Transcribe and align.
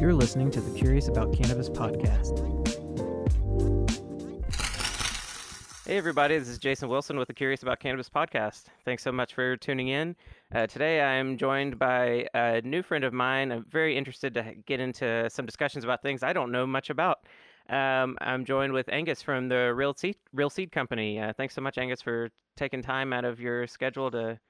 You're 0.00 0.12
listening 0.12 0.50
to 0.50 0.60
the 0.60 0.76
Curious 0.76 1.06
About 1.06 1.32
Cannabis 1.32 1.70
podcast. 1.70 2.40
Hey, 5.86 5.96
everybody, 5.96 6.36
this 6.36 6.48
is 6.48 6.58
Jason 6.58 6.88
Wilson 6.88 7.16
with 7.16 7.28
the 7.28 7.34
Curious 7.34 7.62
About 7.62 7.78
Cannabis 7.78 8.08
podcast. 8.08 8.64
Thanks 8.84 9.04
so 9.04 9.12
much 9.12 9.34
for 9.34 9.56
tuning 9.56 9.88
in. 9.88 10.16
Uh, 10.52 10.66
today, 10.66 11.00
I 11.00 11.14
am 11.14 11.38
joined 11.38 11.78
by 11.78 12.26
a 12.34 12.60
new 12.62 12.82
friend 12.82 13.04
of 13.04 13.12
mine. 13.12 13.52
I'm 13.52 13.64
very 13.70 13.96
interested 13.96 14.34
to 14.34 14.54
get 14.66 14.80
into 14.80 15.30
some 15.30 15.46
discussions 15.46 15.84
about 15.84 16.02
things 16.02 16.24
I 16.24 16.32
don't 16.32 16.50
know 16.50 16.66
much 16.66 16.90
about. 16.90 17.18
Um, 17.70 18.18
I'm 18.20 18.44
joined 18.44 18.72
with 18.72 18.88
Angus 18.88 19.22
from 19.22 19.48
the 19.48 19.72
Real 19.74 19.94
Seed, 19.94 20.16
Real 20.32 20.50
Seed 20.50 20.72
Company. 20.72 21.20
Uh, 21.20 21.32
thanks 21.36 21.54
so 21.54 21.60
much, 21.60 21.78
Angus, 21.78 22.02
for 22.02 22.30
taking 22.56 22.82
time 22.82 23.12
out 23.12 23.24
of 23.24 23.40
your 23.40 23.68
schedule 23.68 24.10
to 24.10 24.40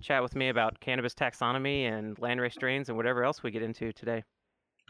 chat 0.00 0.22
with 0.22 0.34
me 0.34 0.48
about 0.48 0.80
cannabis 0.80 1.14
taxonomy 1.14 1.82
and 1.82 2.16
landrace 2.16 2.52
strains 2.52 2.88
and 2.88 2.96
whatever 2.96 3.22
else 3.22 3.42
we 3.42 3.50
get 3.50 3.62
into 3.62 3.92
today. 3.92 4.24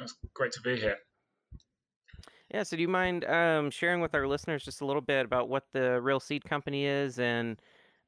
It's 0.01 0.15
great 0.35 0.53
to 0.53 0.61
be 0.61 0.77
here. 0.77 0.97
Yeah, 2.53 2.63
so 2.63 2.77
do 2.77 2.83
you 2.83 2.89
mind 2.89 3.25
um, 3.25 3.71
sharing 3.71 4.01
with 4.01 4.15
our 4.15 4.29
listeners 4.29 4.65
just 4.65 4.81
a 4.81 4.87
little 4.87 5.03
bit 5.03 5.25
about 5.25 5.49
what 5.49 5.65
the 5.73 6.01
Real 6.01 6.21
Seed 6.21 6.45
Company 6.45 6.87
is 6.87 7.19
and 7.19 7.59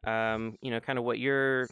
um, 0.06 0.56
you 0.62 0.70
know, 0.70 0.80
kind 0.80 0.98
of 0.98 1.04
what 1.04 1.18
you're 1.18 1.68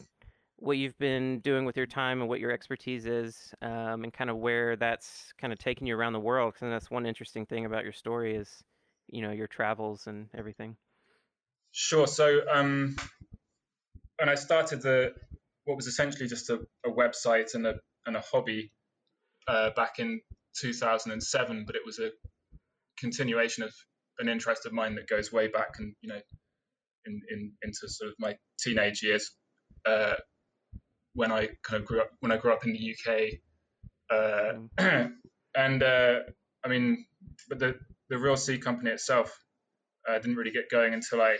what 0.57 0.77
you've 0.77 0.97
been 0.97 1.39
doing 1.39 1.65
with 1.65 1.75
your 1.75 1.85
time 1.85 2.21
and 2.21 2.29
what 2.29 2.39
your 2.39 2.51
expertise 2.51 3.05
is, 3.05 3.53
um, 3.61 4.03
and 4.03 4.13
kind 4.13 4.29
of 4.29 4.37
where 4.37 4.75
that's 4.75 5.33
kind 5.39 5.51
of 5.51 5.59
taking 5.59 5.87
you 5.87 5.95
around 5.95 6.13
the 6.13 6.19
world. 6.19 6.53
Because 6.53 6.69
that's 6.69 6.91
one 6.91 7.05
interesting 7.05 7.45
thing 7.45 7.65
about 7.65 7.83
your 7.83 7.93
story 7.93 8.35
is, 8.35 8.63
you 9.07 9.21
know, 9.21 9.31
your 9.31 9.47
travels 9.47 10.07
and 10.07 10.27
everything. 10.33 10.75
Sure. 11.71 12.07
So, 12.07 12.41
um, 12.51 12.95
when 14.17 14.29
I 14.29 14.35
started 14.35 14.81
the 14.81 15.13
what 15.65 15.75
was 15.75 15.87
essentially 15.87 16.27
just 16.27 16.49
a, 16.49 16.59
a 16.85 16.89
website 16.89 17.53
and 17.55 17.65
a 17.65 17.75
and 18.05 18.15
a 18.15 18.21
hobby 18.21 18.71
uh, 19.47 19.69
back 19.75 19.99
in 19.99 20.21
2007, 20.59 21.63
but 21.65 21.75
it 21.75 21.81
was 21.85 21.99
a 21.99 22.09
continuation 22.97 23.63
of 23.63 23.73
an 24.19 24.29
interest 24.29 24.65
of 24.65 24.73
mine 24.73 24.95
that 24.95 25.07
goes 25.07 25.31
way 25.31 25.47
back 25.47 25.73
and 25.79 25.93
you 26.01 26.09
know 26.09 26.19
in, 27.05 27.21
in 27.29 27.51
into 27.61 27.87
sort 27.87 28.09
of 28.09 28.15
my 28.19 28.35
teenage 28.59 29.03
years 29.03 29.31
uh, 29.85 30.13
when 31.13 31.31
I 31.31 31.49
kind 31.63 31.81
of 31.81 31.85
grew 31.85 32.01
up 32.01 32.09
when 32.21 32.31
I 32.31 32.37
grew 32.37 32.53
up 32.53 32.65
in 32.65 32.73
the 32.73 32.95
UK 32.95 33.21
uh, 34.09 34.53
mm. 34.79 35.11
and 35.55 35.83
uh, 35.83 36.19
I 36.63 36.67
mean 36.69 37.05
but 37.49 37.59
the 37.59 37.75
the 38.09 38.17
real 38.17 38.37
seed 38.37 38.63
company 38.63 38.91
itself 38.91 39.37
uh, 40.07 40.17
didn't 40.19 40.37
really 40.37 40.51
get 40.51 40.69
going 40.69 40.93
until 40.93 41.21
I 41.21 41.37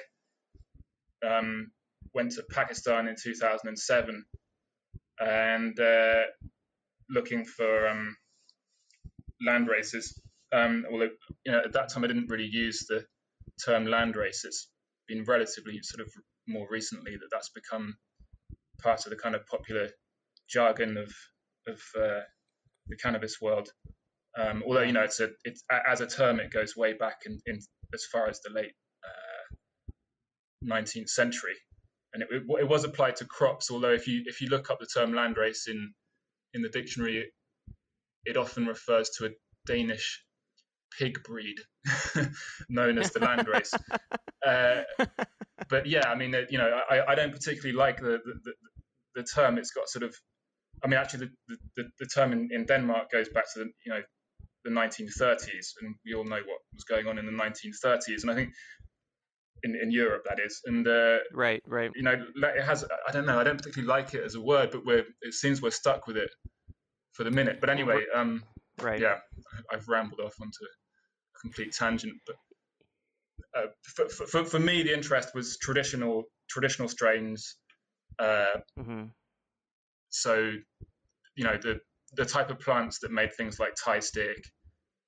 um, 1.25 1.71
went 2.13 2.31
to 2.33 2.43
Pakistan 2.52 3.08
in 3.08 3.15
2007 3.21 4.25
and 5.19 5.80
looking 7.09 7.45
for 7.45 7.88
um, 7.88 8.16
land 9.45 9.67
races 9.67 10.20
um, 10.56 10.86
although 10.92 11.09
you 11.45 11.52
know, 11.52 11.61
at 11.64 11.73
that 11.73 11.89
time 11.89 12.03
I 12.03 12.08
didn't 12.08 12.30
really 12.30 12.50
use 12.52 12.86
the 12.88 13.06
term 13.64 13.86
land 13.86 14.16
race. 14.16 14.44
It's 14.45 14.70
been 15.08 15.23
relatively 15.23 15.80
sort 15.81 16.02
of 16.06 16.11
more 16.48 16.67
recently 16.70 17.16
that 17.17 17.28
that's 17.31 17.50
become 17.50 17.95
part 18.81 19.06
of 19.06 19.09
the 19.09 19.17
kind 19.17 19.36
of 19.36 19.45
popular 19.48 19.89
jargon 20.50 20.98
of 20.98 21.14
of 21.67 21.81
uh, 21.98 22.22
the 22.88 22.95
cannabis 23.02 23.42
world. 23.42 23.70
Um, 24.38 24.64
although 24.66 24.81
you 24.81 24.94
know 24.94 25.03
it's 25.03 25.20
a 25.20 25.30
it's 25.44 25.64
as 25.88 26.02
a 26.02 26.08
term 26.08 26.39
it 26.39 26.52
goes 26.52 26.76
way 26.76 26.94
back 26.94 27.17
in, 27.26 27.39
in 27.48 27.59
as 27.94 28.06
far 28.11 28.28
as 28.28 28.39
the 28.42 28.53
late 28.53 28.73
uh, 29.03 30.73
19th 30.76 31.09
century, 31.09 31.56
and 32.14 32.23
it, 32.23 32.30
it, 32.31 32.44
it, 32.61 32.67
was 32.67 32.83
applied 32.83 33.16
to 33.17 33.26
crops. 33.26 33.72
Although 33.72 33.94
if 33.94 34.08
you 34.08 34.23
if 34.26 34.42
you 34.42 34.48
look 34.48 34.70
up 34.70 34.80
the 34.80 34.88
term 34.94 35.11
landrace 35.11 35.67
in 35.67 35.94
in 36.56 36.61
the 36.61 36.70
dictionary, 36.70 37.31
it, 38.25 38.38
often 38.38 38.66
refers 38.66 39.09
to 39.17 39.25
a 39.25 39.30
Danish 39.67 40.23
pig 40.98 41.22
breed 41.23 41.58
known 42.70 42.98
as 42.98 43.11
the 43.11 43.20
landrace. 43.20 43.73
uh, 44.48 45.05
but 45.70 45.86
yeah, 45.86 46.10
I 46.10 46.15
mean, 46.15 46.33
you 46.49 46.58
know, 46.58 46.80
I, 46.89 47.11
I 47.11 47.15
don't 47.15 47.32
particularly 47.32 47.76
like 47.76 47.99
the, 47.99 48.20
the, 48.44 48.54
the, 49.15 49.23
term. 49.23 49.58
It's 49.58 49.71
got 49.71 49.89
sort 49.89 50.04
of, 50.04 50.15
I 50.83 50.88
mean, 50.88 50.99
actually, 50.99 51.30
the, 51.48 51.58
the, 51.76 51.83
the 51.99 52.05
term 52.08 52.32
in, 52.32 52.49
in 52.52 52.65
Denmark 52.65 53.11
goes 53.11 53.30
back 53.30 53.45
to 53.54 53.60
the, 53.60 53.65
you 53.86 53.94
know, 53.94 54.02
the 54.64 54.71
1930s, 54.71 55.73
and 55.82 55.95
we 56.05 56.15
all 56.15 56.23
know 56.23 56.38
what 56.38 56.60
was 56.73 56.86
going 56.89 57.08
on 57.08 57.20
in 57.20 57.26
the 57.26 57.32
1930s. 57.32 58.23
And 58.23 58.32
I 58.32 58.36
think 58.36 58.49
in, 59.64 59.76
in 59.82 59.92
Europe, 59.92 60.23
that 60.30 60.39
is. 60.39 60.61
And 60.66 60.88
uh, 60.88 61.17
right, 61.33 61.61
right. 61.67 61.92
You 61.95 62.04
know, 62.04 62.14
it 62.36 62.64
has. 62.64 62.86
I 63.08 63.11
don't 63.11 63.26
know. 63.26 63.39
I 63.39 63.43
don't 63.43 63.58
particularly 63.58 63.88
like 63.88 64.14
it 64.14 64.23
as 64.23 64.36
a 64.36 64.42
word, 64.42 64.71
but 64.71 64.86
we're. 64.86 65.05
It 65.21 65.33
seems 65.33 65.61
we're 65.61 65.71
stuck 65.71 66.08
with 66.08 66.17
it 66.17 66.30
for 67.14 67.23
the 67.23 67.32
minute. 67.32 67.60
But 67.61 67.70
anyway, 67.70 68.04
um, 68.14 68.44
right. 68.82 68.99
Yeah, 68.99 69.17
I've 69.71 69.88
rambled 69.88 70.20
off 70.20 70.36
onto 70.42 70.64
a 70.64 71.39
complete 71.42 71.73
tangent, 71.73 72.14
but 72.26 72.36
uh, 73.55 73.67
for, 73.83 74.10
for, 74.10 74.45
for 74.45 74.60
me, 74.60 74.83
the 74.83 74.94
interest 74.94 75.30
was 75.33 75.58
traditional 75.58 76.23
traditional 76.49 76.88
strains. 76.88 77.55
Uh, 78.20 78.58
mm-hmm. 78.80 79.05
So, 80.10 80.52
you 81.36 81.44
know, 81.44 81.58
the 81.61 81.80
the 82.15 82.26
type 82.26 82.49
of 82.49 82.60
plants 82.60 82.99
that 82.99 83.11
made 83.11 83.33
things 83.36 83.60
like 83.60 83.76
Thai 83.76 83.99
stick 83.99 84.38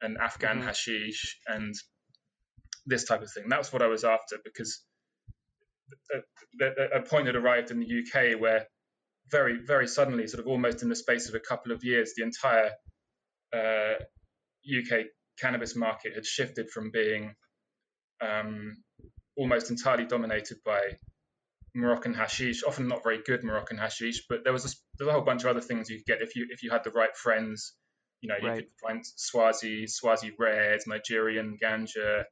and 0.02 0.18
Afghan 0.18 0.58
mm-hmm. 0.58 0.68
hashish 0.68 1.38
and 1.48 1.74
this 2.88 3.04
type 3.04 3.22
of 3.22 3.32
thing. 3.32 3.44
That's 3.48 3.72
what 3.72 3.82
I 3.82 3.88
was 3.88 4.04
after 4.04 4.38
because 4.44 4.84
a, 6.62 6.98
a 6.98 7.02
point 7.02 7.28
had 7.28 7.36
arrived 7.36 7.72
in 7.72 7.80
the 7.80 7.86
UK 7.86 8.40
where 8.40 8.66
very, 9.30 9.60
very 9.66 9.88
suddenly, 9.88 10.28
sort 10.28 10.40
of 10.40 10.48
almost 10.48 10.82
in 10.82 10.90
the 10.90 10.96
space 10.96 11.28
of 11.30 11.36
a 11.36 11.40
couple 11.40 11.72
of 11.72 11.84
years, 11.84 12.14
the 12.16 12.24
entire 12.24 12.72
uh, 13.54 13.96
UK 14.66 15.06
cannabis 15.40 15.76
market 15.76 16.14
had 16.16 16.26
shifted 16.26 16.70
from 16.70 16.92
being 16.92 17.34
um, 18.22 18.78
almost 19.38 19.70
entirely 19.70 20.06
dominated 20.06 20.58
by 20.66 20.80
Moroccan 21.76 22.14
hashish, 22.14 22.64
often 22.64 22.88
not 22.88 23.04
very 23.04 23.22
good 23.24 23.44
Moroccan 23.44 23.78
hashish, 23.78 24.26
but 24.30 24.44
there 24.44 24.54
was 24.54 24.66
a, 24.66 24.70
there's 24.98 25.10
a 25.10 25.14
whole 25.14 25.22
bunch 25.22 25.44
of 25.44 25.50
other 25.50 25.62
things 25.62 25.90
you 25.90 25.98
could 25.98 26.06
get 26.06 26.22
if 26.22 26.36
you 26.36 26.48
if 26.50 26.64
you 26.64 26.72
had 26.72 26.84
the 26.84 26.92
right 26.92 27.16
friends. 27.16 27.74
You 28.22 28.30
know, 28.30 28.36
you 28.42 28.48
right. 28.48 28.58
could 28.58 28.70
find 28.82 29.06
Swazi, 29.06 29.86
Swazi 29.86 30.32
red, 30.40 30.80
Nigerian 30.88 31.56
ganja, 31.62 32.24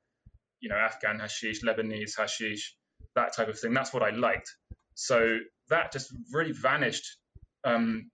you 0.59 0.69
know, 0.69 0.75
Afghan 0.75 1.19
hashish, 1.19 1.61
Lebanese 1.63 2.17
hashish, 2.17 2.75
that 3.15 3.35
type 3.35 3.47
of 3.47 3.59
thing. 3.59 3.73
That's 3.73 3.93
what 3.93 4.03
I 4.03 4.11
liked. 4.11 4.49
So 4.95 5.37
that 5.69 5.91
just 5.91 6.13
really 6.31 6.53
vanished 6.53 7.17
um, 7.63 8.09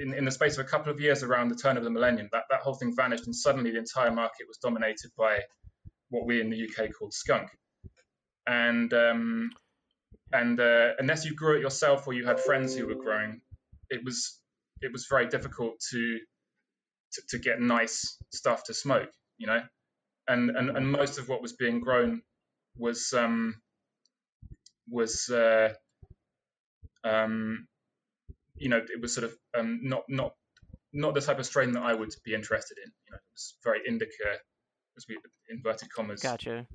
in, 0.00 0.14
in 0.14 0.24
the 0.24 0.30
space 0.30 0.58
of 0.58 0.64
a 0.64 0.68
couple 0.68 0.92
of 0.92 1.00
years 1.00 1.22
around 1.22 1.48
the 1.48 1.56
turn 1.56 1.76
of 1.76 1.84
the 1.84 1.90
millennium, 1.90 2.28
that, 2.32 2.44
that 2.50 2.60
whole 2.60 2.74
thing 2.74 2.94
vanished, 2.96 3.26
and 3.26 3.34
suddenly 3.34 3.70
the 3.70 3.78
entire 3.78 4.10
market 4.10 4.46
was 4.48 4.58
dominated 4.58 5.10
by 5.16 5.40
what 6.10 6.26
we 6.26 6.40
in 6.40 6.50
the 6.50 6.68
UK 6.68 6.90
called 6.96 7.12
skunk. 7.12 7.48
And 8.46 8.92
um, 8.92 9.50
and 10.32 10.58
uh, 10.60 10.90
unless 10.98 11.24
you 11.24 11.34
grew 11.34 11.56
it 11.56 11.60
yourself 11.60 12.06
or 12.06 12.12
you 12.12 12.26
had 12.26 12.40
friends 12.40 12.76
who 12.76 12.86
were 12.86 12.96
growing, 12.96 13.40
it 13.88 14.04
was 14.04 14.38
it 14.82 14.92
was 14.92 15.06
very 15.08 15.26
difficult 15.28 15.74
to 15.90 16.18
to, 17.12 17.22
to 17.30 17.38
get 17.38 17.60
nice 17.60 18.18
stuff 18.32 18.64
to 18.64 18.74
smoke, 18.74 19.10
you 19.38 19.46
know. 19.46 19.60
And, 20.26 20.50
and 20.50 20.70
and 20.76 20.90
most 20.90 21.18
of 21.18 21.28
what 21.28 21.42
was 21.42 21.52
being 21.52 21.80
grown 21.80 22.22
was 22.76 23.12
um, 23.12 23.56
was 24.88 25.28
uh, 25.28 25.74
um, 27.04 27.66
you 28.56 28.68
know, 28.68 28.78
it 28.78 29.00
was 29.00 29.14
sort 29.14 29.24
of 29.24 29.34
um, 29.56 29.80
not 29.82 30.02
not 30.08 30.32
not 30.92 31.14
the 31.14 31.20
type 31.20 31.38
of 31.38 31.46
strain 31.46 31.72
that 31.72 31.82
I 31.82 31.94
would 31.94 32.14
be 32.24 32.34
interested 32.34 32.78
in. 32.78 32.90
You 33.06 33.12
know, 33.12 33.16
it 33.16 33.32
was 33.34 33.54
very 33.62 33.80
indica, 33.86 34.38
as 34.96 35.06
we 35.08 35.18
inverted 35.50 35.88
commas. 35.92 36.22
Gotcha. 36.22 36.66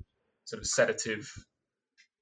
Sort 0.44 0.60
of 0.60 0.66
sedative, 0.66 1.30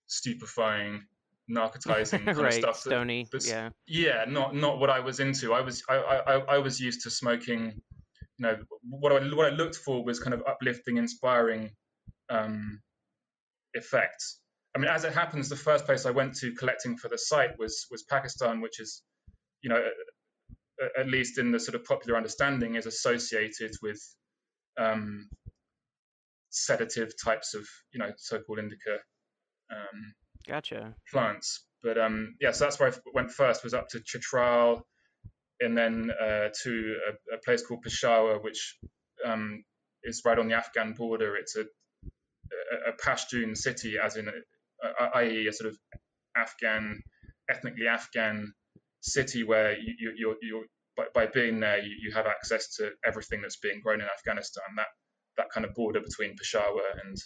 stupefying, 0.06 1.02
narcotizing 1.50 2.24
kind 2.24 2.38
right, 2.38 2.46
of 2.46 2.54
stuff. 2.54 2.78
Stony. 2.78 3.26
That, 3.32 3.46
yeah. 3.46 3.70
Yeah, 3.86 4.24
not 4.28 4.54
not 4.54 4.78
what 4.78 4.90
I 4.90 5.00
was 5.00 5.20
into. 5.20 5.52
I 5.52 5.60
was 5.60 5.82
I, 5.88 5.96
I, 5.96 6.34
I 6.54 6.58
was 6.58 6.80
used 6.80 7.02
to 7.02 7.10
smoking. 7.10 7.80
You 8.38 8.46
know, 8.46 8.56
what 8.82 9.12
I 9.12 9.24
what 9.34 9.46
I 9.46 9.54
looked 9.54 9.76
for 9.76 10.04
was 10.04 10.20
kind 10.20 10.34
of 10.34 10.42
uplifting, 10.46 10.96
inspiring 10.96 11.70
um, 12.30 12.80
effects. 13.74 14.40
I 14.76 14.78
mean, 14.78 14.88
as 14.88 15.04
it 15.04 15.12
happens, 15.12 15.48
the 15.48 15.56
first 15.56 15.86
place 15.86 16.06
I 16.06 16.10
went 16.10 16.36
to 16.36 16.54
collecting 16.54 16.96
for 16.96 17.08
the 17.08 17.18
site 17.18 17.58
was 17.58 17.86
was 17.90 18.04
Pakistan, 18.04 18.60
which 18.60 18.80
is 18.80 19.02
you 19.62 19.70
know, 19.70 19.82
at 20.98 21.08
least 21.08 21.38
in 21.38 21.50
the 21.50 21.60
sort 21.60 21.74
of 21.74 21.84
popular 21.84 22.16
understanding, 22.16 22.76
is 22.76 22.86
associated 22.86 23.72
with 23.82 24.00
um, 24.78 25.28
sedative 26.50 27.12
types 27.22 27.54
of, 27.54 27.66
you 27.92 27.98
know, 27.98 28.10
so-called 28.16 28.58
indica 28.58 28.98
um, 29.70 30.14
gotcha 30.46 30.94
plants. 31.10 31.64
But 31.82 31.98
um, 31.98 32.36
yeah, 32.40 32.52
so 32.52 32.64
that's 32.64 32.78
where 32.78 32.90
I 32.90 32.94
went 33.14 33.30
first. 33.30 33.64
Was 33.64 33.74
up 33.74 33.88
to 33.90 34.00
Chitral, 34.04 34.86
and 35.60 35.76
then 35.76 36.10
uh, 36.10 36.48
to 36.62 36.96
a, 37.08 37.34
a, 37.34 37.38
place 37.44 37.66
called 37.66 37.82
Peshawar, 37.82 38.40
which 38.40 38.76
um, 39.24 39.64
is 40.04 40.22
right 40.24 40.38
on 40.38 40.48
the 40.48 40.54
Afghan 40.54 40.92
border. 40.92 41.36
It's 41.36 41.56
a, 41.56 41.62
a, 41.62 42.90
a 42.90 42.92
Pashtun 43.04 43.56
city, 43.56 43.96
as 44.02 44.16
in, 44.16 44.30
i.e., 45.14 45.48
a 45.48 45.52
sort 45.52 45.70
of 45.70 45.78
Afghan, 46.36 47.00
ethnically 47.50 47.88
Afghan 47.88 48.52
city 49.00 49.42
where 49.42 49.72
you, 49.72 49.94
you, 49.98 50.12
you're, 50.16 50.36
you're 50.42 50.64
by, 50.96 51.04
by 51.14 51.26
being 51.26 51.60
there, 51.60 51.78
you, 51.78 51.94
you 52.02 52.12
have 52.12 52.26
access 52.26 52.76
to 52.76 52.90
everything 53.06 53.40
that's 53.40 53.58
being 53.58 53.80
grown 53.82 54.00
in 54.00 54.06
Afghanistan. 54.06 54.64
That 54.76 54.88
that 55.38 55.50
kind 55.50 55.64
of 55.64 55.74
border 55.74 56.00
between 56.00 56.36
Peshawar 56.36 56.82
and 57.04 57.16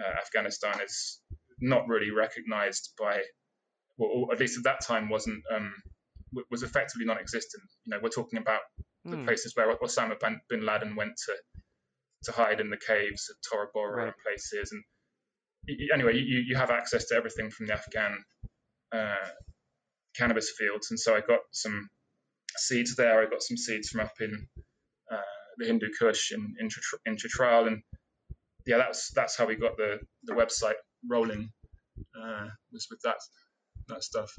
uh, 0.00 0.18
Afghanistan 0.20 0.80
is 0.80 1.20
not 1.60 1.88
really 1.88 2.10
recognized 2.10 2.90
by, 2.98 3.20
well, 3.98 4.28
at 4.32 4.40
least 4.40 4.56
at 4.56 4.64
that 4.64 4.80
time 4.80 5.08
wasn't 5.08 5.42
um, 5.54 5.74
was 6.50 6.62
effectively 6.62 7.04
non-existent. 7.04 7.62
You 7.84 7.90
know, 7.90 8.00
we're 8.02 8.08
talking 8.08 8.38
about 8.38 8.60
the 9.04 9.16
mm. 9.16 9.24
places 9.24 9.54
where 9.54 9.74
Osama 9.76 10.16
bin 10.48 10.64
Laden 10.64 10.96
went 10.96 11.12
to 11.26 11.34
to 12.24 12.32
hide 12.32 12.60
in 12.60 12.70
the 12.70 12.76
caves 12.76 13.28
at 13.30 13.36
Tora 13.50 13.66
Bora 13.74 13.96
right. 13.96 14.06
and 14.06 14.14
places. 14.24 14.72
And 14.72 14.82
anyway, 15.92 16.16
you, 16.16 16.38
you 16.46 16.56
have 16.56 16.70
access 16.70 17.06
to 17.06 17.16
everything 17.16 17.50
from 17.50 17.66
the 17.66 17.72
Afghan 17.72 18.24
uh, 18.92 19.28
cannabis 20.16 20.52
fields. 20.56 20.90
And 20.90 21.00
so 21.00 21.16
I 21.16 21.20
got 21.20 21.40
some 21.50 21.88
seeds 22.56 22.94
there. 22.96 23.20
I 23.20 23.28
got 23.28 23.42
some 23.42 23.56
seeds 23.56 23.88
from 23.88 24.02
up 24.02 24.12
in 24.20 24.46
uh, 25.10 25.16
the 25.58 25.66
Hindu 25.66 25.88
Kush 25.98 26.32
in, 26.32 26.54
in, 26.60 26.68
in 27.06 27.16
Chitral. 27.16 27.66
And 27.66 27.82
yeah, 28.66 28.78
that's 28.78 29.10
that's 29.14 29.36
how 29.36 29.46
we 29.46 29.56
got 29.56 29.76
the, 29.76 29.98
the 30.24 30.34
website 30.34 30.78
rolling. 31.08 31.50
Uh, 32.16 32.48
was 32.72 32.86
with 32.90 33.00
that 33.02 33.16
that 33.88 34.02
stuff. 34.04 34.30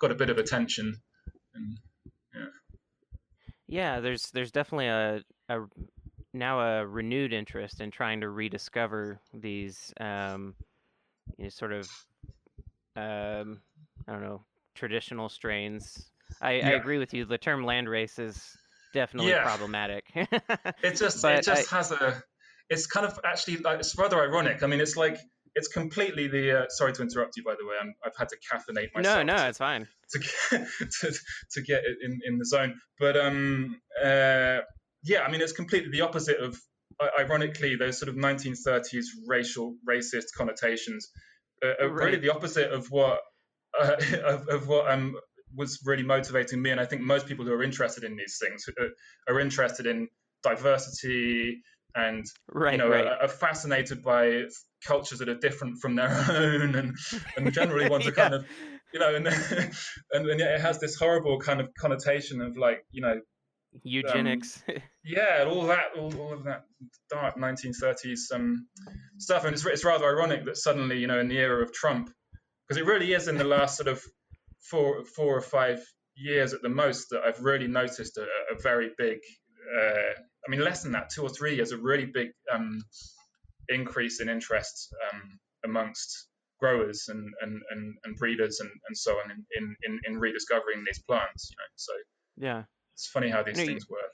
Got 0.00 0.10
a 0.10 0.16
bit 0.16 0.30
of 0.30 0.38
attention, 0.38 0.96
and 1.54 1.78
yeah. 2.34 2.46
Yeah, 3.66 4.00
there's 4.00 4.30
there's 4.30 4.52
definitely 4.52 4.88
a, 4.88 5.22
a 5.48 5.60
now 6.32 6.60
a 6.60 6.86
renewed 6.86 7.32
interest 7.32 7.80
in 7.80 7.90
trying 7.90 8.20
to 8.20 8.28
rediscover 8.28 9.20
these 9.32 9.92
um, 10.00 10.54
you 11.38 11.44
know, 11.44 11.50
sort 11.50 11.72
of 11.72 11.88
um, 12.96 13.60
I 14.06 14.12
don't 14.12 14.22
know 14.22 14.42
traditional 14.74 15.28
strains. 15.28 16.10
I, 16.40 16.52
yeah. 16.52 16.68
I, 16.68 16.72
agree 16.72 16.98
with 16.98 17.14
you. 17.14 17.24
The 17.24 17.38
term 17.38 17.64
landrace 17.64 18.18
is 18.18 18.56
definitely 18.92 19.30
yeah. 19.30 19.44
problematic. 19.44 20.04
it 20.14 20.96
just 20.96 21.24
it 21.24 21.44
just 21.44 21.72
I, 21.72 21.76
has 21.76 21.92
a. 21.92 22.22
It's 22.70 22.86
kind 22.86 23.06
of 23.06 23.18
actually 23.24 23.58
like, 23.58 23.80
it's 23.80 23.96
rather 23.96 24.20
ironic. 24.22 24.62
I 24.62 24.66
mean, 24.66 24.80
it's 24.80 24.96
like 24.96 25.18
it's 25.54 25.68
completely 25.68 26.28
the. 26.28 26.60
Uh, 26.60 26.68
sorry 26.68 26.92
to 26.94 27.02
interrupt 27.02 27.36
you, 27.36 27.44
by 27.44 27.54
the 27.58 27.66
way. 27.66 27.74
i 27.80 27.86
have 28.04 28.16
had 28.16 28.28
to 28.28 28.36
caffeinate 28.36 28.94
myself. 28.94 29.24
No, 29.26 29.36
no, 29.36 29.46
it's 29.46 29.58
fine. 29.58 29.86
To 30.10 30.18
get, 30.18 30.68
to, 31.00 31.14
to 31.52 31.62
get 31.62 31.84
it 31.84 31.98
in, 32.02 32.20
in 32.26 32.38
the 32.38 32.44
zone, 32.44 32.80
but 32.98 33.16
um, 33.16 33.80
uh, 34.02 34.60
yeah, 35.04 35.22
I 35.22 35.30
mean, 35.30 35.42
it's 35.42 35.52
completely 35.52 35.90
the 35.90 36.00
opposite 36.00 36.38
of, 36.40 36.58
ironically, 37.18 37.76
those 37.76 37.98
sort 37.98 38.08
of 38.08 38.16
1930s 38.16 39.04
racial, 39.26 39.76
racist 39.88 40.32
connotations 40.36 41.10
uh, 41.62 41.84
are 41.84 41.90
right. 41.90 42.06
really 42.06 42.18
the 42.18 42.32
opposite 42.32 42.72
of 42.72 42.86
what, 42.90 43.20
uh, 43.78 43.96
of, 44.24 44.48
of, 44.48 44.66
what 44.66 44.90
um, 44.90 45.14
was 45.54 45.80
really 45.84 46.02
motivating 46.02 46.62
me. 46.62 46.70
And 46.70 46.80
I 46.80 46.86
think 46.86 47.02
most 47.02 47.26
people 47.26 47.44
who 47.44 47.52
are 47.52 47.62
interested 47.62 48.02
in 48.02 48.16
these 48.16 48.38
things 48.40 48.64
are, 48.68 48.86
uh, 48.86 49.34
are 49.34 49.40
interested 49.40 49.86
in 49.86 50.08
diversity 50.42 51.62
and, 51.94 52.24
right, 52.52 52.72
you 52.72 52.78
know, 52.78 52.88
right. 52.88 53.06
are, 53.06 53.22
are, 53.22 53.28
fascinated 53.28 54.02
by 54.02 54.44
cultures 54.84 55.20
that 55.20 55.28
are 55.28 55.36
different 55.36 55.78
from 55.80 55.94
their 55.94 56.08
own 56.30 56.74
and, 56.74 56.96
and 57.36 57.52
generally 57.52 57.88
want 57.88 58.02
to 58.02 58.10
yeah. 58.16 58.22
kind 58.22 58.34
of, 58.34 58.46
you 58.92 59.00
know, 59.00 59.14
and, 59.14 59.26
and, 60.12 60.28
and 60.28 60.40
it 60.40 60.60
has 60.60 60.80
this 60.80 60.96
horrible 60.96 61.38
kind 61.38 61.60
of 61.60 61.68
connotation 61.78 62.40
of 62.40 62.56
like, 62.56 62.84
you 62.90 63.00
know, 63.00 63.20
eugenics. 63.82 64.62
Um, 64.68 64.76
yeah, 65.04 65.44
all 65.46 65.66
that, 65.66 65.84
all, 65.98 66.14
all, 66.16 66.32
of 66.32 66.44
that 66.44 66.64
dark 67.10 67.36
1930s 67.36 68.32
um, 68.32 68.66
stuff, 69.18 69.44
and 69.44 69.54
it's, 69.54 69.64
it's 69.66 69.84
rather 69.84 70.06
ironic 70.06 70.44
that 70.44 70.56
suddenly, 70.56 70.98
you 70.98 71.06
know, 71.06 71.18
in 71.18 71.28
the 71.28 71.38
era 71.38 71.62
of 71.62 71.72
Trump, 71.72 72.10
because 72.66 72.80
it 72.80 72.86
really 72.86 73.12
is 73.12 73.28
in 73.28 73.36
the 73.36 73.44
last 73.44 73.76
sort 73.76 73.88
of 73.88 74.02
four, 74.60 75.04
four 75.04 75.36
or 75.36 75.42
five 75.42 75.84
years 76.16 76.54
at 76.54 76.62
the 76.62 76.68
most 76.68 77.10
that 77.10 77.22
I've 77.26 77.42
really 77.42 77.66
noticed 77.66 78.16
a, 78.16 78.22
a 78.22 78.60
very 78.62 78.90
big, 78.96 79.18
uh, 79.76 80.20
I 80.46 80.50
mean, 80.50 80.60
less 80.60 80.82
than 80.82 80.92
that, 80.92 81.10
two 81.10 81.22
or 81.22 81.30
three 81.30 81.56
years, 81.56 81.72
a 81.72 81.78
really 81.78 82.06
big 82.06 82.30
um, 82.52 82.82
increase 83.68 84.20
in 84.20 84.28
interest 84.28 84.94
um, 85.12 85.38
amongst 85.64 86.28
growers 86.60 87.06
and, 87.08 87.32
and, 87.40 87.60
and, 87.70 87.94
and 88.04 88.16
breeders 88.16 88.60
and, 88.60 88.70
and 88.88 88.96
so 88.96 89.12
on 89.12 89.30
in, 89.56 89.76
in, 89.86 90.00
in 90.06 90.18
rediscovering 90.18 90.84
these 90.86 91.00
plants, 91.00 91.50
you 91.50 91.56
know. 91.56 91.64
So 91.76 91.92
yeah, 92.36 92.62
it's 92.94 93.06
funny 93.06 93.28
how 93.28 93.42
these 93.42 93.56
things 93.56 93.86
you, 93.88 93.96
work. 93.96 94.12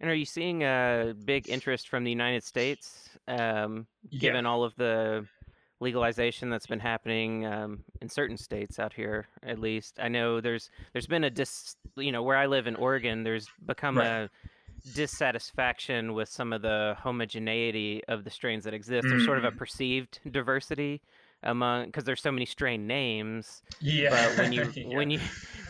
And 0.00 0.10
are 0.10 0.14
you 0.14 0.24
seeing 0.24 0.62
a 0.62 1.14
big 1.24 1.48
interest 1.48 1.88
from 1.88 2.04
the 2.04 2.10
United 2.10 2.44
States, 2.44 3.10
um, 3.28 3.86
given 4.10 4.44
yeah. 4.44 4.50
all 4.50 4.64
of 4.64 4.74
the 4.76 5.26
legalization 5.80 6.50
that's 6.50 6.66
been 6.66 6.80
happening 6.80 7.44
um, 7.46 7.84
in 8.00 8.08
certain 8.08 8.36
states 8.36 8.78
out 8.78 8.94
here, 8.94 9.26
at 9.42 9.58
least? 9.58 9.98
I 10.00 10.08
know 10.08 10.40
there's 10.40 10.70
there's 10.92 11.06
been 11.06 11.24
a 11.24 11.30
dis, 11.30 11.76
you 11.96 12.12
know, 12.12 12.22
where 12.22 12.36
I 12.36 12.46
live 12.46 12.66
in 12.66 12.76
Oregon, 12.76 13.24
there's 13.24 13.48
become 13.66 13.98
right. 13.98 14.06
a 14.06 14.30
dissatisfaction 14.94 16.14
with 16.14 16.28
some 16.28 16.52
of 16.52 16.62
the 16.62 16.96
homogeneity 16.98 18.02
of 18.08 18.24
the 18.24 18.30
strains 18.30 18.64
that 18.64 18.74
exist. 18.74 19.06
Mm. 19.06 19.10
There's 19.10 19.24
sort 19.24 19.38
of 19.38 19.44
a 19.44 19.50
mm. 19.50 19.56
perceived 19.56 20.20
diversity 20.30 21.02
among 21.42 21.86
because 21.86 22.04
there's 22.04 22.20
so 22.20 22.32
many 22.32 22.46
strain 22.46 22.86
names. 22.86 23.62
Yeah. 23.80 24.10
But 24.10 24.38
when 24.38 24.52
you 24.52 24.72
yeah. 24.74 24.96
when 24.96 25.10
you 25.10 25.20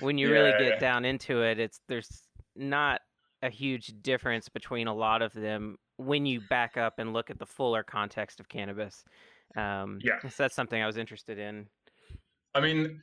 when 0.00 0.18
you 0.18 0.28
yeah, 0.28 0.34
really 0.34 0.52
get 0.52 0.74
yeah. 0.74 0.78
down 0.78 1.04
into 1.04 1.42
it, 1.42 1.58
it's 1.58 1.80
there's 1.88 2.22
not 2.56 3.00
a 3.42 3.50
huge 3.50 3.92
difference 4.02 4.48
between 4.48 4.86
a 4.86 4.94
lot 4.94 5.22
of 5.22 5.32
them 5.32 5.76
when 5.96 6.26
you 6.26 6.40
back 6.48 6.76
up 6.76 6.98
and 6.98 7.12
look 7.12 7.30
at 7.30 7.38
the 7.38 7.46
fuller 7.46 7.82
context 7.82 8.40
of 8.40 8.48
cannabis. 8.48 9.04
Um, 9.56 9.98
yeah. 10.02 10.20
So 10.20 10.44
that's 10.44 10.54
something 10.54 10.80
I 10.80 10.86
was 10.86 10.96
interested 10.96 11.38
in. 11.38 11.66
I 12.54 12.60
mean, 12.60 13.00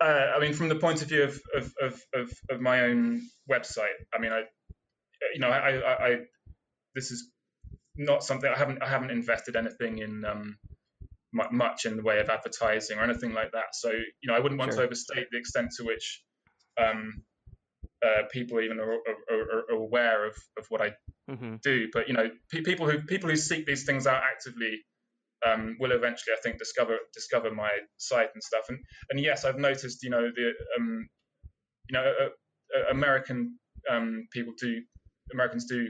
uh, 0.00 0.32
I 0.36 0.40
mean, 0.40 0.52
from 0.54 0.68
the 0.68 0.76
point 0.76 1.02
of 1.02 1.08
view 1.08 1.24
of, 1.24 1.40
of, 1.54 1.72
of, 1.80 2.02
of, 2.14 2.32
of 2.50 2.60
my 2.60 2.82
own 2.82 3.22
website, 3.50 3.88
I 4.14 4.18
mean, 4.18 4.32
I, 4.32 4.44
you 5.34 5.40
know, 5.40 5.48
I, 5.48 5.76
I, 5.76 6.06
I, 6.06 6.16
this 6.94 7.10
is 7.10 7.30
not 7.96 8.22
something 8.24 8.50
I 8.50 8.58
haven't, 8.58 8.82
I 8.82 8.88
haven't 8.88 9.10
invested 9.10 9.56
anything 9.56 9.98
in, 9.98 10.24
um, 10.24 10.56
much 11.32 11.86
in 11.86 11.96
the 11.96 12.02
way 12.02 12.18
of 12.18 12.28
advertising 12.28 12.98
or 12.98 13.04
anything 13.04 13.32
like 13.32 13.52
that. 13.52 13.74
So, 13.74 13.90
you 13.90 14.26
know, 14.26 14.34
I 14.34 14.40
wouldn't 14.40 14.58
want 14.58 14.72
sure. 14.72 14.80
to 14.80 14.86
overstate 14.86 15.26
the 15.30 15.38
extent 15.38 15.70
to 15.76 15.84
which 15.84 16.22
um, 16.80 17.22
uh, 18.04 18.22
people 18.32 18.60
even 18.60 18.78
are, 18.80 18.92
are, 18.92 19.64
are, 19.70 19.74
aware 19.74 20.26
of, 20.26 20.34
of 20.58 20.64
what 20.68 20.80
I 20.80 20.92
mm-hmm. 21.30 21.56
do. 21.62 21.88
But 21.92 22.08
you 22.08 22.14
know, 22.14 22.30
pe- 22.50 22.62
people 22.62 22.88
who 22.90 23.02
people 23.02 23.28
who 23.28 23.36
seek 23.36 23.66
these 23.66 23.84
things 23.84 24.06
out 24.06 24.22
actively 24.22 24.80
um, 25.46 25.76
will 25.78 25.92
eventually, 25.92 26.34
I 26.36 26.40
think, 26.42 26.58
discover 26.58 26.96
discover 27.12 27.50
my 27.50 27.70
site 27.98 28.30
and 28.34 28.42
stuff. 28.42 28.64
And 28.68 28.78
and 29.10 29.20
yes, 29.20 29.44
I've 29.44 29.58
noticed, 29.58 30.02
you 30.02 30.10
know, 30.10 30.30
the 30.34 30.52
um, 30.78 31.08
you 31.88 31.94
know, 31.94 32.04
uh, 32.04 32.78
uh, 32.78 32.90
American 32.90 33.58
um, 33.90 34.26
people 34.32 34.54
do 34.58 34.80
Americans 35.32 35.66
do 35.66 35.88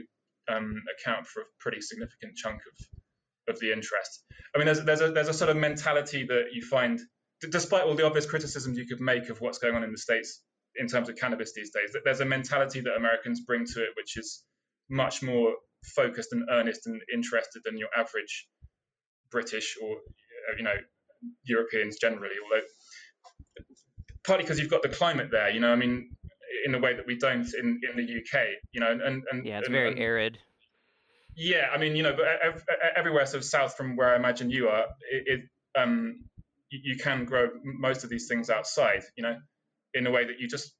um, 0.49 0.81
account 0.97 1.27
for 1.27 1.41
a 1.41 1.45
pretty 1.59 1.81
significant 1.81 2.35
chunk 2.35 2.61
of 2.67 3.53
of 3.53 3.59
the 3.59 3.71
interest. 3.71 4.23
I 4.55 4.59
mean, 4.59 4.65
there's 4.65 4.83
there's 4.83 5.01
a 5.01 5.11
there's 5.11 5.27
a 5.27 5.33
sort 5.33 5.49
of 5.49 5.57
mentality 5.57 6.25
that 6.25 6.53
you 6.53 6.61
find, 6.61 6.99
despite 7.49 7.83
all 7.83 7.95
the 7.95 8.05
obvious 8.05 8.25
criticisms 8.25 8.77
you 8.77 8.85
could 8.85 9.01
make 9.01 9.29
of 9.29 9.41
what's 9.41 9.57
going 9.57 9.75
on 9.75 9.83
in 9.83 9.91
the 9.91 9.97
states 9.97 10.41
in 10.75 10.87
terms 10.87 11.09
of 11.09 11.15
cannabis 11.15 11.53
these 11.53 11.71
days, 11.71 11.91
that 11.93 12.01
there's 12.05 12.21
a 12.21 12.25
mentality 12.25 12.81
that 12.81 12.95
Americans 12.95 13.41
bring 13.41 13.65
to 13.65 13.81
it 13.81 13.89
which 13.97 14.17
is 14.17 14.43
much 14.89 15.21
more 15.21 15.53
focused 15.95 16.31
and 16.31 16.43
earnest 16.49 16.85
and 16.85 17.01
interested 17.13 17.61
than 17.65 17.77
your 17.77 17.89
average 17.97 18.47
British 19.31 19.75
or 19.81 19.97
you 20.57 20.63
know 20.63 20.75
Europeans 21.43 21.97
generally. 21.99 22.35
Although 22.43 22.65
partly 24.23 24.43
because 24.43 24.59
you've 24.59 24.69
got 24.69 24.83
the 24.83 24.89
climate 24.89 25.29
there, 25.31 25.49
you 25.49 25.59
know, 25.59 25.71
I 25.71 25.75
mean, 25.75 26.11
in 26.65 26.75
a 26.75 26.79
way 26.79 26.95
that 26.95 27.05
we 27.07 27.17
don't 27.17 27.47
in, 27.53 27.79
in 27.89 27.95
the 27.95 28.03
UK, 28.03 28.45
you 28.71 28.81
know, 28.81 28.91
and, 28.91 29.23
and 29.31 29.45
yeah, 29.45 29.59
it's 29.59 29.67
and, 29.67 29.73
very 29.73 29.91
and, 29.91 29.99
arid. 29.99 30.37
Yeah, 31.35 31.67
I 31.73 31.77
mean, 31.77 31.95
you 31.95 32.03
know, 32.03 32.15
but 32.15 32.25
everywhere 32.95 33.25
sort 33.25 33.43
of 33.43 33.45
south 33.45 33.75
from 33.77 33.95
where 33.95 34.13
I 34.13 34.17
imagine 34.17 34.49
you 34.49 34.67
are, 34.67 34.85
it, 35.09 35.23
it 35.25 35.41
um, 35.79 36.25
you, 36.69 36.97
can 36.97 37.25
grow 37.25 37.49
most 37.63 38.03
of 38.03 38.09
these 38.09 38.27
things 38.27 38.49
outside, 38.49 39.03
you 39.15 39.23
know, 39.23 39.35
in 39.93 40.07
a 40.07 40.11
way 40.11 40.25
that 40.25 40.39
you 40.39 40.47
just 40.47 40.73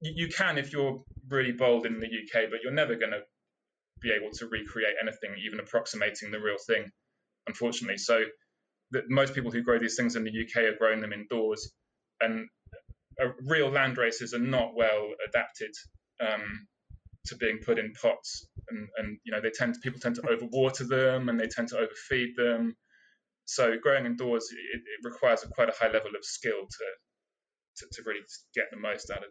you 0.00 0.28
can 0.28 0.58
if 0.58 0.72
you're 0.72 1.02
really 1.28 1.52
bold 1.52 1.86
in 1.86 2.00
the 2.00 2.06
UK, 2.06 2.50
but 2.50 2.60
you're 2.62 2.72
never 2.72 2.94
going 2.94 3.10
to 3.10 3.20
be 4.00 4.12
able 4.12 4.30
to 4.32 4.46
recreate 4.46 4.94
anything 5.02 5.30
even 5.44 5.58
approximating 5.60 6.30
the 6.30 6.38
real 6.38 6.56
thing, 6.66 6.90
unfortunately. 7.46 7.98
So, 7.98 8.22
that 8.92 9.04
most 9.08 9.34
people 9.34 9.50
who 9.50 9.62
grow 9.62 9.78
these 9.78 9.96
things 9.96 10.16
in 10.16 10.24
the 10.24 10.30
UK 10.30 10.64
are 10.64 10.76
growing 10.78 11.00
them 11.00 11.12
indoors, 11.12 11.72
and 12.20 12.48
uh, 13.22 13.28
real 13.46 13.70
land 13.70 13.98
races 13.98 14.34
are 14.34 14.38
not 14.38 14.74
well 14.74 15.08
adapted 15.28 15.70
um, 16.20 16.66
to 17.26 17.36
being 17.36 17.58
put 17.64 17.78
in 17.78 17.92
pots. 18.00 18.46
And, 18.70 18.88
and 18.98 19.18
you 19.24 19.32
know 19.32 19.40
they 19.40 19.50
tend 19.50 19.74
to, 19.74 19.80
people 19.80 20.00
tend 20.00 20.16
to 20.16 20.22
overwater 20.22 20.86
them 20.86 21.28
and 21.28 21.38
they 21.38 21.48
tend 21.48 21.68
to 21.68 21.78
overfeed 21.78 22.36
them. 22.36 22.76
So 23.44 23.76
growing 23.82 24.04
indoors 24.04 24.48
it, 24.52 24.80
it 24.80 25.08
requires 25.08 25.42
a, 25.42 25.48
quite 25.48 25.68
a 25.68 25.74
high 25.78 25.90
level 25.90 26.10
of 26.16 26.22
skill 26.24 26.66
to, 26.68 26.84
to, 27.78 27.86
to 27.92 28.02
really 28.06 28.20
get 28.54 28.66
the 28.70 28.76
most 28.76 29.10
out 29.10 29.18
of 29.18 29.30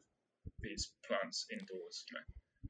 these 0.62 0.91
plants 1.06 1.46
indoors 1.51 2.06
you 2.10 2.15
know. 2.15 2.70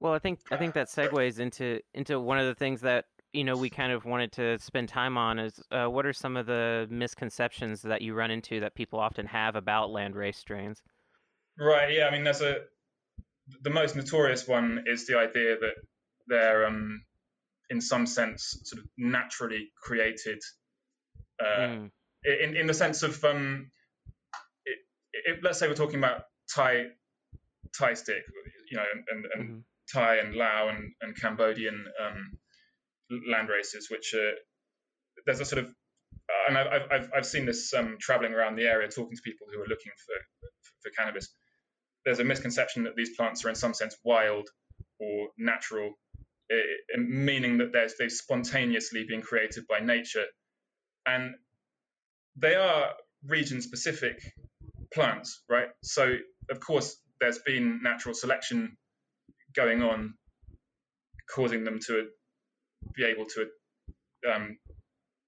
Well 0.00 0.12
i 0.12 0.18
think 0.18 0.40
i 0.50 0.56
think 0.56 0.74
that 0.74 0.88
segues 0.88 1.38
into 1.38 1.80
into 1.94 2.18
one 2.20 2.38
of 2.38 2.46
the 2.46 2.54
things 2.54 2.80
that 2.82 3.06
you 3.32 3.44
know 3.44 3.56
we 3.56 3.70
kind 3.70 3.92
of 3.92 4.04
wanted 4.04 4.32
to 4.32 4.58
spend 4.58 4.88
time 4.88 5.16
on 5.16 5.38
is 5.38 5.60
uh, 5.70 5.86
what 5.86 6.04
are 6.04 6.12
some 6.12 6.36
of 6.36 6.46
the 6.46 6.86
misconceptions 6.90 7.82
that 7.82 8.02
you 8.02 8.14
run 8.14 8.30
into 8.30 8.60
that 8.60 8.74
people 8.74 8.98
often 8.98 9.26
have 9.26 9.56
about 9.56 9.90
landrace 9.90 10.36
strains 10.36 10.82
right 11.58 11.92
yeah 11.92 12.06
i 12.06 12.10
mean 12.10 12.24
there's 12.24 12.42
a 12.42 12.56
the 13.62 13.70
most 13.70 13.96
notorious 13.96 14.46
one 14.46 14.84
is 14.86 15.06
the 15.06 15.18
idea 15.18 15.56
that 15.58 15.74
they're, 16.26 16.66
um, 16.66 17.02
in 17.70 17.80
some 17.80 18.06
sense, 18.06 18.60
sort 18.64 18.82
of 18.82 18.88
naturally 18.96 19.68
created. 19.80 20.40
Uh, 21.40 21.60
mm. 21.60 21.90
In 22.24 22.56
in 22.56 22.66
the 22.66 22.74
sense 22.74 23.02
of, 23.02 23.22
um, 23.24 23.70
it, 24.66 24.78
it, 25.12 25.38
let's 25.42 25.58
say 25.58 25.68
we're 25.68 25.74
talking 25.74 25.98
about 25.98 26.22
Thai 26.54 26.86
Thai 27.78 27.94
stick, 27.94 28.22
you 28.70 28.76
know, 28.76 28.84
and, 28.92 29.24
and, 29.34 29.48
mm-hmm. 29.48 29.58
Thai 29.92 30.16
and 30.16 30.34
Lao 30.34 30.68
and, 30.68 30.92
and 31.00 31.16
Cambodian 31.16 31.84
um, 32.04 32.38
land 33.30 33.48
races, 33.48 33.88
which 33.90 34.14
are, 34.14 34.32
there's 35.26 35.40
a 35.40 35.44
sort 35.44 35.64
of 35.64 35.70
uh, 36.30 36.48
and 36.48 36.58
I've, 36.58 36.82
I've, 36.90 37.10
I've 37.16 37.26
seen 37.26 37.46
this 37.46 37.72
um, 37.74 37.96
traveling 38.00 38.32
around 38.32 38.56
the 38.56 38.64
area, 38.64 38.88
talking 38.88 39.16
to 39.16 39.22
people 39.22 39.46
who 39.52 39.60
are 39.60 39.66
looking 39.66 39.92
for, 39.96 40.48
for 40.82 40.90
cannabis. 40.96 41.28
There's 42.04 42.18
a 42.18 42.24
misconception 42.24 42.84
that 42.84 42.96
these 42.96 43.16
plants 43.16 43.44
are 43.44 43.48
in 43.48 43.54
some 43.54 43.74
sense 43.74 43.96
wild 44.04 44.48
or 44.98 45.28
natural, 45.38 45.92
eh, 46.50 46.54
eh, 46.54 46.98
meaning 46.98 47.58
that 47.58 47.72
they're, 47.72 47.88
they've 47.98 48.12
spontaneously 48.12 49.04
been 49.04 49.22
created 49.22 49.64
by 49.68 49.80
nature. 49.80 50.24
And 51.06 51.34
they 52.36 52.54
are 52.54 52.90
region 53.26 53.60
specific 53.60 54.20
plants, 54.94 55.42
right? 55.48 55.68
So, 55.82 56.16
of 56.50 56.60
course, 56.60 56.96
there's 57.20 57.38
been 57.40 57.80
natural 57.82 58.14
selection 58.14 58.76
going 59.54 59.82
on, 59.82 60.14
causing 61.34 61.64
them 61.64 61.78
to 61.86 62.08
be 62.94 63.04
able 63.04 63.26
to 63.26 63.46
um, 64.32 64.58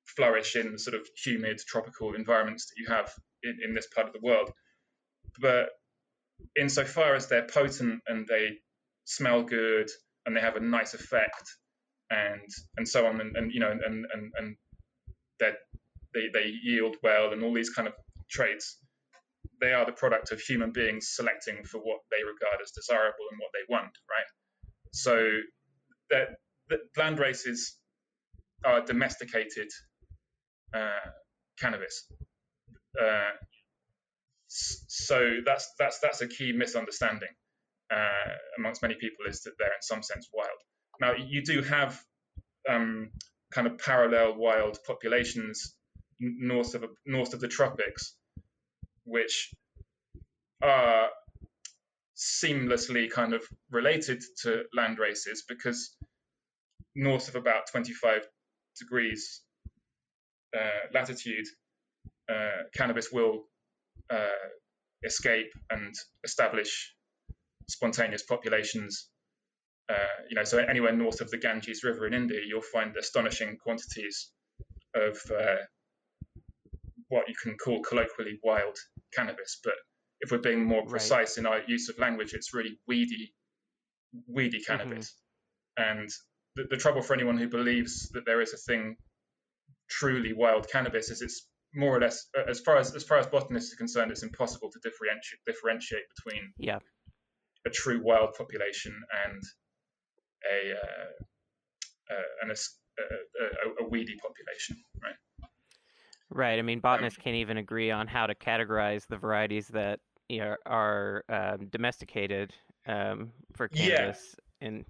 flourish 0.07 0.57
in 0.57 0.73
the 0.73 0.79
sort 0.79 0.95
of 0.95 1.07
humid 1.23 1.59
tropical 1.67 2.15
environments 2.15 2.67
that 2.67 2.75
you 2.79 2.87
have 2.89 3.13
in, 3.43 3.59
in 3.65 3.75
this 3.75 3.87
part 3.95 4.07
of 4.07 4.13
the 4.13 4.21
world. 4.21 4.51
But 5.41 5.71
insofar 6.57 7.15
as 7.15 7.29
they're 7.29 7.47
potent 7.47 8.01
and 8.07 8.27
they 8.27 8.59
smell 9.05 9.43
good 9.43 9.89
and 10.27 10.37
they 10.37 10.41
have 10.41 10.57
a 10.57 10.61
nice 10.61 10.95
effect 10.95 11.45
and 12.11 12.49
and 12.77 12.87
so 12.87 13.07
on 13.07 13.21
and, 13.21 13.37
and 13.37 13.53
you 13.53 13.61
know 13.61 13.71
and 13.71 13.83
and 13.83 14.33
and 14.37 14.57
they, 16.15 16.29
they 16.33 16.53
yield 16.63 16.97
well 17.03 17.33
and 17.33 17.43
all 17.43 17.55
these 17.55 17.71
kind 17.71 17.89
of 17.89 17.95
traits 18.31 18.79
they 19.61 19.73
are 19.73 19.87
the 19.87 19.93
product 19.93 20.31
of 20.31 20.41
human 20.41 20.71
beings 20.71 21.11
selecting 21.15 21.65
for 21.65 21.79
what 21.79 22.01
they 22.11 22.23
regard 22.23 22.61
as 22.63 22.71
desirable 22.71 23.27
and 23.31 23.41
what 23.41 23.51
they 23.53 23.65
want 23.69 23.91
right 24.11 24.27
so 24.93 25.31
that 26.11 26.29
land 26.97 27.19
races 27.19 27.77
are 28.65 28.81
domesticated 28.83 29.69
uh, 30.75 31.11
cannabis. 31.59 32.07
Uh, 33.01 33.31
so 34.49 35.39
that's 35.47 35.73
that's 35.79 35.99
that's 36.01 36.21
a 36.21 36.29
key 36.29 36.53
misunderstanding 36.53 37.29
uh, 37.93 38.33
amongst 38.59 38.83
many 38.83 38.95
people 38.95 39.27
is 39.27 39.43
that 39.43 39.53
they're 39.59 39.69
in 39.69 39.83
some 39.83 40.03
sense 40.03 40.29
wild. 40.33 40.51
Now 41.01 41.13
you 41.15 41.43
do 41.43 41.63
have 41.63 42.01
um, 42.69 43.11
kind 43.53 43.67
of 43.67 43.79
parallel 43.79 44.37
wild 44.37 44.79
populations 44.87 45.75
north 46.21 46.75
of 46.75 46.85
north 47.07 47.35
of 47.35 47.41
the 47.41 47.49
tropics, 47.49 48.15
which 49.05 49.53
are 50.63 51.09
seamlessly 52.17 53.11
kind 53.11 53.33
of 53.33 53.43
related 53.71 54.23
to 54.43 54.63
land 54.75 54.99
races 54.99 55.45
because 55.49 55.97
north 56.95 57.29
of 57.29 57.37
about 57.37 57.67
25 57.71 58.27
degrees 58.79 59.43
uh, 60.57 60.89
latitude, 60.93 61.47
uh, 62.31 62.65
cannabis 62.75 63.11
will 63.11 63.45
uh, 64.11 64.49
escape 65.05 65.51
and 65.71 65.95
establish 66.25 66.95
spontaneous 67.69 68.23
populations. 68.23 69.09
you 70.29 70.37
know, 70.37 70.45
so 70.45 70.59
anywhere 70.59 70.93
north 70.93 71.21
of 71.21 71.31
the 71.31 71.39
Ganges 71.39 71.83
River 71.85 72.07
in 72.07 72.15
India, 72.15 72.41
you'll 72.47 72.63
find 72.63 72.97
astonishing 72.97 73.57
quantities 73.63 74.31
of 74.95 75.19
what 77.09 77.29
you 77.29 77.35
can 77.43 77.57
call 77.57 77.83
colloquially 77.83 78.39
wild 78.43 78.77
cannabis. 79.15 79.61
But 79.63 79.75
if 80.21 80.31
we're 80.31 80.39
being 80.39 80.65
more 80.65 80.87
precise 80.87 81.37
right. 81.37 81.39
in 81.39 81.47
our 81.47 81.61
use 81.67 81.89
of 81.89 81.99
language, 81.99 82.33
it's 82.33 82.55
really 82.55 82.79
weedy, 82.89 83.35
weedy 84.27 84.61
cannabis. 84.61 85.15
Mm-hmm. 85.79 86.01
And 86.01 86.09
the, 86.57 86.65
the, 86.71 86.77
trouble 86.77 87.03
for 87.03 87.15
anyone 87.15 87.39
who 87.39 87.49
believes 87.49 88.09
that 88.11 88.25
there 88.27 88.41
is 88.41 88.53
a 88.53 88.57
thing 88.57 88.97
truly 89.89 90.33
wild 90.33 90.69
cannabis 90.71 91.11
is 91.11 91.23
it's 91.23 91.49
more 91.75 91.97
or 91.97 92.01
less 92.01 92.29
as 92.49 92.61
far 92.61 92.77
as 92.77 92.95
as 92.95 93.03
far 93.03 93.19
as 93.19 93.27
botanists 93.27 93.73
are 93.73 93.77
concerned, 93.77 94.11
it's 94.11 94.23
impossible 94.23 94.71
to 94.71 94.79
differentiate 94.83 95.41
differentiate 95.47 96.05
between 96.17 96.53
yeah 96.59 96.79
a 97.67 97.71
true 97.71 98.01
wild 98.03 98.35
population 98.37 98.95
and 99.27 99.43
a 100.51 100.73
uh, 100.75 101.23
uh, 102.13 102.53
a, 102.53 103.83
a, 103.83 103.85
a, 103.85 103.89
weedy 103.89 104.17
population, 104.17 104.77
right? 105.03 105.15
Right. 106.29 106.59
I 106.59 106.63
mean, 106.63 106.81
botanists 106.81 107.19
um, 107.19 107.25
can't 107.25 107.37
even 107.37 107.57
agree 107.57 107.91
on 107.91 108.07
how 108.07 108.27
to 108.27 108.35
categorize 108.35 109.07
the 109.07 109.17
varieties 109.17 109.69
that 109.69 110.01
you 110.29 110.41
know, 110.41 110.57
are 110.67 111.25
um, 111.29 111.69
domesticated 111.69 112.53
um, 112.87 113.31
for 113.55 113.69
cannabis, 113.69 114.35
yeah. 114.61 114.69
and 114.69 114.85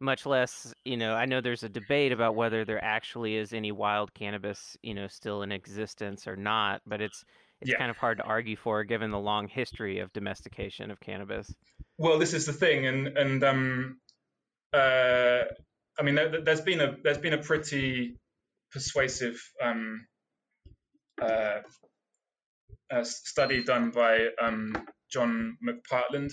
much 0.00 0.26
less, 0.26 0.72
you 0.84 0.96
know, 0.96 1.14
I 1.14 1.26
know 1.26 1.40
there's 1.40 1.62
a 1.62 1.68
debate 1.68 2.12
about 2.12 2.34
whether 2.34 2.64
there 2.64 2.82
actually 2.82 3.36
is 3.36 3.52
any 3.52 3.72
wild 3.72 4.14
cannabis, 4.14 4.76
you 4.82 4.94
know, 4.94 5.08
still 5.08 5.42
in 5.42 5.52
existence 5.52 6.26
or 6.26 6.36
not, 6.36 6.82
but 6.86 7.00
it's 7.00 7.24
it's 7.60 7.72
yeah. 7.72 7.78
kind 7.78 7.90
of 7.90 7.96
hard 7.96 8.18
to 8.18 8.24
argue 8.24 8.56
for 8.56 8.84
given 8.84 9.10
the 9.10 9.18
long 9.18 9.48
history 9.48 9.98
of 9.98 10.12
domestication 10.12 10.92
of 10.92 11.00
cannabis. 11.00 11.52
Well, 11.96 12.18
this 12.18 12.32
is 12.32 12.46
the 12.46 12.52
thing, 12.52 12.86
and 12.86 13.08
and 13.08 13.42
um, 13.42 13.98
uh, 14.72 15.42
I 15.98 16.02
mean, 16.02 16.14
there, 16.14 16.40
has 16.46 16.60
been 16.60 16.80
a 16.80 16.96
there's 17.02 17.18
been 17.18 17.32
a 17.32 17.42
pretty 17.42 18.16
persuasive 18.70 19.40
um, 19.60 20.06
uh, 21.20 21.60
study 23.02 23.64
done 23.64 23.90
by 23.90 24.28
um, 24.40 24.76
John 25.10 25.56
McPartland, 25.66 26.32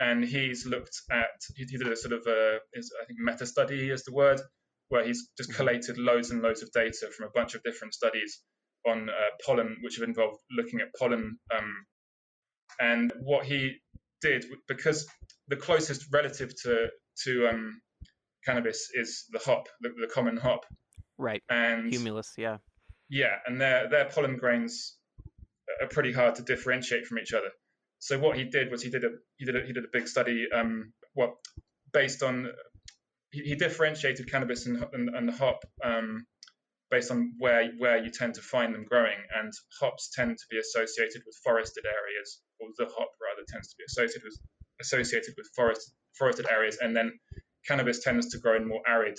and 0.00 0.24
he's 0.24 0.66
looked 0.66 1.00
at 1.10 1.40
he 1.56 1.64
did 1.64 1.86
a 1.86 1.96
sort 1.96 2.12
of 2.12 2.26
a 2.26 2.58
is, 2.74 2.92
I 3.02 3.06
think 3.06 3.18
meta 3.18 3.46
study 3.46 3.90
is 3.90 4.04
the 4.04 4.12
word 4.12 4.40
where 4.88 5.04
he's 5.04 5.28
just 5.36 5.50
mm-hmm. 5.50 5.56
collated 5.56 5.98
loads 5.98 6.30
and 6.30 6.42
loads 6.42 6.62
of 6.62 6.70
data 6.72 7.10
from 7.16 7.26
a 7.26 7.30
bunch 7.30 7.54
of 7.54 7.62
different 7.62 7.94
studies 7.94 8.40
on 8.86 9.08
uh, 9.08 9.12
pollen, 9.44 9.78
which 9.82 9.96
have 9.96 10.08
involved 10.08 10.38
looking 10.56 10.80
at 10.80 10.94
pollen. 10.98 11.38
Um, 11.56 11.86
and 12.78 13.12
what 13.20 13.44
he 13.46 13.76
did, 14.20 14.44
because 14.68 15.06
the 15.48 15.56
closest 15.56 16.06
relative 16.12 16.52
to 16.62 16.88
to 17.24 17.48
um, 17.48 17.80
cannabis 18.44 18.90
is 18.94 19.24
the 19.30 19.38
hop, 19.38 19.68
the, 19.80 19.90
the, 20.00 20.06
common 20.06 20.36
hop. 20.36 20.66
Right. 21.18 21.42
And 21.48 21.90
Humulus, 21.92 22.28
yeah. 22.36 22.58
Yeah, 23.08 23.36
and 23.46 23.60
their 23.60 23.88
their 23.88 24.04
pollen 24.06 24.36
grains 24.36 24.96
are 25.80 25.88
pretty 25.88 26.12
hard 26.12 26.36
to 26.36 26.42
differentiate 26.42 27.06
from 27.06 27.18
each 27.18 27.32
other. 27.32 27.50
So 27.98 28.18
what 28.18 28.36
he 28.36 28.44
did 28.44 28.70
was 28.70 28.82
he 28.82 28.90
did 28.90 29.04
a 29.04 29.10
he 29.38 29.44
did 29.46 29.56
a, 29.56 29.66
he 29.66 29.72
did 29.72 29.84
a 29.84 29.88
big 29.92 30.06
study, 30.08 30.46
um, 30.54 30.92
what 31.14 31.30
based 31.92 32.22
on 32.22 32.50
he, 33.30 33.40
he 33.42 33.54
differentiated 33.54 34.30
cannabis 34.30 34.66
and 34.66 34.84
and, 34.92 35.08
and 35.14 35.30
hop 35.30 35.60
um, 35.84 36.26
based 36.90 37.10
on 37.10 37.32
where 37.38 37.70
where 37.78 37.98
you 38.02 38.10
tend 38.10 38.34
to 38.34 38.42
find 38.42 38.74
them 38.74 38.84
growing, 38.84 39.18
and 39.40 39.52
hops 39.80 40.10
tend 40.14 40.36
to 40.36 40.44
be 40.50 40.58
associated 40.58 41.22
with 41.26 41.36
forested 41.42 41.84
areas, 41.86 42.40
or 42.60 42.68
the 42.76 42.86
hop 42.86 43.10
rather 43.20 43.44
tends 43.48 43.68
to 43.68 43.74
be 43.78 43.84
associated 43.84 44.22
with 44.24 44.38
associated 44.80 45.34
with 45.36 45.48
forest 45.56 45.92
forested 46.18 46.46
areas, 46.50 46.78
and 46.80 46.94
then 46.96 47.12
cannabis 47.66 48.02
tends 48.02 48.30
to 48.30 48.38
grow 48.38 48.56
in 48.56 48.68
more 48.68 48.82
arid 48.86 49.18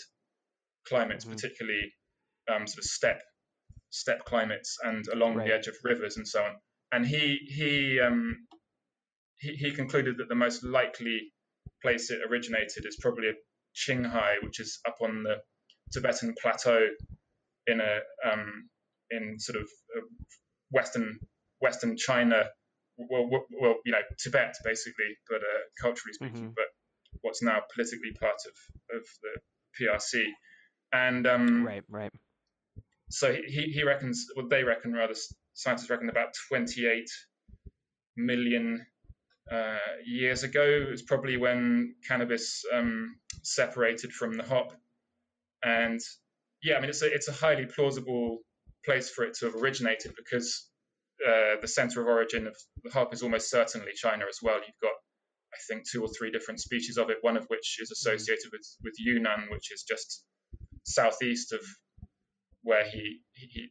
climates, 0.88 1.26
mm-hmm. 1.26 1.34
particularly 1.34 1.94
um, 2.50 2.66
sort 2.68 2.80
of 2.80 2.84
steppe 2.86 3.22
steppe 3.90 4.24
climates 4.26 4.78
and 4.84 5.08
along 5.14 5.36
right. 5.36 5.48
the 5.48 5.54
edge 5.54 5.68
of 5.68 5.76
rivers 5.84 6.18
and 6.18 6.28
so 6.28 6.42
on. 6.44 6.52
And 6.92 7.06
he 7.06 7.38
he 7.48 8.00
um, 8.00 8.48
he, 9.40 9.54
he 9.56 9.72
concluded 9.72 10.18
that 10.18 10.30
the 10.30 10.36
most 10.36 10.64
likely 10.64 11.32
place 11.82 12.10
it 12.12 12.20
originated 12.30 12.86
is 12.86 12.98
probably 13.00 13.32
Qinghai, 13.76 14.36
which 14.44 14.60
is 14.60 14.80
up 14.88 14.98
on 15.02 15.24
the 15.24 15.36
Tibetan 15.94 16.34
plateau 16.42 16.88
in 17.68 17.80
a 17.80 18.00
um, 18.30 18.70
in 19.12 19.40
sort 19.40 19.58
of 19.58 19.68
uh, 19.96 20.02
western 20.72 21.20
western 21.62 21.98
China, 21.98 22.46
well, 22.98 23.30
well, 23.30 23.76
you 23.86 23.92
know, 23.92 24.02
Tibet 24.20 24.56
basically, 24.64 25.18
but 25.30 25.38
uh, 25.38 25.64
culturally 25.82 26.14
speaking, 26.14 26.36
mm-hmm. 26.36 26.54
but 26.56 26.66
what's 27.22 27.42
now 27.42 27.60
politically 27.74 28.12
part 28.20 28.38
of 28.46 28.98
of 28.98 29.04
the 29.24 29.86
PRC, 29.86 30.24
and 30.94 31.28
um, 31.28 31.66
right, 31.66 31.84
right. 31.90 32.12
So 33.10 33.34
he 33.34 33.72
he 33.74 33.84
reckons, 33.84 34.26
well, 34.36 34.48
they 34.48 34.64
reckon 34.64 34.94
rather, 34.94 35.16
scientists 35.54 35.90
reckon 35.90 36.10
about 36.10 36.30
28 36.50 37.06
million 38.18 38.86
uh, 39.52 39.78
years 40.06 40.44
ago. 40.44 40.86
It's 40.90 41.02
probably 41.02 41.38
when 41.38 41.96
cannabis 42.08 42.64
um, 42.74 43.16
separated 43.44 44.12
from 44.12 44.34
the 44.34 44.44
hop, 44.44 44.74
and 45.64 46.00
yeah, 46.64 46.78
I 46.78 46.82
mean 46.82 46.90
it's 46.90 47.02
a 47.02 47.14
it's 47.14 47.28
a 47.28 47.34
highly 47.34 47.66
plausible 47.66 48.40
place 48.86 49.10
for 49.10 49.26
it 49.26 49.36
to 49.36 49.46
have 49.46 49.56
originated 49.56 50.14
because 50.16 50.70
uh, 51.28 51.56
the 51.62 51.68
center 51.68 52.02
of 52.02 52.08
origin 52.08 52.48
of 52.48 52.56
the 52.84 52.92
hop 52.92 53.14
is 53.14 53.22
almost 53.22 53.50
certainly 53.50 53.92
China 53.96 54.26
as 54.30 54.40
well. 54.42 54.56
You've 54.56 54.82
got 54.82 54.94
I 55.54 55.58
think 55.68 55.90
two 55.90 56.02
or 56.04 56.10
three 56.10 56.32
different 56.32 56.60
species 56.60 56.98
of 56.98 57.10
it. 57.10 57.18
One 57.22 57.38
of 57.38 57.46
which 57.48 57.78
is 57.82 57.92
associated 57.92 58.50
with 58.52 58.66
with 58.84 58.94
Yunnan, 59.00 59.48
which 59.50 59.72
is 59.72 59.84
just 59.84 60.26
southeast 60.84 61.52
of 61.54 61.60
where 62.64 62.84
he, 62.84 63.22
he, 63.34 63.48
he 63.54 63.70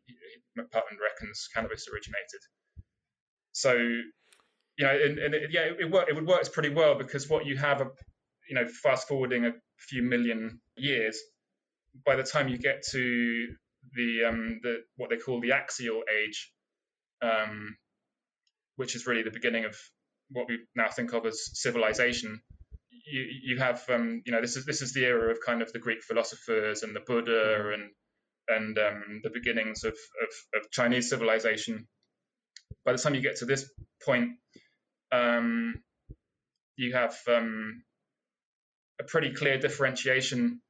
McPartland 0.58 1.00
reckons 1.02 1.48
cannabis 1.54 1.86
originated. 1.92 2.40
So, 3.52 3.76
you 4.78 4.86
know, 4.86 4.92
and, 4.92 5.18
and 5.18 5.34
it, 5.34 5.50
yeah, 5.50 5.62
it, 5.62 5.76
it, 5.80 5.90
work, 5.90 6.06
it 6.08 6.14
would 6.14 6.26
work 6.26 6.52
pretty 6.52 6.68
well 6.70 6.96
because 6.96 7.28
what 7.28 7.46
you 7.46 7.56
have, 7.56 7.80
a, 7.80 7.86
you 8.48 8.54
know, 8.54 8.66
fast 8.66 9.08
forwarding 9.08 9.46
a 9.46 9.52
few 9.78 10.02
million 10.02 10.60
years, 10.76 11.18
by 12.04 12.16
the 12.16 12.22
time 12.22 12.48
you 12.48 12.58
get 12.58 12.82
to 12.90 13.48
the 13.94 14.24
um, 14.28 14.60
the 14.62 14.82
what 14.96 15.10
they 15.10 15.16
call 15.16 15.40
the 15.40 15.52
axial 15.52 16.02
age, 16.22 16.52
um, 17.22 17.76
which 18.76 18.94
is 18.94 19.06
really 19.06 19.22
the 19.22 19.30
beginning 19.30 19.64
of 19.64 19.76
what 20.30 20.48
we 20.48 20.58
now 20.74 20.88
think 20.88 21.12
of 21.12 21.24
as 21.26 21.50
civilization. 21.54 22.40
You, 22.90 23.26
you 23.42 23.58
have 23.58 23.82
um, 23.88 24.22
you 24.26 24.32
know 24.32 24.40
this 24.40 24.56
is 24.56 24.66
this 24.66 24.82
is 24.82 24.92
the 24.92 25.04
era 25.04 25.30
of 25.30 25.38
kind 25.44 25.62
of 25.62 25.72
the 25.72 25.78
Greek 25.78 26.02
philosophers 26.02 26.82
and 26.82 26.94
the 26.94 27.00
Buddha 27.00 27.30
mm-hmm. 27.30 27.72
and 27.74 27.90
and 28.48 28.78
um, 28.78 29.20
the 29.24 29.30
beginnings 29.30 29.82
of, 29.82 29.92
of, 29.92 30.60
of, 30.60 30.70
Chinese 30.70 31.10
civilization. 31.10 31.88
By 32.84 32.92
the 32.92 32.98
time 32.98 33.16
you 33.16 33.20
get 33.20 33.38
to 33.38 33.44
this 33.44 33.68
point, 34.04 34.34
um, 35.12 35.74
you 36.76 36.94
have 36.94 37.16
um, 37.28 37.82
a 39.00 39.04
pretty 39.04 39.32
clear 39.32 39.58
differentiation 39.58 40.60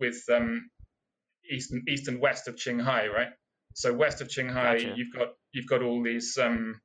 with 0.00 0.22
um, 0.32 0.70
east 1.50 1.72
and 1.72 1.88
east 1.88 2.08
and 2.08 2.20
west 2.20 2.48
of 2.48 2.56
Qinghai, 2.56 3.08
right? 3.10 3.32
So 3.74 3.92
west 3.92 4.20
of 4.20 4.28
Qinghai, 4.28 4.78
gotcha. 4.78 4.94
you've 4.96 5.12
got 5.12 5.28
you've 5.52 5.66
got 5.66 5.82
all 5.82 6.02
these 6.02 6.38
um, 6.40 6.80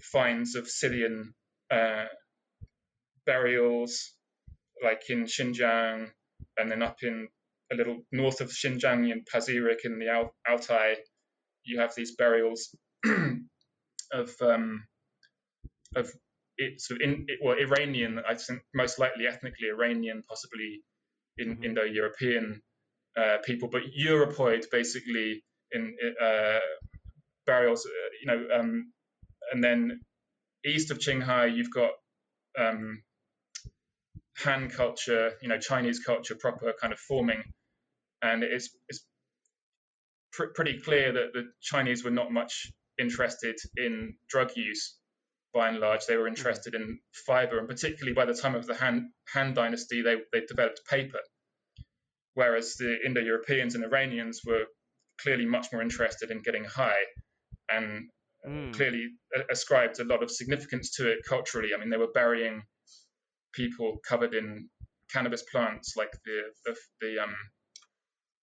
finds 0.00 0.54
of 0.54 0.68
Scythian 0.68 1.34
uh, 1.70 2.06
burials, 3.26 4.12
like 4.82 5.02
in 5.08 5.24
Xinjiang, 5.24 6.10
and 6.56 6.70
then 6.70 6.82
up 6.82 6.98
in 7.02 7.28
a 7.72 7.76
little 7.76 8.02
north 8.12 8.40
of 8.40 8.50
Xinjiang 8.50 9.10
in 9.10 9.24
Pazyryk 9.24 9.84
in 9.84 9.98
the 9.98 10.28
Altai, 10.48 10.96
you 11.64 11.80
have 11.80 11.94
these 11.96 12.14
burials 12.16 12.74
of 14.12 14.30
um, 14.40 14.84
of 15.96 16.10
it, 16.56 16.80
sort 16.80 17.02
of 17.02 17.08
in, 17.08 17.26
well 17.42 17.56
Iranian, 17.58 18.20
I 18.28 18.34
think 18.34 18.62
most 18.74 18.98
likely 18.98 19.26
ethnically 19.26 19.68
Iranian, 19.68 20.22
possibly 20.28 20.82
in 21.38 21.54
mm-hmm. 21.54 21.64
Indo-European 21.64 22.62
uh, 23.16 23.38
people, 23.44 23.68
but 23.68 23.82
Europoid 23.98 24.64
basically 24.70 25.44
in 25.72 25.96
uh, 26.20 26.58
burials, 27.46 27.86
uh, 27.86 28.10
you 28.20 28.26
know, 28.26 28.58
um, 28.58 28.92
and 29.52 29.62
then 29.62 30.00
east 30.64 30.90
of 30.90 30.98
Qinghai, 30.98 31.54
you've 31.54 31.72
got 31.72 31.90
um, 32.58 33.02
Han 34.38 34.68
culture, 34.70 35.32
you 35.42 35.48
know, 35.48 35.58
Chinese 35.58 36.00
culture 36.00 36.34
proper 36.34 36.72
kind 36.80 36.92
of 36.92 36.98
forming, 36.98 37.42
and 38.22 38.42
it's 38.42 38.70
it's 38.88 39.04
pr- 40.32 40.52
pretty 40.54 40.78
clear 40.80 41.12
that 41.12 41.32
the 41.32 41.44
Chinese 41.62 42.04
were 42.04 42.10
not 42.10 42.32
much 42.32 42.72
interested 42.98 43.56
in 43.76 44.14
drug 44.28 44.50
use 44.56 44.98
by 45.54 45.68
and 45.68 45.78
large. 45.78 46.06
They 46.06 46.16
were 46.16 46.24
mm-hmm. 46.24 46.36
interested 46.36 46.74
in 46.74 46.98
fiber, 47.26 47.58
and 47.58 47.68
particularly 47.68 48.14
by 48.14 48.26
the 48.26 48.34
time 48.34 48.54
of 48.54 48.66
the 48.66 48.74
Han 48.74 49.12
Han 49.32 49.54
dynasty, 49.54 50.02
they 50.02 50.16
they 50.32 50.44
developed 50.46 50.80
paper, 50.90 51.20
whereas 52.34 52.74
the 52.74 52.98
Indo-Europeans 53.06 53.74
and 53.74 53.84
Iranians 53.84 54.40
were 54.44 54.64
clearly 55.22 55.46
much 55.46 55.68
more 55.72 55.82
interested 55.82 56.30
in 56.30 56.42
getting 56.42 56.64
high, 56.64 57.04
and 57.70 58.08
mm. 58.46 58.74
clearly 58.74 59.06
ascribed 59.50 60.00
a 60.00 60.04
lot 60.04 60.22
of 60.22 60.30
significance 60.30 60.96
to 60.96 61.10
it 61.10 61.20
culturally. 61.28 61.70
I 61.74 61.78
mean, 61.78 61.90
they 61.90 61.96
were 61.96 62.12
burying 62.12 62.62
people 63.52 63.98
covered 64.08 64.34
in 64.34 64.68
cannabis 65.12 65.44
plants, 65.50 65.94
like 65.96 66.12
the 66.24 66.42
the, 66.64 66.76
the 67.00 67.22
um 67.22 67.34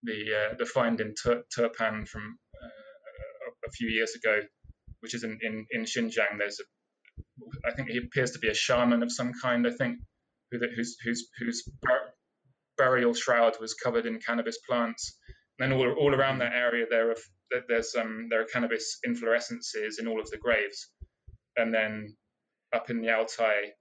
the 0.04 0.20
uh, 0.34 0.56
the 0.58 0.66
find 0.66 1.00
in 1.02 1.14
Tur- 1.22 1.44
Turpan 1.56 2.08
from 2.08 2.38
uh, 2.64 3.68
a 3.68 3.72
few 3.72 3.90
years 3.90 4.14
ago, 4.16 4.40
which 5.02 5.14
is 5.14 5.24
in, 5.24 5.38
in, 5.42 5.66
in 5.72 5.82
Xinjiang. 5.84 6.38
There's 6.40 6.60
a, 6.60 6.64
I 7.66 7.74
think 7.74 7.90
he 7.90 7.98
appears 7.98 8.32
to 8.32 8.40
be 8.40 8.50
a 8.50 8.54
shaman 8.54 9.04
of 9.04 9.12
some 9.12 9.32
kind. 9.42 9.68
I 9.68 9.72
think 9.72 10.00
who 10.52 10.60
whose 10.76 10.98
whose 11.04 11.28
whose 11.40 11.64
burial 12.78 13.14
shroud 13.14 13.54
was 13.60 13.74
covered 13.74 14.06
in 14.06 14.20
cannabis 14.20 14.58
plants. 14.68 15.18
And 15.60 15.72
then 15.72 15.78
all 15.78 15.92
all 15.94 16.16
around 16.16 16.40
that 16.40 16.54
area 16.54 16.86
there 16.90 17.12
are 17.12 17.16
there's 17.68 17.96
um 17.96 18.28
there 18.30 18.42
are 18.42 18.46
cannabis 18.46 19.00
inflorescences 19.08 20.00
in 20.00 20.08
all 20.08 20.20
of 20.20 20.30
the 20.30 20.38
graves, 20.38 20.90
and 21.58 21.74
then 21.74 22.16
up 22.74 22.90
in 22.90 23.02
the 23.02 23.12
Altai, 23.12 23.74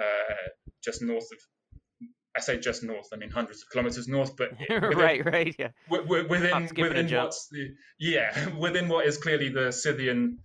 uh, 0.00 0.34
just 0.82 1.02
north 1.02 1.28
of 1.32 2.08
I 2.36 2.40
say 2.40 2.58
just 2.58 2.82
north. 2.82 3.08
I 3.12 3.16
mean 3.16 3.30
hundreds 3.30 3.62
of 3.62 3.70
kilometers 3.70 4.08
north, 4.08 4.36
but 4.36 4.50
within, 4.70 4.98
right, 4.98 5.24
right, 5.24 5.54
yeah. 5.58 5.68
Within 5.88 6.68
within 6.76 7.10
what's 7.10 7.48
the 7.50 7.74
yeah 7.98 8.48
within 8.58 8.88
what 8.88 9.06
is 9.06 9.18
clearly 9.18 9.50
the 9.50 9.72
Scythian, 9.72 10.38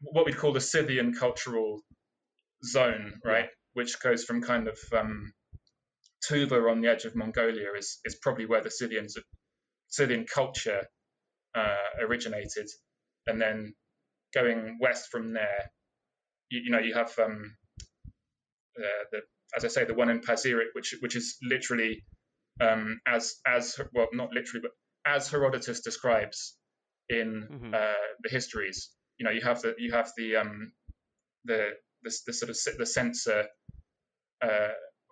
what 0.00 0.26
we'd 0.26 0.36
call 0.36 0.52
the 0.52 0.60
Scythian 0.60 1.14
cultural 1.14 1.80
zone, 2.64 3.20
right, 3.24 3.44
yeah. 3.44 3.50
which 3.74 4.00
goes 4.00 4.24
from 4.24 4.42
kind 4.42 4.68
of 4.68 4.78
um, 4.96 5.32
Tuva 6.28 6.70
on 6.70 6.80
the 6.80 6.88
edge 6.88 7.04
of 7.04 7.16
Mongolia 7.16 7.72
is 7.76 7.98
is 8.04 8.16
probably 8.16 8.46
where 8.46 8.62
the 8.62 8.70
Scythians 8.70 9.16
Scythian 9.88 10.26
culture 10.26 10.86
uh, 11.54 11.88
originated, 12.00 12.68
and 13.26 13.40
then 13.40 13.74
going 14.34 14.78
west 14.80 15.08
from 15.10 15.32
there, 15.32 15.70
you, 16.50 16.60
you 16.64 16.70
know 16.70 16.78
you 16.78 16.94
have 16.94 17.12
um, 17.18 17.56
uh, 18.78 19.04
the 19.12 19.20
as 19.54 19.64
I 19.64 19.68
say, 19.68 19.84
the 19.84 19.94
one 19.94 20.10
in 20.10 20.20
Pazyryk, 20.20 20.74
which 20.74 20.94
which 21.00 21.16
is 21.16 21.36
literally 21.42 22.04
um, 22.60 23.00
as 23.06 23.36
as 23.46 23.78
well, 23.94 24.08
not 24.12 24.32
literally, 24.32 24.62
but 24.62 24.72
as 25.06 25.28
Herodotus 25.28 25.80
describes 25.80 26.56
in 27.08 27.48
mm-hmm. 27.50 27.74
uh, 27.74 28.06
the 28.22 28.28
histories. 28.28 28.90
You 29.18 29.24
know, 29.24 29.30
you 29.30 29.40
have 29.42 29.62
the 29.62 29.74
you 29.78 29.92
have 29.92 30.10
the 30.16 30.36
um, 30.36 30.72
the, 31.44 31.70
the 32.02 32.12
the 32.26 32.32
sort 32.32 32.50
of 32.50 32.78
the 32.78 32.86
censer, 32.86 33.46
uh, 34.42 34.68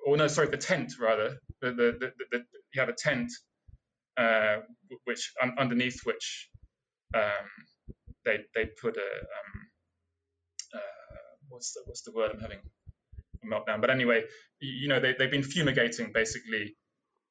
or 0.06 0.16
no, 0.16 0.26
sorry, 0.26 0.48
the 0.48 0.56
tent 0.56 0.92
rather. 1.00 1.38
The 1.60 1.70
the, 1.70 1.96
the, 2.00 2.12
the 2.30 2.44
you 2.74 2.80
have 2.80 2.88
a 2.88 2.94
tent, 2.94 3.30
uh, 4.16 4.56
which 5.04 5.32
un- 5.42 5.56
underneath 5.58 6.00
which 6.04 6.50
um, 7.14 7.48
they 8.24 8.38
they 8.54 8.66
put 8.66 8.96
a 8.96 9.00
um, 9.00 9.68
uh, 10.74 10.78
what's 11.48 11.72
the 11.72 11.82
what's 11.86 12.02
the 12.02 12.12
word 12.12 12.30
I'm 12.32 12.40
having 12.40 12.60
meltdown. 13.44 13.80
But 13.80 13.90
anyway, 13.90 14.22
you 14.60 14.88
know, 14.88 15.00
they, 15.00 15.14
they've 15.18 15.30
been 15.30 15.42
fumigating 15.42 16.12
basically 16.12 16.76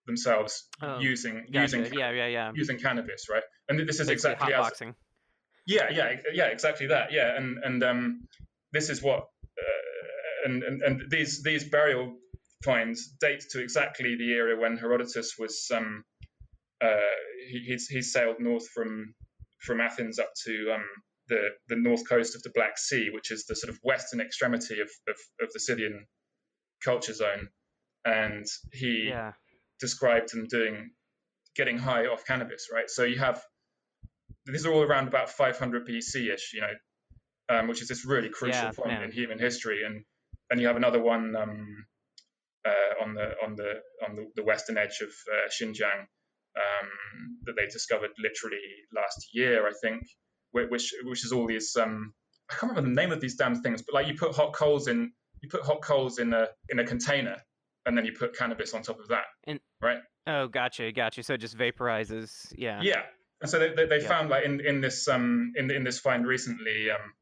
themselves 0.05 0.67
oh, 0.81 0.99
using 0.99 1.45
gotcha. 1.51 1.77
using 1.77 1.93
yeah 1.93 2.11
yeah 2.11 2.27
yeah 2.27 2.51
using 2.53 2.77
cannabis, 2.77 3.27
right? 3.29 3.43
And 3.69 3.79
this 3.79 3.99
is 3.99 4.07
Basically 4.07 4.13
exactly 4.13 4.53
as 4.53 4.81
yeah 5.65 5.89
yeah 5.91 6.15
yeah 6.33 6.45
exactly 6.45 6.87
that 6.87 7.11
yeah 7.11 7.35
and 7.37 7.57
and 7.63 7.83
um 7.83 8.27
this 8.71 8.89
is 8.89 9.01
what 9.01 9.19
uh, 9.19 10.45
and, 10.45 10.63
and 10.63 10.81
and 10.81 11.01
these 11.09 11.41
these 11.43 11.69
burial 11.69 12.13
finds 12.63 13.09
date 13.19 13.43
to 13.51 13.61
exactly 13.61 14.15
the 14.15 14.31
era 14.31 14.59
when 14.59 14.77
Herodotus 14.77 15.35
was 15.37 15.69
um 15.73 16.03
uh 16.81 16.97
he 17.49 17.59
he's, 17.67 17.87
he 17.87 18.01
sailed 18.01 18.37
north 18.39 18.67
from 18.69 19.13
from 19.61 19.79
Athens 19.79 20.19
up 20.19 20.31
to 20.45 20.73
um 20.73 20.85
the, 21.29 21.49
the 21.69 21.75
north 21.75 22.07
coast 22.07 22.35
of 22.35 22.43
the 22.43 22.51
Black 22.53 22.77
Sea, 22.77 23.09
which 23.13 23.31
is 23.31 23.45
the 23.45 23.55
sort 23.55 23.73
of 23.73 23.79
western 23.83 24.19
extremity 24.19 24.81
of, 24.81 24.89
of, 25.07 25.15
of 25.41 25.53
the 25.53 25.59
Scythian 25.59 26.05
culture 26.83 27.13
zone. 27.13 27.47
And 28.05 28.45
he 28.71 29.07
yeah. 29.09 29.31
described 29.79 30.33
them 30.33 30.47
doing 30.47 30.91
getting 31.55 31.77
high 31.77 32.07
off 32.07 32.25
cannabis, 32.25 32.67
right? 32.73 32.89
So 32.89 33.03
you 33.03 33.19
have 33.19 33.41
these 34.45 34.65
are 34.65 34.73
all 34.73 34.83
around 34.83 35.07
about 35.07 35.29
500 35.29 35.87
BC 35.87 36.33
ish, 36.33 36.53
you 36.53 36.61
know, 36.61 36.73
um, 37.49 37.67
which 37.67 37.81
is 37.81 37.87
this 37.87 38.05
really 38.05 38.29
crucial 38.29 38.65
yeah, 38.65 38.71
point 38.71 38.89
man. 38.89 39.03
in 39.03 39.11
human 39.11 39.39
history. 39.39 39.83
And 39.85 40.03
and 40.49 40.59
you 40.59 40.67
have 40.67 40.75
another 40.75 41.01
one 41.01 41.35
um, 41.35 41.85
uh, 42.65 43.03
on 43.03 43.13
the 43.13 43.31
on 43.43 43.55
the 43.55 43.73
on 44.07 44.15
the, 44.15 44.27
the 44.35 44.43
western 44.43 44.77
edge 44.77 44.99
of 45.01 45.09
uh, 45.09 45.49
Xinjiang 45.49 46.01
um, 46.55 46.89
that 47.45 47.55
they 47.55 47.65
discovered 47.65 48.11
literally 48.19 48.61
last 48.95 49.29
year, 49.33 49.67
I 49.67 49.71
think 49.81 50.03
which 50.51 50.93
which 51.03 51.25
is 51.25 51.31
all 51.31 51.47
these 51.47 51.75
um, 51.75 52.13
I 52.49 52.55
can't 52.55 52.71
remember 52.71 52.89
the 52.89 52.95
name 52.95 53.11
of 53.11 53.21
these 53.21 53.35
damn 53.35 53.61
things, 53.61 53.81
but 53.81 53.95
like 53.95 54.07
you 54.07 54.15
put 54.15 54.35
hot 54.35 54.53
coals 54.53 54.87
in 54.87 55.11
you 55.41 55.49
put 55.49 55.63
hot 55.63 55.81
coals 55.81 56.19
in 56.19 56.33
a 56.33 56.47
in 56.69 56.79
a 56.79 56.85
container 56.85 57.37
and 57.85 57.97
then 57.97 58.05
you 58.05 58.13
put 58.13 58.37
cannabis 58.37 58.73
on 58.73 58.81
top 58.81 58.99
of 58.99 59.07
that, 59.09 59.25
and, 59.45 59.59
right? 59.81 59.99
Oh, 60.25 60.47
gotcha, 60.47 60.91
gotcha. 60.91 61.21
So 61.23 61.33
it 61.33 61.39
just 61.39 61.57
vaporizes, 61.57 62.53
yeah. 62.55 62.79
Yeah, 62.81 63.01
and 63.43 63.49
so 63.49 63.59
they, 63.59 63.73
they, 63.75 63.85
they 63.85 64.01
yeah. 64.01 64.07
found 64.07 64.29
like 64.29 64.45
in 64.45 64.61
in 64.65 64.79
this 64.79 65.07
um 65.07 65.51
in 65.55 65.69
in 65.69 65.83
this 65.83 65.99
find 65.99 66.25
recently 66.25 66.89
um 66.89 67.13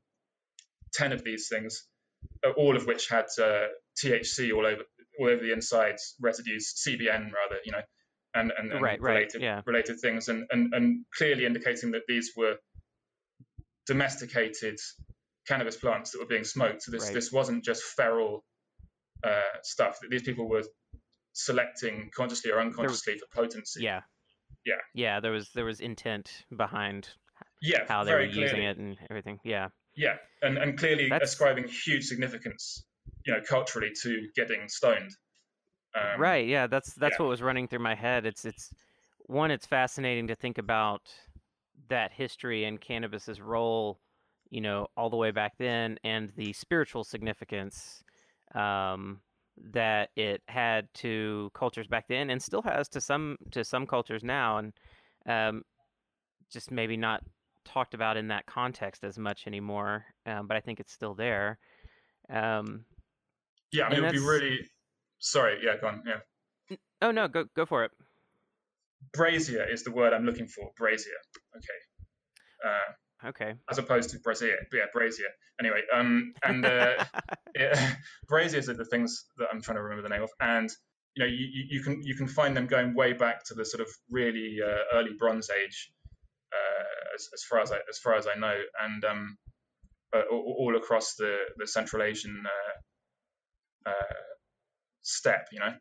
ten 0.93 1.11
of 1.11 1.23
these 1.23 1.47
things, 1.49 1.87
uh, 2.45 2.51
all 2.51 2.75
of 2.77 2.85
which 2.85 3.09
had 3.09 3.25
uh, 3.41 3.67
THC 4.01 4.53
all 4.55 4.65
over 4.65 4.83
all 5.19 5.29
over 5.29 5.41
the 5.41 5.51
insides, 5.51 6.15
residues, 6.21 6.83
CBN 6.87 7.31
rather, 7.33 7.59
you 7.65 7.71
know, 7.71 7.81
and 8.35 8.53
and, 8.59 8.71
and 8.71 8.81
right, 8.81 9.01
related 9.01 9.41
right, 9.41 9.43
yeah. 9.43 9.61
related 9.65 9.99
things, 9.99 10.27
and, 10.27 10.45
and 10.51 10.71
and 10.75 11.03
clearly 11.17 11.45
indicating 11.45 11.89
that 11.91 12.03
these 12.07 12.31
were 12.37 12.55
domesticated 13.87 14.77
cannabis 15.47 15.77
plants 15.77 16.11
that 16.11 16.19
were 16.19 16.27
being 16.27 16.43
smoked. 16.43 16.83
So 16.83 16.91
this 16.91 17.05
Right. 17.05 17.13
this 17.15 17.31
wasn't 17.31 17.63
just 17.63 17.81
feral 17.81 18.43
uh, 19.23 19.57
stuff. 19.63 19.99
That 20.01 20.11
these 20.11 20.23
people 20.23 20.47
were 20.47 20.63
selecting 21.33 22.11
consciously 22.15 22.51
or 22.51 22.59
unconsciously 22.59 23.17
for 23.17 23.25
potency. 23.33 23.81
Yeah. 23.81 24.01
Yeah. 24.65 24.75
Yeah. 24.93 25.19
There 25.19 25.31
was 25.31 25.49
there 25.53 25.65
was 25.65 25.79
intent 25.79 26.45
behind 26.55 27.09
yeah, 27.61 27.85
how 27.87 28.03
they 28.03 28.11
were 28.11 28.19
very 28.19 28.31
using 28.31 28.63
it 28.63 28.77
and 28.77 28.97
everything. 29.09 29.39
Yeah. 29.43 29.69
Yeah, 29.95 30.15
and 30.41 30.57
and 30.57 30.77
clearly 30.77 31.09
That's- 31.09 31.31
ascribing 31.31 31.67
huge 31.67 32.05
significance, 32.05 32.85
you 33.25 33.33
know, 33.33 33.41
culturally 33.41 33.91
to 34.03 34.27
getting 34.35 34.67
stoned. 34.67 35.11
Um, 35.93 36.19
right. 36.21 36.47
Yeah. 36.47 36.67
That's 36.67 36.93
that's 36.93 37.15
yeah. 37.19 37.23
what 37.23 37.29
was 37.29 37.41
running 37.41 37.67
through 37.67 37.79
my 37.79 37.95
head. 37.95 38.25
It's 38.25 38.45
it's 38.45 38.69
one. 39.25 39.51
It's 39.51 39.65
fascinating 39.65 40.27
to 40.27 40.35
think 40.35 40.57
about 40.57 41.01
that 41.89 42.11
history 42.13 42.63
and 42.65 42.79
cannabis's 42.79 43.41
role. 43.41 43.99
You 44.49 44.61
know, 44.61 44.87
all 44.97 45.09
the 45.09 45.17
way 45.17 45.31
back 45.31 45.53
then, 45.57 45.97
and 46.03 46.29
the 46.35 46.51
spiritual 46.51 47.05
significance 47.05 48.03
um, 48.53 49.21
that 49.73 50.09
it 50.15 50.41
had 50.47 50.87
to 50.95 51.51
cultures 51.53 51.87
back 51.87 52.05
then, 52.07 52.29
and 52.29 52.41
still 52.41 52.61
has 52.61 52.87
to 52.89 53.01
some 53.01 53.37
to 53.51 53.63
some 53.63 53.85
cultures 53.85 54.23
now, 54.23 54.57
and 54.57 54.73
um, 55.27 55.63
just 56.51 56.71
maybe 56.71 56.97
not 56.97 57.21
talked 57.65 57.93
about 57.93 58.17
in 58.17 58.27
that 58.29 58.45
context 58.45 59.03
as 59.03 59.17
much 59.17 59.47
anymore. 59.47 60.05
Um, 60.25 60.47
but 60.47 60.57
I 60.57 60.59
think 60.61 60.79
it's 60.79 60.93
still 60.93 61.13
there. 61.13 61.59
Um, 62.29 62.85
Yeah, 63.71 63.85
I 63.85 63.89
mean, 63.89 63.99
it 63.99 64.01
would 64.01 64.11
be 64.11 64.19
really. 64.19 64.59
Sorry, 65.19 65.59
yeah, 65.63 65.77
go 65.79 65.87
on. 65.87 66.03
Yeah, 66.05 66.77
oh 67.01 67.11
no, 67.11 67.27
go 67.27 67.45
go 67.55 67.65
for 67.65 67.83
it. 67.83 67.91
brazier 69.13 69.65
is 69.71 69.83
the 69.83 69.91
word 69.91 70.13
I'm 70.13 70.25
looking 70.25 70.47
for. 70.47 70.71
Brazier. 70.77 71.11
Okay. 71.55 71.79
Uh, 72.65 72.93
Okay. 73.23 73.53
as 73.69 73.77
opposed 73.77 74.09
to 74.11 74.19
brazier, 74.19 74.57
but 74.69 74.77
yeah, 74.77 74.85
brazier. 74.93 75.27
Anyway, 75.59 75.81
um, 75.93 76.33
and 76.43 76.65
uh, 76.65 77.05
yeah, 77.55 77.93
braziers 78.27 78.69
are 78.69 78.73
the 78.73 78.85
things 78.85 79.25
that 79.37 79.47
I'm 79.51 79.61
trying 79.61 79.77
to 79.77 79.83
remember 79.83 80.01
the 80.01 80.13
name 80.13 80.23
of, 80.23 80.31
and 80.39 80.69
you 81.15 81.23
know, 81.23 81.29
you, 81.29 81.47
you, 81.69 81.83
can 81.83 82.01
you 82.01 82.15
can 82.15 82.27
find 82.27 82.55
them 82.55 82.67
going 82.67 82.95
way 82.95 83.13
back 83.13 83.43
to 83.45 83.53
the 83.53 83.65
sort 83.65 83.81
of 83.81 83.87
really 84.09 84.57
uh, 84.65 84.97
early 84.97 85.11
Bronze 85.19 85.49
Age, 85.49 85.91
uh, 86.53 87.15
as, 87.15 87.27
as 87.33 87.43
far 87.43 87.59
as 87.59 87.71
I 87.71 87.77
as 87.89 87.99
far 87.99 88.15
as 88.15 88.27
I 88.27 88.39
know, 88.39 88.57
and 88.83 89.05
um, 89.05 89.37
uh, 90.15 90.21
all, 90.31 90.55
all 90.59 90.77
across 90.77 91.15
the 91.15 91.37
the 91.57 91.67
Central 91.67 92.01
Asian 92.01 92.43
uh, 92.45 93.89
uh, 93.89 94.13
steppe, 95.01 95.47
you 95.51 95.59
know. 95.59 95.73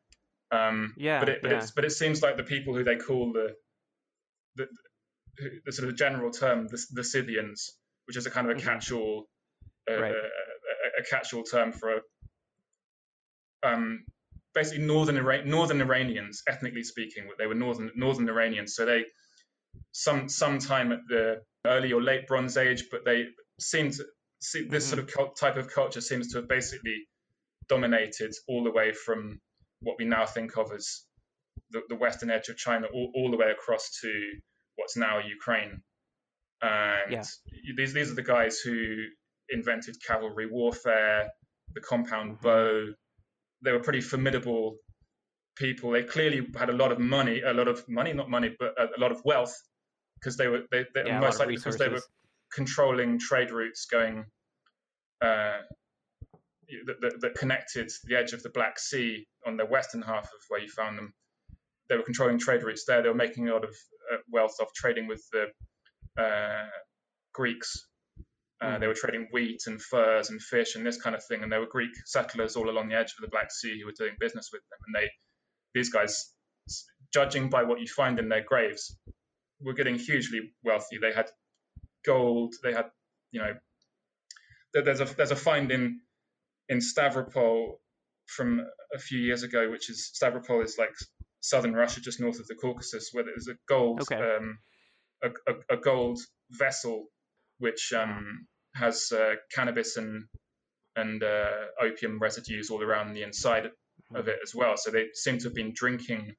Um, 0.53 0.95
Yeah, 0.97 1.21
but 1.21 1.29
it 1.29 1.43
but 1.43 1.51
yeah. 1.53 1.59
it's 1.59 1.71
but 1.71 1.85
it 1.85 1.93
seems 1.93 2.23
like 2.23 2.37
the 2.37 2.45
people 2.45 2.75
who 2.75 2.83
they 2.83 2.97
call 2.97 3.33
the 3.33 3.55
the, 4.57 4.67
the 5.65 5.73
sort 5.73 5.89
of 5.89 5.97
general 5.97 6.31
term 6.31 6.69
the, 6.69 6.79
the 6.93 7.05
Scythians, 7.05 7.77
which 8.07 8.17
is 8.17 8.27
a 8.27 8.31
kind 8.31 8.51
of 8.51 8.57
a 8.57 8.61
Mhm. 8.61 8.65
catch-all 8.65 9.29
uh, 9.91 10.01
Right. 10.01 10.13
a, 10.15 10.19
a, 10.19 11.01
a 11.01 11.05
catch-all 11.09 11.43
term 11.43 11.73
for 11.73 11.97
a, 11.97 12.01
um, 13.63 14.05
basically 14.55 14.85
northern 14.85 15.17
northern 15.49 15.81
Iranians, 15.81 16.43
ethnically 16.49 16.83
speaking, 16.83 17.29
they 17.39 17.47
were 17.47 17.55
northern 17.55 17.91
northern 17.95 18.29
Iranians. 18.29 18.75
So 18.75 18.85
they 18.85 19.05
some 19.93 20.29
sometime 20.29 20.93
at 20.93 21.01
the 21.09 21.43
early 21.67 21.93
or 21.93 22.03
late 22.03 22.27
Bronze 22.27 22.57
Age, 22.57 22.85
but 22.91 23.05
they 23.05 23.29
seem 23.59 23.91
to 23.93 24.05
see 24.41 24.67
this 24.67 24.87
sort 24.89 24.99
of 25.01 25.07
cult, 25.09 25.37
type 25.37 25.57
of 25.57 25.69
culture 25.73 26.01
seems 26.01 26.33
to 26.33 26.39
have 26.39 26.49
basically 26.49 27.07
dominated 27.69 28.33
all 28.49 28.65
the 28.65 28.71
way 28.71 28.93
from 28.93 29.41
what 29.83 29.97
we 29.99 30.05
now 30.05 30.27
think 30.27 30.57
of 30.57 30.73
as 30.73 31.05
the, 31.71 31.83
the 31.89 31.95
western 31.95 32.31
edge 32.31 32.49
of 32.49 32.57
China, 32.57 32.87
all, 32.93 33.13
all 33.15 33.31
the 33.31 33.37
way 33.37 33.51
across 33.51 33.91
to 34.01 34.33
what's 34.81 34.97
now 34.97 35.19
Ukraine. 35.19 35.83
And 36.63 37.13
Yeah. 37.13 37.25
these 37.77 37.93
these 37.95 38.11
are 38.11 38.19
the 38.23 38.31
guys 38.37 38.55
who 38.65 38.77
invented 39.51 39.95
cavalry 40.09 40.47
warfare, 40.47 41.31
the 41.77 41.81
compound 41.81 42.29
Mhm. 42.39 42.43
bow. 42.43 42.95
They 43.63 43.73
were 43.73 43.85
pretty 43.89 44.01
formidable 44.01 44.67
people. 45.57 45.91
They 45.91 46.05
clearly 46.05 46.41
had 46.63 46.71
a 46.71 46.79
lot 46.83 46.91
of 46.93 46.99
money, 46.99 47.37
a 47.43 47.53
lot 47.61 47.69
of 47.69 47.79
money, 47.89 48.13
not 48.13 48.29
money, 48.31 48.51
but 48.59 48.71
a, 48.83 48.85
a 48.97 49.01
lot 49.05 49.13
of 49.13 49.21
wealth, 49.25 49.55
because 50.17 50.37
they 50.37 50.49
were 50.49 50.63
they, 50.73 50.83
they 50.95 51.05
Yeah, 51.07 51.21
most 51.21 51.39
likely 51.39 51.57
because 51.57 51.79
they 51.83 51.89
were 51.89 52.03
controlling 52.53 53.19
trade 53.19 53.51
routes 53.51 53.87
going 53.87 54.17
uh, 55.29 55.61
that, 56.87 57.01
that, 57.03 57.21
that 57.21 57.35
connected 57.35 57.89
the 58.05 58.17
edge 58.17 58.33
of 58.33 58.43
the 58.43 58.51
Black 58.51 58.79
Sea 58.79 59.27
on 59.47 59.57
the 59.57 59.67
western 59.67 60.03
half 60.03 60.25
of 60.25 60.41
where 60.49 60.61
you 60.61 60.69
found 60.69 60.97
them. 60.99 61.13
They 61.91 61.97
were 61.97 62.05
controlling 62.05 62.39
trade 62.39 62.63
routes 62.63 62.87
there. 62.87 63.03
They 63.03 63.11
were 63.11 63.15
making 63.15 63.51
a 63.51 63.55
lot 63.55 63.65
of 63.65 63.77
uh, 64.13 64.19
wealth 64.33 64.57
off 64.63 64.73
trading 64.75 65.09
with 65.09 65.23
the 65.33 65.49
uh, 66.23 66.69
Greeks. 67.35 67.87
Uh, 68.63 68.67
Mm. 68.67 68.81
They 68.81 68.87
were 68.87 68.95
trading 68.95 69.29
wheat 69.33 69.63
and 69.67 69.83
furs 69.83 70.31
and 70.31 70.41
fish 70.41 70.77
and 70.77 70.87
this 70.87 71.01
kind 71.01 71.17
of 71.17 71.25
thing. 71.25 71.43
And 71.43 71.53
there 71.53 71.61
were 71.61 71.67
Greek 71.67 71.93
settlers 72.07 72.57
all 72.57 72.71
along 72.71 72.89
the 72.89 72.97
edge 72.97 73.15
of 73.19 73.23
the 73.23 73.29
Black 73.29 73.51
Sea 73.53 73.79
who 73.81 73.87
were 73.87 73.95
doing 73.99 74.17
business 74.21 74.51
with 74.53 74.63
them. 74.71 74.79
And 74.87 74.95
they, 75.05 75.11
these 75.75 75.91
guys, 75.91 76.33
judging 77.13 77.51
by 77.51 77.65
what 77.65 77.81
you 77.81 77.89
find 77.89 78.19
in 78.19 78.29
their 78.29 78.45
graves, 78.45 78.97
were 79.61 79.75
getting 79.75 79.99
hugely 79.99 80.53
wealthy. 80.65 80.99
They 80.99 81.13
had 81.13 81.31
gold. 82.05 82.55
They 82.63 82.73
had, 82.73 82.87
you 83.33 83.41
know, 83.41 83.55
there's 84.75 85.01
a 85.01 85.05
there's 85.17 85.33
a 85.33 85.37
find 85.37 85.73
in 85.73 86.01
in 86.69 86.79
Stavropol 86.79 87.79
from 88.27 88.67
a 88.95 88.99
few 88.99 89.19
years 89.19 89.43
ago, 89.43 89.71
which 89.71 89.91
is 89.91 90.13
Stavropol 90.21 90.65
is 90.65 90.79
like 90.79 90.95
southern 91.41 91.75
Russia, 91.75 92.01
just 92.01 92.21
north 92.21 92.39
of 92.39 92.47
the 92.47 92.55
Caucasus, 92.55 93.11
where 93.13 93.25
there's 93.25 93.49
a 93.49 93.57
gold 93.69 94.01
Okay. 94.03 94.17
um, 94.17 94.59
a, 95.23 95.29
a, 95.51 95.77
a 95.77 95.77
gold 95.77 96.19
vessel 96.51 97.07
which 97.59 97.93
um, 97.93 98.47
has 98.75 99.13
uh, 99.13 99.35
cannabis 99.55 99.97
and 99.97 100.25
and 100.97 101.23
uh, 101.23 101.51
opium 101.81 102.19
residues 102.19 102.71
all 102.71 102.83
around 102.83 103.15
the 103.15 103.23
inside 103.23 103.71
of 104.15 104.29
it 104.29 104.39
as 104.43 104.55
well. 104.55 104.77
So 104.77 104.91
they 104.91 105.07
seem 105.15 105.39
to 105.39 105.45
have 105.45 105.55
been 105.55 105.73
drinking 105.75 106.35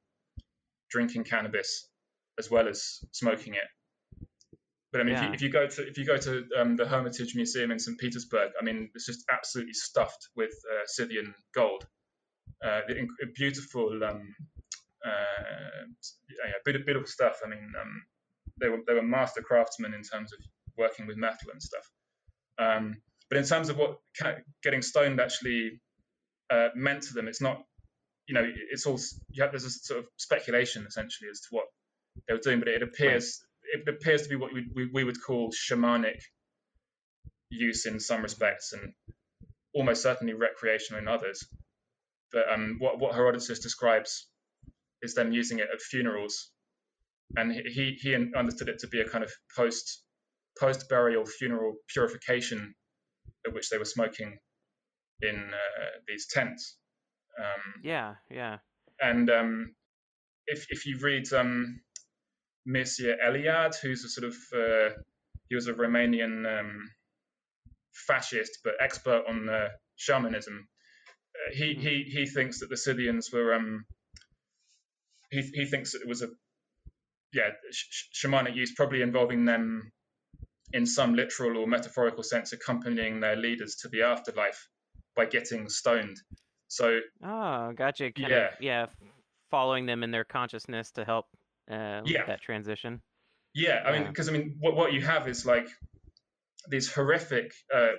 drinking 0.90 1.24
cannabis 1.24 1.88
as 2.38 2.50
well 2.50 2.68
as 2.68 2.98
smoking 3.12 3.54
it. 3.54 4.26
But 4.92 5.00
I 5.00 5.04
mean, 5.04 5.14
if, 5.14 5.22
you, 5.22 5.32
if 5.32 5.42
you 5.42 5.48
go 5.48 5.66
to 5.66 5.88
if 5.88 5.96
you 5.96 6.04
go 6.04 6.18
to 6.18 6.44
um, 6.58 6.76
the 6.76 6.86
Hermitage 6.86 7.34
Museum 7.34 7.70
in 7.70 7.78
St. 7.78 7.98
Petersburg, 7.98 8.50
I 8.60 8.64
mean, 8.64 8.90
it's 8.94 9.06
just 9.06 9.24
absolutely 9.32 9.72
stuffed 9.72 10.28
with 10.36 10.50
uh, 10.70 10.82
Scythian 10.86 11.34
gold. 11.54 11.86
Uh, 12.62 12.80
the 12.86 13.06
beautiful, 13.34 14.04
um, 14.04 14.34
uh, 15.04 15.86
yeah, 16.30 16.52
bit 16.64 16.84
beautiful 16.86 17.06
stuff. 17.06 17.40
I 17.44 17.48
mean, 17.48 17.72
um, 17.80 18.02
they 18.60 18.68
were 18.68 18.78
they 18.86 18.94
were 18.94 19.02
master 19.02 19.42
craftsmen 19.42 19.94
in 19.94 20.02
terms 20.02 20.32
of 20.32 20.38
working 20.76 21.06
with 21.06 21.16
metal 21.16 21.50
and 21.52 21.62
stuff. 21.62 21.90
Um, 22.58 22.96
but 23.28 23.38
in 23.38 23.44
terms 23.44 23.68
of 23.68 23.76
what 23.78 23.98
getting 24.62 24.82
stoned 24.82 25.20
actually 25.20 25.80
uh, 26.50 26.68
meant 26.74 27.02
to 27.04 27.14
them, 27.14 27.28
it's 27.28 27.40
not. 27.40 27.62
You 28.28 28.34
know, 28.34 28.48
it's 28.70 28.86
all 28.86 28.98
you 29.30 29.42
have. 29.42 29.52
There's 29.52 29.64
a 29.64 29.70
sort 29.70 30.00
of 30.00 30.06
speculation 30.16 30.86
essentially 30.86 31.28
as 31.30 31.40
to 31.40 31.48
what 31.50 31.66
they 32.28 32.34
were 32.34 32.40
doing, 32.40 32.60
but 32.60 32.68
it 32.68 32.82
appears 32.82 33.44
it 33.74 33.88
appears 33.88 34.22
to 34.22 34.28
be 34.28 34.36
what 34.36 34.52
we, 34.52 34.66
we, 34.74 34.90
we 34.92 35.04
would 35.04 35.22
call 35.22 35.50
shamanic 35.50 36.20
use 37.50 37.86
in 37.86 38.00
some 38.00 38.22
respects, 38.22 38.72
and 38.72 38.92
almost 39.74 40.02
certainly 40.02 40.34
recreational 40.34 41.00
in 41.02 41.08
others. 41.08 41.46
But 42.32 42.50
um, 42.52 42.76
what 42.78 42.98
what 43.00 43.14
Herodotus 43.14 43.58
describes 43.60 44.28
is 45.02 45.14
them 45.14 45.32
using 45.32 45.58
it 45.58 45.68
at 45.72 45.80
funerals, 45.80 46.52
and 47.36 47.52
he 47.52 47.98
he 48.00 48.14
understood 48.14 48.68
it 48.68 48.78
to 48.80 48.88
be 48.88 49.00
a 49.00 49.08
kind 49.08 49.24
of 49.24 49.32
post 49.56 50.04
post 50.58 50.88
burial 50.88 51.24
funeral 51.24 51.74
purification, 51.88 52.74
at 53.46 53.52
which 53.52 53.68
they 53.70 53.78
were 53.78 53.84
smoking 53.84 54.38
in 55.22 55.36
uh, 55.36 55.90
these 56.06 56.26
tents. 56.28 56.78
Um, 57.38 57.80
Yeah, 57.82 58.14
yeah. 58.30 58.58
and 59.00 59.30
um, 59.30 59.74
if 60.46 60.66
if 60.70 60.86
you 60.86 60.98
read 60.98 61.32
um, 61.32 61.80
Mircea 62.68 63.16
Eliade, 63.24 63.76
who's 63.80 64.04
a 64.04 64.08
sort 64.08 64.26
of 64.26 64.36
uh, 64.54 64.94
he 65.48 65.54
was 65.54 65.68
a 65.68 65.74
Romanian 65.74 66.46
um, 66.58 66.88
fascist 67.92 68.58
but 68.64 68.74
expert 68.80 69.24
on 69.28 69.48
uh, 69.48 69.68
shamanism. 69.96 70.68
Uh, 71.34 71.54
he 71.54 71.74
he 71.74 72.04
he 72.04 72.26
thinks 72.26 72.60
that 72.60 72.68
the 72.68 72.76
Scythians 72.76 73.30
were 73.32 73.54
um, 73.54 73.84
he 75.32 75.40
he 75.54 75.64
thinks 75.64 75.92
that 75.92 76.02
it 76.02 76.08
was 76.08 76.22
a 76.22 76.28
yeah 77.32 77.50
sh- 77.72 77.86
sh- 77.90 78.24
shamanic 78.26 78.54
use 78.54 78.72
probably 78.74 79.02
involving 79.02 79.44
them 79.44 79.90
in 80.72 80.86
some 80.86 81.14
literal 81.14 81.58
or 81.58 81.66
metaphorical 81.66 82.22
sense 82.22 82.52
accompanying 82.52 83.20
their 83.20 83.36
leaders 83.36 83.76
to 83.76 83.88
the 83.88 84.02
afterlife 84.02 84.68
by 85.16 85.24
getting 85.26 85.68
stoned. 85.68 86.16
So 86.68 87.00
Oh, 87.22 87.72
gotcha. 87.72 88.12
Kind 88.12 88.30
Yeah. 88.30 88.48
of, 88.48 88.54
yeah, 88.60 88.86
following 89.50 89.84
them 89.86 90.02
in 90.02 90.10
their 90.10 90.24
consciousness 90.24 90.90
to 90.92 91.04
help 91.04 91.26
uh, 91.70 92.02
Yeah. 92.04 92.24
that 92.26 92.40
transition. 92.40 93.02
Yeah, 93.54 93.82
I 93.86 93.92
mean, 93.92 94.02
Yeah. 94.02 94.08
because 94.08 94.28
I 94.28 94.32
mean, 94.32 94.56
what 94.60 94.74
what 94.76 94.92
you 94.92 95.02
have 95.02 95.28
is 95.28 95.44
like 95.44 95.68
these 96.68 96.90
horrific, 96.92 97.52
uh, 97.74 97.94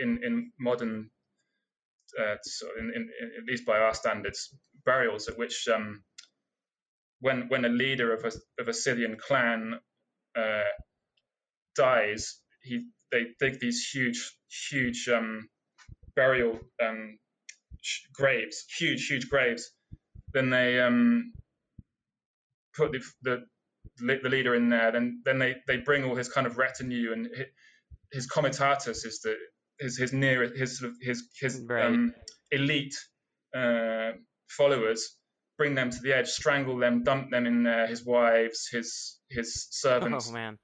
in 0.00 0.22
in 0.24 0.52
modern, 0.60 1.10
uh, 2.20 2.36
so 2.42 2.66
in, 2.78 2.86
in, 2.96 3.02
in, 3.20 3.26
at 3.38 3.44
least 3.50 3.64
by 3.66 3.78
our 3.78 3.94
standards, 3.94 4.54
burials 4.84 5.28
at 5.28 5.36
which 5.38 5.66
um, 5.68 6.04
when 7.22 7.48
when 7.48 7.64
a 7.64 7.70
leader 7.70 8.12
of 8.14 8.24
a 8.24 8.32
of 8.62 8.68
a 8.68 8.74
Scythian 8.74 9.16
clan 9.16 9.80
uh, 10.36 10.70
dies, 11.76 12.38
he 12.62 12.86
they 13.12 13.26
dig 13.40 13.60
these 13.60 13.88
huge, 13.94 14.20
huge 14.70 15.08
um, 15.08 15.48
burial 16.16 16.58
um, 16.82 17.18
sh- 17.82 18.02
graves, 18.14 18.64
huge, 18.78 19.06
huge 19.06 19.28
graves. 19.28 19.70
Then 20.34 20.50
they 20.50 20.80
um, 20.80 21.32
put 22.76 22.92
the, 22.92 23.00
the 23.22 23.44
the 24.22 24.28
leader 24.28 24.54
in 24.54 24.68
there. 24.68 24.92
Then 24.92 25.22
then 25.24 25.38
they 25.38 25.56
they 25.66 25.78
bring 25.78 26.04
all 26.04 26.16
his 26.16 26.28
kind 26.28 26.46
of 26.46 26.58
retinue 26.58 27.12
and 27.12 27.26
his, 27.26 27.46
his 28.12 28.26
comitatus 28.26 29.04
is 29.04 29.20
the 29.22 29.36
his 29.80 29.98
his 29.98 30.12
near 30.12 30.52
his 30.54 30.78
sort 30.78 30.90
of 30.90 30.96
his 31.00 31.24
his 31.40 31.62
Right. 31.68 31.86
um, 31.86 32.14
elite 32.50 32.94
uh, 33.56 34.12
followers. 34.48 35.16
Bring 35.62 35.74
them 35.76 35.90
to 35.90 35.98
the 36.02 36.12
edge, 36.12 36.26
strangle 36.28 36.76
them, 36.76 37.04
dump 37.04 37.30
them 37.30 37.46
in 37.46 37.62
there. 37.62 37.86
His 37.86 38.04
wives, 38.04 38.68
his 38.72 39.20
his 39.30 39.68
servants, 39.70 40.28
Oh 40.28 40.32
man. 40.32 40.58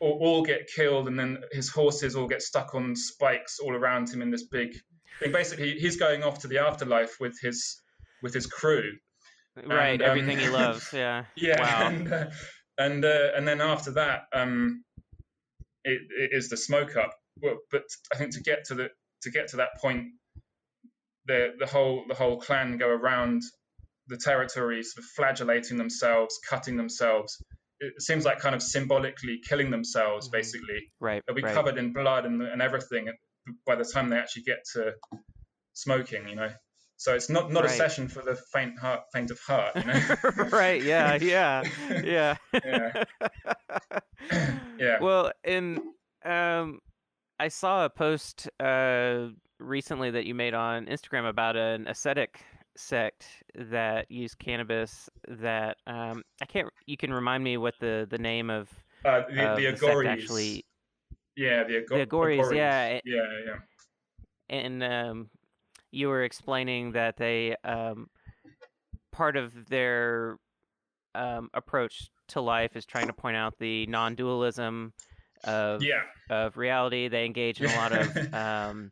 all, 0.00 0.18
all 0.22 0.42
get 0.44 0.68
killed, 0.76 1.08
and 1.08 1.18
then 1.18 1.38
his 1.50 1.68
horses 1.68 2.14
all 2.14 2.28
get 2.28 2.40
stuck 2.40 2.72
on 2.74 2.94
spikes 2.94 3.58
all 3.58 3.74
around 3.74 4.08
him 4.10 4.22
in 4.22 4.30
this 4.30 4.44
big 4.44 4.70
thing. 5.18 5.32
Basically, 5.32 5.72
he's 5.78 5.96
going 5.96 6.22
off 6.22 6.38
to 6.42 6.46
the 6.48 6.58
afterlife 6.58 7.16
with 7.18 7.36
his 7.42 7.82
with 8.22 8.32
his 8.32 8.46
crew. 8.46 8.92
Right. 9.66 10.00
And, 10.00 10.02
um, 10.02 10.08
everything 10.10 10.38
he 10.38 10.48
loves. 10.48 10.88
Yeah. 10.92 11.24
Yeah, 11.36 11.60
Wow. 11.60 11.88
and 11.88 12.12
uh, 12.12 12.26
and, 12.78 13.04
uh, 13.04 13.28
and 13.36 13.46
then 13.48 13.60
after 13.60 13.90
that, 13.92 14.22
um, 14.32 14.84
it, 15.84 16.00
it 16.16 16.30
is 16.32 16.48
the 16.48 16.56
smoke 16.56 16.94
up. 16.96 17.12
Well, 17.42 17.58
but 17.72 17.82
I 18.12 18.18
think 18.18 18.32
to 18.34 18.40
get 18.40 18.64
to 18.66 18.74
the 18.76 18.88
to 19.22 19.30
get 19.32 19.48
to 19.48 19.56
that 19.56 19.70
point, 19.80 20.04
the 21.26 21.54
the 21.58 21.66
whole 21.66 22.04
the 22.08 22.14
whole 22.14 22.38
clan 22.40 22.78
go 22.78 22.88
around 22.88 23.42
the 24.08 24.16
territory, 24.16 24.82
sort 24.82 25.04
of 25.04 25.10
flagellating 25.16 25.76
themselves, 25.78 26.38
cutting 26.48 26.76
themselves. 26.76 27.42
It 27.80 28.00
seems 28.00 28.24
like 28.24 28.38
kind 28.38 28.54
of 28.54 28.62
symbolically 28.62 29.40
killing 29.48 29.70
themselves, 29.70 30.28
Mhm. 30.28 30.32
basically. 30.32 30.92
Right. 31.00 31.22
They'll 31.26 31.34
be 31.36 31.42
right. 31.42 31.54
covered 31.54 31.78
in 31.78 31.92
blood 31.92 32.24
and, 32.26 32.40
and 32.42 32.62
everything 32.62 33.10
by 33.66 33.76
the 33.76 33.84
time 33.84 34.08
they 34.08 34.16
actually 34.16 34.42
get 34.42 34.58
to 34.74 34.92
smoking, 35.72 36.28
you 36.28 36.36
know. 36.36 36.50
So 36.96 37.14
it's 37.14 37.28
not, 37.28 37.50
not 37.50 37.64
Right. 37.64 37.72
a 37.72 37.76
session 37.76 38.08
for 38.08 38.22
the 38.22 38.36
faint 38.52 38.78
heart, 38.78 39.02
faint 39.12 39.30
of 39.30 39.40
heart, 39.40 39.74
you 39.76 39.84
know. 39.84 40.00
right. 40.52 40.82
Yeah. 40.92 41.16
Yeah. 41.16 41.62
Yeah. 42.02 42.36
Yeah. 42.64 43.04
Yeah. 44.78 44.98
Well, 45.00 45.32
and 45.44 45.80
um, 46.24 46.80
I 47.38 47.48
saw 47.48 47.84
a 47.84 47.90
post 47.90 48.48
uh 48.60 49.28
recently 49.60 50.10
that 50.10 50.24
you 50.26 50.34
made 50.34 50.54
on 50.54 50.86
Instagram 50.86 51.28
about 51.28 51.56
an 51.56 51.86
ascetic 51.86 52.40
sect 52.76 53.26
that 53.54 54.10
used 54.10 54.38
cannabis. 54.38 55.08
That 55.28 55.76
um, 55.86 56.22
I 56.42 56.46
can't. 56.46 56.68
You 56.86 56.96
can 56.96 57.12
remind 57.12 57.44
me 57.44 57.56
what 57.56 57.74
the 57.80 58.06
the 58.08 58.18
name 58.18 58.50
of 58.50 58.68
Uh, 59.04 59.22
the, 59.28 59.50
of 59.50 59.56
the 59.56 59.70
the 59.72 59.76
sect 59.76 60.06
actually 60.06 60.64
Yeah, 61.36 61.64
the, 61.64 61.76
Ago- 61.78 61.96
The 61.98 62.06
Agoris, 62.06 62.54
yeah, 62.56 63.00
Yeah, 63.04 63.22
yeah. 63.46 63.56
and 64.48 64.82
um, 64.82 65.30
you 65.90 66.08
were 66.08 66.22
explaining 66.24 66.92
that 66.92 67.16
they 67.16 67.56
um, 67.64 68.08
part 69.12 69.36
of 69.36 69.52
their 69.68 70.38
um, 71.14 71.48
approach 71.54 72.08
to 72.28 72.40
life 72.40 72.76
is 72.76 72.84
trying 72.84 73.06
to 73.06 73.12
point 73.12 73.36
out 73.36 73.54
the 73.58 73.86
non-dualism 73.86 74.92
of 75.44 75.82
Yeah. 75.82 76.02
of 76.30 76.56
reality. 76.56 77.08
They 77.08 77.24
engage 77.26 77.60
in 77.60 77.66
a 77.70 77.74
lot 77.76 77.92
of 77.92 78.32
um, 78.34 78.90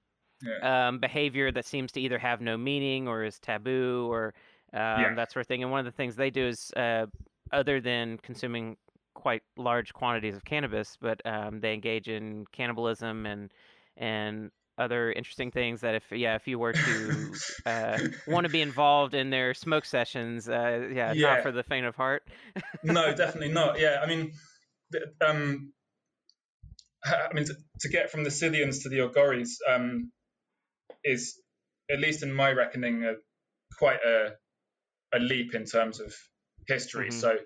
um, 0.63 0.99
behavior 0.99 1.51
that 1.53 1.65
seems 1.65 1.93
to 1.93 2.01
either 2.01 2.19
have 2.19 2.41
no 2.41 2.57
meaning 2.57 3.09
or 3.09 3.25
is 3.25 3.39
taboo 3.39 4.09
or 4.11 4.35
um, 4.73 4.81
Yeah. 4.81 5.15
that 5.17 5.33
sort 5.33 5.43
of 5.43 5.49
thing. 5.49 5.63
And 5.63 5.71
one 5.71 5.81
of 5.81 5.87
the 5.87 5.97
things 5.97 6.17
they 6.17 6.31
do 6.31 6.47
is, 6.49 6.73
uh, 6.77 7.07
other 7.53 7.81
than 7.81 8.19
consuming 8.19 8.77
quite 9.15 9.43
large 9.57 9.93
quantities 9.93 10.35
of 10.35 10.45
cannabis, 10.45 10.97
but 11.01 11.21
um, 11.27 11.61
they 11.61 11.75
engage 11.75 12.09
in 12.09 12.47
cannibalism 12.53 13.27
and 13.27 13.51
and 13.97 14.51
other 14.79 15.13
interesting 15.13 15.51
things 15.51 15.83
that 15.83 15.95
if 15.95 16.05
yeah 16.13 16.35
if 16.35 16.49
you 16.49 16.59
were 16.59 16.73
to 16.73 17.33
uh, 17.67 17.99
want 18.27 18.47
to 18.47 18.51
be 18.51 18.63
involved 18.63 19.13
in 19.13 19.29
their 19.29 19.53
smoke 19.53 19.85
sessions 19.85 20.49
uh, 20.49 20.89
yeah, 20.95 21.13
Yeah. 21.15 21.35
not 21.35 21.43
for 21.43 21.53
the 21.53 21.63
faint 21.63 21.85
of 21.85 21.95
heart 21.95 22.23
no, 22.83 23.15
definitely 23.15 23.53
not. 23.53 23.79
Yeah, 23.79 24.01
I 24.03 24.07
mean, 24.07 24.33
um, 25.21 25.73
I 27.05 27.33
mean, 27.33 27.45
to, 27.45 27.55
to 27.81 27.89
get 27.89 28.11
from 28.11 28.25
the 28.25 28.31
Scythians 28.31 28.83
to 28.83 28.89
the 28.89 28.99
Ogoris 28.99 29.51
um, 29.69 30.11
is, 31.05 31.41
at 31.91 31.99
least 31.99 32.23
in 32.23 32.33
my 32.33 32.51
reckoning, 32.51 33.05
a, 33.05 33.15
quite 33.79 34.01
a, 34.05 34.33
a 35.15 35.19
leap 35.19 35.55
in 35.55 35.65
terms 35.65 36.01
of 36.01 36.15
history. 36.67 37.09
Mhm. 37.09 37.13
So, 37.13 37.37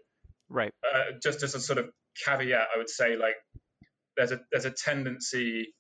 right 0.49 0.73
uh, 0.95 1.13
just 1.23 1.43
as 1.43 1.55
a 1.55 1.61
sort 1.61 1.79
of 1.79 1.91
caveat, 2.25 2.69
I 2.75 2.79
would 2.79 2.91
say 2.91 3.17
like 3.17 3.37
there's 4.17 4.33
a 4.33 4.41
there's 4.51 4.65
a 4.65 4.71
tendency, 4.71 5.75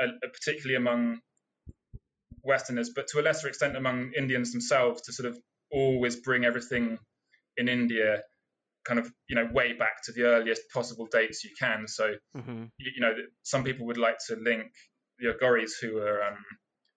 uh, 0.00 0.06
particularly 0.22 0.76
among 0.76 1.20
Westerners, 2.42 2.90
but 2.94 3.06
to 3.08 3.20
a 3.20 3.22
lesser 3.22 3.48
extent 3.48 3.76
among 3.76 4.12
Indians 4.16 4.52
themselves, 4.52 5.02
to 5.02 5.12
sort 5.12 5.28
of 5.28 5.38
always 5.70 6.16
bring 6.16 6.44
everything 6.44 6.98
in 7.56 7.68
India 7.68 8.22
kind 8.86 9.00
of 9.00 9.10
you 9.28 9.34
know 9.34 9.48
way 9.52 9.72
back 9.72 10.02
to 10.04 10.12
the 10.12 10.24
earliest 10.24 10.62
possible 10.72 11.08
dates 11.10 11.44
you 11.44 11.50
can. 11.58 11.88
So 11.88 12.14
hmm 12.34 12.64
you, 12.78 12.92
you 12.96 13.00
know 13.00 13.14
some 13.42 13.64
people 13.64 13.86
would 13.86 13.98
like 13.98 14.18
to 14.28 14.36
link 14.36 14.70
the 15.18 15.32
Agoris 15.32 15.72
who 15.80 15.98
are 15.98 16.22
um, 16.22 16.36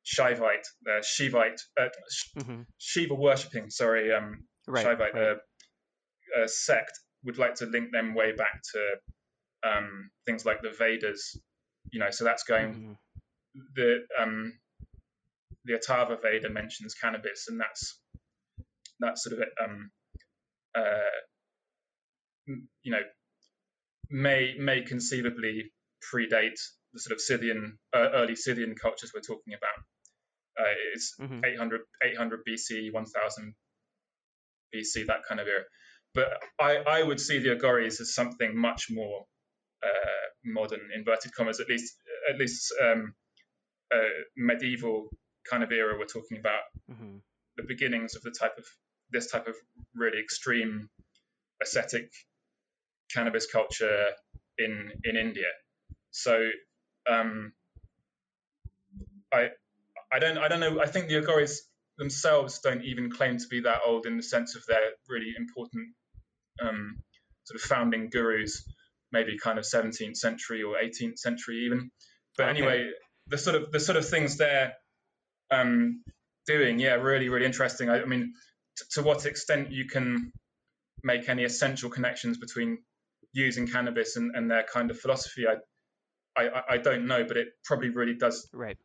Shivite, 0.07 0.65
uh, 0.87 1.01
Shivite, 1.01 1.59
uh, 1.79 1.89
Sh- 2.09 2.43
hmm 2.43 2.61
Shiva 2.77 3.13
worshipping. 3.13 3.69
Sorry, 3.69 4.13
um, 4.13 4.45
right, 4.67 4.85
Shaivite 4.85 5.13
right. 5.13 5.37
uh, 6.35 6.41
uh, 6.43 6.47
sect 6.47 6.97
would 7.23 7.37
like 7.37 7.55
to 7.55 7.65
link 7.65 7.91
them 7.91 8.13
way 8.13 8.31
back 8.31 8.61
to 8.73 9.69
um, 9.69 10.09
things 10.25 10.45
like 10.45 10.61
the 10.61 10.71
Vedas. 10.77 11.37
You 11.91 11.99
know, 11.99 12.09
so 12.09 12.23
that's 12.23 12.43
going 12.43 12.73
Mhm. 12.73 12.97
the 13.75 13.99
um, 14.19 14.53
the 15.65 15.73
Atharva 15.73 16.21
Veda 16.21 16.49
mentions 16.49 16.93
cannabis, 16.93 17.47
and 17.49 17.59
that's 17.59 17.99
that's 18.99 19.23
sort 19.23 19.39
of 19.41 19.47
um, 19.63 19.91
uh, 20.75 21.19
you 22.83 22.91
know 22.91 23.01
may 24.09 24.55
may 24.57 24.81
conceivably 24.83 25.71
predate 26.13 26.59
the 26.93 26.99
sort 26.99 27.13
of 27.13 27.19
Scythian 27.21 27.77
uh, 27.93 28.09
early 28.13 28.35
Scythian 28.35 28.75
cultures 28.75 29.11
we're 29.13 29.21
talking 29.21 29.53
about. 29.53 29.83
Uh, 30.59 30.73
it's 30.93 31.15
Mhm. 31.19 31.45
800, 31.45 31.81
800 32.03 32.43
BC, 32.45 32.91
1000 32.91 33.55
BC, 34.73 35.03
that 35.05 35.23
kind 35.27 35.39
of 35.39 35.47
era. 35.47 35.63
But 36.13 36.41
I, 36.59 36.77
I 36.77 37.03
would 37.03 37.19
see 37.19 37.39
the 37.39 37.55
Agoris 37.55 38.01
as 38.01 38.13
something 38.15 38.57
much 38.57 38.89
more 38.89 39.25
uh, 39.83 40.27
modern, 40.43 40.89
inverted 40.93 41.33
commas, 41.33 41.59
at 41.59 41.69
least 41.69 41.95
at 42.29 42.37
least 42.37 42.73
um, 42.81 43.13
uh, 43.93 43.99
medieval 44.35 45.09
kind 45.49 45.63
of 45.63 45.71
era. 45.71 45.97
We're 45.97 46.05
talking 46.05 46.39
about 46.39 46.63
Mhm. 46.89 47.21
the 47.57 47.63
beginnings 47.63 48.15
of 48.15 48.23
the 48.23 48.31
type 48.31 48.57
of 48.57 48.65
this 49.11 49.29
type 49.31 49.47
of 49.47 49.55
really 49.93 50.19
extreme 50.19 50.89
ascetic 51.61 52.11
cannabis 53.13 53.45
culture 53.51 54.11
in 54.57 54.91
in 55.03 55.15
India. 55.15 55.51
So 56.11 56.49
um, 57.07 57.53
I 59.31 59.51
I 60.11 60.19
don't 60.19 60.37
I 60.37 60.47
don't 60.47 60.59
know. 60.59 60.79
I 60.81 60.87
think 60.87 61.07
the 61.07 61.15
Agoris 61.21 61.57
themselves 61.97 62.59
don't 62.59 62.83
even 62.83 63.09
claim 63.11 63.37
to 63.37 63.47
be 63.49 63.61
that 63.61 63.79
old 63.85 64.05
in 64.05 64.17
the 64.17 64.23
sense 64.23 64.55
of 64.55 64.63
their 64.67 64.91
really 65.09 65.33
important 65.37 65.87
um, 66.61 66.97
sort 67.45 67.55
of 67.55 67.61
founding 67.61 68.09
gurus, 68.09 68.63
maybe 69.11 69.37
kind 69.37 69.57
of 69.59 69.65
17th 69.65 70.15
century 70.17 70.61
or 70.63 70.75
18th 70.75 71.17
century 71.17 71.65
even. 71.65 71.89
But 72.37 72.49
Okay. 72.49 72.59
anyway, 72.59 72.91
the 73.27 73.37
sort 73.37 73.55
of 73.55 73.71
the 73.71 73.79
sort 73.79 73.97
of 73.97 74.07
things 74.07 74.37
they're 74.37 74.73
um, 75.51 76.03
doing, 76.45 76.79
yeah, 76.79 76.93
really 76.93 77.29
really 77.29 77.45
interesting. 77.45 77.89
I, 77.89 78.01
I 78.01 78.05
mean, 78.05 78.33
t- 78.77 78.85
to 78.91 79.01
what 79.03 79.25
extent 79.25 79.71
you 79.71 79.85
can 79.87 80.31
make 81.03 81.29
any 81.29 81.43
essential 81.43 81.89
connections 81.89 82.37
between 82.37 82.79
using 83.33 83.67
cannabis 83.67 84.15
and, 84.15 84.35
and 84.35 84.49
their 84.49 84.63
kind 84.63 84.89
of 84.91 84.99
philosophy, 84.99 85.45
I, 85.47 85.55
I 86.41 86.47
I- 86.47 86.63
I 86.75 86.77
don't 86.77 87.07
know, 87.07 87.23
but 87.25 87.37
it 87.37 87.49
probably 87.65 87.89
really 87.89 88.15
does 88.15 88.47
right 88.53 88.77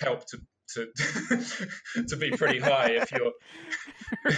help 0.00 0.26
to 0.28 0.38
to 0.74 0.86
to 2.08 2.16
be 2.16 2.30
pretty 2.30 2.58
high 2.58 2.90
if 2.90 3.12
you're 3.12 3.32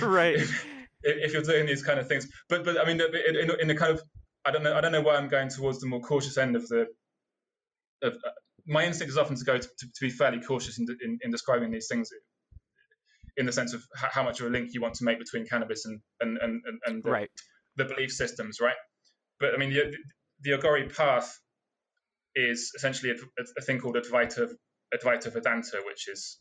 right 0.09 0.37
if, 0.39 0.65
if 1.03 1.33
you're 1.33 1.43
doing 1.43 1.67
these 1.67 1.83
kind 1.83 1.99
of 1.99 2.09
things. 2.09 2.27
But 2.49 2.65
but 2.65 2.81
I 2.81 2.85
mean, 2.85 3.01
in, 3.01 3.51
in, 3.61 3.69
the 3.69 3.75
kind 3.75 3.93
of 3.93 4.03
I 4.45 4.51
don't 4.51 4.63
know 4.63 4.75
I 4.75 4.81
don't 4.81 4.93
know 4.93 5.03
why 5.03 5.17
I'm 5.17 5.29
going 5.29 5.49
towards 5.49 5.81
the 5.81 5.87
more 5.87 6.01
cautious 6.01 6.39
end 6.39 6.57
of 6.57 6.67
the 6.69 6.87
of 8.03 8.15
uh, 8.15 8.31
my 8.67 8.85
instinct 8.85 9.11
is 9.11 9.19
often 9.19 9.37
to 9.37 9.45
go 9.45 9.59
to, 9.59 9.67
to, 9.67 9.87
to 9.87 10.01
be 10.01 10.11
fairly 10.11 10.41
cautious 10.41 10.79
in, 10.79 10.87
in 11.03 11.19
in 11.23 11.31
describing 11.31 11.71
these 11.71 11.89
things 11.89 12.11
in 13.37 13.47
the 13.47 13.53
sense 13.53 13.73
of 13.73 13.83
how 13.95 14.23
much 14.23 14.41
of 14.41 14.47
a 14.47 14.51
link 14.51 14.71
you 14.73 14.81
want 14.81 14.95
to 14.95 15.05
make 15.05 15.19
between 15.19 15.47
cannabis 15.47 15.85
and 15.87 16.01
and 16.21 16.39
and, 16.39 16.63
and, 16.87 17.03
the, 17.05 17.11
right 17.11 17.31
the 17.77 17.85
belief 17.85 18.13
systems, 18.13 18.59
right? 18.61 18.77
But 19.39 19.55
I 19.55 19.59
mean, 19.59 19.73
the, 19.73 19.97
the 20.43 20.51
Agori 20.51 20.95
path 20.95 21.39
is 22.35 22.73
essentially 22.77 23.13
a, 23.13 23.43
a 23.59 23.63
thing 23.63 23.79
called 23.79 23.97
Advaita, 23.97 24.51
Advaita 24.95 25.33
Vedanta, 25.33 25.83
which 25.87 26.09
is 26.09 26.39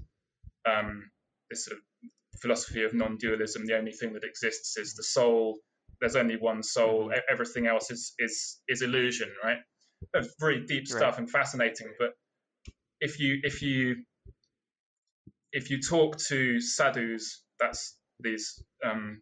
um, 0.70 1.10
this 1.50 1.66
sort 1.66 1.78
of 1.78 1.84
philosophy 2.42 2.84
of 2.84 2.94
non-dualism. 2.94 3.66
The 3.66 3.78
only 3.78 3.92
thing 3.92 4.14
that 4.14 4.24
exists 4.24 4.78
is 4.78 4.96
the 4.96 5.04
soul. 5.04 5.60
There's 6.02 6.16
only 6.16 6.38
one 6.38 6.64
soul. 6.64 7.12
E- 7.14 7.22
Everything 7.30 7.68
else 7.68 7.92
is 7.92 8.14
is 8.20 8.60
is 8.68 8.82
illusion, 8.82 9.30
right? 9.44 9.58
That's 10.14 10.34
really 10.42 10.66
deep 10.66 10.86
Right. 10.90 10.98
stuff 10.98 11.18
and 11.18 11.30
fascinating. 11.30 11.94
But 12.00 12.12
if 13.02 13.20
you 13.20 13.40
if 13.44 13.62
you 13.62 13.98
if 15.52 15.70
you 15.70 15.82
talk 15.82 16.18
to 16.30 16.60
sadhus, 16.62 17.44
that's 17.60 17.98
these 18.20 18.64
um, 18.86 19.22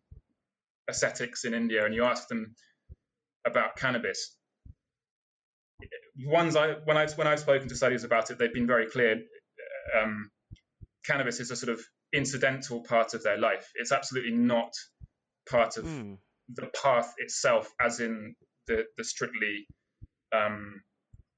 ascetics 0.90 1.46
in 1.46 1.54
India, 1.54 1.86
and 1.86 1.94
you 1.96 2.04
ask 2.04 2.28
them 2.28 2.56
about 3.46 3.78
cannabis, 3.78 4.37
ones 6.26 6.56
I 6.56 6.74
when 6.86 6.98
I 6.98 7.08
when 7.16 7.28
I've 7.28 7.40
spoken 7.40 7.68
to 7.70 7.76
sadhus 7.76 8.04
about 8.04 8.32
it, 8.32 8.38
they've 8.40 8.54
been 8.54 8.68
very 8.68 8.90
clear. 8.90 9.22
Um, 10.02 10.30
cannabis 11.06 11.40
is 11.40 11.52
a 11.52 11.56
sort 11.56 11.72
of 11.74 11.82
incidental 12.14 12.84
part 12.84 13.14
of 13.14 13.24
their 13.24 13.38
life. 13.38 13.70
It's 13.76 13.92
absolutely 13.92 14.32
not 14.32 14.74
part 15.50 15.78
of 15.78 15.86
Mm. 15.86 16.18
the 16.50 16.68
path 16.82 17.14
itself, 17.18 17.70
as 17.80 18.00
in 18.00 18.36
the 18.68 18.86
the 18.98 19.04
strictly 19.04 19.68
um, 20.34 20.82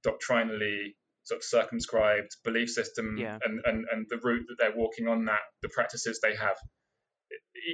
doctrinally 0.04 0.96
sort 1.24 1.40
of 1.40 1.44
circumscribed 1.44 2.36
belief 2.44 2.70
system 2.70 3.18
Yeah. 3.18 3.38
and, 3.44 3.62
and 3.66 3.86
and 3.92 4.08
the 4.10 4.18
route 4.18 4.46
that 4.48 4.56
they're 4.58 4.76
walking 4.76 5.08
on 5.08 5.26
that 5.26 5.42
the 5.62 5.70
practices 5.70 6.20
they 6.24 6.36
have 6.36 6.58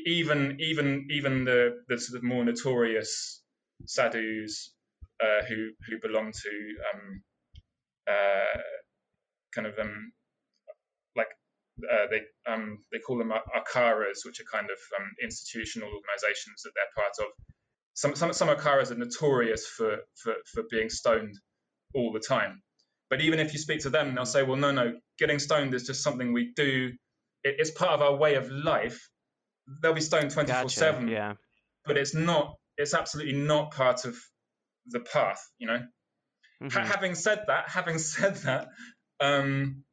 even 0.05 0.57
even 0.59 1.07
even 1.09 1.45
the 1.45 1.77
the 1.87 1.97
sort 1.97 2.17
of 2.17 2.23
more 2.23 2.43
notorious 2.43 3.41
sadhus 3.85 4.73
uh, 5.23 5.45
who 5.47 5.71
who 5.89 5.99
belong 6.01 6.31
to 6.31 6.51
um, 6.93 7.21
uh, 8.09 8.61
kind 9.55 9.67
of 9.67 9.77
um, 9.79 10.11
like 11.15 11.27
uh, 11.91 12.07
they 12.11 12.21
um, 12.53 12.79
they 12.91 12.99
call 12.99 13.17
them 13.17 13.31
akharas, 13.55 14.25
which 14.25 14.39
are 14.41 14.45
kind 14.51 14.69
of 14.71 14.79
um, 14.99 15.07
institutional 15.23 15.89
organisations 15.89 16.61
that 16.63 16.71
they're 16.75 17.03
part 17.03 17.13
of. 17.19 17.27
Some 17.95 18.15
some 18.15 18.33
some 18.33 18.49
akharas 18.49 18.91
are 18.91 18.95
notorious 18.95 19.65
for, 19.67 19.97
for 20.15 20.35
for 20.53 20.63
being 20.71 20.89
stoned 20.89 21.35
all 21.93 22.11
the 22.13 22.19
time. 22.19 22.61
But 23.09 23.21
even 23.21 23.39
if 23.39 23.53
you 23.53 23.59
speak 23.59 23.81
to 23.81 23.89
them, 23.89 24.15
they'll 24.15 24.25
say, 24.25 24.43
"Well, 24.43 24.57
no, 24.57 24.71
no, 24.71 24.93
getting 25.19 25.39
stoned 25.39 25.73
is 25.73 25.85
just 25.85 26.03
something 26.03 26.33
we 26.33 26.53
do. 26.55 26.91
It, 27.43 27.55
it's 27.59 27.71
part 27.71 27.91
of 27.91 28.01
our 28.01 28.15
way 28.15 28.35
of 28.35 28.49
life. 28.51 28.99
They'll 29.81 29.93
be 29.93 30.01
stoned 30.01 30.31
twenty 30.31 30.53
four 30.53 30.69
seven. 30.69 31.07
Yeah. 31.07 31.33
but 31.85 31.97
it's 31.97 32.15
not. 32.15 32.55
It's 32.77 32.93
absolutely 32.93 33.33
not 33.35 33.71
part 33.71 34.05
of 34.05 34.17
the 34.87 34.99
path. 34.99 35.41
You 35.57 35.67
know." 35.67 35.79
Ha- 36.61 36.67
Mhm. 36.81 36.85
having 36.85 37.15
said 37.15 37.43
that, 37.47 37.69
having 37.79 37.99
said 37.99 38.35
that, 38.37 38.69
um, 39.19 39.83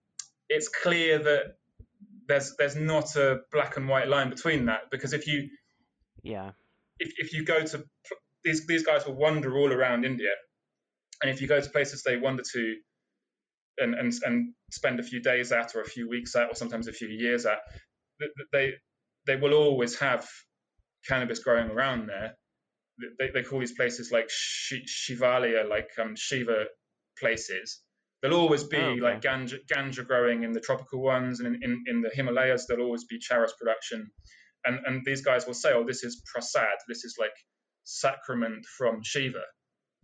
it's 0.48 0.68
clear 0.68 1.18
that 1.18 1.57
there's 2.28 2.55
there's 2.57 2.76
not 2.76 3.16
a 3.16 3.40
black 3.50 3.76
and 3.76 3.88
white 3.88 4.07
line 4.09 4.31
between 4.31 4.66
that 4.66 4.83
because 4.90 5.12
if 5.12 5.26
you 5.26 5.48
Yeah. 6.22 6.52
if, 7.00 7.12
if 7.18 7.33
you 7.33 7.44
go 7.44 7.64
to 7.64 7.85
these 8.44 8.66
these 8.66 8.85
guys 8.87 9.05
will 9.07 9.14
wander 9.16 9.57
all 9.59 9.72
around 9.72 10.05
India, 10.05 10.31
and 11.20 11.31
if 11.31 11.40
you 11.40 11.48
go 11.48 11.61
to 11.61 11.68
places 11.70 12.02
they 12.05 12.16
wander 12.16 12.44
to, 12.52 12.76
and 13.78 13.94
and 13.94 14.12
and 14.24 14.55
spend 14.70 15.00
a 15.00 15.02
few 15.02 15.20
days 15.20 15.50
at 15.52 15.74
or 15.74 15.81
a 15.81 15.85
few 15.85 16.09
weeks 16.09 16.37
at 16.37 16.48
or 16.48 16.55
sometimes 16.55 16.87
a 16.88 16.92
few 16.92 17.09
years 17.09 17.44
at, 17.44 17.59
th- 18.20 18.31
th- 18.37 18.48
they 18.52 18.72
they 19.26 19.37
will 19.37 19.55
always 19.55 19.98
have 19.98 20.28
cannabis 21.09 21.40
growing 21.40 21.70
around 21.70 22.07
there. 22.09 22.37
They, 23.18 23.31
they 23.33 23.42
call 23.42 23.59
these 23.61 23.72
places 23.72 24.12
like 24.12 24.28
Shi 24.31 24.85
Shivalaya, 24.87 25.68
like 25.68 25.90
um, 26.00 26.14
Shiva 26.16 26.66
places. 27.18 27.81
There'll 28.20 28.38
always 28.38 28.62
be 28.64 28.76
Oh, 28.76 28.90
okay. 28.90 29.00
like 29.00 29.20
ganja, 29.22 29.59
ganja 29.72 30.07
growing 30.07 30.44
in 30.44 30.52
the 30.52 30.61
tropical 30.61 31.00
ones, 31.02 31.40
and 31.40 31.48
in, 31.57 31.62
in, 31.62 31.85
in 31.88 32.00
the 32.02 32.11
Himalayas 32.14 32.66
there'll 32.66 32.85
always 32.85 33.05
be 33.05 33.18
charas 33.18 33.50
production. 33.59 34.11
And 34.64 34.78
and 34.87 35.05
these 35.05 35.22
guys 35.22 35.46
will 35.46 35.55
say, 35.55 35.72
oh, 35.72 35.85
this 35.85 36.05
is 36.05 36.22
prasad, 36.33 36.76
this 36.88 37.05
is 37.05 37.16
like 37.18 37.33
sacrament 37.85 38.64
from 38.78 39.02
Shiva. 39.02 39.42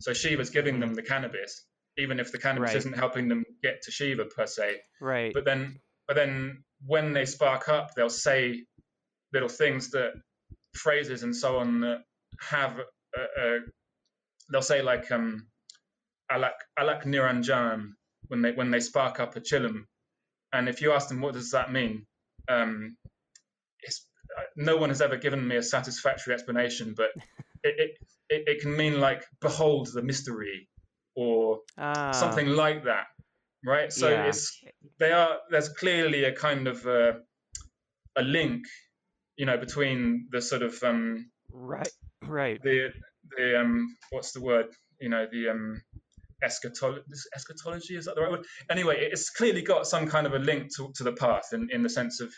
So 0.01 0.13
Shiva's 0.13 0.49
giving 0.49 0.79
them 0.79 0.93
the 0.95 1.01
cannabis, 1.01 1.65
even 1.97 2.19
if 2.19 2.31
the 2.31 2.37
cannabis 2.37 2.69
Right. 2.69 2.77
isn't 2.77 2.97
helping 2.97 3.27
them 3.29 3.43
get 3.63 3.81
to 3.83 3.91
Shiva 3.91 4.25
per 4.25 4.45
se 4.47 4.81
Right. 5.01 5.33
but 5.33 5.45
then 5.45 5.79
but 6.07 6.15
then 6.15 6.63
when 6.85 7.13
they 7.13 7.25
spark 7.25 7.69
up 7.69 7.93
they'll 7.95 8.09
say 8.09 8.65
little 9.33 9.49
things 9.49 9.91
that 9.91 10.11
phrases 10.75 11.23
and 11.23 11.35
so 11.35 11.57
on 11.57 11.81
that 11.81 11.99
have 12.41 12.79
a, 13.15 13.41
a, 13.41 13.59
they'll 14.51 14.61
say 14.61 14.81
like 14.81 15.11
um 15.11 15.47
alak 16.31 16.53
alak 16.77 17.05
niranjan 17.05 17.91
when 18.27 18.41
they 18.41 18.51
when 18.51 18.71
they 18.71 18.79
spark 18.79 19.19
up 19.19 19.35
a 19.35 19.41
chillum 19.41 19.85
and 20.53 20.69
if 20.69 20.81
you 20.81 20.91
ask 20.91 21.09
them 21.09 21.21
what 21.21 21.33
does 21.33 21.51
that 21.51 21.71
mean 21.71 22.05
um 22.49 22.95
it's, 23.81 24.05
uh, 24.37 24.43
no 24.55 24.77
one 24.77 24.89
has 24.89 25.01
ever 25.01 25.17
given 25.17 25.47
me 25.47 25.55
a 25.55 25.63
satisfactory 25.63 26.33
explanation 26.33 26.93
but 26.95 27.09
it, 27.63 27.97
it, 28.29 28.43
it, 28.47 28.61
can 28.61 28.75
mean 28.75 28.99
like 28.99 29.23
behold 29.41 29.87
the 29.93 30.01
mystery 30.01 30.67
or 31.15 31.59
Ah, 31.77 32.11
something 32.11 32.47
like 32.47 32.83
that 32.85 33.05
right 33.65 33.91
so 33.91 34.09
yeah. 34.09 34.27
it's 34.27 34.61
they 34.99 35.11
are 35.11 35.37
there's 35.49 35.69
clearly 35.69 36.23
a 36.25 36.33
kind 36.33 36.67
of 36.67 36.85
uh, 36.85 37.13
a 38.15 38.21
link 38.21 38.65
you 39.37 39.45
know 39.45 39.57
between 39.57 40.27
the 40.31 40.41
sort 40.41 40.61
of 40.61 40.81
um 40.83 41.29
Right. 41.51 41.91
Right. 42.25 42.61
the 42.63 42.89
the 43.37 43.59
um 43.59 43.87
what's 44.11 44.31
the 44.31 44.41
word? 44.41 44.67
You 44.99 45.09
know 45.09 45.27
the 45.31 45.49
um 45.49 45.81
eschatology 46.43 47.03
eschatology? 47.35 47.95
Is 47.97 48.05
that 48.05 48.15
the 48.15 48.21
right 48.21 48.31
word? 48.31 48.45
Anyway 48.69 48.97
it's 49.11 49.29
clearly 49.29 49.61
got 49.61 49.87
some 49.87 50.07
kind 50.07 50.25
of 50.27 50.33
a 50.33 50.39
link 50.39 50.69
to, 50.77 50.91
to 50.95 51.03
the 51.03 51.13
path 51.13 51.49
in, 51.53 51.69
in 51.71 51.83
the 51.83 51.89
sense 51.89 52.21
of 52.21 52.31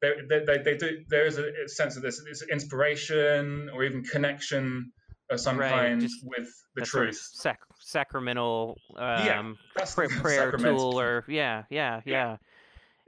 they, 0.00 0.12
they, 0.28 0.58
they, 0.62 0.76
do 0.76 0.98
there 1.08 1.26
is 1.26 1.38
a, 1.38 1.50
sense 1.66 1.96
of 1.96 2.02
this, 2.02 2.22
this 2.24 2.44
inspiration 2.52 3.68
or 3.74 3.82
even 3.84 4.04
connection 4.04 4.92
of 5.30 5.40
some 5.40 5.58
Right, 5.58 5.70
kind 5.70 6.08
with 6.24 6.48
the 6.76 6.82
That 6.82 6.86
sort 6.86 7.08
of 7.08 7.14
truth. 7.14 7.20
sac- 7.32 7.58
sacramental 7.80 8.80
um, 8.96 8.96
Yeah, 9.00 9.52
that's 9.74 9.94
pra- 9.94 10.08
prayer 10.08 10.52
tool, 10.58 11.00
or 11.00 11.24
yeah, 11.28 11.64
yeah, 11.68 12.00
yeah, 12.06 12.36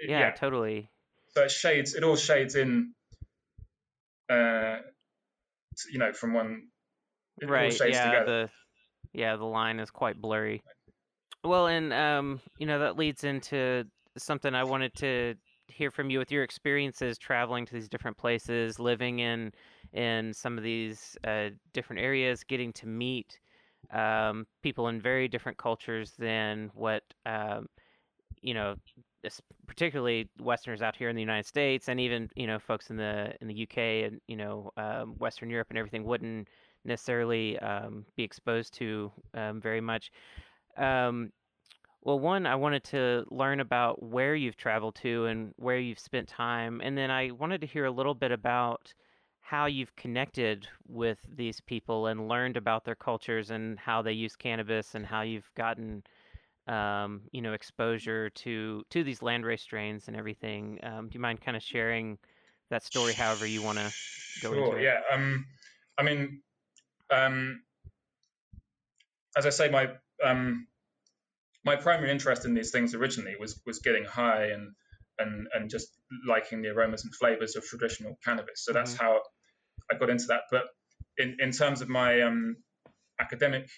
Yeah. 0.01 0.21
yeah, 0.21 0.31
totally. 0.33 0.89
so 1.29 1.45
it 1.45 1.51
shades 1.51 1.95
it 1.95 2.03
all 2.03 2.17
shades 2.17 2.57
in 2.57 2.93
uh 4.29 4.79
you 5.93 5.99
know 5.99 6.13
from 6.13 6.35
one 6.35 6.63
right 7.43 7.73
yeah 7.87 8.11
together. 8.11 8.25
the 8.27 8.51
yeah 9.19 9.37
the 9.37 9.45
line 9.45 9.81
is 9.81 9.91
quite 9.91 10.21
blurry. 10.21 10.63
Well 11.43 11.67
and 11.69 11.93
um 11.93 12.41
you 12.59 12.67
know 12.67 12.81
that 12.81 12.99
leads 12.99 13.25
into 13.25 13.85
something 14.19 14.55
i 14.55 14.65
wanted 14.65 14.93
to 14.97 15.35
hear 15.69 15.91
from 15.91 16.11
you 16.11 16.19
with 16.19 16.33
your 16.33 16.43
experiences 16.43 17.17
traveling 17.17 17.65
to 17.65 17.73
these 17.73 17.89
different 17.89 18.17
places 18.17 18.79
living 18.79 19.21
in 19.21 19.53
in 19.93 20.33
some 20.35 20.59
of 20.59 20.65
these 20.65 21.17
uh, 21.27 21.49
different 21.73 22.03
areas 22.03 22.45
getting 22.45 22.73
to 22.73 22.87
meet 22.87 23.39
um, 23.93 24.47
people 24.63 24.89
in 24.89 25.01
very 25.01 25.29
different 25.29 25.59
cultures 25.59 26.13
than 26.19 26.71
what 26.75 27.03
um, 27.27 27.67
you 28.43 28.55
know 28.55 28.75
particularly 29.67 30.29
westerners 30.41 30.83
out 30.83 30.97
here 30.97 31.09
in 31.09 31.15
the 31.17 31.21
united 31.21 31.47
states 31.47 31.89
and 31.89 32.01
even 32.01 32.31
you 32.35 32.47
know 32.47 32.59
folks 32.59 32.91
in 32.91 32.97
the 32.97 33.35
in 33.41 33.49
the 33.49 33.63
uk 33.65 33.77
and 33.77 34.21
you 34.29 34.37
know 34.37 34.73
um, 34.77 35.11
western 35.19 35.51
europe 35.51 35.67
and 35.71 35.79
everything 35.79 36.05
wouldn't 36.05 36.49
necessarily 36.85 37.59
um, 37.59 38.05
be 38.17 38.23
exposed 38.23 38.75
to 38.75 39.13
um, 39.35 39.61
very 39.61 39.81
much. 39.81 40.11
Um, 40.77 41.33
well, 42.03 42.19
one, 42.19 42.47
I 42.47 42.55
wanted 42.55 42.85
to 42.85 43.25
learn 43.31 43.61
about 43.61 44.03
where 44.03 44.35
you've 44.35 44.57
traveled 44.57 44.95
to 44.97 45.27
and 45.27 45.53
where 45.57 45.79
you've 45.79 45.99
spent 45.99 46.29
time, 46.29 46.81
and 46.83 46.97
then 46.97 47.11
I 47.11 47.31
wanted 47.33 47.61
to 47.61 47.67
hear 47.67 47.85
a 47.85 47.91
little 47.91 48.15
bit 48.15 48.33
about 48.33 48.95
how 49.41 49.67
you've 49.67 49.95
connected 49.97 50.67
with 50.89 51.19
these 51.37 51.61
people 51.61 52.07
and 52.07 52.29
learned 52.29 52.57
about 52.57 52.85
their 52.85 52.95
cultures 52.95 53.51
and 53.51 53.79
how 53.79 54.01
they 54.01 54.13
use 54.13 54.37
cannabis 54.37 54.95
and 54.95 55.05
how 55.05 55.23
you've 55.23 55.51
gotten 55.57 56.03
um, 56.71 57.23
you 57.33 57.43
know 57.43 57.53
exposure 57.53 58.31
to 58.31 58.85
to 58.91 59.05
these 59.05 59.21
landrace 59.21 59.61
strains 59.61 60.09
and 60.09 60.17
everything. 60.17 60.79
Um, 60.83 61.09
do 61.09 61.15
you 61.15 61.21
mind 61.21 61.41
kind 61.41 61.57
of 61.57 61.63
sharing 61.63 62.19
that 62.71 62.85
story, 62.85 63.13
however 63.13 63.47
you 63.47 63.63
want 63.63 63.79
to 63.79 63.93
go 64.41 64.53
sure 64.53 64.65
into 64.65 64.77
it? 64.77 64.83
yeah 64.83 65.01
um 65.13 65.47
i 65.99 66.03
mean 66.03 66.41
um 67.13 67.63
as 69.37 69.47
i 69.47 69.51
say 69.51 69.69
my 69.69 69.89
um 70.25 70.67
my 71.65 71.77
primary 71.77 72.11
interest 72.11 72.45
in 72.45 72.55
these 72.55 72.71
things 72.71 72.95
originally 72.95 73.35
was 73.39 73.61
was 73.67 73.81
getting 73.81 74.05
high 74.05 74.47
and 74.47 74.73
and 75.19 75.49
and 75.55 75.69
just 75.69 75.89
liking 76.27 76.63
the 76.63 76.69
aromas 76.69 77.05
and 77.05 77.15
flavors 77.15 77.57
of 77.57 77.65
traditional 77.65 78.19
cannabis 78.25 78.65
so 78.65 78.73
that's 78.73 78.95
how 78.95 79.21
i 79.93 79.97
got 79.97 80.09
into 80.09 80.27
that 80.27 80.43
but 80.51 80.65
in 81.19 81.37
in 81.41 81.51
terms 81.51 81.83
of 81.83 81.89
my 81.89 82.21
um 82.23 82.57
academic 83.19 83.69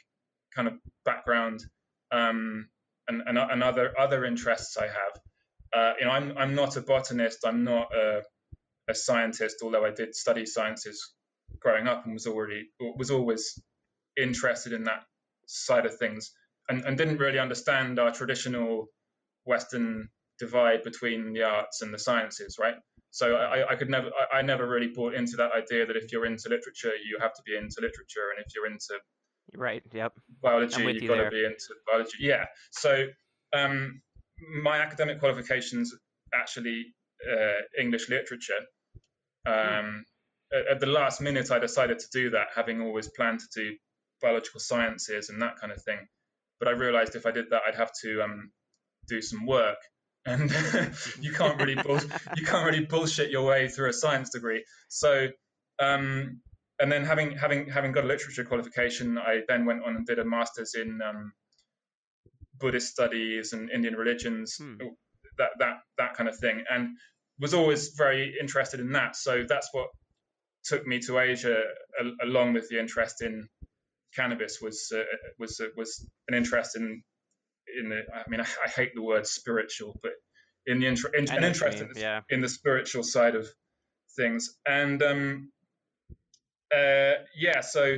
kind 0.55 0.69
of 0.69 0.75
background 1.05 1.65
um 2.13 2.69
and 3.09 3.23
and, 3.27 3.39
and 3.39 3.63
other 3.63 3.93
other 3.99 4.25
interests 4.25 4.77
i 4.77 4.87
have 4.87 5.21
uh 5.77 5.93
you 5.99 6.07
know 6.07 6.13
i'm 6.13 6.37
i'm 6.39 6.55
not 6.55 6.77
a 6.77 6.81
botanist 6.81 7.39
i'm 7.47 7.65
not 7.65 7.89
a 7.95 8.23
a 8.89 8.95
scientist 8.95 9.57
although 9.63 9.85
i 9.85 9.91
did 9.91 10.15
study 10.15 10.47
sciences 10.47 11.15
growing 11.61 11.87
up 11.87 12.05
and 12.05 12.15
was 12.15 12.27
already 12.27 12.69
was 12.97 13.11
always 13.11 13.61
interested 14.17 14.73
in 14.73 14.85
that 14.85 15.05
side 15.47 15.87
of 15.87 15.97
things 15.97 16.33
and, 16.69 16.85
and 16.85 16.97
didn't 16.97 17.19
really 17.19 17.39
understand 17.39 17.99
our 17.99 18.13
traditional 18.13 18.87
Western 19.45 20.09
divide 20.39 20.83
between 20.83 21.33
the 21.33 21.43
arts 21.43 21.83
and 21.83 21.93
the 21.93 21.99
sciences, 21.99 22.57
right? 22.61 22.75
So 23.11 23.35
I, 23.37 23.73
I 23.73 23.75
could 23.77 23.91
never, 23.91 24.09
I, 24.33 24.39
I 24.39 24.43
never 24.43 24.67
really 24.67 24.91
bought 24.95 25.15
into 25.15 25.37
that 25.37 25.53
idea 25.53 25.87
that 25.87 25.97
if 25.97 26.11
you're 26.11 26.27
into 26.27 26.49
literature, 26.49 26.93
you 27.07 27.19
have 27.21 27.35
to 27.35 27.43
be 27.45 27.57
into 27.57 27.77
literature, 27.81 28.33
and 28.35 28.45
if 28.45 28.55
you're 28.55 28.67
into 28.67 28.99
right. 29.57 29.83
Yep. 29.93 30.13
biology, 30.43 30.83
you've 30.83 31.03
you 31.03 31.09
got 31.09 31.17
there. 31.17 31.25
to 31.25 31.31
be 31.31 31.45
into 31.45 31.75
biology. 31.91 32.17
Yeah. 32.21 32.45
So 32.71 33.07
um, 33.53 34.01
my 34.63 34.79
academic 34.79 35.19
qualifications 35.21 35.95
actually 36.35 36.87
uh, 37.31 37.61
English 37.81 38.09
literature. 38.09 38.61
Um, 39.47 40.05
at, 40.53 40.67
at 40.73 40.81
the 40.81 40.87
last 40.87 41.21
minute, 41.21 41.51
I 41.51 41.59
decided 41.59 41.99
to 41.99 42.07
do 42.13 42.31
that, 42.31 42.49
having 42.55 42.81
always 42.81 43.09
planned 43.09 43.41
to 43.41 43.47
do 43.55 43.77
biological 44.21 44.61
sciences 44.61 45.29
and 45.29 45.41
that 45.43 45.57
kind 45.57 45.73
of 45.73 45.83
thing. 45.83 45.99
But 46.59 46.69
I 46.69 46.73
realized 46.73 47.17
if 47.17 47.27
I 47.27 47.33
did 47.33 47.47
that, 47.51 47.63
I'd 47.67 47.75
have 47.75 47.91
to 48.03 48.23
um, 48.23 48.51
do 49.09 49.21
some 49.21 49.47
work, 49.47 49.79
and 50.27 50.51
you 51.21 51.33
can't 51.33 51.61
really 51.61 51.75
bull- 51.75 51.99
you 52.37 52.47
can't 52.47 52.65
really 52.65 52.85
bullshit 52.85 53.31
your 53.31 53.43
way 53.43 53.69
through 53.69 53.91
a 53.91 53.93
science 53.93 54.31
degree. 54.31 54.65
So, 54.89 55.29
um, 55.81 56.41
and 56.83 56.91
then 56.93 57.05
having 57.05 57.29
having 57.45 57.69
having 57.69 57.93
got 57.93 58.05
a 58.05 58.09
literature 58.09 58.45
qualification, 58.45 59.17
I 59.17 59.41
then 59.49 59.65
went 59.65 59.85
on 59.85 59.97
and 59.97 60.07
did 60.07 60.19
a 60.19 60.25
master's 60.25 60.75
in 60.75 61.01
um, 61.09 61.33
Buddhist 62.59 62.89
studies 62.89 63.53
and 63.53 63.71
Indian 63.71 63.95
religions, 63.95 64.57
Hmm. 64.59 64.77
that 65.39 65.51
that 65.61 65.77
that 65.99 66.15
kind 66.17 66.29
of 66.29 66.37
thing, 66.39 66.65
and 66.69 66.97
was 67.39 67.55
always 67.55 67.95
very 67.97 68.37
interested 68.41 68.81
in 68.81 68.91
that. 68.93 69.17
So 69.17 69.45
that's 69.49 69.69
what 69.73 69.89
took 70.65 70.87
me 70.87 70.99
to 71.07 71.19
Asia, 71.19 71.63
a- 72.01 72.25
along 72.27 72.53
with 72.53 72.69
the 72.69 72.79
interest 72.79 73.23
in 73.23 73.49
cannabis, 74.15 74.61
was 74.61 74.93
uh, 74.95 75.03
was 75.39 75.61
uh, 75.61 75.69
was 75.77 75.91
an 76.29 76.35
interest 76.35 76.77
in 76.77 77.03
in 77.79 77.89
the. 77.91 78.01
I 78.15 78.29
mean, 78.29 78.41
I, 78.41 78.47
I 78.67 78.69
hate 78.69 78.93
the 78.95 79.03
word 79.03 79.27
spiritual, 79.27 79.99
but 80.03 80.13
in 80.67 80.81
the 80.81 80.87
inter- 80.87 81.11
in, 81.15 81.25
an 81.25 81.27
know 81.27 81.35
what 81.35 81.43
you 81.43 81.49
interest 81.49 81.81
in 81.81 81.89
the, 81.93 82.01
yeah. 82.01 82.21
in 82.29 82.41
the 82.41 82.49
spiritual 82.49 83.05
side 83.05 83.37
of 83.37 83.47
things, 84.17 84.59
and 84.67 85.03
um, 85.03 85.51
uh, 86.77 87.15
yeah, 87.37 87.61
so. 87.61 87.97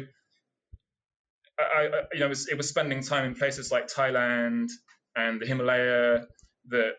I, 1.56 1.82
I, 1.82 1.86
you 2.12 2.18
know, 2.18 2.26
it 2.26 2.30
was, 2.30 2.48
it 2.48 2.56
was 2.56 2.68
spending 2.68 3.00
time 3.00 3.24
in 3.24 3.34
places 3.36 3.70
like 3.70 3.86
Thailand 3.86 4.70
and 5.14 5.40
the 5.40 5.46
Himalaya 5.46 6.26
that, 6.70 6.94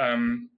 um, 0.00 0.48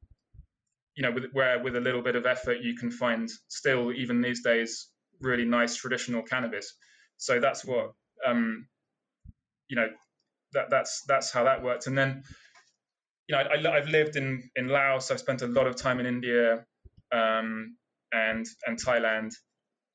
you 0.96 1.02
know, 1.02 1.10
with, 1.12 1.24
where 1.34 1.62
with 1.62 1.76
a 1.76 1.80
little 1.80 2.00
bit 2.00 2.16
of 2.16 2.24
effort 2.24 2.62
you 2.62 2.74
can 2.74 2.90
find 2.90 3.28
still 3.48 3.92
even 3.92 4.22
these 4.22 4.42
days 4.42 4.88
really 5.20 5.44
nice 5.44 5.76
traditional 5.76 6.22
cannabis. 6.22 6.74
So 7.18 7.38
that's 7.38 7.66
what, 7.66 7.92
um, 8.26 8.66
you 9.68 9.76
know, 9.76 9.88
that 10.54 10.70
that's 10.70 11.02
that's 11.06 11.30
how 11.30 11.44
that 11.44 11.62
worked. 11.62 11.88
And 11.88 11.98
then, 11.98 12.22
you 13.28 13.36
know, 13.36 13.42
I, 13.42 13.76
I've 13.76 13.88
lived 13.88 14.16
in 14.16 14.48
in 14.56 14.68
Laos. 14.68 15.10
I've 15.10 15.20
spent 15.20 15.42
a 15.42 15.46
lot 15.46 15.66
of 15.66 15.76
time 15.76 16.00
in 16.00 16.06
India 16.06 16.64
um, 17.12 17.76
and 18.10 18.46
and 18.66 18.78
Thailand, 18.82 19.32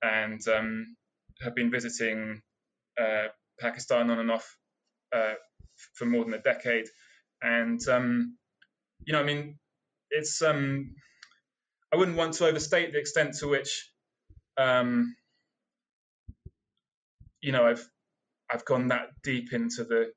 and 0.02 0.42
um, 0.48 0.96
have 1.42 1.56
been 1.56 1.72
visiting 1.72 2.42
uh, 3.00 3.28
Pakistan 3.60 4.10
on 4.10 4.20
and 4.20 4.32
off 4.32 4.58
uh, 5.16 5.34
for 5.96 6.06
more 6.06 6.24
than 6.26 6.34
a 6.34 6.42
decade. 6.42 6.88
And 7.42 7.86
um, 7.88 8.38
you 9.06 9.14
know, 9.14 9.22
I 9.22 9.24
mean, 9.24 9.60
it's 10.12 10.42
um, 10.42 10.96
I 11.94 11.98
wouldn't 11.98 12.18
want 12.18 12.34
to 12.36 12.48
overstate 12.48 12.94
the 12.94 13.00
extent 13.00 13.36
to 13.40 13.48
which 13.48 13.92
um, 14.58 15.16
you 17.42 17.52
know 17.52 17.66
I've 17.68 17.88
I've 18.52 18.66
gone 18.66 18.88
that 18.90 19.10
deep 19.24 19.54
into 19.54 19.84
the 19.84 20.12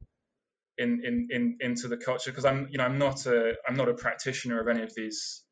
in 0.78 1.02
in, 1.04 1.28
in 1.30 1.58
into 1.60 1.88
the 1.88 1.96
culture 1.96 2.30
because 2.30 2.44
I'm 2.44 2.68
you 2.70 2.78
know 2.78 2.84
I'm 2.84 2.98
not 2.98 3.26
a 3.26 3.54
I'm 3.68 3.76
not 3.76 3.88
a 3.88 3.94
practitioner 3.94 4.60
of 4.60 4.68
any 4.68 4.82
of 4.82 4.94
these 4.94 5.44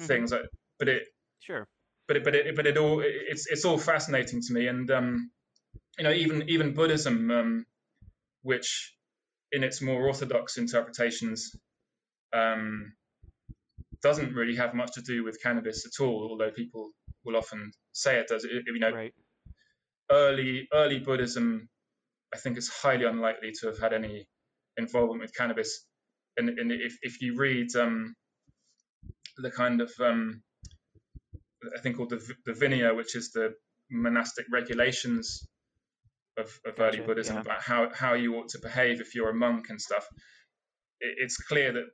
Mhm. 0.00 0.06
things, 0.08 0.32
but 0.78 0.88
it 0.88 1.04
Sure. 1.40 1.66
But 2.08 2.16
it, 2.16 2.24
but 2.24 2.34
it, 2.34 2.56
but 2.56 2.66
it 2.66 2.76
all 2.76 3.02
it's 3.04 3.46
it's 3.50 3.64
all 3.64 3.78
fascinating 3.78 4.40
to 4.42 4.52
me. 4.52 4.68
And 4.68 4.90
um 4.90 5.30
you 5.98 6.04
know 6.04 6.12
even 6.12 6.48
even 6.48 6.74
buddhism 6.74 7.30
um 7.30 7.66
which 8.42 8.94
in 9.52 9.64
its 9.64 9.80
more 9.82 10.06
orthodox 10.06 10.58
interpretations 10.58 11.54
um 12.34 12.92
doesn't 14.02 14.34
really 14.34 14.56
have 14.56 14.74
much 14.74 14.92
to 14.94 15.02
do 15.02 15.24
with 15.24 15.42
cannabis 15.42 15.86
at 15.86 16.02
all 16.04 16.28
although 16.30 16.50
people 16.50 16.90
will 17.24 17.36
often 17.36 17.70
say 17.92 18.18
it 18.18 18.28
does. 18.28 18.44
It, 18.44 18.64
you 18.66 18.80
know 18.80 18.92
Right. 18.92 19.14
early 20.10 20.68
early 20.72 20.98
buddhism 20.98 21.68
i 22.34 22.38
think 22.38 22.58
is 22.58 22.68
highly 22.68 23.04
unlikely 23.04 23.52
to 23.60 23.66
have 23.68 23.78
had 23.78 23.92
any 23.92 24.26
involvement 24.76 25.20
with 25.20 25.36
cannabis. 25.36 25.86
And, 26.38 26.48
and 26.48 26.72
if, 26.72 26.96
if 27.02 27.20
you 27.20 27.36
read 27.36 27.74
um 27.76 28.14
the 29.38 29.50
kind 29.50 29.80
of 29.80 29.90
um 30.00 30.42
I 31.76 31.80
think 31.80 31.96
called 31.96 32.10
the, 32.10 32.34
the 32.44 32.52
Vinaya, 32.52 32.96
which 32.96 33.16
is 33.16 33.30
the 33.32 33.54
monastic 33.90 34.46
regulations 34.50 35.46
of, 36.38 36.58
of 36.66 36.78
early 36.78 37.00
Buddhism 37.00 37.36
yeah. 37.36 37.42
about 37.42 37.62
how, 37.62 37.90
how 37.94 38.14
you 38.14 38.36
ought 38.36 38.48
to 38.50 38.58
behave 38.58 39.00
if 39.00 39.14
you're 39.14 39.30
a 39.30 39.34
monk 39.34 39.66
and 39.68 39.80
stuff. 39.80 40.06
It, 41.00 41.16
it's 41.18 41.36
clear 41.36 41.72
that 41.72 41.86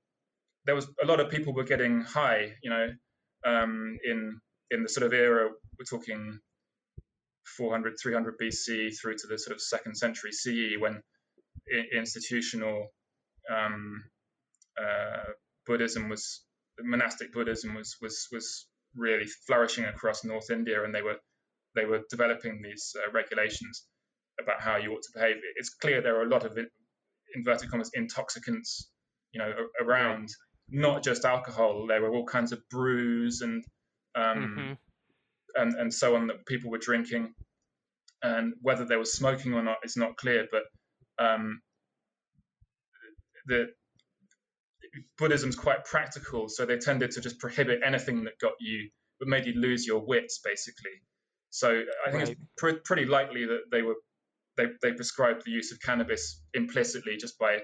there 0.64 0.74
was 0.74 0.86
a 1.02 1.06
lot 1.06 1.20
of 1.20 1.30
people 1.30 1.54
were 1.54 1.64
getting 1.64 2.02
high, 2.02 2.52
you 2.62 2.70
know, 2.70 2.88
um, 3.46 3.98
in 4.04 4.40
in 4.70 4.82
the 4.82 4.88
sort 4.88 5.06
of 5.06 5.14
era 5.14 5.48
we're 5.78 5.84
talking 5.98 6.38
400, 7.56 7.94
300 8.00 8.34
BC 8.38 8.90
through 9.00 9.14
to 9.14 9.26
the 9.26 9.38
sort 9.38 9.54
of 9.54 9.62
second 9.62 9.96
century 9.96 10.32
CE 10.32 10.78
when 10.78 11.02
institutional 11.92 12.88
um, 13.50 14.04
uh, 14.80 15.32
Buddhism 15.66 16.08
was 16.08 16.44
monastic 16.80 17.32
Buddhism 17.32 17.74
was 17.74 17.96
was 18.00 18.28
was 18.32 18.66
really 18.98 19.26
flourishing 19.46 19.84
across 19.86 20.24
North 20.24 20.50
India, 20.50 20.84
and 20.84 20.94
they 20.94 21.02
were 21.02 21.16
they 21.74 21.86
were 21.86 22.02
developing 22.10 22.60
these 22.62 22.94
uh, 22.96 23.10
regulations 23.12 23.86
about 24.40 24.60
how 24.60 24.76
you 24.76 24.92
ought 24.92 25.02
to 25.02 25.10
behave. 25.14 25.36
It's 25.56 25.70
clear 25.74 26.00
there 26.00 26.18
are 26.18 26.24
a 26.26 26.28
lot 26.28 26.44
of 26.44 26.56
in, 26.58 26.68
inverted 27.34 27.70
commas 27.70 27.90
intoxicants, 27.94 28.90
you 29.32 29.38
know, 29.40 29.52
around. 29.80 30.28
Not 30.70 31.02
just 31.02 31.24
alcohol. 31.24 31.86
There 31.86 32.02
were 32.02 32.10
all 32.14 32.26
kinds 32.26 32.52
of 32.52 32.60
brews 32.68 33.40
and 33.40 33.64
um, 34.14 34.56
Mhm. 34.58 34.78
and 35.54 35.74
and 35.80 35.94
so 35.94 36.14
on 36.16 36.26
that 36.26 36.44
people 36.46 36.70
were 36.70 36.78
drinking, 36.78 37.34
and 38.22 38.54
whether 38.60 38.84
they 38.84 38.96
were 38.96 39.04
smoking 39.06 39.54
or 39.54 39.62
not 39.62 39.78
is 39.84 39.96
not 39.96 40.16
clear. 40.18 40.46
But 40.50 40.64
um, 41.18 41.62
the 43.46 43.68
Buddhism's 45.18 45.56
quite 45.56 45.84
practical, 45.84 46.48
so 46.48 46.64
they 46.66 46.78
tended 46.78 47.12
to 47.12 47.20
just 47.20 47.38
prohibit 47.38 47.80
anything 47.84 48.24
that 48.24 48.38
got 48.40 48.52
you 48.60 48.90
that 49.20 49.28
made 49.28 49.46
you 49.46 49.54
lose 49.54 49.86
your 49.86 50.04
wits, 50.04 50.40
basically. 50.44 51.02
So 51.50 51.82
I 52.06 52.10
think 52.10 52.28
it's 52.28 52.40
pr- 52.56 52.82
pretty 52.84 53.04
likely 53.04 53.46
that 53.46 53.62
they 53.70 53.82
were 53.82 53.96
they 54.56 54.66
they 54.82 54.92
prescribed 54.92 55.44
the 55.44 55.50
use 55.50 55.72
of 55.72 55.80
cannabis 55.80 56.42
implicitly 56.54 57.16
just 57.16 57.38
by 57.38 57.58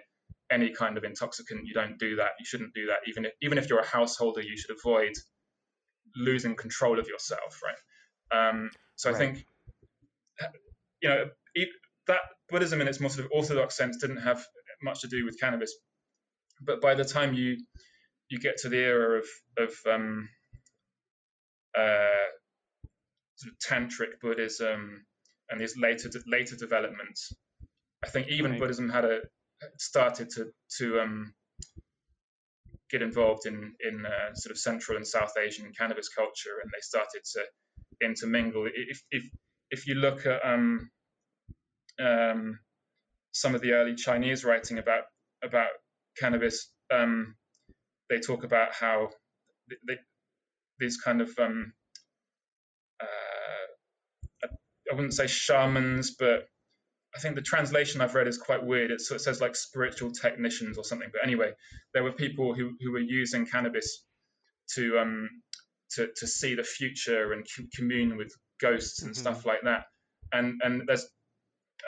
any 0.50 0.70
kind 0.70 0.96
of 0.96 1.04
intoxicant. 1.04 1.66
You 1.66 1.74
don't 1.74 1.98
do 1.98 2.16
that. 2.16 2.30
You 2.38 2.44
shouldn't 2.44 2.74
do 2.74 2.86
that. 2.86 3.08
Even 3.08 3.26
if 3.26 3.32
even 3.42 3.58
if 3.58 3.68
you're 3.68 3.80
a 3.80 3.86
householder, 3.86 4.40
you 4.40 4.56
should 4.56 4.76
avoid 4.76 5.12
losing 6.16 6.54
control 6.54 6.98
of 6.98 7.08
yourself, 7.08 7.60
right? 7.62 8.48
Um, 8.48 8.70
so 8.96 9.10
I 9.10 9.14
think 9.14 9.44
you 11.02 11.08
know 11.08 11.24
that 12.06 12.20
Buddhism 12.50 12.80
in 12.80 12.88
its 12.88 13.00
more 13.00 13.10
sort 13.10 13.26
of 13.26 13.32
orthodox 13.34 13.76
sense 13.76 13.96
didn't 13.98 14.18
have 14.18 14.44
much 14.82 15.00
to 15.00 15.08
do 15.08 15.24
with 15.24 15.38
cannabis, 15.40 15.74
but 16.60 16.80
by 16.80 16.94
the 16.94 17.04
time 17.04 17.34
you 17.34 17.56
you 18.28 18.38
get 18.38 18.56
to 18.58 18.68
the 18.68 18.78
era 18.78 19.18
of 19.18 19.26
of 19.58 19.74
um, 19.92 20.28
uh, 21.76 22.28
sort 23.36 23.52
of 23.52 23.58
tantric 23.58 24.20
Buddhism 24.20 25.04
and 25.50 25.60
these 25.60 25.76
later 25.76 26.10
later 26.26 26.56
developments, 26.56 27.32
I 28.04 28.08
think 28.08 28.28
even 28.28 28.52
Right. 28.52 28.60
Buddhism 28.60 28.88
had 28.88 29.04
a 29.04 29.20
started 29.78 30.30
to 30.30 30.50
to 30.78 31.00
um, 31.00 31.34
get 32.90 33.02
involved 33.02 33.46
in 33.46 33.74
in 33.80 34.06
uh, 34.06 34.34
sort 34.34 34.50
of 34.52 34.58
Central 34.58 34.96
and 34.96 35.06
South 35.06 35.32
Asian 35.38 35.72
cannabis 35.78 36.08
culture, 36.08 36.60
and 36.62 36.70
they 36.70 36.80
started 36.80 37.22
to 37.34 38.06
intermingle. 38.06 38.66
If 38.66 39.02
if 39.10 39.24
if 39.70 39.86
you 39.86 39.94
look 39.96 40.26
at 40.26 40.44
um, 40.44 40.90
um, 42.00 42.58
some 43.32 43.54
of 43.54 43.60
the 43.60 43.72
early 43.72 43.94
Chinese 43.94 44.44
writing 44.44 44.78
about 44.78 45.04
about 45.42 45.70
cannabis, 46.18 46.70
um, 46.92 47.34
they 48.10 48.20
talk 48.20 48.44
about 48.44 48.74
how 48.74 49.10
they, 49.86 49.96
these 50.78 50.98
kind 50.98 51.20
of 51.20 51.30
um, 51.38 51.72
uh, 53.00 53.66
I 54.90 54.94
wouldn't 54.94 55.14
say 55.14 55.26
shamans, 55.26 56.16
but 56.18 56.46
I 57.16 57.20
think 57.20 57.36
the 57.36 57.42
translation 57.42 58.00
I've 58.00 58.14
read 58.14 58.28
is 58.28 58.38
quite 58.38 58.64
weird. 58.64 58.90
It 58.90 59.00
sort 59.00 59.16
of 59.16 59.22
says 59.22 59.40
like 59.40 59.56
spiritual 59.56 60.12
technicians 60.12 60.78
or 60.78 60.84
something. 60.84 61.08
But 61.12 61.22
anyway, 61.24 61.52
there 61.94 62.04
were 62.04 62.12
people 62.12 62.54
who, 62.54 62.72
who 62.80 62.92
were 62.92 63.00
using 63.00 63.46
cannabis 63.46 64.04
to 64.74 64.98
um 64.98 65.28
to, 65.92 66.08
to 66.16 66.26
see 66.26 66.54
the 66.54 66.64
future 66.64 67.32
and 67.32 67.46
com- 67.56 67.68
commune 67.76 68.16
with 68.16 68.32
ghosts 68.60 69.02
and 69.02 69.12
Mhm. 69.12 69.16
stuff 69.18 69.46
like 69.46 69.62
that. 69.64 69.84
And 70.32 70.60
and 70.64 70.82
there's 70.86 71.06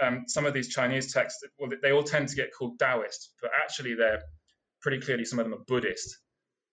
um, 0.02 0.24
some 0.28 0.46
of 0.46 0.54
these 0.54 0.68
Chinese 0.68 1.12
texts. 1.12 1.42
Well, 1.58 1.70
they 1.82 1.92
all 1.92 2.02
tend 2.02 2.28
to 2.28 2.36
get 2.36 2.50
called 2.56 2.78
Taoist, 2.78 3.32
but 3.40 3.50
actually 3.62 3.94
they're 3.94 4.22
pretty 4.82 5.00
clearly 5.00 5.24
some 5.24 5.38
of 5.38 5.46
them 5.46 5.54
are 5.54 5.64
Buddhist. 5.66 6.18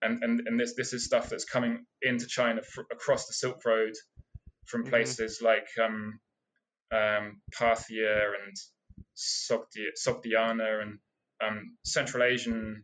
And 0.02 0.24
and, 0.24 0.42
and 0.48 0.60
this 0.60 0.76
this 0.76 0.94
is 0.94 1.06
stuff 1.06 1.30
that's 1.30 1.46
coming 1.46 1.86
into 2.02 2.28
China 2.28 2.62
fr- 2.62 2.82
across 2.92 3.28
the 3.28 3.34
Silk 3.34 3.64
Road 3.66 3.94
from 4.66 4.84
Mhm. 4.86 4.90
places 4.90 5.42
like 5.42 5.68
um, 5.82 6.20
um, 6.92 7.42
Parthia 7.58 8.32
and 8.44 8.56
Sogdiana 9.16 10.82
and 10.82 11.00
um, 11.42 11.78
Central 11.86 12.24
Asian 12.24 12.84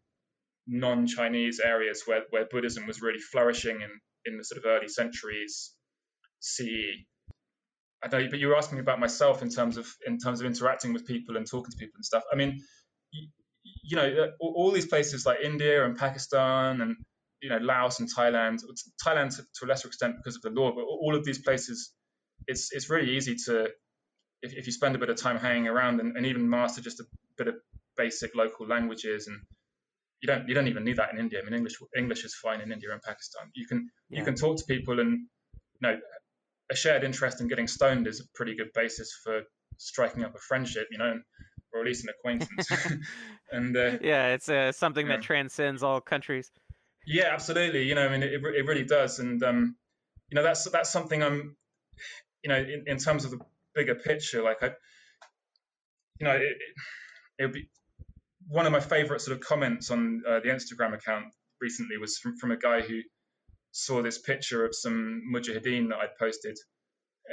non-Chinese 0.67 1.59
areas 1.59 2.03
where, 2.05 2.23
where 2.29 2.45
Buddhism 2.45 2.85
was 2.85 3.01
really 3.01 3.19
flourishing 3.19 3.81
in, 3.81 3.89
in 4.25 4.37
the 4.37 4.43
sort 4.43 4.59
of 4.59 4.65
early 4.65 4.87
centuries 4.87 5.73
CE. 6.41 7.05
I 8.03 8.07
know, 8.07 8.27
but 8.29 8.39
you 8.39 8.47
were 8.47 8.57
asking 8.57 8.77
me 8.77 8.81
about 8.81 8.99
myself 8.99 9.41
in 9.41 9.49
terms 9.49 9.77
of 9.77 9.87
in 10.07 10.17
terms 10.17 10.39
of 10.39 10.45
interacting 10.45 10.93
with 10.93 11.05
people 11.05 11.37
and 11.37 11.45
talking 11.45 11.71
to 11.71 11.77
people 11.77 11.95
and 11.95 12.05
stuff. 12.05 12.23
I 12.31 12.35
mean, 12.35 12.59
you, 13.11 13.27
you 13.83 13.95
know, 13.97 14.07
uh, 14.07 14.27
all, 14.39 14.53
all, 14.55 14.71
these 14.71 14.85
places 14.85 15.25
like 15.25 15.39
India 15.43 15.85
and 15.85 15.97
Pakistan 15.97 16.81
and 16.81 16.95
you 17.41 17.49
know 17.49 17.57
Laos 17.57 17.99
and 17.99 18.09
Thailand, 18.13 18.59
Thailand 19.05 19.35
to, 19.35 19.43
to, 19.43 19.65
a 19.65 19.67
lesser 19.67 19.87
extent 19.89 20.15
because 20.17 20.37
of 20.37 20.41
the 20.41 20.49
law, 20.49 20.71
but 20.73 20.83
all 20.83 21.15
of 21.15 21.25
these 21.25 21.39
places, 21.39 21.91
it's 22.47 22.69
it's 22.71 22.89
really 22.89 23.15
easy 23.15 23.35
to 23.45 23.67
if, 24.41 24.53
if 24.53 24.65
you 24.65 24.71
spend 24.71 24.95
a 24.95 24.99
bit 24.99 25.09
of 25.09 25.17
time 25.17 25.37
hanging 25.37 25.67
around 25.67 25.99
and, 25.99 26.15
and 26.15 26.25
even 26.25 26.49
master 26.49 26.81
just 26.81 27.01
a 27.01 27.05
bit 27.37 27.47
of 27.47 27.55
basic 27.97 28.33
local 28.33 28.65
languages 28.65 29.27
and 29.27 29.37
you 30.21 30.27
don't 30.27 30.47
you 30.47 30.53
don't 30.53 30.67
even 30.67 30.83
need 30.83 30.97
that 30.97 31.11
in 31.13 31.19
India. 31.19 31.39
I 31.39 31.45
mean, 31.45 31.53
English 31.53 31.75
English 31.97 32.25
is 32.25 32.35
fine 32.35 32.61
in 32.61 32.71
India 32.71 32.91
and 32.91 33.01
Pakistan. 33.01 33.51
You 33.53 33.67
can 33.67 33.89
yeah. 34.09 34.19
you 34.19 34.25
can 34.25 34.35
talk 34.35 34.57
to 34.57 34.65
people, 34.65 34.99
and 34.99 35.11
you 35.11 35.81
know, 35.81 35.97
a 36.71 36.75
shared 36.75 37.03
interest 37.03 37.41
in 37.41 37.47
getting 37.47 37.67
stoned 37.67 38.07
is 38.07 38.19
a 38.19 38.23
pretty 38.35 38.55
good 38.55 38.69
basis 38.73 39.11
for 39.23 39.41
striking 39.77 40.23
up 40.23 40.35
a 40.35 40.39
friendship. 40.39 40.87
You 40.91 40.99
know, 40.99 41.19
or 41.73 41.81
at 41.81 41.85
least 41.85 42.03
an 42.03 42.13
acquaintance. 42.17 42.67
and 43.51 43.75
uh, 43.75 43.97
yeah, 44.01 44.33
it's 44.33 44.49
uh, 44.49 44.71
something 44.71 45.07
that 45.07 45.21
transcends 45.21 45.83
all 45.83 46.01
countries. 46.01 46.51
Yeah, 47.05 47.29
absolutely. 47.31 47.83
You 47.83 47.95
know, 47.95 48.05
I 48.05 48.09
mean, 48.09 48.23
it, 48.23 48.33
it 48.33 48.65
really 48.65 48.83
does, 48.83 49.19
and 49.19 49.41
um, 49.43 49.75
you 50.29 50.35
know, 50.35 50.43
that's 50.43 50.69
that's 50.69 50.91
something 50.91 51.23
I'm, 51.23 51.55
you 52.43 52.49
know, 52.49 52.57
in, 52.57 52.83
in 52.87 52.97
terms 52.97 53.25
of 53.25 53.31
the 53.31 53.39
bigger 53.75 53.95
picture, 53.95 54.43
like 54.43 54.61
I, 54.61 54.71
you 56.19 56.27
know, 56.27 56.35
it, 56.35 56.57
it 57.39 57.45
would 57.45 57.53
be 57.53 57.69
one 58.47 58.65
of 58.65 58.71
my 58.71 58.79
favorite 58.79 59.21
sort 59.21 59.37
of 59.37 59.43
comments 59.43 59.91
on 59.91 60.21
uh, 60.27 60.39
the 60.39 60.49
Instagram 60.49 60.93
account 60.93 61.25
recently 61.61 61.97
was 61.97 62.17
from, 62.17 62.35
from 62.37 62.51
a 62.51 62.57
guy 62.57 62.81
who 62.81 62.99
saw 63.71 64.01
this 64.01 64.17
picture 64.17 64.65
of 64.65 64.75
some 64.75 65.21
mujahideen 65.33 65.89
that 65.89 65.97
I'd 65.97 66.17
posted, 66.17 66.57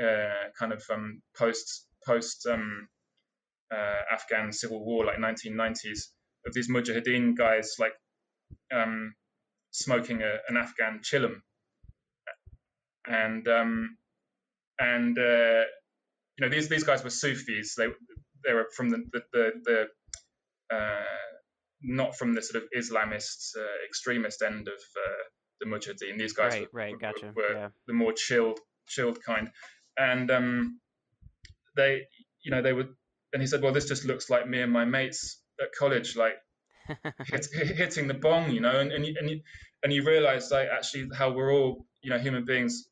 uh, 0.00 0.50
kind 0.58 0.72
of 0.72 0.82
um, 0.92 1.22
post 1.36 1.86
post 2.06 2.46
um, 2.46 2.88
uh, 3.72 4.02
Afghan 4.12 4.52
civil 4.52 4.84
war, 4.84 5.04
like 5.04 5.18
1990s, 5.18 6.08
of 6.46 6.54
these 6.54 6.70
mujahideen 6.70 7.36
guys 7.36 7.74
like 7.78 7.94
um, 8.72 9.14
smoking 9.70 10.22
a, 10.22 10.36
an 10.48 10.56
Afghan 10.56 11.00
chillum, 11.02 11.40
and 13.06 13.46
um, 13.48 13.96
and 14.78 15.18
uh, 15.18 15.64
you 16.38 16.42
know 16.42 16.48
these 16.48 16.68
these 16.68 16.84
guys 16.84 17.02
were 17.02 17.10
Sufis. 17.10 17.74
They 17.74 17.88
they 18.44 18.52
were 18.52 18.66
from 18.74 18.90
the 18.90 18.98
the, 19.12 19.22
the, 19.32 19.50
the 19.64 20.76
uh, 20.76 21.04
not 21.82 22.16
from 22.16 22.34
the 22.34 22.42
sort 22.42 22.62
of 22.62 22.68
Islamist 22.76 23.56
uh, 23.56 23.86
extremist 23.88 24.42
end 24.42 24.68
of 24.68 24.74
uh, 24.74 25.22
the 25.60 25.66
Mujahideen. 25.66 26.18
These 26.18 26.32
guys 26.32 26.52
right, 26.52 26.72
were, 26.72 26.78
right, 26.78 26.98
gotcha. 26.98 27.32
were, 27.34 27.52
yeah. 27.52 27.68
the 27.86 27.92
more 27.92 28.12
chilled, 28.12 28.58
chilled 28.88 29.22
kind, 29.22 29.50
and 29.98 30.30
um, 30.30 30.80
they, 31.76 32.02
you 32.42 32.50
know, 32.50 32.62
they 32.62 32.72
would. 32.72 32.88
And 33.32 33.42
he 33.42 33.46
said, 33.46 33.62
"Well, 33.62 33.72
this 33.72 33.86
just 33.86 34.04
looks 34.04 34.30
like 34.30 34.48
me 34.48 34.60
and 34.60 34.72
my 34.72 34.84
mates 34.84 35.40
at 35.60 35.68
college, 35.78 36.16
like 36.16 36.34
hit, 37.26 37.46
hitting 37.52 38.08
the 38.08 38.14
bong, 38.14 38.50
you 38.50 38.60
know." 38.60 38.78
And 38.78 38.92
and 38.92 39.04
you, 39.04 39.14
and 39.18 39.30
you, 39.30 39.40
and 39.82 39.92
you 39.92 40.04
realize 40.04 40.50
like 40.50 40.68
actually 40.68 41.08
how 41.16 41.32
we're 41.32 41.52
all, 41.52 41.86
you 42.02 42.10
know, 42.10 42.18
human 42.18 42.44
beings. 42.44 42.88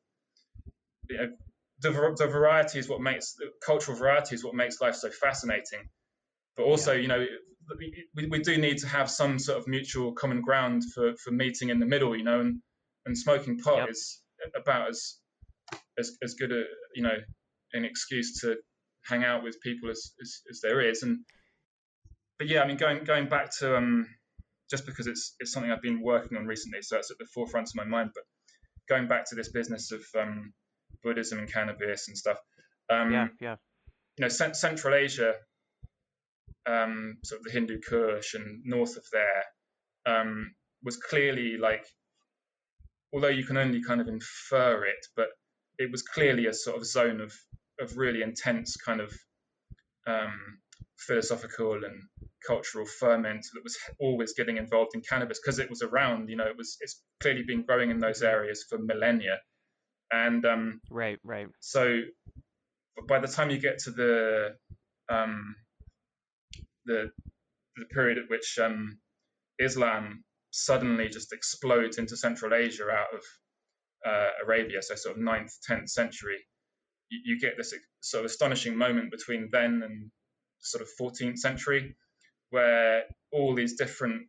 You 1.09 1.19
know, 1.19 1.29
the, 1.81 2.15
the 2.19 2.27
variety 2.27 2.79
is 2.79 2.89
what 2.89 3.01
makes 3.01 3.35
the 3.35 3.47
cultural 3.65 3.97
variety 3.97 4.35
is 4.35 4.45
what 4.45 4.55
makes 4.55 4.81
life 4.81 4.95
so 4.95 5.11
fascinating 5.11 5.89
but 6.57 6.65
also 6.65 6.93
yeah. 6.93 7.01
you 7.01 7.09
know 7.09 7.27
we, 8.15 8.27
we 8.27 8.39
do 8.41 8.59
need 8.59 8.79
to 8.79 8.89
have 8.89 9.11
some 9.11 9.39
sort 9.39 9.59
of 9.59 9.67
mutual 9.67 10.13
common 10.13 10.41
ground 10.41 10.83
for, 10.95 11.15
for 11.17 11.31
meeting 11.31 11.71
in 11.71 11.79
the 11.79 11.87
middle 11.87 12.17
you 12.17 12.25
know 12.25 12.41
and, 12.41 12.61
and 13.07 13.17
smoking 13.17 13.59
pot 13.59 13.79
yep. 13.79 13.91
is 13.91 14.21
about 14.57 14.89
as, 14.89 15.17
as 15.99 16.13
as 16.23 16.35
good 16.35 16.53
a 16.53 16.65
you 16.95 17.03
know 17.03 17.17
an 17.73 17.85
excuse 17.85 18.41
to 18.41 18.57
hang 19.07 19.25
out 19.25 19.43
with 19.43 19.61
people 19.61 19.91
as, 19.91 20.13
as, 20.23 20.41
as 20.51 20.61
there 20.63 20.81
is 20.81 21.03
and 21.03 21.19
but 22.39 22.49
yeah 22.49 22.63
i 22.63 22.67
mean 22.67 22.77
going 22.77 23.05
going 23.05 23.29
back 23.29 23.51
to 23.59 23.77
um 23.77 24.07
just 24.71 24.87
because 24.87 25.07
it's 25.07 25.35
it's 25.41 25.53
something 25.53 25.71
i've 25.71 25.83
been 25.83 26.03
working 26.03 26.37
on 26.39 26.47
recently 26.47 26.81
so 26.83 26.97
it's 26.97 27.11
at 27.11 27.19
the 27.19 27.27
forefront 27.35 27.69
of 27.69 27.75
my 27.75 27.85
mind 27.85 28.11
but 28.15 28.25
going 28.89 29.09
back 29.09 29.25
to 29.29 29.35
this 29.35 29.51
business 29.51 29.93
of 29.93 30.03
um 30.19 30.53
buddhism 31.03 31.39
and 31.39 31.53
cannabis 31.53 32.09
and 32.09 32.17
stuff 32.17 32.39
um 32.91 33.13
yeah 33.13 33.29
yeah 33.41 33.57
you 34.19 34.23
know 34.23 34.29
central 34.29 34.95
asia 34.95 35.35
um, 36.67 37.19
sort 37.25 37.41
of 37.41 37.45
the 37.45 37.53
Hindu 37.53 37.81
Kush 37.81 38.35
and 38.35 38.63
north 38.65 38.97
of 38.97 39.05
there, 39.13 39.45
um, 40.07 40.55
was 40.83 40.97
clearly 40.97 41.57
like, 41.59 41.85
although 43.13 43.29
you 43.29 43.45
can 43.45 43.57
only 43.57 43.83
kind 43.83 44.01
of 44.01 44.09
infer 44.09 44.85
it, 44.85 45.07
but 45.17 45.29
it 45.79 45.91
was 45.91 46.03
clearly 46.03 46.47
a 46.47 46.53
sort 46.53 46.77
of 46.77 46.87
zone 46.87 47.21
of 47.21 47.33
of 47.81 47.97
really 47.97 48.23
intense 48.23 48.77
kind 48.77 49.01
of 49.01 49.13
um, 50.07 50.59
philosophical 50.99 51.85
and 51.85 52.03
cultural 52.47 52.87
ferment 52.87 53.45
that 53.53 53.65
was 53.65 53.77
always 54.01 54.35
getting 54.35 54.59
involved 54.59 54.93
in 54.95 55.01
cannabis 55.01 55.41
because 55.41 55.59
it 55.59 55.71
was 55.71 55.83
around. 55.83 56.29
You 56.29 56.37
know, 56.37 56.47
it 56.47 56.57
was 56.57 56.77
it's 56.81 57.03
clearly 57.21 57.43
been 57.47 57.65
growing 57.65 57.91
in 57.91 57.99
those 57.99 58.23
areas 58.23 58.65
for 58.69 58.79
millennia, 58.79 59.41
and 60.13 60.45
um, 60.45 60.81
right, 60.91 61.19
right. 61.25 61.49
So 61.61 62.01
by 63.09 63.19
the 63.19 63.29
time 63.29 63.51
you 63.51 63.59
get 63.59 63.79
to 63.81 63.91
the 63.91 64.49
um, 65.09 65.55
the 66.87 67.11
the 67.77 67.87
period 67.87 68.19
at 68.19 68.29
which 68.29 68.59
um, 68.63 68.99
Islam 69.59 70.25
suddenly 70.51 71.09
just 71.09 71.33
explodes 71.33 71.99
into 71.99 72.17
Central 72.17 72.55
Asia 72.55 72.85
out 72.89 73.13
of 73.13 73.23
uh, 74.07 74.31
Arabia, 74.45 74.83
so 74.83 74.95
sort 74.95 75.17
of 75.17 75.23
9th, 75.23 75.53
10th 75.69 75.89
century, 75.89 76.39
you, 77.09 77.21
you, 77.25 77.41
get 77.41 77.57
this 77.57 77.75
sort 78.01 78.25
of 78.25 78.31
astonishing 78.31 78.77
moment 78.77 79.11
between 79.11 79.49
then 79.51 79.83
and 79.85 80.11
sort 80.61 80.83
of 80.83 80.89
14th 81.01 81.39
century, 81.39 81.97
where 82.51 83.05
all 83.33 83.55
these 83.55 83.77
different 83.77 84.29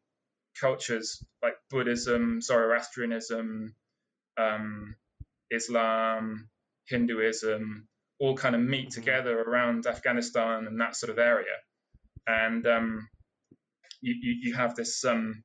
cultures 0.59 1.23
like 1.43 1.55
Buddhism, 1.69 2.41
Zoroastrianism, 2.41 3.75
um, 4.37 4.95
Islam, 5.51 6.49
Hinduism, 6.87 7.87
all 8.19 8.35
kind 8.35 8.55
of 8.55 8.61
meet 8.61 8.89
mm-hmm. 8.89 9.01
together 9.01 9.39
around 9.39 9.85
Afghanistan 9.85 10.67
and 10.67 10.79
that 10.79 10.95
sort 10.95 11.11
of 11.11 11.19
area 11.19 11.53
and 12.27 12.65
um, 12.67 13.07
you, 14.01 14.15
you, 14.21 14.35
you 14.41 14.53
have 14.55 14.75
this 14.75 15.03
um, 15.05 15.43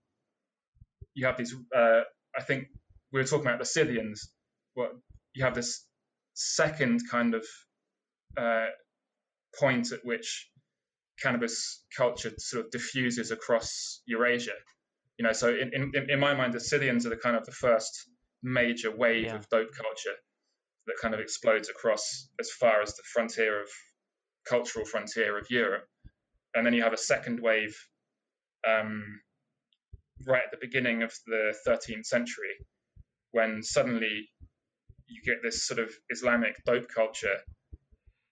you 1.14 1.26
have 1.26 1.36
these 1.36 1.54
uh, 1.74 2.00
I 2.36 2.42
think 2.42 2.68
we 3.12 3.20
were 3.20 3.26
talking 3.26 3.46
about 3.46 3.58
the 3.58 3.64
Scythians. 3.64 4.32
What 4.74 4.92
you 5.34 5.44
have 5.44 5.54
this 5.54 5.84
second 6.34 7.00
kind 7.10 7.34
of 7.34 7.44
uh, 8.36 8.66
point 9.58 9.92
at 9.92 10.00
which 10.04 10.48
cannabis 11.20 11.84
culture 11.96 12.32
sort 12.38 12.64
of 12.64 12.70
diffuses 12.70 13.30
across 13.30 14.02
Eurasia. 14.06 14.52
You 15.18 15.26
know, 15.26 15.32
so 15.32 15.48
in, 15.50 15.70
in, 15.74 16.10
in 16.10 16.18
my 16.18 16.34
mind, 16.34 16.54
the 16.54 16.60
Scythians 16.60 17.04
are 17.04 17.10
the 17.10 17.16
kind 17.16 17.36
of 17.36 17.44
the 17.44 17.52
first 17.52 18.08
major 18.42 18.94
wave 18.94 19.26
yeah. 19.26 19.34
of 19.34 19.48
dope 19.50 19.74
culture 19.74 20.16
that 20.86 20.96
kind 21.02 21.12
of 21.12 21.20
explodes 21.20 21.68
across 21.68 22.28
as 22.40 22.50
far 22.50 22.80
as 22.80 22.94
the 22.96 23.02
frontier 23.12 23.60
of 23.60 23.68
cultural 24.48 24.86
frontier 24.86 25.38
of 25.38 25.46
Europe 25.50 25.84
and 26.54 26.66
then 26.66 26.72
you 26.72 26.82
have 26.82 26.92
a 26.92 26.98
second 26.98 27.40
wave 27.40 27.76
um, 28.68 29.20
right 30.26 30.42
at 30.44 30.50
the 30.50 30.66
beginning 30.66 31.02
of 31.02 31.12
the 31.26 31.54
13th 31.66 32.06
century 32.06 32.54
when 33.32 33.62
suddenly 33.62 34.28
you 35.08 35.22
get 35.24 35.42
this 35.42 35.66
sort 35.66 35.80
of 35.80 35.90
Islamic 36.10 36.54
dope 36.64 36.88
culture 36.94 37.36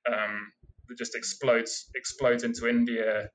um, 0.07 0.53
that 0.89 0.99
just 0.99 1.15
explodes 1.15 1.91
explodes 1.95 2.45
into 2.45 2.69
India 2.69 3.29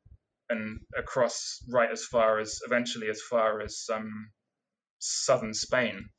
and 0.50 0.80
across 0.98 1.60
right 1.72 1.92
as 1.92 2.06
far 2.06 2.40
as 2.40 2.60
eventually 2.66 3.10
as 3.10 3.22
far 3.22 3.62
as 3.62 3.86
um, 3.94 4.30
southern 5.00 5.54
Spain, 5.54 6.10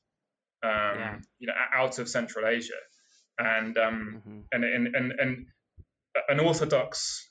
um, 0.63 0.99
yeah. 0.99 1.17
you 1.39 1.47
know, 1.47 1.55
out 1.75 1.99
of 1.99 2.09
Central 2.09 2.47
Asia, 2.47 2.73
and 3.39 3.77
um, 3.79 4.23
mm-hmm. 4.27 4.41
and, 4.53 4.65
and 4.65 4.95
and 4.95 5.13
and 5.19 5.47
an 6.29 6.41
orthodox 6.41 7.29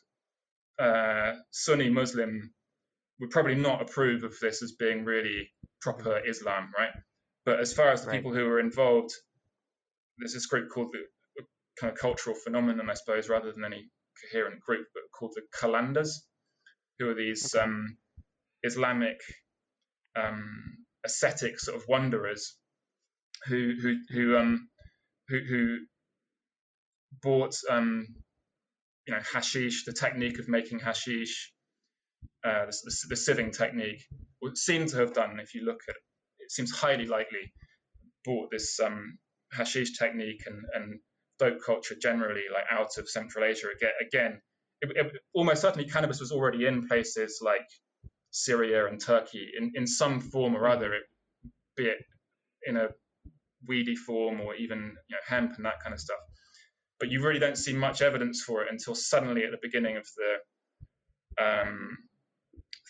uh, 0.84 1.34
Sunni 1.52 1.90
Muslim 1.90 2.54
would 3.20 3.32
probably 3.32 3.56
not 3.56 3.82
approve 3.82 4.24
of 4.24 4.36
this 4.42 4.62
as 4.62 4.74
being 4.74 5.06
really 5.06 5.50
proper 5.82 6.22
Islam, 6.28 6.72
right? 6.78 6.92
But 7.46 7.60
as 7.60 7.74
far 7.74 7.90
as 7.90 8.02
the 8.02 8.10
right. 8.10 8.18
people 8.18 8.34
who 8.34 8.46
are 8.48 8.60
involved, 8.60 9.12
there's 10.18 10.34
this 10.34 10.46
group 10.46 10.70
called 10.70 10.94
the, 10.94 11.44
kind 11.80 11.92
of 11.92 11.98
cultural 11.98 12.36
phenomenon, 12.36 12.90
I 12.90 12.94
suppose, 12.94 13.30
rather 13.30 13.52
than 13.52 13.66
any 13.66 13.90
coherent 14.32 14.62
group, 14.62 14.88
but 14.94 15.04
called 15.18 15.34
the 15.36 15.42
Qalandars, 15.58 16.12
who 17.00 17.10
are 17.10 17.16
these 17.16 17.56
um, 17.56 17.98
Islamic 18.64 19.18
um, 20.16 20.86
ascetic 21.06 21.60
sort 21.60 21.78
of 21.78 21.84
wanderers 21.88 22.56
who 23.48 23.74
who 23.82 23.98
who 24.10 24.38
um 24.38 24.70
who, 25.28 25.40
who 25.40 25.78
bought 27.22 27.56
um 27.70 28.08
you 29.08 29.14
know 29.14 29.22
hashish, 29.34 29.86
the 29.86 29.94
technique 29.94 30.40
of 30.40 30.48
making 30.48 30.80
hashish, 30.80 31.52
uh, 32.46 32.66
the, 32.66 32.78
the, 32.84 32.96
the 33.10 33.16
sieving 33.16 33.56
technique, 33.56 34.04
would 34.42 34.58
seem 34.58 34.86
to 34.88 34.98
have 34.98 35.14
done. 35.14 35.40
If 35.40 35.54
you 35.54 35.66
look 35.66 35.82
at 35.88 35.96
it, 35.96 36.02
it 36.40 36.52
seems 36.52 36.72
highly 36.72 37.06
likely 37.06 37.52
brought 38.24 38.50
this 38.52 38.80
um, 38.80 39.18
hashish 39.52 39.98
technique 39.98 40.44
and, 40.46 40.62
and 40.74 41.00
dope 41.40 41.60
culture 41.66 41.96
generally 42.02 42.44
like 42.54 42.66
out 42.72 42.98
of 42.98 43.10
Central 43.10 43.46
Asia 43.46 43.68
again. 43.76 43.92
Again, 44.08 44.42
it, 44.82 44.92
it, 44.96 45.14
almost 45.34 45.62
certainly 45.62 45.90
cannabis 45.90 46.20
was 46.20 46.32
already 46.32 46.66
in 46.66 46.88
places 46.88 47.40
like 47.42 47.68
Syria 48.32 48.88
and 48.88 49.00
Turkey 49.00 49.48
in, 49.58 49.72
in 49.76 49.88
some 49.88 50.20
form 50.20 50.56
or 50.56 50.68
other, 50.68 50.94
it, 50.94 51.04
be 51.76 51.86
it 51.86 52.00
in 52.66 52.78
a 52.78 52.88
weedy 53.68 53.96
form 53.96 54.42
or 54.42 54.56
even 54.56 54.96
you 55.08 55.16
know, 55.16 55.22
hemp 55.26 55.56
and 55.56 55.66
that 55.66 55.82
kind 55.82 55.94
of 55.94 56.00
stuff. 56.00 56.18
But 57.00 57.10
you 57.10 57.22
really 57.24 57.40
don't 57.40 57.58
see 57.58 57.74
much 57.74 58.02
evidence 58.02 58.42
for 58.44 58.64
it 58.64 58.70
until 58.72 58.96
suddenly 58.96 59.44
at 59.44 59.52
the 59.52 59.58
beginning 59.62 59.98
of 59.98 60.08
the 60.18 61.44
um, 61.44 61.98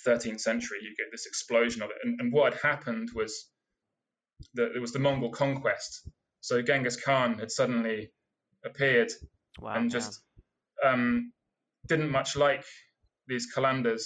13th 0.05 0.41
century, 0.41 0.79
you 0.81 0.89
get 0.97 1.11
this 1.11 1.25
explosion 1.25 1.81
of 1.81 1.89
it. 1.89 1.97
And, 2.03 2.19
and 2.19 2.33
what 2.33 2.53
had 2.53 2.61
happened 2.61 3.09
was 3.15 3.49
that 4.55 4.75
it 4.75 4.79
was 4.79 4.91
the 4.91 4.99
Mongol 4.99 5.29
conquest. 5.29 6.07
So 6.41 6.61
Genghis 6.61 6.97
Khan 6.97 7.39
had 7.39 7.51
suddenly 7.51 8.11
appeared 8.65 9.11
wow, 9.59 9.75
and 9.75 9.89
just 9.89 10.21
um, 10.83 11.31
didn't 11.87 12.11
much 12.11 12.35
like 12.35 12.65
these 13.27 13.47
Qalandars 13.53 14.03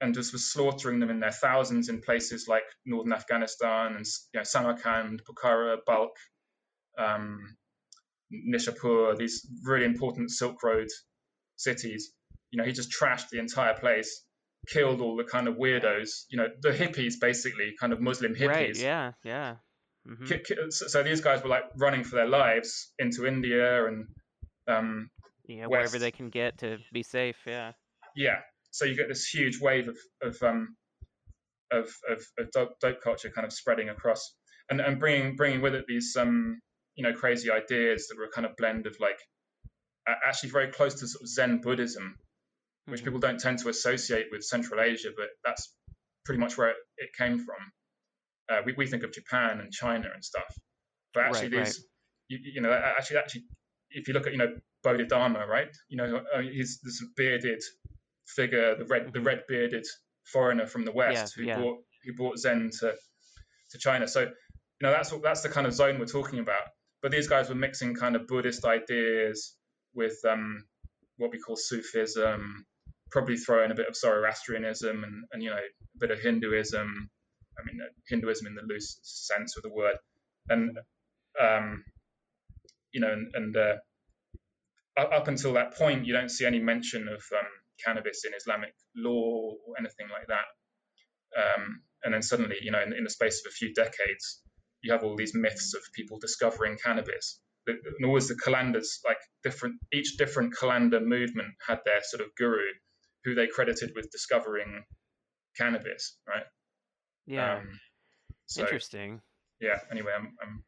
and 0.00 0.14
just 0.14 0.32
was 0.32 0.50
slaughtering 0.52 0.98
them 1.00 1.10
in 1.10 1.20
their 1.20 1.32
thousands 1.32 1.88
in 1.88 2.00
places 2.00 2.46
like 2.48 2.62
northern 2.86 3.12
Afghanistan 3.12 3.96
and 3.96 4.06
you 4.32 4.40
know, 4.40 4.44
Samarkand, 4.44 5.22
Bukhara, 5.24 5.76
Balkh, 5.86 6.16
um, 6.98 7.56
Nishapur, 8.32 9.16
these 9.16 9.46
really 9.64 9.84
important 9.84 10.30
Silk 10.30 10.62
Road 10.62 10.88
cities. 11.56 12.12
You 12.50 12.58
know, 12.58 12.64
he 12.64 12.72
just 12.72 12.90
trashed 12.92 13.28
the 13.30 13.38
entire 13.38 13.74
place, 13.74 14.24
killed 14.68 15.00
all 15.00 15.16
the 15.16 15.24
kind 15.24 15.48
of 15.48 15.56
weirdos. 15.56 16.24
You 16.30 16.38
know, 16.38 16.48
the 16.62 16.70
hippies, 16.70 17.14
basically, 17.20 17.74
kind 17.80 17.92
of 17.92 18.00
Muslim 18.00 18.34
hippies. 18.34 18.48
Right. 18.48 18.76
Yeah. 18.76 19.12
Yeah. 19.24 19.56
Mm-hmm. 20.08 20.70
So 20.70 21.02
these 21.02 21.20
guys 21.20 21.42
were 21.42 21.50
like 21.50 21.64
running 21.76 22.04
for 22.04 22.16
their 22.16 22.28
lives 22.28 22.92
into 22.98 23.26
India 23.26 23.86
and 23.86 24.06
um, 24.66 25.10
yeah, 25.46 25.66
wherever 25.66 25.98
they 25.98 26.10
can 26.10 26.30
get 26.30 26.58
to 26.58 26.78
be 26.92 27.02
safe. 27.02 27.36
Yeah. 27.46 27.72
Yeah. 28.16 28.38
So 28.70 28.84
you 28.84 28.96
get 28.96 29.08
this 29.08 29.26
huge 29.26 29.60
wave 29.60 29.88
of 29.88 29.98
of 30.22 30.42
um, 30.42 30.76
of, 31.70 31.92
of, 32.08 32.24
of 32.38 32.50
dope, 32.52 32.80
dope, 32.80 33.00
culture 33.02 33.30
kind 33.30 33.46
of 33.46 33.52
spreading 33.52 33.88
across 33.90 34.34
and, 34.70 34.80
and 34.80 34.98
bringing 34.98 35.36
bringing 35.36 35.60
with 35.60 35.74
it 35.74 35.84
these 35.86 36.16
um, 36.18 36.60
you 37.00 37.06
know 37.06 37.14
crazy 37.14 37.50
ideas 37.50 38.08
that 38.08 38.18
were 38.18 38.26
a 38.26 38.30
kind 38.30 38.44
of 38.44 38.54
blend 38.58 38.86
of 38.86 38.94
like 39.00 39.18
actually 40.26 40.50
very 40.50 40.70
close 40.70 40.92
to 41.00 41.06
sort 41.06 41.22
of 41.22 41.28
Zen 41.28 41.62
Buddhism, 41.62 42.14
which 42.84 43.00
mm-hmm. 43.00 43.06
people 43.06 43.20
don't 43.20 43.40
tend 43.40 43.58
to 43.60 43.70
associate 43.70 44.26
with 44.30 44.44
Central 44.44 44.82
Asia, 44.82 45.08
but 45.16 45.28
that's 45.42 45.72
pretty 46.26 46.40
much 46.40 46.58
where 46.58 46.68
it, 46.68 46.76
it 46.98 47.10
came 47.16 47.38
from. 47.38 47.56
Uh, 48.50 48.60
we, 48.66 48.74
we 48.76 48.86
think 48.86 49.02
of 49.02 49.12
Japan 49.12 49.60
and 49.60 49.72
China 49.72 50.08
and 50.12 50.22
stuff, 50.22 50.52
but 51.14 51.24
actually 51.24 51.56
right, 51.56 51.64
these, 51.64 51.78
right. 51.78 51.84
You, 52.28 52.38
you, 52.56 52.60
know, 52.60 52.70
actually, 52.70 53.16
actually, 53.16 53.44
if 53.90 54.06
you 54.06 54.12
look 54.12 54.26
at 54.26 54.32
you 54.32 54.38
know 54.38 54.52
Bodhidharma, 54.82 55.46
right? 55.46 55.74
You 55.88 55.96
know, 55.96 56.22
uh, 56.34 56.40
he's 56.40 56.80
this 56.82 57.02
bearded 57.16 57.62
figure, 58.26 58.76
the 58.76 58.84
red, 58.84 59.10
the 59.14 59.22
red 59.22 59.44
bearded 59.48 59.86
foreigner 60.26 60.66
from 60.66 60.84
the 60.84 60.92
west 60.92 61.34
yeah, 61.36 61.42
who 61.42 61.48
yeah. 61.48 61.58
brought 61.58 61.78
who 62.04 62.12
brought 62.12 62.38
Zen 62.38 62.70
to 62.80 62.94
to 63.70 63.78
China. 63.78 64.06
So, 64.06 64.20
you 64.20 64.82
know, 64.82 64.90
that's 64.90 65.14
that's 65.22 65.40
the 65.40 65.48
kind 65.48 65.66
of 65.66 65.72
zone 65.72 65.98
we're 65.98 66.04
talking 66.04 66.40
about. 66.40 66.64
But 67.02 67.12
these 67.12 67.28
guys 67.28 67.48
were 67.48 67.54
mixing 67.54 67.94
kind 67.94 68.16
of 68.16 68.26
Buddhist 68.26 68.64
ideas 68.64 69.56
with 69.94 70.18
um, 70.28 70.64
what 71.16 71.30
we 71.30 71.38
call 71.38 71.56
Sufism, 71.56 72.66
probably 73.10 73.36
throwing 73.36 73.70
a 73.70 73.74
bit 73.74 73.88
of 73.88 73.96
Zoroastrianism 73.96 75.04
and, 75.04 75.24
and 75.32 75.42
you 75.42 75.50
know 75.50 75.56
a 75.56 75.98
bit 75.98 76.10
of 76.10 76.20
Hinduism, 76.20 77.10
I 77.58 77.62
mean, 77.64 77.80
uh, 77.82 77.92
Hinduism 78.08 78.46
in 78.46 78.54
the 78.54 78.62
loose 78.62 78.98
sense 79.02 79.56
of 79.56 79.62
the 79.62 79.72
word, 79.72 79.96
and 80.48 80.78
um, 81.40 81.84
you 82.92 83.00
know, 83.00 83.12
and, 83.12 83.30
and 83.34 83.56
uh, 83.56 83.76
up 84.98 85.28
until 85.28 85.54
that 85.54 85.74
point, 85.76 86.06
you 86.06 86.12
don't 86.12 86.30
see 86.30 86.46
any 86.46 86.58
mention 86.58 87.08
of 87.08 87.22
um, 87.38 87.46
cannabis 87.84 88.24
in 88.24 88.32
Islamic 88.34 88.74
law 88.96 89.54
or 89.66 89.74
anything 89.78 90.08
like 90.12 90.26
that. 90.28 90.46
Um, 91.36 91.82
and 92.02 92.14
then 92.14 92.22
suddenly, 92.22 92.56
you 92.60 92.70
know, 92.70 92.82
in, 92.82 92.92
in, 92.92 93.04
the 93.04 93.10
space 93.10 93.40
of 93.44 93.50
a 93.50 93.54
few 93.54 93.72
decades, 93.72 94.42
you 94.82 94.92
have 94.92 95.02
all 95.04 95.16
these 95.16 95.34
myths 95.34 95.74
of 95.74 95.82
people 95.94 96.18
discovering 96.18 96.78
cannabis. 96.82 97.40
And 97.66 97.78
always 98.04 98.28
the 98.28 98.34
Qalandars, 98.34 98.88
like 99.04 99.18
different, 99.44 99.76
each 99.92 100.16
different 100.16 100.54
Qalandar 100.54 101.04
movement 101.04 101.48
had 101.66 101.80
their 101.84 102.00
sort 102.02 102.22
of 102.22 102.28
guru, 102.36 102.66
who 103.24 103.34
they 103.34 103.46
credited 103.46 103.92
with 103.94 104.10
discovering 104.10 104.82
cannabis, 105.56 106.16
right? 106.26 106.44
Yeah. 107.26 107.58
Um, 107.58 107.68
so, 108.46 108.62
Interesting. 108.62 109.20
Yeah. 109.60 109.78
Anyway, 109.90 110.12
I'm, 110.16 110.34
I'm 110.42 110.64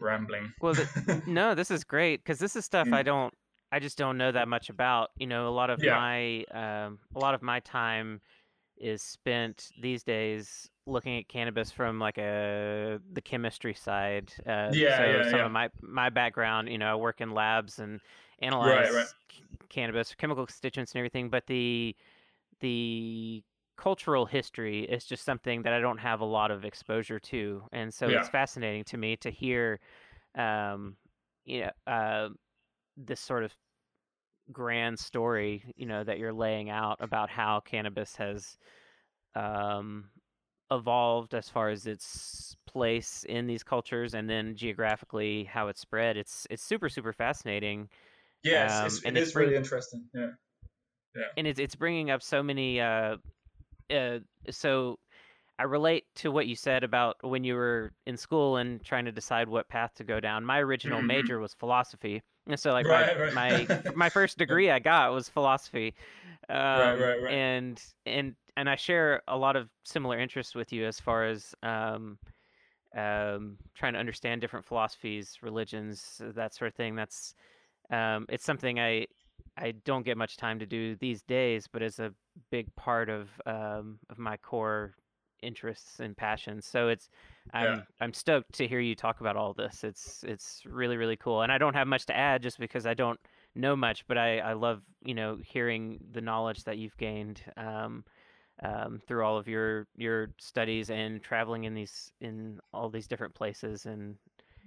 rambling. 0.00 0.52
Well, 0.60 0.74
the, 0.74 1.22
no, 1.26 1.54
this 1.54 1.70
is 1.70 1.84
great 1.84 2.22
because 2.22 2.38
this 2.38 2.56
is 2.56 2.64
stuff 2.64 2.88
mm. 2.88 2.94
I 2.94 3.02
don't, 3.02 3.32
I 3.72 3.78
just 3.78 3.96
don't 3.96 4.18
know 4.18 4.32
that 4.32 4.48
much 4.48 4.68
about. 4.68 5.10
You 5.16 5.28
know, 5.28 5.48
a 5.48 5.54
lot 5.54 5.70
of 5.70 5.80
yeah. 5.82 5.94
my, 5.94 6.44
um, 6.52 6.98
a 7.14 7.18
lot 7.18 7.34
of 7.34 7.42
my 7.42 7.60
time 7.60 8.20
is 8.80 9.02
spent 9.02 9.70
these 9.80 10.02
days 10.02 10.68
looking 10.86 11.18
at 11.18 11.28
cannabis 11.28 11.70
from 11.70 11.98
like 11.98 12.18
a 12.18 12.98
the 13.12 13.20
chemistry 13.20 13.74
side. 13.74 14.32
Uh, 14.46 14.70
yeah, 14.72 14.96
so 14.96 15.04
yeah, 15.04 15.22
some 15.24 15.38
yeah. 15.38 15.46
of 15.46 15.52
my 15.52 15.68
my 15.82 16.08
background, 16.08 16.68
you 16.68 16.78
know, 16.78 16.92
I 16.92 16.94
work 16.94 17.20
in 17.20 17.30
labs 17.30 17.78
and 17.78 18.00
analyze 18.40 18.90
right, 18.90 18.92
right. 18.92 19.06
cannabis, 19.68 20.14
chemical 20.14 20.46
constituents, 20.46 20.92
and 20.92 20.98
everything. 20.98 21.28
But 21.28 21.46
the 21.46 21.94
the 22.60 23.42
cultural 23.76 24.26
history 24.26 24.84
is 24.84 25.04
just 25.04 25.24
something 25.24 25.62
that 25.62 25.72
I 25.72 25.80
don't 25.80 25.98
have 25.98 26.20
a 26.20 26.24
lot 26.24 26.50
of 26.50 26.64
exposure 26.64 27.18
to, 27.20 27.62
and 27.72 27.92
so 27.92 28.08
yeah. 28.08 28.18
it's 28.18 28.28
fascinating 28.28 28.84
to 28.84 28.96
me 28.96 29.16
to 29.16 29.30
hear, 29.30 29.78
um, 30.36 30.96
you 31.44 31.60
know, 31.60 31.92
uh, 31.92 32.28
this 32.96 33.20
sort 33.20 33.44
of 33.44 33.54
grand 34.52 34.98
story, 34.98 35.64
you 35.76 35.86
know, 35.86 36.04
that 36.04 36.18
you're 36.18 36.32
laying 36.32 36.70
out 36.70 36.98
about 37.00 37.30
how 37.30 37.60
cannabis 37.60 38.16
has 38.16 38.56
um, 39.34 40.10
evolved 40.70 41.34
as 41.34 41.48
far 41.48 41.70
as 41.70 41.86
its 41.86 42.56
place 42.66 43.24
in 43.28 43.46
these 43.46 43.62
cultures, 43.62 44.14
and 44.14 44.28
then 44.28 44.56
geographically 44.56 45.44
how 45.44 45.68
it 45.68 45.78
spread. 45.78 46.16
It's 46.16 46.46
it's 46.50 46.62
super 46.62 46.88
super 46.88 47.12
fascinating. 47.12 47.88
Yes, 48.42 48.72
um, 48.72 48.86
it's, 48.86 49.02
and 49.04 49.16
it 49.16 49.20
it's 49.20 49.30
is 49.30 49.36
really 49.36 49.56
interesting. 49.56 50.04
Yeah. 50.14 50.30
Yeah. 51.14 51.24
And 51.36 51.46
it's 51.46 51.58
it's 51.58 51.74
bringing 51.74 52.10
up 52.10 52.22
so 52.22 52.42
many 52.42 52.80
uh, 52.80 53.16
uh, 53.92 54.18
so 54.50 54.98
I 55.58 55.64
relate 55.64 56.04
to 56.16 56.30
what 56.30 56.46
you 56.46 56.56
said 56.56 56.84
about 56.84 57.16
when 57.20 57.44
you 57.44 57.54
were 57.54 57.92
in 58.06 58.16
school 58.16 58.56
and 58.56 58.82
trying 58.82 59.04
to 59.04 59.12
decide 59.12 59.48
what 59.48 59.68
path 59.68 59.90
to 59.96 60.04
go 60.04 60.20
down. 60.20 60.44
My 60.44 60.58
original 60.58 60.98
mm-hmm. 60.98 61.08
major 61.08 61.38
was 61.38 61.52
philosophy, 61.54 62.22
and 62.52 62.60
so 62.60 62.72
like 62.72 62.86
right, 62.86 63.34
my, 63.34 63.64
right. 63.64 63.84
my 63.84 63.92
my 63.94 64.08
first 64.08 64.38
degree 64.38 64.70
I 64.70 64.78
got 64.78 65.12
was 65.12 65.28
philosophy, 65.28 65.94
um, 66.48 66.56
right, 66.56 66.94
right, 66.94 67.22
right. 67.22 67.32
and 67.32 67.82
and 68.06 68.34
and 68.56 68.68
I 68.68 68.76
share 68.76 69.22
a 69.28 69.36
lot 69.36 69.56
of 69.56 69.68
similar 69.84 70.18
interests 70.18 70.54
with 70.54 70.72
you 70.72 70.86
as 70.86 71.00
far 71.00 71.24
as 71.24 71.54
um, 71.62 72.18
um, 72.96 73.56
trying 73.74 73.92
to 73.92 73.98
understand 73.98 74.40
different 74.40 74.66
philosophies, 74.66 75.38
religions, 75.42 76.20
that 76.34 76.54
sort 76.54 76.68
of 76.68 76.74
thing. 76.74 76.96
That's 76.96 77.34
um, 77.90 78.26
it's 78.28 78.44
something 78.44 78.78
I 78.78 79.06
I 79.56 79.72
don't 79.84 80.04
get 80.04 80.16
much 80.16 80.36
time 80.36 80.58
to 80.58 80.66
do 80.66 80.96
these 80.96 81.22
days, 81.22 81.66
but 81.70 81.82
it's 81.82 81.98
a 81.98 82.12
big 82.50 82.74
part 82.76 83.08
of 83.08 83.28
um, 83.46 83.98
of 84.08 84.18
my 84.18 84.36
core 84.36 84.94
interests 85.42 86.00
and 86.00 86.16
passions. 86.16 86.66
So 86.66 86.88
it's 86.88 87.08
I'm 87.52 87.64
yeah. 87.64 87.82
I'm 88.00 88.12
stoked 88.12 88.52
to 88.54 88.68
hear 88.68 88.80
you 88.80 88.94
talk 88.94 89.20
about 89.20 89.36
all 89.36 89.54
this. 89.54 89.84
It's 89.84 90.24
it's 90.26 90.62
really 90.66 90.96
really 90.96 91.16
cool, 91.16 91.42
and 91.42 91.52
I 91.52 91.58
don't 91.58 91.74
have 91.74 91.86
much 91.86 92.06
to 92.06 92.16
add 92.16 92.42
just 92.42 92.58
because 92.58 92.86
I 92.86 92.94
don't 92.94 93.18
know 93.54 93.76
much, 93.76 94.06
but 94.06 94.18
I 94.18 94.38
I 94.38 94.52
love 94.52 94.82
you 95.04 95.14
know 95.14 95.38
hearing 95.42 95.98
the 96.12 96.20
knowledge 96.20 96.64
that 96.64 96.78
you've 96.78 96.96
gained. 96.96 97.42
Um, 97.56 98.04
um, 98.62 99.00
through 99.06 99.24
all 99.24 99.38
of 99.38 99.48
your 99.48 99.86
your 99.96 100.32
studies 100.38 100.90
and 100.90 101.22
traveling 101.22 101.64
in 101.64 101.72
these 101.72 102.12
in 102.20 102.60
all 102.74 102.90
these 102.90 103.08
different 103.08 103.34
places 103.34 103.86
and 103.86 104.16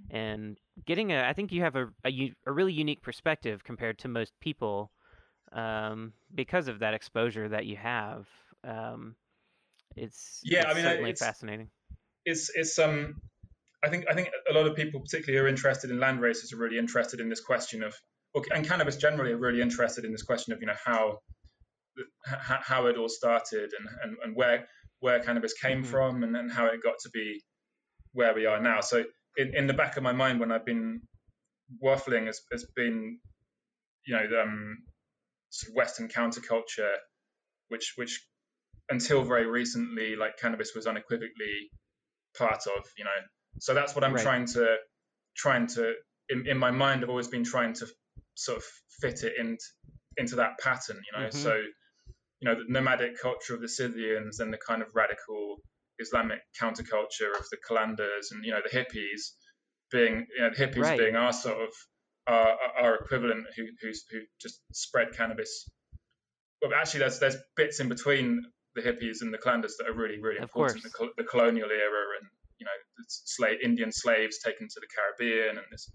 and 0.10 0.58
getting 0.86 1.12
a 1.12 1.24
I 1.24 1.34
think 1.34 1.52
you 1.52 1.62
have 1.62 1.76
a 1.76 1.90
a, 2.06 2.34
a 2.48 2.52
really 2.52 2.74
unique 2.74 3.02
perspective 3.02 3.64
compared 3.64 4.00
to 4.00 4.08
most 4.08 4.34
people 4.40 4.92
um, 5.52 6.14
because 6.34 6.68
of 6.68 6.80
that 6.80 6.94
exposure 6.94 7.48
that 7.50 7.66
you 7.66 7.78
have. 7.78 8.28
Um, 8.64 9.16
it's 9.96 10.40
yeah, 10.44 10.60
it's 10.60 10.70
I 10.70 10.74
mean, 10.74 10.84
certainly 10.84 11.10
it's, 11.12 11.22
fascinating. 11.22 11.70
It's 12.26 12.50
it's 12.56 12.80
um, 12.80 13.16
I 13.84 13.90
think 13.90 14.06
I 14.10 14.14
think 14.14 14.30
a 14.50 14.54
lot 14.54 14.68
of 14.68 14.76
people, 14.76 15.00
particularly 15.02 15.40
who 15.40 15.46
are 15.46 15.50
interested 15.50 15.92
in 15.92 16.00
land 16.00 16.22
races, 16.22 16.54
are 16.54 16.58
really 16.58 16.78
interested 16.78 17.20
in 17.20 17.30
this 17.30 17.42
question 17.42 17.84
of, 17.84 17.96
and 18.54 18.68
cannabis 18.68 18.98
generally 18.98 19.32
are 19.32 19.38
really 19.38 19.62
interested 19.62 20.06
in 20.06 20.12
this 20.12 20.24
question 20.24 20.54
of 20.54 20.60
you 20.62 20.68
know 20.68 20.76
how 20.84 21.20
how 22.38 22.88
it 22.88 22.98
all 22.98 23.10
started 23.10 23.72
and 23.78 23.88
and, 24.04 24.18
and 24.24 24.36
where 24.36 24.68
where 25.00 25.20
cannabis 25.20 25.54
came 25.54 25.82
mm-hmm. 25.82 25.92
from 25.92 26.24
and, 26.24 26.36
and 26.36 26.52
how 26.52 26.66
it 26.66 26.82
got 26.82 26.96
to 27.04 27.10
be 27.10 27.42
where 28.14 28.34
we 28.34 28.46
are 28.46 28.62
now. 28.62 28.80
So 28.80 29.04
in, 29.38 29.54
in 29.56 29.68
the 29.68 29.74
back 29.74 29.98
of 29.98 30.04
my 30.04 30.14
mind 30.14 30.40
when 30.40 30.52
I've 30.52 30.66
been 30.66 31.02
waffling 31.84 32.28
has, 32.28 32.40
has 32.52 32.66
been, 32.76 33.20
you 34.06 34.16
know, 34.16 34.42
um, 34.42 34.78
sort 35.50 35.72
of 35.72 35.76
Western 35.76 36.08
counterculture, 36.08 36.96
which 37.68 37.94
which 37.96 38.26
until 38.90 39.24
very 39.24 39.46
recently, 39.46 40.16
like 40.16 40.38
cannabis 40.38 40.74
was 40.76 40.88
unequivocally 40.88 41.70
part 42.38 42.66
of, 42.68 42.86
you 42.98 43.04
know. 43.06 43.20
So 43.60 43.74
that's 43.74 43.96
what 43.96 44.04
I'm 44.04 44.14
Right. 44.14 44.24
trying 44.24 44.46
to 44.48 44.78
trying 45.36 45.68
to 45.68 45.94
in, 46.30 46.48
in 46.48 46.58
my 46.58 46.72
mind. 46.72 47.04
I've 47.04 47.10
always 47.10 47.28
been 47.28 47.44
trying 47.44 47.74
to 47.76 47.88
sort 48.36 48.58
of 48.58 48.64
fit 49.02 49.24
it 49.24 49.34
into 49.38 49.64
into 50.18 50.36
that 50.38 50.60
pattern, 50.60 51.02
you 51.12 51.20
know. 51.20 51.28
Mhm. 51.28 51.34
So 51.34 51.56
you 52.40 52.50
know, 52.50 52.56
the 52.56 52.66
nomadic 52.68 53.20
culture 53.22 53.54
of 53.56 53.62
the 53.62 53.70
Scythians 53.70 54.40
and 54.40 54.52
the 54.54 54.58
kind 54.58 54.82
of 54.82 54.90
radical 54.94 55.58
Islamic 56.00 56.40
counterculture 56.62 57.32
of 57.40 57.48
the 57.52 57.58
Kalandars 57.68 58.32
and 58.32 58.44
you 58.44 58.52
know 58.52 58.62
the 58.64 58.76
hippies 58.78 59.32
being 59.92 60.28
you 60.36 60.42
know 60.42 60.50
the 60.50 60.56
hippies 60.56 60.82
Right. 60.82 60.98
being 60.98 61.16
our 61.16 61.32
sort 61.32 61.62
of 61.62 61.70
our, 62.28 62.58
our 62.80 62.96
equivalent 62.96 63.46
who 63.56 63.64
who's, 63.82 64.06
who 64.12 64.20
just 64.42 64.62
spread 64.74 65.14
cannabis. 65.16 65.70
Well, 66.62 66.74
actually, 66.74 67.02
there's 67.02 67.20
there's 67.20 67.38
bits 67.56 67.80
in 67.80 67.90
between 67.90 68.44
the 68.76 68.82
hippies 68.82 69.22
and 69.22 69.34
the 69.34 69.38
Kalandars 69.38 69.78
that 69.80 69.88
are 69.88 69.94
really 69.94 70.20
really 70.20 70.38
Of 70.38 70.44
important. 70.44 70.84
The, 70.84 70.90
col- 70.90 71.16
the 71.18 71.24
colonial 71.24 71.70
era 71.70 72.04
and 72.20 72.30
you 72.60 72.66
know 72.66 72.78
the 72.98 73.04
slave 73.08 73.60
Indian 73.64 73.92
slaves 73.92 74.40
taken 74.40 74.68
to 74.68 74.80
the 74.80 74.88
Caribbean 74.88 75.58
and 75.58 75.66
this 75.72 75.90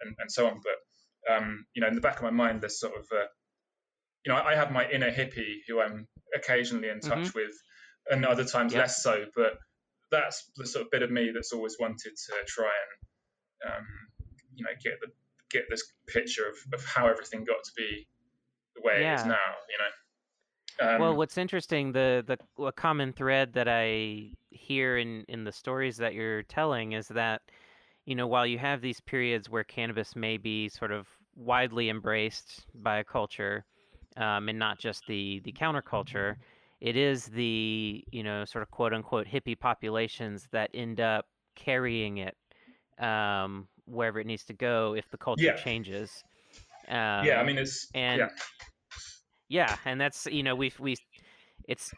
and, 0.00 0.14
and 0.18 0.30
so 0.30 0.46
on. 0.46 0.60
But 0.62 1.34
um, 1.34 1.64
you 1.74 1.82
know, 1.82 1.88
in 1.88 1.94
the 1.94 2.00
back 2.00 2.16
of 2.16 2.22
my 2.22 2.30
mind, 2.30 2.60
there's 2.60 2.80
sort 2.80 2.94
of 2.96 3.06
uh, 3.12 3.26
you 4.24 4.32
know 4.32 4.40
I, 4.40 4.54
have 4.54 4.72
my 4.72 4.88
inner 4.90 5.10
hippie 5.10 5.58
who 5.68 5.80
I'm 5.80 6.06
occasionally 6.34 6.88
in 6.88 7.00
touch 7.00 7.34
with, 7.34 7.52
and 8.10 8.24
other 8.24 8.44
times 8.44 8.74
less 8.74 9.02
so. 9.02 9.24
But 9.36 9.58
that's 10.10 10.50
the 10.56 10.66
sort 10.66 10.86
of 10.86 10.90
bit 10.90 11.02
of 11.02 11.10
me 11.10 11.30
that's 11.32 11.52
always 11.52 11.76
wanted 11.78 12.12
to 12.16 12.32
try 12.46 12.70
and 13.64 13.72
um, 13.74 13.86
you 14.54 14.64
know 14.64 14.72
get 14.82 14.94
the 15.00 15.08
get 15.50 15.64
this 15.70 15.84
picture 16.08 16.48
of, 16.48 16.56
of 16.74 16.84
how 16.84 17.06
everything 17.06 17.44
got 17.44 17.62
to 17.62 17.72
be 17.76 18.06
the 18.74 18.82
way 18.84 18.94
it 19.04 19.14
is 19.14 19.24
now. 19.24 19.48
You 19.70 19.78
know. 19.78 19.90
Um, 20.82 21.00
well, 21.00 21.16
what's 21.16 21.38
interesting, 21.38 21.92
the 21.92 22.24
the 22.26 22.64
a 22.64 22.72
common 22.72 23.12
thread 23.12 23.52
that 23.54 23.68
I 23.68 24.30
hear 24.50 24.98
in 24.98 25.24
in 25.28 25.44
the 25.44 25.52
stories 25.52 25.96
that 25.98 26.14
you're 26.14 26.42
telling 26.42 26.92
is 26.92 27.08
that, 27.08 27.42
you 28.04 28.14
know, 28.14 28.26
while 28.26 28.46
you 28.46 28.58
have 28.58 28.80
these 28.80 29.00
periods 29.00 29.48
where 29.48 29.64
cannabis 29.64 30.16
may 30.16 30.36
be 30.36 30.68
sort 30.68 30.90
of 30.92 31.06
widely 31.36 31.88
embraced 31.88 32.66
by 32.74 32.98
a 32.98 33.04
culture, 33.04 33.64
um, 34.16 34.48
and 34.48 34.58
not 34.58 34.78
just 34.78 35.06
the 35.06 35.40
the 35.44 35.52
counterculture, 35.52 36.36
it 36.80 36.96
is 36.96 37.26
the 37.26 38.04
you 38.10 38.22
know 38.22 38.44
sort 38.44 38.62
of 38.62 38.70
quote 38.70 38.92
unquote 38.92 39.26
hippie 39.26 39.58
populations 39.58 40.48
that 40.50 40.70
end 40.74 41.00
up 41.00 41.26
carrying 41.54 42.18
it 42.18 42.36
um, 42.98 43.68
wherever 43.86 44.18
it 44.20 44.26
needs 44.26 44.44
to 44.44 44.52
go 44.52 44.94
if 44.94 45.08
the 45.10 45.18
culture 45.18 45.44
Yeah. 45.44 45.54
changes. 45.54 46.24
Um, 46.88 47.26
yeah, 47.26 47.40
I 47.40 47.44
mean 47.44 47.58
it's 47.58 47.88
and 47.94 48.20
yeah. 48.20 48.28
Yeah 49.52 49.78
and 49.84 50.00
that's 50.00 50.26
you 50.26 50.42
know 50.42 50.56
we've 50.56 50.78
we 50.80 50.96
it's 51.68 51.94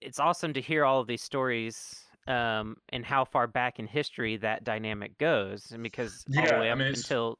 it's 0.00 0.20
awesome 0.20 0.52
to 0.54 0.60
hear 0.60 0.84
all 0.84 1.00
of 1.00 1.06
these 1.06 1.22
stories 1.22 2.04
um 2.28 2.76
and 2.90 3.04
how 3.06 3.24
far 3.24 3.46
back 3.46 3.78
in 3.78 3.86
history 3.86 4.36
that 4.36 4.64
dynamic 4.64 5.18
goes 5.18 5.72
and 5.72 5.82
because 5.82 6.26
all 6.36 6.46
Yeah, 6.46 6.48
the 6.48 6.54
way 6.54 6.70
I 6.70 6.74
mean, 6.74 6.94
until 6.94 7.38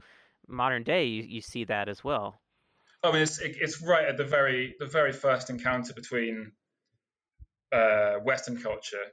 modern 0.48 0.84
day 0.84 1.04
you, 1.06 1.22
you 1.24 1.40
see 1.42 1.64
that 1.64 1.88
as 1.88 2.04
well 2.04 2.40
I 3.02 3.10
mean, 3.12 3.22
it's 3.22 3.38
it, 3.40 3.56
it's 3.58 3.80
right 3.80 4.06
at 4.06 4.16
the 4.18 4.24
very 4.24 4.74
the 4.78 4.86
very 4.86 5.12
first 5.12 5.48
encounter 5.48 5.94
between 5.94 6.52
uh, 7.72 8.16
Western 8.18 8.60
culture, 8.60 9.04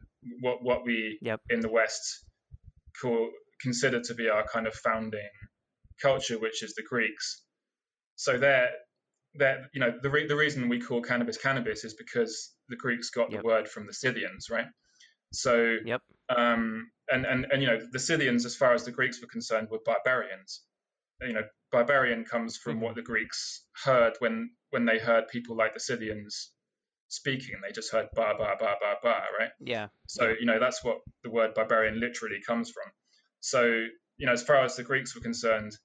what 0.41 0.63
what 0.63 0.83
we 0.85 1.21
Yep. 1.21 1.41
in 1.49 1.59
the 1.59 1.69
West 1.69 2.25
call 3.01 3.31
consider 3.61 4.01
to 4.01 4.15
be 4.15 4.29
our 4.29 4.47
kind 4.47 4.67
of 4.67 4.75
founding 4.75 5.29
culture, 6.01 6.39
which 6.39 6.63
is 6.63 6.75
the 6.75 6.83
Greeks. 6.83 7.45
So 8.15 8.37
they're 8.39 8.71
that 9.35 9.69
you 9.73 9.79
know 9.79 9.93
the 10.01 10.09
re- 10.09 10.27
the 10.27 10.35
reason 10.35 10.69
we 10.69 10.79
call 10.79 11.01
cannabis 11.01 11.37
cannabis 11.37 11.83
is 11.83 11.93
because 11.93 12.53
the 12.69 12.75
Greeks 12.75 13.09
got 13.09 13.31
Yep. 13.31 13.41
the 13.41 13.45
word 13.47 13.67
from 13.67 13.87
the 13.87 13.93
Scythians, 13.93 14.49
right? 14.49 14.67
So 15.31 15.77
yep 15.85 16.01
um, 16.29 16.89
and, 17.09 17.25
and 17.25 17.45
and 17.51 17.61
you 17.61 17.67
know 17.67 17.79
the 17.91 17.99
Scythians, 17.99 18.45
as 18.45 18.55
far 18.55 18.73
as 18.73 18.85
the 18.85 18.91
Greeks 18.91 19.21
were 19.21 19.27
concerned, 19.27 19.69
were 19.69 19.79
barbarians. 19.85 20.61
You 21.21 21.33
know, 21.33 21.43
barbarian 21.71 22.25
comes 22.25 22.57
from 22.57 22.81
what 22.81 22.95
the 22.95 23.01
Greeks 23.01 23.65
heard 23.83 24.13
when 24.19 24.51
when 24.71 24.85
they 24.85 24.99
heard 24.99 25.27
people 25.27 25.55
like 25.55 25.73
the 25.73 25.79
Scythians 25.79 26.51
speaking. 27.09 27.55
They 27.61 27.71
just 27.71 27.91
heard 27.91 28.07
bar 28.15 28.37
bar 28.37 28.57
bar 28.59 28.77
bar 28.79 28.97
bar, 29.03 29.23
right? 29.39 29.51
yeah 29.59 29.87
So 30.07 30.33
you 30.39 30.45
know 30.45 30.59
that's 30.59 30.83
what 30.83 30.99
the 31.23 31.29
word 31.29 31.53
barbarian 31.53 31.99
literally 31.99 32.39
comes 32.45 32.71
from. 32.71 32.91
So 33.41 33.85
you 34.17 34.25
know, 34.25 34.33
as 34.33 34.43
far 34.43 34.63
as 34.63 34.75
the 34.75 34.83
Greeks 34.83 35.15
were 35.15 35.21
concerned, 35.21 35.75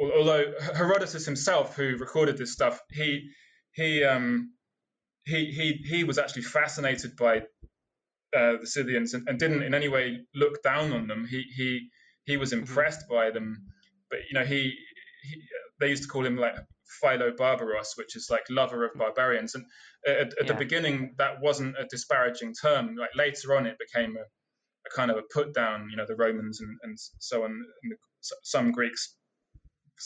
although 0.00 0.52
Herodotus 0.74 1.24
himself, 1.24 1.76
who 1.76 1.96
recorded 1.96 2.36
this 2.36 2.52
stuff, 2.52 2.80
he 2.90 3.30
he 3.72 4.04
um, 4.04 4.52
he 5.24 5.46
he 5.46 5.72
he 5.88 6.04
was 6.04 6.18
actually 6.18 6.42
fascinated 6.42 7.16
by 7.16 7.38
uh, 8.36 8.56
the 8.60 8.66
Scythians 8.66 9.14
and, 9.14 9.28
and 9.28 9.38
didn't 9.38 9.62
in 9.62 9.74
any 9.74 9.88
way 9.88 10.20
look 10.34 10.62
down 10.62 10.92
on 10.92 11.06
them. 11.06 11.26
He 11.28 11.44
he 11.54 11.88
he 12.24 12.36
was 12.36 12.52
impressed 12.52 13.08
by 13.08 13.30
them, 13.30 13.66
but 14.10 14.20
you 14.30 14.38
know 14.38 14.44
he, 14.44 14.74
he 15.22 15.42
they 15.80 15.88
used 15.88 16.02
to 16.02 16.08
call 16.08 16.26
him 16.26 16.36
like 16.36 16.54
Philo 17.00 17.32
Barbaros, 17.36 17.94
which 17.96 18.16
is 18.16 18.28
like 18.30 18.44
lover 18.50 18.84
of 18.84 18.94
barbarians. 18.94 19.54
And 19.54 19.64
at, 20.06 20.38
at 20.38 20.46
the 20.46 20.54
beginning, 20.54 21.14
that 21.18 21.40
wasn't 21.40 21.76
a 21.78 21.86
disparaging 21.90 22.54
term. 22.54 22.96
Like 22.96 23.10
later 23.14 23.56
on, 23.56 23.66
it 23.66 23.76
became 23.78 24.16
a, 24.16 24.20
a 24.20 24.90
kind 24.94 25.10
of 25.10 25.16
a 25.16 25.22
put 25.32 25.52
down. 25.52 25.88
You 25.90 25.96
know, 25.96 26.06
the 26.06 26.16
Romans 26.16 26.60
and, 26.60 26.78
and 26.82 26.96
so 27.18 27.44
on. 27.44 27.50
And 27.50 27.92
the, 27.92 27.96
some 28.42 28.72
Greeks 28.72 29.16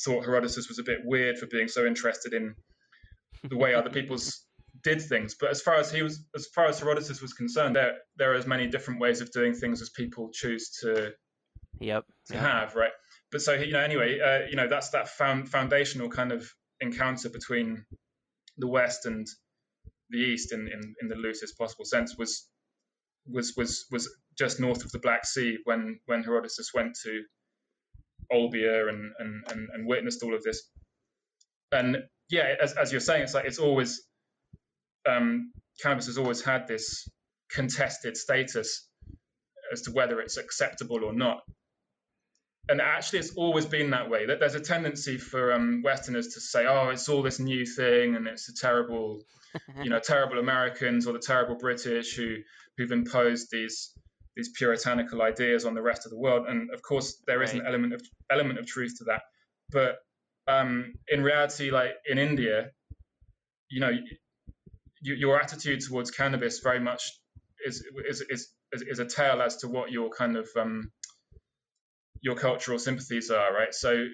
thought 0.05 0.24
Herodotus 0.24 0.68
was 0.68 0.78
a 0.78 0.84
bit 0.84 1.01
weird 1.05 1.38
for 1.38 1.47
being 1.47 1.68
so 1.68 1.86
interested 1.86 2.32
in 2.32 2.55
the 3.45 3.57
way 3.57 3.74
other 3.74 3.91
people's 3.91 4.45
did 4.82 5.03
things. 5.03 5.34
But 5.38 5.51
as 5.51 5.61
far 5.61 5.76
as 5.76 5.91
he 5.91 6.03
was, 6.03 6.24
as 6.34 6.47
far 6.55 6.66
as 6.66 6.78
Herodotus 6.78 7.20
was 7.20 7.32
concerned, 7.32 7.76
there 7.76 7.99
there 8.16 8.32
are 8.32 8.36
as 8.36 8.47
many 8.47 8.66
different 8.66 9.01
ways 9.01 9.20
of 9.20 9.30
doing 9.32 9.55
things 9.55 9.82
as 9.82 9.91
people 9.91 10.30
choose 10.32 10.70
to 10.82 11.12
yep 11.78 12.05
to 12.26 12.34
yep. 12.34 12.43
have, 12.43 12.74
right? 12.74 12.93
But 13.30 13.43
so 13.43 13.55
you 13.55 13.72
know, 13.72 13.80
anyway, 13.80 14.18
uh, 14.20 14.49
you 14.49 14.57
know, 14.57 14.68
that's 14.68 14.91
that 14.91 15.09
found, 15.09 15.49
foundational 15.49 16.09
kind 16.09 16.32
of 16.32 16.49
encounter 16.80 17.28
between 17.28 17.84
the 18.59 18.66
West 18.68 19.07
and 19.07 19.26
the 20.11 20.18
East, 20.18 20.53
in, 20.53 20.68
in, 20.68 20.95
in 21.01 21.09
the 21.09 21.14
loosest 21.14 21.57
possible 21.57 21.84
sense, 21.84 22.16
was 22.18 22.49
was 23.26 23.55
was 23.57 23.86
was 23.91 24.09
just 24.36 24.59
north 24.59 24.84
of 24.84 24.91
the 24.91 24.99
Black 24.99 25.24
Sea 25.24 25.59
when 25.64 26.01
when 26.07 26.24
Herodotus 26.24 26.70
went 26.74 26.97
to 27.05 27.22
Olbia 28.32 28.88
and 28.88 29.12
and 29.18 29.44
and, 29.50 29.68
and 29.74 29.86
witnessed 29.86 30.22
all 30.22 30.34
of 30.34 30.42
this. 30.42 30.62
And 31.72 31.98
yeah, 32.30 32.54
as 32.62 32.74
as 32.74 32.92
you're 32.92 33.00
saying, 33.00 33.22
it's 33.22 33.34
like 33.34 33.46
it's 33.46 33.58
always 33.58 34.02
um, 35.08 35.52
cannabis 35.82 36.06
has 36.06 36.18
always 36.18 36.42
had 36.42 36.66
this 36.66 37.08
contested 37.50 38.16
status 38.16 38.88
as 39.72 39.82
to 39.82 39.92
whether 39.92 40.20
it's 40.20 40.36
acceptable 40.36 41.04
or 41.04 41.12
not 41.12 41.42
and 42.68 42.80
actually 42.80 43.18
it's 43.18 43.34
always 43.34 43.66
been 43.66 43.90
that 43.90 44.08
way 44.08 44.26
that 44.26 44.38
there's 44.38 44.54
a 44.54 44.60
tendency 44.60 45.18
for 45.18 45.52
um, 45.52 45.82
westerners 45.82 46.28
to 46.28 46.40
say 46.40 46.66
oh 46.66 46.88
it's 46.90 47.08
all 47.08 47.22
this 47.22 47.40
new 47.40 47.66
thing 47.66 48.14
and 48.16 48.26
it's 48.26 48.46
the 48.46 48.52
terrible 48.58 49.20
you 49.82 49.90
know 49.90 49.98
terrible 49.98 50.38
americans 50.38 51.06
or 51.06 51.12
the 51.12 51.18
terrible 51.18 51.56
british 51.56 52.14
who 52.14 52.36
who've 52.76 52.92
imposed 52.92 53.48
these 53.50 53.92
these 54.36 54.50
puritanical 54.56 55.22
ideas 55.22 55.64
on 55.64 55.74
the 55.74 55.82
rest 55.82 56.06
of 56.06 56.10
the 56.10 56.18
world 56.18 56.46
and 56.48 56.70
of 56.72 56.82
course 56.82 57.22
there 57.26 57.42
is 57.42 57.52
an 57.52 57.62
element 57.66 57.92
of 57.92 58.00
element 58.30 58.58
of 58.58 58.66
truth 58.66 58.94
to 58.98 59.04
that 59.04 59.22
but 59.70 59.96
um, 60.48 60.92
in 61.08 61.22
reality 61.22 61.70
like 61.70 61.92
in 62.06 62.18
india 62.18 62.70
you 63.70 63.80
know 63.80 63.90
y- 63.90 64.18
your 65.02 65.40
attitude 65.40 65.80
towards 65.80 66.10
cannabis 66.10 66.60
very 66.60 66.80
much 66.80 67.02
is 67.66 67.84
is 68.08 68.22
is 68.30 68.48
is, 68.72 68.82
is 68.82 68.98
a 69.00 69.04
tale 69.06 69.42
as 69.42 69.56
to 69.56 69.68
what 69.68 69.90
your 69.90 70.10
kind 70.10 70.36
of 70.36 70.48
um, 70.58 70.90
your 72.22 72.34
cultural 72.34 72.78
sympathies 72.78 73.30
are, 73.30 73.52
right? 73.52 73.74
So 73.74 74.06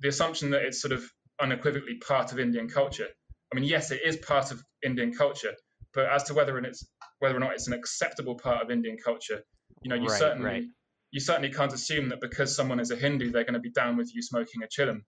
the 0.00 0.08
assumption 0.08 0.50
that 0.50 0.62
it's 0.62 0.80
sort 0.80 0.92
of 0.92 1.04
unequivocally 1.40 1.96
part 2.06 2.32
of 2.32 2.38
Indian 2.38 2.68
culture. 2.68 3.06
I 3.52 3.56
mean, 3.56 3.64
yes, 3.64 3.90
it 3.90 4.00
is 4.04 4.16
part 4.16 4.50
of 4.52 4.62
Indian 4.84 5.12
culture, 5.12 5.52
but 5.94 6.06
as 6.06 6.24
to 6.24 6.34
whether 6.34 6.56
it's 6.58 6.88
whether 7.18 7.36
or 7.36 7.40
not 7.40 7.52
it's 7.52 7.66
an 7.66 7.74
acceptable 7.74 8.36
part 8.36 8.62
of 8.62 8.70
Indian 8.70 8.96
culture, 9.04 9.42
you 9.82 9.90
know, 9.90 9.96
you 9.96 10.08
Right, 10.08 10.18
certainly 10.18 10.50
right. 10.50 10.64
you 11.10 11.20
certainly 11.20 11.50
can't 11.52 11.72
assume 11.72 12.08
that 12.10 12.20
because 12.20 12.54
someone 12.54 12.80
is 12.80 12.90
a 12.90 12.96
Hindu, 12.96 13.30
they're 13.30 13.44
going 13.44 13.54
to 13.54 13.60
be 13.60 13.70
down 13.70 13.96
with 13.96 14.14
you 14.14 14.22
smoking 14.22 14.62
a 14.62 14.66
chillum. 14.66 15.02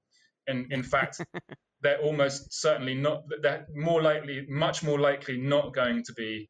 In 0.46 0.68
in 0.70 0.82
fact, 0.94 1.20
they're 1.82 2.00
almost 2.00 2.52
certainly 2.52 2.94
not. 2.94 3.22
They're 3.42 3.66
more 3.74 4.02
likely, 4.02 4.46
much 4.48 4.82
more 4.82 4.98
likely, 4.98 5.38
not 5.38 5.74
going 5.74 6.02
to 6.04 6.12
be 6.14 6.48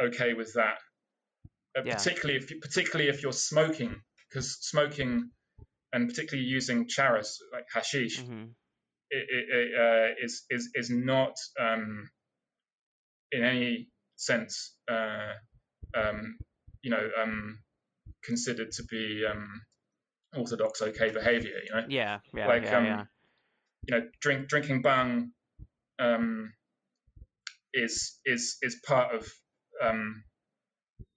okay 0.00 0.34
with 0.34 0.52
that. 0.54 0.78
Uh, 1.76 1.82
Yeah. 1.84 1.96
Particularly 1.96 2.36
if 2.42 2.50
you, 2.50 2.60
particularly 2.60 3.08
if 3.10 3.22
you're 3.22 3.32
smoking, 3.32 4.00
because 4.28 4.58
smoking 4.60 5.30
and 5.92 6.08
particularly 6.08 6.46
using 6.48 6.86
charas 6.86 7.36
like 7.52 7.66
hashish 7.72 8.20
hmm 8.20 8.44
it, 9.10 9.26
it, 9.28 9.46
it, 9.50 9.80
uh, 9.80 10.14
is 10.24 10.44
is 10.50 10.70
is 10.74 10.90
not 10.90 11.34
um, 11.58 12.08
in 13.32 13.42
any 13.42 13.88
sense 14.16 14.76
uh, 14.90 15.32
um, 15.96 16.36
you 16.82 16.90
know 16.90 17.08
um, 17.20 17.58
considered 18.22 18.72
to 18.72 18.84
be 18.84 19.24
um, 19.30 19.62
orthodox 20.36 20.82
okay 20.82 21.10
behavior. 21.10 21.58
You 21.66 21.74
know 21.74 21.86
yeah 21.88 22.18
yeah 22.34 22.46
like 22.48 22.64
yeah 22.64 22.78
um, 22.78 22.84
yeah 22.86 23.04
you 23.86 23.98
know 23.98 24.08
drink 24.20 24.48
drinking 24.48 24.82
bhang 24.82 25.30
um, 25.98 26.52
is 27.72 28.18
is 28.24 28.56
is 28.62 28.76
part 28.86 29.14
of 29.14 29.26
um, 29.82 30.24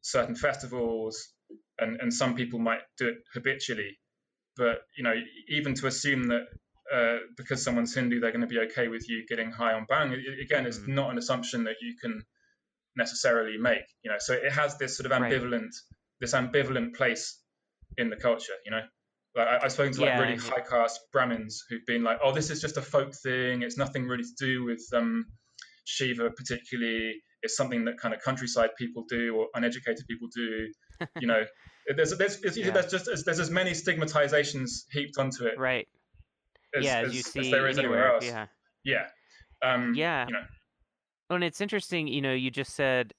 certain 0.01 0.35
festivals, 0.35 1.33
and 1.79 1.99
and 2.01 2.13
some 2.13 2.35
people 2.35 2.59
might 2.59 2.81
do 2.97 3.09
it 3.09 3.17
habitually. 3.33 3.97
But 4.55 4.81
you 4.97 5.03
know, 5.03 5.15
even 5.49 5.73
to 5.75 5.87
assume 5.87 6.27
that 6.27 6.45
uh, 6.93 7.17
because 7.37 7.63
someone's 7.63 7.95
Hindu, 7.95 8.19
they're 8.19 8.31
going 8.31 8.41
to 8.41 8.47
be 8.47 8.59
okay 8.59 8.87
with 8.87 9.09
you 9.09 9.25
getting 9.27 9.51
high 9.51 9.73
on 9.73 9.85
bhang. 9.89 10.13
Again, 10.41 10.65
it's 10.65 10.79
Mm. 10.79 10.89
not 10.89 11.11
an 11.11 11.17
assumption 11.17 11.63
that 11.63 11.77
you 11.81 11.95
can 11.99 12.23
necessarily 12.95 13.57
make. 13.57 13.83
You 14.03 14.11
know, 14.11 14.17
so 14.19 14.33
it 14.33 14.51
has 14.51 14.77
this 14.77 14.97
sort 14.97 15.11
of 15.11 15.19
Right. 15.19 15.31
ambivalent, 15.31 15.69
this 16.21 16.33
ambivalent 16.33 16.95
place 16.95 17.39
in 17.97 18.09
the 18.09 18.15
culture. 18.15 18.53
You 18.65 18.71
know, 18.71 18.81
like 19.35 19.47
I, 19.47 19.59
I've 19.65 19.71
spoken 19.71 19.93
to 19.93 20.01
like 20.01 20.09
Yeah, 20.09 20.19
really 20.21 20.37
high 20.37 20.61
caste 20.61 20.99
Brahmins 21.11 21.63
who've 21.69 21.85
been 21.85 22.03
like, 22.03 22.19
"Oh, 22.23 22.31
this 22.33 22.49
is 22.49 22.61
just 22.61 22.77
a 22.77 22.81
folk 22.81 23.13
thing. 23.23 23.61
It's 23.63 23.77
nothing 23.77 24.07
really 24.07 24.23
to 24.23 24.35
do 24.45 24.63
with 24.65 24.81
um, 24.93 25.25
Shiva 25.85 26.29
particularly. 26.31 27.15
It's 27.41 27.57
something 27.57 27.83
that 27.85 27.97
kind 27.97 28.13
of 28.13 28.21
countryside 28.21 28.69
people 28.77 29.03
do 29.09 29.35
or 29.35 29.47
uneducated 29.55 30.05
people 30.07 30.27
do." 30.35 30.67
You 31.19 31.27
know, 31.27 31.43
there's 31.97 32.15
there's 32.17 32.39
there's, 32.39 32.55
Yeah. 32.57 32.69
there's 32.69 32.89
just 32.91 33.25
there's 33.25 33.39
as 33.39 33.49
many 33.49 33.71
stigmatizations 33.71 34.69
heaped 34.91 35.17
onto 35.17 35.45
it 35.45 35.57
Right. 35.57 35.87
as, 36.77 36.85
yeah, 36.85 36.99
as, 36.99 37.07
as, 37.07 37.13
you 37.15 37.19
as 37.19 37.25
see 37.25 37.51
there 37.51 37.67
is 37.67 37.77
anywhere 37.77 37.97
anywhere. 37.97 38.13
else. 38.15 38.25
Yeah. 38.25 38.45
Yeah. 38.85 39.07
Um, 39.73 39.93
Yeah. 39.95 40.27
You 40.27 40.33
know, 40.33 40.43
and 41.29 41.43
it's 41.43 41.61
interesting, 41.61 42.07
you 42.07 42.21
know, 42.21 42.33
you 42.33 42.51
just 42.51 42.73
said 42.75 43.13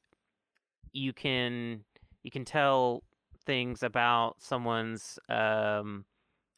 you 0.92 1.12
can 1.12 1.84
you 2.22 2.30
can 2.30 2.44
tell 2.44 3.02
things 3.44 3.82
about 3.82 4.36
someone's 4.38 5.18
um, 5.28 6.04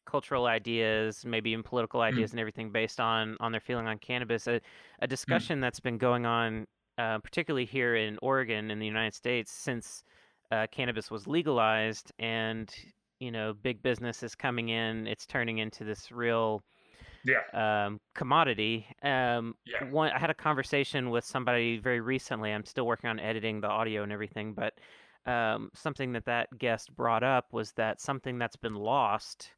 cultural 0.07 0.47
ideas, 0.47 1.25
maybe 1.25 1.51
even 1.51 1.63
political 1.63 2.01
ideas 2.01 2.31
and 2.31 2.41
everything 2.41 2.71
based 2.71 3.01
on 3.01 3.37
on 3.41 3.53
their 3.53 3.61
feeling 3.61 3.87
on 3.87 3.99
cannabis. 3.99 4.47
A, 4.47 4.61
a 5.01 5.07
discussion 5.07 5.61
that's 5.61 5.81
been 5.81 5.99
going 5.99 6.27
on, 6.27 6.67
uh, 6.99 7.19
particularly 7.19 7.65
here 7.67 7.97
in 7.97 8.19
Oregon 8.23 8.71
in 8.71 8.79
the 8.79 8.87
United 8.87 9.15
States, 9.15 9.53
since 9.53 10.05
uh, 10.51 10.67
cannabis 10.71 11.11
was 11.11 11.27
legalized, 11.27 12.13
and 12.19 12.73
you 13.19 13.31
know, 13.31 13.55
big 13.55 13.83
business 13.83 14.23
is 14.23 14.35
coming 14.35 14.69
in. 14.69 15.07
It's 15.07 15.27
turning 15.27 15.59
into 15.59 15.85
this 15.85 16.13
real 16.13 16.63
yeah. 17.27 17.43
um, 17.53 18.01
commodity. 18.15 18.87
Um, 19.03 19.55
Yeah. 19.67 19.81
one, 19.81 20.11
I 20.11 20.19
had 20.19 20.31
a 20.31 20.35
conversation 20.35 21.11
with 21.11 21.25
somebody 21.25 21.79
very 21.79 22.01
recently. 22.01 22.53
I'm 22.53 22.65
still 22.65 22.87
working 22.87 23.11
on 23.11 23.21
editing 23.21 23.61
the 23.61 23.69
audio 23.69 24.03
and 24.03 24.13
everything, 24.13 24.55
but 24.55 24.75
um, 25.27 25.71
something 25.75 26.13
that 26.13 26.25
that 26.27 26.49
guest 26.59 26.95
brought 26.97 27.23
up 27.23 27.53
was 27.53 27.73
that 27.73 28.01
something 28.01 28.39
that's 28.39 28.57
been 28.57 28.75
lost 28.75 29.53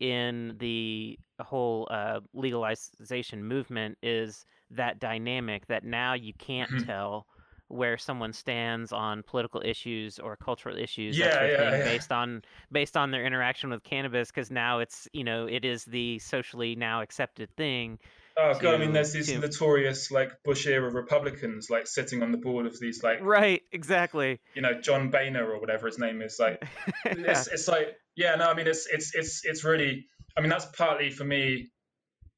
in 0.00 0.56
the 0.58 1.18
whole 1.40 1.88
uh, 1.90 2.20
legalization 2.34 3.44
movement 3.44 3.96
is 4.02 4.44
that 4.70 4.98
dynamic 4.98 5.66
that 5.68 5.84
now 5.84 6.14
you 6.14 6.32
can't 6.38 6.70
Mhm. 6.70 6.78
tell 6.78 7.26
where 7.72 7.96
someone 7.98 8.32
stands 8.32 8.92
on 8.92 9.22
political 9.22 9.62
issues 9.64 10.18
or 10.18 10.36
cultural 10.36 10.76
issues 10.76 11.16
Yeah, 11.18 11.32
sort 11.32 11.44
of 11.44 11.50
yeah, 11.50 11.76
yeah. 11.78 11.84
based 11.84 12.12
on 12.12 12.42
based 12.70 12.96
on 12.96 13.10
their 13.10 13.24
interaction 13.24 13.70
with 13.70 13.82
cannabis 13.82 14.30
because 14.30 14.50
now 14.50 14.78
it's 14.80 15.08
you 15.12 15.24
know 15.24 15.46
it 15.46 15.64
is 15.64 15.84
the 15.84 16.18
socially 16.18 16.74
now 16.76 17.00
accepted 17.02 17.54
thing 17.56 17.98
Oh 18.34 18.54
god, 18.58 18.76
I 18.76 18.78
mean, 18.78 18.88
to- 18.88 18.92
there's 18.94 19.12
these 19.12 19.26
to- 19.26 19.38
notorious 19.40 20.10
like 20.10 20.30
Bush 20.42 20.66
era 20.66 20.90
Republicans 20.90 21.68
like 21.68 21.86
sitting 21.86 22.22
on 22.22 22.32
the 22.32 22.38
board 22.38 22.64
of 22.66 22.78
these 22.80 23.02
like 23.02 23.20
right 23.22 23.62
exactly 23.72 24.40
you 24.54 24.62
know 24.62 24.80
John 24.80 25.10
Boehner 25.10 25.44
or 25.50 25.60
whatever 25.60 25.86
his 25.86 25.98
name 25.98 26.22
is. 26.22 26.38
Like 26.40 26.62
yeah. 27.04 27.12
it's 27.16 27.46
it's 27.48 27.68
like 27.68 27.88
yeah, 28.16 28.34
no, 28.36 28.48
I 28.50 28.54
mean 28.54 28.66
it's 28.66 28.86
it's 28.90 29.14
it's 29.14 29.42
it's 29.44 29.64
really. 29.64 30.06
I 30.36 30.40
mean 30.40 30.48
that's 30.48 30.64
partly 30.64 31.10
for 31.10 31.24
me, 31.24 31.68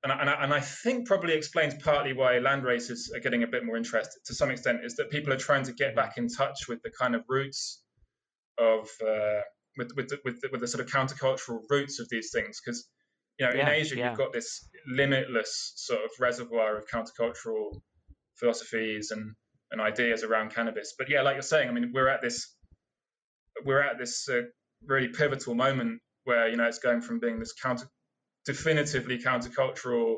and 0.05 0.13
I, 0.13 0.21
and 0.21 0.31
I, 0.31 0.33
and 0.45 0.55
I 0.55 0.61
think 0.61 1.07
probably 1.07 1.33
explains 1.33 1.75
partly 1.83 2.13
why 2.13 2.39
land 2.39 2.63
races 2.63 3.11
are 3.15 3.21
getting 3.21 3.43
a 3.43 3.47
bit 3.47 3.65
more 3.65 3.77
interested 3.77 4.23
to 4.27 4.35
some 4.35 4.51
extent 4.51 4.85
is 4.85 4.97
that 4.97 5.11
people 5.11 5.33
are 5.33 5.39
trying 5.39 5.65
to 5.65 5.73
get 5.73 5.97
back 5.97 6.19
in 6.19 6.29
touch 6.29 6.69
with 6.69 6.83
the 6.83 6.91
kind 6.91 7.15
of 7.15 7.23
roots 7.29 7.83
of 8.59 8.89
uh, 9.03 9.41
with 9.79 9.91
with 9.97 10.09
the, 10.09 10.19
with 10.25 10.41
the, 10.43 10.49
with 10.53 10.61
the 10.61 10.69
sort 10.69 10.85
of 10.85 10.91
countercultural 10.91 11.61
roots 11.71 11.99
of 12.01 12.09
these 12.11 12.31
things 12.33 12.61
because 12.65 12.87
you 13.39 13.47
know 13.47 13.53
in 13.53 13.67
Asia 13.67 13.97
yeah. 13.97 14.11
you've 14.11 14.19
got 14.19 14.33
this 14.33 14.69
limitless 14.87 15.73
sort 15.77 16.05
of 16.05 16.11
reservoir 16.21 16.77
of 16.77 16.87
countercultural 16.87 17.81
philosophies 18.37 19.11
and 19.11 19.35
and 19.73 19.81
ideas 19.81 20.23
around 20.23 20.55
cannabis 20.55 20.95
but 20.99 21.09
yeah 21.09 21.23
like 21.23 21.35
you're 21.35 21.43
saying 21.43 21.69
I 21.69 21.73
mean 21.73 21.91
we're 21.95 22.09
at 22.09 22.21
this 22.23 22.55
we're 23.65 23.83
at 23.83 23.99
this 23.99 24.29
uh, 24.29 24.43
really 24.87 25.09
pivotal 25.09 25.55
moment 25.55 26.01
where 26.25 26.49
you 26.49 26.57
know 26.57 26.65
it's 26.65 26.79
going 26.79 27.01
from 27.01 27.19
being 27.19 27.39
this 27.39 27.55
counter 27.55 27.87
definitively 28.47 29.19
countercultural 29.19 30.17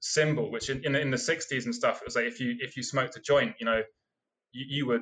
symbol 0.00 0.50
which 0.50 0.70
in, 0.70 0.84
in, 0.84 0.94
in 0.96 1.10
the 1.10 1.16
60s 1.16 1.64
and 1.64 1.74
stuff 1.74 2.00
it 2.00 2.04
was 2.04 2.16
like 2.16 2.24
if 2.24 2.40
you 2.40 2.56
if 2.60 2.76
you 2.76 2.82
smoked 2.82 3.16
a 3.16 3.20
joint 3.20 3.54
you 3.60 3.66
know 3.66 3.82
you, 4.52 4.64
you 4.68 4.86
were 4.86 5.00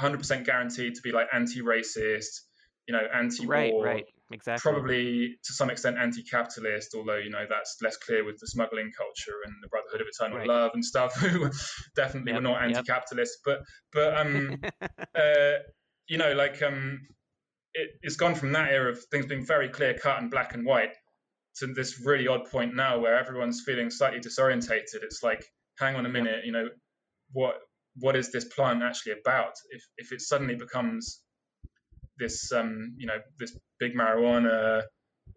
100% 0.00 0.44
guaranteed 0.44 0.94
to 0.94 1.02
be 1.02 1.12
like 1.12 1.28
anti-racist 1.32 2.40
you 2.88 2.92
know 2.92 3.02
anti-war 3.14 3.82
right 3.82 3.94
right. 3.94 4.04
Exactly. 4.32 4.72
probably 4.72 5.36
to 5.44 5.52
some 5.52 5.70
extent 5.70 5.96
anti-capitalist 5.96 6.94
although 6.96 7.18
you 7.18 7.30
know 7.30 7.44
that's 7.48 7.76
less 7.82 7.96
clear 7.98 8.24
with 8.24 8.36
the 8.40 8.46
smuggling 8.48 8.90
culture 8.96 9.36
and 9.44 9.54
the 9.62 9.68
brotherhood 9.68 10.00
of 10.00 10.08
eternal 10.08 10.38
Right. 10.38 10.48
love 10.48 10.72
and 10.74 10.84
stuff 10.84 11.14
who 11.20 11.48
definitely 11.94 12.32
Yep, 12.32 12.42
were 12.42 12.48
not 12.48 12.62
anti-capitalist 12.62 13.38
but 13.44 13.60
but 13.92 14.16
um 14.16 14.58
uh, 15.14 15.58
you 16.08 16.18
know, 16.18 16.32
like 16.32 16.62
um, 16.62 17.00
it, 17.74 17.90
it's 18.02 18.16
gone 18.16 18.34
from 18.34 18.52
that 18.52 18.70
era 18.70 18.90
of 18.90 18.98
things 19.10 19.26
being 19.26 19.44
very 19.44 19.68
clear 19.68 19.94
cut 19.94 20.18
and 20.20 20.30
black 20.30 20.54
and 20.54 20.66
white 20.66 20.94
to 21.60 21.66
this 21.68 22.00
really 22.04 22.26
odd 22.26 22.50
point 22.50 22.74
now 22.74 22.98
where 22.98 23.16
everyone's 23.16 23.62
feeling 23.64 23.90
slightly 23.90 24.20
disorientated. 24.20 25.02
It's 25.02 25.22
like, 25.22 25.44
hang 25.78 25.96
on 25.96 26.06
a 26.06 26.08
minute, 26.08 26.44
you 26.44 26.52
know, 26.52 26.68
what 27.32 27.56
what 27.96 28.16
is 28.16 28.32
this 28.32 28.44
plant 28.46 28.82
actually 28.82 29.14
about? 29.24 29.52
If 29.70 29.82
if 29.98 30.12
it 30.12 30.20
suddenly 30.20 30.56
becomes 30.56 31.22
this, 32.18 32.52
um, 32.52 32.94
you 32.96 33.06
know, 33.06 33.18
this 33.38 33.56
big 33.78 33.94
marijuana, 33.94 34.82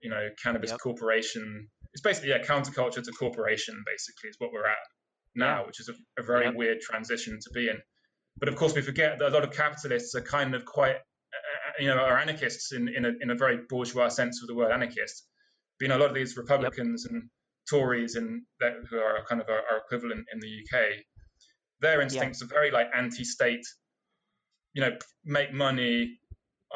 you 0.01 0.09
know, 0.09 0.29
cannabis 0.41 0.71
Yep. 0.71 0.79
corporation, 0.79 1.67
it's 1.93 2.01
basically 2.01 2.29
yeah, 2.29 2.43
counterculture 2.43 3.03
to 3.03 3.11
corporation. 3.11 3.83
Basically, 3.85 4.29
is 4.29 4.35
what 4.39 4.51
we're 4.51 4.65
at 4.67 4.77
now, 5.35 5.61
Yeah. 5.61 5.67
which 5.67 5.79
is 5.79 5.89
a, 5.89 5.93
a 6.19 6.23
very 6.23 6.49
weird 6.49 6.79
transition 6.81 7.39
to 7.41 7.49
be 7.51 7.69
in. 7.69 7.77
But 8.39 8.49
of 8.49 8.55
course, 8.55 8.73
we 8.75 8.81
forget 8.81 9.17
that 9.19 9.29
a 9.29 9.33
lot 9.33 9.43
of 9.43 9.51
capitalists 9.51 10.13
are 10.15 10.21
kind 10.21 10.53
of 10.53 10.63
quite, 10.65 10.95
uh, 10.95 11.71
you 11.79 11.87
know, 11.87 11.97
are 11.97 12.17
anarchists 12.19 12.71
in, 12.71 12.87
in, 12.87 13.05
a, 13.05 13.11
in 13.21 13.31
a 13.31 13.35
very 13.35 13.59
bourgeois 13.67 14.09
sense 14.09 14.41
of 14.43 14.47
the 14.47 14.55
word 14.55 14.71
anarchist. 14.71 15.27
You 15.81 15.87
know, 15.87 15.97
a 15.97 15.99
lot 15.99 16.09
of 16.09 16.15
these 16.15 16.37
Republicans 16.37 17.05
and 17.05 17.29
Tories 17.69 18.15
and 18.15 18.41
that, 18.59 18.73
who 18.89 18.97
are 18.97 19.23
kind 19.27 19.41
of 19.41 19.49
our, 19.49 19.61
our 19.71 19.77
equivalent 19.85 20.25
in 20.33 20.39
the 20.39 20.47
UK, 20.47 20.81
their 21.81 22.01
instincts 22.01 22.41
are 22.41 22.47
very 22.47 22.71
like 22.71 22.87
anti-state. 22.95 23.65
You 24.73 24.81
know, 24.81 24.97
make 25.25 25.53
money. 25.53 26.19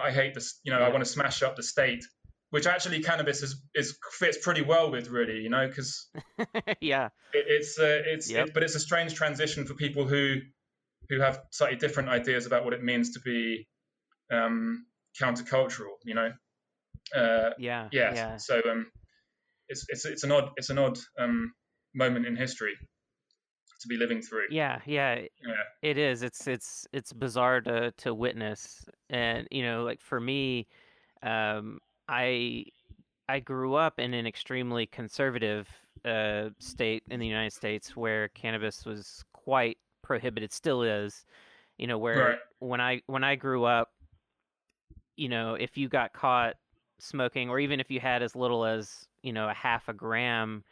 I 0.02 0.12
hate 0.12 0.34
this. 0.34 0.60
You 0.64 0.72
know, 0.72 0.80
I 0.80 0.90
want 0.90 1.04
to 1.04 1.10
smash 1.10 1.44
up 1.44 1.56
the 1.56 1.64
state. 1.64 2.04
Which 2.50 2.68
actually 2.68 3.02
cannabis 3.02 3.44
is, 3.44 3.64
is 3.76 3.98
fits 4.12 4.38
pretty 4.44 4.62
well 4.62 4.92
with, 4.92 5.08
really. 5.08 5.38
You 5.38 5.50
know, 5.50 5.68
because 5.68 6.10
yeah 6.82 7.08
it, 7.34 7.46
it's 7.48 7.80
uh, 7.80 8.02
it's 8.06 8.30
Yep. 8.30 8.48
it, 8.48 8.54
but 8.54 8.64
it's 8.64 8.76
a 8.76 8.80
strange 8.80 9.14
transition 9.14 9.66
for 9.66 9.74
people 9.74 10.08
who 10.08 10.38
who 11.10 11.20
have 11.20 11.42
slightly 11.52 11.78
different 11.78 12.10
ideas 12.10 12.46
about 12.46 12.64
what 12.64 12.74
it 12.74 12.84
means 12.84 13.14
to 13.14 13.20
be 13.22 13.68
um, 14.32 14.86
countercultural. 15.20 15.96
You 16.06 16.16
know, 16.16 16.32
uh, 17.16 17.50
yeah 17.58 17.88
yeah. 17.92 18.14
yeah 18.14 18.38
So 18.38 18.62
um, 18.70 18.88
it's 19.70 19.86
it's 19.90 20.06
it's 20.06 20.24
an 20.24 20.32
odd 20.32 20.50
it's 20.58 20.70
an 20.70 20.78
odd 20.78 20.98
um, 21.20 21.52
moment 21.94 22.26
in 22.26 22.36
history 22.36 22.74
to 23.82 23.88
be 23.88 23.98
living 23.98 24.22
through. 24.22 24.46
yeah 24.50 24.80
yeah 24.86 25.16
Yeah. 25.16 25.54
It 25.82 25.98
is. 25.98 26.22
It's 26.22 26.48
it's 26.48 26.88
it's 26.94 27.12
bizarre 27.12 27.60
to 27.62 27.92
to 27.98 28.14
witness, 28.14 28.86
and 29.10 29.48
you 29.50 29.64
know, 29.64 29.84
like 29.84 30.00
for 30.00 30.20
me, 30.20 30.68
um, 31.24 31.80
I 32.08 32.66
I 33.28 33.40
grew 33.40 33.74
up 33.74 33.98
in 33.98 34.14
an 34.14 34.28
extremely 34.28 34.86
conservative 34.86 35.68
uh, 36.06 36.50
state 36.60 37.02
in 37.10 37.20
the 37.20 37.26
United 37.26 37.54
States 37.54 37.96
where 37.96 38.28
cannabis 38.30 38.86
was 38.86 39.24
quite 39.34 39.78
prohibited, 40.04 40.54
still 40.54 40.84
is. 40.84 41.26
You 41.80 41.88
know, 41.88 41.98
where 41.98 42.28
Right. 42.28 42.38
when 42.60 42.80
I 42.80 43.02
when 43.08 43.24
I 43.24 43.36
grew 43.36 43.64
up, 43.64 43.90
you 45.16 45.30
know, 45.30 45.56
if 45.56 45.78
you 45.78 45.90
got 45.90 46.14
caught 46.14 46.58
smoking, 47.02 47.50
or 47.50 47.60
even 47.60 47.80
if 47.80 47.90
you 47.92 48.00
had 48.00 48.24
as 48.24 48.36
little 48.36 48.66
as 48.66 49.08
you 49.24 49.34
know 49.34 49.50
a 49.50 49.54
half 49.54 49.90
a 49.90 49.94
gram 49.94 50.64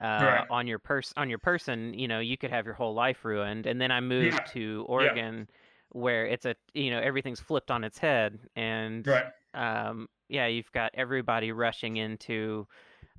uh, 0.00 0.06
Right. 0.20 0.46
on 0.50 0.66
your 0.66 0.78
pers 0.78 1.12
on 1.16 1.28
your 1.28 1.38
person, 1.38 1.94
you 1.94 2.08
know, 2.08 2.20
you 2.20 2.36
could 2.36 2.50
have 2.50 2.64
your 2.66 2.74
whole 2.74 2.94
life 2.94 3.24
ruined. 3.24 3.66
And 3.66 3.80
then 3.80 3.90
I 3.90 4.00
moved 4.00 4.36
Yeah. 4.36 4.44
to 4.52 4.84
Oregon, 4.88 5.48
where 5.90 6.26
it's 6.26 6.44
a 6.46 6.54
you 6.74 6.90
know 6.90 7.00
everything's 7.00 7.40
flipped 7.40 7.70
on 7.70 7.84
its 7.84 7.98
head, 7.98 8.38
and 8.56 9.06
Right. 9.06 9.26
um, 9.54 10.08
yeah, 10.28 10.46
you've 10.46 10.70
got 10.72 10.90
everybody 10.94 11.52
rushing 11.52 11.96
into 11.96 12.66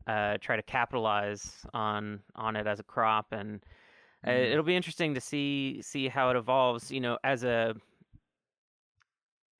uh, 0.07 0.37
try 0.41 0.55
to 0.55 0.63
capitalize 0.63 1.65
on 1.73 2.21
on 2.35 2.55
it 2.55 2.67
as 2.67 2.79
a 2.79 2.83
crop, 2.83 3.27
and 3.31 3.63
uh, 4.27 4.31
Mhm. 4.31 4.51
it'll 4.51 4.63
be 4.63 4.75
interesting 4.75 5.13
to 5.15 5.21
see 5.21 5.81
see 5.81 6.07
how 6.07 6.29
it 6.29 6.35
evolves. 6.37 6.91
You 6.91 7.01
know, 7.01 7.17
as 7.23 7.43
a 7.43 7.75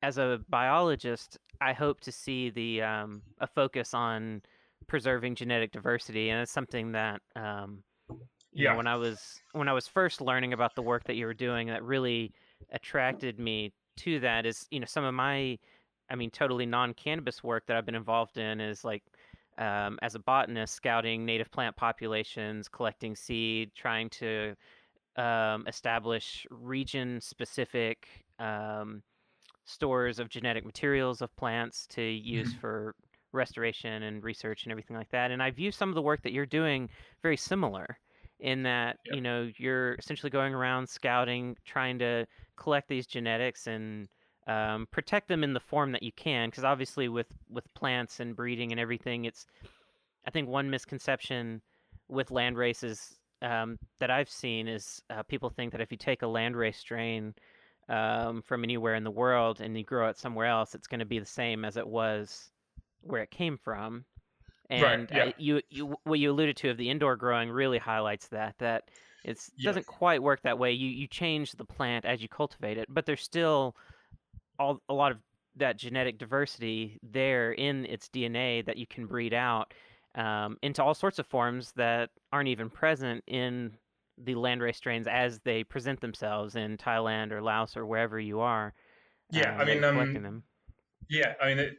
as 0.02 0.18
a 0.18 0.41
biologist, 0.50 1.38
I 1.62 1.74
hope 1.74 2.02
to 2.02 2.12
see 2.12 2.50
the 2.50 2.82
um, 2.84 3.22
a 3.39 3.47
focus 3.47 3.93
on 3.93 4.41
preserving 4.88 5.36
genetic 5.36 5.72
diversity, 5.72 6.30
and 6.30 6.41
it's 6.41 6.52
something 6.52 6.93
that 6.93 7.22
um, 7.36 7.84
Yeah. 8.54 8.72
know, 8.72 8.78
when 8.78 8.88
I 8.88 8.95
was 8.95 9.41
when 9.54 9.68
I 9.68 9.74
was 9.74 9.88
first 9.88 10.22
learning 10.22 10.54
about 10.54 10.76
the 10.76 10.82
work 10.82 11.04
that 11.06 11.16
you 11.16 11.26
were 11.26 11.34
doing, 11.34 11.68
that 11.68 11.84
really 11.84 12.34
attracted 12.72 13.39
me 13.39 13.74
to 13.97 14.20
that 14.22 14.45
is, 14.45 14.68
you 14.72 14.80
know, 14.80 14.86
some 14.86 15.04
of 15.04 15.14
my, 15.14 15.58
I 16.10 16.16
mean, 16.16 16.32
totally 16.32 16.66
non-cannabis 16.66 17.43
work 17.43 17.66
that 17.68 17.78
I've 17.78 17.86
been 17.86 17.95
involved 17.95 18.38
in 18.38 18.62
is 18.62 18.84
like, 18.84 19.04
um, 19.58 20.00
as 20.02 20.16
a 20.16 20.20
botanist, 20.20 20.74
scouting 20.76 21.26
native 21.26 21.52
plant 21.52 21.76
populations, 21.76 22.68
collecting 22.70 23.16
seed, 23.16 23.72
trying 23.76 24.10
to 24.12 24.56
um, 25.18 25.66
establish 25.68 26.47
region-specific 26.50 28.08
um, 28.39 29.04
stores 29.70 30.20
of 30.20 30.30
genetic 30.30 30.65
materials 30.65 31.22
of 31.22 31.36
plants 31.36 31.88
to 31.88 32.01
use 32.01 32.51
Mhm. 32.51 32.59
for 32.59 32.95
restoration 33.32 34.03
and 34.03 34.24
research 34.24 34.63
and 34.63 34.72
everything 34.72 34.97
like 34.97 35.09
that. 35.11 35.32
And 35.32 35.43
I 35.43 35.51
view 35.51 35.72
some 35.72 35.89
of 35.89 35.95
the 35.95 36.01
work 36.01 36.24
that 36.24 36.32
you're 36.34 36.45
doing 36.45 36.89
very 37.22 37.38
similar 37.38 37.99
in 38.39 38.63
that, 38.63 38.99
Yep. 39.05 39.17
you 39.17 39.22
know, 39.22 39.51
you're 39.57 39.95
essentially 39.95 40.30
going 40.30 40.53
around 40.53 40.89
scouting, 40.89 41.55
trying 41.65 41.99
to 41.99 42.26
collect 42.57 42.88
these 42.88 43.05
genetics 43.07 43.67
and 43.67 44.07
um, 44.47 44.88
protect 44.91 45.28
them 45.28 45.43
in 45.43 45.53
the 45.53 45.59
form 45.59 45.91
that 45.91 46.03
you 46.03 46.11
can. 46.13 46.49
Because 46.49 46.63
obviously, 46.63 47.07
with 47.09 47.28
with 47.49 47.72
plants 47.76 48.20
and 48.20 48.36
breeding 48.36 48.72
and 48.72 48.80
everything, 48.80 49.26
it's 49.26 49.45
I 50.26 50.32
think 50.32 50.49
one 50.49 50.70
misconception 50.70 51.61
with 52.07 52.32
land 52.32 52.57
races 52.57 53.20
um, 53.41 53.80
that 53.99 54.11
I've 54.11 54.30
seen 54.30 54.67
is 54.67 55.01
uh, 55.09 55.24
people 55.24 55.49
think 55.49 55.72
that 55.72 55.82
if 55.82 55.91
you 55.91 55.97
take 55.97 56.22
a 56.22 56.26
landrace 56.26 56.76
strain 56.76 57.34
um, 57.90 58.42
from 58.44 58.64
anywhere 58.64 58.96
in 58.96 59.04
the 59.04 59.12
world 59.12 59.62
and 59.62 59.78
you 59.78 59.84
grow 59.84 60.10
it 60.10 60.18
somewhere 60.18 60.48
else, 60.48 60.76
it's 60.76 60.88
going 60.88 61.00
to 61.02 61.06
be 61.06 61.20
the 61.20 61.26
same 61.26 61.66
as 61.66 61.78
it 61.78 61.88
was 61.88 62.52
where 63.02 63.24
it 63.24 63.32
came 63.32 63.58
from. 63.58 64.06
Right, 64.76 65.00
And 65.00 65.12
yeah. 65.12 65.26
uh, 65.26 65.34
you, 65.38 65.62
you, 65.70 65.96
what 66.04 66.20
you 66.20 66.32
alluded 66.32 66.58
to 66.58 66.70
of 66.70 66.78
the 66.78 66.90
indoor 66.90 67.16
growing 67.16 67.50
really 67.50 67.80
highlights 67.80 68.28
that 68.30 68.58
that 68.60 68.92
it 69.24 69.40
Yeah. 69.58 69.72
doesn't 69.72 69.88
quite 69.88 70.24
work 70.24 70.42
that 70.44 70.60
way. 70.60 70.72
You 70.74 70.90
you 70.90 71.08
change 71.08 71.54
the 71.54 71.66
plant 71.66 72.06
as 72.06 72.22
you 72.22 72.30
cultivate 72.30 72.78
it, 72.78 72.88
but 72.90 73.06
there's 73.06 73.24
still 73.24 73.76
all 74.60 74.82
a 74.90 74.94
lot 74.94 75.12
of 75.12 75.20
that 75.56 75.78
genetic 75.78 76.18
diversity 76.18 77.00
there 77.04 77.52
in 77.54 77.86
its 77.86 78.10
DNA 78.10 78.66
that 78.66 78.78
you 78.78 78.88
can 78.88 79.08
breed 79.08 79.34
out 79.34 79.74
um, 80.16 80.58
into 80.62 80.84
all 80.84 80.94
sorts 80.94 81.20
of 81.20 81.28
forms 81.28 81.74
that 81.74 82.12
aren't 82.32 82.50
even 82.50 82.70
present 82.70 83.24
in 83.28 83.78
the 84.24 84.36
landrace 84.36 84.76
strains 84.76 85.07
as 85.07 85.39
they 85.39 85.63
present 85.63 86.01
themselves 86.01 86.55
in 86.55 86.78
Thailand 86.78 87.32
or 87.32 87.41
Laos 87.41 87.78
or 87.78 87.86
wherever 87.86 88.20
you 88.20 88.41
are. 88.41 88.74
Yeah, 89.32 89.53
um, 89.53 89.61
I 89.61 89.65
mean, 89.65 89.80
collecting 89.80 90.17
um, 90.17 90.24
them. 90.24 90.43
Yeah, 91.09 91.34
I 91.41 91.47
mean, 91.47 91.59
it, 91.59 91.74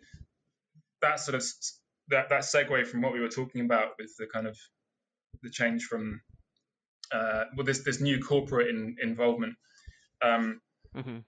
that 1.03 1.21
sort 1.21 1.35
of 1.35 1.45
that 2.09 2.29
that 2.31 2.41
segue 2.43 2.87
from 2.87 3.03
what 3.03 3.13
we 3.13 3.21
were 3.21 3.29
talking 3.29 3.63
about 3.63 3.91
with 3.99 4.11
the 4.19 4.27
kind 4.33 4.47
of 4.47 4.57
the 5.43 5.51
change 5.51 5.85
from 5.85 6.21
uh, 7.13 7.45
well, 7.57 7.67
this 7.67 7.85
this 7.85 8.01
new 8.01 8.21
corporate 8.21 8.69
in, 8.69 8.97
involvement. 9.03 9.55
Um, 10.23 10.61
hmm 10.95 11.19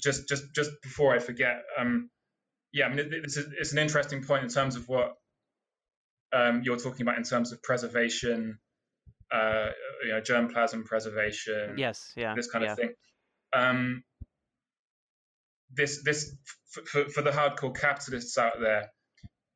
just 0.00 0.28
just 0.28 0.44
just 0.54 0.70
before 0.82 1.14
I 1.14 1.18
forget, 1.18 1.62
um, 1.78 2.10
yeah, 2.72 2.86
I 2.86 2.88
mean, 2.88 3.00
it, 3.00 3.08
it's, 3.12 3.36
a, 3.36 3.44
it's 3.58 3.72
an 3.72 3.78
interesting 3.78 4.22
point 4.22 4.44
in 4.44 4.48
terms 4.48 4.76
of 4.76 4.88
what 4.88 5.14
um, 6.32 6.62
you're 6.64 6.78
talking 6.78 7.02
about 7.02 7.18
in 7.18 7.24
terms 7.24 7.52
of 7.52 7.62
preservation, 7.62 8.58
uh, 9.32 9.68
you 10.04 10.10
know, 10.12 10.20
germplasm 10.20 10.84
preservation, 10.84 11.76
Yes, 11.78 12.12
yeah, 12.16 12.34
this 12.34 12.50
kind 12.50 12.64
yeah. 12.64 12.72
of 12.72 12.78
thing. 12.78 12.92
Um, 13.54 14.04
this 15.74 16.02
this 16.04 16.34
for, 16.70 17.08
for 17.08 17.22
the 17.22 17.30
hardcore 17.30 17.74
capitalists 17.74 18.36
out 18.38 18.60
there, 18.60 18.90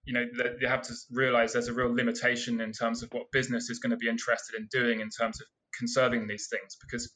you 0.04 0.14
know, 0.14 0.24
they 0.60 0.66
have 0.66 0.82
to 0.82 0.94
realize 1.10 1.52
there's 1.52 1.68
a 1.68 1.72
real 1.74 1.94
limitation 1.94 2.60
in 2.60 2.72
terms 2.72 3.02
of 3.02 3.10
what 3.12 3.30
business 3.32 3.70
is 3.70 3.78
going 3.78 3.90
to 3.90 3.96
be 3.96 4.08
interested 4.08 4.56
in 4.58 4.68
doing 4.70 5.00
in 5.00 5.10
terms 5.10 5.40
of 5.40 5.46
conserving 5.78 6.26
these 6.26 6.48
things 6.50 6.76
because 6.80 7.12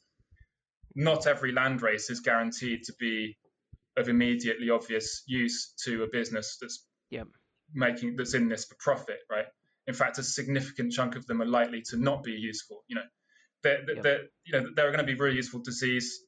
not 0.95 1.27
every 1.27 1.53
land 1.53 1.83
race 1.83 2.11
is 2.11 2.21
guaranteed 2.21 2.83
to 2.85 2.93
be 2.99 3.37
of 3.97 4.09
immediately 4.09 4.71
obvious 4.71 5.23
use 5.27 5.73
to 5.85 6.03
a 6.03 6.07
business 6.09 6.59
that's 6.61 6.85
Yep. 7.11 7.27
making 7.75 8.17
that's 8.17 8.35
in 8.35 8.49
this 8.49 8.65
for 8.67 8.77
profit, 8.79 9.19
right? 9.31 9.47
In 9.87 9.95
fact, 9.95 10.19
a 10.19 10.23
significant 10.23 10.93
chunk 10.93 11.17
of 11.17 11.27
them 11.27 11.41
are 11.43 11.47
likely 11.47 11.83
to 11.91 11.97
not 11.97 12.23
be 12.23 12.33
useful. 12.33 12.85
You 12.89 12.97
know, 12.97 13.07
they're, 13.63 13.85
they're, 14.03 14.23
you 14.45 14.53
know, 14.53 14.67
there 14.75 14.87
are 14.89 14.93
going 14.93 15.05
to 15.05 15.13
be 15.13 15.19
really 15.19 15.37
useful 15.37 15.61
disease 15.61 16.21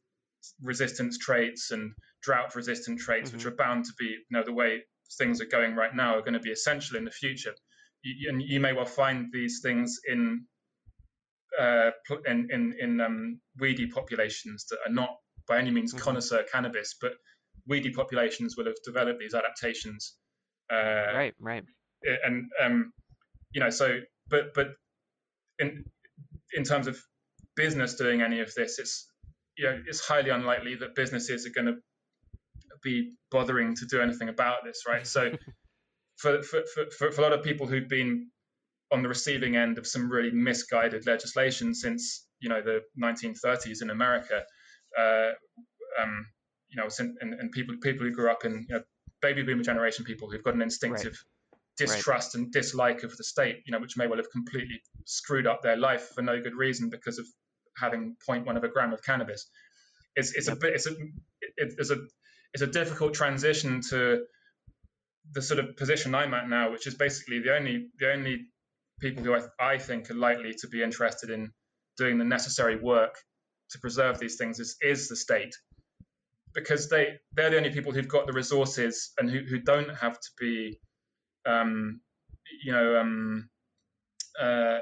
resistance 0.61 1.19
traits 1.19 1.71
and 1.71 1.93
drought 2.23 2.55
resistant 2.57 2.99
traits, 3.01 3.33
which 3.33 3.43
Mhm. 3.43 3.47
are 3.53 3.57
bound 3.57 3.85
to 3.85 3.93
be, 3.99 4.07
you 4.07 4.25
know, 4.31 4.43
the 4.43 4.53
way 4.53 4.83
things 5.19 5.41
are 5.41 5.47
going 5.47 5.75
right 5.75 5.95
now 5.95 6.17
are 6.17 6.21
going 6.23 6.33
to 6.35 6.41
be 6.41 6.51
essential 6.51 6.97
in 6.97 7.05
the 7.05 7.11
future. 7.11 7.55
You, 8.03 8.31
and 8.31 8.43
you 8.43 8.59
may 8.59 8.73
well 8.73 8.87
find 8.87 9.31
these 9.33 9.61
things 9.63 10.01
in 10.07 10.47
uh, 11.61 11.91
in 12.27 12.49
in, 12.51 12.75
in 12.81 13.01
um, 13.01 13.41
weedy 13.59 13.87
populations 13.87 14.65
that 14.67 14.79
are 14.87 14.93
not 14.93 15.11
by 15.47 15.59
any 15.59 15.71
means 15.71 15.93
Mhm. 15.93 16.01
connoisseur 16.01 16.43
cannabis, 16.45 16.95
but 17.01 17.13
weedy 17.67 17.91
populations 17.93 18.57
will 18.57 18.65
have 18.65 18.81
developed 18.85 19.21
these 19.21 19.35
adaptations. 19.35 20.17
Uh, 20.71 21.13
Right, 21.15 21.35
right. 21.39 21.65
and 22.25 22.51
um, 22.61 22.93
you 23.53 23.61
know, 23.61 23.71
so 23.71 24.01
but 24.29 24.55
but 24.55 24.69
in 25.59 25.85
in 26.55 26.65
terms 26.65 26.87
of 26.87 26.99
business 27.57 27.95
doing 27.95 28.23
any 28.23 28.41
of 28.41 28.53
this, 28.55 28.79
it's 28.79 29.09
you 29.57 29.65
know 29.65 29.83
it's 29.87 30.01
highly 30.01 30.31
unlikely 30.31 30.75
that 30.77 30.95
businesses 30.95 31.47
are 31.47 31.51
going 31.51 31.67
to 31.67 31.77
be 32.83 33.13
bothering 33.31 33.75
to 33.77 33.87
do 33.87 34.01
anything 34.01 34.29
about 34.29 34.65
this, 34.65 34.83
right? 34.87 35.07
So 35.07 35.33
for 36.17 36.43
for, 36.43 36.63
for 36.75 37.11
for 37.11 37.21
a 37.21 37.23
lot 37.23 37.33
of 37.33 37.43
people 37.43 37.67
who've 37.67 37.89
been 37.89 38.31
on 38.93 39.03
the 39.03 39.09
receiving 39.09 39.57
end 39.57 39.79
of 39.79 39.87
some 39.87 40.11
really 40.11 40.31
misguided 40.31 41.07
legislation 41.07 41.75
since 41.75 42.27
you 42.41 42.49
know 42.49 42.61
the 42.61 42.81
1930s 43.03 43.83
in 43.83 43.91
America, 43.91 44.43
uh, 44.99 45.31
um, 46.01 46.27
you 46.71 46.77
know, 46.77 46.89
and, 46.99 47.35
and 47.35 47.53
people 47.53 47.75
people 47.83 48.07
who 48.07 48.13
grew 48.13 48.31
up 48.31 48.45
in 48.45 48.67
you 48.69 48.75
know, 48.77 48.83
baby 49.21 49.43
boomer 49.43 49.63
generation 49.63 50.05
people 50.05 50.31
who've 50.31 50.43
got 50.43 50.55
an 50.55 50.63
instinctive 50.63 51.23
distrust 51.87 52.35
and 52.35 52.53
dislike 52.53 53.03
of 53.03 53.17
the 53.17 53.25
state, 53.25 53.63
you 53.67 53.73
know, 53.73 53.81
which 53.81 53.97
may 53.97 54.07
well 54.07 54.19
have 54.19 54.31
completely 54.31 54.81
screwed 55.05 55.47
up 55.47 55.63
their 55.63 55.77
life 55.77 56.11
for 56.15 56.23
no 56.23 56.41
good 56.41 56.55
reason 56.55 56.91
because 56.91 57.19
of 57.19 57.27
having 57.79 58.17
0.1 58.29 58.57
of 58.57 58.65
a 58.65 58.69
gram 58.69 58.93
of 58.93 59.03
cannabis. 59.03 59.49
It's 60.17 60.33
it's 60.35 60.49
Yep. 60.49 60.57
a 60.57 60.61
bit 60.61 60.75
it's 60.75 60.87
a 60.87 60.93
it, 61.57 61.75
it's 61.79 61.91
a 61.91 61.99
it's 62.55 62.63
a 62.63 62.67
difficult 62.67 63.15
transition 63.15 63.81
to 63.91 64.25
the 65.33 65.43
sort 65.43 65.61
of 65.61 65.77
position 65.77 66.15
I'm 66.15 66.35
at 66.35 66.49
now, 66.49 66.71
which 66.71 66.87
is 66.87 66.95
basically 66.95 67.41
the 67.41 67.55
only 67.55 67.89
the 67.99 68.13
only 68.13 68.47
people 69.01 69.25
who 69.25 69.35
I, 69.35 69.43
I 69.59 69.79
think 69.79 70.11
are 70.11 70.15
likely 70.15 70.55
to 70.61 70.69
be 70.69 70.83
interested 70.83 71.31
in 71.31 71.53
doing 71.97 72.19
the 72.19 72.25
necessary 72.25 72.77
work 72.77 73.17
to 73.71 73.79
preserve 73.79 74.19
these 74.19 74.37
things 74.37 74.61
is, 74.61 74.77
is 74.83 75.09
the 75.09 75.17
state 75.17 75.55
because 76.55 76.89
they 76.89 77.19
they're 77.33 77.51
the 77.51 77.57
only 77.57 77.71
people 77.71 77.93
who've 77.93 78.09
got 78.09 78.27
the 78.27 78.33
resources 78.33 79.13
and 79.19 79.31
who, 79.31 79.41
who 79.41 79.59
don't 79.59 79.89
have 79.97 80.19
to 80.21 80.29
be 80.39 80.79
um, 81.47 82.01
you 82.65 82.73
know 82.73 82.97
um, 83.01 83.49
uh, 84.41 84.79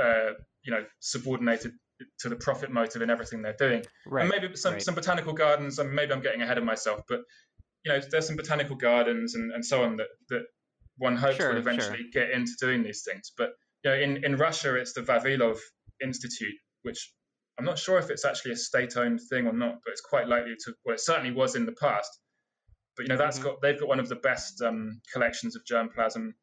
uh, 0.00 0.30
you 0.62 0.72
know 0.72 0.84
subordinated 1.00 1.72
to 2.20 2.28
the 2.28 2.36
profit 2.36 2.70
motive 2.70 3.02
in 3.02 3.10
everything 3.10 3.42
they're 3.42 3.56
doing 3.58 3.82
Right. 4.06 4.22
and 4.22 4.30
maybe 4.30 4.54
some, 4.56 4.74
right. 4.74 4.82
some 4.82 4.94
botanical 4.94 5.32
gardens 5.32 5.80
and 5.80 5.92
maybe 5.92 6.12
i'm 6.12 6.20
getting 6.20 6.42
ahead 6.42 6.56
of 6.56 6.62
myself 6.62 7.00
but 7.08 7.20
you 7.84 7.92
know 7.92 8.00
there's 8.10 8.26
some 8.28 8.36
botanical 8.36 8.76
gardens 8.76 9.34
and, 9.34 9.50
and 9.52 9.64
so 9.64 9.82
on 9.82 9.96
that, 9.96 10.06
that 10.28 10.42
one 10.98 11.16
hopes 11.16 11.36
Sure, 11.38 11.48
will 11.48 11.54
sure. 11.54 11.60
eventually 11.60 12.06
get 12.12 12.30
into 12.30 12.52
doing 12.60 12.84
these 12.84 13.02
things 13.02 13.32
but 13.36 13.50
you 13.82 13.90
know 13.90 13.96
in, 13.96 14.24
in 14.24 14.36
russia 14.36 14.76
it's 14.76 14.92
the 14.92 15.00
vavilov 15.00 15.58
institute 16.00 16.54
which 16.82 17.12
i'm 17.58 17.64
not 17.64 17.78
sure 17.80 17.98
if 17.98 18.10
it's 18.10 18.24
actually 18.24 18.52
a 18.52 18.56
state-owned 18.56 19.20
thing 19.28 19.48
or 19.48 19.52
not 19.52 19.74
but 19.84 19.90
it's 19.90 20.00
quite 20.00 20.28
likely 20.28 20.54
to 20.64 20.72
well 20.84 20.94
it 20.94 21.00
certainly 21.00 21.32
was 21.32 21.56
in 21.56 21.66
the 21.66 21.74
past 21.80 22.10
but 22.98 23.04
you 23.04 23.08
know 23.08 23.16
that's 23.16 23.38
Mhm. 23.38 23.44
got 23.44 23.62
they've 23.62 23.80
got 23.80 23.88
one 23.88 24.00
of 24.00 24.08
the 24.10 24.16
best 24.16 24.60
um, 24.60 25.00
collections 25.12 25.56
of 25.56 25.62
germplasm 25.64 26.34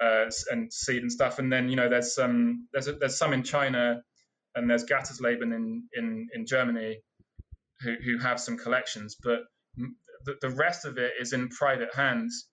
uh, 0.00 0.30
and 0.50 0.72
seed 0.72 1.02
and 1.02 1.12
stuff 1.12 1.38
and 1.38 1.52
then 1.52 1.68
you 1.68 1.76
know 1.76 1.88
there's 1.90 2.16
um 2.18 2.68
there's 2.72 2.88
a, 2.88 2.92
there's 2.92 3.18
some 3.18 3.34
in 3.34 3.42
china 3.42 4.02
and 4.54 4.68
there's 4.68 4.84
Gatersleben 4.84 5.54
in, 5.54 5.84
in, 5.94 6.28
in 6.34 6.46
Germany 6.46 7.00
who, 7.80 7.94
who 8.04 8.18
have 8.18 8.40
some 8.40 8.56
collections, 8.56 9.16
but 9.22 9.40
the, 10.24 10.34
the 10.40 10.50
rest 10.50 10.84
of 10.84 10.98
it 10.98 11.12
is 11.20 11.32
in 11.32 11.48
private 11.48 11.94
hands. 11.94 12.48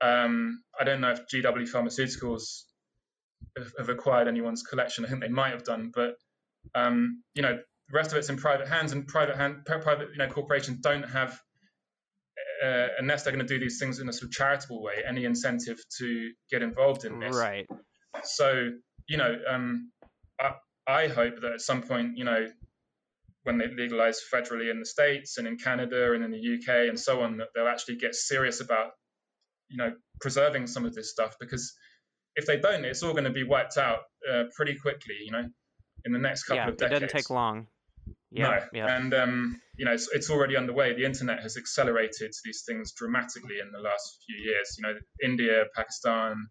Um, 0.00 0.62
I 0.80 0.84
don't 0.84 1.00
know 1.00 1.10
if 1.10 1.20
GW 1.26 1.68
Pharmaceuticals 1.70 2.62
have, 3.58 3.72
have 3.78 3.88
acquired 3.90 4.28
anyone's 4.28 4.62
collection. 4.62 5.04
I 5.04 5.08
think 5.08 5.20
they 5.20 5.28
might 5.28 5.52
have 5.52 5.64
done, 5.64 5.92
but 5.94 6.14
um, 6.74 7.22
you 7.34 7.42
know, 7.42 7.58
the 7.88 7.96
rest 7.96 8.12
of 8.12 8.18
it's 8.18 8.30
in 8.30 8.36
private 8.36 8.68
hands, 8.68 8.92
and 8.92 9.06
private 9.06 9.36
hand, 9.36 9.64
private 9.66 10.08
you 10.12 10.18
know 10.18 10.28
corporations 10.28 10.78
don't 10.80 11.04
have, 11.04 11.38
uh, 12.64 12.88
unless 12.98 13.22
they're 13.22 13.32
going 13.32 13.46
to 13.46 13.54
do 13.54 13.60
these 13.60 13.78
things 13.78 13.98
in 13.98 14.08
a 14.08 14.12
sort 14.12 14.24
of 14.24 14.32
charitable 14.32 14.82
way, 14.82 15.02
any 15.06 15.24
incentive 15.24 15.78
to 15.98 16.30
get 16.50 16.62
involved 16.62 17.04
in 17.04 17.18
this. 17.18 17.36
Right. 17.36 17.66
So, 18.24 18.70
you 19.08 19.16
know, 19.16 19.36
um, 19.48 19.90
I, 20.40 20.52
I 20.86 21.08
hope 21.08 21.40
that 21.40 21.52
at 21.52 21.60
some 21.60 21.82
point, 21.82 22.16
you 22.16 22.24
know, 22.24 22.46
when 23.42 23.58
they 23.58 23.68
legalize 23.68 24.20
federally 24.32 24.70
in 24.70 24.80
the 24.80 24.86
States 24.86 25.38
and 25.38 25.46
in 25.46 25.56
Canada 25.56 26.12
and 26.12 26.24
in 26.24 26.30
the 26.30 26.54
UK 26.54 26.88
and 26.88 26.98
so 26.98 27.20
on, 27.20 27.36
that 27.38 27.48
they'll 27.54 27.68
actually 27.68 27.96
get 27.96 28.14
serious 28.14 28.60
about, 28.60 28.90
you 29.68 29.76
know, 29.76 29.92
preserving 30.20 30.66
some 30.66 30.84
of 30.84 30.94
this 30.94 31.10
stuff 31.10 31.36
because 31.38 31.72
if 32.34 32.46
they 32.46 32.58
don't, 32.58 32.84
it's 32.84 33.02
all 33.02 33.12
going 33.12 33.24
to 33.24 33.30
be 33.30 33.44
wiped 33.44 33.78
out 33.78 34.00
uh, 34.30 34.44
pretty 34.54 34.76
quickly, 34.76 35.16
you 35.24 35.32
know. 35.32 35.44
in 36.04 36.12
the 36.12 36.18
next 36.18 36.44
couple 36.44 36.64
yeah, 36.64 36.68
of 36.68 36.76
decades. 36.76 37.02
It 37.02 37.06
doesn't 37.06 37.18
take 37.18 37.30
long. 37.30 37.66
Yeah, 38.30 38.44
no, 38.44 38.60
yeah. 38.72 38.96
and 38.96 39.14
um, 39.14 39.60
you 39.76 39.84
know 39.84 39.92
it's, 39.92 40.08
it's, 40.12 40.30
already 40.30 40.56
underway. 40.56 40.94
The 40.94 41.04
internet 41.04 41.40
has 41.40 41.56
accelerated 41.56 42.32
these 42.44 42.64
things 42.66 42.92
dramatically 42.92 43.60
in 43.60 43.70
the 43.72 43.80
last 43.80 44.18
few 44.26 44.36
years. 44.36 44.76
You 44.78 44.82
know, 44.84 44.94
India, 45.22 45.64
Pakistan, 45.74 46.46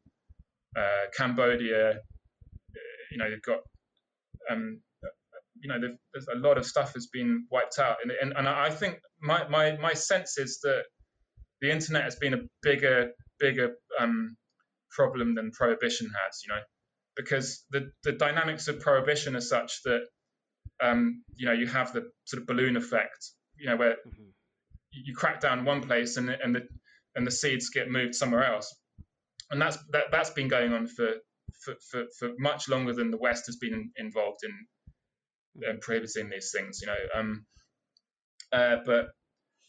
uh, 0.78 1.06
Cambodia. 1.16 1.92
Uh, 1.92 1.96
you 3.12 3.18
know, 3.18 3.30
they've 3.30 3.42
got 3.42 3.60
um, 4.50 4.82
you 5.62 5.70
know, 5.70 5.80
there's 6.14 6.28
a 6.28 6.38
lot 6.38 6.58
of 6.58 6.66
stuff 6.66 6.94
has 6.94 7.08
been 7.08 7.48
wiped 7.52 7.80
out, 7.80 7.98
and 8.04 8.12
and, 8.22 8.34
and 8.38 8.48
I 8.48 8.70
think 8.70 9.00
my, 9.22 9.48
my 9.48 9.78
my 9.78 9.94
sense 9.94 10.38
is 10.38 10.60
that 10.64 10.84
the 11.62 11.72
internet 11.72 12.04
has 12.04 12.16
been 12.16 12.34
a 12.34 12.42
bigger 12.62 13.12
bigger 13.40 13.76
um, 14.00 14.36
problem 14.92 15.36
than 15.36 15.52
prohibition 15.52 16.08
has. 16.08 16.42
You 16.46 16.54
know, 16.54 16.62
because 17.16 17.66
the 17.72 17.92
the 18.04 18.12
dynamics 18.12 18.68
of 18.68 18.80
prohibition 18.80 19.36
are 19.36 19.42
such 19.42 19.82
that 19.86 20.02
um, 20.82 21.24
you 21.36 21.46
know 21.46 21.54
you 21.54 21.68
have 21.68 21.94
the 21.94 22.10
sort 22.26 22.42
of 22.42 22.48
balloon 22.48 22.78
effect. 22.78 23.32
You 23.58 23.70
know, 23.70 23.78
where 23.78 23.92
mm-hmm. 23.94 24.30
you 24.92 25.16
crack 25.16 25.40
down 25.40 25.66
one 25.66 25.82
place 25.82 26.18
and 26.18 26.30
and 26.30 26.56
the 26.56 26.68
and 27.16 27.26
the 27.26 27.32
seeds 27.32 27.70
get 27.70 27.90
moved 27.90 28.16
somewhere 28.16 28.44
else, 28.44 28.76
and 29.52 29.62
that's 29.62 29.78
that 29.92 30.06
that's 30.12 30.32
been 30.32 30.48
going 30.48 30.74
on 30.74 30.88
for 30.88 31.14
for, 31.64 31.76
for, 31.90 32.04
for 32.20 32.30
much 32.38 32.68
longer 32.68 32.94
than 32.94 33.12
the 33.12 33.18
West 33.18 33.46
has 33.48 33.56
been 33.56 33.92
involved 33.98 34.40
in 34.44 35.70
um, 35.70 35.80
prohibiting 35.82 36.30
these 36.30 36.52
things. 36.56 36.80
You 36.82 36.88
know, 36.88 37.20
um, 37.20 37.46
uh, 38.52 38.78
but 38.86 39.08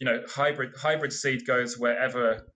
you 0.00 0.06
know, 0.06 0.22
hybrid 0.28 0.74
hybrid 0.76 1.12
seed 1.12 1.46
goes 1.46 1.78
wherever 1.78 2.46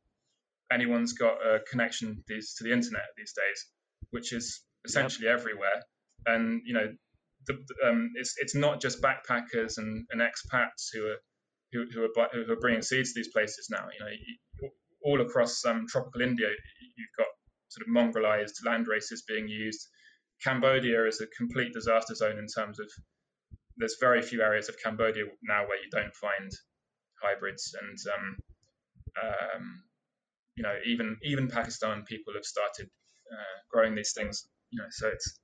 anyone's 0.73 1.13
got 1.13 1.35
a 1.45 1.61
connection 1.71 2.23
these 2.29 2.55
to 2.55 2.65
the 2.65 2.73
internet 2.73 3.07
these 3.17 3.33
days, 3.33 3.67
which 4.11 4.33
is 4.33 4.63
essentially 4.85 5.27
yep. 5.27 5.39
everywhere. 5.39 5.83
And 6.27 6.63
you 6.65 6.75
know, 6.75 6.89
the, 7.53 7.89
um, 7.89 8.11
it's 8.17 8.35
it's 8.39 8.55
not 8.55 8.81
just 8.81 9.03
backpackers 9.03 9.79
and, 9.79 10.07
and 10.11 10.21
expats 10.21 10.89
who 10.93 11.07
are 11.07 11.17
who, 11.73 11.85
who 11.93 12.05
are 12.05 12.29
who 12.33 12.53
are 12.53 12.61
bringing 12.61 12.83
seeds 12.83 13.13
to 13.13 13.21
these 13.21 13.33
places 13.33 13.69
now. 13.71 13.87
You 13.93 14.05
know, 14.05 14.69
all 15.03 15.21
across 15.21 15.65
um, 15.65 15.87
tropical 15.89 16.21
India, 16.21 16.49
you've 16.49 17.17
got 17.17 17.27
sort 17.69 17.87
of 17.87 17.95
mongrelized 17.95 18.65
land 18.65 18.87
races 18.89 19.25
being 19.27 19.49
used. 19.49 19.87
Cambodia 20.43 21.07
is 21.07 21.21
a 21.21 21.27
complete 21.37 21.73
disaster 21.73 22.15
zone 22.15 22.39
in 22.39 22.47
terms 22.47 22.81
of 22.81 22.87
there's 23.77 23.97
very 24.01 24.21
few 24.23 24.43
areas 24.43 24.69
of 24.69 24.77
Cambodia 24.83 25.25
now 25.43 25.67
where 25.67 25.79
you 25.79 25.89
don't 25.91 26.15
find 26.15 26.51
hybrids, 27.23 27.75
and 27.81 27.99
um, 28.15 28.37
um, 29.23 29.83
you 30.57 30.63
know 30.63 30.75
even 30.87 31.17
even 31.23 31.49
Pakistan 31.49 32.05
people 32.07 32.35
have 32.35 32.45
started 32.45 32.89
uh, 33.33 33.57
growing 33.71 33.95
these 33.95 34.13
things. 34.13 34.49
You 34.71 34.83
know, 34.83 34.89
so 34.91 35.09
it's. 35.09 35.39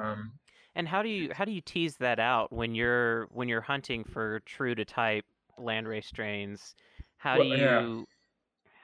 Um, 0.00 0.32
and 0.74 0.86
how 0.86 1.02
do 1.02 1.08
you 1.08 1.30
how 1.32 1.44
do 1.44 1.52
you 1.52 1.60
tease 1.60 1.96
that 1.96 2.18
out 2.18 2.52
when 2.52 2.74
you're 2.74 3.26
when 3.32 3.48
you're 3.48 3.60
hunting 3.60 4.04
for 4.04 4.40
true 4.40 4.74
to 4.74 4.84
type 4.84 5.24
landrace 5.58 6.04
strains? 6.04 6.74
How 7.16 7.38
well, 7.38 7.48
do 7.48 7.54
you 7.54 7.58
yeah. 7.58 8.02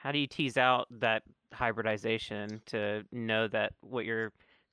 how 0.01 0.11
do 0.11 0.19
you 0.19 0.27
tease 0.27 0.57
out 0.57 0.87
that 0.99 1.23
hybridization 1.53 2.61
to 2.67 3.03
know 3.11 3.47
that 3.47 3.73
what 3.81 4.05
you're 4.05 4.31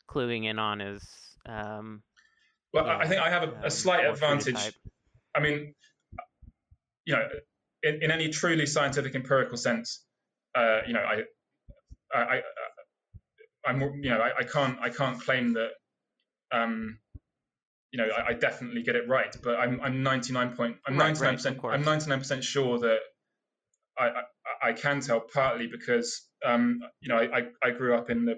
cluing 0.08 0.44
in 0.44 0.58
on 0.58 0.80
is 0.80 1.02
um, 1.46 2.02
well, 2.74 2.86
yeah, 2.86 2.98
I 2.98 3.06
think 3.06 3.20
I 3.20 3.30
have 3.30 3.42
a, 3.44 3.52
a 3.52 3.64
um, 3.64 3.70
slight 3.70 4.04
advantage. 4.04 4.72
I 5.36 5.40
mean, 5.40 5.74
you 7.04 7.14
know, 7.14 7.28
in, 7.84 8.02
in 8.02 8.10
any 8.10 8.28
truly 8.28 8.66
scientific 8.66 9.14
empirical 9.14 9.56
sense, 9.56 10.04
uh, 10.56 10.80
you 10.86 10.92
know, 10.92 11.00
I, 11.00 11.22
I, 12.18 12.40
I 13.66 13.70
am 13.70 13.80
you 14.02 14.10
know, 14.10 14.18
I, 14.18 14.40
I, 14.40 14.44
can't, 14.44 14.78
I 14.80 14.88
can't 14.88 15.20
claim 15.20 15.52
that, 15.54 15.70
um, 16.50 16.98
you 17.94 17.98
know, 17.98 18.08
I, 18.12 18.30
I, 18.30 18.32
definitely 18.32 18.82
get 18.82 18.96
it 18.96 19.08
right, 19.08 19.34
but 19.44 19.54
I'm, 19.54 19.80
I'm 19.80 20.02
99 20.02 20.56
point, 20.56 20.76
I'm 20.84 20.96
99 20.96 21.34
percent, 21.36 21.60
I'm 21.62 21.84
99 21.84 22.18
percent 22.18 22.42
sure 22.42 22.80
that 22.80 22.98
I, 23.96 24.06
I, 24.06 24.70
I, 24.70 24.72
can 24.72 25.00
tell 25.00 25.20
partly 25.20 25.68
because, 25.68 26.26
um, 26.44 26.80
you 27.00 27.08
know, 27.08 27.18
I, 27.18 27.44
I 27.62 27.70
grew 27.70 27.96
up 27.96 28.10
in 28.10 28.24
the 28.24 28.34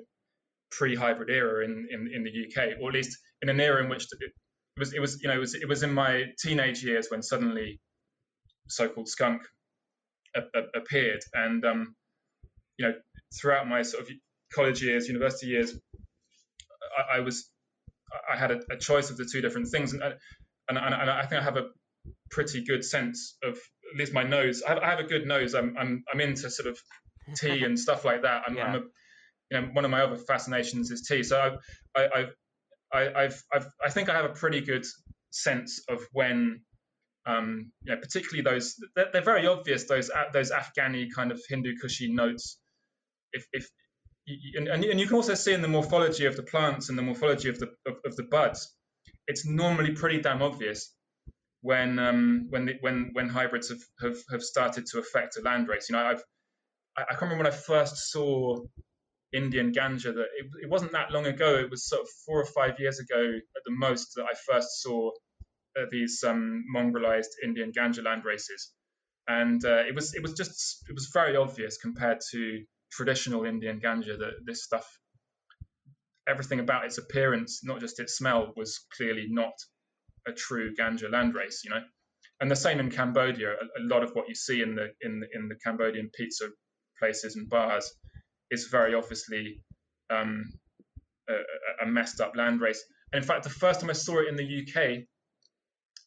pre-hybrid 0.72 1.30
era 1.30 1.64
in, 1.64 1.88
in, 1.90 2.10
in 2.14 2.22
the 2.22 2.30
UK, 2.30 2.82
or 2.82 2.90
at 2.90 2.94
least 2.96 3.16
in 3.40 3.48
an 3.48 3.58
era 3.58 3.82
in 3.82 3.88
which 3.88 4.04
it 4.20 4.30
was 4.78 4.92
it 4.92 5.00
was 5.00 5.22
you 5.22 5.28
know 5.28 5.36
it 5.36 5.40
was 5.40 5.54
it 5.54 5.66
was 5.66 5.82
in 5.82 5.90
my 5.90 6.24
teenage 6.38 6.84
years 6.84 7.06
when 7.08 7.22
suddenly 7.22 7.80
so-called 8.68 9.08
skunk 9.08 9.40
a, 10.34 10.40
a, 10.40 10.78
appeared, 10.78 11.22
and 11.32 11.64
um, 11.64 11.94
you 12.76 12.86
know 12.86 12.92
throughout 13.40 13.66
my 13.66 13.80
sort 13.80 14.02
of 14.02 14.10
college 14.52 14.82
years, 14.82 15.08
university 15.08 15.46
years, 15.46 15.78
I, 16.98 17.16
I 17.16 17.20
was 17.20 17.48
I 18.32 18.36
had 18.36 18.50
a, 18.50 18.60
a, 18.70 18.76
choice 18.76 19.10
of 19.10 19.16
the 19.16 19.28
two 19.30 19.40
different 19.40 19.68
things, 19.68 19.92
and, 19.92 20.02
and 20.02 20.14
and, 20.68 20.78
and 20.78 21.10
I 21.10 21.24
think 21.26 21.40
I 21.40 21.44
have 21.44 21.56
a 21.56 21.68
pretty 22.30 22.64
good 22.64 22.84
sense 22.84 23.36
of 23.42 23.54
at 23.54 23.98
least 23.98 24.12
my 24.12 24.22
nose. 24.22 24.62
I 24.66 24.70
have, 24.70 24.78
I 24.78 24.90
have 24.90 25.00
a 25.00 25.04
good 25.04 25.26
nose. 25.26 25.54
I'm 25.54 25.76
I'm 25.78 26.04
I'm 26.12 26.20
into 26.20 26.50
sort 26.50 26.68
of 26.68 26.78
tea 27.36 27.64
and 27.64 27.78
stuff 27.78 28.04
like 28.04 28.22
that. 28.22 28.42
I'm, 28.46 28.56
yeah. 28.56 28.64
I'm 28.64 28.74
a, 28.74 28.80
you 29.50 29.60
know, 29.60 29.68
one 29.72 29.84
of 29.84 29.90
my 29.90 30.02
other 30.02 30.16
fascinations 30.16 30.90
is 30.90 31.06
tea. 31.08 31.22
So 31.22 31.56
I, 31.96 32.00
I, 32.00 32.20
I've 32.20 32.34
I, 32.92 33.24
I've, 33.24 33.42
I've, 33.52 33.68
I 33.84 33.90
think 33.90 34.08
I 34.08 34.14
have 34.14 34.24
a 34.24 34.34
pretty 34.34 34.60
good 34.60 34.84
sense 35.30 35.82
of 35.88 36.00
when, 36.12 36.60
um, 37.26 37.72
you 37.82 37.94
know, 37.94 38.00
particularly 38.00 38.42
those 38.42 38.76
they're, 38.94 39.08
they're, 39.12 39.22
very 39.22 39.46
obvious 39.46 39.84
those 39.84 40.10
those 40.32 40.52
Afghani 40.52 41.08
kind 41.14 41.32
of 41.32 41.40
Hindu 41.48 41.74
Kushi 41.82 42.12
notes. 42.12 42.58
If, 43.32 43.46
if 43.52 43.68
and, 44.54 44.68
and 44.68 45.00
you 45.00 45.06
can 45.06 45.16
also 45.16 45.34
see 45.34 45.52
in 45.52 45.62
the 45.62 45.68
morphology 45.68 46.26
of 46.26 46.36
the 46.36 46.42
plants 46.42 46.88
and 46.88 46.98
the 46.98 47.02
morphology 47.02 47.48
of 47.48 47.58
the 47.58 47.68
of, 47.86 47.96
of 48.04 48.16
the 48.16 48.24
buds, 48.24 48.74
it's 49.26 49.46
normally 49.46 49.92
pretty 49.92 50.20
damn 50.20 50.42
obvious 50.42 50.92
when 51.60 51.98
um, 51.98 52.46
when 52.50 52.66
the, 52.66 52.74
when 52.80 53.10
when 53.12 53.28
hybrids 53.28 53.68
have, 53.68 53.80
have, 54.00 54.16
have 54.30 54.42
started 54.42 54.86
to 54.86 54.98
affect 54.98 55.36
a 55.36 55.40
landrace. 55.40 55.88
You 55.88 55.94
know, 55.94 56.04
I've 56.04 56.22
I, 56.96 57.04
can't 57.10 57.22
remember 57.22 57.44
when 57.44 57.52
I 57.52 57.56
first 57.56 58.10
saw 58.10 58.58
Indian 59.32 59.72
ganja 59.72 60.14
that 60.14 60.28
it, 60.38 60.46
it, 60.62 60.70
wasn't 60.70 60.92
that 60.92 61.10
long 61.10 61.26
ago. 61.26 61.56
It 61.56 61.70
was 61.70 61.86
sort 61.88 62.02
of 62.02 62.08
four 62.24 62.40
or 62.40 62.46
five 62.46 62.80
years 62.80 62.98
ago 62.98 63.20
at 63.20 63.62
the 63.64 63.72
most 63.72 64.14
that 64.16 64.24
I 64.24 64.34
first 64.50 64.82
saw 64.82 65.10
uh, 65.78 65.84
these 65.90 66.24
um, 66.26 66.64
mongrelized 66.74 67.34
Indian 67.44 67.70
ganja 67.72 68.02
land 68.02 68.24
races, 68.24 68.72
and 69.28 69.64
uh, 69.64 69.84
it 69.86 69.94
was 69.94 70.14
it 70.14 70.22
was 70.22 70.32
just 70.32 70.84
it 70.88 70.94
was 70.94 71.10
very 71.12 71.36
obvious 71.36 71.78
compared 71.78 72.18
to 72.32 72.64
traditional 72.90 73.44
Indian 73.44 73.80
ganja 73.80 74.18
that 74.18 74.32
this 74.44 74.64
stuff, 74.64 74.86
everything 76.28 76.60
about 76.60 76.84
its 76.84 76.98
appearance, 76.98 77.60
not 77.64 77.80
just 77.80 78.00
its 78.00 78.16
smell, 78.16 78.52
was 78.56 78.86
clearly 78.96 79.26
not 79.28 79.54
a 80.26 80.32
true 80.32 80.74
ganja 80.74 81.10
land 81.10 81.34
race. 81.34 81.62
You 81.64 81.70
know, 81.70 81.82
and 82.40 82.50
the 82.50 82.56
same 82.56 82.80
in 82.80 82.90
Cambodia. 82.90 83.50
A, 83.50 83.80
a 83.80 83.82
lot 83.82 84.02
of 84.02 84.10
what 84.12 84.28
you 84.28 84.34
see 84.34 84.62
in 84.62 84.74
the 84.74 84.88
in 85.00 85.22
in 85.32 85.48
the 85.48 85.56
Cambodian 85.64 86.10
pizza 86.14 86.48
places 86.98 87.36
and 87.36 87.48
bars 87.48 87.92
is 88.50 88.68
very 88.70 88.94
obviously 88.94 89.62
um, 90.10 90.44
a, 91.28 91.84
a, 91.84 91.86
messed 91.86 92.20
up 92.20 92.34
landrace. 92.34 92.78
And 93.12 93.22
in 93.22 93.26
fact, 93.26 93.44
the 93.44 93.50
first 93.50 93.80
time 93.80 93.90
I 93.90 93.94
saw 93.94 94.20
it 94.20 94.28
in 94.28 94.36
the 94.36 94.62
UK 94.62 95.04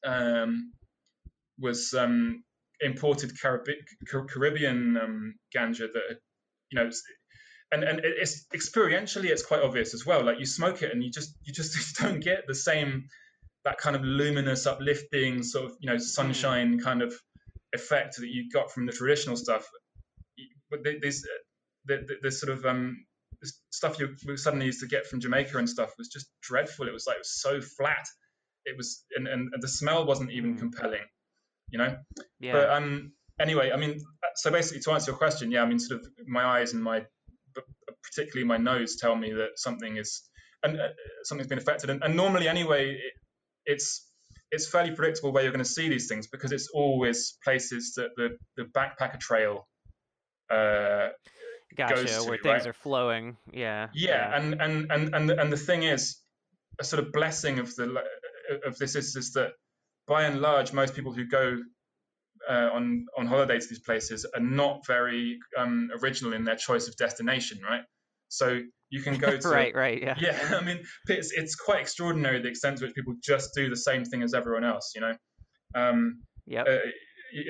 um, 0.06 0.72
was 1.60 1.94
um, 1.94 2.44
imported 2.82 3.32
Caribbean 3.40 4.98
um, 4.98 5.36
ganja 5.56 5.88
that, 5.92 6.20
you 6.72 6.80
know, 6.80 6.90
and 7.72 7.84
and 7.84 8.02
it's 8.04 8.46
experientially 8.54 9.26
it's 9.26 9.46
quite 9.46 9.62
obvious 9.62 9.94
as 9.94 10.06
well. 10.06 10.24
Like 10.24 10.40
you 10.40 10.46
smoke 10.46 10.82
it 10.82 10.92
and 10.92 11.04
you 11.04 11.12
just 11.12 11.36
you 11.44 11.54
just 11.54 11.98
don't 12.02 12.20
get 12.20 12.48
the 12.48 12.56
same 12.56 13.06
that 13.66 13.78
kind 13.78 13.96
of 13.96 14.04
luminous, 14.04 14.66
uplifting 14.66 15.44
sort 15.44 15.66
of 15.66 15.78
you 15.80 15.90
know 15.90 15.98
sunshine 15.98 16.80
kind 16.80 17.02
of 17.02 17.14
effect 17.74 18.18
that 18.18 18.30
you 18.30 18.50
got 18.52 18.72
from 18.72 18.86
the 18.86 18.92
traditional 18.92 19.36
stuff. 19.36 19.68
But 20.70 20.84
this 20.84 21.24
the, 21.86 21.98
the, 21.98 22.16
the 22.24 22.32
sort 22.32 22.52
of 22.52 22.66
um, 22.66 23.06
stuff 23.72 24.00
you 24.00 24.16
suddenly 24.38 24.66
used 24.66 24.82
to 24.82 24.88
get 24.88 25.06
from 25.08 25.20
Jamaica 25.20 25.58
and 25.58 25.70
stuff 25.70 25.94
was 25.98 26.08
just 26.08 26.28
dreadful. 26.42 26.88
It 26.88 26.94
was 26.94 27.08
like 27.08 27.16
it 27.16 27.22
was 27.22 27.42
so 27.42 27.62
flat. 27.62 28.06
It 28.66 28.78
was 28.78 29.04
and, 29.16 29.28
and 29.28 29.50
the 29.60 29.68
smell 29.68 30.06
wasn't 30.06 30.32
even 30.32 30.56
mm. 30.56 30.60
compelling, 30.60 31.06
you 31.70 31.80
know. 31.80 31.98
Yeah. 32.40 32.54
But 32.54 32.70
um, 32.72 33.14
anyway, 33.40 33.72
I 33.72 33.78
mean, 33.78 34.00
so 34.36 34.52
basically 34.52 34.82
to 34.82 34.92
answer 34.92 35.12
your 35.12 35.18
question, 35.18 35.52
yeah, 35.52 35.62
I 35.62 35.66
mean, 35.66 35.80
sort 35.80 36.02
of 36.02 36.08
my 36.28 36.44
eyes 36.44 36.74
and 36.74 36.84
my, 36.84 37.06
particularly 38.04 38.48
my 38.48 38.58
nose, 38.58 38.98
tell 38.98 39.16
me 39.16 39.34
that 39.34 39.52
something 39.56 39.98
is 39.98 40.30
and 40.64 40.80
uh, 40.80 40.88
something's 41.24 41.48
been 41.48 41.58
affected. 41.58 41.90
And, 41.90 42.04
and 42.04 42.16
normally, 42.16 42.48
anyway, 42.48 42.92
it, 42.92 43.14
it's 43.66 44.06
it's 44.52 44.68
fairly 44.68 44.92
predictable 44.92 45.32
where 45.32 45.44
you're 45.44 45.52
going 45.52 45.64
to 45.64 45.70
see 45.70 45.90
these 45.90 46.08
things 46.08 46.28
because 46.28 46.52
it's 46.52 46.70
always 46.74 47.38
places 47.44 47.94
that 47.96 48.10
the 48.18 48.38
the 48.58 48.64
backpacker 48.64 49.20
trail 49.20 49.68
uh, 50.50 51.10
gotcha, 51.76 51.96
goes 51.96 52.24
to, 52.24 52.30
where 52.30 52.38
things 52.38 52.46
right? 52.46 52.68
are 52.68 52.74
flowing. 52.74 53.38
Yeah, 53.52 53.88
yeah. 53.94 54.10
Yeah. 54.10 54.38
And, 54.38 54.62
and, 54.62 54.92
and, 54.92 55.16
and, 55.16 55.32
and 55.32 55.54
the 55.54 55.58
thing 55.58 55.84
is, 55.84 56.18
a 56.80 56.84
sort 56.84 57.04
of 57.04 57.12
blessing 57.12 57.60
of 57.60 57.76
the 57.76 58.04
of 58.66 58.78
this 58.78 58.96
is, 58.96 59.16
is 59.16 59.34
that 59.34 59.52
by 60.08 60.24
and 60.24 60.42
large, 60.42 60.74
most 60.74 60.96
people 60.96 61.14
who 61.14 61.26
go 61.26 61.58
uh, 62.48 62.70
on 62.74 63.06
on 63.18 63.28
holiday 63.28 63.60
to 63.60 63.68
these 63.68 63.80
places 63.80 64.26
are 64.36 64.42
not 64.42 64.86
very 64.86 65.38
um, 65.58 65.90
original 66.02 66.34
in 66.34 66.44
their 66.44 66.56
choice 66.56 66.88
of 66.88 66.96
destination, 66.98 67.60
right? 67.68 67.84
So 68.30 68.62
You 68.90 69.02
can 69.02 69.18
go 69.18 69.38
to 69.42 69.48
right, 69.48 69.76
right, 69.76 70.02
yeah, 70.02 70.16
yeah. 70.20 70.58
I 70.60 70.64
mean, 70.64 70.84
it's 71.08 71.32
it's 71.32 71.56
quite 71.56 71.82
extraordinary 71.82 72.42
the 72.42 72.50
extent 72.50 72.78
to 72.80 72.86
which 72.86 72.96
people 72.96 73.16
just 73.24 73.52
do 73.56 73.70
the 73.70 73.78
same 73.78 74.06
thing 74.06 74.24
as 74.24 74.34
everyone 74.34 74.64
else. 74.64 74.92
You 74.96 75.02
know, 75.02 75.14
um, 75.76 76.22
yep. 76.46 76.68
uh, 76.68 76.78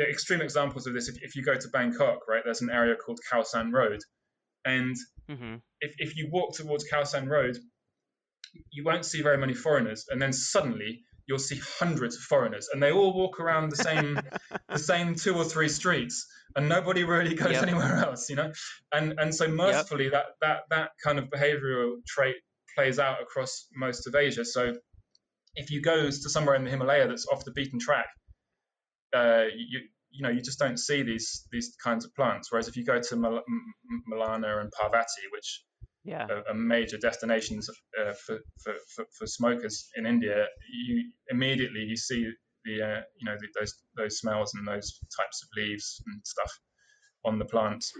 extreme 0.09 0.41
examples 0.41 0.85
of 0.87 0.93
this. 0.93 1.07
If, 1.07 1.15
if 1.21 1.35
you 1.35 1.43
go 1.43 1.55
to 1.55 1.67
Bangkok, 1.69 2.19
right, 2.27 2.41
there's 2.43 2.61
an 2.61 2.69
area 2.69 2.95
called 2.95 3.19
Khao 3.31 3.45
San 3.45 3.71
Road, 3.71 3.99
and 4.65 4.95
hmm 5.29 5.55
if 5.81 5.95
if 5.97 6.17
you 6.17 6.29
walk 6.31 6.55
towards 6.55 6.85
Khao 6.91 7.07
San 7.07 7.29
Road, 7.29 7.57
you 8.71 8.83
won't 8.83 9.05
see 9.05 9.21
very 9.21 9.37
many 9.37 9.53
foreigners, 9.53 10.05
and 10.09 10.21
then 10.21 10.33
suddenly 10.33 11.03
you'll 11.29 11.39
see 11.39 11.61
hundreds 11.79 12.17
of 12.17 12.23
foreigners, 12.23 12.69
and 12.73 12.83
they 12.83 12.91
all 12.91 13.13
walk 13.15 13.39
around 13.39 13.69
the 13.71 13.77
same 13.77 14.25
the 14.73 14.79
same 14.79 15.15
two 15.15 15.35
or 15.37 15.45
three 15.45 15.69
streets, 15.69 16.27
and 16.57 16.69
nobody 16.69 17.05
really 17.05 17.35
goes 17.35 17.53
Yep. 17.53 17.63
anywhere 17.63 17.97
else, 17.99 18.29
you 18.29 18.37
know. 18.37 18.51
And 18.93 19.19
and 19.19 19.35
so 19.35 19.47
mercifully, 19.49 20.09
that 20.09 20.25
that 20.41 20.61
that 20.71 20.91
kind 21.05 21.19
of 21.19 21.27
behavioural 21.27 21.97
trait 22.07 22.37
plays 22.75 22.99
out 22.99 23.21
across 23.23 23.67
most 23.75 24.07
of 24.07 24.15
Asia. 24.15 24.45
So 24.45 24.73
if 25.55 25.71
you 25.71 25.81
go 25.81 26.05
to 26.07 26.11
somewhere 26.29 26.55
in 26.55 26.65
the 26.65 26.71
Himalaya 26.71 27.07
that's 27.07 27.27
off 27.31 27.45
the 27.45 27.53
beaten 27.53 27.79
track, 27.79 28.07
uh, 29.15 29.45
you 29.55 29.81
you 30.11 30.23
know 30.23 30.29
you 30.29 30.41
just 30.41 30.59
don't 30.59 30.79
see 30.79 31.03
these 31.03 31.47
these 31.51 31.75
kinds 31.83 32.05
of 32.05 32.15
plants. 32.15 32.51
Whereas 32.51 32.67
if 32.67 32.77
you 32.77 32.85
go 32.85 33.01
to 33.01 33.17
Mal- 33.17 33.37
M- 33.47 34.03
Malana 34.11 34.61
and 34.61 34.71
Parvati, 34.71 35.23
which 35.33 35.63
yeah, 36.03 36.27
are, 36.29 36.43
are 36.47 36.53
major 36.53 36.97
destinations 36.97 37.69
uh, 37.99 38.13
for, 38.25 38.39
for, 38.63 38.73
for, 38.95 39.05
for 39.17 39.27
smokers 39.27 39.89
in 39.95 40.05
India, 40.05 40.45
you 40.71 41.11
immediately 41.29 41.81
you 41.81 41.97
see 41.97 42.29
the 42.65 42.81
uh, 42.81 43.01
you 43.17 43.25
know 43.25 43.35
the, 43.39 43.47
those 43.59 43.73
those 43.97 44.17
smells 44.19 44.53
and 44.55 44.67
those 44.67 44.99
types 45.17 45.43
of 45.43 45.49
leaves 45.57 46.01
and 46.07 46.21
stuff 46.25 46.51
on 47.25 47.39
the 47.39 47.45
plants. 47.45 47.91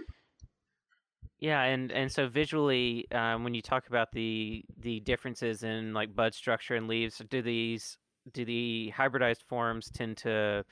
yeah, 1.38 1.62
and 1.62 1.90
and 1.92 2.10
so 2.12 2.28
visually, 2.28 3.10
um, 3.12 3.44
when 3.44 3.54
you 3.54 3.62
talk 3.62 3.88
about 3.88 4.12
the 4.12 4.64
the 4.78 5.00
differences 5.00 5.62
in 5.62 5.94
like 5.94 6.14
bud 6.14 6.34
structure 6.34 6.74
and 6.74 6.88
leaves, 6.88 7.22
do 7.30 7.42
these 7.42 7.96
do 8.32 8.44
the 8.44 8.92
hybridized 8.96 9.42
forms 9.48 9.90
tend 9.90 10.18
to 10.18 10.64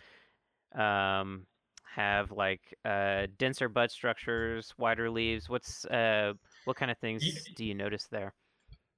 um, 0.75 1.47
have 1.85 2.31
like 2.31 2.61
uh, 2.85 3.27
denser 3.39 3.69
bud 3.69 3.91
structures, 3.91 4.75
wider 4.79 5.11
leaves? 5.11 5.49
What's 5.49 5.87
uh, 5.87 6.35
what 6.69 6.77
kind 6.77 6.91
of 6.91 6.99
things 6.99 7.23
Ye- 7.23 7.55
do 7.57 7.65
you 7.65 7.75
notice 7.75 8.07
there? 8.11 8.35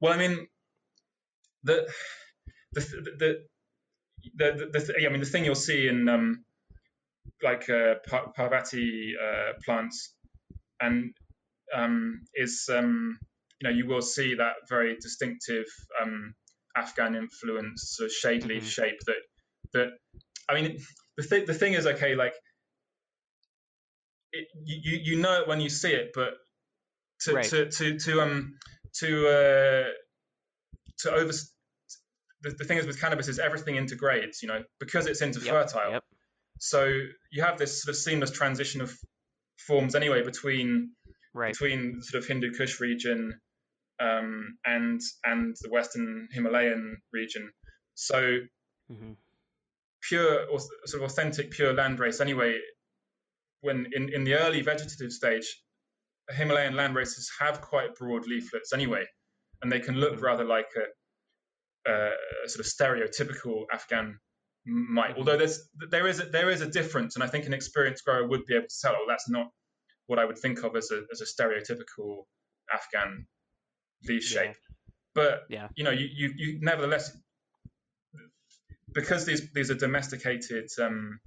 Well, 0.01 0.13
I 0.13 0.17
mean, 0.17 0.49
the 1.63 1.89
the 2.73 2.81
the 2.81 3.13
the, 3.19 3.39
the, 4.35 4.71
the, 4.73 4.79
the 4.81 5.07
I 5.07 5.09
mean 5.09 5.21
the 5.21 5.27
thing 5.27 5.45
you'll 5.45 5.55
see 5.55 5.87
in 5.87 6.09
um, 6.09 6.45
like 7.43 7.71
uh, 7.71 7.95
Parvati 8.35 9.15
uh, 9.23 9.53
plants 9.65 10.15
and 10.81 11.15
um, 11.75 12.23
is 12.35 12.69
um, 12.73 13.19
you 13.61 13.69
know 13.69 13.75
you 13.77 13.87
will 13.87 14.03
see 14.03 14.35
that 14.35 14.55
very 14.69 14.97
distinctive 14.97 15.67
um, 16.03 16.35
Afghan 16.77 17.15
influence 17.15 17.95
sort 17.97 18.07
of 18.07 18.13
shade 18.13 18.45
leaf 18.47 18.65
Mhm. 18.65 18.69
shape 18.69 18.99
that 19.07 19.23
that 19.75 19.89
I 20.49 20.55
mean 20.61 20.79
the 21.17 21.23
th- 21.23 21.47
the 21.47 21.55
thing 21.55 21.75
is 21.75 21.87
okay 21.87 22.17
like 22.17 22.35
it, 24.33 24.49
you 24.65 24.99
you 25.05 25.17
know 25.23 25.43
it 25.43 25.49
when 25.49 25.61
you 25.61 25.69
see 25.71 25.93
it 25.93 26.11
but 26.15 26.35
to 27.23 27.35
Right. 27.35 27.45
to, 27.45 27.71
to 27.71 27.99
to 27.99 28.21
um 28.21 28.55
to 29.01 29.29
uh, 29.29 29.89
to 30.99 31.13
over 31.13 31.33
the, 32.43 32.51
the 32.59 32.65
thing 32.65 32.79
is 32.79 32.87
with 32.87 33.01
cannabis 33.01 33.29
is 33.29 33.39
everything 33.39 33.77
integrates 33.77 34.43
you 34.43 34.49
know 34.49 34.63
because 34.79 35.07
it's 35.07 35.21
into 35.23 35.41
Yep, 35.41 35.53
fertile 35.71 35.93
Yep. 35.93 36.05
so 36.59 36.85
you 37.31 37.43
have 37.43 37.59
this 37.59 37.83
sort 37.83 37.95
of 37.95 37.97
seamless 38.01 38.31
transition 38.31 38.81
of 38.81 38.97
forms 39.59 39.95
anyway 39.95 40.23
between 40.23 40.93
Right. 41.33 41.53
between 41.53 42.03
sort 42.03 42.23
of 42.23 42.29
Hindu 42.29 42.53
Kush 42.55 42.81
region 42.81 43.39
um, 44.01 44.57
and 44.65 45.01
and 45.25 45.55
the 45.61 45.71
Western 45.71 46.27
Himalayan 46.33 46.97
region. 47.13 47.53
So 47.95 48.39
hmm 48.89 49.13
pure 50.09 50.47
or 50.51 50.59
sort 50.87 51.03
of 51.03 51.11
authentic 51.11 51.51
pure 51.51 51.75
landrace 51.75 52.21
anyway. 52.21 52.59
When 53.61 53.87
in, 53.93 54.09
in 54.13 54.25
the 54.25 54.35
early 54.35 54.63
vegetative 54.63 55.13
stage, 55.13 55.63
Himalayan 56.33 56.75
land 56.77 56.95
races 56.95 57.31
have 57.39 57.61
quite 57.61 57.95
broad 57.97 58.27
leaflets 58.27 58.73
anyway, 58.73 59.05
and 59.63 59.71
they 59.71 59.81
can 59.81 59.97
look 59.97 60.15
Mhm. 60.15 60.23
rather 60.23 60.45
like 60.45 60.69
a, 60.77 61.91
a, 61.91 62.49
sort 62.49 62.61
of 62.61 62.67
stereotypical 62.67 63.67
Afghan 63.73 64.19
might. 64.65 65.17
Although 65.17 65.37
there's 65.37 65.69
there 65.91 66.07
is 66.07 66.21
a, 66.21 66.25
there 66.27 66.51
is 66.51 66.61
a 66.61 66.67
difference, 66.67 67.17
and 67.17 67.25
I 67.25 67.27
think 67.27 67.47
an 67.47 67.55
experienced 67.55 68.05
grower 68.05 68.27
would 68.27 68.45
be 68.47 68.55
able 68.55 68.69
to 68.69 68.81
tell. 68.83 68.95
Oh, 68.97 69.07
that's 69.09 69.29
not 69.29 69.51
what 70.07 70.19
I 70.19 70.25
would 70.25 70.39
think 70.39 70.63
of 70.65 70.77
as 70.77 70.91
a 70.91 71.03
as 71.13 71.21
a 71.21 71.25
stereotypical 71.25 72.25
Afghan 72.73 73.27
leaf 74.07 74.31
Yeah. 74.33 74.43
shape. 74.43 74.57
But 75.15 75.45
Yeah. 75.49 75.69
you 75.75 75.85
know, 75.85 75.91
you, 75.91 76.09
you, 76.13 76.33
you 76.37 76.59
nevertheless 76.61 77.17
because 78.93 79.25
these 79.25 79.51
these 79.53 79.71
are 79.71 79.75
domesticated 79.75 80.69
um, 80.81 81.19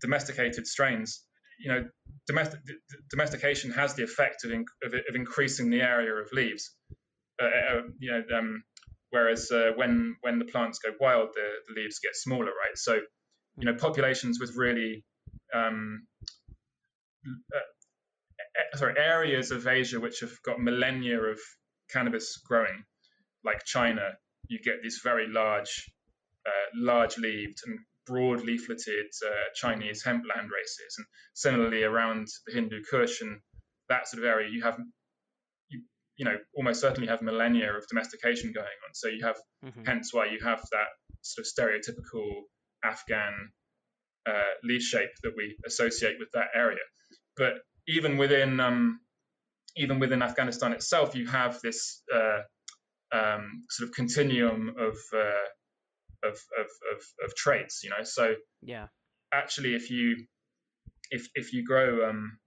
domesticated 0.00 0.66
strains. 0.66 1.24
You 1.60 1.72
know, 1.72 1.88
domestic, 2.26 2.60
domestication 3.10 3.70
has 3.72 3.94
the 3.94 4.04
effect 4.04 4.44
of, 4.44 4.50
of, 4.52 4.94
of 4.94 5.14
increasing 5.14 5.70
the 5.70 5.80
area 5.80 6.12
of 6.14 6.32
leaves. 6.32 6.74
Uh, 7.40 7.46
uh, 7.46 7.80
you 7.98 8.10
know, 8.10 8.38
um, 8.38 8.62
whereas 9.10 9.50
uh, 9.50 9.70
when 9.76 10.16
when 10.20 10.38
the 10.38 10.44
plants 10.44 10.78
go 10.78 10.92
wild, 11.00 11.28
the, 11.34 11.48
the 11.68 11.80
leaves 11.80 11.98
get 12.00 12.14
smaller, 12.14 12.46
right? 12.46 12.76
So, 12.76 12.94
you 13.56 13.64
know, 13.66 13.74
populations 13.74 14.38
with 14.40 14.54
really 14.56 15.04
um, 15.54 16.06
uh, 17.26 17.58
uh, 17.58 18.76
sorry 18.76 18.94
areas 18.98 19.50
of 19.50 19.66
Asia 19.66 20.00
which 20.00 20.20
have 20.20 20.32
got 20.44 20.60
millennia 20.60 21.20
of 21.20 21.38
cannabis 21.90 22.36
growing, 22.46 22.84
like 23.44 23.64
China, 23.64 24.10
you 24.48 24.58
get 24.62 24.82
these 24.82 25.00
very 25.02 25.26
large, 25.28 25.90
uh, 26.46 26.66
large 26.74 27.18
leaved 27.18 27.58
and 27.66 27.78
broad 28.06 28.40
leafleted 28.40 29.08
uh, 29.26 29.48
Chinese 29.54 30.02
hemp 30.04 30.24
land 30.34 30.50
races, 30.54 30.94
and 30.98 31.06
similarly 31.34 31.82
around 31.82 32.28
the 32.46 32.52
Hindu 32.54 32.82
Kush 32.90 33.20
and 33.20 33.40
that 33.88 34.08
sort 34.08 34.22
of 34.22 34.28
area, 34.28 34.48
you 34.50 34.62
have 34.62 34.78
you 35.68 35.82
you 36.16 36.24
know 36.24 36.36
almost 36.56 36.80
certainly 36.80 37.08
have 37.08 37.22
millennia 37.22 37.72
of 37.72 37.86
domestication 37.88 38.52
going 38.52 38.66
on. 38.66 38.94
So 38.94 39.08
you 39.08 39.24
have 39.24 39.36
hmm 39.62 39.82
hence 39.84 40.12
why 40.14 40.26
you 40.26 40.38
have 40.42 40.60
that 40.72 40.88
sort 41.22 41.46
of 41.46 41.52
stereotypical 41.52 42.42
Afghan 42.82 43.50
uh, 44.26 44.52
leaf 44.62 44.82
shape 44.82 45.10
that 45.22 45.32
we 45.36 45.56
associate 45.66 46.16
with 46.18 46.28
that 46.32 46.48
area. 46.54 46.84
But 47.36 47.54
even 47.86 48.16
within 48.16 48.60
um, 48.60 49.00
even 49.76 49.98
within 49.98 50.22
Afghanistan 50.22 50.72
itself, 50.72 51.14
you 51.14 51.26
have 51.26 51.60
this 51.62 52.02
uh, 52.14 52.40
um, 53.12 53.64
sort 53.70 53.88
of 53.88 53.94
continuum 53.94 54.74
of, 54.78 54.96
uh, 55.16 55.46
of, 56.24 56.34
of, 56.58 56.66
of 56.92 57.00
of 57.24 57.34
traits. 57.36 57.82
You 57.84 57.90
know, 57.90 58.02
so 58.04 58.34
Yeah. 58.62 58.86
actually, 59.32 59.74
if 59.74 59.90
you 59.90 60.26
if 61.10 61.28
if 61.34 61.52
you 61.52 61.64
grow 61.64 62.08
um, 62.08 62.38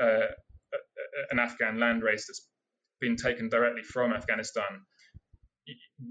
uh, 0.00 0.06
a- 0.06 0.76
a- 0.76 1.26
an 1.30 1.38
Afghan 1.38 1.76
landrace 1.78 2.24
that's 2.28 2.46
been 3.00 3.16
taken 3.16 3.48
directly 3.48 3.82
from 3.82 4.12
Afghanistan, 4.12 4.82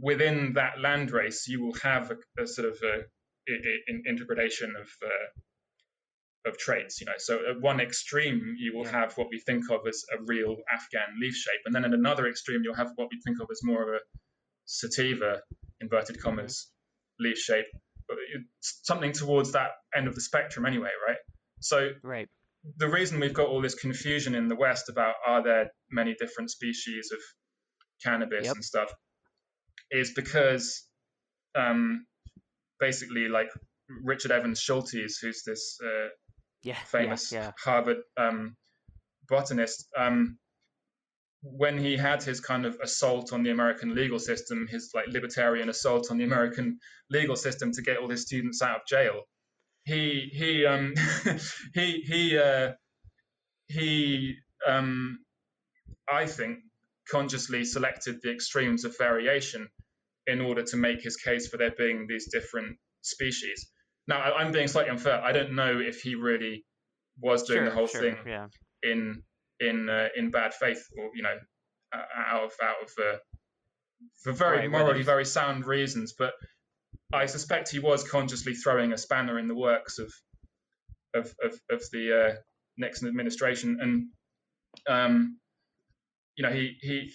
within 0.02 0.54
that 0.54 0.76
landrace, 0.78 1.48
you 1.48 1.62
will 1.64 1.74
have 1.76 2.12
a, 2.12 2.18
a 2.44 2.48
sort 2.48 2.68
of 2.70 2.78
a, 2.84 2.96
i- 3.50 3.62
i- 3.70 3.82
in- 3.88 4.04
integration 4.08 4.76
of 4.76 4.88
uh, 5.04 6.50
of 6.50 6.58
traits. 6.58 7.00
You 7.02 7.06
know, 7.08 7.18
so 7.18 7.34
at 7.50 7.60
one 7.62 7.80
extreme, 7.80 8.56
you 8.58 8.76
will 8.76 8.86
have 8.86 9.14
what 9.18 9.28
we 9.30 9.40
think 9.40 9.70
of 9.70 9.82
as 9.88 10.04
a 10.18 10.22
real 10.26 10.56
Afghan 10.72 11.10
leaf 11.22 11.36
shape, 11.36 11.62
and 11.66 11.76
then 11.76 11.86
at 11.86 11.94
another 11.94 12.28
extreme, 12.28 12.62
you'll 12.64 12.76
have 12.84 12.92
what 12.96 13.10
we 13.12 13.20
think 13.26 13.40
of 13.42 13.48
as 13.52 13.60
more 13.64 13.84
of 13.84 13.90
a 13.96 14.00
sativa 14.72 15.42
inverted 15.82 16.22
commas 16.22 16.72
leaf 17.20 17.38
shape, 17.38 17.66
but 18.08 18.18
something 18.62 19.12
towards 19.12 19.54
that 19.54 19.72
end 19.96 20.08
of 20.08 20.14
the 20.16 20.22
spectrum 20.22 20.66
anyway, 20.66 20.90
right? 21.08 21.18
So 21.60 21.90
Right. 22.04 22.30
the 22.78 22.88
reason 22.88 23.20
we've 23.20 23.34
got 23.34 23.48
all 23.48 23.62
this 23.62 23.76
confusion 23.76 24.36
in 24.36 24.48
the 24.48 24.56
West 24.56 24.88
about 24.90 25.16
are 25.26 25.42
there 25.44 25.72
many 25.90 26.14
different 26.14 26.52
species 26.52 27.12
of 27.12 27.20
cannabis 28.04 28.46
Yep. 28.46 28.56
and 28.56 28.64
stuff 28.66 28.94
is 29.92 30.14
because 30.14 30.88
um, 31.56 32.06
basically, 32.80 33.28
like 33.28 33.50
Richard 34.04 34.32
Evans 34.32 34.62
Schultes, 34.62 35.14
who's 35.20 35.42
this 35.46 35.80
uh, 35.84 36.10
Yeah. 36.62 36.76
famous 36.86 37.32
Yeah. 37.32 37.52
Harvard 37.64 37.98
um, 38.18 38.56
botanist, 39.28 39.88
um, 39.98 40.38
when 41.42 41.78
he 41.78 41.96
had 41.96 42.22
his 42.22 42.40
kind 42.40 42.66
of 42.66 42.78
assault 42.84 43.32
on 43.32 43.44
the 43.44 43.52
American 43.52 43.96
legal 43.96 44.20
system, 44.20 44.68
his 44.70 44.92
like 44.94 45.08
libertarian 45.08 45.70
assault 45.70 46.12
on 46.12 46.18
the 46.18 46.26
American 46.26 46.80
legal 47.10 47.36
system 47.36 47.72
to 47.72 47.82
get 47.82 47.98
all 47.98 48.10
his 48.10 48.24
students 48.24 48.62
out 48.62 48.78
of 48.78 48.86
jail, 48.88 49.22
he 49.86 50.30
he 50.34 50.66
um, 50.66 50.94
he 51.74 52.02
he 52.02 52.38
uh, 52.38 52.74
he 53.68 54.36
um, 54.68 55.20
I 56.12 56.26
think 56.26 56.60
consciously 57.10 57.64
selected 57.64 58.20
the 58.22 58.32
extremes 58.32 58.86
of 58.86 58.98
variation 58.98 59.68
in 60.28 60.42
order 60.42 60.62
to 60.64 60.78
make 60.78 61.02
his 61.02 61.16
case 61.18 61.48
for 61.48 61.58
there 61.58 61.74
being 61.78 62.06
these 62.08 62.30
different 62.32 62.78
species. 63.02 63.72
Now 64.08 64.20
I, 64.20 64.42
I'm 64.42 64.52
being 64.52 64.68
slightly 64.68 64.92
unfair. 64.92 65.22
I 65.24 65.32
don't 65.32 65.54
know 65.56 65.80
if 65.80 66.02
he 66.02 66.16
really 66.16 66.66
was 67.22 67.44
doing 67.44 67.60
Sure. 67.60 67.70
the 67.70 67.76
whole 67.76 67.88
sure. 67.88 68.02
thing 68.02 68.18
Yeah. 68.28 68.48
in 68.84 69.24
in 69.60 69.90
uh, 69.90 70.08
in 70.16 70.32
bad 70.32 70.54
faith 70.54 70.84
or 70.98 71.10
you 71.16 71.24
know 71.24 71.36
out 71.94 72.44
of 72.44 72.52
out 72.62 72.84
of 72.84 72.90
uh, 73.04 73.18
for 74.24 74.32
very 74.32 74.60
right, 74.60 74.72
morally 74.72 75.04
very 75.04 75.26
sound 75.26 75.66
reasons. 75.66 76.14
But 76.18 76.34
I 77.14 77.26
suspect 77.26 77.70
he 77.70 77.80
was 77.80 78.08
consciously 78.08 78.54
throwing 78.54 78.94
a 78.94 78.98
spanner 78.98 79.40
in 79.40 79.48
the 79.48 79.56
works 79.56 80.00
of 80.00 80.12
of 81.14 81.34
of, 81.44 81.60
of 81.70 81.84
the 81.92 82.20
uh, 82.20 82.36
Nixon 82.78 83.08
administration, 83.08 83.80
and 83.82 84.08
um, 84.88 85.40
you 86.36 86.44
know 86.44 86.52
he 86.52 86.78
he 86.82 87.12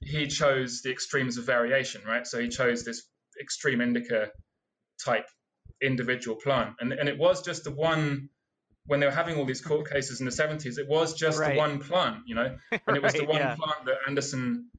he 0.00 0.26
chose 0.26 0.82
the 0.82 0.90
extremes 0.90 1.36
of 1.36 1.44
variation, 1.44 2.02
right? 2.06 2.26
So 2.26 2.40
he 2.40 2.48
chose 2.48 2.84
this 2.84 3.02
extreme 3.40 3.80
indica 3.80 4.30
type 5.04 5.26
individual 5.82 6.36
plant, 6.36 6.76
and 6.80 6.92
and 6.92 7.08
it 7.08 7.18
was 7.18 7.42
just 7.42 7.64
the 7.64 7.72
one 7.72 8.28
when 8.86 9.00
they 9.00 9.06
were 9.06 9.12
having 9.12 9.36
all 9.38 9.44
these 9.44 9.60
court 9.60 9.88
cases 9.90 10.20
in 10.20 10.26
the 10.26 10.32
70s, 10.32 10.78
it 10.78 10.88
was 10.88 11.14
just 11.14 11.38
right. 11.38 11.52
the 11.52 11.58
one 11.58 11.78
plant, 11.78 12.22
you 12.26 12.34
know, 12.34 12.56
and 12.86 12.96
it 12.96 13.02
was 13.02 13.12
the 13.12 13.24
one 13.24 13.36
yeah. 13.36 13.54
plant 13.54 13.84
that 13.86 13.96
Anderson, 14.06 14.70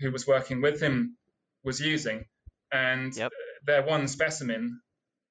who 0.00 0.10
was 0.10 0.26
working 0.26 0.60
with 0.60 0.80
him, 0.80 1.16
was 1.62 1.80
using, 1.80 2.24
and 2.72 3.16
yep. 3.16 3.32
their 3.64 3.82
one 3.82 4.08
specimen, 4.08 4.80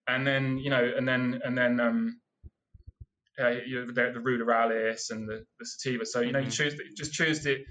and 0.07 0.25
then 0.25 0.57
you 0.57 0.69
know, 0.69 0.91
and 0.97 1.07
then 1.07 1.41
and 1.43 1.57
then 1.57 1.79
um, 1.79 2.21
uh, 3.39 3.49
you 3.49 3.85
know, 3.85 3.87
the, 3.87 4.11
the 4.13 4.19
ruderalis 4.19 5.11
and 5.11 5.27
the, 5.27 5.43
the 5.59 5.65
sativa. 5.65 6.05
So 6.05 6.21
you 6.21 6.31
know, 6.31 6.39
mm-hmm. 6.39 6.45
you 6.45 6.51
choose 6.51 6.75
just 6.95 7.13
choose 7.13 7.43
the 7.43 7.63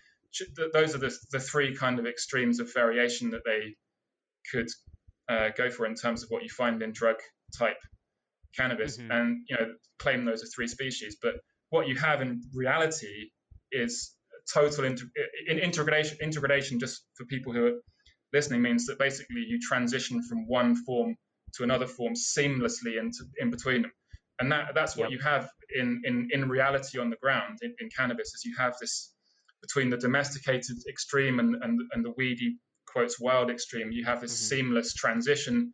those 0.73 0.95
are 0.95 0.99
the 0.99 1.15
the 1.31 1.41
three 1.41 1.75
kind 1.75 1.99
of 1.99 2.07
extremes 2.07 2.61
of 2.61 2.73
variation 2.73 3.31
that 3.31 3.43
they 3.45 3.75
could 4.51 4.69
uh, 5.29 5.49
go 5.57 5.71
for 5.71 5.87
in 5.87 5.95
terms 5.95 6.23
of 6.23 6.31
what 6.31 6.43
you 6.43 6.49
find 6.49 6.83
in 6.83 6.93
drug 6.93 7.17
type 7.59 7.79
cannabis, 8.57 8.99
mm-hmm. 8.99 9.11
and 9.11 9.39
you 9.49 9.57
know, 9.57 9.67
claim 9.99 10.25
those 10.25 10.43
are 10.43 10.49
three 10.55 10.69
species. 10.69 11.17
But 11.21 11.35
what 11.71 11.89
you 11.89 11.97
have 11.97 12.21
in 12.21 12.43
reality 12.55 13.31
is 13.71 14.15
total 14.53 14.85
inter- 14.85 15.11
in 15.47 15.59
integration. 15.59 16.19
Integration, 16.21 16.79
just 16.79 17.05
for 17.15 17.25
people 17.27 17.53
who 17.53 17.67
are 17.67 17.81
listening, 18.33 18.63
means 18.63 18.87
that 18.87 18.99
basically 18.99 19.45
you 19.47 19.59
transition 19.61 20.23
from 20.23 20.47
one 20.47 20.77
form 20.85 21.17
to 21.55 21.63
another 21.63 21.87
form 21.87 22.15
seamlessly 22.15 22.99
into 22.99 23.25
in 23.39 23.51
between 23.51 23.83
them 23.83 23.93
and 24.43 24.51
that 24.51 24.75
that's 24.75 24.97
what 24.97 25.11
yep. 25.11 25.19
you 25.19 25.25
have 25.25 25.49
in, 25.75 26.03
in 26.05 26.29
in 26.33 26.49
reality 26.49 26.99
on 26.99 27.11
the 27.11 27.17
ground 27.17 27.59
in, 27.63 27.75
in, 27.81 27.89
cannabis 27.97 28.35
is 28.35 28.45
you 28.45 28.55
have 28.59 28.75
this 28.81 29.13
between 29.61 29.89
the 29.89 29.97
domesticated 29.97 30.77
extreme 30.89 31.39
and 31.39 31.57
and, 31.63 31.81
and 31.93 32.05
the 32.05 32.13
weedy 32.17 32.59
quotes 32.87 33.21
wild 33.21 33.51
extreme 33.51 33.93
you 33.93 34.05
have 34.05 34.21
this 34.21 34.35
mm-hmm. 34.35 34.57
seamless 34.57 34.95
transition 34.95 35.71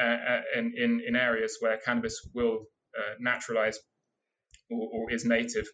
uh, 0.00 0.04
uh, 0.04 0.40
in, 0.56 0.72
in 0.76 1.00
in 1.06 1.16
areas 1.16 1.56
where 1.60 1.76
cannabis 1.78 2.20
will 2.34 2.66
uh, 2.98 3.14
naturalize 3.18 3.78
or, 4.70 4.88
or, 4.92 5.12
is 5.12 5.24
native 5.24 5.66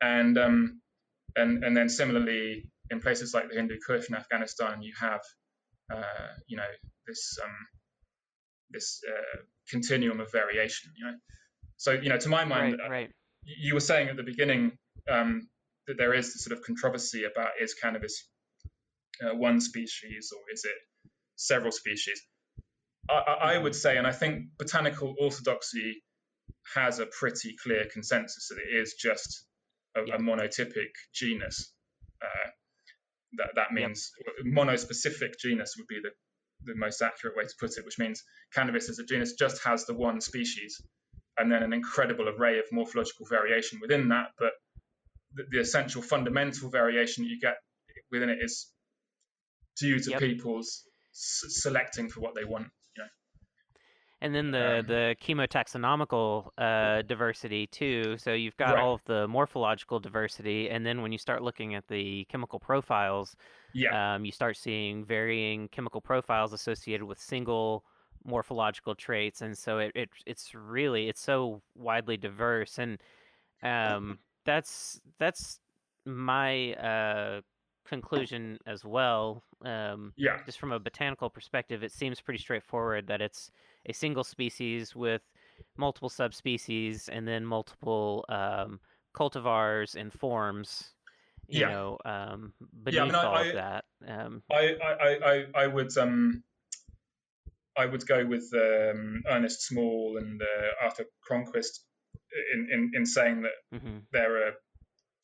and 0.00 0.38
um 0.38 0.80
and 1.36 1.64
and 1.64 1.76
then 1.76 1.88
similarly 1.88 2.64
in 2.90 3.00
places 3.00 3.32
like 3.34 3.48
the 3.48 3.54
Hindu 3.54 3.76
Kush 3.86 4.08
in 4.08 4.14
Afghanistan 4.14 4.82
you 4.82 4.92
have 5.00 5.20
uh, 5.92 6.32
you 6.46 6.56
know 6.56 6.70
this 7.06 7.38
um 7.42 7.56
this 8.70 9.00
uh, 9.08 9.40
continuum 9.70 10.20
of 10.20 10.30
variation 10.32 10.90
you 10.96 11.06
know 11.06 11.14
so, 11.76 11.92
you 11.92 12.08
know, 12.08 12.18
to 12.18 12.28
my 12.28 12.44
mind, 12.44 12.78
right, 12.80 12.90
right. 12.90 13.10
you 13.42 13.74
were 13.74 13.80
saying 13.80 14.08
at 14.08 14.16
the 14.16 14.22
beginning 14.22 14.72
um, 15.10 15.48
that 15.86 15.96
there 15.98 16.14
is 16.14 16.32
this 16.32 16.44
sort 16.44 16.56
of 16.56 16.64
controversy 16.64 17.24
about 17.24 17.50
is 17.60 17.74
cannabis 17.74 18.28
uh, 19.22 19.34
one 19.34 19.60
species 19.60 20.32
or 20.34 20.40
is 20.52 20.64
it 20.64 21.10
several 21.36 21.72
species? 21.72 22.20
I, 23.08 23.54
I, 23.54 23.58
would 23.58 23.74
say, 23.74 23.96
and 23.96 24.06
I 24.06 24.12
think 24.12 24.46
botanical 24.58 25.14
orthodoxy 25.20 26.02
has 26.74 26.98
a 26.98 27.06
pretty 27.06 27.54
clear 27.62 27.86
consensus 27.92 28.48
that 28.48 28.58
it 28.58 28.80
is 28.80 28.94
just 28.94 29.44
a, 29.96 30.00
yeah. 30.06 30.14
a 30.14 30.18
monotypic 30.18 30.90
genus. 31.12 31.72
Uh, 32.22 32.50
that 33.36 33.50
that 33.56 33.72
means 33.72 34.12
monospecific 34.46 35.38
genus 35.40 35.74
would 35.76 35.88
be 35.88 36.00
the 36.02 36.10
the 36.64 36.74
most 36.76 37.02
accurate 37.02 37.36
way 37.36 37.44
to 37.44 37.54
put 37.60 37.76
it, 37.76 37.84
which 37.84 37.98
means 37.98 38.22
cannabis 38.54 38.88
as 38.88 38.98
a 38.98 39.04
genus 39.04 39.34
just 39.34 39.62
has 39.64 39.84
the 39.84 39.94
one 39.94 40.20
species 40.20 40.80
and 41.36 41.50
then 41.50 41.62
an 41.62 41.72
incredible 41.72 42.28
array 42.28 42.58
of 42.58 42.64
morphological 42.72 43.26
variation 43.26 43.80
within 43.80 44.08
that. 44.08 44.28
But 44.38 44.52
the, 45.34 45.44
the 45.50 45.60
essential 45.60 46.02
fundamental 46.02 46.70
variation 46.70 47.24
that 47.24 47.30
you 47.30 47.40
get 47.40 47.56
within 48.10 48.28
it 48.28 48.38
is 48.40 48.70
due 49.78 49.98
to 49.98 50.10
yep. 50.10 50.20
people's 50.20 50.84
s- 51.12 51.60
selecting 51.60 52.08
for 52.08 52.20
what 52.20 52.34
they 52.34 52.44
want. 52.44 52.68
And 54.24 54.34
then 54.34 54.50
the 54.50 54.78
um, 54.78 54.86
the 54.86 55.16
chemotaxonomical 55.22 56.48
uh, 56.56 57.02
diversity 57.02 57.66
too. 57.66 58.16
So 58.16 58.32
you've 58.32 58.56
got 58.56 58.74
right. 58.74 58.82
all 58.82 58.94
of 58.94 59.04
the 59.04 59.28
morphological 59.28 60.00
diversity, 60.00 60.70
and 60.70 60.84
then 60.84 61.02
when 61.02 61.12
you 61.12 61.18
start 61.18 61.42
looking 61.42 61.74
at 61.74 61.86
the 61.88 62.24
chemical 62.30 62.58
profiles, 62.58 63.36
yeah. 63.74 64.14
Um, 64.14 64.24
you 64.24 64.32
start 64.32 64.56
seeing 64.56 65.04
varying 65.04 65.68
chemical 65.68 66.00
profiles 66.00 66.52
associated 66.52 67.04
with 67.04 67.20
single 67.20 67.84
morphological 68.24 68.94
traits 68.94 69.42
and 69.42 69.56
so 69.56 69.78
it, 69.78 69.92
it 69.94 70.08
it's 70.24 70.54
really 70.54 71.08
it's 71.08 71.20
so 71.20 71.60
widely 71.74 72.16
diverse 72.16 72.78
and 72.78 72.98
um 73.62 74.18
that's 74.46 74.98
that's 75.18 75.60
my 76.06 76.72
uh 76.74 77.40
conclusion 77.86 78.58
as 78.66 78.82
well 78.82 79.42
um 79.66 80.14
yeah 80.16 80.38
just 80.46 80.58
from 80.58 80.72
a 80.72 80.80
botanical 80.80 81.28
perspective 81.28 81.82
it 81.82 81.92
seems 81.92 82.18
pretty 82.18 82.40
straightforward 82.40 83.06
that 83.06 83.20
it's 83.20 83.50
a 83.86 83.92
single 83.92 84.24
species 84.24 84.94
with 84.94 85.22
multiple 85.76 86.08
subspecies 86.08 87.08
and 87.08 87.26
then 87.26 87.44
multiple 87.44 88.24
um 88.28 88.80
cultivars 89.14 89.94
and 89.94 90.12
forms 90.12 90.90
you 91.46 91.60
yeah. 91.60 91.68
know 91.68 91.98
um 92.04 92.52
beneath 92.82 92.96
yeah, 92.96 93.02
I 93.02 93.06
mean, 93.06 93.14
all 93.14 93.34
I, 93.34 93.42
of 93.44 93.54
that 93.54 93.84
um 94.08 94.42
I, 94.50 94.76
I 94.82 95.18
i 95.32 95.44
i 95.62 95.66
would 95.66 95.96
um 95.98 96.42
I 97.76 97.86
would 97.86 98.06
go 98.06 98.24
with 98.24 98.48
um, 98.54 99.22
Ernest 99.28 99.66
Small 99.66 100.16
and 100.18 100.40
uh, 100.40 100.84
Arthur 100.84 101.06
Cronquist 101.28 101.80
in, 102.52 102.68
in, 102.72 102.90
in 102.94 103.06
saying 103.06 103.42
that 103.42 103.78
mm-hmm. 103.78 103.98
there 104.12 104.46
are 104.46 104.52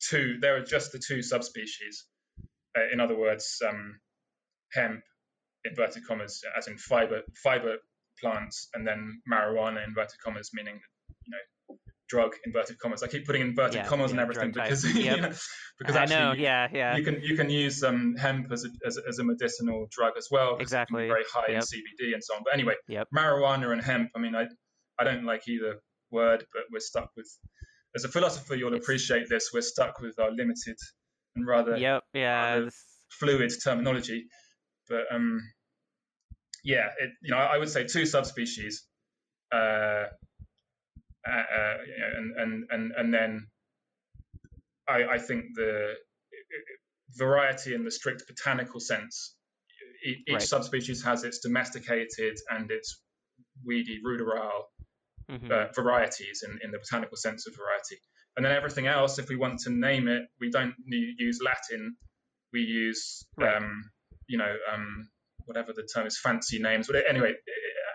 two, 0.01 0.37
there 0.41 0.57
are 0.57 0.63
just 0.63 0.91
the 0.91 0.99
two 0.99 1.21
subspecies. 1.21 2.05
Uh, 2.77 2.91
in 2.91 2.99
other 2.99 3.17
words, 3.17 3.61
um, 3.67 3.99
hemp, 4.73 5.01
inverted 5.63 6.05
commas, 6.05 6.41
as 6.57 6.67
in 6.67 6.77
fiber 6.77 7.21
fiber 7.43 7.77
plants, 8.21 8.69
and 8.73 8.87
then 8.87 9.21
marijuana, 9.31 9.85
inverted 9.85 10.19
commas, 10.23 10.51
meaning 10.53 10.79
you 11.25 11.31
know 11.31 11.77
drug 12.11 12.35
inverted 12.45 12.77
commas. 12.79 13.01
I 13.01 13.07
keep 13.07 13.25
putting 13.25 13.41
inverted 13.41 13.75
yeah, 13.75 13.87
commas 13.87 14.11
yeah, 14.11 14.19
and 14.19 14.19
everything 14.19 14.51
because 14.51 14.83
yep. 14.95 15.15
you 15.15 15.21
know, 15.21 15.33
because 15.79 15.95
I 15.95 16.03
actually 16.03 16.17
know, 16.17 16.33
yeah, 16.33 16.67
yeah. 16.73 16.97
You 16.97 17.03
can 17.03 17.21
you 17.21 17.35
can 17.35 17.49
use 17.49 17.83
um, 17.83 18.15
hemp 18.17 18.51
as 18.51 18.65
a, 18.65 18.69
as, 18.85 18.97
as 18.97 19.19
a 19.19 19.23
medicinal 19.23 19.87
drug 19.89 20.13
as 20.17 20.27
well. 20.29 20.57
Exactly. 20.59 21.07
very 21.07 21.23
high 21.33 21.53
yep. 21.53 21.61
in 21.61 21.61
CBD 21.61 22.13
and 22.13 22.23
so 22.23 22.35
on. 22.35 22.41
But 22.43 22.53
anyway, 22.53 22.75
yep. 22.87 23.07
marijuana 23.15 23.71
and 23.71 23.81
hemp. 23.81 24.09
I 24.15 24.19
mean, 24.19 24.35
I 24.35 24.45
I 24.99 25.03
don't 25.05 25.25
like 25.25 25.47
either 25.47 25.79
word, 26.11 26.45
but 26.53 26.63
we're 26.71 26.79
stuck 26.79 27.09
with. 27.15 27.29
As 27.95 28.05
a 28.05 28.07
philosopher, 28.07 28.55
you'll 28.55 28.75
appreciate 28.75 29.27
this. 29.27 29.49
We're 29.53 29.61
stuck 29.61 29.99
with 29.99 30.17
our 30.17 30.31
limited 30.31 30.77
and 31.35 31.47
rather 31.47 31.77
yep, 31.77 32.03
yeah, 32.13 32.55
rather 32.55 32.71
fluid 33.19 33.51
terminology. 33.63 34.25
But 34.89 35.03
um, 35.11 35.41
yeah, 36.63 36.87
it, 36.99 37.11
you 37.21 37.31
know, 37.31 37.37
I 37.37 37.57
would 37.57 37.69
say 37.69 37.85
two 37.85 38.05
subspecies. 38.05 38.85
Uh, 39.53 40.05
uh, 41.27 41.29
uh 41.29 41.77
and 42.17 42.33
and 42.37 42.63
and 42.71 42.91
and 42.97 43.13
then 43.13 43.47
I, 44.87 45.03
I 45.13 45.17
think 45.19 45.45
the 45.55 45.93
variety 47.15 47.73
in 47.73 47.83
the 47.83 47.91
strict 47.91 48.23
botanical 48.27 48.79
sense, 48.79 49.35
each 50.03 50.23
right. 50.31 50.41
subspecies 50.41 51.03
has 51.03 51.23
its 51.23 51.39
domesticated 51.39 52.37
and 52.49 52.71
its 52.71 53.01
weedy 53.65 53.99
ruderal 54.05 54.63
mm-hmm. 55.29 55.51
uh, 55.51 55.65
varieties 55.75 56.43
in, 56.47 56.59
in 56.63 56.71
the 56.71 56.79
botanical 56.79 57.17
sense 57.17 57.47
of 57.47 57.55
variety. 57.55 57.97
And 58.35 58.45
then 58.45 58.53
everything 58.53 58.87
else, 58.87 59.19
if 59.19 59.27
we 59.29 59.35
want 59.35 59.59
to 59.61 59.69
name 59.69 60.07
it, 60.07 60.23
we 60.39 60.49
don't 60.49 60.73
use 60.85 61.39
Latin. 61.43 61.95
We 62.53 62.61
use, 62.61 63.25
right. 63.37 63.57
um, 63.57 63.83
you 64.27 64.37
know, 64.37 64.55
um, 64.73 65.09
whatever 65.45 65.73
the 65.73 65.87
term 65.93 66.07
is, 66.07 66.19
fancy 66.19 66.59
names. 66.59 66.87
But 66.87 67.03
anyway, 67.09 67.33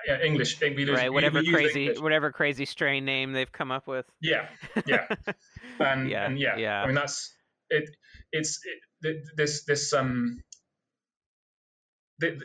yeah, 0.07 0.21
English. 0.23 0.61
We 0.61 0.69
use, 0.69 0.91
right, 0.91 1.13
whatever 1.13 1.41
we, 1.41 1.49
we 1.49 1.53
crazy, 1.53 1.95
whatever 1.99 2.31
crazy 2.31 2.65
strain 2.65 3.05
name 3.05 3.33
they've 3.33 3.51
come 3.51 3.71
up 3.71 3.87
with. 3.87 4.07
Yeah, 4.21 4.49
yeah, 4.87 5.07
and 5.81 6.09
yeah, 6.09 6.27
and 6.27 6.39
yeah, 6.39 6.57
yeah. 6.57 6.83
I 6.83 6.87
mean 6.87 6.95
that's 6.95 7.35
it. 7.71 7.89
It's 8.33 8.61
it, 9.03 9.17
this 9.37 9.65
this 9.65 9.93
um 9.93 10.43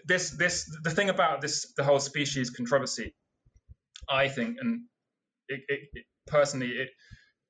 this 0.06 0.32
this 0.32 0.70
the 0.84 0.90
thing 0.90 1.10
about 1.10 1.42
this 1.42 1.74
the 1.78 1.84
whole 1.84 2.00
species 2.00 2.50
controversy, 2.50 3.14
I 4.10 4.28
think, 4.28 4.58
and 4.60 4.82
it, 5.48 5.62
it, 5.68 5.80
it 5.94 6.06
personally 6.28 6.70
it 6.70 6.90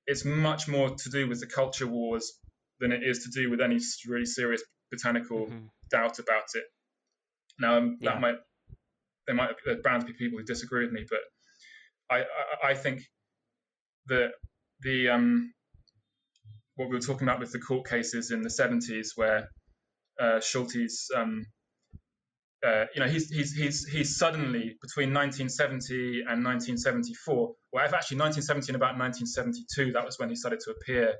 it's 0.07 0.25
much 0.25 0.67
more 0.67 0.89
to 0.89 1.09
do 1.09 1.27
with 1.27 1.39
the 1.39 1.47
culture 1.47 1.87
wars 1.87 2.33
than 2.79 2.91
it 2.91 3.03
is 3.03 3.23
to 3.23 3.29
do 3.31 3.49
with 3.49 3.61
any 3.61 3.79
really 4.07 4.25
serious 4.25 4.63
botanical 4.91 5.45
mm-hmm. 5.45 5.65
doubt 5.89 6.19
about 6.19 6.43
it. 6.55 6.63
Now 7.61 7.77
um, 7.77 7.97
that 8.01 8.15
yeah. 8.15 8.19
might 8.19 8.35
there 9.27 9.35
might 9.35 9.51
there 9.65 9.81
bound 9.83 10.01
to 10.01 10.07
be 10.07 10.13
people 10.13 10.39
who 10.39 10.45
disagree 10.45 10.83
with 10.83 10.93
me, 10.93 11.05
but 11.09 11.19
I 12.09 12.19
I, 12.21 12.71
I 12.71 12.73
think 12.73 13.01
that 14.07 14.31
the 14.81 15.09
um 15.09 15.53
what 16.75 16.89
we 16.89 16.95
were 16.95 17.01
talking 17.01 17.27
about 17.27 17.39
with 17.39 17.51
the 17.51 17.59
court 17.59 17.87
cases 17.87 18.31
in 18.31 18.41
the 18.41 18.49
70s, 18.49 19.09
where 19.15 19.47
uh, 20.19 20.39
Schultes, 20.39 21.05
um, 21.15 21.45
uh, 22.65 22.85
you 22.95 23.01
know, 23.01 23.07
he's, 23.07 23.29
he's, 23.29 23.53
he's, 23.53 23.85
he's 23.85 24.17
suddenly 24.17 24.75
between 24.81 25.13
1970 25.13 26.21
and 26.21 26.43
1974, 26.43 27.53
well, 27.73 27.83
actually 27.83 28.17
1970 28.17 28.69
and 28.69 28.75
about 28.75 28.97
1972, 28.97 29.91
that 29.93 30.05
was 30.05 30.17
when 30.19 30.29
he 30.29 30.35
started 30.35 30.59
to 30.59 30.71
appear 30.71 31.15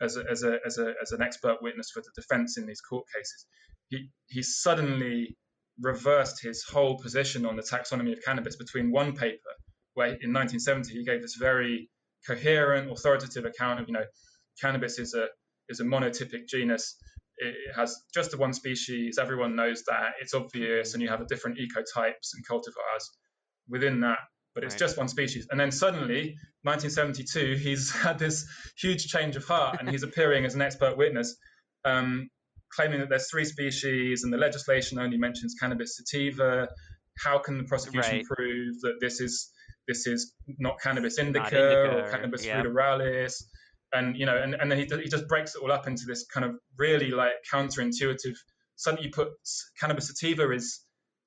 as, 0.00 0.16
a, 0.16 0.24
as, 0.30 0.42
a, 0.42 0.58
as, 0.66 0.78
a, 0.78 0.92
as 1.00 1.12
an 1.12 1.22
expert 1.22 1.56
witness 1.62 1.90
for 1.92 2.02
the 2.02 2.10
defense 2.20 2.58
in 2.58 2.66
these 2.66 2.80
court 2.80 3.04
cases. 3.14 3.46
He, 3.88 4.10
he 4.26 4.42
suddenly 4.42 5.36
reversed 5.80 6.42
his 6.42 6.64
whole 6.64 6.98
position 6.98 7.44
on 7.46 7.56
the 7.56 7.62
taxonomy 7.62 8.12
of 8.12 8.22
cannabis 8.24 8.56
between 8.56 8.90
one 8.90 9.14
paper, 9.14 9.52
where 9.94 10.08
in 10.08 10.32
1970 10.32 10.92
he 10.92 11.04
gave 11.04 11.22
this 11.22 11.36
very 11.36 11.90
coherent, 12.26 12.90
authoritative 12.90 13.44
account 13.44 13.80
of, 13.80 13.88
you 13.88 13.94
know, 13.94 14.04
cannabis 14.60 14.98
is 14.98 15.14
a 15.14 15.26
is 15.68 15.80
a 15.80 15.84
monotypic 15.84 16.46
genus. 16.48 16.96
It 17.38 17.54
has 17.74 17.96
just 18.14 18.30
the 18.30 18.38
one 18.38 18.52
species. 18.52 19.18
Everyone 19.18 19.56
knows 19.56 19.82
that. 19.84 20.12
It's 20.20 20.32
obvious, 20.32 20.94
and 20.94 21.02
you 21.02 21.08
have 21.08 21.26
different 21.26 21.58
ecotypes 21.58 22.32
and 22.34 22.46
cultivars 22.48 23.04
within 23.68 24.00
that. 24.00 24.18
But 24.54 24.64
it's 24.64 24.74
right. 24.74 24.80
just 24.80 24.96
one 24.96 25.08
species. 25.08 25.46
And 25.50 25.60
then 25.60 25.70
suddenly, 25.70 26.36
1972, 26.62 27.56
he's 27.56 27.92
had 28.06 28.18
this 28.18 28.46
huge 28.78 29.06
change 29.08 29.36
of 29.36 29.44
heart, 29.44 29.78
and 29.80 29.90
he's 29.90 30.02
appearing 30.02 30.46
as 30.46 30.54
an 30.54 30.62
expert 30.62 30.96
witness, 30.96 31.36
um, 31.84 32.30
claiming 32.72 33.00
that 33.00 33.08
there's 33.08 33.30
three 33.30 33.44
species, 33.44 34.24
and 34.24 34.32
the 34.32 34.38
legislation 34.38 34.98
only 34.98 35.16
mentions 35.16 35.54
cannabis 35.60 35.96
sativa. 35.96 36.68
How 37.18 37.38
can 37.38 37.58
the 37.58 37.64
prosecution 37.64 38.16
right. 38.16 38.24
prove 38.24 38.80
that 38.82 38.98
this 39.00 39.20
is 39.20 39.50
this 39.88 40.06
is 40.06 40.34
not 40.58 40.80
cannabis 40.80 41.18
indica, 41.18 41.42
not 41.42 41.52
indica 41.52 41.96
or 41.96 42.10
cannabis 42.10 42.44
yeah. 42.44 42.62
ruderalis? 42.62 43.34
and 43.92 44.16
you 44.16 44.26
know, 44.26 44.36
and, 44.36 44.54
and 44.54 44.70
then 44.70 44.78
he, 44.78 44.84
he 44.84 45.08
just 45.08 45.28
breaks 45.28 45.54
it 45.54 45.62
all 45.62 45.72
up 45.72 45.86
into 45.86 46.04
this 46.06 46.26
kind 46.32 46.44
of 46.44 46.56
really 46.78 47.10
like 47.10 47.32
counterintuitive. 47.52 48.34
Suddenly, 48.76 49.06
you 49.06 49.10
put 49.12 49.28
cannabis 49.80 50.08
sativa 50.08 50.50
is 50.52 50.80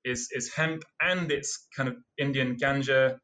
is 0.05 0.29
is 0.31 0.53
hemp 0.53 0.83
and 1.01 1.31
it's 1.31 1.67
kind 1.75 1.89
of 1.89 1.95
Indian 2.17 2.57
ganja 2.61 3.17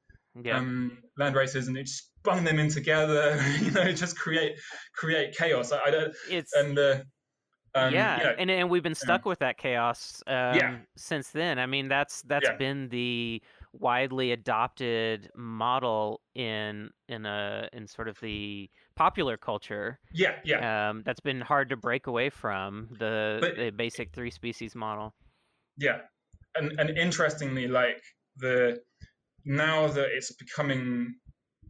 yeah. 0.44 0.58
um, 0.58 0.98
land 1.18 1.36
races, 1.36 1.68
and 1.68 1.78
it 1.78 1.86
just 1.86 2.10
bung 2.24 2.44
them 2.44 2.60
in 2.60 2.70
together. 2.70 3.42
you 3.62 3.72
know, 3.72 3.92
just 3.92 4.18
create 4.18 4.54
create 4.96 5.36
chaos. 5.36 5.72
I, 5.72 5.80
I 5.88 5.92
don't. 5.92 6.14
It's 6.30 6.54
and. 6.54 6.78
Uh, 6.78 6.98
um, 7.76 7.94
yeah, 7.94 8.18
know, 8.18 8.36
and 8.38 8.50
and 8.50 8.70
we've 8.70 8.84
been 8.84 8.96
stuck 8.96 9.26
yeah. 9.26 9.30
with 9.30 9.40
that 9.40 9.58
chaos 9.58 10.24
um, 10.28 10.56
yeah. 10.56 10.78
since 10.96 11.30
then. 11.30 11.60
I 11.60 11.66
mean, 11.66 11.90
that's 11.90 12.22
that's 12.24 12.48
yeah. 12.48 12.56
been 12.56 12.88
the 12.90 13.42
widely 13.74 14.32
adopted 14.32 15.30
model 15.36 16.22
in 16.34 16.90
in 17.10 17.26
a 17.26 17.68
in 17.74 17.88
sort 17.88 18.08
of 18.08 18.18
the 18.22 18.70
popular 18.96 19.36
culture. 19.36 20.00
Yeah, 20.14 20.36
yeah. 20.46 20.90
Um, 20.90 21.04
that's 21.06 21.20
been 21.20 21.42
hard 21.42 21.70
to 21.70 21.76
break 21.76 22.08
away 22.08 22.30
from 22.30 22.88
the 22.98 23.40
but, 23.42 23.58
the 23.58 23.72
basic 23.72 24.14
three 24.14 24.32
species 24.32 24.74
model. 24.74 25.14
Yeah, 25.78 26.00
and 26.56 26.80
and 26.80 26.98
interestingly, 26.98 27.68
like 27.68 28.02
the 28.38 28.80
now 29.44 29.88
that 29.88 30.08
it's 30.16 30.34
becoming 30.34 31.16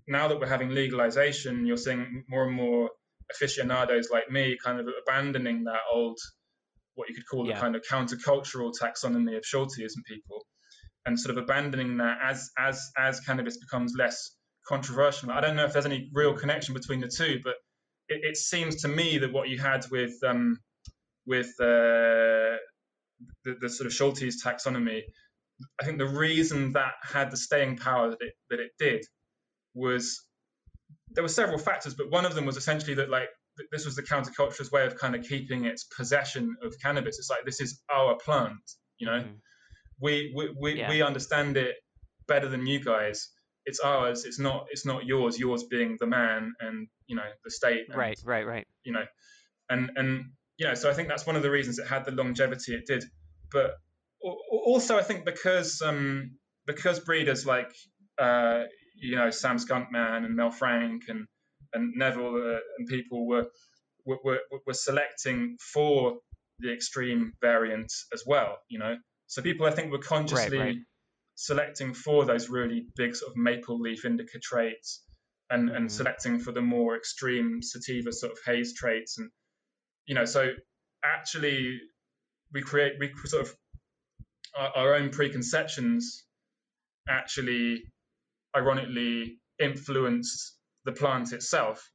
now 0.08 0.28
that 0.28 0.40
we're 0.40 0.48
having 0.48 0.70
legalization, 0.70 1.66
you're 1.66 1.78
seeing 1.78 2.24
more 2.30 2.46
and 2.46 2.56
more 2.56 2.92
aficionados 3.32 4.10
like 4.12 4.30
me 4.30 4.58
kind 4.64 4.80
of 4.80 4.88
abandoning 5.08 5.64
that 5.64 5.82
old 5.92 6.18
what 6.96 7.10
you 7.10 7.16
could 7.16 7.28
call 7.30 7.48
yeah. 7.48 7.56
the 7.56 7.60
kind 7.60 7.76
of 7.76 7.84
countercultural 7.90 8.72
taxonomy 8.82 9.36
of 9.38 9.44
Schulteism 9.44 10.04
people 10.08 10.46
and 11.06 11.20
sort 11.20 11.38
of 11.38 11.44
abandoning 11.44 11.98
that 11.98 12.18
as 12.24 12.50
as 12.58 12.92
as 12.98 13.20
cannabis 13.20 13.58
becomes 13.58 13.94
less 13.98 14.36
controversial. 14.68 15.32
I 15.32 15.42
don't 15.42 15.56
know 15.56 15.66
if 15.66 15.74
there's 15.74 15.86
any 15.86 16.10
real 16.14 16.34
connection 16.34 16.74
between 16.74 17.00
the 17.00 17.08
two, 17.08 17.40
but 17.44 17.56
it, 18.10 18.22
it 18.24 18.38
seems 18.38 18.82
to 18.82 18.88
me 18.88 19.20
that 19.20 19.32
what 19.32 19.50
you 19.50 19.60
had 19.60 19.86
with 19.92 20.14
um, 20.26 20.58
with 21.26 21.50
uh, 21.60 22.58
the, 23.44 23.56
the 23.62 23.70
sort 23.70 23.88
of 23.88 23.94
Schultes 23.94 24.36
taxonomy, 24.44 25.02
I 25.80 25.86
think 25.86 25.98
the 25.98 26.08
reason 26.08 26.74
that 26.74 26.94
had 27.04 27.32
the 27.32 27.38
staying 27.38 27.78
power 27.78 28.10
that 28.10 28.22
it 28.22 28.34
that 28.50 28.60
it 28.60 28.72
did 28.80 29.06
was 29.74 30.25
there 31.16 31.24
were 31.24 31.30
several 31.30 31.58
factors, 31.58 31.96
but 31.96 32.12
one 32.12 32.26
of 32.26 32.36
them 32.36 32.46
was 32.46 32.58
essentially 32.58 32.94
that 32.96 33.10
like 33.10 33.30
this 33.72 33.86
was 33.86 33.96
the 33.96 34.04
counterculturalist 34.04 34.72
way 34.72 34.86
of 34.86 34.96
kind 34.98 35.16
of 35.16 35.24
keeping 35.24 35.66
its 35.66 35.86
possession 35.86 36.56
of 36.62 36.76
cannabis. 36.82 37.18
It's 37.18 37.30
like 37.30 37.46
this 37.46 37.60
is 37.60 37.82
our 37.94 38.18
plant, 38.24 38.60
you 39.00 39.08
know. 39.08 39.22
Mm 39.22 39.36
we 40.00 40.34
we 40.36 40.56
we, 40.60 40.80
yeah. 40.80 40.90
we 40.90 41.02
understand 41.02 41.58
it 41.58 41.76
better 42.28 42.48
than 42.48 42.66
you 42.66 42.80
guys. 42.80 43.30
It's 43.66 43.80
ours. 43.80 44.26
It's 44.26 44.40
not 44.40 44.68
it's 44.72 44.86
not 44.86 45.06
yours. 45.06 45.40
Yours 45.40 45.64
being 45.64 45.98
the 46.00 46.08
man 46.08 46.54
and 46.60 46.88
you 47.08 47.16
know 47.16 47.24
the 47.44 47.52
state 47.52 47.86
and, 47.88 47.98
right 47.98 48.20
right 48.26 48.46
right. 48.46 48.68
you 48.84 48.94
know? 48.94 49.06
And 49.70 49.92
and 49.96 50.26
you 50.58 50.68
know 50.68 50.74
so 50.74 50.90
i 50.90 50.94
think 50.94 51.08
that's 51.10 51.26
one 51.26 51.36
of 51.36 51.42
the 51.44 51.52
reasons 51.52 51.80
it 51.80 51.88
had 51.88 52.06
the 52.06 52.12
longevity 52.12 52.74
it 52.74 52.86
did. 52.86 53.04
But 53.52 53.76
also 54.22 54.98
i 54.98 55.04
think 55.04 55.26
because 55.26 55.82
um 55.82 56.32
because 56.66 57.00
breeders 57.00 57.46
like 57.46 57.72
uh 58.20 58.64
you 58.96 59.16
know 59.16 59.30
sam 59.30 59.58
skunkman 59.58 60.26
and 60.26 60.36
mel 60.36 60.52
frank 60.52 61.04
and 61.10 61.26
and 61.74 61.94
neville 61.96 62.36
uh, 62.36 62.60
and 62.78 62.88
people 62.88 63.28
were, 63.28 63.46
were 64.06 64.18
were 64.24 64.40
were 64.66 64.74
selecting 64.74 65.58
for 65.74 66.16
the 66.60 66.72
extreme 66.72 67.34
variants 67.42 68.08
as 68.14 68.24
well 68.26 68.58
you 68.70 68.80
know 68.80 68.96
so 69.28 69.42
people, 69.42 69.66
I 69.66 69.72
think, 69.72 69.92
were 69.92 70.00
consciously 70.00 70.58
right, 70.58 70.66
right. 70.66 70.78
selecting 71.36 71.94
for 71.94 72.26
those 72.26 72.50
really 72.50 72.86
big 72.96 73.16
sort 73.16 73.32
of 73.32 73.38
maple 73.38 73.80
leaf 73.80 74.06
indica 74.06 74.40
traits 74.40 75.04
and, 75.50 75.70
mm. 75.70 75.76
and 75.76 75.92
selecting 75.92 76.40
for 76.40 76.52
the 76.52 76.62
more 76.62 76.96
extreme 76.96 77.62
sativa 77.62 78.12
sort 78.12 78.32
of 78.32 78.40
haze 78.46 78.74
traits. 78.74 79.18
And, 79.18 79.30
you 80.06 80.16
know, 80.16 80.26
so 80.26 80.52
actually 81.04 81.80
we 82.54 82.62
create, 82.62 82.94
we 83.00 83.12
sort 83.26 83.44
of, 83.44 83.56
our, 84.58 84.70
our 84.76 84.96
own 84.96 85.10
preconceptions 85.10 86.26
actually, 87.10 87.84
ironically, 88.56 89.40
influenced 89.60 90.58
the 90.86 90.92
plant 90.92 91.34
itself, 91.34 91.90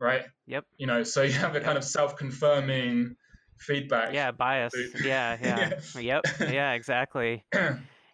right? 0.00 0.24
Yep. 0.46 0.64
You 0.78 0.86
know, 0.86 1.02
so 1.02 1.22
you 1.22 1.32
have 1.32 1.54
a 1.54 1.60
kind 1.60 1.78
of 1.78 1.84
self-confirming 1.84 3.14
feedback. 3.58 4.12
Yeah, 4.12 4.30
bias. 4.32 4.72
Yeah, 5.04 5.36
yeah. 5.42 6.00
yep. 6.00 6.24
Yeah, 6.40 6.72
exactly. 6.72 7.44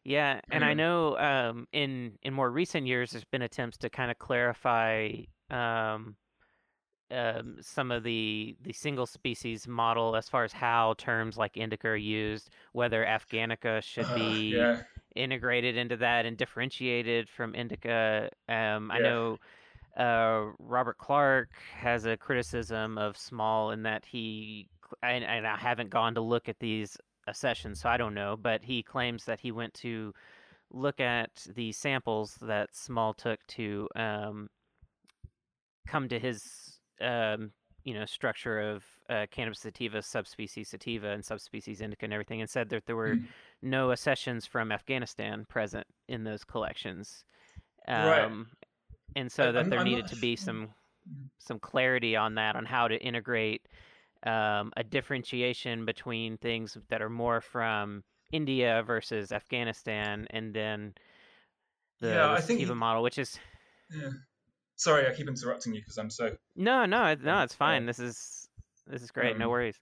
Yeah, 0.08 0.40
and 0.50 0.64
I 0.64 0.72
know 0.72 1.18
um, 1.18 1.68
in 1.70 2.12
in 2.22 2.32
more 2.32 2.50
recent 2.50 2.86
years, 2.86 3.10
there's 3.10 3.24
been 3.24 3.42
attempts 3.42 3.76
to 3.78 3.90
kind 3.90 4.10
of 4.10 4.18
clarify 4.18 5.10
um, 5.50 6.16
um, 7.10 7.56
some 7.60 7.90
of 7.90 8.04
the 8.04 8.56
the 8.62 8.72
single 8.72 9.04
species 9.04 9.68
model 9.68 10.16
as 10.16 10.26
far 10.26 10.44
as 10.44 10.52
how 10.52 10.94
terms 10.96 11.36
like 11.36 11.58
indica 11.58 11.88
are 11.88 11.96
used, 11.96 12.48
whether 12.72 13.04
Afghanica 13.04 13.82
should 13.82 14.06
uh, 14.06 14.14
be 14.14 14.54
yeah. 14.56 14.80
Integrated 15.18 15.76
into 15.76 15.96
that 15.96 16.26
and 16.26 16.36
differentiated 16.36 17.28
from 17.28 17.54
indica. 17.54 18.30
Um, 18.48 18.90
I 18.90 19.00
know 19.00 19.38
uh, 19.96 20.52
Robert 20.60 20.96
Clarke 20.98 21.50
has 21.74 22.06
a 22.06 22.16
criticism 22.16 22.96
of 22.98 23.16
small 23.16 23.72
in 23.72 23.82
that 23.82 24.04
he 24.04 24.68
and, 25.02 25.24
and 25.24 25.46
I 25.46 25.56
haven't 25.56 25.90
gone 25.90 26.14
to 26.14 26.20
look 26.20 26.48
at 26.48 26.60
these 26.60 26.96
sessions, 27.32 27.80
so 27.80 27.88
I 27.88 27.96
don't 27.96 28.14
know. 28.14 28.36
But 28.40 28.62
he 28.62 28.82
claims 28.82 29.24
that 29.24 29.40
he 29.40 29.50
went 29.50 29.74
to 29.74 30.14
look 30.70 31.00
at 31.00 31.30
the 31.54 31.72
samples 31.72 32.36
that 32.42 32.74
Small 32.74 33.14
took 33.14 33.44
to 33.48 33.88
um, 33.96 34.48
come 35.86 36.08
to 36.08 36.18
his 36.18 36.78
um, 37.00 37.52
you 37.84 37.94
know 37.94 38.04
structure 38.04 38.60
of 38.60 38.84
uh, 39.08 39.26
cannabis 39.30 39.60
sativa, 39.60 40.02
subspecies 40.02 40.68
sativa, 40.68 41.08
and 41.10 41.24
subspecies 41.24 41.80
indica, 41.80 42.04
and 42.04 42.12
everything, 42.12 42.40
and 42.40 42.50
said 42.50 42.68
that 42.70 42.86
there 42.86 42.96
were 42.96 43.16
mm. 43.16 43.24
no 43.62 43.92
accessions 43.92 44.46
from 44.46 44.72
Afghanistan 44.72 45.46
present 45.48 45.86
in 46.08 46.24
those 46.24 46.44
collections. 46.44 47.24
Um, 47.86 48.06
right. 48.06 48.30
And 49.16 49.32
so 49.32 49.52
that 49.52 49.64
I'm, 49.64 49.70
there 49.70 49.78
I'm 49.80 49.86
needed 49.86 50.06
to 50.08 50.16
be 50.16 50.36
some 50.36 50.68
mm. 51.08 51.28
some 51.38 51.58
clarity 51.58 52.16
on 52.16 52.34
that, 52.34 52.56
on 52.56 52.64
how 52.64 52.88
to 52.88 52.96
integrate 52.96 53.66
um, 54.24 54.72
a 54.76 54.84
differentiation 54.84 55.84
between 55.84 56.36
things 56.38 56.76
that 56.88 57.00
are 57.00 57.10
more 57.10 57.40
from 57.40 58.02
India 58.32 58.82
versus 58.86 59.32
Afghanistan, 59.32 60.26
and 60.30 60.52
then 60.52 60.94
the, 62.00 62.08
yeah, 62.08 62.34
the 62.36 62.42
sativa 62.42 62.74
model, 62.74 63.02
which 63.02 63.18
is. 63.18 63.38
Yeah. 63.90 64.10
Sorry, 64.78 65.06
I 65.06 65.12
keep 65.12 65.28
interrupting 65.28 65.74
you 65.74 65.80
because 65.80 65.98
I'm 65.98 66.08
so. 66.08 66.36
No, 66.56 66.86
no, 66.86 67.14
no, 67.14 67.42
it's 67.42 67.54
fine. 67.54 67.84
This 67.84 67.98
is 67.98 68.48
this 68.86 69.02
is 69.02 69.10
great. 69.10 69.32
Um, 69.32 69.38
no 69.38 69.50
worries. 69.50 69.78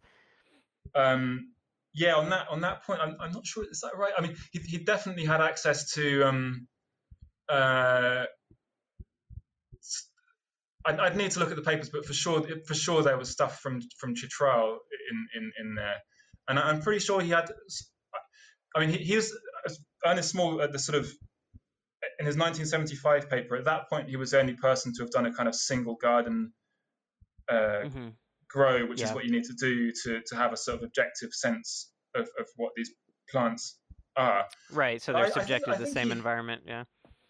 Um, 0.95 1.53
yeah, 1.95 2.15
on 2.15 2.31
that 2.31 2.49
on 2.49 2.63
that 2.63 2.83
point, 2.85 3.01
I'm, 3.01 3.15
I'm 3.21 3.31
not 3.31 3.47
sure 3.47 3.65
is 3.71 3.81
that 3.83 3.97
right. 3.97 4.13
I 4.17 4.23
mean, 4.23 4.35
he, 4.53 4.59
he 4.61 4.79
definitely 4.79 5.27
had 5.27 5.43
access 5.43 5.93
to 5.93 6.23
um, 6.25 6.67
uh, 7.51 8.25
I'd, 10.87 10.99
I'd, 10.99 11.17
need 11.17 11.31
to 11.33 11.41
look 11.41 11.51
at 11.51 11.57
the 11.57 11.63
papers, 11.63 11.91
but 11.91 12.07
for 12.07 12.15
sure, 12.15 12.47
for 12.67 12.75
sure, 12.75 13.03
there 13.03 13.19
was 13.19 13.29
stuff 13.29 13.61
from 13.61 13.83
from 13.99 14.15
Chitral 14.15 14.79
in, 15.11 15.29
in 15.37 15.53
in 15.61 15.75
there, 15.75 15.97
and 16.49 16.59
I'm 16.59 16.81
pretty 16.81 17.01
sure 17.01 17.21
he 17.21 17.31
had. 17.31 17.51
I 18.75 18.81
mean, 18.81 18.91
he, 18.91 18.99
he 18.99 19.17
was 19.17 19.37
Ernest 20.07 20.31
Small 20.31 20.63
at 20.63 20.73
the 20.73 20.79
sort 20.79 20.97
of 20.97 21.11
in 22.19 22.27
his 22.27 22.37
1975 22.37 23.29
paper. 23.31 23.57
At 23.57 23.65
that 23.65 23.89
point, 23.89 24.09
he 24.09 24.17
was 24.17 24.31
the 24.31 24.41
only 24.41 24.55
person 24.55 24.93
to 24.97 25.03
have 25.03 25.11
done 25.11 25.27
a 25.27 25.33
kind 25.33 25.49
of 25.49 25.55
single 25.55 25.97
garden 25.97 26.53
uh, 27.49 27.83
hmm 27.89 28.09
grow, 28.49 28.87
which 28.87 29.01
Yeah. 29.01 29.09
is 29.09 29.13
what 29.13 29.25
you 29.25 29.33
need 29.33 29.43
to 29.45 29.55
do 29.55 29.91
to 30.05 30.21
to 30.25 30.37
have 30.37 30.53
a 30.53 30.57
sort 30.57 30.77
of 30.79 30.85
objective 30.85 31.31
sense 31.33 31.91
of, 32.15 32.29
of 32.39 32.47
what 32.57 32.71
these 32.77 32.91
plants 33.29 33.81
are. 34.17 34.45
Right. 34.71 35.03
So 35.03 35.13
I- 35.13 35.17
I 35.17 35.23
they're 35.23 35.31
think- 35.33 35.43
subjected 35.43 35.71
I 35.71 35.77
to 35.79 35.85
the 35.85 35.91
same 35.91 36.07
he- 36.07 36.13
environment. 36.13 36.63
Yeah. 36.65 36.85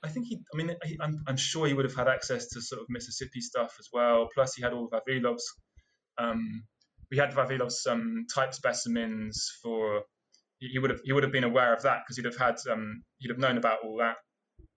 I 0.05 0.09
think 0.11 0.27
he. 0.27 0.39
I 0.53 0.57
mean, 0.59 0.77
he, 0.85 0.99
I'm, 1.01 1.25
I'm 1.27 1.39
sure 1.39 1.67
he 1.67 1.73
would 1.73 1.87
have 1.87 1.95
had 1.95 2.07
access 2.07 2.49
to 2.49 2.61
sort 2.61 2.83
of 2.83 2.87
Mississippi 2.91 3.41
stuff 3.41 3.75
as 3.81 3.89
well. 3.93 4.29
Plus, 4.35 4.55
he 4.55 4.63
had 4.63 4.73
all 4.75 4.85
of 4.85 4.91
Vavilov's. 4.93 5.51
Um, 6.19 6.65
we 7.11 7.17
had 7.17 7.33
Vavilov's 7.33 7.87
um, 7.87 8.27
type 8.33 8.53
specimens 8.55 9.51
for. 9.63 10.03
He, 10.59 10.69
he 10.69 10.79
would 10.79 10.91
have 10.91 11.01
he 11.03 11.13
would 11.13 11.23
have 11.23 11.33
been 11.33 11.45
aware 11.45 11.73
of 11.75 11.83
that 11.83 12.03
because 12.05 12.17
he'd 12.17 12.27
have 12.27 12.37
had 12.37 12.57
um, 12.71 13.03
he'd 13.19 13.31
have 13.31 13.39
known 13.39 13.57
about 13.57 13.79
all 13.83 13.97
that 13.99 14.17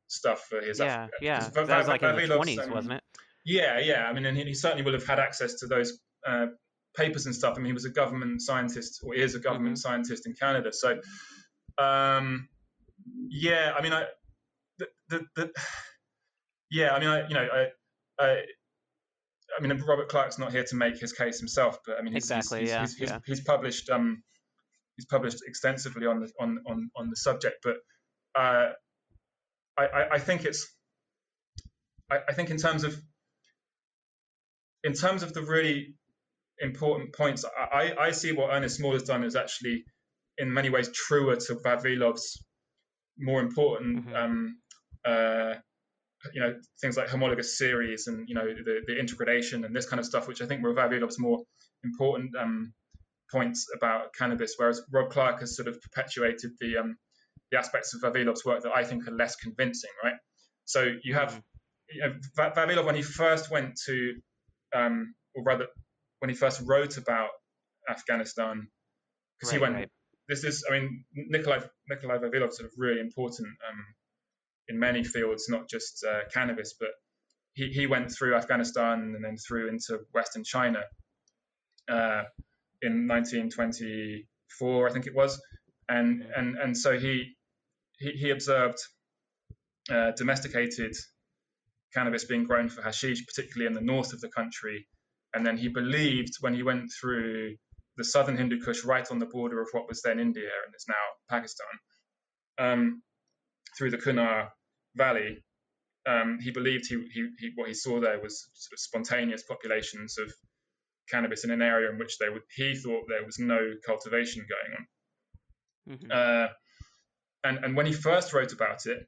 stuff 0.09 0.45
for 0.49 0.59
his. 0.61 0.79
Yeah. 0.79 1.05
Af- 1.05 1.09
Yeah. 1.21 1.39
That 1.53 1.67
was 1.77 1.87
like 1.87 2.03
in 2.03 2.15
the 2.15 2.35
twenties, 2.35 2.59
um, 2.59 2.71
wasn't 2.71 2.93
it? 2.95 3.03
Yeah, 3.45 3.79
yeah. 3.79 4.05
I 4.07 4.13
mean, 4.13 4.25
and 4.25 4.37
he, 4.37 4.53
certainly 4.53 4.83
would 4.83 4.93
have 4.93 5.05
had 5.07 5.19
access 5.19 5.55
to 5.61 5.67
those 5.67 5.99
uh, 6.27 6.47
papers 6.95 7.25
and 7.25 7.33
stuff. 7.33 7.53
I 7.55 7.59
mean, 7.59 7.67
he 7.67 7.73
was 7.73 7.85
a 7.85 7.89
government 7.89 8.41
scientist, 8.41 9.01
or 9.03 9.15
is 9.15 9.35
a 9.35 9.39
government 9.39 9.77
Mm-hmm. 9.77 9.89
scientist 9.89 10.27
in 10.27 10.33
Canada. 10.33 10.71
So, 10.73 10.99
um, 11.77 12.49
yeah. 13.29 13.73
I 13.77 13.81
mean, 13.81 13.93
I, 13.93 14.05
the, 14.77 14.87
the, 15.09 15.25
the, 15.35 15.51
yeah. 16.71 16.91
I 16.91 16.99
mean, 16.99 17.09
I, 17.09 17.27
you 17.27 17.33
know, 17.33 17.47
I, 17.51 17.67
I, 18.23 18.41
I 19.57 19.61
mean, 19.65 19.75
Robert 19.81 20.09
Clarke's 20.09 20.37
not 20.37 20.51
here 20.51 20.63
to 20.65 20.75
make 20.75 20.99
his 20.99 21.13
case 21.13 21.39
himself, 21.39 21.79
but 21.85 21.97
I 21.97 22.01
mean, 22.01 22.13
he's, 22.13 22.27
he's- 22.29 22.39
Exactly, 22.45 22.61
He's, 22.61 22.69
yeah, 22.69 22.81
he's, 22.81 22.95
he's, 22.97 23.09
yeah. 23.09 23.19
he's 23.25 23.41
published. 23.41 23.89
Um, 23.89 24.21
he's 24.97 25.05
published 25.05 25.39
extensively 25.47 26.05
on 26.05 26.19
the 26.19 26.29
on 26.39 26.59
on 26.67 26.91
on 26.95 27.09
the 27.09 27.15
subject, 27.15 27.55
but 27.63 27.77
uh, 28.37 28.69
I, 29.79 29.85
I 29.85 30.13
I 30.15 30.19
think 30.19 30.45
it's. 30.45 30.67
I, 32.11 32.17
I 32.29 32.33
think 32.33 32.49
in 32.49 32.57
terms 32.57 32.83
of 32.83 32.93
in 34.83 34.93
terms 34.93 35.23
of 35.23 35.33
the 35.33 35.41
really 35.41 35.95
important 36.59 37.13
points, 37.13 37.45
I, 37.45 37.93
I, 37.99 38.11
see 38.11 38.31
what 38.31 38.49
Ernest 38.51 38.77
Small 38.77 38.93
has 38.93 39.03
done 39.03 39.23
is 39.23 39.35
actually 39.35 39.83
in 40.37 40.53
many 40.53 40.69
ways 40.69 40.89
truer 40.93 41.35
to 41.35 41.55
Vavilov's 41.55 42.43
more 43.17 43.41
important 43.41 44.05
Mhm. 44.07 44.15
um, 44.15 44.57
uh, 45.05 45.53
you 46.33 46.41
know 46.41 46.53
things 46.81 46.97
like 46.97 47.07
homologous 47.09 47.57
series 47.57 48.07
and 48.07 48.27
you 48.27 48.35
know 48.35 48.45
the, 48.45 48.81
the 48.87 48.97
integration 48.99 49.63
and 49.65 49.75
this 49.75 49.87
kind 49.89 49.99
of 49.99 50.05
stuff, 50.05 50.27
which 50.27 50.41
I 50.41 50.45
think 50.47 50.63
were 50.63 50.73
Vavilov's 50.73 51.19
more 51.19 51.39
important 51.83 52.35
um, 52.37 52.73
points 53.31 53.67
about 53.75 54.13
cannabis, 54.17 54.55
whereas 54.57 54.81
Rob 54.91 55.11
Clarke 55.11 55.39
has 55.41 55.55
sort 55.55 55.67
of 55.67 55.81
perpetuated 55.81 56.51
the 56.59 56.77
um, 56.77 56.97
the 57.51 57.57
aspects 57.57 57.93
of 57.93 58.01
Vavilov's 58.01 58.45
work 58.45 58.63
that 58.63 58.71
I 58.75 58.83
think 58.83 59.07
are 59.07 59.11
less 59.15 59.35
convincing, 59.35 59.91
right? 60.03 60.15
So 60.65 60.95
you 61.03 61.15
have 61.15 61.33
Mhm. 61.33 61.43
you 61.89 62.01
know, 62.01 62.19
Vavilov 62.37 62.85
when 62.85 62.95
he 62.95 63.01
first 63.01 63.49
went 63.49 63.77
to, 63.87 64.21
um, 64.73 65.15
or 65.35 65.43
rather, 65.43 65.67
when 66.19 66.29
he 66.29 66.35
first 66.35 66.61
wrote 66.65 66.97
about 66.97 67.31
Afghanistan, 67.89 68.69
because 69.39 69.51
he 69.51 69.57
went. 69.57 69.75
right. 69.75 69.91
This 70.27 70.43
is, 70.43 70.63
I 70.69 70.73
mean, 70.79 71.05
Nikolai 71.13 71.61
Nikolai 71.89 72.17
Vavilov 72.19 72.53
sort 72.53 72.67
of 72.69 72.73
really 72.77 72.99
important 72.99 73.47
um, 73.67 73.85
in 74.67 74.77
many 74.77 75.03
fields, 75.03 75.49
not 75.49 75.67
just 75.67 76.03
uh, 76.03 76.21
cannabis, 76.31 76.75
but 76.79 76.89
he, 77.53 77.69
he 77.69 77.87
went 77.87 78.11
through 78.11 78.35
Afghanistan 78.35 79.15
and 79.15 79.25
then 79.25 79.37
through 79.37 79.69
into 79.69 79.99
Western 80.13 80.43
China 80.43 80.83
uh, 81.89 82.23
in 82.83 83.07
1924, 83.07 84.87
I 84.89 84.91
think 84.93 85.07
it 85.07 85.15
was, 85.15 85.41
and 85.87 86.21
and 86.35 86.57
and 86.57 86.77
so 86.77 86.97
he 86.99 87.35
he, 87.99 88.11
he 88.11 88.29
observed 88.31 88.77
uh, 89.91 90.11
domesticated 90.17 90.95
cannabis 91.93 92.25
being 92.25 92.43
grown 92.43 92.69
for 92.69 92.81
hashish, 92.81 93.25
particularly 93.25 93.67
in 93.67 93.73
the 93.73 93.81
north 93.93 94.13
of 94.13 94.21
the 94.21 94.29
country. 94.29 94.87
And 95.33 95.45
then 95.45 95.57
he 95.57 95.67
believed 95.67 96.33
when 96.39 96.53
he 96.53 96.63
went 96.63 96.91
through 96.99 97.55
the 97.97 98.03
southern 98.03 98.37
Hindu 98.37 98.61
Kush, 98.61 98.83
right 98.85 99.09
on 99.11 99.19
the 99.19 99.25
border 99.25 99.61
of 99.61 99.67
what 99.71 99.87
was 99.87 100.01
then 100.01 100.19
India 100.19 100.49
and 100.65 100.73
is 100.75 100.85
now 100.87 100.95
Pakistan, 101.29 101.67
um, 102.57 103.01
through 103.77 103.91
the 103.91 103.97
Kunar 103.97 104.49
Valley, 104.95 105.43
um, 106.07 106.39
he 106.41 106.51
believed 106.51 106.85
he, 106.87 106.95
he, 107.13 107.29
he, 107.39 107.51
what 107.55 107.67
he 107.67 107.73
saw 107.73 107.99
there 107.99 108.19
was 108.19 108.49
sort 108.53 108.73
of 108.73 108.79
spontaneous 108.79 109.43
populations 109.43 110.17
of 110.17 110.31
cannabis 111.09 111.43
in 111.43 111.51
an 111.51 111.61
area 111.61 111.91
in 111.91 111.97
which 111.97 112.17
they 112.19 112.29
would, 112.29 112.41
he 112.55 112.75
thought 112.75 113.03
there 113.07 113.25
was 113.25 113.39
no 113.39 113.59
cultivation 113.85 114.45
going 114.47 114.77
on. 114.77 114.87
Mhm. 115.97 116.11
Uh, 116.11 116.47
and, 117.43 117.63
and 117.63 117.75
when 117.75 117.85
he 117.85 117.93
first 117.93 118.33
wrote 118.33 118.53
about 118.53 118.85
it 118.85 119.07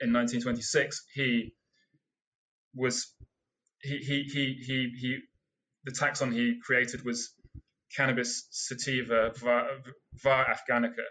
in 0.00 0.12
1926, 0.12 1.04
he 1.14 1.54
was 2.74 3.12
he 3.82 3.98
he 3.98 4.22
he 4.24 4.56
he, 4.66 4.90
he 5.00 5.18
the 5.84 5.92
taxon 5.92 6.32
he 6.32 6.58
created 6.64 7.04
was 7.04 7.34
cannabis 7.96 8.46
sativa 8.50 9.32
var, 9.40 9.68
var 10.22 10.46
afghanica, 10.46 11.04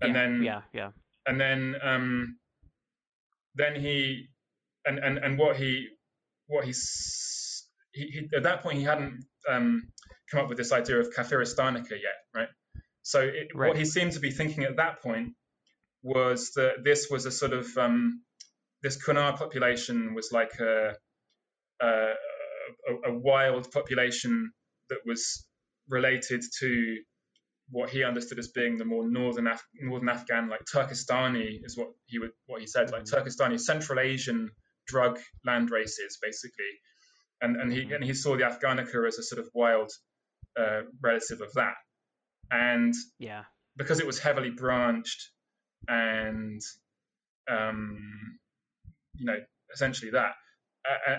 and 0.00 0.14
yeah, 0.14 0.20
then 0.20 0.42
yeah, 0.42 0.60
yeah. 0.72 0.90
and 1.26 1.40
then 1.40 1.74
um, 1.82 2.36
then 3.54 3.74
he 3.74 4.26
and, 4.84 4.98
and 4.98 5.18
and 5.18 5.38
what 5.38 5.56
he 5.56 5.88
what 6.46 6.64
he, 6.64 6.72
he, 7.92 8.06
he 8.06 8.28
at 8.36 8.42
that 8.42 8.62
point 8.62 8.78
he 8.78 8.84
hadn't 8.84 9.24
um, 9.48 9.82
come 10.30 10.40
up 10.40 10.48
with 10.48 10.58
this 10.58 10.72
idea 10.72 10.98
of 10.98 11.08
Kafiristanica 11.14 11.90
yet? 11.90 12.18
So 13.04 13.20
it, 13.22 13.48
Right. 13.54 13.68
what 13.68 13.78
he 13.78 13.86
seemed 13.86 14.12
to 14.14 14.20
be 14.20 14.32
thinking 14.32 14.64
at 14.64 14.76
that 14.78 15.02
point 15.02 15.34
was 16.02 16.52
that 16.52 16.84
this 16.84 17.08
was 17.10 17.26
a 17.26 17.32
sort 17.32 17.54
of 17.54 17.66
um, 17.78 18.24
this 18.82 18.96
Kunar 19.04 19.36
population 19.38 20.14
was 20.14 20.30
like 20.32 20.52
a, 20.60 20.94
a, 21.82 22.12
a, 23.06 23.12
wild 23.14 23.70
population 23.72 24.52
that 24.90 25.00
was 25.06 25.46
related 25.88 26.42
to 26.60 26.98
what 27.70 27.90
he 27.90 28.04
understood 28.04 28.38
as 28.38 28.48
being 28.48 28.78
the 28.78 28.86
more 28.86 29.08
northern 29.08 29.48
Af- 29.48 29.66
northern 29.74 30.10
Afghan, 30.10 30.48
like 30.50 30.62
Turkestani, 30.72 31.60
is 31.64 31.76
what 31.78 31.90
he 32.06 32.18
would 32.20 32.32
what 32.46 32.60
he 32.62 32.66
said, 32.68 32.90
like 32.92 33.04
Mhm. 33.04 33.12
Turkestani, 33.14 33.60
Central 33.60 34.00
Asian 34.00 34.50
drug 34.86 35.20
land 35.46 35.70
races, 35.70 36.18
basically, 36.22 36.72
and 37.42 37.56
and 37.60 37.72
he 37.72 37.86
Mhm. 37.86 37.96
and 37.96 38.04
he 38.04 38.14
saw 38.14 38.36
the 38.36 38.44
Afghanica 38.44 39.06
as 39.08 39.18
a 39.18 39.24
sort 39.24 39.40
of 39.40 39.50
wild 39.54 39.90
uh, 40.58 40.82
relative 41.02 41.40
of 41.42 41.52
that, 41.54 41.76
and 42.50 42.94
Yeah. 43.18 43.44
because 43.76 44.00
it 44.00 44.06
was 44.06 44.18
heavily 44.18 44.50
branched 44.50 45.30
and 45.88 46.60
um, 47.48 48.38
you 49.16 49.26
know 49.26 49.38
essentially 49.72 50.10
that 50.12 50.34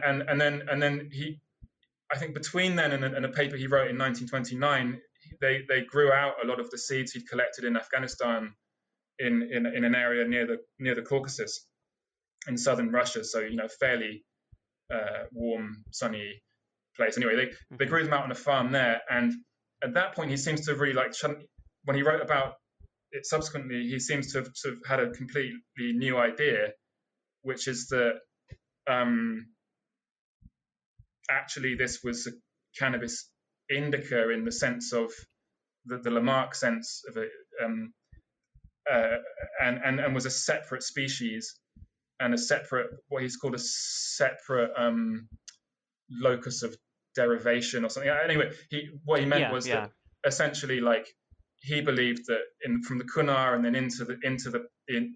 and 0.04 0.22
and 0.24 0.40
then 0.40 0.64
and 0.70 0.82
then 0.82 1.10
he 1.12 1.40
I 2.14 2.18
think 2.18 2.34
between 2.34 2.76
then 2.76 2.92
and, 2.92 3.04
a- 3.04 3.16
and 3.16 3.26
a 3.26 3.30
paper 3.30 3.56
he 3.58 3.68
wrote 3.68 3.90
in 3.90 3.98
1929 3.98 5.02
they 5.42 5.64
they 5.68 5.82
grew 5.84 6.12
out 6.12 6.36
a 6.44 6.48
lot 6.48 6.60
of 6.60 6.70
the 6.72 6.78
seeds 6.78 7.12
he'd 7.12 7.28
collected 7.28 7.64
in 7.66 7.76
Afghanistan 7.76 8.54
in 9.20 9.42
in, 9.52 9.66
in 9.66 9.84
an 9.84 9.96
area 9.96 10.28
near 10.28 10.46
the 10.46 10.58
near 10.80 10.96
the 10.96 11.02
Caucasus 11.02 11.66
in 12.48 12.58
southern 12.58 12.92
Russia 12.92 13.24
so 13.24 13.40
you 13.40 13.56
know 13.56 13.68
fairly 13.68 14.24
uh, 14.94 15.24
warm 15.32 15.84
sunny 15.92 16.42
place 16.96 17.18
anyway 17.18 17.36
they 17.36 17.52
they 17.78 17.86
Mhm. 17.86 17.90
grew 17.90 18.04
them 18.04 18.14
out 18.14 18.24
on 18.24 18.32
a 18.32 18.36
farm 18.36 18.72
there 18.72 19.02
and 19.10 19.34
at 19.86 19.94
that 19.94 20.16
point 20.16 20.32
he 20.32 20.38
seems 20.38 20.62
to 20.66 20.72
have 20.72 20.80
really 20.80 20.94
like 20.94 21.14
when 21.84 21.96
he 21.96 22.04
wrote 22.04 22.22
about 22.22 22.56
it 23.12 23.26
subsequently 23.26 23.88
he 23.88 24.00
seems 24.00 24.32
to 24.32 24.40
have 24.40 24.50
sort 24.56 24.74
of 24.74 24.80
had 24.88 25.00
a 25.00 25.12
completely 25.12 25.54
new 25.94 26.18
idea 26.18 26.70
which 27.44 27.68
is 27.68 27.88
that 27.88 28.14
um, 28.90 29.46
actually 31.30 31.76
this 31.76 32.00
was 32.04 32.28
a 32.28 32.32
cannabis 32.78 33.30
indica 33.70 34.30
in 34.32 34.44
the 34.44 34.52
sense 34.52 34.92
of 34.92 35.12
the, 35.86 36.00
the 36.00 36.12
Lamarck 36.12 36.56
sense 36.56 37.04
of 37.08 37.18
it 37.18 37.30
um, 37.64 37.94
uh, 38.92 39.18
and, 39.62 39.80
and 39.84 40.00
and 40.00 40.16
was 40.16 40.26
a 40.26 40.32
separate 40.32 40.84
species 40.84 41.60
and 42.20 42.34
a 42.34 42.38
separate 42.38 42.90
what 43.10 43.22
he's 43.22 43.38
called 43.38 43.56
a 43.56 43.60
separate 43.60 44.72
um, 44.78 45.28
locus 46.10 46.64
of 46.64 46.76
derivation 47.16 47.86
or 47.86 47.90
something 47.90 48.12
anyway 48.26 48.52
he 48.70 48.90
what 49.06 49.20
he 49.22 49.26
meant 49.26 49.42
Yeah, 49.42 49.52
was 49.52 49.68
yeah. 49.68 49.82
that 49.82 49.92
essentially 50.28 50.82
like 50.82 51.08
he 51.62 51.82
believed 51.82 52.28
that 52.28 52.42
in 52.66 52.84
from 52.84 52.98
the 53.00 53.06
Kunar 53.06 53.56
and 53.56 53.66
then 53.66 53.76
into 53.76 54.06
the 54.06 54.18
into 54.24 54.50
the 54.52 54.66
in 54.88 55.16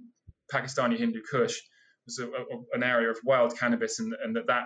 Pakistani 0.54 0.98
Hindu 0.98 1.22
Kush 1.32 1.58
was 2.06 2.20
a, 2.20 2.28
a, 2.28 2.58
an 2.74 2.84
area 2.84 3.10
of 3.10 3.18
wild 3.24 3.58
cannabis, 3.58 4.00
and, 4.00 4.14
and 4.24 4.36
that, 4.36 4.48
that 4.48 4.66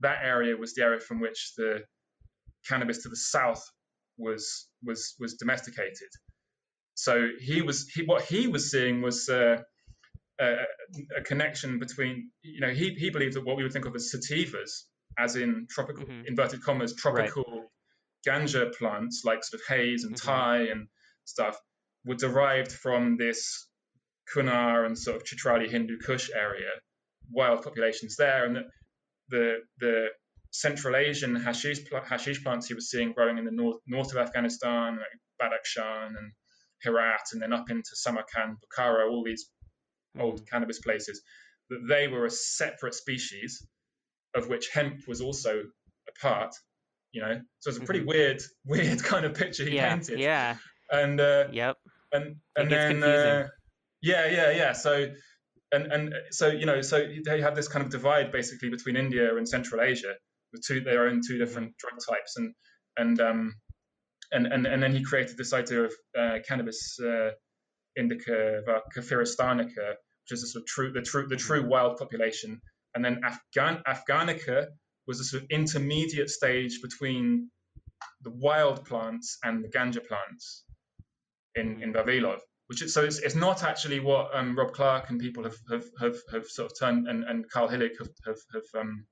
that 0.00 0.18
area 0.24 0.56
was 0.56 0.74
the 0.74 0.82
area 0.82 1.00
from 1.00 1.20
which 1.20 1.52
the 1.56 1.80
cannabis 2.68 3.02
to 3.02 3.08
the 3.10 3.16
south 3.16 3.64
was 4.18 4.68
was 4.84 5.14
was 5.20 5.34
domesticated. 5.34 6.10
So 6.94 7.28
he 7.40 7.62
was 7.62 7.88
he 7.88 8.04
what 8.04 8.24
he 8.24 8.48
was 8.48 8.70
seeing 8.70 9.02
was 9.02 9.28
uh, 9.28 9.58
a, 10.40 10.56
a 11.18 11.22
connection 11.22 11.78
between 11.78 12.30
you 12.42 12.60
know 12.60 12.70
he 12.70 12.94
he 12.94 13.10
believed 13.10 13.34
that 13.36 13.44
what 13.46 13.56
we 13.56 13.62
would 13.64 13.72
think 13.72 13.86
of 13.86 13.96
as 13.96 14.14
sativas, 14.14 14.84
as 15.18 15.36
in 15.36 15.66
tropical 15.70 16.04
Mhm. 16.04 16.26
inverted 16.26 16.62
commas 16.62 16.94
tropical 16.94 17.72
ganja 18.26 18.72
plants 18.76 19.22
like 19.24 19.42
sort 19.44 19.60
of 19.60 19.66
haze 19.66 20.04
and 20.04 20.14
Mhm. 20.14 20.22
Thai 20.22 20.58
and 20.68 20.88
stuff 21.24 21.58
were 22.04 22.14
derived 22.14 22.72
from 22.72 23.16
this 23.16 23.68
Kunar 24.32 24.86
and 24.86 24.98
sort 24.98 25.16
of 25.16 25.24
Chitrali 25.24 25.68
Hindu 25.68 25.98
Kush 25.98 26.30
area, 26.34 26.70
wild 27.30 27.62
populations 27.62 28.16
there, 28.16 28.44
and 28.44 28.56
the 28.56 28.64
the 29.28 29.60
the 29.78 30.08
Central 30.50 30.96
Asian 30.96 31.34
hashish 31.34 31.80
hashish 31.90 32.42
plants 32.42 32.66
he 32.66 32.74
was 32.74 32.90
seeing 32.90 33.12
growing 33.12 33.38
in 33.38 33.44
the 33.44 33.50
north 33.50 33.80
north 33.86 34.12
of 34.12 34.18
Afghanistan, 34.18 34.98
like 34.98 35.18
Badakhshan 35.40 36.16
and 36.16 36.32
Herat, 36.84 37.32
and 37.32 37.40
then 37.42 37.52
up 37.52 37.70
into 37.70 37.90
Samarkand, 37.94 38.56
Bukhara, 38.60 39.10
all 39.10 39.24
these 39.24 39.50
old 40.18 40.40
mm. 40.42 40.48
cannabis 40.50 40.80
places, 40.80 41.22
that 41.70 41.86
they 41.88 42.08
were 42.08 42.26
a 42.26 42.30
separate 42.30 42.94
species 42.94 43.66
of 44.34 44.48
which 44.48 44.70
hemp 44.72 45.00
was 45.06 45.20
also 45.20 45.62
a 46.08 46.20
part. 46.20 46.54
You 47.12 47.20
know, 47.20 47.40
so 47.60 47.68
it's 47.68 47.78
a 47.78 47.82
pretty 47.82 48.00
mm-hmm. 48.00 48.08
weird, 48.08 48.42
weird 48.66 49.02
kind 49.02 49.26
of 49.26 49.34
picture 49.34 49.64
he 49.64 49.76
yeah, 49.76 49.94
painted. 49.94 50.18
Yeah. 50.18 50.56
And 50.90 51.20
uh, 51.20 51.44
yep. 51.52 51.76
And 52.12 52.36
and 52.56 52.70
then 52.70 53.02
uh, 53.02 53.48
yeah, 54.00 54.28
yeah, 54.28 54.50
yeah. 54.50 54.72
So 54.72 55.08
and 55.72 55.92
and 55.92 56.14
so 56.30 56.48
you 56.48 56.66
know, 56.66 56.82
so 56.82 57.06
they 57.24 57.40
have 57.40 57.56
this 57.56 57.68
kind 57.68 57.84
of 57.84 57.90
divide 57.90 58.32
basically 58.32 58.68
between 58.68 58.96
India 58.96 59.36
and 59.36 59.48
Central 59.48 59.80
Asia, 59.80 60.14
with 60.52 60.62
two 60.66 60.80
their 60.80 61.06
own 61.06 61.20
two 61.26 61.38
different 61.38 61.68
mm-hmm. 61.68 61.88
drug 61.88 62.00
types, 62.08 62.36
and 62.36 62.54
and 62.96 63.20
um 63.20 63.54
and 64.32 64.46
and 64.46 64.66
and 64.66 64.82
then 64.82 64.92
he 64.92 65.02
created 65.02 65.36
this 65.36 65.52
idea 65.52 65.84
of 65.84 65.92
uh, 66.18 66.38
cannabis 66.46 66.98
uh, 67.00 67.30
indica, 67.96 68.62
austranica, 68.68 69.88
which 69.90 70.32
is 70.32 70.42
a 70.42 70.46
sort 70.46 70.62
of 70.62 70.66
true 70.66 70.92
the 70.92 71.02
true 71.02 71.26
the 71.28 71.36
true 71.36 71.60
mm-hmm. 71.60 71.70
wild 71.70 71.96
population, 71.96 72.60
and 72.94 73.04
then 73.04 73.20
Afghan 73.24 73.82
Afghanica 73.86 74.66
was 75.06 75.20
a 75.20 75.24
sort 75.24 75.42
of 75.42 75.50
intermediate 75.50 76.30
stage 76.30 76.80
between 76.82 77.50
the 78.22 78.30
wild 78.30 78.84
plants 78.84 79.38
and 79.42 79.64
the 79.64 79.68
ganja 79.68 80.06
plants 80.06 80.64
in 81.54 81.82
in 81.82 81.92
Vavilov 81.92 82.40
which 82.72 82.80
is, 82.80 82.94
so 82.94 83.04
it's, 83.04 83.18
it's 83.18 83.34
not 83.34 83.62
actually 83.64 84.00
what 84.00 84.34
um, 84.34 84.56
Rob 84.56 84.72
Clarke 84.72 85.10
and 85.10 85.20
people 85.20 85.44
have, 85.44 85.56
have, 85.70 85.84
have, 86.00 86.16
have 86.32 86.46
sort 86.46 86.72
of 86.72 86.78
turned 86.78 87.06
and, 87.06 87.22
and 87.24 87.46
Karl 87.50 87.68
Hillig 87.68 87.98
have 87.98 88.08
have 88.24 88.38
have, 88.54 88.80
um, 88.80 89.04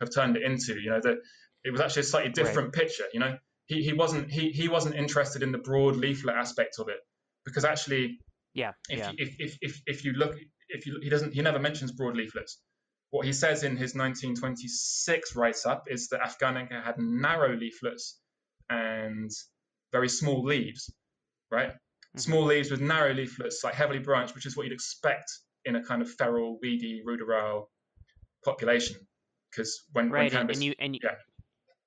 have 0.00 0.10
turned 0.14 0.36
it 0.36 0.42
into. 0.42 0.78
You 0.78 0.90
know, 0.90 1.00
that 1.00 1.16
it 1.64 1.70
was 1.70 1.80
actually 1.80 2.00
a 2.00 2.04
slightly 2.04 2.32
different 2.32 2.76
right. 2.76 2.84
picture. 2.84 3.04
You 3.14 3.20
know, 3.20 3.38
he, 3.64 3.82
he 3.82 3.94
wasn't 3.94 4.30
he, 4.30 4.50
he 4.50 4.68
wasn't 4.68 4.94
interested 4.94 5.42
in 5.42 5.52
the 5.52 5.58
broad 5.58 5.96
leaflet 5.96 6.36
aspect 6.36 6.76
of 6.78 6.88
it 6.88 6.98
because 7.46 7.64
actually, 7.64 8.18
yeah, 8.52 8.72
if 8.90 8.98
yeah. 8.98 9.10
You, 9.10 9.16
if, 9.16 9.36
if 9.38 9.58
if 9.62 9.82
if 9.86 10.04
you 10.04 10.12
look 10.12 10.36
if 10.68 10.84
you 10.84 10.98
he 11.02 11.08
doesn't 11.08 11.32
he 11.32 11.40
never 11.40 11.58
mentions 11.58 11.92
broad 11.92 12.14
leaflets. 12.14 12.60
What 13.10 13.24
he 13.24 13.32
says 13.32 13.62
in 13.62 13.72
his 13.72 13.94
1926 13.94 15.34
write 15.34 15.64
up 15.64 15.84
is 15.88 16.08
that 16.08 16.20
Afghanica 16.20 16.82
had 16.82 16.98
narrow 16.98 17.56
leaflets 17.56 18.20
and 18.68 19.30
very 19.92 20.08
small 20.08 20.42
leaves, 20.42 20.92
right? 21.50 21.70
Mm-hmm. 21.70 22.18
Small 22.18 22.44
leaves 22.44 22.70
with 22.70 22.80
narrow 22.80 23.14
leaflets, 23.14 23.64
like 23.64 23.74
heavily 23.74 23.98
branched, 23.98 24.34
which 24.34 24.46
is 24.46 24.56
what 24.56 24.64
you'd 24.64 24.72
expect 24.72 25.30
in 25.64 25.76
a 25.76 25.82
kind 25.82 26.02
of 26.02 26.10
feral, 26.10 26.58
weedy, 26.62 27.02
ruderal 27.06 27.64
population. 28.44 28.96
Because 29.50 29.84
when, 29.92 30.10
right, 30.10 30.24
when 30.24 30.30
cannabis, 30.30 30.56
and 30.56 30.64
you 30.64 30.74
and 30.78 30.94
you, 30.94 31.00
yeah. 31.02 31.14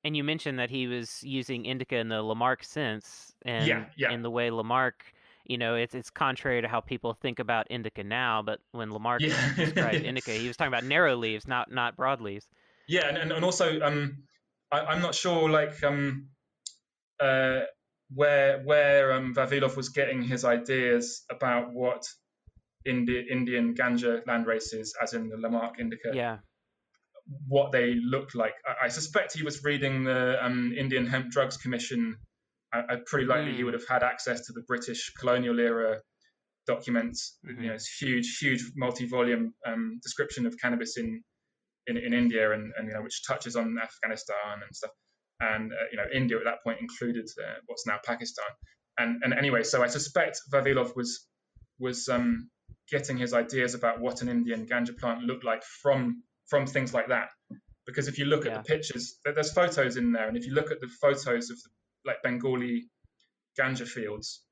and 0.03 0.17
you 0.17 0.23
mentioned 0.23 0.57
that 0.57 0.71
he 0.71 0.87
was 0.87 1.21
using 1.23 1.65
indica 1.65 1.97
in 1.97 2.09
the 2.09 2.23
Lamarck 2.23 2.63
sense, 2.63 3.33
and 3.43 3.67
yeah, 3.67 3.85
yeah. 3.95 4.11
in 4.11 4.23
the 4.23 4.31
way 4.31 4.49
Lamarck, 4.49 5.13
you 5.45 5.57
know, 5.57 5.75
it's 5.75 5.95
it's 5.95 6.09
contrary 6.09 6.61
to 6.61 6.67
how 6.67 6.81
people 6.81 7.13
think 7.13 7.39
about 7.39 7.67
indica 7.69 8.03
now. 8.03 8.41
But 8.41 8.59
when 8.71 8.91
Lamarck 8.91 9.21
yeah. 9.21 9.53
described 9.55 10.03
indica, 10.03 10.31
he 10.31 10.47
was 10.47 10.57
talking 10.57 10.73
about 10.73 10.83
narrow 10.83 11.15
leaves, 11.15 11.47
not 11.47 11.71
not 11.71 11.95
broad 11.95 12.21
leaves. 12.21 12.47
Yeah, 12.87 13.07
and, 13.07 13.31
and 13.31 13.45
also, 13.45 13.79
um, 13.79 14.23
I, 14.71 14.93
am 14.93 15.01
not 15.01 15.15
sure, 15.15 15.49
like, 15.49 15.81
um, 15.83 16.27
uh, 17.21 17.61
where 18.13 18.61
where 18.63 19.13
um, 19.13 19.33
Vavilov 19.33 19.77
was 19.77 19.89
getting 19.89 20.21
his 20.21 20.43
ideas 20.43 21.23
about 21.29 21.71
what 21.71 22.03
Indi- 22.85 23.27
Indian 23.29 23.75
ganja 23.75 24.25
land 24.27 24.47
races, 24.47 24.93
as 25.01 25.13
in 25.13 25.29
the 25.29 25.37
Lamarck 25.37 25.79
indica, 25.79 26.11
yeah. 26.13 26.37
what 27.47 27.71
they 27.71 27.95
looked 27.95 28.35
like. 28.35 28.55
I, 28.67 28.85
I 28.85 28.87
suspect 28.89 29.37
he 29.37 29.43
was 29.43 29.63
reading 29.63 30.03
the 30.03 30.43
um, 30.43 30.73
Indian 30.77 31.05
Hemp 31.07 31.31
Drugs 31.31 31.57
Commission. 31.57 32.17
I, 32.73 32.79
I 32.79 32.95
pretty 33.05 33.25
likely 33.25 33.51
mm. 33.51 33.55
he 33.55 33.59
hmm. 33.59 33.65
would 33.65 33.73
have 33.73 33.87
had 33.87 34.03
access 34.03 34.45
to 34.47 34.53
the 34.53 34.61
British 34.67 35.13
colonial 35.19 35.59
era 35.59 35.99
documents. 36.67 37.37
Mm-hmm. 37.45 37.61
You 37.61 37.67
know, 37.69 37.73
it's 37.75 38.01
huge, 38.01 38.37
huge 38.39 38.63
multi-volume 38.75 39.53
um, 39.65 39.99
description 40.03 40.45
of 40.45 40.55
cannabis 40.61 40.97
in 40.97 41.23
in, 41.87 41.97
in 41.97 42.13
India, 42.13 42.51
and, 42.51 42.71
and 42.77 42.87
you 42.87 42.93
know, 42.93 43.01
which 43.01 43.25
touches 43.27 43.55
on 43.55 43.75
Afghanistan 43.81 44.61
and 44.63 44.75
stuff 44.75 44.91
and 45.41 45.71
uh, 45.73 45.85
you 45.91 45.97
know 45.97 46.05
India 46.13 46.37
at 46.37 46.43
that 46.45 46.63
point 46.63 46.79
included 46.79 47.27
uh, 47.43 47.55
what's 47.65 47.85
now 47.85 47.99
Pakistan. 48.05 48.45
And 48.97 49.21
and 49.23 49.33
anyway, 49.33 49.63
so 49.63 49.83
I 49.83 49.87
suspect 49.87 50.39
Vavilov 50.51 50.95
was 50.95 51.27
was 51.79 52.07
um, 52.09 52.49
getting 52.89 53.17
his 53.17 53.33
ideas 53.33 53.73
about 53.73 53.99
what 53.99 54.21
an 54.21 54.29
Indian 54.29 54.67
ganja 54.67 54.97
plant 54.97 55.21
looked 55.23 55.43
like 55.43 55.63
from 55.81 56.23
from 56.47 56.67
things 56.67 56.93
like 56.93 57.09
that. 57.09 57.29
Because 57.87 58.07
if 58.07 58.19
you 58.19 58.25
look 58.25 58.45
yeah. 58.45 58.51
at 58.51 58.63
the 58.63 58.67
pictures, 58.75 59.17
there's 59.25 59.51
photos 59.51 59.97
in 59.97 60.11
there, 60.11 60.27
and 60.27 60.37
if 60.37 60.45
you 60.45 60.53
look 60.53 60.71
at 60.71 60.79
the 60.79 60.89
photos 61.01 61.49
of 61.49 61.57
the, 61.57 61.69
like 62.05 62.17
Bengali 62.23 62.89
ganja 63.59 63.87
fields, 63.87 64.43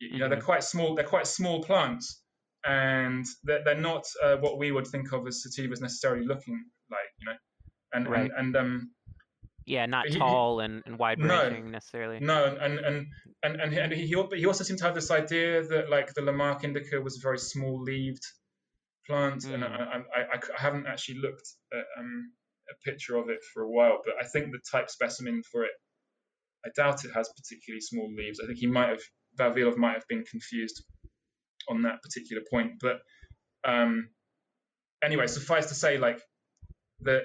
you, 0.00 0.18
know 0.18 0.28
they're 0.28 0.38
mm-hmm. 0.38 0.46
quite 0.46 0.64
small. 0.64 0.94
They're 0.94 1.04
quite 1.04 1.26
small 1.26 1.62
plants, 1.62 2.22
and 2.64 3.24
they're, 3.44 3.62
they're 3.64 3.80
not 3.80 4.04
uh, 4.22 4.36
what 4.36 4.58
we 4.58 4.72
would 4.72 4.86
think 4.86 5.12
of 5.12 5.26
as 5.26 5.44
sativas 5.46 5.80
necessarily 5.80 6.26
looking 6.26 6.64
like. 6.90 7.10
You 7.20 7.26
know, 7.26 7.36
and 7.92 8.08
right. 8.08 8.30
and, 8.36 8.56
and 8.56 8.56
um, 8.56 8.90
yeah, 9.66 9.86
not 9.86 10.08
he, 10.08 10.18
tall 10.18 10.60
and, 10.60 10.82
and 10.86 10.98
wide 10.98 11.20
ranging 11.20 11.66
no, 11.66 11.70
necessarily. 11.70 12.20
No, 12.20 12.44
and 12.44 12.78
and 12.78 13.06
and 13.42 13.60
and, 13.60 13.72
and 13.72 13.92
he 13.92 14.06
he 14.06 14.46
also 14.46 14.64
seemed 14.64 14.78
to 14.80 14.84
have 14.84 14.94
this 14.94 15.10
idea 15.10 15.66
that 15.66 15.90
like 15.90 16.12
the 16.14 16.22
Lamarck 16.22 16.64
indica 16.64 17.00
was 17.00 17.16
a 17.16 17.20
very 17.20 17.38
small 17.38 17.82
leaved 17.82 18.22
plant, 19.06 19.42
mm. 19.42 19.54
and 19.54 19.64
I, 19.64 19.68
I, 19.68 20.20
I, 20.20 20.36
I, 20.36 20.60
haven't 20.60 20.86
actually 20.86 21.18
looked 21.18 21.48
at 21.72 21.84
um, 21.98 22.32
a 22.70 22.90
picture 22.90 23.16
of 23.16 23.28
it 23.28 23.38
for 23.52 23.62
a 23.62 23.70
while, 23.70 24.00
but 24.04 24.14
I 24.20 24.26
think 24.26 24.50
the 24.50 24.60
type 24.70 24.90
specimen 24.90 25.42
for 25.50 25.64
it, 25.64 25.72
I 26.64 26.70
doubt 26.74 27.04
it 27.04 27.12
has 27.14 27.30
particularly 27.36 27.80
small 27.80 28.08
leaves. 28.14 28.40
I 28.42 28.46
think 28.46 28.58
he 28.58 28.66
might 28.66 28.88
have 28.88 29.02
Vavilov 29.38 29.76
might 29.76 29.94
have 29.94 30.06
been 30.08 30.24
confused 30.24 30.84
on 31.68 31.82
that 31.82 32.02
particular 32.02 32.42
point, 32.50 32.72
but 32.80 33.00
um, 33.66 34.10
anyway, 35.02 35.26
suffice 35.26 35.66
to 35.66 35.74
say, 35.74 35.98
like 35.98 36.20
that 37.00 37.22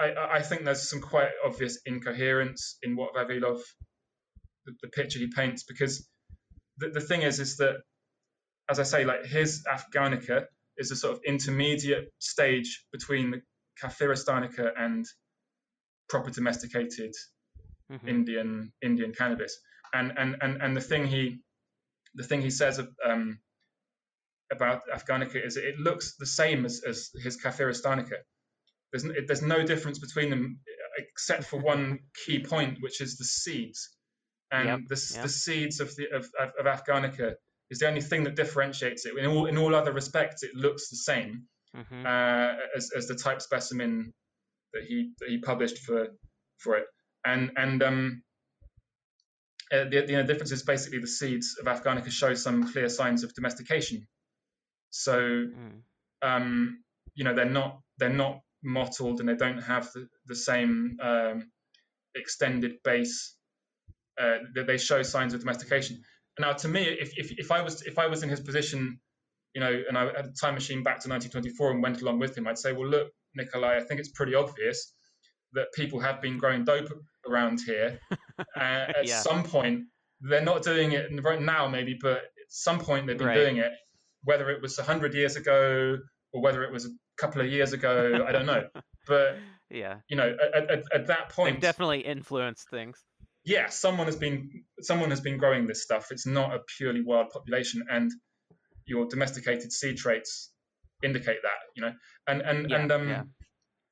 I, 0.00 0.36
I 0.36 0.42
think 0.42 0.64
there's 0.64 0.88
some 0.88 1.00
quite 1.00 1.30
obvious 1.44 1.78
incoherence 1.86 2.78
in 2.82 2.96
what 2.96 3.14
Vavilov, 3.14 3.60
the, 4.66 4.72
the 4.82 4.88
picture 4.88 5.18
he 5.18 5.28
paints, 5.34 5.64
because 5.64 6.06
the, 6.78 6.90
the 6.90 7.00
thing 7.00 7.22
is, 7.22 7.40
is 7.40 7.56
that, 7.56 7.76
as 8.68 8.78
I 8.78 8.82
say, 8.82 9.04
like 9.04 9.24
his 9.24 9.64
Afghanica 9.64 10.46
is 10.76 10.90
a 10.90 10.96
sort 10.96 11.14
of 11.14 11.20
intermediate 11.26 12.12
stage 12.18 12.84
between 12.92 13.30
the 13.30 13.40
Kaffir 13.82 14.14
and 14.76 15.04
proper 16.08 16.30
domesticated 16.30 17.12
mm-hmm. 17.90 18.08
Indian 18.08 18.72
Indian 18.82 19.12
cannabis. 19.12 19.58
And, 19.94 20.12
and 20.16 20.36
and 20.40 20.62
and 20.62 20.76
the 20.76 20.80
thing 20.80 21.06
he 21.06 21.38
the 22.14 22.24
thing 22.24 22.42
he 22.42 22.50
says 22.50 22.80
um, 23.04 23.38
about 24.52 24.82
Afghanica 24.92 25.44
is 25.44 25.56
it 25.56 25.78
looks 25.78 26.16
the 26.18 26.26
same 26.26 26.64
as, 26.64 26.82
as 26.86 27.10
his 27.22 27.40
Kafiristanica. 27.40 28.18
there's, 28.92 29.04
there's 29.26 29.42
no 29.42 29.64
difference 29.64 29.98
between 29.98 30.30
them 30.30 30.60
except 30.98 31.44
for 31.44 31.60
one 31.60 31.98
key 32.24 32.42
point, 32.42 32.78
which 32.80 33.00
is 33.00 33.16
the 33.16 33.24
seeds. 33.24 33.90
And 34.50 34.68
yep, 34.68 34.80
the, 34.88 35.12
yep. 35.14 35.22
the 35.24 35.28
seeds 35.28 35.80
of, 35.80 35.94
the, 35.96 36.06
of, 36.14 36.28
of, 36.40 36.50
of 36.58 36.66
Afghanica 36.66 37.34
is 37.70 37.80
the 37.80 37.88
only 37.88 38.00
thing 38.00 38.24
that 38.24 38.36
differentiates 38.36 39.04
it. 39.04 39.16
In 39.18 39.26
all, 39.26 39.46
in 39.46 39.58
all 39.58 39.74
other 39.74 39.92
respects, 39.92 40.42
it 40.42 40.54
looks 40.54 40.88
the 40.88 40.96
same 40.96 41.44
mm-hmm. 41.76 42.06
uh, 42.06 42.54
as, 42.76 42.90
as 42.96 43.08
the 43.08 43.16
type 43.16 43.42
specimen 43.42 44.12
that 44.72 44.84
he 44.84 45.12
that 45.18 45.28
he 45.28 45.38
published 45.38 45.78
for 45.78 46.08
for 46.58 46.76
it. 46.76 46.86
And 47.26 47.50
and 47.56 47.82
um, 47.82 48.22
uh, 49.72 49.84
the, 49.84 50.04
the 50.06 50.22
difference 50.22 50.52
is 50.52 50.62
basically 50.62 51.00
the 51.00 51.08
seeds 51.08 51.56
of 51.60 51.66
Afghanica 51.66 52.10
show 52.10 52.34
some 52.34 52.70
clear 52.72 52.88
signs 52.88 53.24
of 53.24 53.34
domestication. 53.34 54.06
So, 54.90 55.18
mm. 55.18 55.80
um, 56.22 56.84
you 57.14 57.24
know, 57.24 57.34
they're 57.34 57.44
not 57.44 57.80
they're 57.98 58.08
not 58.08 58.40
mottled 58.62 59.20
and 59.20 59.28
they 59.28 59.34
don't 59.34 59.62
have 59.62 59.90
the, 59.92 60.08
the 60.26 60.36
same 60.36 60.96
um, 61.02 61.50
extended 62.14 62.76
base. 62.84 63.34
Uh, 64.20 64.38
they 64.54 64.78
show 64.78 65.02
signs 65.02 65.34
of 65.34 65.40
domestication. 65.40 66.00
Now, 66.38 66.52
to 66.52 66.68
me, 66.68 66.84
if, 66.84 67.18
if, 67.18 67.32
if 67.38 67.50
I 67.50 67.60
was 67.60 67.82
if 67.82 67.98
I 67.98 68.06
was 68.06 68.22
in 68.22 68.28
his 68.28 68.40
position, 68.40 69.00
you 69.54 69.60
know, 69.60 69.82
and 69.88 69.98
I 69.98 70.04
had 70.04 70.26
a 70.26 70.32
time 70.40 70.54
machine 70.54 70.82
back 70.82 71.00
to 71.00 71.08
1924 71.08 71.72
and 71.72 71.82
went 71.82 72.02
along 72.02 72.18
with 72.18 72.36
him, 72.36 72.46
I'd 72.46 72.58
say, 72.58 72.72
well, 72.72 72.88
look, 72.88 73.08
Nikolai, 73.34 73.78
I 73.78 73.80
think 73.80 74.00
it's 74.00 74.10
pretty 74.10 74.34
obvious 74.34 74.92
that 75.52 75.72
people 75.74 76.00
have 76.00 76.20
been 76.20 76.38
growing 76.38 76.64
dope 76.64 76.90
around 77.28 77.60
here. 77.64 78.00
uh, 78.38 78.44
at 78.60 79.06
yeah. 79.06 79.20
some 79.20 79.42
point, 79.42 79.84
they're 80.20 80.42
not 80.42 80.62
doing 80.62 80.92
it 80.92 81.10
right 81.22 81.40
now, 81.40 81.68
maybe, 81.68 81.96
but 82.00 82.18
at 82.18 82.48
some 82.48 82.78
point 82.78 83.06
they've 83.06 83.18
been 83.18 83.26
right. 83.26 83.34
doing 83.34 83.58
it. 83.58 83.72
Whether 84.24 84.50
it 84.50 84.60
was 84.60 84.76
100 84.76 85.14
years 85.14 85.36
ago 85.36 85.98
or 86.32 86.42
whether 86.42 86.62
it 86.64 86.72
was 86.72 86.86
a 86.86 86.90
couple 87.16 87.40
of 87.40 87.48
years 87.48 87.72
ago. 87.72 88.24
I 88.26 88.32
don't 88.32 88.46
know, 88.46 88.64
but 89.06 89.38
yeah, 89.70 89.96
you 90.08 90.16
know, 90.16 90.36
at, 90.54 90.70
at, 90.70 90.84
at 90.94 91.06
that 91.06 91.30
point, 91.30 91.56
they've 91.56 91.62
definitely 91.62 92.00
influenced 92.00 92.68
things. 92.70 93.02
Yeah, 93.44 93.68
someone 93.68 94.06
has 94.06 94.16
been 94.16 94.50
someone 94.80 95.10
has 95.10 95.20
been 95.20 95.38
growing 95.38 95.66
this 95.66 95.82
stuff. 95.82 96.08
It's 96.10 96.26
not 96.26 96.54
a 96.54 96.60
purely 96.76 97.02
wild 97.02 97.30
population, 97.30 97.84
and 97.90 98.10
your 98.86 99.06
domesticated 99.06 99.72
seed 99.72 99.96
traits 99.96 100.52
indicate 101.02 101.38
that. 101.42 101.58
You 101.74 101.82
know, 101.82 101.92
and 102.26 102.42
and 102.42 102.70
yeah, 102.70 102.76
and 102.76 102.92
um, 102.92 103.08
yeah. 103.08 103.22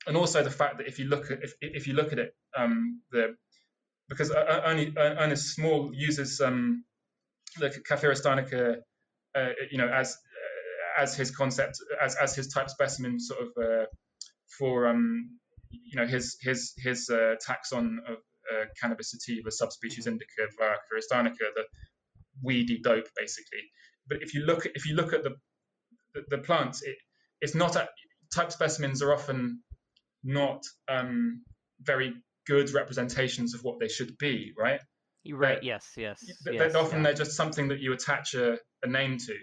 And 0.07 0.17
also 0.17 0.43
the 0.43 0.51
fact 0.51 0.79
that 0.79 0.87
if 0.87 0.99
you 0.99 1.07
look 1.07 1.31
at 1.31 1.43
if, 1.43 1.55
if 1.61 1.87
you 1.87 1.95
look 1.95 2.13
at 2.13 2.19
it, 2.19 2.35
um, 2.57 3.01
the 3.11 3.37
because 4.09 4.31
only 4.31 4.93
Ernest 4.97 5.55
Small 5.55 5.91
uses 5.95 6.41
um, 6.41 6.85
the 7.59 7.71
Kafiristanica, 7.71 8.77
uh, 9.35 9.49
you 9.71 9.79
know, 9.79 9.89
as 9.89 10.11
uh, 10.11 11.03
as 11.03 11.15
his 11.17 11.31
concept 11.31 11.79
as 12.03 12.17
as 12.17 12.35
his 12.35 12.49
type 12.49 12.69
specimen 12.69 13.19
sort 13.19 13.41
of 13.41 13.49
uh, 13.63 13.87
for 14.59 14.87
um, 14.89 15.39
you 15.71 15.97
know 15.97 16.07
his 16.07 16.37
his 16.43 16.75
his 16.77 17.09
uh, 17.11 17.37
taxon 17.47 17.99
of 18.07 18.19
uh, 18.53 18.65
cannabis 18.81 19.13
sativa 19.13 19.51
subspecies 19.51 20.07
indica 20.07 20.49
Vaccaro 20.61 21.01
stanica, 21.01 21.47
the 21.55 21.65
weedy 22.43 22.79
dope 22.83 23.09
basically. 23.17 23.63
But 24.07 24.19
if 24.21 24.35
you 24.35 24.45
look 24.45 24.67
if 24.67 24.87
you 24.87 24.95
look 24.97 25.13
at 25.13 25.23
the 25.23 25.37
the, 26.15 26.25
the 26.29 26.39
plants, 26.39 26.83
it, 26.83 26.97
it's 27.41 27.55
not 27.55 27.77
a, 27.77 27.89
type 28.35 28.53
specimens 28.53 29.03
are 29.03 29.13
often 29.13 29.63
not 30.25 30.63
um, 30.89 31.43
very 31.83 32.15
good 32.47 32.73
representations 32.73 33.55
of 33.55 33.63
what 33.63 33.79
they 33.79 33.89
should 33.89 34.17
be, 34.19 34.53
right? 34.59 34.81
You're 35.23 35.39
right. 35.39 35.61
They're, 35.61 35.65
yes. 35.65 35.87
Yes. 35.97 36.21
They're, 36.45 36.55
yes 36.55 36.75
often 36.75 36.99
yeah. 36.99 37.05
they're 37.05 37.15
just 37.15 37.33
something 37.33 37.69
that 37.69 37.81
you 37.81 37.93
attach 37.93 38.35
a, 38.35 38.59
a 38.83 38.89
name 38.89 39.19
to. 39.19 39.37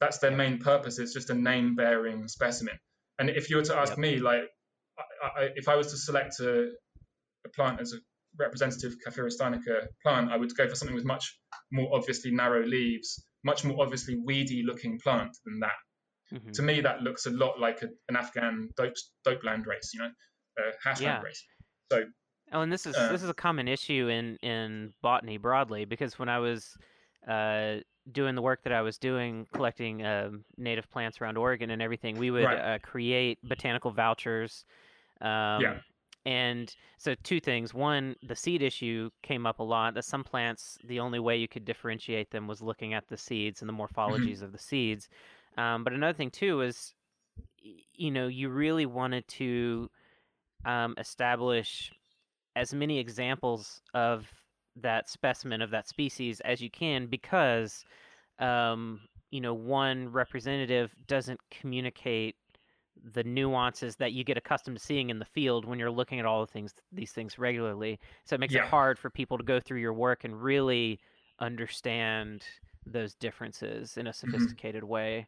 That's 0.00 0.18
their 0.18 0.30
main 0.30 0.58
purpose. 0.58 0.98
It's 0.98 1.12
just 1.12 1.30
a 1.30 1.34
name-bearing 1.34 2.28
specimen. 2.28 2.74
And 3.18 3.30
if 3.30 3.50
you 3.50 3.56
were 3.56 3.64
to 3.64 3.76
ask 3.76 3.90
yep. 3.90 3.98
me, 3.98 4.18
like, 4.18 4.42
I, 4.98 5.42
I, 5.42 5.48
if 5.54 5.68
I 5.68 5.76
was 5.76 5.88
to 5.92 5.96
select 5.96 6.40
a, 6.40 6.70
a 7.44 7.48
plant 7.54 7.80
as 7.80 7.92
a 7.92 7.96
representative 8.38 8.94
Kafiristanica 9.06 9.86
plant, 10.02 10.30
I 10.30 10.36
would 10.36 10.54
go 10.56 10.68
for 10.68 10.74
something 10.74 10.94
with 10.94 11.04
much 11.04 11.38
more 11.70 11.88
obviously 11.92 12.30
narrow 12.30 12.64
leaves, 12.64 13.24
much 13.44 13.64
more 13.64 13.82
obviously 13.82 14.16
weedy 14.24 14.62
looking 14.64 14.98
plant 14.98 15.36
than 15.44 15.60
that. 15.60 15.76
Mm-hmm. 16.32 16.50
To 16.52 16.62
me, 16.62 16.80
that 16.80 17.02
looks 17.02 17.26
a 17.26 17.30
lot 17.30 17.60
like 17.60 17.82
a, 17.82 17.88
an 18.08 18.16
Afghan 18.16 18.70
dope, 18.76 18.94
dope 19.24 19.44
land 19.44 19.66
race, 19.66 19.90
you 19.92 20.00
know, 20.00 20.10
uh, 20.58 20.70
hash 20.82 21.00
yeah. 21.00 21.14
land 21.14 21.24
race. 21.24 21.44
So, 21.90 22.04
oh, 22.52 22.60
and 22.60 22.72
this 22.72 22.86
is 22.86 22.96
uh, 22.96 23.12
this 23.12 23.22
is 23.22 23.28
a 23.28 23.34
common 23.34 23.68
issue 23.68 24.08
in 24.08 24.36
in 24.36 24.92
botany 25.02 25.36
broadly 25.36 25.84
because 25.84 26.18
when 26.18 26.28
I 26.28 26.38
was 26.38 26.74
uh, 27.28 27.76
doing 28.10 28.34
the 28.34 28.42
work 28.42 28.62
that 28.64 28.72
I 28.72 28.80
was 28.80 28.98
doing, 28.98 29.46
collecting 29.52 30.02
uh, 30.02 30.30
native 30.56 30.90
plants 30.90 31.20
around 31.20 31.36
Oregon 31.36 31.70
and 31.70 31.82
everything, 31.82 32.18
we 32.18 32.30
would 32.30 32.44
right. 32.44 32.74
Uh, 32.74 32.78
create 32.78 33.38
botanical 33.42 33.90
vouchers. 33.90 34.64
Um, 35.20 35.60
yeah. 35.60 35.74
And 36.24 36.72
so, 36.98 37.14
two 37.24 37.40
things. 37.40 37.74
One, 37.74 38.14
the 38.22 38.36
seed 38.36 38.62
issue 38.62 39.10
came 39.22 39.44
up 39.44 39.58
a 39.58 39.64
lot. 39.64 39.94
That 39.94 40.04
some 40.04 40.22
plants, 40.22 40.78
the 40.84 41.00
only 41.00 41.18
way 41.18 41.36
you 41.36 41.48
could 41.48 41.64
differentiate 41.64 42.30
them 42.30 42.46
was 42.46 42.62
looking 42.62 42.94
at 42.94 43.08
the 43.08 43.16
seeds 43.16 43.60
and 43.60 43.68
the 43.68 43.72
mm-hmm. 43.72 43.82
morphologies 43.82 44.36
mm-hmm. 44.36 44.44
of 44.44 44.52
the 44.52 44.58
seeds. 44.58 45.08
Um, 45.56 45.84
but 45.84 45.92
another 45.92 46.16
thing 46.16 46.30
too 46.30 46.62
is, 46.62 46.94
you 47.94 48.10
know, 48.10 48.28
you 48.28 48.48
really 48.48 48.86
wanted 48.86 49.26
to 49.28 49.90
um, 50.64 50.94
establish 50.98 51.92
as 52.56 52.74
many 52.74 52.98
examples 52.98 53.80
of 53.94 54.26
that 54.76 55.08
specimen 55.08 55.60
of 55.60 55.70
that 55.70 55.88
species 55.88 56.40
as 56.40 56.60
you 56.60 56.70
can 56.70 57.06
because, 57.06 57.84
um, 58.38 59.00
you 59.30 59.40
know, 59.40 59.54
one 59.54 60.10
representative 60.10 60.94
doesn't 61.06 61.40
communicate 61.50 62.36
the 63.14 63.24
nuances 63.24 63.96
that 63.96 64.12
you 64.12 64.24
get 64.24 64.36
accustomed 64.36 64.78
to 64.78 64.84
seeing 64.84 65.10
in 65.10 65.18
the 65.18 65.24
field 65.24 65.64
when 65.64 65.78
you're 65.78 65.90
looking 65.90 66.20
at 66.20 66.26
all 66.26 66.40
the 66.40 66.52
things 66.52 66.72
these 66.92 67.10
things 67.10 67.38
regularly 67.38 67.98
so 68.24 68.34
it 68.34 68.40
makes 68.40 68.54
yeah. 68.54 68.62
it 68.62 68.68
hard 68.68 68.98
for 68.98 69.10
people 69.10 69.36
to 69.36 69.44
go 69.44 69.58
through 69.58 69.80
your 69.80 69.92
work 69.92 70.24
and 70.24 70.40
really 70.40 71.00
understand 71.40 72.44
those 72.86 73.14
differences 73.14 73.96
in 73.96 74.06
a 74.06 74.10
mm-hmm. 74.10 74.30
sophisticated 74.30 74.82
mm-hmm. 74.82 74.92
way 74.92 75.26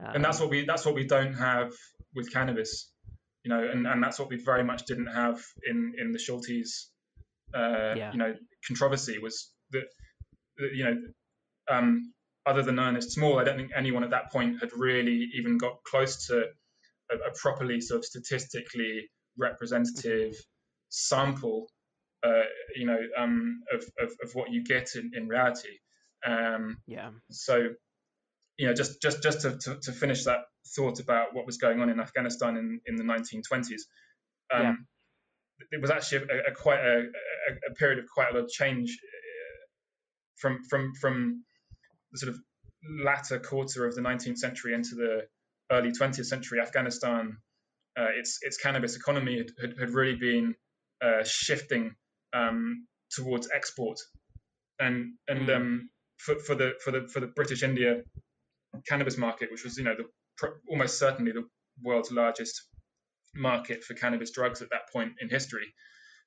um, 0.00 0.16
and 0.16 0.24
that's 0.24 0.40
what 0.40 0.50
we 0.50 0.64
that's 0.64 0.84
what 0.84 0.94
we 0.94 1.06
don't 1.06 1.34
have 1.34 1.72
with 2.14 2.32
cannabis, 2.32 2.90
you 3.44 3.50
know, 3.50 3.62
and, 3.62 3.86
and 3.86 4.02
that's 4.02 4.18
what 4.18 4.28
we 4.28 4.36
very 4.36 4.64
much 4.64 4.86
didn't 4.86 5.06
have 5.06 5.42
in 5.66 5.94
in 5.98 6.12
the 6.12 6.18
Schultes, 6.18 6.88
uh, 7.54 7.94
yeah. 7.96 8.12
you 8.12 8.18
know, 8.18 8.34
controversy 8.66 9.18
was 9.18 9.50
that, 9.70 9.84
you 10.74 10.84
know, 10.84 10.96
um, 11.70 12.12
other 12.46 12.62
than 12.62 12.78
Ernest 12.78 13.12
Small, 13.12 13.38
I 13.38 13.44
don't 13.44 13.56
think 13.56 13.70
anyone 13.76 14.04
at 14.04 14.10
that 14.10 14.30
point 14.30 14.60
had 14.60 14.70
really 14.76 15.28
even 15.34 15.58
got 15.58 15.82
close 15.84 16.26
to 16.26 16.44
a, 17.10 17.14
a 17.14 17.32
properly 17.34 17.80
sort 17.80 17.98
of 17.98 18.04
statistically 18.04 19.08
representative 19.38 20.34
sample, 20.90 21.66
uh, 22.22 22.42
you 22.76 22.86
know, 22.86 22.98
um, 23.18 23.62
of, 23.72 23.84
of, 23.98 24.10
of 24.22 24.34
what 24.34 24.50
you 24.50 24.62
get 24.64 24.90
in, 24.94 25.10
in 25.14 25.26
reality. 25.26 25.78
Um, 26.26 26.78
yeah. 26.86 27.10
So 27.30 27.68
you 28.58 28.66
know, 28.66 28.74
just 28.74 29.02
just 29.02 29.22
just 29.22 29.42
to, 29.42 29.56
to, 29.56 29.76
to, 29.82 29.92
finish 29.92 30.24
that 30.24 30.40
thought 30.76 31.00
about 31.00 31.34
what 31.34 31.46
was 31.46 31.58
going 31.58 31.80
on 31.80 31.88
in 31.88 32.00
Afghanistan 32.00 32.56
in, 32.56 32.80
in 32.86 32.96
the 32.96 33.02
1920s, 33.02 33.82
um, 34.54 34.62
yeah. 34.62 34.72
it 35.72 35.80
was 35.80 35.90
actually 35.90 36.18
a, 36.18 36.50
a 36.50 36.54
quite 36.54 36.80
a, 36.80 37.04
a, 37.68 37.74
period 37.74 37.98
of 37.98 38.04
quite 38.12 38.30
a 38.30 38.34
lot 38.34 38.44
of 38.44 38.50
change 38.50 38.90
uh, 38.90 39.66
from 40.36 40.62
from 40.70 40.92
from 41.00 41.44
the 42.12 42.18
sort 42.18 42.30
of 42.30 42.40
latter 43.02 43.38
quarter 43.40 43.86
of 43.86 43.94
the 43.94 44.00
19th 44.00 44.38
century 44.38 44.74
into 44.74 44.94
the 44.94 45.22
early 45.72 45.90
20th 45.90 46.26
century. 46.26 46.60
Afghanistan, 46.60 47.36
uh, 47.98 48.08
its 48.16 48.38
its 48.42 48.56
cannabis 48.56 48.96
economy 48.96 49.38
had, 49.38 49.50
had, 49.60 49.78
had 49.78 49.90
really 49.90 50.16
been 50.16 50.54
uh, 51.02 51.24
shifting 51.24 51.94
um, 52.32 52.86
towards 53.10 53.48
export, 53.52 53.98
and 54.78 55.14
and 55.26 55.48
mm. 55.48 55.56
um, 55.56 55.90
for, 56.18 56.36
for 56.38 56.54
the 56.54 56.72
for 56.84 56.92
the 56.92 57.08
for 57.08 57.20
the 57.20 57.26
British 57.28 57.62
India 57.62 58.02
cannabis 58.88 59.16
market, 59.16 59.50
which 59.50 59.64
was 59.64 59.76
you 59.76 59.84
know 59.84 59.94
the, 59.96 60.48
almost 60.68 60.98
certainly 60.98 61.32
the 61.32 61.44
world's 61.82 62.10
largest 62.10 62.60
market 63.34 63.82
for 63.82 63.94
cannabis 63.94 64.30
drugs 64.30 64.62
at 64.62 64.70
that 64.70 64.92
point 64.92 65.12
in 65.20 65.28
history. 65.28 65.74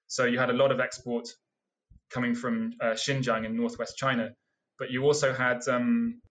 So 0.07 0.25
you 0.25 0.39
had 0.39 0.49
a 0.49 0.53
lot 0.53 0.71
of 0.71 0.79
export 0.79 1.27
coming 2.09 2.35
from 2.35 2.71
uh, 2.81 2.93
Xinjiang 2.93 3.45
in 3.45 3.55
northwest 3.55 3.97
China, 3.97 4.29
but 4.79 4.91
you 4.91 5.03
also 5.03 5.33
had 5.33 5.67
um, 5.67 6.21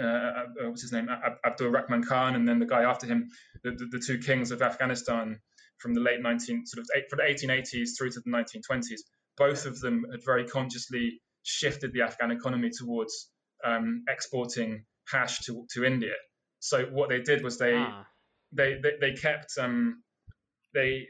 uh, 0.00 0.04
uh, 0.04 0.44
what's 0.64 0.82
his 0.82 0.92
name, 0.92 1.08
Abdul 1.44 1.68
Rahman 1.68 2.04
Khan, 2.04 2.34
and 2.34 2.48
then 2.48 2.58
the 2.58 2.66
guy 2.66 2.82
after 2.82 3.06
him, 3.06 3.28
the, 3.62 3.72
the, 3.72 3.86
the, 3.92 3.98
two 3.98 4.18
kings 4.18 4.50
of 4.50 4.62
Afghanistan 4.62 5.38
from 5.78 5.92
the 5.94 6.00
late 6.00 6.20
19 6.22 6.64
sort 6.66 6.80
of 6.80 6.88
eight, 6.96 7.10
from 7.10 7.18
the 7.18 7.24
1880s 7.24 7.90
through 7.96 8.10
to 8.10 8.20
the 8.20 8.30
1920s. 8.30 9.00
Both 9.36 9.66
of 9.66 9.80
them 9.80 10.06
had 10.10 10.24
very 10.24 10.46
consciously 10.46 11.20
shifted 11.42 11.92
the 11.92 12.02
Afghan 12.02 12.30
economy 12.30 12.70
towards 12.70 13.28
um, 13.64 14.04
exporting 14.08 14.84
hash 15.10 15.40
to, 15.40 15.66
to 15.74 15.84
India. 15.84 16.14
So 16.60 16.84
what 16.92 17.08
they 17.08 17.20
did 17.20 17.42
was 17.42 17.58
they 17.58 17.74
ah. 17.76 18.04
they, 18.52 18.78
they, 18.82 18.92
they 19.00 19.12
kept 19.12 19.52
um, 19.58 20.02
they 20.74 21.06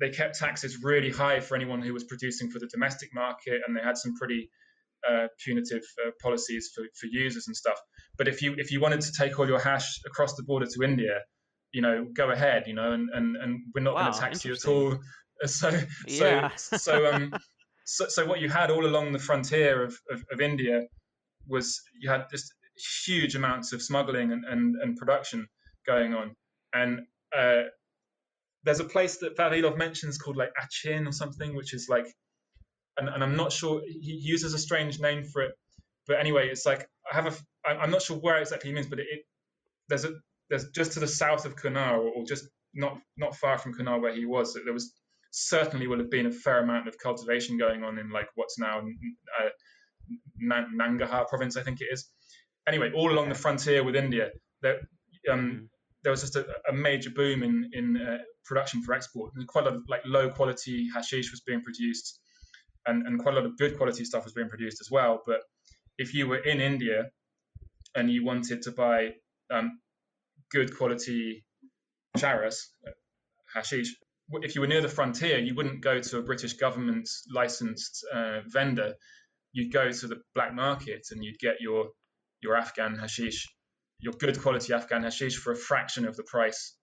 they 0.00 0.10
kept 0.10 0.38
taxes 0.38 0.78
really 0.82 1.10
high 1.10 1.40
for 1.40 1.54
anyone 1.54 1.80
who 1.80 1.92
was 1.92 2.04
producing 2.04 2.50
for 2.50 2.58
the 2.58 2.66
domestic 2.66 3.10
market, 3.14 3.62
and 3.66 3.76
they 3.76 3.82
had 3.82 3.96
some 3.96 4.14
pretty 4.16 4.50
uh, 5.08 5.28
punitive 5.44 5.82
uh, 6.04 6.10
policies 6.20 6.70
for, 6.74 6.84
for 7.00 7.06
users 7.06 7.46
and 7.46 7.56
stuff. 7.56 7.78
But 8.18 8.28
if 8.28 8.42
you 8.42 8.54
if 8.58 8.70
you 8.70 8.80
wanted 8.80 9.00
to 9.02 9.12
take 9.12 9.38
all 9.38 9.46
your 9.46 9.58
hash 9.58 10.00
across 10.06 10.34
the 10.34 10.42
border 10.42 10.66
to 10.66 10.82
India, 10.82 11.20
you 11.72 11.82
know, 11.82 12.06
go 12.14 12.30
ahead, 12.30 12.64
you 12.66 12.74
know, 12.74 12.92
and 12.92 13.08
and, 13.14 13.36
and 13.36 13.60
we're 13.74 13.82
not 13.82 13.94
wow, 13.94 14.02
going 14.02 14.12
to 14.12 14.18
tax 14.18 14.44
you 14.44 14.52
at 14.52 14.66
all. 14.66 14.98
So 15.44 15.70
yeah. 16.06 16.50
so 16.54 16.76
so 16.76 17.12
um 17.12 17.34
so, 17.84 18.06
so 18.08 18.24
what 18.24 18.40
you 18.40 18.48
had 18.48 18.70
all 18.70 18.86
along 18.86 19.10
the 19.10 19.18
frontier 19.18 19.82
of, 19.82 19.98
of, 20.08 20.24
of 20.30 20.40
India 20.40 20.82
was 21.48 21.80
you 22.00 22.08
had 22.08 22.26
just 22.30 22.54
huge 23.04 23.34
amounts 23.34 23.72
of 23.72 23.82
smuggling 23.82 24.32
and, 24.32 24.44
and, 24.44 24.76
and 24.76 24.96
production 24.96 25.46
going 25.86 26.14
on. 26.14 26.34
And 26.72 27.00
uh, 27.36 27.62
there's 28.64 28.80
a 28.80 28.84
place 28.84 29.18
that 29.18 29.36
Vavilov 29.36 29.76
mentions 29.76 30.18
called 30.18 30.36
like 30.36 30.52
Achin 30.60 31.06
or 31.06 31.12
something, 31.12 31.54
which 31.54 31.74
is 31.74 31.88
like, 31.88 32.06
and, 32.98 33.08
and 33.08 33.22
I'm 33.22 33.36
not 33.36 33.52
sure, 33.52 33.82
he 33.86 34.20
uses 34.22 34.54
a 34.54 34.58
strange 34.58 35.00
name 35.00 35.24
for 35.24 35.42
it. 35.42 35.52
But 36.06 36.18
anyway, 36.18 36.48
it's 36.48 36.66
like, 36.66 36.86
I 37.10 37.14
have 37.14 37.26
a, 37.26 37.68
I'm 37.68 37.90
not 37.90 38.02
sure 38.02 38.16
where 38.16 38.38
exactly 38.38 38.70
he 38.70 38.74
means, 38.74 38.88
but 38.88 38.98
it, 38.98 39.06
it 39.10 39.20
there's 39.88 40.04
a, 40.04 40.12
there's 40.50 40.68
just 40.70 40.92
to 40.92 41.00
the 41.00 41.06
south 41.06 41.44
of 41.44 41.56
Kunar 41.56 41.96
or, 41.96 42.10
or 42.10 42.24
just 42.24 42.46
not, 42.74 42.98
not 43.16 43.36
far 43.36 43.58
from 43.58 43.74
Kunar 43.74 44.00
where 44.00 44.14
he 44.14 44.26
was, 44.26 44.56
there 44.64 44.72
was 44.72 44.92
certainly 45.30 45.86
would 45.86 45.98
have 45.98 46.10
been 46.10 46.26
a 46.26 46.30
fair 46.30 46.62
amount 46.62 46.88
of 46.88 46.98
cultivation 46.98 47.56
going 47.58 47.82
on 47.84 47.98
in 47.98 48.10
like 48.10 48.28
what's 48.34 48.58
now 48.58 48.82
uh, 49.40 49.48
province, 51.28 51.56
I 51.56 51.62
think 51.62 51.80
it 51.80 51.88
is 51.90 52.10
anyway, 52.66 52.92
all 52.94 53.10
along 53.10 53.28
the 53.28 53.34
frontier 53.34 53.84
with 53.84 53.96
India, 53.96 54.30
there, 54.62 54.80
um, 55.30 55.40
mm. 55.40 55.68
there 56.02 56.10
was 56.10 56.20
just 56.20 56.36
a, 56.36 56.46
a, 56.68 56.72
major 56.72 57.10
boom 57.10 57.42
in 57.42 57.70
in 57.72 57.96
uh, 57.96 58.18
production 58.44 58.82
for 58.82 58.94
export. 58.94 59.32
And 59.36 59.46
quite 59.46 59.66
a 59.66 59.70
lot 59.70 59.76
of 59.76 59.82
like 59.88 60.02
low 60.04 60.30
quality 60.30 60.88
hashish 60.94 61.30
was 61.30 61.40
being 61.40 61.62
produced, 61.62 62.20
and 62.86 63.06
and 63.06 63.20
quite 63.20 63.34
a 63.34 63.38
lot 63.38 63.46
of 63.46 63.56
good 63.58 63.76
quality 63.76 64.04
stuff 64.04 64.24
was 64.24 64.32
being 64.32 64.48
produced 64.48 64.80
as 64.80 64.90
well. 64.90 65.22
But 65.26 65.40
if 65.98 66.14
you 66.14 66.26
were 66.26 66.38
in 66.38 66.60
India 66.60 67.10
and 67.94 68.10
you 68.10 68.24
wanted 68.24 68.62
to 68.62 68.72
buy 68.72 69.10
um, 69.52 69.78
good 70.50 70.76
quality 70.76 71.44
charas, 72.16 72.56
uh, 72.86 72.90
hashish, 73.54 73.94
if 74.40 74.54
you 74.54 74.60
were 74.60 74.66
near 74.66 74.80
the 74.80 74.88
frontier, 74.88 75.38
you 75.38 75.54
wouldn't 75.54 75.82
go 75.82 76.00
to 76.00 76.18
a 76.18 76.22
British 76.22 76.54
government 76.54 77.08
licensed 77.32 78.04
uh, 78.14 78.40
vendor. 78.46 78.94
You'd 79.52 79.72
go 79.72 79.90
to 79.90 80.06
the 80.06 80.22
black 80.34 80.54
market 80.54 81.08
and 81.10 81.22
you'd 81.22 81.38
get 81.38 81.60
your 81.60 81.88
your 82.42 82.56
Afghan 82.56 82.96
hashish, 82.96 83.46
your 84.00 84.14
good 84.14 84.40
quality 84.40 84.72
Afghan 84.72 85.02
hashish 85.04 85.36
for 85.36 85.52
a 85.52 85.56
fraction 85.56 86.06
of 86.06 86.16
the 86.16 86.24
price 86.24 86.76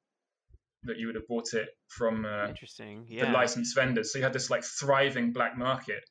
that 0.84 0.98
you 0.98 1.08
would 1.08 1.16
have 1.16 1.28
bought 1.28 1.54
it 1.54 1.68
from 1.90 2.26
uh, 2.26 2.48
Interesting. 2.48 3.06
Yeah. 3.10 3.26
the 3.26 3.32
licensed 3.32 3.76
vendors. 3.76 4.14
So 4.14 4.20
you 4.20 4.24
had 4.24 4.34
this 4.34 4.50
like 4.50 4.64
thriving 4.64 5.34
black 5.34 5.58
market 5.58 6.04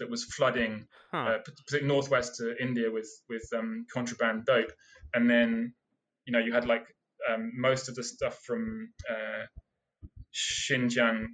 that 0.00 0.10
was 0.10 0.24
flooding 0.24 0.86
Huh. 1.12 1.18
uh, 1.18 1.38
particularly 1.44 1.86
northwest 1.88 2.34
to 2.36 2.54
India 2.60 2.90
with 2.90 3.08
with 3.30 3.44
um, 3.56 3.86
contraband 3.92 4.44
dope, 4.44 4.72
and 5.14 5.28
then 5.30 5.72
you 6.26 6.32
know 6.32 6.38
you 6.38 6.52
had 6.52 6.66
like 6.66 6.84
um, 7.32 7.52
most 7.56 7.88
of 7.88 7.94
the 7.94 8.02
stuff 8.02 8.38
from 8.44 8.90
uh, 9.08 9.46
Xinjiang 10.34 11.26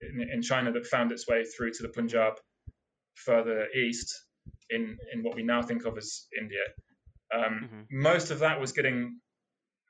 in, 0.00 0.28
in 0.32 0.42
China 0.42 0.72
that 0.72 0.86
found 0.86 1.12
its 1.12 1.28
way 1.28 1.44
through 1.44 1.72
to 1.72 1.82
the 1.82 1.88
Punjab 1.90 2.34
further 3.14 3.66
east 3.74 4.14
in 4.70 4.96
in 5.12 5.22
what 5.22 5.34
we 5.36 5.42
now 5.42 5.62
think 5.62 5.84
of 5.84 5.96
as 5.98 6.26
India. 6.38 6.62
Um, 7.34 7.68
Mhm. 7.70 7.86
Most 7.90 8.30
of 8.30 8.38
that 8.40 8.60
was 8.60 8.72
getting, 8.72 9.20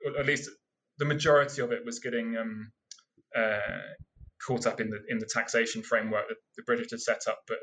or 0.05 0.18
at 0.18 0.26
least 0.26 0.50
the 0.98 1.05
majority 1.05 1.62
of 1.62 1.70
it 1.72 1.84
was 1.84 2.00
getting 2.00 2.36
um, 2.36 2.72
uh, 3.36 3.82
caught 4.46 4.66
up 4.66 4.80
in 4.80 4.90
the 4.90 5.00
in 5.09 5.18
the 5.18 5.26
taxation 5.32 5.82
framework 5.82 6.28
that 6.28 6.36
the 6.56 6.62
British 6.64 6.90
had 6.90 7.00
set 7.00 7.22
up. 7.28 7.40
But 7.46 7.59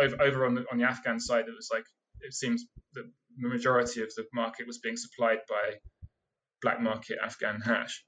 over, 0.00 0.22
over 0.22 0.46
on 0.46 0.54
the 0.54 0.64
on 0.70 0.78
the 0.78 0.84
Afghan 0.84 1.20
side, 1.20 1.46
it 1.48 1.54
was 1.54 1.68
like 1.72 1.84
it 2.20 2.34
seems 2.34 2.64
that 2.94 3.04
the 3.38 3.48
majority 3.48 4.02
of 4.02 4.12
the 4.16 4.24
market 4.32 4.66
was 4.66 4.78
being 4.78 4.96
supplied 4.96 5.38
by 5.48 5.74
black 6.62 6.80
market 6.80 7.18
Afghan 7.22 7.60
hash. 7.60 8.04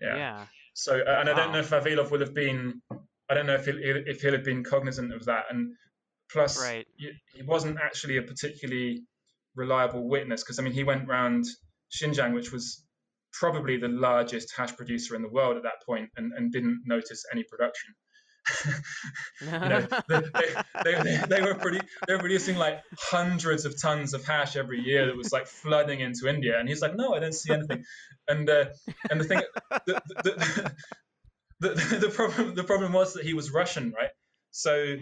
yeah. 0.00 0.16
Yeah. 0.16 0.46
So, 0.74 1.00
uh, 1.00 1.16
and 1.20 1.28
I 1.28 1.34
don't 1.34 1.52
know 1.52 1.58
if 1.58 1.70
Vavilov 1.70 2.10
would 2.10 2.20
have 2.20 2.34
been. 2.34 2.80
I 3.28 3.34
don't 3.34 3.46
know 3.46 3.54
if 3.54 3.66
he 3.66 3.72
if 3.72 4.22
he'll 4.22 4.32
have 4.32 4.44
been 4.44 4.64
cognizant 4.64 5.12
of 5.12 5.24
that, 5.26 5.44
and 5.50 5.74
plus, 6.32 6.60
Right. 6.60 6.86
he, 6.96 7.42
wasn't 7.42 7.78
actually 7.80 8.16
a 8.16 8.22
particularly 8.22 9.02
reliable 9.54 10.08
witness 10.08 10.42
because 10.42 10.58
I 10.58 10.62
mean 10.62 10.72
he 10.72 10.84
went 10.84 11.08
round 11.08 11.44
Xinjiang, 11.92 12.34
which 12.34 12.52
was 12.52 12.84
probably 13.32 13.76
the 13.76 13.88
largest 13.88 14.54
hash 14.56 14.76
producer 14.76 15.14
in 15.14 15.22
the 15.22 15.28
world 15.28 15.56
at 15.56 15.62
that 15.64 15.82
point, 15.86 16.10
and, 16.16 16.32
and 16.32 16.52
didn't 16.52 16.82
notice 16.86 17.24
any 17.32 17.44
production. 17.44 17.94
know, 19.42 19.86
they, 20.08 20.20
they, 20.84 21.02
they, 21.02 21.16
they 21.28 21.42
were 21.42 21.54
pretty, 21.54 21.80
they 22.06 22.14
were 22.14 22.18
producing 22.18 22.56
like 22.56 22.80
hundreds 22.98 23.64
of 23.64 23.80
tons 23.80 24.14
of 24.14 24.24
hash 24.24 24.56
every 24.56 24.80
year 24.80 25.06
that 25.06 25.16
was 25.16 25.32
like 25.32 25.46
flooding 25.46 26.00
into 26.00 26.28
India, 26.28 26.58
and 26.58 26.68
he's 26.68 26.80
like, 26.80 26.96
no, 26.96 27.14
I 27.14 27.20
don't 27.20 27.34
see 27.34 27.52
anything. 27.52 27.84
And 28.28 28.48
uh, 28.48 28.66
and 29.10 29.20
the 29.20 29.24
thing, 29.24 29.42
the, 29.86 30.02
the, 30.08 30.14
the, 30.24 30.72
the, 31.74 31.96
the 32.00 32.08
problem, 32.08 32.54
the 32.54 32.64
problem 32.64 32.92
was 32.92 33.14
that 33.14 33.24
he 33.24 33.34
was 33.34 33.50
Russian, 33.52 33.92
right? 33.96 34.10
So 34.50 34.96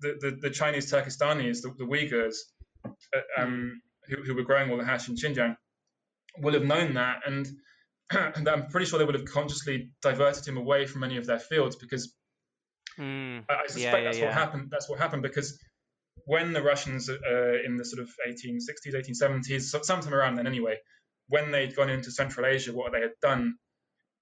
the 0.00 0.16
the, 0.20 0.38
the 0.42 0.50
Chinese 0.50 0.90
Turkestanis, 0.92 1.62
the, 1.62 1.74
the 1.78 1.84
Uyghurs, 1.84 2.36
uh, 2.84 3.42
um, 3.42 3.80
who, 4.08 4.22
who 4.22 4.34
were 4.34 4.42
growing 4.44 4.70
all 4.70 4.78
the 4.78 4.84
hash 4.84 5.08
in 5.08 5.16
Xinjiang, 5.16 5.56
will 6.38 6.54
have 6.54 6.64
known 6.64 6.94
that, 6.94 7.20
and, 7.26 7.48
and 8.10 8.48
I'm 8.48 8.66
pretty 8.68 8.86
sure 8.86 8.98
they 8.98 9.04
would 9.04 9.14
have 9.14 9.24
consciously 9.26 9.90
diverted 10.02 10.46
him 10.46 10.56
away 10.56 10.86
from 10.86 11.04
any 11.04 11.16
of 11.16 11.26
their 11.26 11.38
fields 11.38 11.76
because 11.76 12.14
Mm, 12.98 13.44
I 13.48 13.54
I 13.54 13.66
suspect 13.66 13.78
Yeah, 13.94 13.98
yeah, 13.98 14.04
that's 14.04 14.18
yeah. 14.18 14.24
what 14.26 14.34
happened. 14.34 14.68
That's 14.70 14.88
what 14.88 14.98
happened 14.98 15.22
because 15.22 15.58
when 16.26 16.52
the 16.52 16.62
Russians, 16.62 17.08
uh, 17.08 17.62
in 17.64 17.76
the 17.76 17.84
sort 17.84 18.02
of 18.02 18.08
1860s, 18.28 18.94
1870s, 18.94 19.62
so- 19.62 19.82
sometime 19.82 20.14
around 20.14 20.36
then 20.36 20.46
anyway, 20.46 20.76
when 21.28 21.50
they'd 21.50 21.74
gone 21.74 21.90
into 21.90 22.10
Central 22.10 22.46
Asia, 22.46 22.72
what 22.72 22.92
they 22.92 23.00
had 23.00 23.12
done 23.22 23.54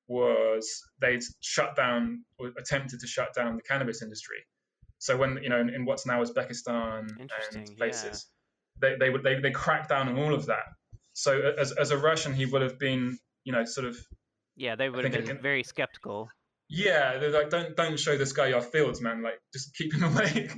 was 0.06 0.82
they'd 1.00 1.22
shut 1.40 1.76
down 1.76 2.24
or 2.38 2.52
attempted 2.59 3.00
to 3.00 3.06
shut 3.06 3.34
down 3.34 3.56
the 3.56 3.62
cannabis 3.62 4.02
industry. 4.02 4.38
So 4.98 5.16
when 5.16 5.38
you 5.42 5.48
know 5.48 5.60
in, 5.60 5.70
in 5.70 5.84
what's 5.84 6.06
now 6.06 6.22
Uzbekistan 6.22 7.20
Interesting, 7.20 7.60
and 7.60 7.68
yeah. 7.70 7.76
places, 7.76 8.26
they 8.80 8.96
they 8.98 9.10
would 9.10 9.22
they, 9.22 9.40
they 9.40 9.50
cracked 9.50 9.88
down 9.88 10.08
on 10.08 10.18
all 10.18 10.34
of 10.34 10.46
that. 10.46 10.64
So 11.12 11.52
as 11.58 11.72
as 11.72 11.90
a 11.90 11.98
Russian, 11.98 12.34
he 12.34 12.46
would 12.46 12.62
have 12.62 12.78
been 12.78 13.18
you 13.44 13.52
know 13.52 13.64
sort 13.64 13.86
of 13.86 13.96
yeah, 14.56 14.74
they 14.74 14.90
would 14.90 15.04
have 15.04 15.12
been 15.12 15.26
can- 15.26 15.40
very 15.40 15.62
skeptical. 15.62 16.28
yeah, 16.68 17.16
they're 17.18 17.30
like, 17.30 17.48
don't 17.48 17.76
don't 17.76 17.98
show 17.98 18.18
this 18.18 18.32
guy 18.32 18.48
your 18.48 18.60
fields, 18.60 19.00
man. 19.00 19.22
Like, 19.22 19.40
just 19.52 19.74
keep 19.76 19.94
him 19.94 20.02
away. 20.12 20.50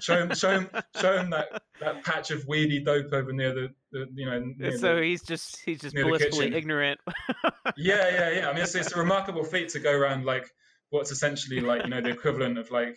show 0.00 0.22
him, 0.22 0.34
show 0.34 0.50
him, 0.52 0.70
show 0.98 1.18
him 1.18 1.30
that, 1.30 1.62
that 1.80 2.02
patch 2.02 2.30
of 2.30 2.46
weedy 2.48 2.82
dope 2.82 3.12
over 3.12 3.32
near 3.32 3.52
the, 3.54 3.68
the 3.92 4.06
you 4.14 4.24
know. 4.24 4.70
So 4.78 4.96
the, 4.96 5.02
he's 5.02 5.22
just 5.22 5.60
he's 5.66 5.80
just 5.80 5.94
blissfully 5.94 6.54
ignorant. 6.54 6.98
yeah, 7.76 8.08
yeah, 8.08 8.30
yeah. 8.30 8.48
I 8.48 8.54
mean, 8.54 8.62
it's, 8.62 8.74
it's 8.74 8.92
a 8.92 8.98
remarkable 8.98 9.44
feat 9.44 9.68
to 9.70 9.80
go 9.80 9.92
around 9.92 10.24
like 10.24 10.48
what's 10.90 11.10
essentially 11.10 11.60
like 11.60 11.84
you 11.84 11.90
know 11.90 12.00
the 12.00 12.10
equivalent 12.10 12.56
of 12.58 12.70
like 12.70 12.96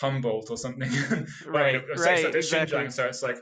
Humboldt 0.00 0.50
or 0.50 0.56
something. 0.56 0.88
I 0.90 1.24
right, 1.46 1.74
it's- 1.74 1.98
right, 1.98 2.24
it's 2.24 2.36
exactly. 2.52 2.78
Xinjiang, 2.78 2.92
so 2.92 3.06
it's 3.06 3.22
like 3.22 3.38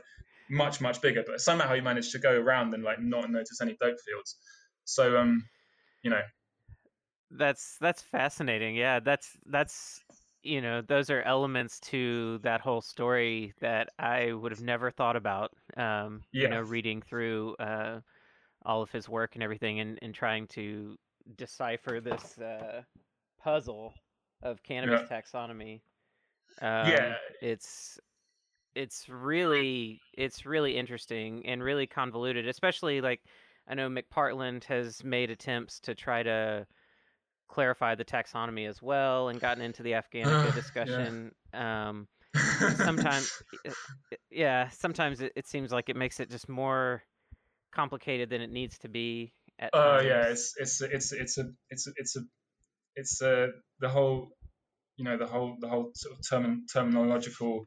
much 0.49 0.81
much 0.81 1.01
bigger. 1.01 1.23
But 1.25 1.41
somehow 1.41 1.73
he 1.73 1.81
managed 1.81 2.11
to 2.11 2.19
go 2.19 2.31
around 2.31 2.73
and 2.73 2.83
like 2.83 2.99
not 3.01 3.29
notice 3.31 3.61
any 3.61 3.77
dope 3.79 3.99
fields. 4.01 4.37
So 4.85 5.17
um, 5.17 5.45
you 6.03 6.09
know, 6.11 6.21
That's 7.31 7.77
that's 7.79 8.01
fascinating. 8.01 8.75
Yeah, 8.75 8.99
that's 8.99 9.37
that's 9.45 10.03
you 10.41 10.61
know 10.61 10.81
those 10.81 11.09
are 11.09 11.21
elements 11.21 11.79
to 11.81 12.39
that 12.43 12.61
whole 12.61 12.81
story 12.81 13.53
that 13.61 13.89
I 13.99 14.31
would 14.33 14.51
have 14.51 14.61
never 14.61 14.89
thought 14.91 15.15
about. 15.15 15.51
Um, 15.77 16.21
You 16.31 16.47
know, 16.49 16.61
reading 16.61 17.01
through 17.01 17.55
uh, 17.59 17.99
all 18.65 18.81
of 18.81 18.91
his 18.91 19.07
work 19.07 19.35
and 19.35 19.43
everything, 19.43 19.79
and, 19.79 19.99
and 20.01 20.13
trying 20.13 20.47
to 20.47 20.97
decipher 21.37 22.01
this 22.01 22.37
uh, 22.39 22.81
puzzle 23.39 23.93
of 24.41 24.63
cannabis 24.63 25.01
taxonomy. 25.09 25.81
Um, 26.61 26.89
yeah, 26.89 27.13
it's 27.41 27.99
it's 28.75 29.09
really 29.09 29.99
it's 30.17 30.45
really 30.45 30.77
interesting 30.77 31.45
and 31.45 31.63
really 31.63 31.87
convoluted 31.87 32.47
especially 32.47 33.01
like 33.01 33.19
i 33.67 33.73
know 33.73 33.89
McPartland 33.89 34.63
has 34.65 35.03
made 35.03 35.31
attempts 35.31 35.79
to 35.81 35.95
try 35.95 36.21
to 36.21 36.67
clarify 37.47 37.95
the 37.95 38.05
taxonomy 38.05 38.67
as 38.69 38.79
well 38.81 39.29
and 39.29 39.41
gotten 39.41 39.63
into 39.63 39.81
the 39.81 39.93
afghanica 39.93 40.43
Yeah. 40.43 40.51
discussion 40.53 41.31
um 41.53 42.07
sometimes 42.85 43.27
yeah 44.29 44.69
sometimes 44.69 45.19
it, 45.19 45.33
it 45.35 45.47
seems 45.47 45.71
like 45.71 45.89
it 45.89 45.95
makes 45.95 46.19
it 46.19 46.29
just 46.29 46.47
more 46.47 47.01
complicated 47.71 48.29
than 48.29 48.41
it 48.41 48.51
needs 48.51 48.77
to 48.77 48.87
be 48.89 49.33
Oh 49.73 49.99
times. 49.99 50.03
yeah, 50.03 50.27
it's 50.29 50.53
it's 50.57 50.81
it's 50.81 51.11
it's 51.11 51.37
a 51.37 51.43
it's 51.69 51.87
a, 51.87 51.91
it's 51.97 52.15
a 52.15 52.19
it's 52.95 53.21
a 53.21 53.47
the 53.79 53.89
whole 53.89 54.29
you 54.99 55.05
know 55.05 55.17
the 55.17 55.25
whole 55.25 55.55
the 55.59 55.67
whole 55.67 55.91
sort 55.95 56.15
of 56.15 56.29
term, 56.29 56.65
terminological 56.71 57.63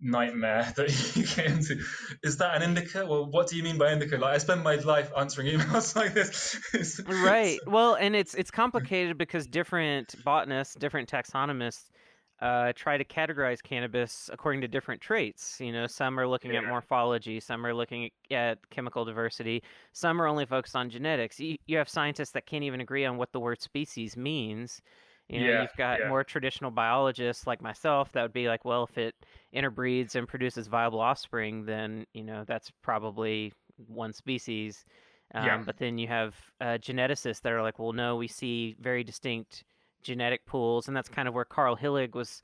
nightmare 0.00 0.72
that 0.76 1.16
you 1.16 1.24
get 1.24 1.46
into. 1.46 1.80
Is 2.22 2.38
that 2.38 2.56
an 2.56 2.62
indica? 2.62 3.06
Well, 3.06 3.30
what 3.30 3.48
do 3.48 3.56
you 3.56 3.62
mean 3.62 3.78
by 3.78 3.92
indica? 3.92 4.18
Like 4.18 4.34
I 4.34 4.38
spend 4.38 4.62
my 4.62 4.74
life 4.74 5.10
answering 5.16 5.58
emails 5.58 5.94
like 5.96 6.12
this. 6.12 7.00
Right 7.06 7.58
well 7.66 7.94
and 7.94 8.16
it's 8.16 8.34
it's 8.34 8.50
complicated 8.50 9.16
because 9.16 9.46
different 9.46 10.14
botanists 10.24 10.74
different 10.74 11.08
taxonomists 11.08 11.90
uh, 12.38 12.70
try 12.76 12.98
to 12.98 13.04
categorize 13.04 13.62
cannabis 13.62 14.28
according 14.30 14.60
to 14.60 14.68
different 14.68 15.00
traits 15.00 15.58
you 15.58 15.72
know 15.72 15.86
some 15.86 16.20
are 16.20 16.28
looking 16.28 16.54
at 16.54 16.64
morphology 16.64 17.40
some 17.40 17.64
are 17.64 17.72
looking 17.72 18.10
at 18.30 18.58
chemical 18.68 19.06
diversity 19.06 19.62
some 19.94 20.20
are 20.20 20.26
only 20.26 20.44
focused 20.44 20.76
on 20.76 20.90
genetics 20.90 21.40
you, 21.40 21.56
you 21.66 21.78
have 21.78 21.88
scientists 21.88 22.32
that 22.32 22.44
can't 22.44 22.62
even 22.62 22.80
agree 22.82 23.06
on 23.06 23.16
what 23.16 23.32
the 23.32 23.40
word 23.40 23.58
species 23.62 24.18
means 24.18 24.82
you 25.28 25.40
know 25.40 25.50
Yeah, 25.50 25.50
you've 25.50 25.74
got 25.74 26.02
yeah. 26.02 26.04
more 26.04 26.24
traditional 26.24 26.70
biologists 26.70 27.46
like 27.46 27.60
myself 27.60 28.12
that 28.12 28.22
would 28.22 28.32
be 28.32 28.48
like 28.48 28.64
well 28.64 28.84
if 28.84 28.96
it 28.98 29.14
interbreeds 29.54 30.14
and 30.14 30.28
produces 30.28 30.66
viable 30.68 31.00
offspring 31.00 31.64
then 31.64 32.06
you 32.12 32.22
know 32.24 32.44
that's 32.44 32.70
probably 32.82 33.52
one 33.76 34.12
species 34.12 34.84
um, 35.34 35.64
Yeah. 35.64 35.64
But 35.64 35.78
then 35.78 35.98
you 35.98 36.06
have 36.06 36.36
uh, 36.60 36.78
geneticists 36.78 37.40
that 37.42 37.52
are 37.52 37.60
like, 37.60 37.80
well, 37.80 37.92
no, 37.92 38.14
we 38.14 38.28
see 38.28 38.76
very 38.78 39.02
distinct 39.02 39.64
genetic 40.04 40.46
pools, 40.46 40.86
and 40.86 40.96
that's 40.96 41.08
kind 41.08 41.26
of 41.26 41.34
where 41.34 41.44
Karl 41.44 41.76
Hillig 41.76 42.14
was 42.14 42.42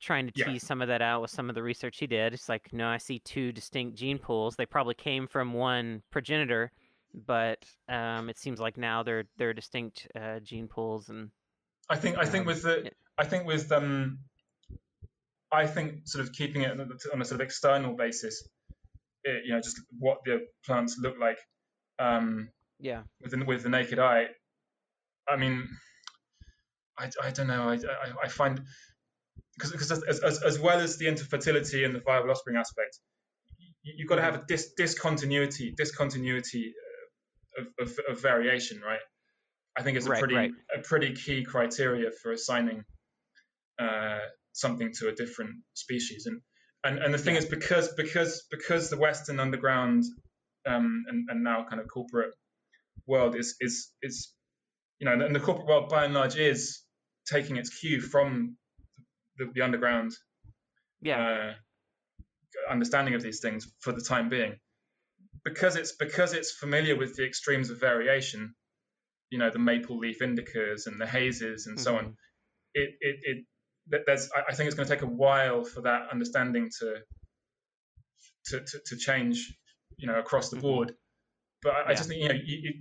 trying 0.00 0.26
to 0.26 0.32
Yeah. 0.34 0.44
tease 0.44 0.64
some 0.64 0.82
of 0.82 0.88
that 0.88 1.02
out 1.02 1.22
with 1.22 1.30
some 1.30 1.48
of 1.48 1.54
the 1.54 1.62
research 1.62 1.98
he 1.98 2.06
did. 2.06 2.34
It's 2.34 2.48
like, 2.48 2.72
no, 2.72 2.88
I 2.88 2.98
see 2.98 3.18
two 3.20 3.52
distinct 3.52 3.96
gene 3.98 4.18
pools. 4.18 4.56
They 4.56 4.66
probably 4.66 4.94
came 4.94 5.26
from 5.26 5.52
one 5.54 6.02
progenitor, 6.10 6.72
but 7.14 7.64
um, 7.88 8.28
it 8.28 8.38
seems 8.38 8.60
like 8.60 8.76
now 8.76 9.02
they're 9.02 9.24
they're 9.36 9.54
distinct 9.54 10.08
uh, 10.14 10.40
gene 10.40 10.68
pools, 10.68 11.08
and 11.08 11.30
I 11.88 11.96
think 11.96 12.18
I 12.18 12.24
think 12.26 12.42
Um, 12.42 12.46
with 12.46 12.62
the 12.62 12.82
yeah. 12.84 12.90
I 13.18 13.24
think 13.24 13.46
with 13.46 13.70
um 13.72 14.18
I 15.52 15.66
think 15.66 16.06
sort 16.08 16.24
of 16.24 16.32
keeping 16.32 16.62
it 16.62 16.70
on 16.72 16.80
a- 16.80 17.24
sort 17.24 17.40
of 17.40 17.40
external 17.40 17.94
basis, 17.94 18.46
it, 19.24 19.44
you 19.44 19.52
know, 19.52 19.60
just 19.60 19.80
what 19.98 20.18
the 20.24 20.46
plants 20.64 20.98
look 20.98 21.16
like. 21.18 21.38
Um, 21.98 22.50
yeah, 22.78 23.02
with 23.22 23.30
the, 23.30 23.44
with 23.44 23.62
the 23.62 23.68
naked 23.68 23.98
eye, 23.98 24.26
I 25.28 25.36
mean, 25.36 25.66
I, 26.98 27.10
I 27.22 27.30
don't 27.30 27.46
know. 27.46 27.68
I, 27.68 27.74
I, 27.74 28.24
I 28.24 28.28
find 28.28 28.60
because 29.56 29.72
because 29.72 29.90
as, 29.92 30.20
as, 30.20 30.42
as 30.42 30.58
well 30.58 30.78
as 30.80 30.98
the 30.98 31.06
infertility 31.06 31.84
and 31.84 31.94
the 31.94 32.00
viable 32.00 32.30
offspring 32.30 32.56
aspect, 32.56 32.98
you, 33.82 33.94
you've 33.96 34.08
got 34.08 34.16
to 34.16 34.22
have 34.22 34.34
a 34.34 34.44
dis, 34.46 34.72
discontinuity 34.76 35.72
discontinuity 35.76 36.74
uh, 37.58 37.62
of, 37.62 37.88
of, 37.88 37.98
of 38.10 38.20
variation, 38.20 38.80
right? 38.80 39.00
I 39.78 39.82
think 39.82 39.96
it's 39.96 40.06
a 40.06 40.10
Right, 40.10 40.18
pretty 40.18 40.34
right. 40.34 40.52
a 40.74 40.80
pretty 40.80 41.14
key 41.14 41.44
criteria 41.44 42.10
for 42.22 42.32
assigning 42.32 42.84
uh, 43.78 44.20
something 44.52 44.92
to 44.98 45.08
a 45.08 45.12
different 45.12 45.56
species. 45.74 46.26
And 46.26 46.40
and, 46.84 46.98
and 47.02 47.12
the 47.12 47.18
thing 47.18 47.34
Yeah. 47.34 47.40
is 47.40 47.46
because 47.46 47.88
because 47.94 48.46
because 48.50 48.90
the 48.90 48.96
Western 48.96 49.40
underground 49.40 50.04
um, 50.66 51.04
and, 51.08 51.28
and 51.30 51.44
now 51.44 51.64
kind 51.68 51.80
of 51.80 51.88
corporate 51.88 52.34
world 53.06 53.36
is 53.36 53.56
is 53.60 53.92
is 54.02 54.32
you 54.98 55.04
know, 55.04 55.12
and 55.12 55.34
the 55.34 55.40
corporate 55.40 55.66
world 55.66 55.88
by 55.90 56.04
and 56.04 56.14
large 56.14 56.36
is 56.36 56.82
taking 57.26 57.56
its 57.56 57.70
cue 57.78 58.00
from 58.00 58.56
the, 59.36 59.50
the 59.54 59.60
underground 59.60 60.12
yeah. 61.02 61.52
uh, 62.68 62.72
understanding 62.72 63.14
of 63.14 63.22
these 63.22 63.40
things 63.40 63.70
for 63.80 63.92
the 63.92 64.00
time 64.00 64.28
being, 64.30 64.56
because 65.44 65.76
it's 65.76 65.92
because 65.92 66.32
it's 66.32 66.52
familiar 66.52 66.96
with 66.96 67.14
the 67.16 67.26
extremes 67.26 67.68
of 67.70 67.78
variation. 67.78 68.54
You 69.30 69.38
know, 69.38 69.50
the 69.50 69.58
maple 69.58 69.98
leaf 69.98 70.18
indicas 70.20 70.86
and 70.86 71.00
the 71.00 71.06
hazes 71.06 71.66
and 71.66 71.76
mm-hmm. 71.76 71.82
so 71.82 71.96
on. 71.96 72.04
Mm-hmm. 72.04 72.12
It, 72.74 72.90
it, 73.00 73.16
it 73.22 73.44
there's 74.06 74.30
I 74.36 74.54
think 74.54 74.66
it's 74.66 74.76
going 74.76 74.88
to 74.88 74.94
take 74.94 75.02
a 75.02 75.06
while 75.06 75.64
for 75.64 75.82
that 75.82 76.08
understanding 76.12 76.70
to 76.80 76.96
to, 78.46 78.60
to, 78.60 78.80
to 78.86 78.96
change, 78.96 79.52
you 79.96 80.06
know, 80.06 80.18
across 80.18 80.50
the 80.50 80.56
mm-hmm. 80.56 80.66
board. 80.66 80.92
But 81.62 81.74
I, 81.74 81.78
yeah. 81.78 81.84
I 81.88 81.94
just 81.94 82.08
think 82.08 82.22
you 82.22 82.28
know, 82.28 82.34
you, 82.34 82.58
you, 82.62 82.72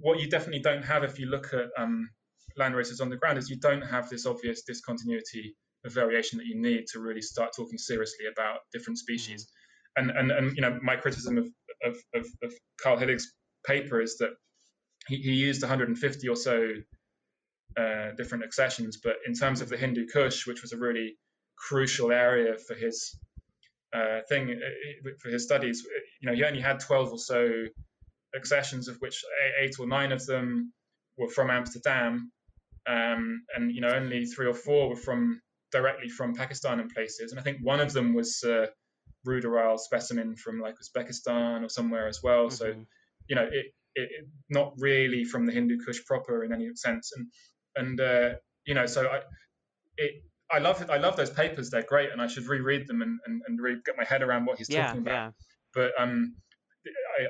what 0.00 0.20
you 0.20 0.28
definitely 0.28 0.60
don't 0.60 0.84
have 0.84 1.04
if 1.04 1.18
you 1.18 1.26
look 1.26 1.52
at 1.52 1.66
um, 1.76 2.08
land 2.56 2.74
races 2.74 3.00
on 3.00 3.10
the 3.10 3.16
ground 3.16 3.38
is 3.38 3.50
you 3.50 3.58
don't 3.58 3.82
have 3.82 4.08
this 4.08 4.26
obvious 4.26 4.62
discontinuity 4.62 5.54
of 5.84 5.92
variation 5.92 6.38
that 6.38 6.46
you 6.46 6.60
need 6.60 6.86
to 6.92 7.00
really 7.00 7.20
start 7.20 7.50
talking 7.56 7.78
seriously 7.78 8.26
about 8.32 8.60
different 8.72 8.98
species. 8.98 9.44
Mm-hmm. 9.44 9.50
And 9.96 10.10
and 10.10 10.30
and 10.32 10.56
you 10.56 10.62
know, 10.62 10.78
my 10.82 10.96
criticism 10.96 11.38
of 11.38 11.46
of, 11.84 11.96
of, 12.14 12.26
of 12.42 12.52
Karl 12.82 12.96
Hillig's 12.96 13.32
paper 13.66 14.00
is 14.00 14.16
that 14.18 14.30
he, 15.06 15.16
he 15.16 15.32
used 15.32 15.62
150 15.62 16.28
or 16.28 16.36
so 16.36 16.68
uh, 17.76 18.12
different 18.16 18.44
accessions, 18.44 18.98
but 19.02 19.16
in 19.26 19.34
terms 19.34 19.60
of 19.60 19.68
the 19.68 19.76
Hindu 19.76 20.06
Kush, 20.06 20.46
which 20.46 20.62
was 20.62 20.72
a 20.72 20.76
really 20.76 21.16
crucial 21.56 22.12
area 22.12 22.56
for 22.56 22.74
his 22.74 23.18
uh, 23.94 24.20
thing 24.28 24.50
uh, 24.50 25.10
for 25.20 25.30
his 25.30 25.44
studies, 25.44 25.84
you 26.20 26.28
know, 26.28 26.34
he 26.34 26.44
only 26.44 26.60
had 26.60 26.80
12 26.80 27.12
or 27.12 27.18
so 27.18 27.64
accessions, 28.36 28.88
of 28.88 28.96
which 28.98 29.22
eight 29.60 29.76
or 29.78 29.86
nine 29.86 30.12
of 30.12 30.24
them 30.26 30.72
were 31.16 31.28
from 31.28 31.50
Amsterdam, 31.50 32.30
um, 32.86 33.42
and 33.54 33.72
you 33.72 33.80
know, 33.80 33.90
only 33.90 34.26
three 34.26 34.46
or 34.46 34.54
four 34.54 34.88
were 34.88 34.96
from 34.96 35.40
directly 35.72 36.08
from 36.08 36.34
Pakistan 36.34 36.80
and 36.80 36.90
places. 36.90 37.32
And 37.32 37.40
I 37.40 37.42
think 37.42 37.58
one 37.62 37.80
of 37.80 37.92
them 37.92 38.14
was 38.14 38.42
a 38.44 38.68
ruderal 39.26 39.78
specimen 39.78 40.36
from 40.36 40.60
like 40.60 40.76
Uzbekistan 40.78 41.64
or 41.64 41.68
somewhere 41.68 42.06
as 42.06 42.22
well. 42.22 42.46
Mm-hmm. 42.46 42.54
So, 42.54 42.74
you 43.28 43.36
know, 43.36 43.48
it, 43.50 43.66
it, 43.94 44.08
it, 44.10 44.26
not 44.50 44.72
really 44.78 45.24
from 45.24 45.46
the 45.46 45.52
Hindu 45.52 45.78
Kush 45.84 46.04
proper 46.04 46.44
in 46.44 46.52
any 46.52 46.68
sense. 46.74 47.12
And 47.16 47.28
and 47.76 48.00
uh, 48.00 48.36
you 48.66 48.74
know, 48.74 48.86
so 48.86 49.06
I 49.08 49.20
it 49.96 50.24
I 50.50 50.58
love. 50.58 50.84
I 50.90 50.98
love 50.98 51.16
those 51.16 51.30
papers. 51.30 51.70
They're 51.70 51.82
great, 51.82 52.12
and 52.12 52.20
I 52.20 52.26
should 52.26 52.46
reread 52.46 52.86
them 52.86 53.02
and, 53.02 53.18
and, 53.26 53.42
and 53.46 53.60
really 53.60 53.80
get 53.84 53.96
my 53.96 54.04
head 54.04 54.22
around 54.22 54.44
what 54.44 54.58
he's 54.58 54.68
yeah, 54.68 54.86
talking 54.86 55.02
about. 55.02 55.12
Yeah. 55.12 55.30
But 55.74 55.90
um, 55.98 56.36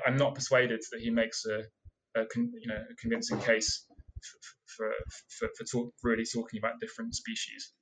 I, 0.05 0.09
am 0.09 0.17
not 0.17 0.35
persuaded 0.35 0.81
that 0.91 1.01
he 1.01 1.09
makes 1.09 1.43
a, 1.45 1.63
a 2.19 2.25
con, 2.25 2.51
you 2.61 2.67
know 2.67 2.75
a 2.75 2.95
convincing 3.01 3.39
case 3.39 3.85
for 4.77 4.91
for, 5.39 5.49
for, 5.57 5.63
talk, 5.65 5.93
really 6.03 6.25
talking 6.25 6.59
about 6.59 6.79
different 6.81 7.15
species. 7.15 7.73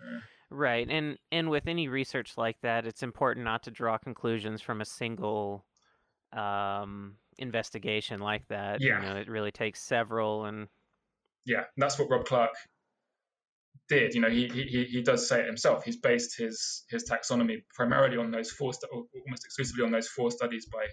Uh, 0.00 0.20
right, 0.50 0.88
and 0.88 1.18
and 1.32 1.50
with 1.50 1.66
any 1.66 1.88
research 1.88 2.34
like 2.36 2.56
that, 2.62 2.86
it's 2.86 3.02
important 3.02 3.44
not 3.44 3.64
to 3.64 3.70
draw 3.70 3.98
conclusions 3.98 4.62
from 4.62 4.80
a 4.80 4.84
single 4.84 5.66
um, 6.32 7.16
investigation 7.40 8.20
like 8.20 8.46
that. 8.48 8.80
Yeah. 8.80 9.00
You 9.00 9.08
know, 9.08 9.16
it 9.16 9.28
really 9.28 9.50
takes 9.50 9.82
several 9.82 10.44
and. 10.44 10.68
Yeah, 11.46 11.64
that's 11.76 11.98
what 11.98 12.10
Rob 12.10 12.26
Clarke 12.26 12.54
did. 13.88 14.14
You 14.14 14.20
know, 14.20 14.30
he 14.30 14.48
he 14.48 14.84
he 14.84 15.02
does 15.02 15.28
say 15.28 15.40
it 15.40 15.46
himself. 15.46 15.84
He's 15.84 15.96
based 15.96 16.36
his 16.38 16.84
his 16.90 17.10
taxonomy 17.10 17.62
primarily 17.74 18.16
on 18.16 18.30
those 18.30 18.50
four, 18.50 18.72
stu- 18.72 18.86
almost 18.92 19.44
exclusively 19.44 19.84
on 19.84 19.90
those 19.90 20.08
four 20.08 20.30
studies 20.30 20.66
by 20.66 20.86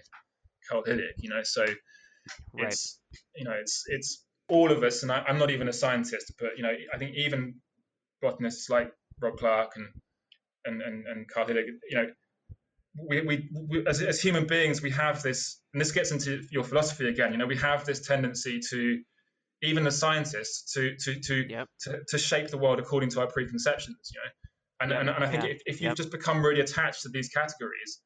Karl 0.68 0.82
Hillig. 0.84 1.12
You 1.18 1.30
know, 1.30 1.42
so 1.42 1.62
right. 1.62 2.66
it's 2.66 3.00
you 3.36 3.44
know 3.44 3.52
it's 3.52 3.84
it's 3.86 4.24
all 4.48 4.72
of 4.72 4.82
us, 4.82 5.02
and 5.02 5.12
I, 5.12 5.22
am 5.28 5.38
not 5.38 5.50
even 5.50 5.68
a 5.68 5.72
scientist, 5.72 6.32
but 6.38 6.50
you 6.56 6.62
know, 6.62 6.72
I 6.92 6.98
think 6.98 7.14
even 7.16 7.56
botanists 8.20 8.68
like 8.68 8.90
Rob 9.20 9.36
Clarke 9.36 9.72
and 9.76 9.86
and 10.64 10.82
and, 10.82 11.06
and 11.06 11.28
Karl 11.28 11.46
Hillig, 11.46 11.66
you 11.88 11.96
know, 11.96 12.06
we, 13.06 13.20
we, 13.22 13.48
we 13.68 13.86
as, 13.86 14.02
as 14.02 14.20
human 14.20 14.46
beings, 14.46 14.82
we 14.82 14.90
have 14.90 15.22
this, 15.22 15.60
and 15.72 15.80
this 15.80 15.92
gets 15.92 16.10
into 16.10 16.42
your 16.50 16.64
philosophy 16.64 17.08
again. 17.08 17.32
You 17.32 17.38
know, 17.38 17.46
we 17.46 17.56
have 17.56 17.84
this 17.84 18.06
tendency 18.06 18.60
to 18.70 19.00
even 19.62 19.86
as 19.86 19.98
scientists 19.98 20.72
to 20.74 20.96
to 20.96 21.20
to, 21.20 21.46
yep. 21.48 21.68
to, 21.82 22.00
to 22.08 22.18
shape 22.18 22.48
the 22.48 22.58
world 22.58 22.78
according 22.78 23.10
to 23.10 23.20
our 23.20 23.26
preconceptions. 23.26 24.10
You 24.14 24.20
know, 24.20 24.30
and 24.80 24.90
yep. 24.90 25.00
and, 25.00 25.10
and 25.10 25.24
I 25.24 25.28
think 25.28 25.44
yeah. 25.44 25.50
if, 25.50 25.62
if 25.66 25.80
you've 25.80 25.90
yep. 25.90 25.96
just 25.96 26.10
become 26.10 26.44
really 26.44 26.60
attached 26.60 27.02
to 27.02 27.08
these 27.08 27.28
categories, 27.28 28.00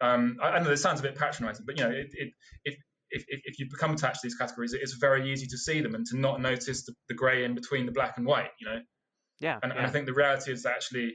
um, 0.00 0.38
I, 0.42 0.48
I, 0.48 0.58
know 0.58 0.70
this 0.70 0.82
sounds 0.82 1.00
a 1.00 1.02
bit 1.02 1.16
patronizing, 1.16 1.64
but 1.66 1.78
you 1.78 1.84
know, 1.84 1.90
it, 1.90 2.08
it, 2.12 2.32
if, 2.64 2.74
if, 3.10 3.24
if 3.28 3.58
you 3.58 3.66
become 3.70 3.92
attached 3.92 4.20
to 4.20 4.26
these 4.26 4.36
categories, 4.36 4.72
it's 4.72 4.94
very 4.94 5.30
easy 5.30 5.46
to 5.46 5.58
see 5.58 5.80
them 5.80 5.94
and 5.94 6.06
to 6.06 6.18
not 6.18 6.40
notice 6.40 6.84
the, 6.86 6.94
the 7.08 7.14
grey 7.14 7.44
in 7.44 7.54
between 7.54 7.86
the 7.86 7.92
black 7.92 8.16
and 8.16 8.26
white, 8.26 8.50
you 8.60 8.66
know? 8.66 8.80
Yeah 9.40 9.58
and, 9.62 9.72
yeah. 9.72 9.78
and, 9.78 9.86
I 9.86 9.90
think 9.90 10.06
the 10.06 10.12
reality 10.12 10.52
is 10.52 10.66
actually, 10.66 11.14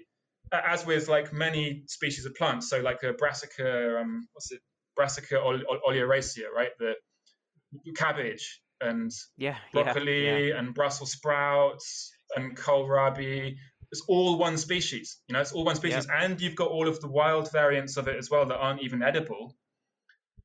as 0.52 0.86
with 0.86 1.08
like 1.08 1.34
many 1.34 1.84
species 1.88 2.26
of 2.26 2.36
plants, 2.36 2.70
so 2.70 2.80
like 2.80 3.04
a 3.04 3.14
brassica, 3.14 4.00
um, 4.00 4.28
what's 4.34 4.52
it, 4.52 4.62
brassica 4.96 5.36
oleracea, 5.36 6.50
right? 6.56 6.70
The 6.80 6.94
cabbage 7.96 8.62
and 8.82 9.12
yeah, 9.38 9.58
broccoli 9.74 10.26
yeah, 10.26 10.38
yeah. 10.38 10.60
and 10.60 10.74
Brussels 10.74 11.12
sprouts 11.12 12.12
and 12.36 12.58
kohlrabi. 12.58 13.56
It's 13.92 14.04
all 14.08 14.38
one 14.38 14.58
species, 14.58 15.20
you 15.28 15.34
know, 15.34 15.42
it's 15.42 15.52
all 15.52 15.66
one 15.66 15.76
species. 15.76 16.08
Yep. 16.10 16.24
And 16.24 16.42
you've 16.42 16.56
got 16.56 16.70
all 16.70 16.88
of 16.88 17.00
the 17.00 17.08
wild 17.08 17.52
variants 17.52 17.98
of 17.98 18.08
it 18.08 18.18
as 18.18 18.30
well 18.30 18.46
that 18.48 18.56
aren't 18.56 18.82
even 18.82 19.04
edible. 19.04 19.56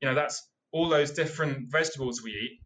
You 0.00 0.08
know, 0.08 0.14
that's 0.14 0.42
all 0.72 0.88
those 0.88 1.12
different 1.12 1.70
vegetables 1.70 2.22
we 2.22 2.30
eat 2.30 2.60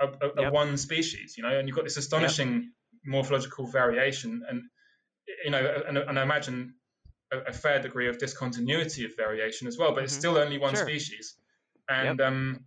are, 0.00 0.12
are, 0.22 0.42
yep. 0.42 0.52
one 0.52 0.76
species, 0.76 1.34
you 1.36 1.42
know, 1.42 1.58
and 1.58 1.66
you've 1.66 1.76
got 1.76 1.84
this 1.84 1.96
astonishing 1.96 2.72
morphological 3.04 3.66
variation. 3.66 4.42
And, 4.48 4.62
you 5.44 5.50
know, 5.50 5.82
and, 5.86 5.98
and 5.98 6.18
I 6.18 6.22
imagine 6.22 6.74
a, 7.32 7.38
a, 7.38 7.52
fair 7.52 7.80
degree 7.80 8.08
of 8.08 8.18
discontinuity 8.18 9.04
of 9.04 9.16
variation 9.16 9.68
as 9.68 9.78
well, 9.78 9.90
but 9.90 9.96
mm-hmm. 9.96 10.04
it's 10.04 10.14
still 10.14 10.36
only 10.38 10.58
one 10.58 10.74
sure. 10.74 10.84
species. 10.84 11.36
And, 11.88 12.18
yep. 12.18 12.28
um, 12.28 12.64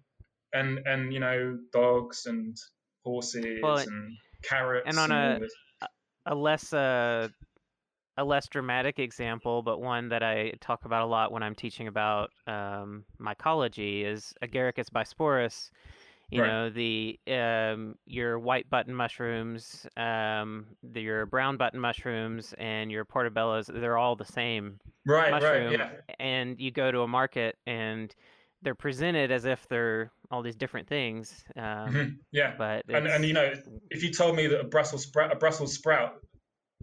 and, 0.54 0.80
and, 0.86 1.14
you 1.14 1.20
know, 1.20 1.58
dogs 1.72 2.26
and 2.26 2.58
horses 3.04 3.60
well, 3.62 3.78
and 3.78 4.18
carrots. 4.44 4.88
And 4.88 4.98
on 4.98 5.12
and 5.12 5.44
a, 5.82 6.32
a 6.34 6.36
less, 6.36 6.74
uh, 6.74 7.28
a 8.18 8.24
less 8.24 8.48
dramatic 8.48 9.00
example, 9.00 9.62
but 9.62 9.82
one 9.82 10.10
that 10.10 10.24
I 10.24 10.54
talk 10.60 10.86
about 10.86 11.04
a 11.04 11.06
lot 11.06 11.32
when 11.32 11.44
I'm 11.44 11.56
teaching 11.56 11.88
about 11.88 12.32
um, 12.48 13.06
mycology 13.20 14.06
is 14.06 14.34
Agaricus 14.44 14.90
bisporus. 14.90 15.70
You 16.32 16.42
right. 16.42 16.48
know 16.48 16.70
the 16.70 17.20
um, 17.30 17.96
your 18.06 18.40
white 18.40 18.70
button 18.70 18.96
mushrooms, 18.96 19.86
um, 19.98 20.66
the, 20.82 21.02
your 21.02 21.26
brown 21.26 21.58
button 21.58 21.80
mushrooms, 21.80 22.54
and 22.58 22.90
your 22.90 23.04
portobellos. 23.04 23.66
They're 23.68 23.98
all 23.98 24.16
the 24.16 24.26
same 24.26 24.80
right, 25.06 25.30
mushroom. 25.30 25.72
Right, 25.72 25.80
yeah. 25.80 26.16
And 26.20 26.58
you 26.58 26.72
go 26.72 26.90
to 26.90 27.02
a 27.02 27.08
market 27.08 27.58
and 27.68 28.16
they're 28.62 28.76
presented 28.76 29.32
as 29.32 29.44
if 29.44 29.68
they're 29.68 30.12
all 30.30 30.42
these 30.42 30.56
different 30.56 30.88
things. 30.88 31.44
Um, 31.58 31.64
mm-hmm. 31.64 32.10
Yeah, 32.32 32.54
but 32.58 32.86
and, 32.88 33.08
and 33.08 33.26
you 33.26 33.34
know, 33.34 33.54
if 33.90 34.02
you 34.02 34.14
told 34.14 34.38
me 34.38 34.48
that 34.48 34.62
a 34.62 34.64
Brussels 34.64 35.04
sprout, 35.04 35.34
a 35.34 35.36
Brussels 35.36 35.74
sprout 35.74 36.14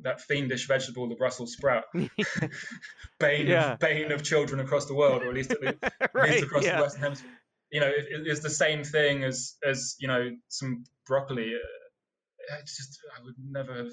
that 0.02 0.20
fiendish 0.20 0.66
vegetable, 0.66 1.08
the 1.08 1.14
Brussels 1.14 1.52
sprout, 1.52 1.84
bane, 3.18 3.46
yeah. 3.46 3.72
of, 3.72 3.78
bane 3.78 4.12
of 4.12 4.22
children 4.22 4.60
across 4.60 4.86
the 4.86 4.94
world, 4.94 5.22
or 5.22 5.28
at 5.28 5.34
least, 5.34 5.52
at 5.52 5.60
least, 5.62 5.78
right, 6.12 6.42
across 6.42 6.64
yeah. 6.64 6.76
the 6.76 6.82
Western 6.82 7.02
Hemisphere. 7.02 7.30
You 7.70 7.80
know, 7.80 7.86
it, 7.86 8.06
it's 8.08 8.40
the 8.40 8.50
same 8.50 8.82
thing 8.84 9.24
as 9.24 9.56
as 9.64 9.96
you 9.98 10.08
know 10.08 10.30
some 10.48 10.84
broccoli. 11.06 11.54
Uh, 11.54 12.56
it's 12.60 12.76
just 12.76 12.98
I 13.16 13.22
would 13.24 13.34
never 13.38 13.74
have 13.76 13.92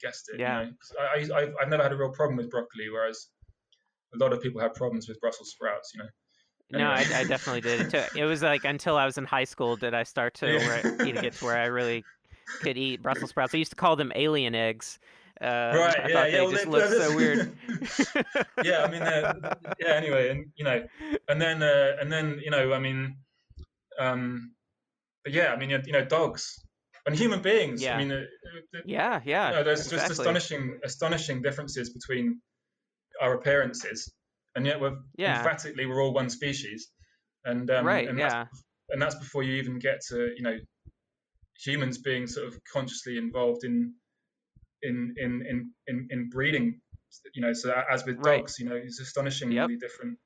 guessed 0.00 0.30
it. 0.32 0.40
Yeah. 0.40 0.62
You 0.62 0.66
know? 1.28 1.36
I, 1.38 1.42
I 1.42 1.52
I've 1.60 1.68
never 1.68 1.82
had 1.82 1.92
a 1.92 1.96
real 1.96 2.10
problem 2.10 2.36
with 2.36 2.50
broccoli, 2.50 2.88
whereas 2.92 3.28
a 4.14 4.18
lot 4.18 4.32
of 4.32 4.40
people 4.40 4.60
have 4.60 4.74
problems 4.74 5.08
with 5.08 5.20
Brussels 5.20 5.50
sprouts. 5.50 5.92
You 5.94 6.02
know. 6.02 6.08
No, 6.70 6.88
I, 6.88 7.04
I, 7.14 7.24
definitely 7.24 7.60
did. 7.60 7.94
It, 7.94 8.10
it 8.16 8.24
was 8.24 8.42
like 8.42 8.64
until 8.64 8.96
I 8.96 9.04
was 9.04 9.18
in 9.18 9.24
high 9.24 9.44
school 9.44 9.76
did 9.76 9.94
I 9.94 10.02
start 10.02 10.34
to 10.36 10.46
yeah. 10.46 10.58
where, 10.58 11.06
it 11.06 11.32
to 11.34 11.44
where 11.44 11.58
I 11.58 11.66
really 11.66 12.04
could 12.62 12.76
eat 12.76 13.02
Brussels 13.02 13.30
sprouts. 13.30 13.54
I 13.54 13.58
used 13.58 13.70
to 13.70 13.76
call 13.76 13.96
them 13.96 14.10
alien 14.14 14.54
eggs 14.54 14.98
uh, 15.40 15.72
right. 15.76 16.00
I 16.00 16.08
yeah. 16.08 16.24
They 16.24 16.44
yeah. 16.44 16.50
just 16.50 16.66
look 16.66 16.84
so 16.84 17.16
weird. 17.16 17.56
yeah. 18.64 18.84
I 18.84 18.90
mean, 18.90 19.02
uh, 19.02 19.54
yeah. 19.80 19.94
Anyway, 19.94 20.30
and 20.30 20.46
you 20.56 20.64
know, 20.64 20.84
and 21.28 21.40
then 21.40 21.62
uh, 21.62 21.92
and 22.00 22.10
then 22.10 22.40
you 22.42 22.50
know, 22.50 22.72
I 22.72 22.78
mean, 22.78 23.16
um, 23.98 24.54
but 25.24 25.32
yeah, 25.32 25.52
I 25.52 25.56
mean, 25.56 25.70
you 25.70 25.92
know, 25.92 26.04
dogs 26.04 26.64
and 27.06 27.16
human 27.16 27.42
beings. 27.42 27.82
Yeah. 27.82 27.96
I 27.96 27.98
mean, 27.98 28.12
uh, 28.12 28.20
yeah, 28.86 29.20
yeah. 29.24 29.50
You 29.50 29.56
know, 29.56 29.64
there's 29.64 29.80
exactly. 29.80 30.08
just 30.08 30.20
astonishing, 30.20 30.78
astonishing 30.84 31.42
differences 31.42 31.90
between 31.90 32.40
our 33.20 33.34
appearances, 33.34 34.12
and 34.54 34.66
yet 34.66 34.80
we're 34.80 34.96
yeah. 35.16 35.38
emphatically 35.38 35.86
we're 35.86 36.02
all 36.02 36.12
one 36.12 36.30
species. 36.30 36.90
And 37.44 37.70
um, 37.70 37.86
right. 37.86 38.08
And 38.08 38.18
yeah. 38.18 38.46
and 38.90 39.02
that's 39.02 39.16
before 39.16 39.42
you 39.42 39.54
even 39.54 39.78
get 39.78 40.00
to 40.08 40.30
you 40.36 40.42
know 40.42 40.56
humans 41.60 41.98
being 41.98 42.26
sort 42.26 42.46
of 42.46 42.58
consciously 42.72 43.18
involved 43.18 43.64
in 43.64 43.94
in 44.82 45.14
in 45.16 45.42
in 45.48 45.70
in, 45.86 46.08
in 46.10 46.28
breeding. 46.30 46.80
You 47.34 47.42
know, 47.42 47.52
so 47.52 47.72
as 47.90 48.04
with 48.04 48.18
right. 48.18 48.40
dogs, 48.40 48.58
you 48.58 48.68
know, 48.68 48.74
it's 48.74 49.00
astonishingly 49.00 49.54
yep. 49.54 49.70
different 49.80 50.18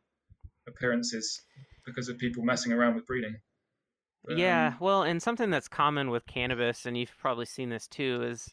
appearances 0.67 1.41
because 1.85 2.09
of 2.09 2.19
people 2.19 2.43
messing 2.45 2.73
around 2.73 2.95
with 2.95 3.07
breeding. 3.07 3.37
Yeah, 4.29 4.69
Um, 4.69 4.77
well, 4.81 5.03
and 5.03 5.23
something 5.23 5.51
that's 5.51 5.69
common 5.69 6.11
with 6.11 6.27
cannabis, 6.27 6.87
and 6.87 6.97
you've 6.97 7.17
probably 7.19 7.47
seen 7.47 7.71
this 7.71 7.87
too, 7.87 8.23
is 8.25 8.51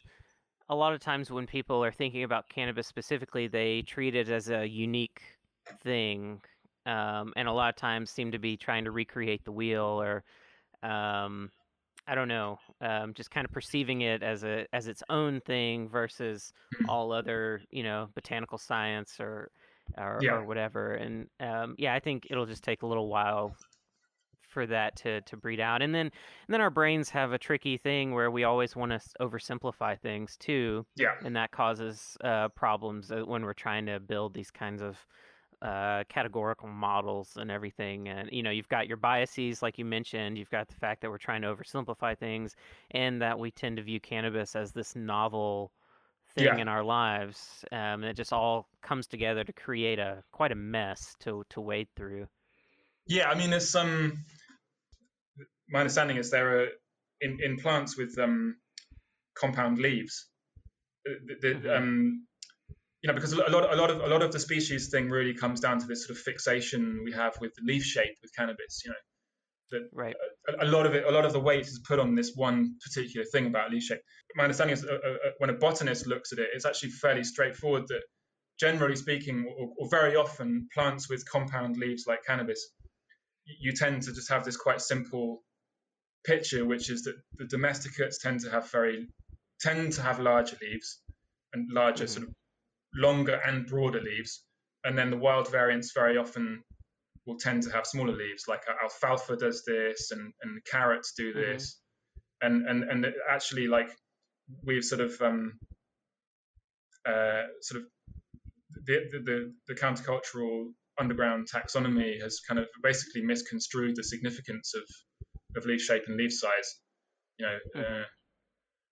a 0.68 0.74
lot 0.74 0.94
of 0.94 1.00
times 1.00 1.30
when 1.30 1.46
people 1.46 1.84
are 1.84 1.92
thinking 1.92 2.22
about 2.22 2.48
cannabis 2.48 2.86
specifically, 2.86 3.46
they 3.46 3.82
treat 3.82 4.14
it 4.14 4.28
as 4.28 4.48
a 4.48 4.66
unique 4.66 5.20
thing, 5.82 6.40
um, 6.86 7.32
and 7.36 7.48
a 7.48 7.52
lot 7.52 7.68
of 7.68 7.76
times 7.76 8.10
seem 8.10 8.32
to 8.32 8.38
be 8.38 8.56
trying 8.56 8.84
to 8.84 8.90
recreate 8.90 9.44
the 9.44 9.52
wheel 9.52 10.00
or, 10.00 10.24
um, 10.82 11.50
I 12.06 12.14
don't 12.14 12.28
know, 12.28 12.58
um, 12.80 13.14
just 13.14 13.30
kind 13.30 13.44
of 13.44 13.52
perceiving 13.52 14.02
it 14.02 14.22
as 14.22 14.44
a 14.44 14.66
as 14.72 14.86
its 14.88 15.02
own 15.10 15.40
thing 15.40 15.88
versus 15.88 16.52
Hmm. 16.72 16.86
all 16.86 17.12
other, 17.12 17.62
you 17.70 17.82
know, 17.82 18.08
botanical 18.14 18.58
science 18.58 19.18
or 19.20 19.50
or, 19.98 20.22
Yeah. 20.22 20.30
or 20.30 20.44
whatever. 20.44 20.94
And 20.94 21.28
um, 21.40 21.74
yeah, 21.78 21.94
I 21.94 22.00
think 22.00 22.26
it'll 22.30 22.46
just 22.46 22.64
take 22.64 22.82
a 22.82 22.86
little 22.86 23.08
while 23.08 23.56
for 24.48 24.66
that 24.66 24.96
to 24.96 25.20
to 25.22 25.36
breed 25.36 25.60
out. 25.60 25.82
And 25.82 25.94
then 25.94 26.06
and 26.06 26.12
then 26.48 26.60
our 26.60 26.70
brains 26.70 27.10
have 27.10 27.32
a 27.32 27.38
tricky 27.38 27.76
thing 27.78 28.12
where 28.12 28.30
we 28.30 28.44
always 28.44 28.76
want 28.76 28.92
to 28.92 29.00
oversimplify 29.20 30.00
things 30.00 30.36
too, 30.36 30.86
yeah, 30.96 31.14
and 31.22 31.34
that 31.36 31.50
causes 31.50 32.16
uh, 32.22 32.48
problems 32.50 33.10
uh, 33.10 33.22
when 33.24 33.42
we're 33.44 33.54
trying 33.54 33.86
to 33.86 34.00
build 34.00 34.34
these 34.34 34.50
kinds 34.50 34.82
of 34.82 35.06
uh, 35.62 36.04
categorical 36.08 36.68
models 36.68 37.36
and 37.36 37.50
everything. 37.50 38.08
And 38.08 38.28
you 38.32 38.42
know, 38.42 38.50
you've 38.50 38.68
got 38.68 38.86
your 38.88 38.96
biases, 38.98 39.62
like 39.62 39.78
you 39.78 39.84
mentioned. 39.84 40.36
You've 40.38 40.50
got 40.50 40.68
the 40.68 40.74
fact 40.74 41.00
that 41.02 41.10
we're 41.10 41.18
trying 41.18 41.42
to 41.42 41.48
oversimplify 41.54 42.16
things, 42.18 42.54
and 42.90 43.20
that 43.22 43.38
we 43.38 43.50
tend 43.50 43.76
to 43.78 43.82
view 43.82 44.00
cannabis 44.00 44.54
as 44.54 44.72
this 44.72 44.94
novel 44.94 45.72
thing 46.34 46.44
Yeah. 46.44 46.58
in 46.58 46.68
our 46.68 46.84
lives. 46.84 47.64
Um, 47.72 48.02
and 48.02 48.04
it 48.04 48.16
just 48.16 48.32
all 48.32 48.68
comes 48.82 49.06
together 49.06 49.44
to 49.44 49.52
create 49.52 49.98
a 49.98 50.22
quite 50.32 50.52
a 50.52 50.56
mess 50.56 51.16
to 51.20 51.44
to 51.50 51.60
wade 51.60 51.88
through. 51.96 52.26
yeah. 53.06 53.28
I 53.30 53.34
mean, 53.34 53.50
there's 53.50 53.68
some. 53.70 54.24
My 55.68 55.80
understanding 55.80 56.16
is 56.16 56.30
there 56.30 56.60
are 56.60 56.68
in, 57.20 57.38
in 57.42 57.56
plants 57.56 57.96
with 57.96 58.16
um, 58.18 58.56
compound 59.34 59.78
leaves. 59.78 60.28
uh, 61.08 61.14
The, 61.26 61.34
the, 61.40 61.54
Mhm. 61.68 61.76
um, 61.76 62.26
you 63.06 63.12
know, 63.12 63.14
because 63.14 63.32
a 63.32 63.36
lot, 63.36 63.72
a 63.72 63.76
lot 63.76 63.88
of 63.88 64.00
a 64.00 64.08
lot 64.08 64.22
of 64.22 64.32
the 64.32 64.40
species 64.40 64.88
thing 64.88 65.08
really 65.08 65.32
comes 65.32 65.60
down 65.60 65.78
to 65.78 65.86
this 65.86 66.04
sort 66.04 66.18
of 66.18 66.22
fixation 66.24 67.02
we 67.04 67.12
have 67.12 67.34
with 67.40 67.52
the 67.54 67.62
leaf 67.64 67.84
shape 67.84 68.16
with 68.20 68.34
cannabis. 68.34 68.82
You 68.84 68.90
know, 68.90 69.86
Right. 69.92 70.16
a, 70.48 70.64
a 70.64 70.68
lot 70.68 70.86
of 70.86 70.94
it, 70.96 71.04
a 71.04 71.10
lot 71.12 71.24
of 71.24 71.32
the 71.32 71.38
weight 71.38 71.68
is 71.68 71.80
put 71.86 72.00
on 72.00 72.16
this 72.16 72.32
one 72.34 72.74
particular 72.84 73.24
thing 73.24 73.46
about 73.46 73.70
leaf 73.70 73.84
shape. 73.84 74.00
My 74.34 74.42
understanding 74.42 74.74
is 74.74 74.84
uh, 74.84 74.88
uh, 74.88 75.08
uh, 75.08 75.30
when 75.38 75.50
a 75.50 75.52
botanist 75.52 76.08
looks 76.08 76.32
at 76.32 76.40
it, 76.40 76.48
it's 76.52 76.66
actually 76.66 76.90
fairly 76.90 77.22
straightforward 77.22 77.84
that, 77.86 78.02
generally 78.58 78.96
speaking, 78.96 79.46
or, 79.56 79.68
or 79.78 79.88
very 79.88 80.16
often, 80.16 80.68
plants 80.74 81.08
with 81.08 81.28
compound 81.30 81.76
leaves 81.76 82.06
like 82.08 82.24
cannabis, 82.26 82.72
you 83.60 83.72
tend 83.72 84.02
to 84.02 84.12
just 84.12 84.30
have 84.30 84.44
this 84.44 84.56
quite 84.56 84.80
simple 84.80 85.44
picture, 86.24 86.64
which 86.64 86.90
is 86.90 87.04
that 87.04 87.14
the 87.38 87.46
domesticates 87.46 88.18
tend 88.18 88.40
to 88.40 88.50
have 88.50 88.68
very 88.72 89.06
tend 89.60 89.92
to 89.92 90.02
have 90.02 90.18
larger 90.18 90.56
leaves 90.60 91.00
and 91.52 91.70
larger 91.72 92.04
Mhm. 92.04 92.08
sort 92.08 92.26
of 92.26 92.34
longer 92.96 93.40
and 93.44 93.66
broader 93.66 94.00
leaves, 94.00 94.44
and 94.84 94.96
then 94.98 95.10
the 95.10 95.16
wild 95.16 95.50
variants 95.50 95.92
very 95.92 96.16
often 96.16 96.62
will 97.26 97.38
tend 97.38 97.62
to 97.64 97.70
have 97.70 97.86
smaller 97.86 98.12
leaves. 98.12 98.44
Like 98.48 98.62
uh, 98.68 98.74
alfalfa 98.82 99.36
does 99.36 99.62
this, 99.64 100.10
and, 100.10 100.32
and 100.42 100.64
carrots 100.64 101.12
do 101.16 101.32
Mhm. 101.32 101.36
this, 101.36 101.80
and 102.40 102.66
and 102.68 102.84
and 102.84 103.06
actually 103.30 103.66
like 103.68 103.90
we've 104.64 104.84
sort 104.84 105.00
of 105.00 105.20
um, 105.22 105.58
uh, 107.06 107.44
sort 107.60 107.82
of 107.82 107.88
the, 108.84 109.08
the 109.10 109.18
the 109.24 109.54
the 109.68 109.74
countercultural 109.74 110.72
underground 110.98 111.48
taxonomy 111.52 112.20
has 112.22 112.40
kind 112.48 112.58
of 112.58 112.66
basically 112.82 113.22
misconstrued 113.22 113.96
the 113.96 114.04
significance 114.04 114.74
of 114.74 114.84
of 115.56 115.66
leaf 115.66 115.80
shape 115.80 116.04
and 116.06 116.16
leaf 116.16 116.32
size. 116.32 116.80
You 117.38 117.46
know, 117.46 117.58
Mhm. 117.74 118.02
uh, 118.02 118.04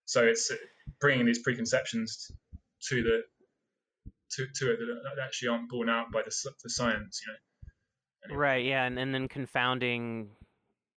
so 0.07 0.25
it's 0.25 0.51
bringing 1.01 1.27
these 1.27 1.43
preconceptions 1.43 2.31
to 2.89 3.03
the 3.03 3.23
to, 4.37 4.47
to 4.57 4.73
it 4.73 4.79
that 4.79 5.23
actually 5.23 5.49
aren't 5.49 5.69
borne 5.69 5.89
out 5.89 6.13
by 6.13 6.23
the, 6.23 6.33
the 6.63 6.71
science. 6.71 7.21
You 7.27 7.33
know. 7.33 7.39
Anyway. 8.27 8.39
Right, 8.39 8.65
yeah, 8.65 8.85
and, 8.85 8.99
and 8.99 9.15
then 9.15 9.29
confounding, 9.29 10.31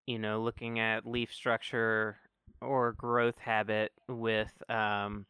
you 0.05 0.17
know, 0.17 0.41
looking 0.41 0.79
at 0.79 1.05
leaf 1.05 1.33
structure 1.33 2.17
or 2.61 2.93
growth 2.93 3.37
habit 3.37 3.91
with 4.07 4.51
um, 4.69 5.25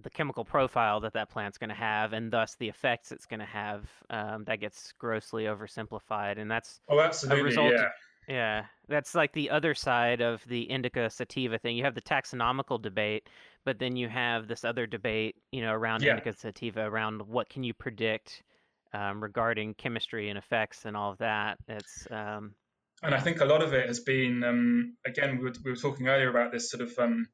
the 0.00 0.10
chemical 0.10 0.44
profile 0.44 1.00
that 1.00 1.14
that 1.14 1.28
plant's 1.28 1.58
going 1.58 1.70
to 1.70 1.74
have, 1.74 2.12
and 2.12 2.30
thus 2.30 2.54
the 2.60 2.68
effects 2.68 3.10
it's 3.10 3.26
going 3.26 3.40
to 3.40 3.46
have. 3.46 3.90
Um, 4.10 4.44
that 4.44 4.60
gets 4.60 4.92
grossly 4.92 5.44
oversimplified, 5.44 6.38
and 6.38 6.48
that's 6.50 6.80
Oh, 6.88 7.00
absolutely. 7.00 7.42
result- 7.42 7.72
Yeah. 7.72 7.88
Yeah, 8.30 8.66
that's 8.88 9.16
like 9.16 9.32
the 9.32 9.50
other 9.50 9.74
side 9.74 10.20
of 10.20 10.44
the 10.46 10.62
indica 10.62 11.10
sativa 11.10 11.58
thing. 11.58 11.76
You 11.76 11.82
have 11.82 11.96
the 11.96 12.00
taxonomical 12.00 12.80
debate, 12.80 13.28
but 13.64 13.80
then 13.80 13.96
you 13.96 14.08
have 14.08 14.46
this 14.46 14.64
other 14.64 14.86
debate, 14.86 15.34
you 15.50 15.62
know, 15.62 15.72
around 15.72 16.02
Yeah. 16.02 16.12
indica 16.12 16.32
sativa, 16.32 16.82
around 16.82 17.22
what 17.22 17.48
can 17.48 17.64
you 17.64 17.74
predict 17.74 18.44
um, 18.92 19.20
regarding 19.20 19.74
chemistry 19.74 20.28
and 20.28 20.38
effects 20.38 20.84
and 20.84 20.96
all 20.96 21.10
of 21.10 21.18
that. 21.18 21.58
It's 21.66 22.06
um, 22.10 22.54
And 23.02 23.14
I 23.14 23.20
think 23.20 23.40
a 23.40 23.44
lot 23.44 23.62
of 23.62 23.72
it 23.72 23.88
has 23.88 24.00
been, 24.00 24.44
um, 24.44 24.96
again, 25.04 25.38
we 25.38 25.44
were, 25.44 25.54
we 25.64 25.70
were 25.72 25.76
talking 25.76 26.06
earlier 26.06 26.30
about 26.30 26.52
this 26.52 26.70
sort 26.70 26.82
of 26.82 26.96
um, 26.98 27.26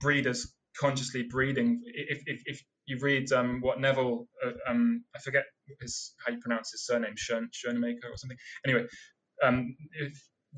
breeders 0.00 0.52
consciously 0.76 1.22
breeding. 1.22 1.82
If, 1.84 2.22
if, 2.26 2.42
if 2.46 2.64
you 2.86 2.98
read 3.00 3.30
um, 3.32 3.60
what 3.60 3.80
Nevil, 3.80 4.28
uh, 4.44 4.70
um, 4.70 5.04
I 5.14 5.20
forget 5.20 5.44
his, 5.80 6.14
how 6.24 6.32
you 6.32 6.40
pronounce 6.40 6.72
his 6.72 6.84
surname, 6.84 7.14
Schoen, 7.16 7.50
Schoenemaker 7.52 8.10
or 8.10 8.16
something. 8.16 8.38
Anyway, 8.64 8.86
um, 9.42 9.76
if, 9.92 10.12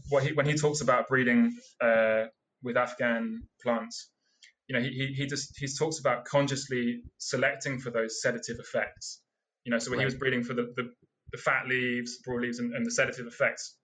what 0.08 0.22
he, 0.22 0.32
when 0.32 0.46
he 0.46 0.54
talks 0.54 0.80
about 0.80 1.08
breeding 1.08 1.52
uh, 1.80 2.24
with 2.62 2.76
Afghan 2.76 3.42
plants, 3.62 4.10
you 4.68 4.76
know, 4.76 4.82
he, 4.82 4.90
he, 4.90 5.06
he 5.14 5.26
just 5.26 5.58
he 5.58 5.66
talks 5.66 5.98
about 5.98 6.24
consciously 6.24 7.02
selecting 7.18 7.78
for 7.78 7.90
those 7.90 8.22
sedative 8.22 8.58
effects. 8.58 9.20
You 9.64 9.70
know, 9.70 9.78
so 9.78 9.90
when 9.90 9.98
he 9.98 10.04
was 10.04 10.14
breeding 10.14 10.42
for 10.42 10.54
the, 10.54 10.72
the, 10.76 10.90
the 11.30 11.38
fat 11.38 11.68
leaves, 11.68 12.18
broad 12.24 12.42
leaves, 12.42 12.58
and, 12.58 12.74
and 12.74 12.84
the 12.84 12.90
sedative 12.90 13.26
effects, 13.26 13.76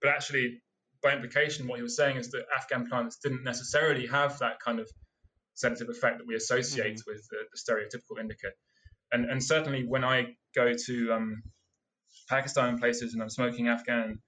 but 0.00 0.10
actually, 0.10 0.62
by 1.02 1.12
implication, 1.12 1.66
what 1.66 1.76
he 1.76 1.82
was 1.82 1.96
saying 1.96 2.16
is 2.16 2.30
that 2.30 2.44
Afghan 2.56 2.88
plants 2.88 3.18
didn't 3.22 3.44
necessarily 3.44 4.06
have 4.06 4.38
that 4.38 4.60
kind 4.60 4.80
of 4.80 4.88
sedative 5.54 5.88
effect 5.88 6.18
that 6.18 6.26
we 6.26 6.36
associate 6.36 7.00
with 7.06 7.26
the, 7.30 7.38
the 7.52 7.58
stereotypical 7.58 8.20
indica. 8.20 8.48
And, 9.12 9.24
and 9.24 9.42
certainly, 9.42 9.84
when 9.86 10.04
I 10.04 10.36
go 10.54 10.72
to 10.86 11.12
um, 11.12 11.42
Pakistan 12.28 12.78
places 12.78 13.14
and 13.14 13.22
I'm 13.22 13.30
smoking 13.30 13.68
Afghan 13.68 14.20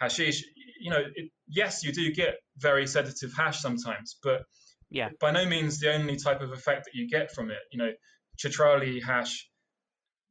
hashish, 0.00 0.44
you 0.80 0.90
know, 0.90 1.02
it, 1.14 1.30
yes, 1.48 1.82
you 1.84 1.92
do 1.92 2.12
get 2.12 2.36
very 2.56 2.86
sedative 2.86 3.32
hash 3.36 3.60
sometimes, 3.60 4.16
but 4.22 4.42
Yeah. 4.90 5.10
by 5.20 5.30
no 5.32 5.44
means 5.44 5.80
the 5.80 5.92
only 5.92 6.16
type 6.16 6.40
of 6.40 6.52
effect 6.52 6.84
that 6.84 6.94
you 6.94 7.08
get 7.08 7.32
from 7.34 7.50
it. 7.50 7.58
You 7.72 7.78
know, 7.78 7.92
Chitrali 8.38 9.02
hash 9.02 9.48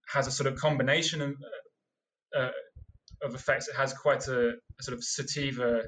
has 0.10 0.28
a 0.28 0.32
sort 0.32 0.48
of 0.52 0.58
combination 0.60 1.22
of, 1.22 1.36
uh, 2.36 2.52
of 3.22 3.36
effects. 3.36 3.68
It 3.68 3.76
has 3.76 3.94
quite 3.94 4.28
a, 4.28 4.50
a 4.80 4.84
sort 4.84 4.98
of 4.98 5.04
sativa. 5.04 5.84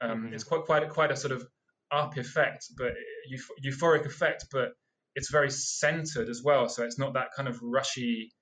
Um, 0.00 0.28
Mhm. 0.28 0.34
It's 0.34 0.44
quite 0.44 0.62
quite 0.64 0.82
a, 0.84 0.88
quite 0.88 1.10
a 1.10 1.16
sort 1.16 1.32
of 1.32 1.46
up 1.90 2.16
effect, 2.16 2.66
but 2.76 2.94
euph- 3.32 3.58
euphoric 3.64 4.06
effect, 4.06 4.46
but 4.50 4.72
it's 5.14 5.30
very 5.30 5.50
centered 5.50 6.28
as 6.28 6.42
well. 6.42 6.68
So 6.68 6.84
it's 6.84 6.98
not 6.98 7.14
that 7.14 7.28
kind 7.36 7.48
of 7.48 7.60
rushy, 7.62 8.32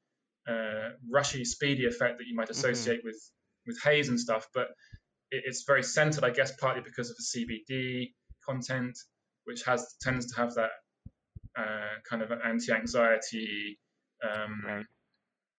uh, 0.46 0.90
rushy, 1.10 1.44
speedy 1.44 1.86
effect 1.86 2.18
that 2.18 2.26
you 2.26 2.34
might 2.36 2.50
associate 2.50 3.00
with 3.04 3.16
with 3.66 3.78
haze 3.82 4.08
and 4.08 4.18
stuff. 4.18 4.46
But 4.54 4.68
it, 5.30 5.42
it's 5.46 5.64
very 5.66 5.82
centered, 5.82 6.24
I 6.24 6.30
guess, 6.30 6.52
partly 6.56 6.82
because 6.82 7.10
of 7.10 7.16
the 7.16 7.24
CBD 7.70 8.12
content, 8.46 8.96
which 9.44 9.62
has 9.64 9.94
tends 10.02 10.26
to 10.32 10.36
have 10.40 10.54
that 10.54 10.70
uh, 11.58 11.94
kind 12.08 12.22
of 12.22 12.32
anti-anxiety 12.44 13.78
um, 14.24 14.62
Right. 14.64 14.86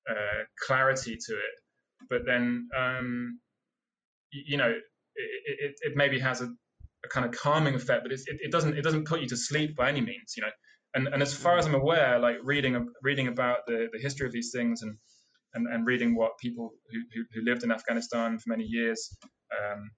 uh, 0.09 0.43
clarity 0.67 1.17
to 1.27 1.33
it. 1.33 1.55
But 2.09 2.21
then, 2.25 2.67
um, 2.77 3.39
y- 4.33 4.43
you 4.47 4.57
know, 4.57 4.69
it, 4.69 5.57
it, 5.59 5.75
it 5.81 5.93
maybe 5.95 6.19
has 6.19 6.41
a, 6.41 6.45
a 7.05 7.07
kind 7.09 7.25
of 7.25 7.31
calming 7.31 7.75
effect, 7.75 8.03
but 8.03 8.11
it's, 8.11 8.27
it, 8.27 8.37
it 8.41 8.51
doesn't 8.51 8.77
it 8.77 8.83
doesn't 8.83 9.05
put 9.05 9.21
you 9.21 9.27
to 9.29 9.37
sleep 9.37 9.75
by 9.75 9.89
any 9.89 10.01
means, 10.01 10.33
you 10.37 10.43
know. 10.43 10.49
And 10.95 11.07
and 11.07 11.21
as 11.21 11.33
far 11.33 11.57
as 11.57 11.65
I'm 11.65 11.75
aware, 11.75 12.19
like 12.19 12.37
reading 12.43 12.87
reading 13.01 13.27
about 13.27 13.59
the, 13.67 13.87
the 13.93 13.99
history 13.99 14.27
of 14.27 14.33
these 14.33 14.51
things 14.53 14.81
and, 14.81 14.97
and, 15.53 15.67
and 15.67 15.85
reading 15.85 16.15
what 16.15 16.37
people 16.39 16.71
who, 16.91 16.99
who, 17.13 17.23
who 17.33 17.49
lived 17.49 17.63
in 17.63 17.71
Afghanistan 17.71 18.39
for 18.39 18.49
many 18.49 18.63
years 18.63 19.15
um, 19.51 19.91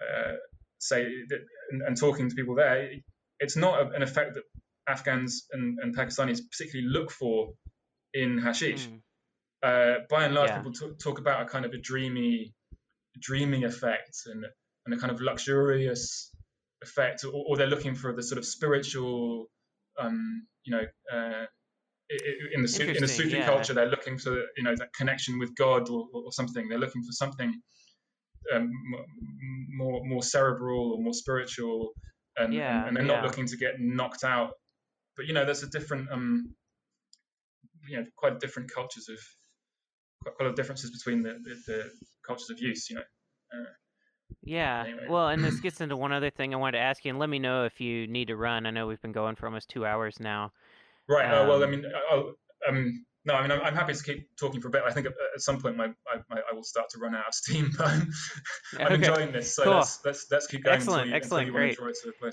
uh, 0.00 0.34
say 0.78 1.04
that, 1.28 1.40
and, 1.70 1.82
and 1.82 1.96
talking 1.96 2.28
to 2.28 2.34
people 2.34 2.54
there, 2.54 2.90
it's 3.38 3.56
not 3.56 3.80
a, 3.80 3.90
an 3.94 4.02
effect 4.02 4.34
that 4.34 4.42
Afghans 4.88 5.46
and, 5.52 5.78
and 5.80 5.96
Pakistanis 5.96 6.40
particularly 6.50 6.88
look 6.90 7.10
for 7.10 7.52
in 8.14 8.38
hashish. 8.38 8.88
Mm. 8.88 9.00
Uh, 9.62 9.98
by 10.08 10.24
and 10.24 10.34
large, 10.34 10.50
Yeah. 10.50 10.56
people 10.58 10.72
talk, 10.72 10.98
talk 10.98 11.18
about 11.18 11.42
a 11.42 11.44
kind 11.46 11.64
of 11.64 11.72
a 11.72 11.78
dreamy, 11.78 12.54
dreaming 13.18 13.64
effect 13.64 14.22
and, 14.26 14.44
and 14.86 14.94
a 14.94 14.98
kind 14.98 15.12
of 15.12 15.20
luxurious 15.20 16.30
effect, 16.82 17.24
or, 17.24 17.44
or 17.46 17.56
they're 17.56 17.66
looking 17.66 17.94
for 17.94 18.14
the 18.14 18.22
sort 18.22 18.38
of 18.38 18.44
spiritual, 18.46 19.50
um, 19.98 20.46
you 20.64 20.72
know, 20.72 20.84
uh, 21.12 21.44
in 22.54 22.62
the 22.62 22.92
in 22.94 23.00
the 23.00 23.08
Sufi 23.08 23.36
yeah. 23.36 23.46
culture, 23.46 23.72
they're 23.72 23.86
looking 23.86 24.18
for 24.18 24.34
you 24.56 24.62
know 24.62 24.74
that 24.76 24.92
connection 24.94 25.38
with 25.38 25.54
God 25.54 25.88
or, 25.88 26.06
or 26.12 26.32
something. 26.32 26.68
They're 26.68 26.78
looking 26.78 27.02
for 27.02 27.12
something 27.12 27.54
um, 28.52 28.70
more 29.76 30.04
more 30.04 30.22
cerebral 30.22 30.92
or 30.92 31.02
more 31.02 31.12
spiritual, 31.12 31.92
and, 32.36 32.52
Yeah, 32.52 32.86
and, 32.86 32.96
they're 32.96 33.04
yeah. 33.04 33.14
not 33.14 33.24
looking 33.24 33.46
to 33.46 33.56
get 33.56 33.74
knocked 33.78 34.24
out. 34.24 34.52
But 35.16 35.26
you 35.26 35.34
know, 35.34 35.44
there's 35.44 35.62
a 35.62 35.68
different, 35.68 36.10
um, 36.10 36.54
you 37.88 37.98
know, 37.98 38.06
quite 38.16 38.40
different 38.40 38.70
cultures 38.72 39.08
of 39.08 39.18
quite, 40.22 40.34
quite 40.34 40.44
a 40.44 40.48
lot 40.48 40.50
of 40.50 40.56
differences 40.56 40.90
between 40.90 41.22
the, 41.22 41.34
the, 41.44 41.54
the 41.66 41.90
cultures 42.26 42.50
of 42.50 42.58
use. 42.60 42.90
You 42.90 42.96
know. 42.96 43.02
Yeah. 44.42 44.84
Anyway. 44.86 45.06
Well, 45.08 45.28
and 45.28 45.44
this 45.44 45.60
gets 45.60 45.80
into 45.80 45.96
one 45.96 46.12
other 46.12 46.30
thing 46.30 46.54
I 46.54 46.56
wanted 46.56 46.78
to 46.78 46.84
ask 46.84 47.04
you, 47.04 47.10
and 47.10 47.18
let 47.18 47.28
me 47.28 47.38
know 47.38 47.64
if 47.64 47.80
you 47.80 48.06
need 48.06 48.28
to 48.28 48.36
run. 48.36 48.66
I 48.66 48.70
know 48.70 48.86
we've 48.86 49.02
been 49.02 49.12
going 49.12 49.36
for 49.36 49.46
almost 49.46 49.68
two 49.68 49.84
hours 49.84 50.18
now. 50.18 50.52
Right. 51.10 51.26
uh, 51.26 51.46
well, 51.48 51.62
I 51.62 51.66
Um, 51.66 51.70
mean, 51.70 51.84
I'll, 52.10 52.34
um, 52.68 53.04
no, 53.24 53.34
I 53.34 53.42
mean, 53.42 53.50
I'm, 53.50 53.60
I'm 53.60 53.74
happy 53.74 53.92
to 53.92 54.02
keep 54.02 54.28
talking 54.38 54.60
for 54.60 54.68
a 54.68 54.70
bit. 54.70 54.82
I 54.86 54.92
think 54.92 55.06
at, 55.06 55.12
at 55.34 55.40
some 55.40 55.60
point, 55.60 55.76
my, 55.76 55.86
I, 56.08 56.18
my, 56.30 56.40
I 56.50 56.54
will 56.54 56.62
start 56.62 56.88
to 56.90 56.98
run 56.98 57.14
out 57.14 57.28
of 57.28 57.34
steam. 57.34 57.70
But 57.76 57.86
I'm, 57.90 58.10
I'm 58.78 58.86
Okay. 58.86 58.94
enjoying 58.94 59.32
this, 59.32 59.54
so 59.54 59.64
Cool. 59.64 59.74
let's, 59.74 59.98
let's 60.04 60.26
let's 60.30 60.46
keep 60.46 60.64
going 60.64 60.76
Excellent, 60.76 61.08
you, 61.08 61.14
excellent, 61.14 61.52
great. 61.52 61.62
want 61.62 61.72
to 61.72 61.76
draw 61.76 61.88
it 61.88 61.96
to 62.22 62.26
a. 62.26 62.32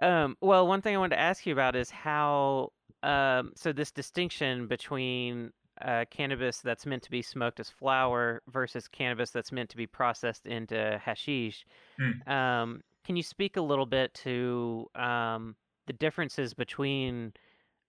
Um, 0.00 0.36
well, 0.40 0.66
one 0.66 0.80
thing 0.80 0.94
I 0.94 0.98
wanted 0.98 1.16
to 1.16 1.20
ask 1.20 1.44
you 1.44 1.52
about 1.52 1.76
is 1.76 1.90
how, 1.90 2.72
um, 3.02 3.52
so 3.56 3.72
this 3.72 3.90
distinction 3.90 4.66
between 4.66 5.52
uh, 5.82 6.04
cannabis 6.10 6.60
that's 6.60 6.86
meant 6.86 7.02
to 7.04 7.10
be 7.10 7.22
smoked 7.22 7.60
as 7.60 7.68
flower 7.68 8.42
versus 8.48 8.88
cannabis 8.88 9.30
that's 9.30 9.52
meant 9.52 9.70
to 9.70 9.76
be 9.76 9.86
processed 9.86 10.46
into 10.46 11.00
hashish. 11.04 11.64
Hmm. 12.00 12.30
Um, 12.32 12.80
can 13.04 13.16
you 13.16 13.22
speak 13.22 13.56
a 13.56 13.60
little 13.62 13.86
bit 13.86 14.14
to 14.14 14.86
um, 14.94 15.56
the 15.86 15.92
differences 15.92 16.54
between 16.54 17.32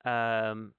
um, 0.06 0.74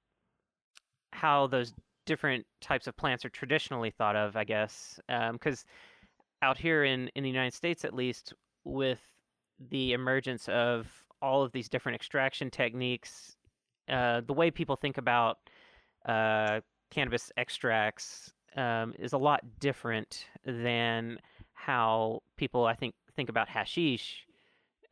how 1.12 1.46
those 1.46 1.72
different 2.06 2.46
types 2.60 2.86
of 2.86 2.96
plants 2.96 3.24
are 3.24 3.30
traditionally 3.30 3.90
thought 3.90 4.16
of, 4.16 4.36
I 4.36 4.44
guess? 4.44 4.98
Because 5.32 5.64
out 6.42 6.58
here 6.58 6.84
in, 6.84 7.08
in 7.14 7.22
the 7.22 7.28
United 7.28 7.54
States, 7.54 7.84
at 7.84 7.94
least, 7.94 8.32
with 8.64 9.00
the 9.70 9.92
emergence 9.92 10.48
of 10.48 10.86
all 11.22 11.42
of 11.42 11.52
these 11.52 11.68
different 11.68 11.96
extraction 11.96 12.50
techniques, 12.50 13.36
uh, 13.88 14.22
the 14.26 14.32
way 14.32 14.50
people 14.50 14.76
think 14.76 14.98
about 14.98 15.38
uh, 16.06 16.60
cannabis 16.90 17.30
extracts 17.36 18.32
um, 18.56 18.94
is 18.98 19.12
a 19.12 19.18
lot 19.18 19.40
different 19.60 20.26
than 20.44 21.18
how 21.54 22.22
people, 22.36 22.64
I 22.64 22.74
think, 22.74 22.94
think 23.14 23.28
about 23.28 23.48
hashish 23.48 24.24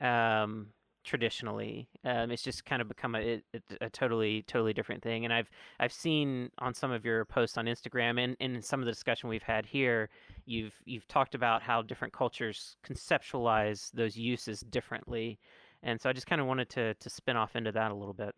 um, 0.00 0.68
traditionally. 1.08 1.88
Um, 2.04 2.30
it's 2.30 2.42
just 2.42 2.64
kind 2.64 2.82
of 2.82 2.88
become 2.88 3.14
a, 3.14 3.20
it- 3.52 3.62
a 3.80 3.88
totally, 3.88 4.42
totally 4.46 4.72
different 4.74 5.02
thing. 5.02 5.24
And 5.24 5.32
I've 5.32 5.48
I've 5.80 5.92
seen 5.92 6.50
on 6.58 6.74
some 6.74 6.92
of 6.92 7.04
your 7.04 7.24
posts 7.24 7.56
on 7.56 7.64
Instagram 7.64 8.22
and, 8.22 8.36
and 8.40 8.56
in 8.56 8.62
some 8.62 8.80
of 8.80 8.86
the 8.86 8.92
discussion 8.92 9.28
we've 9.30 9.42
had 9.42 9.64
here, 9.66 10.10
you've 10.44 10.74
you've 10.84 11.08
talked 11.08 11.34
about 11.34 11.62
how 11.62 11.80
different 11.82 12.12
cultures 12.12 12.76
conceptualize 12.86 13.90
those 13.92 14.16
uses 14.16 14.60
differently. 14.60 15.38
And 15.82 16.00
so 16.00 16.10
I 16.10 16.12
just 16.12 16.26
kind 16.26 16.40
of 16.40 16.46
wanted 16.46 16.68
to 16.70 16.94
to 16.94 17.10
spin 17.10 17.36
off 17.36 17.56
into 17.56 17.72
that 17.72 17.90
a 17.90 17.94
little 17.94 18.14
bit. 18.14 18.34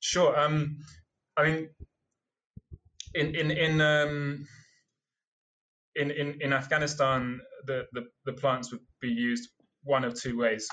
Sure. 0.00 0.38
Um, 0.38 0.76
I 1.36 1.44
mean, 1.44 1.68
in 3.14 3.34
in 3.34 3.50
in 3.50 3.80
um, 3.80 4.46
in, 5.96 6.10
in 6.10 6.36
in 6.40 6.52
Afghanistan, 6.52 7.40
the, 7.66 7.86
the 7.92 8.02
the 8.26 8.34
plants 8.34 8.70
would 8.72 8.80
be 9.00 9.08
used 9.08 9.48
one 9.84 10.04
of 10.04 10.14
two 10.20 10.36
ways, 10.36 10.68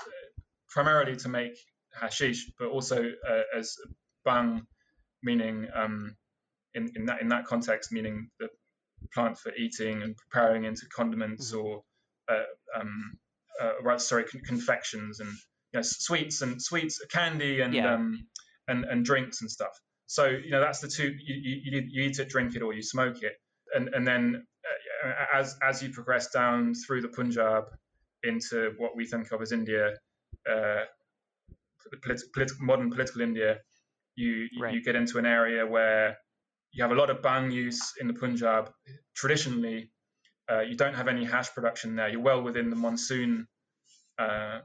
primarily 0.72 1.16
to 1.16 1.28
make 1.28 1.52
hashish, 2.00 2.50
but 2.58 2.68
also 2.68 2.98
uh, 3.28 3.42
as 3.54 3.76
bhang, 4.26 4.62
meaning 5.22 5.68
um, 5.74 6.16
in 6.74 6.90
in 6.96 7.06
that 7.06 7.20
in 7.20 7.28
that 7.28 7.44
context, 7.46 7.92
meaning 7.92 8.28
the 8.40 8.48
plant 9.14 9.38
for 9.38 9.52
eating 9.54 10.02
and 10.02 10.16
preparing 10.16 10.64
into 10.64 10.86
condiments 10.94 11.52
Mhm. 11.52 11.62
or 11.64 11.82
uh, 12.28 12.44
um, 12.78 13.18
uh, 13.60 13.72
right, 13.82 14.00
sorry, 14.00 14.24
con- 14.24 14.40
confections 14.46 15.20
and 15.20 15.28
you 15.30 15.78
know, 15.78 15.82
sweets 15.82 16.40
and 16.42 16.60
sweets, 16.62 17.04
candy 17.10 17.60
and 17.60 17.74
Yeah. 17.74 17.94
um, 17.94 18.26
and 18.68 18.84
and 18.84 19.04
drinks 19.04 19.40
and 19.42 19.50
stuff. 19.50 19.74
So 20.06 20.26
you 20.26 20.50
know 20.50 20.60
that's 20.60 20.80
the 20.80 20.88
two. 20.88 21.08
You, 21.28 21.34
you, 21.34 21.60
you 21.64 21.82
you 21.90 22.02
eat 22.04 22.18
it, 22.18 22.28
drink 22.28 22.54
it, 22.56 22.62
or 22.62 22.72
you 22.72 22.82
smoke 22.82 23.22
it, 23.22 23.34
and 23.74 23.88
and 23.94 24.06
then 24.06 24.46
uh, 25.04 25.24
as 25.34 25.56
as 25.62 25.82
you 25.82 25.90
progress 25.92 26.30
down 26.30 26.74
through 26.74 27.02
the 27.02 27.08
Punjab 27.08 27.64
into 28.22 28.72
what 28.78 28.94
we 28.96 29.04
think 29.06 29.32
of 29.32 29.42
as 29.42 29.50
India, 29.52 29.94
uh, 30.48 30.84
politi- 32.04 32.30
politi- 32.36 32.60
modern 32.60 32.90
political 32.90 33.20
India, 33.20 33.60
you 34.16 34.48
you- 34.50 34.62
Right. 34.62 34.74
you 34.74 34.82
get 34.82 34.96
into 34.96 35.18
an 35.18 35.26
area 35.26 35.66
where 35.66 36.18
you 36.72 36.82
have 36.82 36.92
a 36.92 36.94
lot 36.94 37.10
of 37.10 37.18
bhang 37.22 37.52
use 37.52 37.94
in 38.00 38.06
the 38.08 38.14
Punjab. 38.14 38.72
Traditionally, 39.14 39.92
uh, 40.50 40.60
you 40.60 40.74
don't 40.76 40.94
have 40.94 41.08
any 41.08 41.24
hash 41.24 41.52
production 41.54 41.96
there. 41.96 42.08
You're 42.08 42.20
well 42.20 42.42
within 42.42 42.70
the 42.70 42.76
monsoon, 42.76 43.46
uh, 44.18 44.60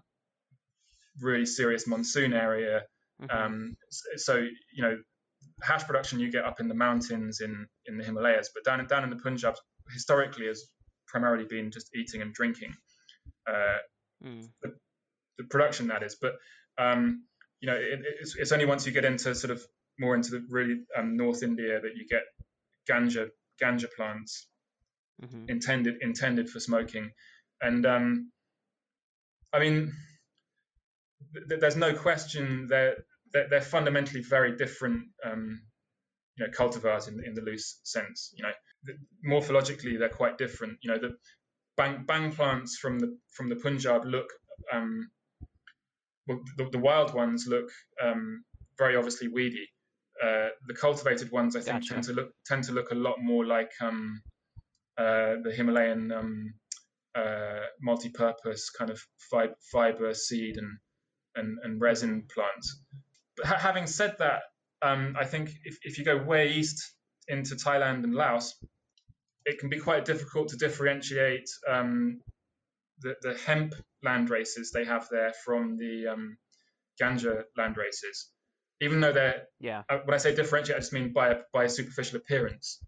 really 1.22 1.46
serious 1.46 1.88
monsoon 1.88 2.34
area. 2.34 2.86
Mhm. 3.22 3.34
Um, 3.36 3.78
so 4.16 4.36
you 4.38 4.82
know, 4.84 5.02
hash 5.64 5.84
production 5.86 6.20
you 6.20 6.30
get 6.32 6.46
up 6.46 6.60
in 6.60 6.68
the 6.68 6.76
mountains 6.76 7.42
in 7.42 7.68
in 7.86 7.98
the 7.98 8.04
Himalayas, 8.04 8.50
but 8.54 8.64
down 8.64 8.86
down 8.88 9.04
in 9.04 9.10
the 9.10 9.18
Punjab 9.18 9.56
historically 9.92 10.48
has 10.48 10.60
primarily 11.08 11.46
been 11.46 11.72
just 11.72 11.96
eating 11.96 12.22
and 12.22 12.34
drinking. 12.34 12.76
Uh, 13.48 13.78
Mm. 14.24 14.52
the 14.62 14.76
production 15.46 15.88
that 15.88 16.04
is, 16.04 16.16
but 16.22 16.34
um, 16.78 17.24
you 17.60 17.68
know, 17.68 17.76
it, 17.76 18.00
it's, 18.22 18.36
it's 18.36 18.52
only 18.52 18.66
once 18.66 18.86
you 18.86 18.92
get 18.92 19.06
into 19.06 19.34
sort 19.36 19.52
of 19.52 19.62
more 20.00 20.16
into 20.16 20.30
the 20.32 20.46
really 20.50 20.82
um, 20.96 21.18
North 21.18 21.42
India 21.44 21.80
that 21.82 21.96
you 21.96 22.06
get 22.08 22.24
ganja 22.90 23.30
ganja 23.62 23.88
plants 23.96 24.48
Mhm. 25.24 25.50
intended 25.50 25.96
intended 26.02 26.48
for 26.48 26.60
smoking, 26.60 27.12
and 27.60 27.86
um, 27.88 28.32
I 29.52 29.60
mean, 29.60 29.94
th- 31.34 31.48
th- 31.50 31.60
there's 31.60 31.76
no 31.76 31.94
question 31.96 32.68
that 32.68 32.98
they're, 33.34 33.48
they're 33.50 33.62
fundamentally 33.62 34.22
very 34.22 34.56
different, 34.56 35.08
um, 35.26 35.60
you 36.38 36.46
know, 36.46 36.52
cultivars 36.52 37.08
in 37.08 37.24
in 37.26 37.34
the 37.34 37.42
loose 37.42 37.80
sense. 37.84 38.32
You 38.36 38.44
know, 38.44 38.52
Th- 38.86 38.98
morphologically 39.28 39.98
they're 39.98 40.10
quite 40.10 40.38
different. 40.38 40.78
You 40.82 40.92
know, 40.92 41.00
the 41.00 41.18
bhang 41.80 42.06
bhang 42.06 42.36
plants 42.36 42.78
from 42.78 43.00
the 43.00 43.18
from 43.32 43.50
the 43.50 43.56
Punjab 43.56 44.06
look. 44.06 44.30
Um, 44.72 45.10
the, 46.58 46.70
the 46.72 46.80
wild 46.80 47.14
ones 47.14 47.46
look 47.48 47.70
um, 48.04 48.44
very 48.78 48.96
obviously 48.96 49.28
weedy. 49.28 49.68
Uh, 50.24 50.50
the 50.68 50.74
cultivated 50.74 51.32
ones, 51.32 51.56
I 51.56 51.60
think, 51.60 51.82
Gotcha. 51.82 51.94
tend 51.94 52.04
to 52.06 52.14
look 52.14 52.32
tend 52.46 52.64
to 52.66 52.72
look 52.72 52.92
a 52.92 52.96
lot 52.96 53.18
more 53.22 53.46
like 53.46 53.72
um, 53.82 54.22
uh, 54.98 55.36
the 55.44 55.54
Himalayan 55.56 56.12
um, 56.12 56.54
uh, 57.16 57.60
multi-purpose 57.82 58.72
kind 58.72 58.90
of 58.90 59.00
fi- 59.30 59.54
fiber 59.72 60.14
seed 60.14 60.58
and 60.58 60.78
and, 61.36 61.58
and 61.64 61.80
resin 61.80 62.26
plants. 62.34 62.82
But 63.36 63.46
ha- 63.46 63.60
having 63.60 63.86
said 63.86 64.16
that, 64.20 64.42
um, 64.82 65.16
I 65.20 65.26
think 65.26 65.52
if, 65.64 65.78
if 65.84 65.98
you 66.00 66.06
go 66.06 66.18
way 66.18 66.54
east 66.54 66.84
into 67.28 67.56
Thailand 67.56 68.04
and 68.04 68.16
Laos, 68.16 68.56
it 69.46 69.60
can 69.60 69.70
be 69.70 69.80
quite 69.80 70.04
difficult 70.06 70.50
to 70.50 70.58
differentiate 70.58 71.48
um, 71.70 72.22
the, 73.02 73.16
the 73.22 73.38
hemp 73.46 73.74
land 74.04 74.30
races 74.30 74.72
they 74.72 74.86
have 74.86 75.08
there 75.12 75.34
from 75.46 75.78
the 75.78 76.08
um, 76.08 76.38
ganja 77.02 77.44
land 77.58 77.78
races. 77.78 78.32
Even 78.82 79.00
though 79.02 79.12
they're, 79.12 79.44
Yeah. 79.60 79.84
uh, 79.90 80.00
when 80.06 80.14
I 80.14 80.18
say 80.18 80.36
differentiate, 80.36 80.78
I 80.78 80.80
just 80.80 80.94
mean 80.94 81.14
by 81.14 81.30
a, 81.30 81.38
by 81.54 81.64
a 81.66 81.70
superficial 81.70 82.18
appearance. 82.18 82.84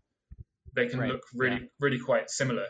They 0.75 0.87
can 0.87 0.99
Right, 0.99 1.09
look 1.09 1.21
really, 1.33 1.69
really 1.79 1.99
quite 1.99 2.29
similar, 2.29 2.67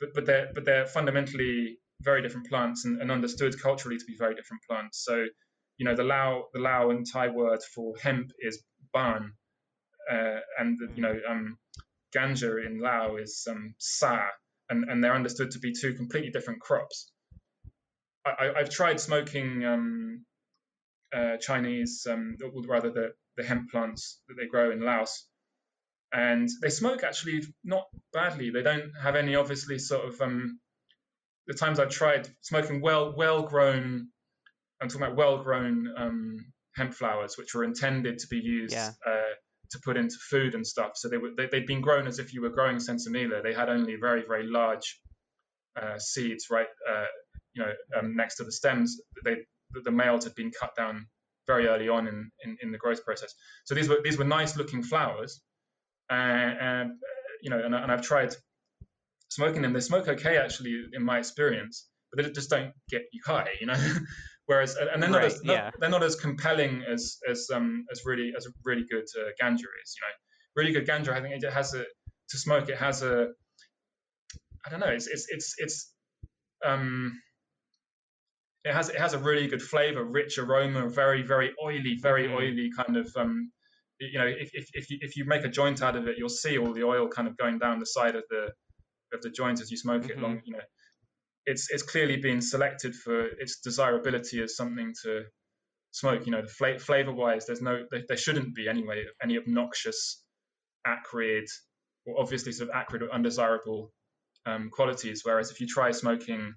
but 0.00 0.10
but 0.14 0.26
they're 0.26 0.50
but 0.54 0.64
they're 0.64 0.86
fundamentally 0.86 1.78
very 2.02 2.22
different 2.22 2.46
plants 2.48 2.84
and, 2.84 3.00
and 3.02 3.10
understood 3.10 3.60
culturally 3.60 3.98
to 3.98 4.04
be 4.04 4.14
very 4.16 4.34
different 4.34 4.62
plants. 4.68 5.04
So, 5.04 5.26
you 5.78 5.84
know, 5.84 5.96
the 5.96 6.04
Lao 6.04 6.44
the 6.54 6.60
Lao 6.60 6.90
and 6.90 7.04
Thai 7.04 7.28
word 7.28 7.60
for 7.74 7.94
hemp 7.96 8.30
is 8.38 8.62
ban, 8.92 9.32
uh, 10.10 10.38
and 10.58 10.78
the, 10.78 10.88
you 10.94 11.02
know, 11.02 11.18
um, 11.28 11.58
ganja 12.14 12.64
in 12.64 12.78
Lao 12.80 13.16
is 13.16 13.44
um, 13.50 13.74
sa, 13.78 14.22
and 14.70 14.84
and 14.88 15.02
they're 15.02 15.14
understood 15.14 15.50
to 15.52 15.58
be 15.58 15.72
two 15.72 15.94
completely 15.94 16.30
different 16.30 16.60
crops. 16.60 17.12
I, 18.24 18.52
I've 18.56 18.70
tried 18.70 18.98
smoking 19.00 19.64
um, 19.64 20.24
uh, 21.14 21.36
Chinese, 21.36 22.06
um, 22.10 22.36
or 22.42 22.50
rather 22.66 22.90
the, 22.90 23.12
the 23.36 23.44
hemp 23.44 23.70
plants 23.70 24.20
that 24.28 24.34
they 24.34 24.46
grow 24.46 24.72
in 24.72 24.80
Laos, 24.80 25.28
and 26.12 26.48
they 26.62 26.70
smoke 26.70 27.04
actually 27.04 27.42
not 27.62 27.84
badly. 28.12 28.50
They 28.50 28.62
don't 28.62 28.90
have 29.00 29.14
any 29.16 29.36
obviously 29.36 29.78
sort 29.78 30.06
of 30.06 30.20
um, 30.20 30.58
the 31.46 31.54
times 31.54 31.78
I've 31.78 31.90
tried 31.90 32.28
smoking 32.40 32.80
well 32.80 33.14
well 33.16 33.42
grown. 33.42 34.08
I'm 34.80 34.88
talking 34.88 35.02
about 35.02 35.16
well 35.16 35.42
grown 35.42 35.92
um, 35.96 36.52
hemp 36.74 36.94
flowers, 36.94 37.38
which 37.38 37.54
were 37.54 37.64
intended 37.64 38.18
to 38.18 38.26
be 38.28 38.38
used 38.38 38.74
Yeah. 38.74 38.90
uh, 39.06 39.34
to 39.70 39.78
put 39.84 39.96
into 39.96 40.16
food 40.30 40.54
and 40.54 40.66
stuff. 40.66 40.92
So 40.94 41.08
they 41.08 41.18
were 41.18 41.30
they, 41.36 41.46
they'd 41.46 41.66
been 41.66 41.80
grown 41.80 42.06
as 42.06 42.18
if 42.18 42.32
you 42.32 42.42
were 42.42 42.50
growing 42.50 42.76
sinsemilla. 42.76 43.42
They 43.42 43.54
had 43.54 43.68
only 43.68 43.96
very 43.96 44.24
very 44.26 44.46
large 44.46 45.00
uh, 45.80 45.98
seeds 45.98 46.46
right 46.50 46.68
uh, 46.88 47.04
you 47.54 47.62
know 47.62 47.72
um, 47.98 48.16
next 48.16 48.36
to 48.36 48.44
the 48.44 48.52
stems. 48.52 49.00
They 49.24 49.36
the, 49.84 49.90
males 49.90 50.24
had 50.24 50.34
been 50.34 50.52
cut 50.58 50.74
down 50.76 51.06
very 51.46 51.66
early 51.66 51.88
on 51.88 52.06
in, 52.06 52.30
in, 52.44 52.56
in 52.62 52.72
the 52.72 52.78
growth 52.78 53.04
process. 53.04 53.34
So 53.64 53.74
these 53.74 53.88
were 53.88 53.98
these 54.02 54.16
were 54.16 54.24
nice 54.24 54.56
looking 54.56 54.82
flowers, 54.82 55.40
and 56.08 56.92
you 57.42 57.50
know, 57.50 57.58
and, 57.64 57.74
and 57.74 57.92
I've 57.92 58.02
tried 58.02 58.34
smoking 59.30 59.62
them. 59.62 59.72
They 59.72 59.80
smoke 59.80 60.08
okay, 60.08 60.38
actually, 60.38 60.84
in 60.92 61.04
my 61.04 61.18
experience, 61.18 61.88
but 62.12 62.24
they 62.24 62.30
just 62.30 62.50
don't 62.50 62.72
get 62.88 63.02
you 63.12 63.20
high, 63.24 63.50
you 63.60 63.66
know. 63.66 63.74
Whereas, 64.46 64.76
and 64.76 65.02
they're 65.02 65.10
not 65.10 65.22
Right, 65.22 65.32
as 65.32 65.42
not, 65.44 65.52
yeah. 65.56 65.70
they're 65.80 65.90
not 65.90 66.04
as 66.04 66.14
compelling 66.16 66.82
as 66.88 67.18
as 67.28 67.48
um 67.52 67.84
as 67.90 68.02
really 68.04 68.32
as 68.36 68.46
a 68.46 68.50
really 68.64 68.84
good 68.90 69.04
uh, 69.18 69.30
ganja 69.42 69.54
is. 69.82 69.96
You 69.96 70.02
know, 70.02 70.14
really 70.54 70.72
good 70.72 70.86
ganja. 70.86 71.08
I 71.12 71.20
think 71.20 71.42
it 71.42 71.52
has 71.52 71.74
a 71.74 71.84
to 72.30 72.38
smoke. 72.38 72.68
It 72.68 72.76
has 72.78 73.02
a 73.02 73.28
I 74.64 74.70
don't 74.70 74.80
know. 74.80 74.86
It's 74.88 75.06
it's 75.08 75.26
it's 75.30 75.54
it's 75.58 75.92
um 76.64 77.20
it 78.64 78.72
has 78.72 78.88
it 78.88 78.98
has 79.00 79.14
a 79.14 79.18
really 79.18 79.48
good 79.48 79.62
flavor, 79.62 80.04
rich 80.04 80.38
aroma, 80.38 80.88
very 80.88 81.22
very 81.22 81.52
oily, 81.64 81.96
very 82.00 82.28
Mhm. 82.28 82.34
oily 82.34 82.70
kind 82.76 82.96
of 82.96 83.10
um 83.16 83.50
you 84.00 84.18
know 84.18 84.26
if 84.26 84.50
if 84.54 84.68
if 84.74 84.90
you, 84.90 84.98
if 85.00 85.16
you 85.16 85.24
make 85.24 85.44
a 85.44 85.48
joint 85.48 85.82
out 85.82 85.96
of 85.96 86.06
it, 86.08 86.18
you'll 86.18 86.28
see 86.28 86.58
all 86.58 86.72
the 86.72 86.84
oil 86.84 87.08
kind 87.08 87.26
of 87.28 87.36
going 87.36 87.58
down 87.58 87.80
the 87.80 87.86
side 87.86 88.14
of 88.14 88.24
the 88.30 88.52
of 89.12 89.22
the 89.22 89.30
joint 89.30 89.60
as 89.60 89.70
you 89.70 89.76
smoke 89.76 90.08
it 90.08 90.16
Mhm. 90.18 90.22
long. 90.22 90.42
You 90.44 90.54
know, 90.54 90.62
it's 91.46 91.70
it's 91.70 91.82
clearly 91.82 92.16
been 92.16 92.40
selected 92.40 92.94
for 92.94 93.26
its 93.26 93.60
desirability 93.60 94.42
as 94.42 94.56
something 94.56 94.92
to 95.04 95.24
smoke. 95.92 96.26
You 96.26 96.32
know, 96.32 96.42
the 96.42 96.48
fla- 96.48 96.78
flavor 96.78 97.12
wise, 97.12 97.46
there's 97.46 97.62
no 97.62 97.84
there, 97.90 98.02
there 98.08 98.16
shouldn't 98.16 98.54
be 98.54 98.68
anyway 98.68 99.04
any 99.22 99.38
obnoxious, 99.38 100.22
acrid, 100.86 101.46
or 102.04 102.20
obviously 102.20 102.52
sort 102.52 102.70
of 102.70 102.76
acrid 102.76 103.02
or 103.02 103.12
undesirable 103.12 103.92
um, 104.44 104.70
qualities. 104.70 105.22
Whereas 105.24 105.50
if 105.50 105.60
you 105.60 105.66
try 105.66 105.90
smoking, 105.92 106.52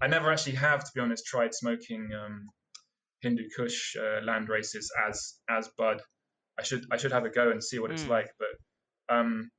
I 0.00 0.08
never 0.08 0.30
actually 0.32 0.56
have, 0.56 0.80
to 0.84 0.90
be 0.94 1.00
honest, 1.00 1.24
tried 1.26 1.54
smoking 1.54 2.10
um, 2.12 2.48
Hindu 3.20 3.44
Kush 3.56 3.96
uh, 3.96 4.22
land 4.24 4.48
races 4.48 4.90
as 5.08 5.34
as 5.48 5.68
bud. 5.78 6.02
I 6.58 6.62
should 6.64 6.84
I 6.90 6.96
should 6.96 7.12
have 7.12 7.24
a 7.24 7.30
go 7.30 7.50
and 7.50 7.62
see 7.62 7.78
what 7.78 7.92
it's 7.92 8.02
Mm. 8.04 8.08
like, 8.10 8.30
but 8.38 9.14
um, 9.16 9.50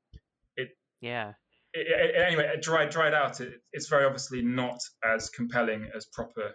Yeah. 1.02 1.34
It, 1.74 2.16
anyway, 2.16 2.54
dried 2.62 2.90
dried 2.92 3.14
out. 3.14 3.42
It, 3.42 3.62
it's 3.72 3.88
very 3.88 4.06
obviously 4.06 4.42
not 4.42 4.80
as 5.04 5.30
compelling 5.30 5.90
as 5.96 6.06
proper 6.14 6.52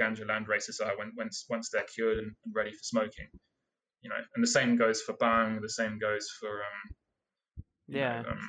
ganja 0.00 0.26
land 0.26 0.48
races 0.48 0.80
are 0.80 0.96
when 0.96 1.12
once 1.16 1.44
once 1.48 1.68
they're 1.70 1.84
cured 1.84 2.18
and, 2.18 2.32
and 2.44 2.54
ready 2.54 2.70
for 2.72 2.82
smoking. 2.82 3.28
You 4.02 4.10
know, 4.10 4.16
and 4.34 4.42
the 4.42 4.48
same 4.48 4.76
goes 4.76 5.02
for 5.02 5.14
bhang. 5.14 5.60
The 5.60 5.68
same 5.68 5.98
goes 5.98 6.28
for 6.40 6.48
um, 6.50 6.94
Yeah. 7.88 8.22
know, 8.22 8.30
um, 8.30 8.48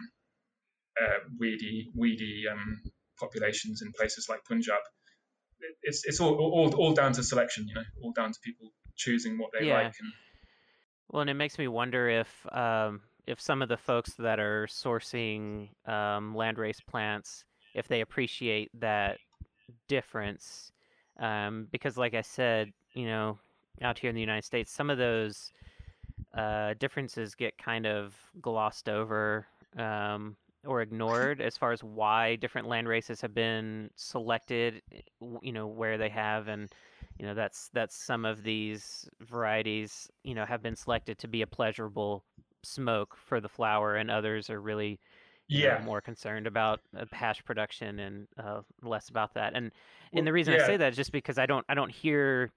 uh, 1.02 1.20
weedy 1.40 1.92
weedy 1.96 2.44
um, 2.52 2.82
populations 3.20 3.82
in 3.82 3.92
places 3.92 4.28
like 4.30 4.40
Punjab. 4.48 4.80
It, 5.60 5.76
it's 5.84 6.06
it's 6.06 6.20
all, 6.20 6.36
all 6.36 6.74
all 6.76 6.94
down 6.94 7.14
to 7.14 7.24
selection. 7.24 7.68
You 7.68 7.76
know, 7.76 7.84
all 8.04 8.14
down 8.14 8.32
to 8.32 8.40
people 8.44 8.70
choosing 8.96 9.38
what 9.38 9.52
they 9.58 9.66
Yeah. 9.66 9.74
like. 9.76 9.94
And 10.00 10.14
Well, 11.10 11.22
and 11.22 11.30
it 11.30 11.36
makes 11.36 11.58
me 11.58 11.68
wonder 11.68 12.08
if 12.10 12.46
um, 12.52 13.02
if 13.28 13.42
some 13.42 13.62
of 13.62 13.70
the 13.70 13.78
folks 13.78 14.14
that 14.14 14.40
are 14.40 14.68
sourcing 14.68 15.70
um, 15.88 16.36
landrace 16.36 16.86
plants, 16.86 17.46
if 17.74 17.88
they 17.88 18.02
appreciate 18.02 18.70
that 18.80 19.18
difference, 19.88 20.72
um, 21.20 21.68
because 21.72 21.98
like 21.98 22.14
I 22.14 22.22
said, 22.22 22.72
you 22.94 23.06
know, 23.06 23.40
out 23.82 24.00
here 24.00 24.10
in 24.10 24.16
the 24.16 24.22
United 24.22 24.46
States, 24.46 24.72
some 24.72 24.90
of 24.90 24.98
those 24.98 25.52
uh, 26.34 26.74
differences 26.80 27.36
get 27.36 27.58
kind 27.58 27.86
of 27.86 28.16
glossed 28.42 28.90
over 28.90 29.48
um, 29.78 30.36
or 30.66 30.82
ignored 30.82 31.42
as 31.42 31.58
far 31.58 31.72
as 31.72 31.84
why 31.84 32.36
different 32.36 32.68
land 32.68 32.88
races 32.88 33.22
have 33.22 33.34
been 33.34 33.90
selected, 33.96 34.82
eh, 34.94 35.02
you 35.42 35.52
know, 35.52 35.68
where 35.68 35.98
they 35.98 36.10
have, 36.10 36.48
and 36.48 36.70
you 37.18 37.26
know 37.26 37.34
that's 37.34 37.70
that's 37.74 37.96
some 37.96 38.26
of 38.26 38.44
these 38.44 39.10
varieties 39.22 40.10
you 40.24 40.36
know 40.36 40.46
have 40.46 40.62
been 40.62 40.76
selected 40.76 41.18
to 41.18 41.28
be 41.28 41.42
a 41.42 41.48
pleasurable 41.48 42.24
smoke 42.66 43.16
for 43.16 43.40
the 43.40 43.50
flower 43.50 43.96
and 43.96 44.12
others 44.12 44.50
are 44.50 44.60
really 44.60 45.00
you 45.48 45.68
know, 45.68 45.80
more 45.86 46.02
concerned 46.02 46.48
about 46.48 46.82
uh, 46.98 47.06
hash 47.12 47.44
production 47.46 48.00
and 48.00 48.28
uh, 48.38 48.62
less 48.82 49.10
about 49.10 49.34
that 49.36 49.54
and 49.56 49.72
and 50.14 50.26
the 50.26 50.34
reason 50.34 50.54
I 50.54 50.66
say 50.66 50.78
that 50.78 50.92
is 50.92 50.96
just 50.96 51.12
because 51.12 51.38
I 51.38 51.46
don't 51.46 51.66
I 51.70 51.76
don't 51.76 51.92
hear 51.92 52.52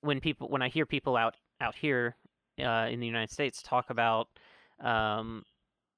when 0.00 0.20
people 0.20 0.48
when 0.48 0.62
I 0.62 0.68
hear 0.68 0.86
people 0.86 1.16
out 1.16 1.36
out 1.60 1.74
here 1.74 2.16
uh, 2.60 2.88
in 2.90 3.00
the 3.00 3.06
United 3.06 3.30
States 3.30 3.62
talk 3.62 3.90
about 3.90 4.28
um, 4.80 5.44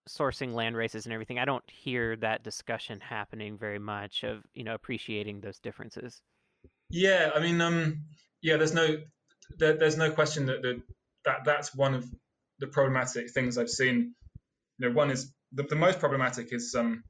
sourcing 0.09 0.55
land 0.55 0.77
races 0.77 1.07
and 1.07 1.13
everything 1.13 1.39
I 1.39 1.45
don't 1.45 1.69
hear 1.71 2.17
that 2.17 2.43
discussion 2.43 3.01
happening 3.01 3.59
very 3.59 3.79
much 3.79 4.23
of 4.23 4.45
you 4.55 4.65
know 4.65 4.75
appreciating 4.75 5.41
those 5.41 5.59
differences. 5.59 6.23
Yeah, 6.91 7.31
I 7.35 7.41
mean, 7.41 7.61
um, 7.61 8.05
yeah, 8.43 8.57
there's 8.57 8.75
no, 8.75 8.99
there, 9.59 9.77
there's 9.77 9.97
no 9.97 10.11
question 10.11 10.47
that, 10.47 10.63
that 10.63 10.83
that 11.25 11.45
that's 11.45 11.75
one 11.75 11.95
of 11.95 12.07
the 12.61 12.67
problematic 12.67 13.33
things 13.33 13.59
I've 13.59 13.71
seen. 13.71 14.15
You 14.79 14.89
know, 14.89 14.95
one 14.95 15.11
is 15.11 15.33
the, 15.53 15.65
the 15.65 15.77
most 15.77 15.99
problematic 15.99 16.53
is 16.53 16.75
um, 16.77 17.03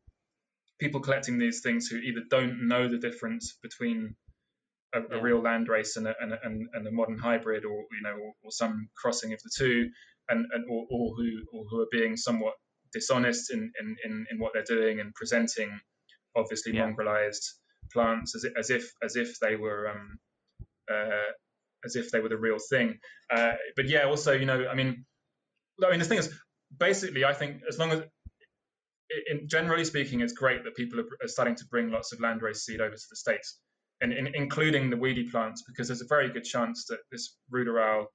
people 0.78 1.01
collecting 1.01 1.39
these 1.39 1.60
things 1.62 1.86
who 1.86 1.97
either 1.98 2.23
don't 2.31 2.68
know 2.68 2.89
the 2.89 2.98
difference 2.98 3.56
between 3.62 4.14
a, 4.94 5.16
a 5.16 5.23
real 5.23 5.40
land 5.43 5.68
race 5.68 5.97
and 5.97 6.06
a, 6.06 6.14
and, 6.20 6.32
a, 6.32 6.39
and, 6.43 6.68
and 6.74 6.86
a 6.86 6.90
modern 6.90 7.18
hybrid, 7.18 7.64
or 7.64 7.85
you 7.93 8.02
know, 8.02 8.14
or, 8.14 8.32
or 8.44 8.51
some 8.51 8.89
crossing 8.97 9.32
of 9.32 9.40
the 9.43 9.51
two, 9.56 9.89
and, 10.28 10.47
and 10.52 10.64
or, 10.70 10.86
or 10.90 11.14
who 11.16 11.28
or 11.52 11.64
who 11.70 11.81
are 11.81 11.89
being 11.90 12.16
somewhat 12.16 12.55
dishonest 12.93 13.52
in, 13.52 13.73
in, 13.81 13.97
in, 14.05 14.27
in 14.31 14.39
what 14.39 14.52
they're 14.55 14.62
doing 14.64 15.01
and 15.01 15.12
presenting 15.14 15.78
obviously 16.36 16.73
Yeah. 16.73 16.86
mongrelized 16.86 17.44
plants 17.93 18.35
as, 18.35 18.44
as 18.59 18.70
if 18.70 18.90
as 19.02 19.16
if 19.16 19.39
they 19.40 19.56
were 19.56 19.90
um, 19.90 20.18
uh, 20.90 21.32
as 21.85 21.97
if 21.97 22.10
they 22.10 22.20
were 22.20 22.28
the 22.28 22.36
real 22.39 22.59
thing. 22.70 22.98
Uh, 23.31 23.52
but 23.77 23.89
yeah, 23.89 24.05
also 24.05 24.32
you 24.32 24.47
know, 24.47 24.66
I 24.70 24.74
mean, 24.74 25.05
I 25.85 25.90
mean 25.90 25.98
the 25.98 26.05
thing 26.05 26.19
is, 26.19 26.32
basically, 26.78 27.24
I 27.24 27.35
think 27.35 27.62
as 27.69 27.78
long 27.78 27.93
as 27.93 28.03
in, 29.31 29.48
generally 29.48 29.85
speaking, 29.85 30.20
it's 30.20 30.32
great 30.32 30.65
that 30.65 30.74
people 30.74 31.01
are, 31.01 31.07
are 31.23 31.28
starting 31.28 31.55
to 31.57 31.65
bring 31.70 31.90
lots 31.90 32.12
of 32.12 32.19
landrace 32.19 32.57
seed 32.57 32.81
over 32.81 32.94
to 32.94 33.07
the 33.11 33.16
states, 33.16 33.59
and, 34.01 34.12
and 34.12 34.28
including 34.35 34.90
the 34.90 34.97
weedy 34.97 35.28
plants, 35.31 35.62
because 35.66 35.89
there's 35.89 36.03
a 36.03 36.07
very 36.09 36.31
good 36.31 36.44
chance 36.44 36.86
that 36.89 36.98
this 37.12 37.36
ruderal 37.53 38.07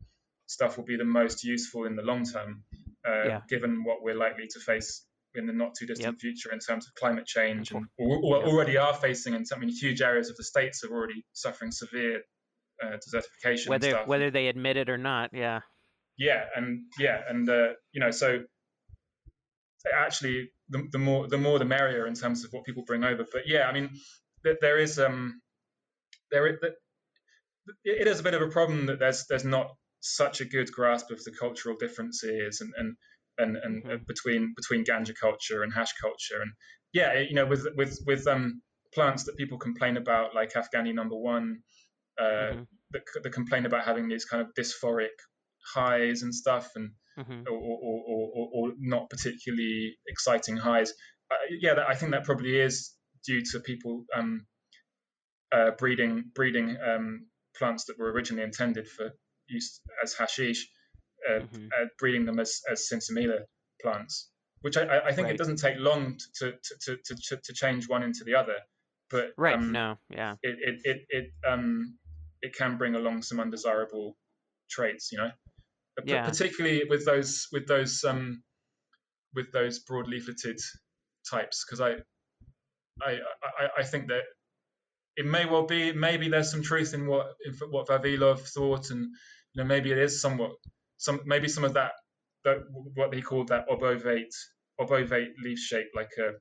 stuff 0.48 0.78
will 0.78 0.84
be 0.86 0.98
the 0.98 1.06
most 1.06 1.44
useful 1.44 1.86
in 1.86 1.96
the 1.96 2.02
long 2.02 2.26
term, 2.26 2.64
uh, 3.08 3.24
Yeah. 3.26 3.42
given 3.50 3.84
what 3.84 4.04
we're 4.04 4.16
likely 4.16 4.48
to 4.48 4.60
face 4.60 5.06
in 5.34 5.46
the 5.48 5.54
not 5.54 5.74
too 5.80 5.86
distant 5.86 6.20
future 6.20 6.52
in 6.52 6.60
terms 6.60 6.86
of 6.88 6.94
climate 6.96 7.26
change, 7.26 7.72
and 7.72 7.86
or, 7.98 8.18
or 8.18 8.38
Yep. 8.40 8.48
already 8.48 8.78
are 8.78 8.94
facing 8.94 9.34
and 9.34 9.48
some 9.48 9.60
I 9.60 9.62
mean, 9.66 9.74
huge 9.74 10.02
areas 10.02 10.30
of 10.30 10.36
the 10.36 10.44
states 10.44 10.84
are 10.84 10.92
already 10.92 11.26
suffering 11.32 11.72
severe 11.72 12.22
uh, 12.84 12.98
desertification. 12.98 13.62
and 13.62 13.70
whether 13.70 13.90
stuff. 13.92 14.08
whether 14.08 14.30
they 14.30 14.48
admit 14.48 14.76
it 14.76 14.90
or 14.90 14.98
not 14.98 15.30
yeah 15.34 15.60
yeah 16.22 16.46
and 16.56 16.84
yeah 17.00 17.20
and 17.28 17.50
uh, 17.50 17.70
you 17.94 18.00
know 18.00 18.12
so 18.12 18.40
actually 19.92 20.52
the, 20.70 20.88
the 20.92 21.00
more 21.00 21.28
the 21.28 21.38
more 21.38 21.58
the 21.58 21.66
merrier 21.66 22.06
in 22.06 22.14
terms 22.14 22.46
of 22.46 22.54
what 22.54 22.64
people 22.64 22.84
bring 22.86 23.04
over 23.04 23.26
but 23.34 23.48
yeah 23.48 23.68
i 23.68 23.74
mean 23.74 23.90
th- 24.44 24.58
there 24.62 24.78
is 24.78 25.00
um 25.00 25.42
there 26.32 26.60
it 27.84 28.08
is 28.08 28.20
a 28.20 28.24
bit 28.24 28.36
of 28.36 28.42
a 28.42 28.48
problem 28.48 28.86
that 28.86 29.00
there's 29.00 29.26
there's 29.28 29.46
not 29.46 29.68
such 30.02 30.42
a 30.42 30.46
good 30.46 30.72
grasp 30.72 31.10
of 31.12 31.24
the 31.24 31.32
cultural 31.32 31.76
differences 31.80 32.62
and 32.62 32.74
and 32.78 32.96
and, 33.38 33.58
and 33.58 33.84
Mhm. 33.86 34.06
between 34.08 34.54
between 34.56 34.84
ganja 34.86 35.14
culture 35.20 35.64
and 35.64 35.74
hash 35.74 35.94
culture 36.00 36.42
and 36.42 36.52
yeah 36.94 37.20
you 37.20 37.34
know 37.34 37.46
with 37.48 37.66
with 37.76 37.98
with 38.06 38.28
um 38.28 38.62
plants 38.94 39.24
that 39.24 39.38
people 39.38 39.58
complain 39.58 39.98
about 39.98 40.36
like 40.36 40.54
afghani 40.54 40.94
number 40.94 41.16
one 41.16 41.58
uh 42.20 42.52
Mhm. 42.54 42.68
that, 42.92 43.02
that 43.24 43.32
complain 43.32 43.66
about 43.66 43.86
having 43.86 44.08
these 44.08 44.26
kind 44.26 44.42
of 44.42 44.54
dysphoric 44.54 45.16
highs 45.74 46.22
and 46.24 46.34
stuff 46.34 46.70
and 46.76 46.92
hmm 47.18 47.44
or, 47.48 47.58
or, 47.58 48.04
or, 48.08 48.50
or, 48.54 48.72
not 48.80 49.10
particularly 49.10 49.96
exciting 50.08 50.56
highs. 50.58 50.92
Uh, 51.30 51.36
yeah, 51.60 51.74
that, 51.74 51.88
I 51.88 51.96
think 51.96 52.12
that 52.14 52.24
probably 52.24 52.60
is 52.60 52.94
due 53.26 53.42
to 53.52 53.60
people 53.60 54.06
um, 54.16 54.46
uh, 55.52 55.72
breeding 55.78 56.32
breeding 56.34 56.78
um, 56.86 57.28
plants 57.58 57.86
that 57.86 58.00
were 58.00 58.12
originally 58.12 58.44
intended 58.44 58.88
for 58.88 59.12
use 59.48 59.82
as 60.04 60.14
hashish, 60.14 60.68
uh, 61.30 61.40
Mhm. 61.42 61.68
uh, 61.68 61.86
breeding 62.00 62.26
them 62.26 62.40
as, 62.40 62.62
as 62.72 62.88
sinsemilla 62.92 63.40
plants, 63.82 64.30
which 64.62 64.78
I, 64.78 65.00
I- 65.00 65.12
think 65.12 65.26
Right. 65.26 65.36
it 65.36 65.38
doesn't 65.38 65.58
take 65.58 65.78
long 65.78 66.18
to, 66.40 66.52
to, 66.52 66.78
to, 66.86 66.98
to, 67.06 67.16
to, 67.16 67.38
to 67.44 67.54
change 67.54 67.90
one 67.90 68.04
into 68.04 68.24
the 68.24 68.36
other. 68.36 68.56
But 69.10 69.34
right 69.38 69.56
um, 69.56 69.74
no 69.74 69.98
yeah 70.10 70.36
it 70.42 70.58
it 70.62 70.82
it, 70.86 71.06
it 71.10 71.26
um 71.46 71.98
it 72.42 72.56
can 72.56 72.78
bring 72.78 72.96
along 72.96 73.24
some 73.24 73.40
undesirable 73.40 74.16
traits, 74.70 75.12
you 75.12 75.18
know. 75.18 75.32
Yeah. 76.06 76.26
Particularly 76.26 76.84
with 76.90 77.06
those 77.06 77.48
with 77.52 77.68
those 77.68 78.04
um 78.04 78.44
with 79.36 79.52
those 79.52 79.80
broad 79.80 80.08
leafleted 80.08 80.60
types, 81.30 81.66
because 81.66 81.82
I, 81.82 81.96
I 83.06 83.20
I 83.44 83.70
I 83.80 83.84
think 83.84 84.08
that 84.08 84.24
it 85.18 85.26
may 85.26 85.46
well 85.46 85.66
be 85.66 85.92
maybe 85.94 86.30
there's 86.30 86.52
some 86.52 86.64
truth 86.64 86.94
in 86.94 87.08
what 87.08 87.28
in 87.46 87.54
what 87.70 87.88
Vavilov 87.88 88.40
thought, 88.54 88.90
and 88.90 89.02
you 89.02 89.58
know 89.58 89.66
maybe 89.66 89.92
it 89.92 89.98
is 89.98 90.22
somewhat 90.22 90.52
some 90.98 91.22
maybe 91.26 91.48
some 91.48 91.64
of 91.64 91.74
that 91.74 91.92
that 92.46 92.58
what 92.96 93.14
he 93.14 93.22
called 93.22 93.50
that 93.50 93.68
obovate 93.70 94.34
obovate 94.80 95.32
leaf 95.44 95.60
shape 95.60 95.88
like 95.96 96.12
a 96.18 96.32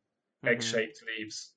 egg 0.48 0.59
Mhm. 0.59 0.62
shaped 0.62 1.02
leaves. 1.18 1.55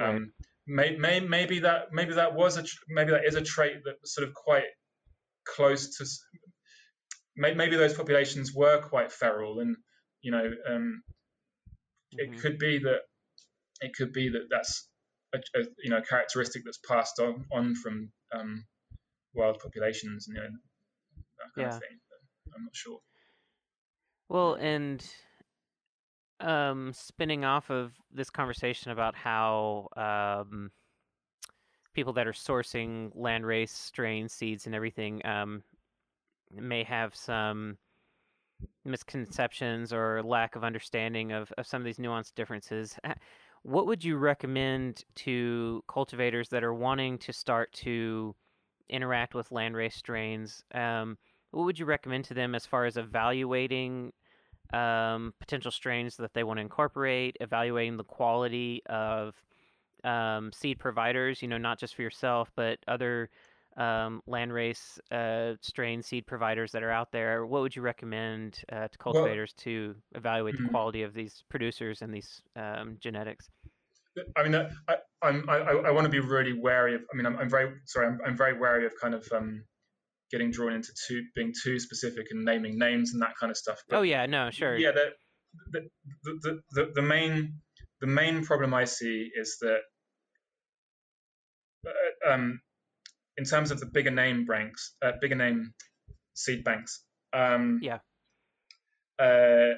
Right. 0.00 0.16
Um, 0.16 0.32
may, 0.66 0.96
may, 0.96 1.20
maybe 1.20 1.60
that 1.60 1.92
maybe 1.92 2.14
that 2.14 2.34
was 2.34 2.56
a 2.58 2.62
tr- 2.62 2.84
maybe 2.88 3.12
that 3.12 3.24
is 3.24 3.34
a 3.36 3.42
trait 3.42 3.78
that 3.84 3.96
was 4.00 4.14
sort 4.14 4.28
of 4.28 4.34
quite 4.34 4.66
close 5.46 5.96
to. 5.96 6.04
Maybe 7.36 7.76
those 7.76 7.94
populations 7.94 8.52
were 8.54 8.80
quite 8.80 9.12
feral, 9.12 9.60
and 9.60 9.76
you 10.22 10.30
know, 10.30 10.50
um, 10.68 11.02
Mhm. 12.12 12.18
it 12.18 12.40
could 12.40 12.58
be 12.58 12.78
that 12.78 13.00
it 13.80 13.92
could 13.94 14.12
be 14.12 14.28
that 14.30 14.46
that's 14.50 14.88
a, 15.34 15.38
a 15.58 15.64
you 15.82 15.90
know 15.90 16.00
characteristic 16.00 16.62
that's 16.64 16.78
passed 16.88 17.18
on 17.20 17.44
on 17.52 17.74
from 17.74 18.10
um, 18.32 18.64
wild 19.34 19.58
populations, 19.58 20.26
you 20.28 20.34
know, 20.34 20.48
that 21.38 21.52
kind 21.54 21.68
Yeah. 21.68 21.76
of 21.76 21.80
thing. 21.80 21.98
But 22.08 22.56
I'm 22.56 22.64
not 22.64 22.74
sure. 22.74 22.98
Well, 24.28 24.54
and 24.54 25.04
um, 26.40 26.92
spinning 26.92 27.44
off 27.44 27.70
of 27.70 27.92
this 28.10 28.30
conversation 28.30 28.90
about 28.90 29.14
how 29.14 29.88
um, 29.96 30.70
people 31.94 32.12
that 32.14 32.26
are 32.26 32.32
sourcing 32.32 33.14
landrace 33.16 33.70
strain 33.70 34.28
seeds 34.28 34.66
and 34.66 34.74
everything 34.74 35.24
um, 35.24 35.62
may 36.52 36.84
have 36.84 37.14
some 37.14 37.78
misconceptions 38.84 39.92
or 39.92 40.22
lack 40.22 40.56
of 40.56 40.64
understanding 40.64 41.32
of, 41.32 41.52
of 41.58 41.66
some 41.66 41.82
of 41.82 41.84
these 41.84 41.98
nuanced 41.98 42.34
differences. 42.34 42.96
What 43.62 43.86
would 43.88 44.04
you 44.04 44.16
recommend 44.16 45.04
to 45.16 45.82
cultivators 45.88 46.50
that 46.50 46.62
are 46.62 46.72
wanting 46.74 47.18
to 47.18 47.32
start 47.32 47.72
to 47.84 48.36
interact 48.88 49.34
with 49.34 49.50
landrace 49.50 49.94
strains? 49.94 50.62
Um, 50.72 51.18
what 51.50 51.64
would 51.64 51.78
you 51.78 51.84
recommend 51.84 52.26
to 52.26 52.34
them 52.34 52.54
as 52.54 52.64
far 52.64 52.84
as 52.84 52.96
evaluating 52.96 54.12
um, 54.72 55.34
potential 55.40 55.70
strains 55.70 56.16
that 56.16 56.32
they 56.32 56.44
want 56.44 56.58
to 56.58 56.62
incorporate, 56.62 57.36
evaluating 57.40 57.96
the 57.96 58.04
quality 58.04 58.82
of 58.86 59.34
um, 60.04 60.52
seed 60.52 60.78
providers, 60.78 61.42
you 61.42 61.48
know, 61.48 61.58
not 61.58 61.78
just 61.78 61.94
for 61.96 62.02
yourself, 62.02 62.50
but 62.54 62.78
other 62.86 63.30
um, 63.76 64.22
landrace 64.28 64.98
uh, 65.10 65.56
strain 65.60 66.02
seed 66.02 66.26
providers 66.26 66.72
that 66.72 66.82
are 66.82 66.90
out 66.90 67.12
there? 67.12 67.46
What 67.46 67.62
would 67.62 67.76
you 67.76 67.82
recommend 67.82 68.60
uh, 68.72 68.74
to 68.74 68.98
Well- 69.04 69.14
cultivators 69.14 69.52
to 69.58 69.94
evaluate 70.14 70.56
the 70.56 70.62
Mhm. 70.62 70.70
quality 70.70 71.02
of 71.02 71.14
these 71.14 71.44
producers 71.48 72.02
and 72.02 72.12
these 72.14 72.40
um, 72.56 72.96
genetics? 73.00 73.48
I 74.34 74.42
mean, 74.42 74.54
uh, 74.54 74.70
I, 74.88 74.96
I'm, 75.22 75.48
I, 75.50 75.58
I 75.58 75.90
want 75.90 76.06
to 76.06 76.10
be 76.10 76.20
really 76.20 76.54
wary 76.54 76.94
of. 76.94 77.02
I 77.12 77.16
mean, 77.16 77.26
I'm, 77.26 77.36
I'm 77.36 77.50
very 77.50 77.74
sorry. 77.84 78.06
I'm, 78.06 78.18
I'm 78.24 78.36
very 78.36 78.58
wary 78.58 78.86
of 78.86 78.92
kind 78.98 79.14
of 79.14 79.28
um, 79.30 79.62
getting 80.30 80.50
drawn 80.50 80.72
into 80.72 80.90
too 81.06 81.22
being 81.34 81.52
too 81.62 81.78
specific 81.78 82.26
and 82.30 82.42
naming 82.42 82.78
names 82.78 83.12
and 83.12 83.20
that 83.20 83.34
kind 83.38 83.50
of 83.50 83.58
stuff. 83.58 83.78
But 83.88 83.98
Oh 83.98 84.02
yeah, 84.02 84.24
no, 84.24 84.50
sure. 84.50 84.76
Yeah, 84.78 84.92
the, 84.92 85.12
the, 85.72 85.88
the, 86.24 86.60
the, 86.70 86.92
the 86.94 87.02
main 87.02 87.60
the 88.00 88.06
main 88.06 88.42
problem 88.44 88.72
I 88.72 88.84
see 88.86 89.30
is 89.36 89.58
that 89.60 89.80
uh, 91.86 92.30
um, 92.32 92.60
in 93.38 93.44
terms 93.44 93.70
of 93.70 93.80
the 93.80 93.86
bigger 93.86 94.10
name 94.10 94.44
banks, 94.46 94.94
uh, 95.02 95.12
bigger 95.20 95.34
name 95.34 95.74
seed 96.34 96.64
banks, 96.64 97.02
um, 97.32 97.80
Yeah. 97.82 97.98
uh, 99.18 99.76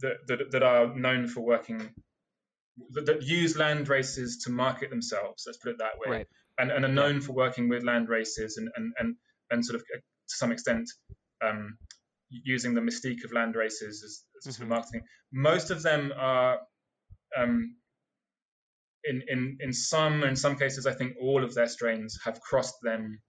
that, 0.00 0.16
that 0.26 0.50
that 0.52 0.62
are 0.62 0.94
known 0.94 1.28
for 1.28 1.40
working 1.40 1.94
that, 2.90 3.06
that 3.06 3.22
use 3.22 3.56
land 3.56 3.88
races 3.88 4.42
to 4.44 4.50
market 4.50 4.90
themselves. 4.90 5.44
Let's 5.46 5.58
put 5.58 5.70
it 5.70 5.78
that 5.78 5.98
way, 5.98 6.10
Right. 6.18 6.26
and 6.58 6.70
and 6.72 6.84
are 6.84 6.88
known 6.88 7.20
for 7.20 7.32
working 7.32 7.68
with 7.68 7.84
land 7.84 8.08
races 8.08 8.56
and 8.56 8.68
and 8.76 8.92
and, 8.98 9.16
and 9.50 9.64
sort 9.64 9.76
of 9.76 9.82
uh, 9.94 9.98
to 9.98 10.36
some 10.36 10.52
extent. 10.52 10.88
Um, 11.44 11.78
using 12.30 12.74
the 12.74 12.80
mystique 12.80 13.22
of 13.24 13.32
land 13.32 13.54
races 13.54 14.02
as, 14.02 14.24
as 14.48 14.56
sort 14.56 14.64
of 14.64 14.68
marketing. 14.68 15.02
Most 15.32 15.70
of 15.70 15.82
them 15.82 16.12
are, 16.16 16.58
um, 17.36 17.76
in 19.04 19.22
in 19.28 19.56
in 19.60 19.72
some 19.72 20.22
in 20.24 20.36
some 20.36 20.56
cases, 20.56 20.86
I 20.86 20.92
think 20.92 21.14
all 21.20 21.44
of 21.44 21.54
their 21.54 21.66
strains 21.66 22.18
have 22.24 22.40
crossed 22.40 22.76
them 22.82 23.20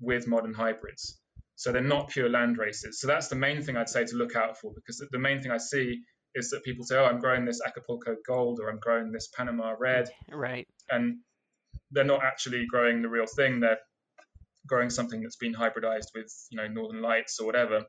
with 0.00 0.26
modern 0.26 0.54
hybrids. 0.54 1.20
So 1.56 1.70
they're 1.70 1.80
not 1.82 2.08
pure 2.08 2.28
land 2.28 2.58
races. 2.58 3.00
So 3.00 3.06
that's 3.06 3.28
the 3.28 3.36
main 3.36 3.62
thing 3.62 3.76
I'd 3.76 3.88
say 3.88 4.04
to 4.04 4.16
look 4.16 4.34
out 4.34 4.58
for, 4.58 4.72
because 4.74 4.98
the- 5.10 5.18
main 5.18 5.40
thing 5.40 5.52
I 5.52 5.58
see 5.58 6.02
is 6.34 6.50
that 6.50 6.64
people 6.64 6.84
say, 6.84 6.96
"Oh, 6.96 7.04
I'm 7.04 7.20
growing 7.20 7.44
this 7.44 7.60
Acapulco 7.64 8.16
Gold 8.26 8.58
or 8.60 8.68
I'm 8.70 8.80
growing 8.80 9.12
this 9.12 9.28
Panama 9.36 9.76
Red," 9.78 10.08
Right. 10.30 10.66
and 10.90 11.18
they're 11.92 12.04
not 12.04 12.24
actually 12.24 12.66
growing 12.66 13.02
the 13.02 13.08
real 13.08 13.26
thing. 13.26 13.60
They're 13.60 13.78
growing 14.66 14.90
something 14.90 15.20
that's 15.22 15.36
been 15.36 15.54
hybridized 15.54 16.08
with, 16.14 16.32
you 16.50 16.56
know, 16.56 16.66
Northern 16.68 17.02
Lights 17.02 17.38
or 17.38 17.46
whatever. 17.46 17.84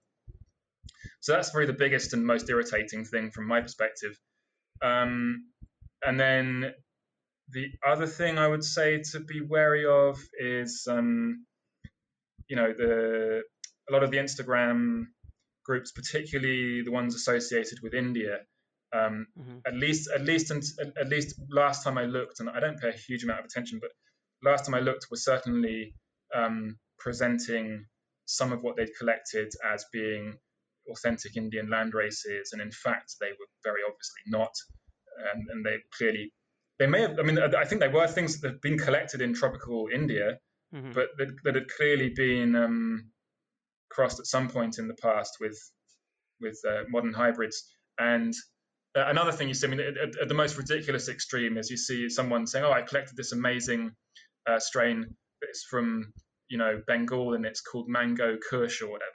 So 1.22 1.32
that's 1.32 1.50
probably 1.52 1.68
the 1.68 1.74
biggest 1.74 2.14
and 2.14 2.26
most 2.26 2.50
irritating 2.50 3.06
thing 3.06 3.32
from 3.32 3.48
my 3.48 3.62
perspective. 3.62 4.20
Um, 4.82 5.50
and 6.06 6.20
then 6.20 6.74
the 7.54 7.72
other 7.88 8.08
thing 8.08 8.38
I 8.38 8.48
would 8.48 8.64
say 8.64 9.02
to 9.12 9.20
be 9.20 9.42
wary 9.42 9.86
of 9.86 10.20
is, 10.40 10.88
um, 10.90 11.46
you 12.48 12.56
know, 12.56 12.74
the 12.74 13.44
a 13.90 13.94
lot 13.94 14.04
of 14.04 14.12
the 14.12 14.18
Instagram 14.18 15.06
groups, 15.66 15.92
particularly 15.92 16.82
the 16.84 16.92
ones 16.92 17.16
associated 17.16 17.80
with 17.82 17.94
India. 17.94 18.40
Um, 18.94 19.28
hmm 19.36 19.58
at 19.66 19.76
least 19.76 20.10
at 20.14 20.22
least 20.22 20.52
at 20.52 21.10
least 21.10 21.40
last 21.50 21.84
time 21.84 21.98
I 21.98 22.06
looked, 22.06 22.40
and 22.40 22.50
I 22.50 22.60
don't 22.60 22.80
pay 22.80 22.90
a 22.90 23.04
huge 23.08 23.24
amount 23.24 23.40
of 23.40 23.46
attention, 23.46 23.80
but 23.82 23.92
last 24.44 24.66
time 24.66 24.76
I 24.76 24.82
looked 24.82 25.08
was 25.10 25.24
certainly 25.24 25.96
um, 26.36 26.78
presenting 27.00 27.86
some 28.26 28.52
of 28.52 28.62
what 28.62 28.76
they'd 28.76 28.96
collected 29.00 29.52
as 29.74 29.86
being 29.92 30.38
authentic 30.92 31.38
Indian 31.38 31.70
land 31.70 31.94
races, 31.94 32.52
and 32.52 32.62
in 32.62 32.72
fact 32.72 33.16
they 33.20 33.30
were 33.30 33.50
very 33.64 33.82
obviously 33.88 34.24
not, 34.28 34.54
and, 35.34 35.50
and 35.50 35.66
they 35.66 35.78
clearly 35.98 36.32
they 36.80 36.88
may 36.88 37.02
have. 37.02 37.20
I 37.20 37.24
mean, 37.24 37.38
I 37.40 37.66
think 37.66 37.82
they 37.82 37.88
were 37.88 38.08
things 38.08 38.42
that 38.42 38.52
had 38.52 38.62
been 38.62 38.78
collected 38.78 39.22
in 39.22 39.34
tropical 39.34 39.88
India, 39.94 40.38
hmm 40.74 40.92
but 40.94 41.10
that, 41.18 41.28
that 41.44 41.56
had 41.56 41.68
clearly 41.70 42.10
been 42.16 42.56
um, 42.56 43.12
crossed 43.90 44.20
at 44.20 44.26
some 44.26 44.50
point 44.50 44.80
in 44.80 44.88
the 44.88 44.96
past 44.96 45.38
with 45.40 45.58
with 46.42 46.60
uh, 46.68 46.84
modern 46.90 47.14
hybrids. 47.14 47.64
And 48.00 48.34
uh, 48.98 49.06
another 49.08 49.32
thing 49.32 49.48
you 49.48 49.54
see, 49.54 49.68
I 49.68 49.70
mean, 49.70 49.80
at, 49.80 49.98
at- 50.22 50.28
the 50.28 50.34
most 50.34 50.58
ridiculous 50.58 51.10
extreme 51.10 51.58
is 51.58 51.70
you 51.70 51.78
see 51.78 52.10
someone 52.10 52.48
saying, 52.48 52.66
"Oh, 52.66 52.72
I 52.72 52.82
collected 52.82 53.16
this 53.16 53.32
amazing 53.32 53.92
uh, 54.50 54.60
strain. 54.60 55.16
It's 55.42 55.64
from 55.64 56.12
you 56.50 56.58
know 56.58 56.82
Bengal 56.88 57.34
and 57.34 57.46
it's 57.46 57.62
called 57.62 57.88
Mango 57.88 58.38
Kush 58.50 58.82
or 58.82 58.90
whatever." 58.90 59.10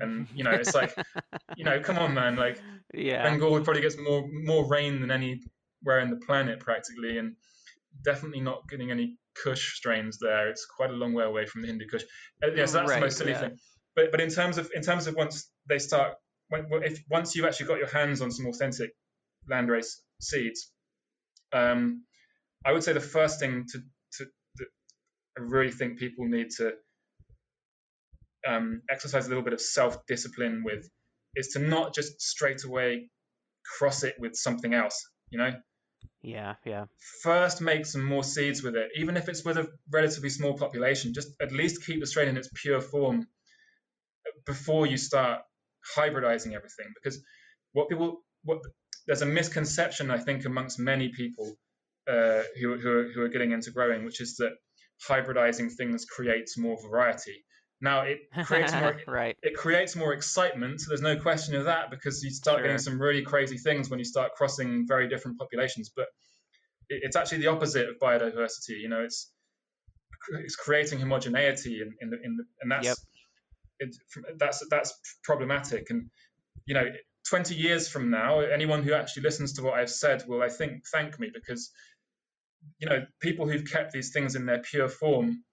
And 0.00 0.28
you 0.34 0.44
know, 0.44 0.52
it's 0.52 0.74
like, 0.74 0.94
you 1.56 1.64
know, 1.64 1.80
come 1.80 1.98
on, 1.98 2.14
man, 2.14 2.36
like 2.36 2.60
yeah. 2.92 3.22
Bengal 3.22 3.60
probably 3.62 3.82
gets 3.82 3.96
more 3.98 4.28
more 4.30 4.68
rain 4.68 5.00
than 5.00 5.10
anywhere 5.10 5.38
in 5.86 6.10
the 6.10 6.16
planet 6.16 6.60
practically, 6.60 7.18
and 7.18 7.36
definitely 8.04 8.40
not 8.40 8.68
getting 8.68 8.90
any 8.90 9.16
Kush 9.42 9.76
strains 9.76 10.18
there. 10.18 10.48
It's 10.48 10.66
quite 10.66 10.90
a 10.90 10.94
long 10.94 11.14
way 11.14 11.24
away 11.24 11.46
from 11.46 11.62
the 11.62 11.68
Hindu 11.68 11.86
Kush. 11.86 12.02
Uh, 12.42 12.48
yeah, 12.54 12.66
so 12.66 12.78
that's 12.78 12.90
Right, 12.90 12.96
the 12.96 13.06
most 13.06 13.18
silly 13.18 13.32
yeah. 13.32 13.40
thing. 13.40 13.58
But 13.94 14.10
but 14.10 14.20
in 14.20 14.30
terms 14.30 14.58
of 14.58 14.70
in 14.74 14.82
terms 14.82 15.06
of 15.06 15.14
once 15.14 15.50
they 15.68 15.78
start, 15.78 16.14
when, 16.48 16.66
if 16.84 17.02
once 17.10 17.34
you've 17.34 17.46
actually 17.46 17.66
got 17.66 17.78
your 17.78 17.88
hands 17.88 18.20
on 18.20 18.30
some 18.30 18.46
authentic 18.46 18.90
landrace 19.50 20.00
seeds, 20.20 20.72
um, 21.52 22.04
I 22.64 22.72
would 22.72 22.82
say 22.82 22.92
the 22.92 23.00
first 23.00 23.40
thing 23.40 23.64
to 23.72 23.78
to 23.78 24.26
that 24.56 24.66
I 25.38 25.42
really 25.42 25.72
think 25.72 25.98
people 25.98 26.26
need 26.26 26.50
to 26.58 26.72
um, 28.46 28.82
exercise 28.90 29.26
a 29.26 29.28
little 29.28 29.44
bit 29.44 29.52
of 29.52 29.60
self 29.60 30.06
discipline 30.06 30.62
with 30.64 30.88
is 31.36 31.48
to 31.48 31.58
not 31.58 31.94
just 31.94 32.20
straight 32.20 32.64
away 32.64 33.10
cross 33.78 34.02
it 34.04 34.14
with 34.18 34.34
something 34.34 34.74
else. 34.74 35.08
You 35.30 35.38
know, 35.38 35.52
Yeah. 36.22 36.54
Yeah. 36.64 36.86
first 37.22 37.60
make 37.60 37.86
some 37.86 38.04
more 38.04 38.24
seeds 38.24 38.62
with 38.62 38.74
it, 38.76 38.90
even 38.96 39.16
if 39.16 39.28
it's 39.28 39.44
with 39.44 39.56
a 39.56 39.68
relatively 39.90 40.30
small 40.30 40.58
population. 40.58 41.14
Just 41.14 41.30
at 41.40 41.52
least 41.52 41.84
keep 41.86 42.00
the 42.00 42.06
strain 42.06 42.28
in 42.28 42.36
its 42.36 42.50
pure 42.54 42.80
form 42.80 43.26
before 44.46 44.86
you 44.86 44.96
start 44.96 45.42
hybridizing 45.96 46.54
everything. 46.54 46.92
Because 46.94 47.22
what 47.72 47.88
people, 47.88 48.22
what 48.44 48.58
there's 49.06 49.22
a 49.22 49.26
misconception 49.26 50.10
I 50.10 50.18
think 50.18 50.44
amongst 50.44 50.78
many 50.78 51.10
people 51.10 51.56
uh, 52.08 52.42
who 52.60 52.78
who 52.78 53.10
who 53.14 53.22
are 53.22 53.28
getting 53.28 53.52
into 53.52 53.70
growing, 53.70 54.04
which 54.04 54.20
is 54.20 54.36
that 54.36 54.52
hybridizing 55.08 55.70
things 55.70 56.04
creates 56.04 56.58
more 56.58 56.76
variety. 56.82 57.44
Now 57.80 58.02
it 58.02 58.20
creates 58.44 58.72
more 58.72 58.96
right. 59.06 59.36
it 59.42 59.54
creates 59.54 59.94
more 59.94 60.12
excitement. 60.12 60.80
So 60.80 60.88
there's 60.88 61.02
no 61.02 61.18
question 61.18 61.54
of 61.54 61.64
that 61.64 61.90
because 61.90 62.22
you 62.24 62.30
start 62.30 62.62
getting 62.62 62.78
some 62.78 63.00
really 63.00 63.22
crazy 63.22 63.56
things 63.56 63.88
when 63.88 63.98
you 63.98 64.04
start 64.04 64.34
crossing 64.34 64.86
very 64.86 65.08
different 65.08 65.38
populations. 65.38 65.90
But 65.94 66.06
it, 66.88 67.02
it's 67.04 67.16
actually 67.16 67.38
the 67.38 67.46
opposite 67.48 67.88
of 67.88 67.98
biodiversity. 67.98 68.80
You 68.80 68.88
know, 68.88 69.00
it's 69.00 69.30
it's 70.40 70.56
creating 70.56 70.98
homogeneity 70.98 71.80
in, 71.80 71.94
in 72.00 72.10
the 72.10 72.16
in 72.22 72.36
the 72.36 72.44
and 72.60 72.70
that's 72.70 72.86
Yep. 72.86 72.96
it, 73.80 73.96
that's 74.38 74.66
that's 74.68 74.98
problematic. 75.22 75.90
And 75.90 76.10
you 76.66 76.74
know, 76.74 76.86
20 77.28 77.54
years 77.54 77.88
from 77.88 78.10
now, 78.10 78.40
anyone 78.40 78.82
who 78.82 78.92
actually 78.92 79.22
listens 79.22 79.54
to 79.54 79.62
what 79.62 79.74
I've 79.74 79.90
said 79.90 80.24
will, 80.26 80.42
I 80.42 80.48
think, 80.48 80.82
thank 80.92 81.18
me 81.20 81.30
because 81.32 81.70
you 82.80 82.88
know 82.88 83.06
people 83.20 83.48
who've 83.48 83.70
kept 83.70 83.92
these 83.92 84.10
things 84.10 84.34
in 84.34 84.46
their 84.46 84.58
pure 84.58 84.88
form 84.88 85.44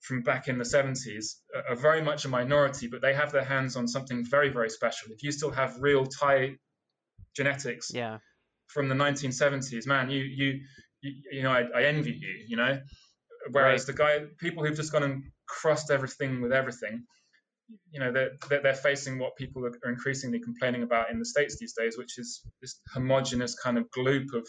from 0.00 0.22
back 0.22 0.48
in 0.48 0.58
the 0.58 0.64
70s 0.64 1.42
are- 1.68 1.76
very 1.76 2.02
much 2.02 2.24
a 2.24 2.28
minority, 2.28 2.88
but 2.88 3.02
they 3.02 3.14
have 3.14 3.32
their 3.32 3.44
hands 3.44 3.76
on 3.76 3.86
something 3.86 4.24
very, 4.24 4.48
very 4.50 4.70
special. 4.70 5.12
If 5.12 5.22
you 5.22 5.32
still 5.32 5.50
have 5.50 5.76
real 5.80 6.06
Thai 6.06 6.56
genetics 7.36 7.90
Yeah. 7.92 8.18
from 8.68 8.88
the 8.88 8.94
1970s, 8.94 9.86
man, 9.86 10.10
you 10.10 10.22
you 10.22 10.60
you, 11.02 11.12
you 11.32 11.42
know, 11.42 11.50
I, 11.52 11.62
I 11.74 11.82
envy 11.84 12.12
you. 12.12 12.44
You 12.48 12.56
know, 12.56 12.80
whereas 13.50 13.86
the 13.86 13.92
guy, 13.92 14.20
people 14.38 14.64
who've 14.64 14.76
just 14.76 14.92
gone 14.92 15.02
and 15.02 15.24
crossed 15.46 15.90
everything 15.90 16.40
with 16.42 16.52
everything, 16.52 17.04
you 17.90 18.00
know, 18.00 18.12
they're 18.12 18.32
they're, 18.48 18.62
they're 18.62 18.74
facing 18.74 19.18
what 19.18 19.36
people 19.36 19.64
are, 19.66 19.72
are 19.84 19.90
increasingly 19.90 20.40
complaining 20.40 20.82
about 20.82 21.10
in 21.10 21.18
the 21.18 21.24
states 21.24 21.58
these 21.58 21.74
days, 21.74 21.96
which 21.98 22.18
is 22.18 22.42
this 22.60 22.80
homogenous 22.94 23.54
kind 23.54 23.78
of 23.78 23.84
gloop 23.96 24.32
of 24.34 24.46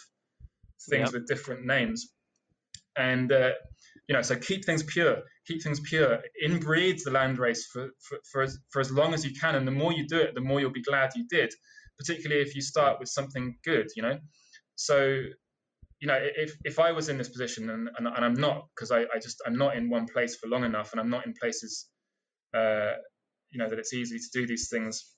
things 0.90 1.11
Yep. 1.11 1.14
with 1.14 1.28
different 1.28 1.65
names. 1.65 2.14
And 2.98 3.32
uh, 3.32 3.52
you 4.07 4.15
know, 4.15 4.22
so 4.22 4.36
keep 4.36 4.65
things 4.65 4.84
pure, 4.84 5.22
keep 5.47 5.61
things 5.63 5.80
pure. 5.81 6.19
Inbreed 6.45 7.03
the 7.03 7.11
landrace 7.11 7.63
for, 7.72 7.89
for 7.99 8.18
for 8.31 8.41
as, 8.43 8.57
for 8.72 8.80
as 8.80 8.91
long 8.91 9.13
as 9.13 9.26
you 9.26 9.34
can, 9.39 9.55
and 9.55 9.68
the 9.68 9.72
more 9.72 9.93
you 9.93 10.07
do 10.07 10.19
it, 10.19 10.35
the 10.35 10.41
more 10.41 10.59
you'll 10.59 10.72
be 10.72 10.84
glad 10.84 11.11
you 11.15 11.26
did. 11.30 11.51
Particularly 11.99 12.41
if 12.41 12.55
you 12.55 12.61
start 12.61 12.99
with 12.99 13.09
something 13.09 13.57
good, 13.63 13.88
you 13.95 14.01
know. 14.01 14.19
So 14.76 15.23
you 15.99 16.07
know, 16.07 16.18
if 16.19 16.55
if 16.63 16.80
I 16.80 16.91
was 16.91 17.09
in 17.09 17.18
this 17.18 17.30
position, 17.30 17.69
and 17.69 17.89
and, 17.97 18.07
and 18.07 18.26
I'm 18.26 18.34
not, 18.34 18.68
because 18.76 18.91
I, 18.91 19.01
I 19.01 19.19
just 19.22 19.38
I'm 19.45 19.57
not 19.57 19.76
in 19.76 19.89
one 19.89 20.07
place 20.07 20.35
for 20.35 20.47
long 20.47 20.63
enough, 20.63 20.91
and 20.91 20.99
I'm 20.99 21.09
not 21.09 21.26
in 21.27 21.34
places, 21.39 21.88
uh, 22.55 22.93
you 23.51 23.59
know, 23.59 23.69
that 23.69 23.80
it's 23.80 23.93
easy 23.93 24.18
to 24.18 24.30
do 24.34 24.47
these 24.47 24.69
things 24.69 25.13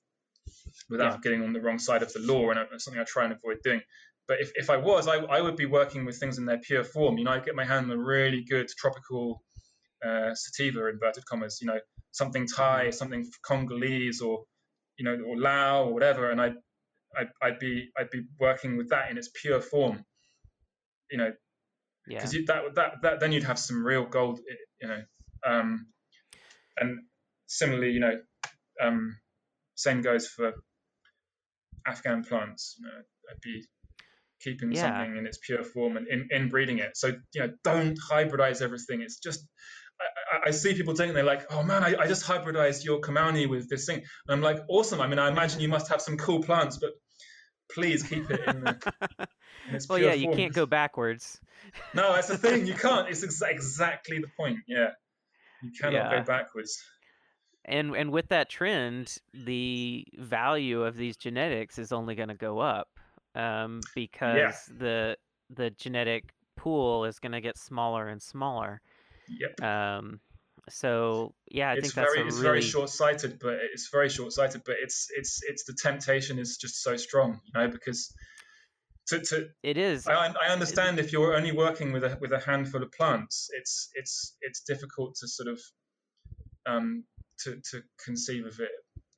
without 0.90 1.14
Yeah. 1.14 1.20
getting 1.24 1.44
on 1.44 1.54
the 1.54 1.62
wrong 1.62 1.80
side 1.80 2.04
of 2.04 2.12
the 2.14 2.20
law, 2.20 2.50
and 2.50 2.60
it's 2.74 2.84
something 2.84 3.02
I 3.02 3.06
try 3.06 3.24
and 3.26 3.34
avoid 3.34 3.60
doing. 3.64 3.82
But 4.28 4.40
if, 4.42 4.52
if 4.56 4.70
I 4.70 4.78
was, 4.78 5.08
I, 5.08 5.18
I 5.18 5.42
would 5.42 5.58
be 5.58 5.66
working 5.66 6.06
with 6.06 6.20
things 6.20 6.38
in 6.38 6.46
their 6.46 6.60
pure 6.60 6.84
form. 6.84 7.18
You 7.18 7.26
know, 7.26 7.32
I'd 7.32 7.46
get 7.46 7.56
my 7.56 7.66
hand 7.66 7.92
on 7.92 7.98
a 7.98 8.02
really 8.02 8.44
good 8.44 8.68
tropical 8.78 9.44
uh, 10.06 10.34
sativa, 10.36 10.88
inverted 10.88 11.26
commas, 11.26 11.60
you 11.62 11.68
know, 11.68 11.80
something 12.12 12.48
Thai, 12.48 12.90
something 12.92 13.26
Congolese, 13.46 14.22
or 14.22 14.44
you 14.98 15.06
know, 15.06 15.18
or 15.28 15.38
Lao, 15.38 15.86
or 15.86 15.94
whatever, 15.94 16.30
and 16.32 16.40
I'd, 16.42 16.56
I'd, 17.18 17.30
I'd 17.42 17.60
be 17.60 17.90
I'd 17.98 18.10
be 18.10 18.24
working 18.40 18.78
with 18.78 18.90
that 18.90 19.12
in 19.12 19.18
its 19.18 19.30
pure 19.42 19.62
form. 19.62 20.06
You 21.12 21.18
know, 21.18 21.32
Yeah. 22.08 22.20
because 22.20 22.32
that, 22.48 22.76
that 22.76 22.92
that 23.02 23.20
then 23.20 23.32
you'd 23.32 23.44
have 23.44 23.60
some 23.60 23.86
real 23.86 24.06
gold, 24.06 24.40
you 24.82 24.88
know. 24.88 25.02
Um, 25.46 25.88
and 26.78 27.00
similarly, 27.48 27.92
you 27.92 28.00
know, 28.00 28.22
um, 28.82 29.18
same 29.76 30.02
goes 30.02 30.28
for 30.28 30.54
Afghan 31.86 32.24
plants. 32.24 32.76
You 32.80 32.88
know, 32.88 32.98
I'd 33.30 33.42
be 33.42 33.66
keeping 34.42 34.74
Yeah. 34.74 34.82
something 34.82 35.18
in 35.18 35.26
its 35.26 35.40
pure 35.46 35.64
form 35.64 35.98
and 35.98 36.08
in, 36.08 36.28
inbreeding 36.32 36.80
it. 36.80 36.98
So 36.98 37.10
you 37.34 37.42
know, 37.42 37.54
don't 37.64 37.98
hybridize 38.12 38.62
everything. 38.62 39.02
It's 39.02 39.20
just 39.20 39.46
I, 40.32 40.48
I, 40.48 40.52
see 40.52 40.74
people 40.74 40.94
doing 40.94 41.10
it. 41.10 41.14
They're 41.14 41.24
like, 41.24 41.52
oh 41.52 41.64
man, 41.64 41.84
I, 41.84 41.96
I 42.00 42.08
just 42.08 42.26
hybridized 42.26 42.84
your 42.84 43.00
Kamani 43.02 43.48
with 43.48 43.70
this 43.70 43.86
thing. 43.86 43.98
And 43.98 44.06
I'm 44.30 44.42
like, 44.42 44.60
awesome. 44.68 45.02
I 45.02 45.08
mean, 45.08 45.20
I 45.20 45.30
imagine 45.30 45.60
you 45.60 45.68
must 45.68 45.88
have 45.90 46.02
some 46.02 46.18
cool 46.18 46.42
plants, 46.42 46.78
but 46.78 46.92
please 47.72 48.04
keep 48.04 48.30
it 48.30 48.42
in, 48.48 48.62
the, 48.62 48.94
in 49.72 49.80
well, 49.90 50.00
yeah, 50.00 50.14
you 50.14 50.26
form. 50.26 50.38
can't 50.38 50.54
go 50.54 50.66
backwards. 50.66 51.40
No, 51.94 52.14
that's 52.14 52.28
the 52.28 52.38
thing. 52.38 52.68
You 52.68 52.74
can't. 52.74 53.08
It's 53.10 53.26
exa- 53.26 53.50
exactly 53.52 54.20
the 54.20 54.28
point. 54.38 54.60
Yeah, 54.68 54.90
you 55.62 55.72
cannot 55.80 56.12
Yeah. 56.12 56.20
go 56.20 56.26
backwards. 56.26 56.84
And 57.66 57.96
and 57.96 58.12
with 58.12 58.28
that 58.30 58.50
trend, 58.50 59.18
the 59.34 60.06
value 60.18 60.84
of 60.84 60.98
these 60.98 61.16
genetics 61.16 61.80
is 61.80 61.94
only 61.94 62.14
going 62.14 62.28
to 62.28 62.36
go 62.36 62.60
up 62.60 62.90
um, 63.36 63.80
because 63.96 64.66
the 64.78 65.18
the 65.50 65.70
genetic 65.70 66.34
pool 66.58 67.06
is 67.06 67.20
going 67.20 67.32
to 67.32 67.42
get 67.42 67.58
smaller 67.58 68.08
and 68.10 68.22
smaller. 68.22 68.82
Yep. 69.30 69.62
Um, 69.62 70.20
so 70.70 71.34
yeah, 71.52 71.72
I 71.72 71.74
it's 71.74 71.82
think 71.82 71.94
that's 71.94 72.14
very 72.14 72.24
a 72.24 72.28
it's 72.28 72.36
really 72.36 72.48
very 72.48 72.62
short-sighted, 72.62 73.40
but 73.40 73.56
it's 73.74 73.90
very 73.92 74.10
short-sighted. 74.10 74.62
But 74.66 74.76
it's 74.82 75.08
it's 75.16 75.42
it's 75.44 75.66
the 75.66 75.74
temptation 75.74 76.40
is 76.40 76.58
just 76.58 76.82
so 76.82 76.96
strong, 76.96 77.42
you 77.46 77.60
know, 77.60 77.68
because 77.68 78.14
to 79.08 79.20
to 79.20 79.50
it 79.62 79.78
is. 79.78 80.08
I, 80.08 80.28
I 80.28 80.50
understand 80.50 81.00
if 81.00 81.12
you're 81.12 81.36
only 81.36 81.52
working 81.52 81.92
with 81.92 82.04
a 82.04 82.18
with 82.22 82.32
a 82.32 82.40
handful 82.40 82.82
of 82.84 82.92
plants, 82.92 83.50
it's 83.54 83.90
it's 83.96 84.38
it's 84.42 84.62
difficult 84.62 85.16
to 85.16 85.28
sort 85.28 85.50
of 85.50 85.60
um 86.66 87.04
to 87.40 87.60
to 87.72 87.82
conceive 88.04 88.46
of 88.46 88.60
it. 88.60 88.72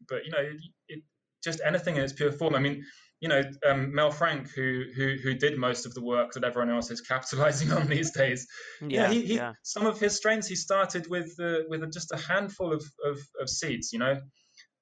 But 0.08 0.26
you 0.26 0.32
know, 0.32 0.40
it, 0.40 0.58
it 0.88 1.04
just 1.44 1.62
anything 1.64 1.98
in 1.98 2.04
its 2.04 2.14
pure 2.14 2.32
form. 2.32 2.56
I 2.56 2.60
mean, 2.60 2.84
you 3.22 3.30
know, 3.30 3.42
um, 3.66 3.94
Mel 3.94 4.12
Frank, 4.12 4.50
who 4.54 4.84
who 4.96 5.16
who 5.24 5.34
did 5.34 5.58
most 5.58 5.86
of 5.86 5.94
the 5.94 6.04
work 6.04 6.34
that 6.34 6.44
everyone 6.44 6.74
else 6.74 6.92
is 6.92 7.02
capitalizing 7.14 7.72
on 7.72 7.88
these 7.88 8.12
days. 8.12 8.48
yeah, 8.82 9.10
he, 9.12 9.22
he 9.22 9.36
yeah, 9.36 9.54
some 9.64 9.86
of 9.86 10.00
his 10.00 10.16
strains 10.16 10.48
he 10.48 10.56
started 10.56 11.08
with 11.10 11.34
uh, 11.40 11.60
with 11.70 11.92
just 11.92 12.12
a 12.12 12.18
handful 12.18 12.74
of, 12.74 12.84
of, 13.06 13.18
of 13.42 13.50
seeds, 13.50 13.92
you 13.94 14.00
know, 14.00 14.20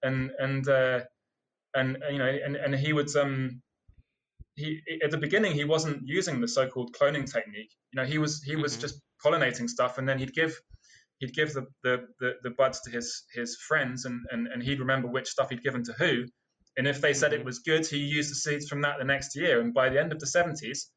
and 0.02 0.32
and 0.40 0.68
uh, 0.68 1.02
and 1.76 1.98
uh, 2.04 2.10
you 2.10 2.18
know, 2.20 2.38
and, 2.46 2.56
and 2.56 2.76
he 2.76 2.94
would 2.94 3.16
um 3.16 3.62
he 4.56 4.82
at 5.04 5.12
the 5.12 5.18
beginning 5.18 5.54
he 5.54 5.64
wasn't 5.64 6.02
using 6.06 6.42
the 6.42 6.48
so-called 6.48 6.94
cloning 7.00 7.32
technique. 7.32 7.72
You 7.92 8.02
know, 8.02 8.06
he 8.06 8.18
was 8.18 8.42
he 8.44 8.56
was 8.56 8.78
Mhm. 8.78 8.82
just 8.82 9.02
pollinating 9.24 9.70
stuff, 9.70 9.98
and 9.98 10.08
then 10.10 10.20
he'd 10.20 10.34
give 10.34 10.60
he'd 11.20 11.34
give 11.34 11.54
the, 11.54 11.66
the, 11.84 12.08
the, 12.20 12.34
the 12.44 12.50
buds 12.52 12.82
to 12.82 12.92
his 12.92 13.24
his 13.34 13.58
friends, 13.68 14.06
and, 14.06 14.22
and 14.32 14.48
and 14.48 14.64
he'd 14.64 14.80
remember 14.80 15.08
which 15.08 15.30
stuff 15.30 15.50
he'd 15.50 15.64
given 15.64 15.84
to 15.84 15.94
who. 15.94 16.26
And 16.78 16.88
if 16.88 17.02
they 17.02 17.14
said 17.14 17.34
it 17.34 17.41
Mhm. 17.41 17.45
was 17.45 17.60
good, 17.60 17.86
he 17.86 17.98
used 17.98 18.32
the 18.32 18.36
seeds 18.36 18.68
from 18.68 18.82
that 18.82 18.98
the 18.98 19.06
next 19.06 19.36
year. 19.36 19.62
And 19.62 19.74
by 19.74 19.90
the 19.90 20.00
end 20.00 20.12
of 20.12 20.20
the 20.20 20.26
70s, 20.26 20.91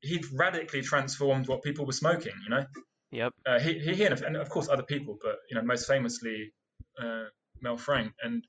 he'd 0.00 0.24
radically 0.32 0.82
transformed 0.82 1.48
what 1.48 1.62
people 1.62 1.86
were 1.86 1.92
smoking. 1.92 2.34
You 2.44 2.50
know, 2.50 2.66
yep, 3.10 3.32
uh, 3.46 3.58
he, 3.60 3.78
he 3.78 4.04
and, 4.04 4.12
of, 4.12 4.22
and 4.22 4.36
of 4.36 4.48
course 4.48 4.68
other 4.68 4.82
people, 4.82 5.18
but 5.22 5.36
you 5.50 5.56
know 5.56 5.62
most 5.62 5.86
famously 5.86 6.52
uh, 6.98 7.24
Mel 7.60 7.76
Frank. 7.76 8.12
And 8.22 8.46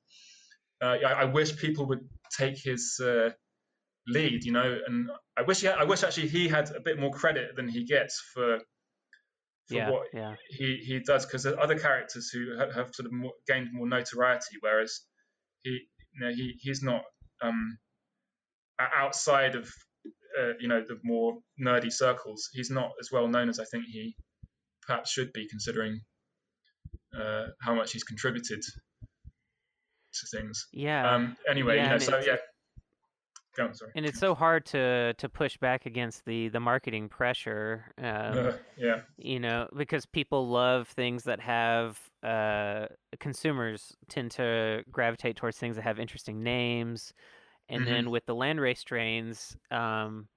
uh, 0.82 0.98
I, 1.06 1.12
I 1.22 1.26
wish 1.26 1.58
people 1.58 1.86
would 1.88 2.08
take 2.38 2.58
his 2.58 3.00
uh, 3.04 3.32
lead, 4.08 4.44
you 4.44 4.52
know. 4.52 4.80
And 4.86 5.10
I 5.38 5.42
wish 5.42 5.62
he, 5.62 5.68
had, 5.68 5.78
I 5.78 5.84
wish 5.84 6.04
actually 6.04 6.30
he 6.30 6.48
had 6.48 6.72
a 6.76 6.80
bit 6.80 7.00
more 7.00 7.12
credit 7.12 7.56
than 7.56 7.68
he 7.68 7.86
gets 7.86 8.22
for 8.34 8.60
for 9.68 9.76
yeah, 9.76 9.90
what 9.90 10.08
yeah, 10.14 10.36
he 10.50 10.78
he 10.78 11.00
does 11.00 11.26
because 11.26 11.44
there 11.44 11.54
are 11.56 11.64
other 11.64 11.78
characters 11.78 12.30
who 12.30 12.58
have, 12.58 12.74
have 12.74 12.96
sort 12.96 13.06
of 13.06 13.12
more, 13.12 13.34
gained 13.48 13.68
more 13.74 13.88
notoriety, 13.88 14.58
whereas 14.62 15.02
he 15.64 15.80
you 16.18 16.26
know 16.26 16.34
he 16.34 16.56
he's 16.60 16.82
not 16.82 17.04
um, 17.42 17.78
outside 18.80 19.56
of 19.56 19.70
uh, 20.40 20.54
you 20.60 20.68
know 20.68 20.82
the 20.82 21.00
more 21.04 21.38
nerdy 21.64 21.92
circles. 21.92 22.50
He's 22.54 22.70
not 22.70 22.92
as 23.00 23.10
well 23.12 23.28
known 23.28 23.50
as 23.50 23.60
I 23.60 23.66
think 23.66 23.86
he 23.92 24.16
perhaps 24.86 25.12
should 25.12 25.32
be, 25.34 25.48
considering 25.50 26.00
uh, 27.18 27.48
how 27.62 27.76
much 27.76 27.92
he's 27.92 28.04
contributed 28.04 28.62
to 28.62 30.38
things. 30.38 30.68
yeah. 30.74 31.14
Um, 31.14 31.38
anyway, 31.50 31.78
yeah, 31.78 31.84
you 31.84 31.90
know, 31.90 31.98
so 31.98 32.20
yeah. 32.20 32.38
Go 33.58 33.66
on, 33.66 33.74
sorry. 33.74 33.94
and 33.96 34.06
it's 34.06 34.20
so 34.20 34.36
hard 34.36 34.66
to 34.68 35.14
to 35.18 35.30
push 35.30 35.58
back 35.58 35.86
against 35.86 36.26
the 36.26 36.50
the 36.50 36.60
marketing 36.60 37.10
pressure. 37.10 37.92
Um, 37.98 38.50
Uh, 38.50 38.58
yeah, 38.78 39.04
you 39.18 39.40
know 39.40 39.70
because 39.78 40.06
people 40.08 40.50
love 40.50 40.88
things 40.90 41.24
that 41.26 41.40
have 41.42 42.10
uh 42.24 42.88
consumers 43.20 43.96
tend 44.10 44.32
to 44.32 44.84
gravitate 44.92 45.38
towards 45.38 45.58
things 45.60 45.76
that 45.78 45.84
have 45.84 46.00
interesting 46.00 46.44
names 46.44 47.14
and 47.70 47.86
Mhm. 47.86 47.88
then 47.88 48.12
with 48.12 48.26
the 48.28 48.36
landrace 48.36 48.80
strains 48.80 49.58
um 49.72 50.30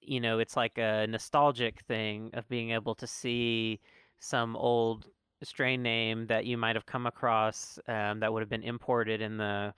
you 0.00 0.20
know 0.20 0.38
it's 0.38 0.56
like 0.56 0.78
a 0.78 1.06
nostalgic 1.08 1.80
thing 1.82 2.30
of 2.34 2.48
being 2.48 2.70
able 2.70 2.94
to 2.94 3.06
see 3.06 3.80
some 4.20 4.56
old 4.56 5.08
strain 5.42 5.82
name 5.82 6.26
that 6.26 6.46
you 6.46 6.56
might 6.56 6.76
have 6.76 6.86
come 6.86 7.06
across 7.06 7.78
um, 7.88 8.20
that 8.20 8.32
would 8.32 8.42
have 8.42 8.48
been 8.48 8.62
imported 8.62 9.20
in 9.20 9.36
the 9.36 9.72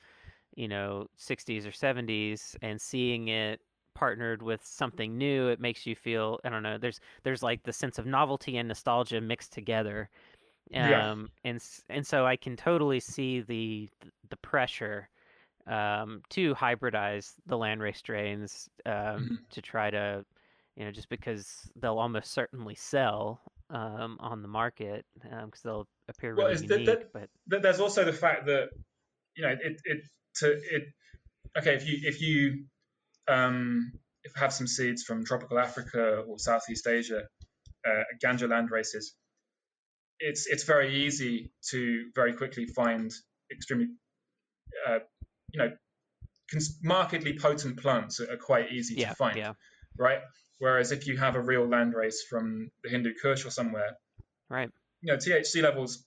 you 0.56 0.68
know 0.68 1.06
60s 1.18 1.66
or 1.66 1.70
70s 1.70 2.56
and 2.62 2.81
seeing 2.81 3.28
it 3.28 3.60
partnered 3.94 4.43
with 4.43 4.64
something 4.64 5.18
new 5.18 5.48
it 5.48 5.60
makes 5.60 5.86
you 5.86 5.94
feel 5.94 6.39
i 6.44 6.48
don't 6.48 6.62
know 6.62 6.78
there's 6.78 7.01
there's 7.24 7.43
like 7.43 7.62
the 7.64 7.72
sense 7.72 7.98
of 7.98 8.06
novelty 8.06 8.56
and 8.56 8.68
nostalgia 8.68 9.20
mixed 9.20 9.52
together 9.52 10.09
Yeah. 10.70 11.10
um 11.10 11.28
and 11.44 11.60
and 11.89 12.06
so 12.06 12.24
i 12.24 12.36
can 12.36 12.56
totally 12.56 13.01
see 13.01 13.40
the 13.40 13.89
the 14.28 14.36
pressure 14.39 15.09
um 15.66 16.22
to 16.31 16.55
hybridize 16.55 17.35
the 17.47 17.56
landrace 17.56 17.97
strains 17.97 18.68
um 18.86 18.93
Mhm. 18.93 19.39
to 19.51 19.60
try 19.62 19.90
to 19.90 20.24
you 20.77 20.85
know 20.85 20.90
just 20.93 21.09
because 21.09 21.70
they'll 21.77 21.98
almost 21.98 22.32
certainly 22.32 22.74
sell 22.77 23.40
um 23.70 24.16
on 24.20 24.40
the 24.43 24.48
market 24.48 25.05
because 25.22 25.60
they'll 25.62 25.86
appear 26.09 26.35
Well, 26.35 26.47
really 26.47 26.55
is 26.55 26.62
that- 26.62 26.81
unique 26.81 26.86
that- 26.86 27.12
but 27.12 27.28
Th- 27.51 27.62
there's 27.62 27.81
also 27.81 28.05
the 28.05 28.12
fact 28.12 28.47
that 28.47 28.70
you 29.36 29.43
know 29.43 29.51
it 29.51 29.81
it 29.85 30.02
to 30.36 30.52
it 30.52 30.85
okay 31.59 31.74
if 31.74 31.86
you 31.86 31.98
if 32.02 32.20
you 32.20 32.65
um 33.28 33.93
if 34.24 34.35
have 34.36 34.52
some 34.52 34.66
seeds 34.66 35.02
from 35.02 35.24
tropical 35.24 35.59
Africa 35.59 36.23
or 36.28 36.39
Southeast 36.39 36.86
Asia, 36.86 37.23
uh, 37.86 38.02
Ganja 38.23 38.48
land 38.48 38.70
races, 38.70 39.15
it's 40.19 40.47
it's 40.47 40.65
very 40.65 41.05
easy 41.07 41.52
to 41.70 42.11
very 42.15 42.35
quickly 42.35 42.66
find 42.66 43.11
extremely 43.51 43.89
uh, 44.86 44.98
you 45.52 45.59
know 45.59 45.73
cons- 46.51 46.78
markedly 46.82 47.39
potent 47.39 47.78
plants 47.78 48.20
are, 48.20 48.32
are 48.32 48.36
quite 48.36 48.73
easy 48.73 48.97
yeah 48.97 49.11
to 49.11 49.15
find, 49.15 49.36
yeah 49.36 49.55
right? 49.98 50.20
Whereas 50.59 50.93
if 50.93 51.07
you 51.07 51.16
have 51.16 51.36
a 51.36 51.40
real 51.40 51.66
land 51.66 51.94
race 51.94 52.23
from 52.28 52.69
the 52.85 52.90
Hindu 52.90 53.15
Kush 53.23 53.47
or 53.47 53.51
somewhere, 53.51 53.97
right 54.51 54.70
you 55.01 55.12
know 55.12 55.19
THC 55.19 55.62
levels 55.62 56.05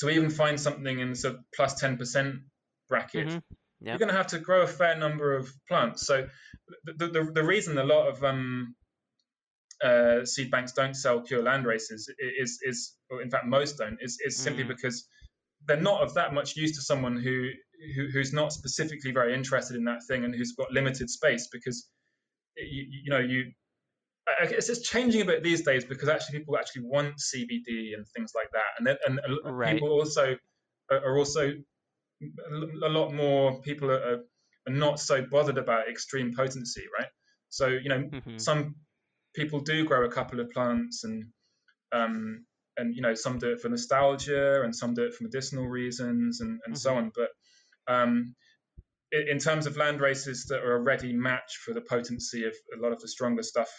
to 0.00 0.10
even 0.10 0.30
find 0.30 0.60
something 0.60 0.98
in 0.98 1.10
the 1.10 1.16
sort 1.16 1.34
of 1.34 1.40
plus 1.54 1.80
10% 1.82 2.40
bracket 2.88 3.28
Mhm. 3.28 3.42
you're 3.80 3.98
going 3.98 4.10
to 4.10 4.16
have 4.16 4.26
to 4.26 4.38
grow 4.38 4.62
a 4.62 4.66
fair 4.66 4.96
number 4.96 5.36
of 5.36 5.50
plants 5.68 6.06
so 6.06 6.26
the, 6.84 7.06
the, 7.06 7.30
the 7.34 7.44
reason 7.44 7.78
a 7.78 7.84
lot 7.84 8.08
of 8.08 8.22
um, 8.24 8.74
uh, 9.82 10.24
seed 10.24 10.50
banks 10.50 10.72
don't 10.72 10.94
sell 10.94 11.20
pure 11.20 11.42
land 11.42 11.64
races 11.64 12.10
is 12.18 12.58
is 12.62 12.96
or 13.10 13.22
in 13.22 13.30
fact 13.30 13.46
most 13.46 13.78
don't 13.78 13.98
is, 14.00 14.18
is 14.26 14.36
simply 14.36 14.64
Mm. 14.64 14.68
because 14.68 15.06
they're 15.66 15.80
not 15.80 16.02
of 16.02 16.14
that 16.14 16.34
much 16.34 16.56
use 16.56 16.74
to 16.76 16.82
someone 16.82 17.16
who, 17.16 17.50
who 17.94 18.08
who's 18.12 18.32
not 18.32 18.52
specifically 18.52 19.12
very 19.12 19.34
interested 19.34 19.76
in 19.76 19.84
that 19.84 20.00
thing 20.08 20.24
and 20.24 20.34
who's 20.34 20.52
got 20.52 20.70
limited 20.72 21.08
space 21.08 21.48
because 21.52 21.88
you, 22.56 22.86
you 23.04 23.10
know 23.10 23.18
you 23.18 23.52
I 24.40 24.46
guess 24.46 24.68
it's 24.68 24.80
changing 24.88 25.22
a 25.22 25.24
bit 25.24 25.42
these 25.42 25.62
days 25.62 25.84
because 25.84 26.08
actually 26.08 26.40
people 26.40 26.58
actually 26.58 26.82
want 26.84 27.16
CBD 27.16 27.94
and 27.94 28.06
things 28.14 28.32
like 28.34 28.50
that, 28.52 28.70
and 28.76 28.86
then 28.86 28.96
and 29.06 29.20
right. 29.44 29.74
people 29.74 29.90
also 29.90 30.36
are 30.90 31.16
also 31.16 31.52
a 32.20 32.88
lot 32.88 33.12
more 33.12 33.60
people 33.60 33.90
are, 33.90 34.20
are 34.66 34.72
not 34.72 35.00
so 35.00 35.22
bothered 35.22 35.58
about 35.58 35.88
extreme 35.88 36.34
potency, 36.34 36.84
right? 36.98 37.08
So 37.48 37.66
you 37.68 37.88
know 37.88 38.00
mm-hmm. 38.00 38.38
some 38.38 38.76
people 39.34 39.60
do 39.60 39.84
grow 39.84 40.04
a 40.04 40.10
couple 40.10 40.40
of 40.40 40.50
plants 40.50 41.04
and 41.04 41.24
um, 41.92 42.44
and 42.76 42.94
you 42.94 43.02
know 43.02 43.14
some 43.14 43.38
do 43.38 43.52
it 43.52 43.60
for 43.60 43.68
nostalgia 43.68 44.62
and 44.62 44.74
some 44.74 44.94
do 44.94 45.04
it 45.04 45.14
for 45.14 45.24
medicinal 45.24 45.66
reasons 45.66 46.40
and, 46.40 46.60
and 46.64 46.74
mm-hmm. 46.74 46.74
so 46.74 46.96
on. 46.96 47.12
But 47.14 47.28
um, 47.92 48.34
in 49.10 49.38
terms 49.38 49.66
of 49.66 49.76
land 49.76 50.00
races 50.00 50.46
that 50.50 50.62
are 50.62 50.76
a 50.76 50.82
ready 50.82 51.12
match 51.12 51.58
for 51.64 51.72
the 51.72 51.80
potency 51.80 52.44
of 52.44 52.54
a 52.76 52.80
lot 52.80 52.92
of 52.92 53.00
the 53.00 53.08
stronger 53.08 53.42
stuff 53.42 53.70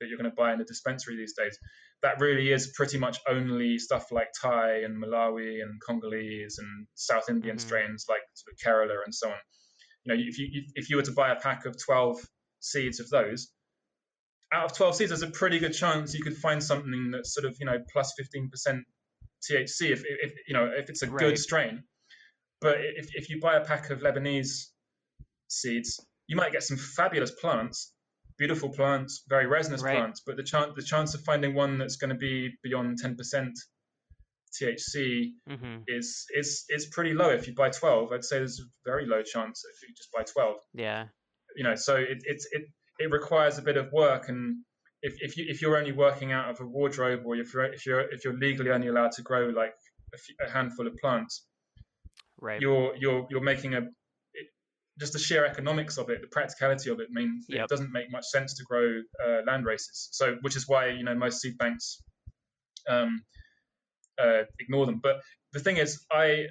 that 0.00 0.08
you're 0.08 0.18
going 0.18 0.30
to 0.30 0.36
buy 0.36 0.52
in 0.52 0.58
the 0.58 0.64
dispensary 0.64 1.16
these 1.16 1.34
days, 1.34 1.58
that 2.02 2.20
really 2.20 2.52
is 2.52 2.72
pretty 2.74 2.98
much 2.98 3.18
only 3.28 3.78
stuff 3.78 4.12
like 4.12 4.28
Thai 4.40 4.82
and 4.82 5.02
Malawi 5.02 5.62
and 5.62 5.80
Congolese 5.86 6.58
and 6.58 6.86
South 6.94 7.28
Indian 7.28 7.56
mm-hmm. 7.56 7.66
strains 7.66 8.06
like 8.08 8.20
sort 8.34 8.52
of 8.52 8.58
Kerala 8.58 8.98
and 9.04 9.14
so 9.14 9.28
on. 9.28 9.36
You 10.04 10.14
know, 10.14 10.20
if 10.20 10.38
you 10.38 10.62
if 10.74 10.90
you 10.90 10.96
were 10.96 11.02
to 11.02 11.12
buy 11.12 11.30
a 11.30 11.36
pack 11.36 11.64
of 11.64 11.76
12 11.82 12.18
seeds 12.60 13.00
of 13.00 13.08
those, 13.08 13.48
out 14.52 14.66
of 14.66 14.76
12 14.76 14.96
seeds, 14.96 15.10
there's 15.10 15.22
a 15.22 15.30
pretty 15.30 15.58
good 15.58 15.72
chance 15.72 16.14
you 16.14 16.22
could 16.22 16.36
find 16.36 16.62
something 16.62 17.10
that's 17.10 17.34
sort 17.34 17.46
of 17.46 17.56
you 17.58 17.66
know 17.66 17.78
plus 17.90 18.12
15% 18.20 18.82
THC 19.50 19.90
if, 19.90 20.02
if 20.04 20.32
you 20.46 20.54
know 20.54 20.70
if 20.76 20.90
it's 20.90 21.02
a 21.02 21.10
right. 21.10 21.18
good 21.18 21.38
strain. 21.38 21.82
But 22.60 22.76
if, 22.80 23.08
if 23.14 23.28
you 23.30 23.40
buy 23.40 23.56
a 23.56 23.64
pack 23.64 23.90
of 23.90 24.00
Lebanese 24.00 24.68
seeds, 25.48 26.00
you 26.26 26.36
might 26.36 26.52
get 26.52 26.62
some 26.62 26.76
fabulous 26.76 27.30
plants, 27.30 27.92
beautiful 28.38 28.68
plants, 28.68 29.24
very 29.28 29.46
resinous 29.46 29.82
right. 29.82 29.96
plants. 29.96 30.22
But 30.26 30.36
the 30.36 30.42
chance 30.42 30.72
the 30.76 30.82
chance 30.82 31.14
of 31.14 31.22
finding 31.22 31.54
one 31.54 31.78
that's 31.78 31.96
going 31.96 32.10
to 32.10 32.16
be 32.16 32.50
beyond 32.62 32.98
10% 33.02 33.16
THC 34.60 35.32
mm-hmm. 35.48 35.76
is 35.88 36.26
is 36.34 36.64
is 36.68 36.86
pretty 36.86 37.14
low. 37.14 37.30
If 37.30 37.46
you 37.46 37.54
buy 37.54 37.70
12, 37.70 38.12
I'd 38.12 38.24
say 38.24 38.38
there's 38.38 38.60
a 38.60 38.88
very 38.88 39.06
low 39.06 39.22
chance 39.22 39.62
if 39.64 39.88
you 39.88 39.94
just 39.94 40.10
buy 40.12 40.22
12. 40.22 40.56
Yeah. 40.74 41.06
You 41.56 41.64
know, 41.64 41.74
so 41.74 41.96
it, 41.96 42.18
it's 42.24 42.46
it 42.52 42.62
it 42.98 43.10
requires 43.10 43.58
a 43.58 43.62
bit 43.62 43.76
of 43.76 43.92
work 43.92 44.28
and 44.28 44.56
if, 45.02 45.14
if 45.20 45.36
you 45.36 45.44
if 45.48 45.60
you're 45.60 45.76
only 45.76 45.92
working 45.92 46.32
out 46.32 46.50
of 46.50 46.60
a 46.60 46.66
wardrobe 46.66 47.22
or 47.24 47.36
if 47.36 47.52
you're 47.52 47.64
if 47.64 47.84
you're 47.86 48.00
if 48.00 48.24
you're 48.24 48.38
legally 48.38 48.70
only 48.70 48.88
allowed 48.88 49.12
to 49.12 49.22
grow 49.22 49.48
like 49.48 49.74
a, 50.14 50.16
few, 50.16 50.34
a 50.44 50.50
handful 50.50 50.86
of 50.86 50.94
plants 51.00 51.46
right 52.40 52.60
you're 52.60 52.94
you're 52.96 53.26
you're 53.30 53.42
making 53.42 53.74
a 53.74 53.78
it, 53.78 53.84
just 54.98 55.12
the 55.12 55.18
sheer 55.18 55.44
economics 55.44 55.98
of 55.98 56.08
it 56.10 56.20
the 56.20 56.28
practicality 56.28 56.90
of 56.90 57.00
it 57.00 57.10
means 57.10 57.46
yep. 57.48 57.64
it 57.64 57.68
doesn't 57.68 57.92
make 57.92 58.10
much 58.10 58.24
sense 58.24 58.54
to 58.54 58.64
grow 58.64 59.00
uh, 59.26 59.40
land 59.46 59.64
races 59.64 60.08
so 60.12 60.36
which 60.42 60.56
is 60.56 60.68
why 60.68 60.88
you 60.88 61.02
know 61.02 61.14
most 61.14 61.40
seed 61.40 61.56
banks 61.58 62.02
um, 62.88 63.22
uh, 64.18 64.42
ignore 64.60 64.86
them 64.86 65.00
but 65.02 65.20
the 65.52 65.60
thing 65.60 65.76
is 65.76 66.04
i 66.12 66.44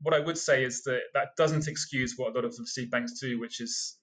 what 0.00 0.14
i 0.14 0.18
would 0.18 0.38
say 0.38 0.64
is 0.64 0.82
that 0.82 1.00
that 1.14 1.28
doesn't 1.36 1.68
excuse 1.68 2.14
what 2.16 2.32
a 2.32 2.34
lot 2.34 2.44
of 2.44 2.56
the 2.56 2.66
seed 2.66 2.90
banks 2.90 3.20
do 3.20 3.38
which 3.38 3.60
is 3.60 3.98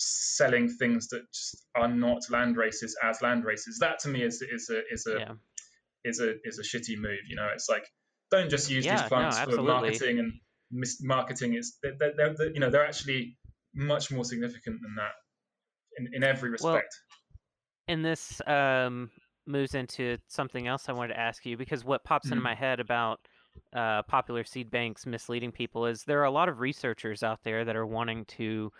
selling 0.00 0.68
things 0.68 1.08
that 1.08 1.22
just 1.32 1.66
are 1.74 1.88
not 1.88 2.22
land 2.30 2.56
races 2.56 2.96
as 3.02 3.20
land 3.20 3.44
races. 3.44 3.78
That 3.78 3.98
to 4.00 4.08
me 4.08 4.22
is 4.22 4.42
is 4.42 4.70
a 4.70 4.80
is 4.90 5.06
a 5.06 5.18
yeah. 5.18 5.32
is 6.04 6.20
a 6.20 6.34
is 6.44 6.58
a 6.58 6.62
shitty 6.62 6.98
move. 6.98 7.20
You 7.28 7.36
know, 7.36 7.48
it's 7.52 7.68
like 7.68 7.84
don't 8.30 8.50
just 8.50 8.70
use 8.70 8.84
yeah, 8.84 8.96
these 8.96 9.08
plants 9.08 9.38
no, 9.46 9.56
for 9.56 9.62
marketing 9.62 10.18
and 10.18 10.32
marketing. 11.00 11.54
Is 11.54 11.78
they're, 11.82 11.94
they're, 11.98 12.34
they're, 12.36 12.52
you 12.52 12.60
know 12.60 12.70
they're 12.70 12.86
actually 12.86 13.36
much 13.74 14.10
more 14.10 14.24
significant 14.24 14.80
than 14.82 14.94
that 14.96 15.12
in, 15.98 16.08
in 16.14 16.24
every 16.24 16.50
respect. 16.50 16.72
Well, 16.74 16.82
and 17.88 18.04
this 18.04 18.40
um, 18.46 19.10
moves 19.46 19.74
into 19.74 20.18
something 20.28 20.66
else 20.66 20.88
I 20.88 20.92
wanted 20.92 21.14
to 21.14 21.20
ask 21.20 21.44
you 21.44 21.56
because 21.56 21.84
what 21.84 22.04
pops 22.04 22.26
mm-hmm. 22.26 22.34
into 22.34 22.44
my 22.44 22.54
head 22.54 22.80
about 22.80 23.20
uh, 23.74 24.02
popular 24.02 24.44
seed 24.44 24.70
banks 24.70 25.06
misleading 25.06 25.52
people 25.52 25.86
is 25.86 26.04
there 26.04 26.20
are 26.20 26.24
a 26.24 26.30
lot 26.30 26.48
of 26.48 26.60
researchers 26.60 27.22
out 27.22 27.40
there 27.44 27.64
that 27.64 27.76
are 27.76 27.86
wanting 27.86 28.24
to 28.26 28.70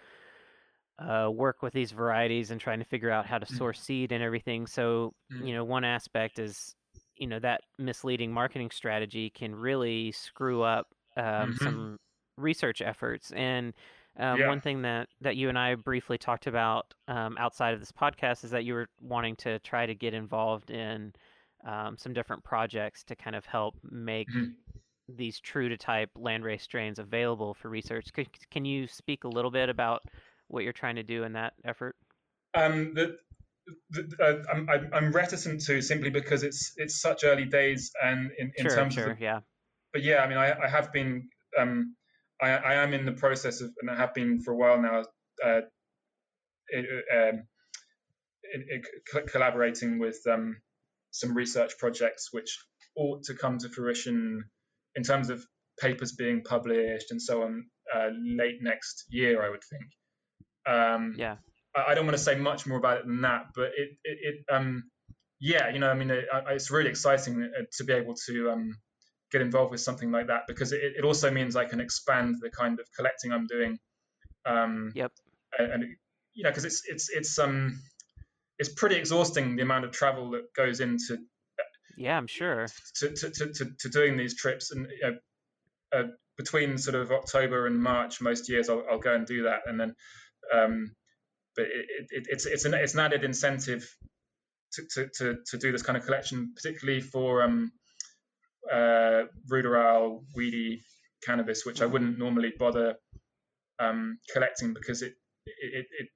uh, 1.01 1.31
work 1.33 1.63
with 1.63 1.73
these 1.73 1.93
varieties 1.93 2.51
and 2.51 2.61
trying 2.61 2.79
to 2.79 2.85
figure 2.85 3.11
out 3.11 3.27
how 3.27 3.39
to 3.39 3.47
mm. 3.47 3.57
source 3.57 3.81
seed 3.81 4.13
and 4.13 4.23
everything. 4.23 4.67
So, 4.67 5.15
mm. 5.33 5.47
you 5.47 5.55
know, 5.55 5.65
one 5.65 5.85
aspect 5.85 6.39
is, 6.39 6.75
you 7.17 7.27
know, 7.27 7.39
that 7.41 7.63
misleading 7.79 8.33
marketing 8.33 8.71
strategy 8.71 9.31
can 9.31 9.55
really 9.55 10.13
screw 10.13 10.63
up 10.63 10.87
um, 11.21 11.53
mm-hmm. 11.53 11.65
some 11.65 11.99
research 12.37 12.83
efforts. 12.83 13.33
And 13.33 13.75
um, 14.19 14.41
yeah. 14.41 14.49
one 14.49 14.61
thing 14.61 14.83
that, 14.83 15.09
that 15.21 15.37
you 15.37 15.49
and 15.49 15.59
I 15.59 15.75
briefly 15.75 16.19
talked 16.19 16.47
about 16.47 16.93
um, 17.09 17.37
outside 17.39 17.75
of 17.75 17.81
this 17.81 17.93
podcast 17.93 18.45
is 18.45 18.51
that 18.51 18.65
you 18.65 18.75
were 18.75 18.89
wanting 19.01 19.37
to 19.37 19.59
try 19.61 19.87
to 19.87 19.95
get 19.95 20.15
involved 20.15 20.71
in 20.71 21.13
um, 21.67 21.97
some 21.99 22.13
different 22.13 22.43
projects 22.43 23.05
to 23.05 23.17
kind 23.17 23.37
of 23.37 23.45
help 23.47 23.75
make 23.91 24.29
mm-hmm. 24.29 24.51
these 25.09 25.39
true 25.41 25.69
to 25.69 25.77
type 25.77 26.11
landrace 26.17 26.63
strains 26.63 26.99
available 26.99 27.55
for 27.55 27.69
research. 27.69 28.07
Can, 28.13 28.27
can 28.51 28.65
you 28.65 28.89
speak 28.89 29.25
a 29.25 29.29
little 29.29 29.51
bit 29.51 29.69
about 29.69 30.03
what 30.49 30.65
you're 30.65 30.73
trying 30.73 30.97
to 30.97 31.03
do 31.03 31.23
in 31.25 31.35
that 31.35 31.53
effort? 31.65 31.95
Um, 32.55 32.95
the, 32.95 33.17
the, 33.91 34.17
uh, 34.21 34.53
I'm, 34.53 34.91
I'm 34.93 35.13
reticent 35.13 35.63
to 35.67 35.81
simply 35.83 36.11
because 36.11 36.43
it's 36.43 36.73
it's 36.77 37.01
such 37.01 37.23
early 37.25 37.45
days 37.45 37.93
and 38.03 38.31
in, 38.39 38.53
in 38.57 38.67
sure, 38.67 38.75
terms 38.75 38.95
sure, 38.95 39.11
of 39.11 39.19
the, 39.19 39.25
yeah. 39.25 39.41
But 39.93 40.03
yeah, 40.03 40.19
I 40.19 40.29
mean, 40.29 40.39
I, 40.39 40.55
I 40.65 40.69
have 40.69 40.93
been 40.93 41.29
um, 41.59 41.97
I, 42.41 42.51
I 42.51 42.75
am 42.75 42.95
in 42.95 43.05
the 43.05 43.13
process 43.13 43.61
of 43.61 43.71
and 43.81 43.91
I 43.91 43.97
have 43.97 44.15
been 44.15 44.41
for 44.41 44.53
a 44.53 44.57
while 44.57 44.81
now. 44.81 45.03
Uh, 45.45 45.61
um, 47.13 47.43
collaborating 49.29 49.99
with 49.99 50.19
um, 50.31 50.57
some 51.11 51.35
research 51.35 51.73
projects 51.79 52.29
which 52.33 52.59
ought 52.97 53.25
to 53.25 53.35
come 53.35 53.59
to 53.59 53.69
fruition 53.69 54.45
in 54.95 55.03
terms 55.03 55.31
of 55.31 55.45
papers 55.81 56.13
being 56.13 56.43
published 56.43 57.11
and 57.11 57.21
so 57.21 57.43
on 57.43 57.65
uh, 57.95 58.09
late 58.23 58.59
next 58.61 59.05
year, 59.09 59.43
I 59.43 59.51
would 59.51 59.63
think. 59.65 59.85
Um, 60.67 61.15
yeah. 61.17 61.37
I, 61.75 61.93
I, 61.93 61.95
don't 61.95 62.07
want 62.07 62.17
to 62.17 62.23
say 62.23 62.37
much 62.37 62.67
more 62.67 62.79
about 62.79 62.99
it 62.99 63.07
than 63.07 63.23
that, 63.23 63.47
but 63.55 63.71
it, 63.77 63.91
it, 64.05 64.19
it 64.23 64.55
um, 64.55 64.85
yeah, 65.41 65.71
you 65.71 65.79
know, 65.79 65.91
I 65.91 65.95
mean, 65.95 66.11
it, 66.11 66.27
it's 66.51 66.71
really 66.71 66.91
exciting 66.91 67.43
uh, 67.43 67.63
to 67.79 67.85
be 67.85 67.95
able 67.95 68.15
to 68.27 68.51
um, 68.51 68.75
get 69.33 69.41
involved 69.41 69.71
with 69.71 69.81
something 69.81 70.11
like 70.11 70.27
that 70.27 70.43
because 70.47 70.73
it, 70.73 70.81
it 70.99 71.05
also 71.05 71.31
means 71.31 71.57
I 71.57 71.65
can 71.65 71.81
expand 71.81 72.37
the 72.41 72.51
kind 72.51 72.79
of 72.81 72.87
collecting 72.97 73.33
I'm 73.33 73.47
doing. 73.47 73.79
Um, 74.47 74.93
yep. 74.95 75.13
And, 75.59 75.73
and 75.73 75.85
you 76.35 76.45
know, 76.45 76.51
because 76.51 76.65
it's 76.65 76.83
it's 76.87 77.09
it's 77.11 77.39
um 77.39 77.81
it's 78.59 78.69
pretty 78.69 78.97
exhausting 78.97 79.57
the 79.57 79.63
amount 79.63 79.85
of 79.85 79.93
travel 79.93 80.31
that 80.31 80.53
goes 80.55 80.81
into. 80.81 81.19
Yeah, 81.97 82.17
I'm 82.17 82.27
sure. 82.27 82.67
To 82.97 83.11
to 83.11 83.31
to, 83.31 83.53
to, 83.53 83.71
to 83.79 83.89
doing 83.89 84.17
these 84.17 84.37
trips 84.37 84.71
and 84.71 84.87
you 84.87 85.11
know, 85.11 85.19
uh, 85.99 86.07
between 86.37 86.79
sort 86.79 86.95
of 86.95 87.11
October 87.11 87.67
and 87.67 87.83
March, 87.83 88.21
most 88.21 88.49
years 88.49 88.69
I'll, 88.69 88.85
I'll 88.91 88.99
go 88.99 89.15
and 89.15 89.27
do 89.27 89.45
that, 89.45 89.61
and 89.67 89.79
then 89.79 89.95
um, 90.55 90.93
but 91.57 91.67
it, 91.67 92.07
it, 92.11 92.27
it's 92.29 92.47
it's 92.47 92.65
an 92.65 92.75
it's 92.75 92.95
an 92.95 93.01
added 93.01 93.25
incentive 93.25 93.95
to, 94.73 94.83
to, 94.95 95.09
to, 95.19 95.37
to 95.47 95.59
do 95.59 95.73
this 95.73 95.83
kind 95.83 95.97
of 95.97 96.05
collection, 96.05 96.53
particularly 96.55 97.01
for 97.01 97.43
um, 97.43 97.73
uh, 98.73 99.25
ruderal, 99.51 100.25
weedy 100.35 100.83
cannabis, 101.25 101.65
which 101.67 101.83
I 101.83 101.87
wouldn't 101.87 102.19
normally 102.19 102.53
bother 102.59 102.95
um, 103.79 104.19
collecting 104.33 104.75
because 104.75 105.03
it, 105.03 105.15
it, 105.47 105.87
it, 105.99 106.09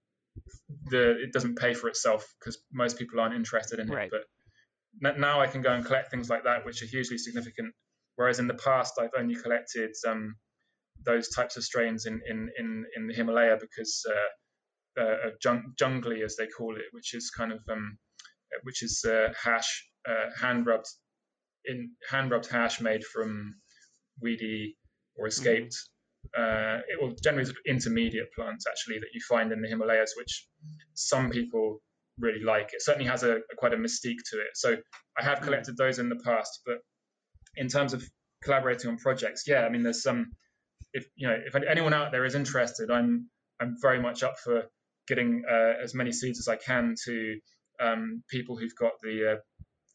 the 0.87 1.23
it 1.23 1.33
doesn't 1.33 1.57
pay 1.57 1.75
for 1.75 1.89
itself 1.89 2.27
because 2.39 2.59
most 2.73 2.99
people 2.99 3.21
aren't 3.21 3.35
interested 3.35 3.79
in 3.79 3.91
it. 3.91 3.95
Right. 3.95 4.11
But 4.11 5.19
now 5.19 5.41
I 5.41 5.47
can 5.47 5.63
go 5.63 5.73
and 5.73 5.85
collect 5.85 6.11
things 6.11 6.31
like 6.31 6.45
that, 6.45 6.65
which 6.65 6.83
are 6.83 6.87
hugely 6.87 7.19
significant. 7.19 7.75
Whereas 8.17 8.39
in 8.39 8.47
the 8.47 8.55
past, 8.55 8.95
I've 9.01 9.11
only 9.19 9.35
collected 9.35 9.91
um, 10.07 10.37
those 11.05 11.29
types 11.31 11.57
of 11.57 11.65
strains 11.65 12.07
in 12.07 12.21
in 12.27 12.51
in, 12.59 12.85
in 12.97 13.07
the 13.09 13.15
Himalaya 13.15 13.57
because 13.61 14.05
uh, 14.09 15.01
uh, 15.01 15.31
jung- 15.43 15.75
jungly, 15.77 16.23
as 16.23 16.37
they 16.37 16.47
call 16.47 16.77
it, 16.77 16.85
which 16.93 17.15
is 17.15 17.31
kind 17.31 17.53
of 17.53 17.61
um, 17.71 17.99
which 18.63 18.83
is 18.83 19.05
uh, 19.05 19.33
hash 19.43 19.85
uh, 20.09 20.31
hand 20.41 20.67
rubbed 20.67 20.87
in 21.67 21.91
hand 22.11 22.31
rubbed 22.31 22.51
hash 22.51 22.81
made 22.81 23.05
from 23.05 23.55
weedy 24.21 24.77
or 25.17 25.27
escaped. 25.27 25.75
Mm-hmm. 25.75 26.43
Uh, 26.43 26.79
it 26.89 27.01
will 27.01 27.15
generally 27.23 27.45
sort 27.45 27.59
of 27.59 27.63
intermediate 27.67 28.33
plants 28.35 28.67
actually 28.67 28.99
that 28.99 29.09
you 29.13 29.21
find 29.29 29.53
in 29.53 29.61
the 29.61 29.69
Himalayas, 29.69 30.15
which 30.17 30.47
some 30.95 31.31
people 31.31 31.81
really 32.19 32.43
like. 32.43 32.71
It 32.73 32.83
certainly 32.83 33.07
has 33.09 33.23
a, 33.23 33.37
a 33.37 33.57
quite 33.59 33.75
a 33.75 33.77
mystique 33.77 34.23
to 34.31 34.39
it. 34.39 34.49
So 34.55 34.77
I 35.19 35.23
have 35.23 35.41
mm. 35.41 35.45
collected 35.45 35.77
those 35.77 35.99
in 35.99 36.09
the 36.09 36.21
past, 36.25 36.61
but 36.65 36.79
in 37.57 37.69
terms 37.69 37.93
of 37.93 38.03
collaborating 38.43 38.91
on 38.91 38.97
projects, 38.97 39.45
yeah, 39.47 39.65
I 39.65 39.69
mean, 39.69 39.83
there's 39.83 40.03
some 40.03 40.33
if 40.93 41.07
you 41.17 41.29
know 41.29 41.37
if 41.45 41.55
anyone 41.55 41.93
out 41.93 42.13
there 42.13 42.25
is 42.25 42.35
interested, 42.35 42.91
I'm 42.91 43.29
I'm 43.61 43.77
very 43.81 44.01
much 44.01 44.23
up 44.23 44.39
for 44.43 44.63
getting 45.07 45.43
uh, 45.51 45.83
as 45.83 45.95
many 45.95 46.13
seeds 46.13 46.39
as 46.39 46.49
I 46.49 46.57
can 46.57 46.95
to 47.05 47.39
um, 47.81 48.23
people 48.31 48.57
who've 48.57 48.75
got 48.75 48.93
the 49.03 49.33
uh, 49.33 49.37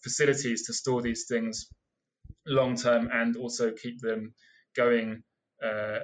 facilities 0.04 0.66
to 0.68 0.74
store 0.74 1.02
these 1.02 1.26
things 1.28 1.68
long 2.48 2.76
term 2.76 3.10
and 3.12 3.38
also 3.38 3.72
keep 3.72 4.00
them 4.02 4.34
going, 4.76 5.24
uh, 5.64 6.00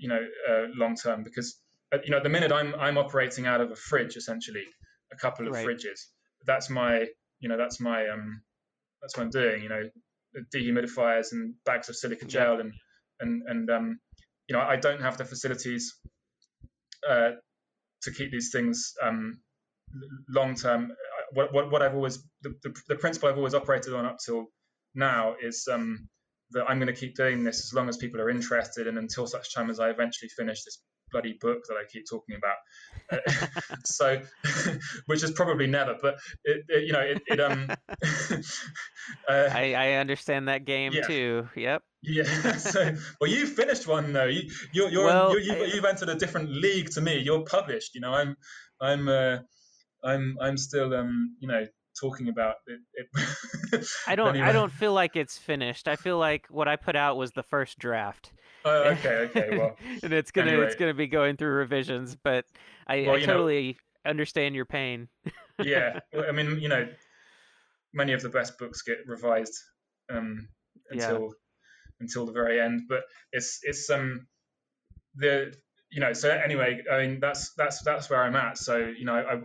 you 0.00 0.08
know, 0.08 0.20
uh, 0.50 0.66
long 0.76 0.96
term. 0.96 1.22
Because 1.24 1.60
uh, 1.92 1.98
you 2.04 2.10
know, 2.10 2.18
at 2.18 2.22
the 2.22 2.28
minute 2.30 2.52
I'm 2.52 2.74
I'm 2.76 2.98
operating 2.98 3.46
out 3.46 3.60
of 3.60 3.70
a 3.70 3.76
fridge 3.76 4.16
essentially, 4.16 4.64
a 5.12 5.16
couple 5.16 5.48
of 5.48 5.54
Right. 5.54 5.66
fridges. 5.66 6.00
That's 6.46 6.70
my, 6.70 7.06
you 7.40 7.48
know, 7.48 7.56
that's 7.58 7.80
my, 7.80 8.08
um, 8.08 8.42
that's 9.02 9.16
what 9.16 9.24
I'm 9.24 9.30
doing. 9.30 9.62
You 9.62 9.68
know, 9.68 9.90
dehumidifiers 10.54 11.32
and 11.32 11.54
bags 11.64 11.88
of 11.88 11.96
silica 11.96 12.26
gel, 12.26 12.60
and 12.60 12.72
and 13.20 13.42
and 13.48 13.70
um, 13.70 14.00
you 14.48 14.56
know, 14.56 14.62
I 14.62 14.76
don't 14.76 15.02
have 15.02 15.18
the 15.18 15.24
facilities 15.24 15.94
uh, 17.08 17.32
to 18.02 18.12
keep 18.12 18.30
these 18.32 18.50
things 18.52 18.94
um, 19.02 19.40
long 20.28 20.54
term. 20.54 20.92
What, 21.34 21.52
what 21.52 21.70
what 21.70 21.82
I've 21.82 21.94
always 21.94 22.18
the, 22.42 22.54
the 22.62 22.74
the 22.88 22.96
principle 22.96 23.28
I've 23.28 23.36
always 23.38 23.54
operated 23.54 23.94
on 23.94 24.04
up 24.06 24.18
till 24.24 24.46
now 24.94 25.34
is 25.42 25.66
um, 25.72 26.08
that 26.50 26.64
I'm 26.68 26.78
going 26.78 26.92
to 26.94 26.98
keep 27.00 27.14
doing 27.16 27.44
this 27.44 27.60
as 27.64 27.72
long 27.72 27.88
as 27.88 27.96
people 27.96 28.20
are 28.20 28.30
interested, 28.30 28.86
and 28.86 28.98
until 28.98 29.26
such 29.26 29.54
time 29.54 29.70
as 29.70 29.80
I 29.80 29.90
eventually 29.90 30.28
finish 30.36 30.62
this 30.64 30.82
bloody 31.10 31.36
book 31.40 31.58
that 31.68 31.74
I 31.74 31.84
keep 31.92 32.04
talking 32.08 32.36
about. 32.36 32.56
Uh, 33.12 33.46
so, 33.84 34.20
which 35.06 35.22
is 35.22 35.30
probably 35.32 35.66
never, 35.66 35.96
but 36.00 36.16
it, 36.44 36.64
it 36.68 36.86
you 36.86 36.92
know 36.92 37.00
it, 37.00 37.22
it 37.26 37.40
um. 37.40 37.68
uh, 39.28 39.48
I, 39.52 39.74
I 39.74 39.92
understand 39.94 40.48
that 40.48 40.64
game 40.64 40.92
Yeah. 40.92 41.02
too. 41.06 41.48
Yep. 41.56 41.82
yeah. 42.02 42.56
So, 42.56 42.94
well, 43.20 43.30
you 43.30 43.46
finished 43.46 43.86
one 43.86 44.12
though. 44.12 44.26
You, 44.26 44.50
you're, 44.72 44.88
you're, 44.90 45.04
Well, 45.04 45.30
you're 45.32 45.40
you've, 45.40 45.62
I- 45.62 45.74
you've 45.74 45.84
entered 45.84 46.08
a 46.08 46.14
different 46.14 46.50
league 46.50 46.90
to 46.90 47.00
me. 47.00 47.18
You're 47.18 47.44
published. 47.44 47.94
You 47.94 48.00
know, 48.02 48.12
I'm, 48.12 48.36
I'm, 48.80 49.08
uh, 49.08 49.38
I'm, 50.04 50.36
I'm 50.40 50.56
still, 50.56 50.94
um, 50.94 51.36
you 51.40 51.48
know, 51.48 51.64
talking 52.00 52.28
about 52.28 52.56
it. 52.66 52.80
it. 52.94 53.86
I 54.06 54.14
don't 54.16 54.30
Anyway. 54.30 54.46
I 54.46 54.52
don't 54.52 54.72
feel 54.72 54.92
like 54.92 55.16
it's 55.16 55.38
finished. 55.38 55.88
I 55.88 55.96
feel 55.96 56.18
like 56.18 56.46
what 56.48 56.68
I 56.68 56.76
put 56.76 56.96
out 56.96 57.16
was 57.16 57.32
the 57.32 57.42
first 57.42 57.78
draft. 57.78 58.32
Oh, 58.64 58.82
okay, 58.92 59.14
okay. 59.30 59.58
Well, 59.58 59.76
and 60.02 60.12
it's 60.12 60.30
gonna 60.30 60.52
anyway. 60.52 60.66
it's 60.66 60.76
gonna 60.76 60.94
be 60.94 61.06
going 61.06 61.36
through 61.36 61.52
revisions, 61.52 62.16
but 62.22 62.44
I, 62.86 63.02
Well, 63.02 63.14
I 63.14 63.18
you 63.18 63.26
know- 63.26 63.32
totally 63.34 63.76
understand 64.06 64.54
your 64.54 64.64
pain. 64.64 65.08
yeah. 65.62 66.00
I 66.28 66.32
mean, 66.32 66.58
you 66.60 66.68
know, 66.68 66.88
many 67.94 68.12
of 68.14 68.22
the 68.22 68.28
best 68.28 68.58
books 68.58 68.82
get 68.82 68.98
revised 69.06 69.54
um, 70.10 70.48
Yeah. 70.92 71.10
until 71.10 71.34
until 72.00 72.26
the 72.26 72.32
very 72.32 72.60
end. 72.60 72.82
But 72.88 73.02
it's 73.32 73.60
it's 73.62 73.88
um 73.90 74.26
the 75.14 75.52
you 75.90 76.00
know 76.00 76.12
so 76.14 76.30
anyway 76.30 76.80
I 76.90 77.02
mean 77.02 77.20
that's 77.20 77.52
that's 77.54 77.82
that's 77.82 78.08
where 78.10 78.22
I'm 78.22 78.34
at. 78.36 78.58
So 78.58 78.76
you 78.78 79.04
know 79.04 79.14
I 79.14 79.40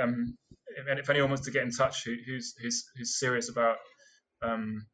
um 0.00 0.36
if, 0.76 1.10
anyone 1.10 1.30
wants 1.30 1.44
to 1.46 1.50
get 1.50 1.64
in 1.64 1.70
touch 1.70 2.04
who, 2.04 2.14
who's 2.26 2.54
who's 2.62 2.84
who's 2.96 3.18
serious 3.18 3.48
about 3.50 3.76
um 4.42 4.86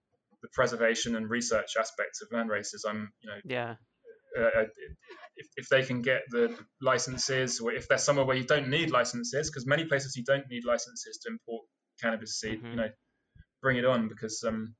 the 0.42 0.48
preservation 0.52 1.16
and 1.16 1.28
research 1.30 1.76
aspects 1.78 2.22
of 2.22 2.28
land 2.30 2.50
races, 2.50 2.84
I'm 2.88 3.10
you 3.22 3.30
know 3.30 3.40
Yeah. 3.44 3.76
uh, 4.38 4.64
if, 5.36 5.46
if 5.56 5.68
they 5.70 5.82
can 5.82 6.02
get 6.02 6.22
the 6.30 6.54
licenses 6.80 7.60
or 7.60 7.72
if 7.72 7.88
there's 7.88 8.02
somewhere 8.02 8.24
where 8.26 8.36
you 8.36 8.44
don't 8.44 8.68
need 8.68 8.90
licenses 8.90 9.50
because 9.50 9.66
many 9.66 9.84
places 9.84 10.14
you 10.16 10.24
don't 10.24 10.48
need 10.50 10.64
licenses 10.64 11.18
to 11.22 11.30
import 11.32 11.64
cannabis 12.00 12.38
seed 12.40 12.62
Mhm. 12.62 12.70
you 12.70 12.76
know 12.76 12.88
bring 13.62 13.76
it 13.78 13.84
on 13.84 14.08
because 14.08 14.44
um 14.46 14.74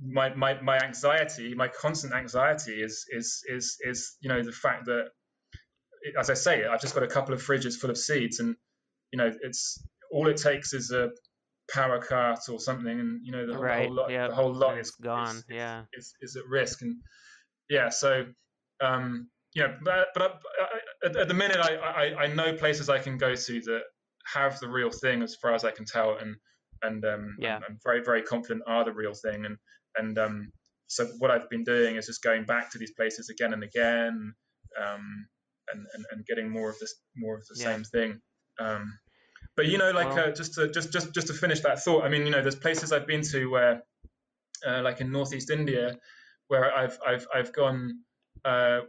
my, 0.00 0.34
my 0.34 0.60
my 0.60 0.78
anxiety 0.78 1.54
my 1.54 1.68
constant 1.68 2.12
anxiety 2.12 2.82
is 2.82 3.04
is 3.10 3.42
is 3.48 3.76
is 3.80 4.16
you 4.20 4.28
know 4.28 4.42
the 4.42 4.52
fact 4.52 4.86
that 4.86 5.08
as 6.18 6.30
i 6.30 6.34
say 6.34 6.64
i've 6.64 6.80
just 6.80 6.94
got 6.94 7.02
a 7.02 7.08
couple 7.08 7.34
of 7.34 7.42
fridges 7.42 7.74
full 7.76 7.90
of 7.90 7.98
seeds 7.98 8.38
and 8.40 8.56
you 9.14 9.18
know 9.18 9.30
it's 9.42 9.80
all 10.10 10.26
it 10.28 10.36
takes 10.36 10.72
is 10.72 10.90
a 10.90 11.08
power 11.72 12.00
cut 12.02 12.40
or 12.50 12.58
something 12.58 12.98
and 12.98 13.20
you 13.24 13.30
know 13.30 13.46
the, 13.46 13.56
Right, 13.56 13.86
whole 13.86 13.94
lot 13.94 14.10
yeah, 14.10 14.26
the 14.26 14.34
whole 14.34 14.52
lot 14.52 14.76
is 14.76 14.90
gone, 14.90 15.36
is, 15.36 15.44
yeah. 15.48 15.82
is, 15.96 16.06
is, 16.20 16.30
is 16.30 16.36
at 16.36 16.42
risk 16.50 16.82
and 16.82 16.96
yeah 17.70 17.88
so 17.90 18.26
um 18.82 19.30
you 19.54 19.62
know 19.62 19.72
but, 19.84 20.08
but 20.14 20.40
I, 20.60 21.06
at, 21.06 21.16
at 21.16 21.28
the 21.28 21.34
minute 21.34 21.58
I, 21.58 21.76
I 21.76 22.24
i 22.24 22.26
know 22.26 22.54
places 22.54 22.90
i 22.90 22.98
can 22.98 23.16
go 23.16 23.36
to 23.36 23.60
that 23.60 23.82
have 24.32 24.58
the 24.58 24.68
real 24.68 24.90
thing 24.90 25.22
as 25.22 25.36
far 25.40 25.54
as 25.54 25.64
i 25.64 25.70
can 25.70 25.84
tell 25.84 26.18
and 26.18 26.34
and 26.82 27.04
um 27.04 27.36
Yeah. 27.38 27.56
I'm, 27.58 27.62
I'm 27.68 27.78
very 27.84 28.02
very 28.02 28.22
confident 28.22 28.62
are 28.66 28.84
the 28.84 28.92
real 28.92 29.14
thing 29.14 29.46
and 29.46 29.56
and 29.96 30.18
um 30.18 30.50
so 30.88 31.06
what 31.20 31.30
i've 31.30 31.48
been 31.48 31.62
doing 31.62 31.94
is 31.94 32.06
just 32.06 32.22
going 32.24 32.44
back 32.46 32.72
to 32.72 32.78
these 32.78 32.92
places 32.98 33.30
again 33.30 33.52
and 33.52 33.62
again 33.62 34.34
um 34.84 35.04
and 35.72 35.86
and, 35.94 36.04
and 36.10 36.26
getting 36.26 36.50
more 36.50 36.68
of 36.68 36.78
this 36.80 36.94
more 37.16 37.36
of 37.36 37.44
the 37.46 37.56
Yeah. 37.60 37.74
same 37.74 37.84
thing 37.84 38.20
um 38.58 38.98
but 39.56 39.66
you 39.66 39.78
know 39.78 39.90
like 39.90 40.14
Well- 40.14 40.28
uh, 40.28 40.32
just 40.32 40.54
to 40.54 40.68
just 40.70 40.92
just 40.92 41.14
just 41.14 41.26
to 41.28 41.34
finish 41.34 41.60
that 41.60 41.82
thought 41.82 42.04
i 42.04 42.08
mean 42.08 42.26
you 42.26 42.32
know 42.32 42.42
there's 42.42 42.56
places 42.56 42.92
i've 42.92 43.06
been 43.06 43.22
to 43.22 43.46
where 43.46 43.82
uh, 44.66 44.82
like 44.82 45.00
in 45.00 45.10
northeast 45.12 45.50
india 45.50 45.96
where 46.48 46.74
i've 46.74 46.98
i've 47.06 47.26
i've 47.34 47.52
gone 47.52 48.00
uh 48.44 48.80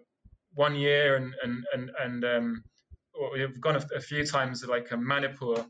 one 0.53 0.76
year 0.76 1.16
and 1.16 1.34
and 1.44 1.66
and 1.74 1.92
and 2.00 2.26
um 2.26 2.64
we've 3.34 3.60
gone 3.61 3.76
a, 3.76 3.85
a 3.95 4.00
few 4.00 4.26
times 4.26 4.61
to 4.61 4.68
like 4.68 4.92
a 4.92 4.98
manipur 4.98 5.66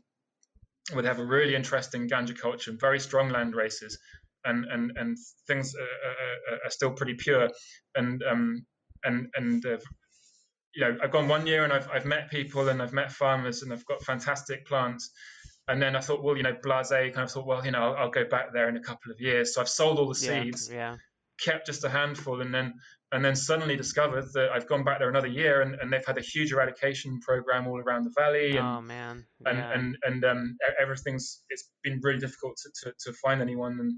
where 0.92 1.02
they 1.02 1.08
have 1.08 1.18
a 1.18 1.24
really 1.24 1.54
interesting 1.54 2.08
ganja 2.08 2.38
culture 2.38 2.70
and 2.70 2.80
very 2.80 3.00
strong 3.00 3.28
land 3.30 3.54
races 3.54 3.98
and 4.44 4.64
and 4.66 4.92
and 4.96 5.18
things 5.46 5.74
are, 5.74 6.54
are, 6.54 6.58
are 6.64 6.70
still 6.70 6.92
pretty 6.92 7.14
pure. 7.14 7.50
And 7.96 8.22
um 8.22 8.64
and 9.04 9.28
and 9.36 9.64
uh, 9.66 9.78
you 10.76 10.82
know 10.84 10.96
I've 11.02 11.10
gone 11.10 11.26
one 11.26 11.46
year 11.46 11.64
and 11.64 11.72
I've 11.72 11.88
I've 11.90 12.04
met 12.04 12.30
people 12.30 12.68
and 12.68 12.80
I've 12.82 12.92
met 12.92 13.10
farmers 13.10 13.62
and 13.62 13.72
I've 13.72 13.84
got 13.86 14.02
fantastic 14.02 14.66
plants 14.66 15.10
and 15.68 15.82
then 15.82 15.96
I 15.96 16.00
thought 16.00 16.22
well 16.22 16.36
you 16.36 16.42
know 16.42 16.56
blase 16.62 16.90
kind 16.90 17.18
of 17.18 17.30
thought 17.30 17.46
well 17.46 17.64
you 17.64 17.70
know 17.72 17.82
I'll, 17.82 17.96
I'll 18.04 18.10
go 18.10 18.24
back 18.28 18.52
there 18.52 18.68
in 18.68 18.76
a 18.76 18.80
couple 18.82 19.10
of 19.10 19.20
years 19.20 19.54
so 19.54 19.60
I've 19.60 19.68
sold 19.68 19.98
all 19.98 20.12
the 20.12 20.20
Yeah. 20.26 20.42
seeds 20.42 20.70
Yeah. 20.70 20.96
kept 21.42 21.66
just 21.66 21.82
a 21.84 21.88
handful 21.88 22.40
and 22.42 22.54
then 22.54 22.74
and 23.12 23.24
then 23.24 23.36
suddenly 23.36 23.76
discovered 23.76 24.26
that 24.34 24.50
I've 24.52 24.66
gone 24.66 24.82
back 24.84 24.98
there 24.98 25.08
another 25.08 25.28
year 25.28 25.62
and, 25.62 25.76
and 25.76 25.92
they've 25.92 26.04
had 26.04 26.18
a 26.18 26.22
huge 26.22 26.52
eradication 26.52 27.20
program 27.20 27.66
all 27.68 27.78
around 27.80 28.02
the 28.04 28.12
valley 28.16 28.56
and 28.56 28.66
Oh 28.66 28.80
man. 28.82 29.24
and 29.46 29.58
yeah. 29.58 29.72
and 29.72 29.96
and 30.02 30.24
um, 30.24 30.56
e- 30.68 30.72
everything's 30.80 31.42
it's 31.48 31.70
been 31.84 32.00
really 32.02 32.18
difficult 32.18 32.56
to, 32.62 32.68
to, 32.82 32.94
to 33.04 33.12
find 33.24 33.40
anyone 33.40 33.78
and 33.80 33.92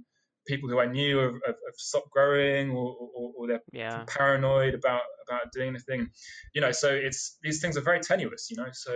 people 0.49 0.69
who 0.69 0.81
I 0.81 0.87
knew 0.87 1.19
have, 1.19 1.35
have, 1.47 1.57
have 1.67 1.77
stopped 1.77 2.11
growing 2.11 2.71
or, 2.71 2.97
or, 3.15 3.33
or 3.37 3.47
they're 3.49 3.63
yeah. 3.73 4.07
paranoid 4.07 4.75
about 4.75 5.03
about 5.29 5.53
doing 5.53 5.73
the 5.75 5.81
thing 5.81 6.11
you 6.55 6.61
know 6.61 6.73
so 6.73 6.89
it's 6.93 7.39
these 7.43 7.61
things 7.61 7.77
are 7.77 7.83
very 7.83 8.01
tenuous 8.01 8.49
you 8.51 8.57
know 8.57 8.69
so 8.73 8.93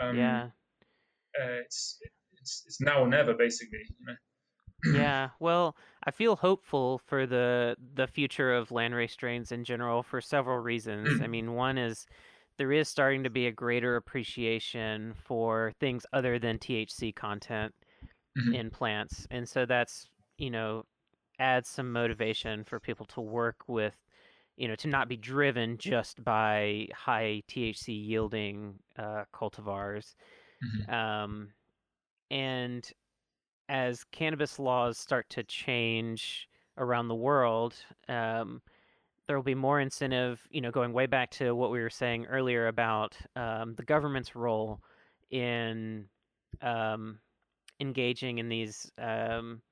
um, 0.00 0.16
yeah. 0.16 0.50
uh, 1.40 1.60
it's 1.64 2.00
it's 2.40 2.64
it's 2.66 2.80
now 2.80 3.02
or 3.02 3.08
never 3.08 3.34
basically 3.34 3.84
you 3.98 4.06
know 4.06 4.14
yeah, 4.86 5.30
well, 5.40 5.76
I 6.04 6.10
feel 6.10 6.36
hopeful 6.36 6.98
for 6.98 7.26
the 7.26 7.76
the 7.94 8.06
future 8.06 8.54
of 8.54 8.70
landrace 8.70 9.10
strains 9.10 9.52
in 9.52 9.64
general 9.64 10.02
for 10.02 10.20
several 10.20 10.58
reasons. 10.58 11.20
I 11.20 11.26
mean, 11.28 11.54
one 11.54 11.78
is 11.78 12.06
there 12.58 12.72
is 12.72 12.88
starting 12.88 13.24
to 13.24 13.30
be 13.30 13.46
a 13.46 13.52
greater 13.52 13.96
appreciation 13.96 15.14
for 15.14 15.72
things 15.80 16.06
other 16.12 16.38
than 16.38 16.58
THC 16.58 17.12
content 17.12 17.74
Mhm. 18.36 18.54
in 18.54 18.70
plants, 18.70 19.26
and 19.30 19.48
so 19.48 19.66
that's 19.66 20.08
you 20.38 20.50
know 20.50 20.84
adds 21.38 21.68
some 21.68 21.92
motivation 21.92 22.64
for 22.64 22.80
people 22.80 23.06
to 23.06 23.20
work 23.20 23.68
with 23.68 23.96
you 24.56 24.68
know 24.68 24.76
to 24.76 24.88
not 24.88 25.08
be 25.08 25.16
driven 25.16 25.78
just 25.78 26.22
by 26.24 26.88
high 26.94 27.42
THC 27.48 27.92
yielding 27.92 28.78
uh, 28.98 29.24
cultivars 29.34 30.14
Mhm. 30.62 30.88
um, 30.92 31.52
and 32.30 32.90
as 33.68 34.04
cannabis 34.04 34.58
laws 34.58 34.98
start 34.98 35.28
to 35.30 35.42
change 35.44 36.48
around 36.78 37.08
the 37.08 37.14
world, 37.14 37.76
um, 38.08 38.62
there 39.26 39.36
will 39.36 39.44
be 39.44 39.54
more 39.54 39.80
incentive. 39.80 40.46
You 40.50 40.60
know, 40.62 40.70
going 40.70 40.92
way 40.92 41.06
back 41.06 41.30
to 41.32 41.54
what 41.54 41.70
we 41.70 41.80
were 41.80 41.90
saying 41.90 42.26
earlier 42.26 42.68
about 42.68 43.16
um, 43.36 43.74
the 43.74 43.84
government's 43.84 44.34
role 44.36 44.80
in 45.30 46.08
um, 46.62 47.20
engaging 47.80 48.38
in 48.38 48.48
these 48.48 48.90
um, 48.98 49.62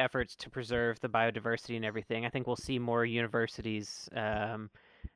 efforts 0.00 0.36
to 0.36 0.50
preserve 0.50 0.98
the 1.00 1.08
biodiversity 1.08 1.76
and 1.76 1.84
everything. 1.84 2.26
I 2.26 2.30
think 2.30 2.46
we'll 2.46 2.56
see 2.56 2.78
more 2.78 3.04
universities. 3.04 4.08
Um, 4.16 4.70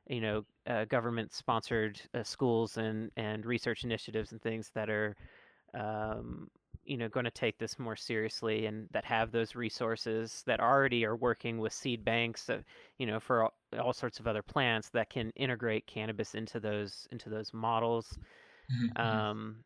you 0.07 0.21
know, 0.21 0.45
uh, 0.67 0.85
government-sponsored 0.85 2.01
uh, 2.13 2.23
schools 2.23 2.77
and 2.77 3.11
and 3.17 3.45
research 3.45 3.83
initiatives 3.83 4.31
and 4.31 4.41
things 4.41 4.71
that 4.75 4.89
are, 4.89 5.15
um, 5.73 6.49
you 6.83 6.97
know, 6.97 7.09
going 7.09 7.25
to 7.25 7.31
take 7.31 7.57
this 7.57 7.79
more 7.79 7.95
seriously 7.95 8.67
and 8.67 8.87
that 8.91 9.05
have 9.05 9.31
those 9.31 9.55
resources 9.55 10.43
that 10.45 10.59
already 10.59 11.05
are 11.05 11.15
working 11.17 11.59
with 11.59 11.73
seed 11.73 12.03
banks, 12.05 12.49
uh, 12.49 12.61
you 12.99 13.07
know, 13.07 13.19
for 13.19 13.43
all, 13.43 13.53
all 13.79 13.93
sorts 13.93 14.19
of 14.19 14.27
other 14.27 14.43
plants 14.43 14.89
that 14.91 15.09
can 15.09 15.31
integrate 15.35 15.87
cannabis 15.87 16.35
into 16.35 16.59
those 16.59 17.07
into 17.11 17.29
those 17.29 17.53
models. 17.53 18.17
Mhm, 18.69 18.93
mhm. 19.01 19.25
Um, 19.31 19.65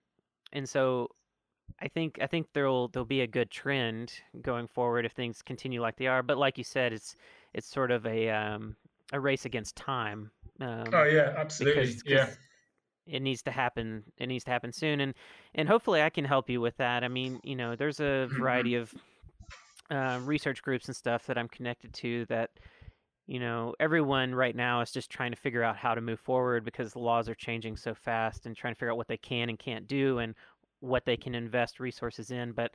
and 0.54 0.68
so 0.70 1.10
I 1.82 1.88
think 1.88 2.20
I 2.22 2.28
think 2.28 2.48
there'll 2.54 2.88
there'll 2.90 3.06
be 3.06 3.22
a 3.22 3.28
good 3.28 3.50
trend 3.52 4.14
going 4.42 4.68
forward 4.68 5.06
if 5.06 5.14
things 5.14 5.42
continue 5.42 5.82
like 5.82 5.96
they 5.98 6.08
are. 6.08 6.24
But 6.24 6.38
like 6.38 6.58
you 6.58 6.64
said, 6.64 6.94
it's 6.94 7.16
it's 7.54 7.68
sort 7.68 7.92
of 7.92 8.06
a 8.06 8.30
um, 8.30 8.76
a 9.14 9.20
race 9.20 9.46
against 9.46 9.76
time. 9.76 10.32
Um, 10.60 10.84
oh 10.94 11.04
yeah 11.04 11.34
absolutely 11.38 11.82
because- 11.84 12.04
yeah 12.06 12.26
'cause 12.26 12.38
it 13.08 13.22
needs 13.22 13.42
to 13.44 13.52
happen. 13.52 14.04
It 14.20 14.28
needs 14.28 14.44
to 14.44 14.52
happen 14.52 14.72
soon, 14.72 15.00
and 15.02 15.14
and 15.56 15.68
hopefully 15.68 16.02
I 16.02 16.10
can 16.10 16.26
help 16.26 16.50
you 16.50 16.62
with 16.62 16.78
that. 16.78 17.04
I 17.04 17.08
mean, 17.08 17.40
you 17.44 17.56
know, 17.56 17.76
there's 17.76 18.00
a 18.00 18.28
Mhm. 18.30 18.38
variety 18.38 18.76
of 18.76 18.94
uh, 19.90 20.20
research 20.24 20.62
groups 20.62 20.88
and 20.88 20.96
stuff 20.96 21.26
that 21.26 21.38
I'm 21.38 21.48
connected 21.48 21.94
to 21.96 22.26
that. 22.26 22.52
You 23.26 23.40
know, 23.40 23.76
everyone 23.80 24.34
right 24.34 24.56
now 24.56 24.82
is 24.82 24.92
just 24.92 25.12
trying 25.12 25.30
to 25.32 25.38
figure 25.38 25.62
out 25.64 25.78
how 25.78 25.94
to 25.94 26.02
move 26.02 26.20
forward 26.20 26.64
because 26.66 26.94
the 26.94 27.00
laws 27.00 27.30
are 27.30 27.36
changing 27.36 27.78
so 27.78 27.94
fast 27.94 28.48
and 28.48 28.56
trying 28.56 28.74
to 28.74 28.76
figure 28.80 28.92
out 28.92 28.98
what 28.98 29.08
they 29.08 29.18
can 29.18 29.50
and 29.50 29.60
can't 29.60 29.88
do 29.88 30.18
and 30.18 30.34
what 30.80 31.06
they 31.06 31.18
can 31.18 31.36
invest 31.36 31.80
resources 31.80 32.32
in. 32.32 32.52
But 32.54 32.72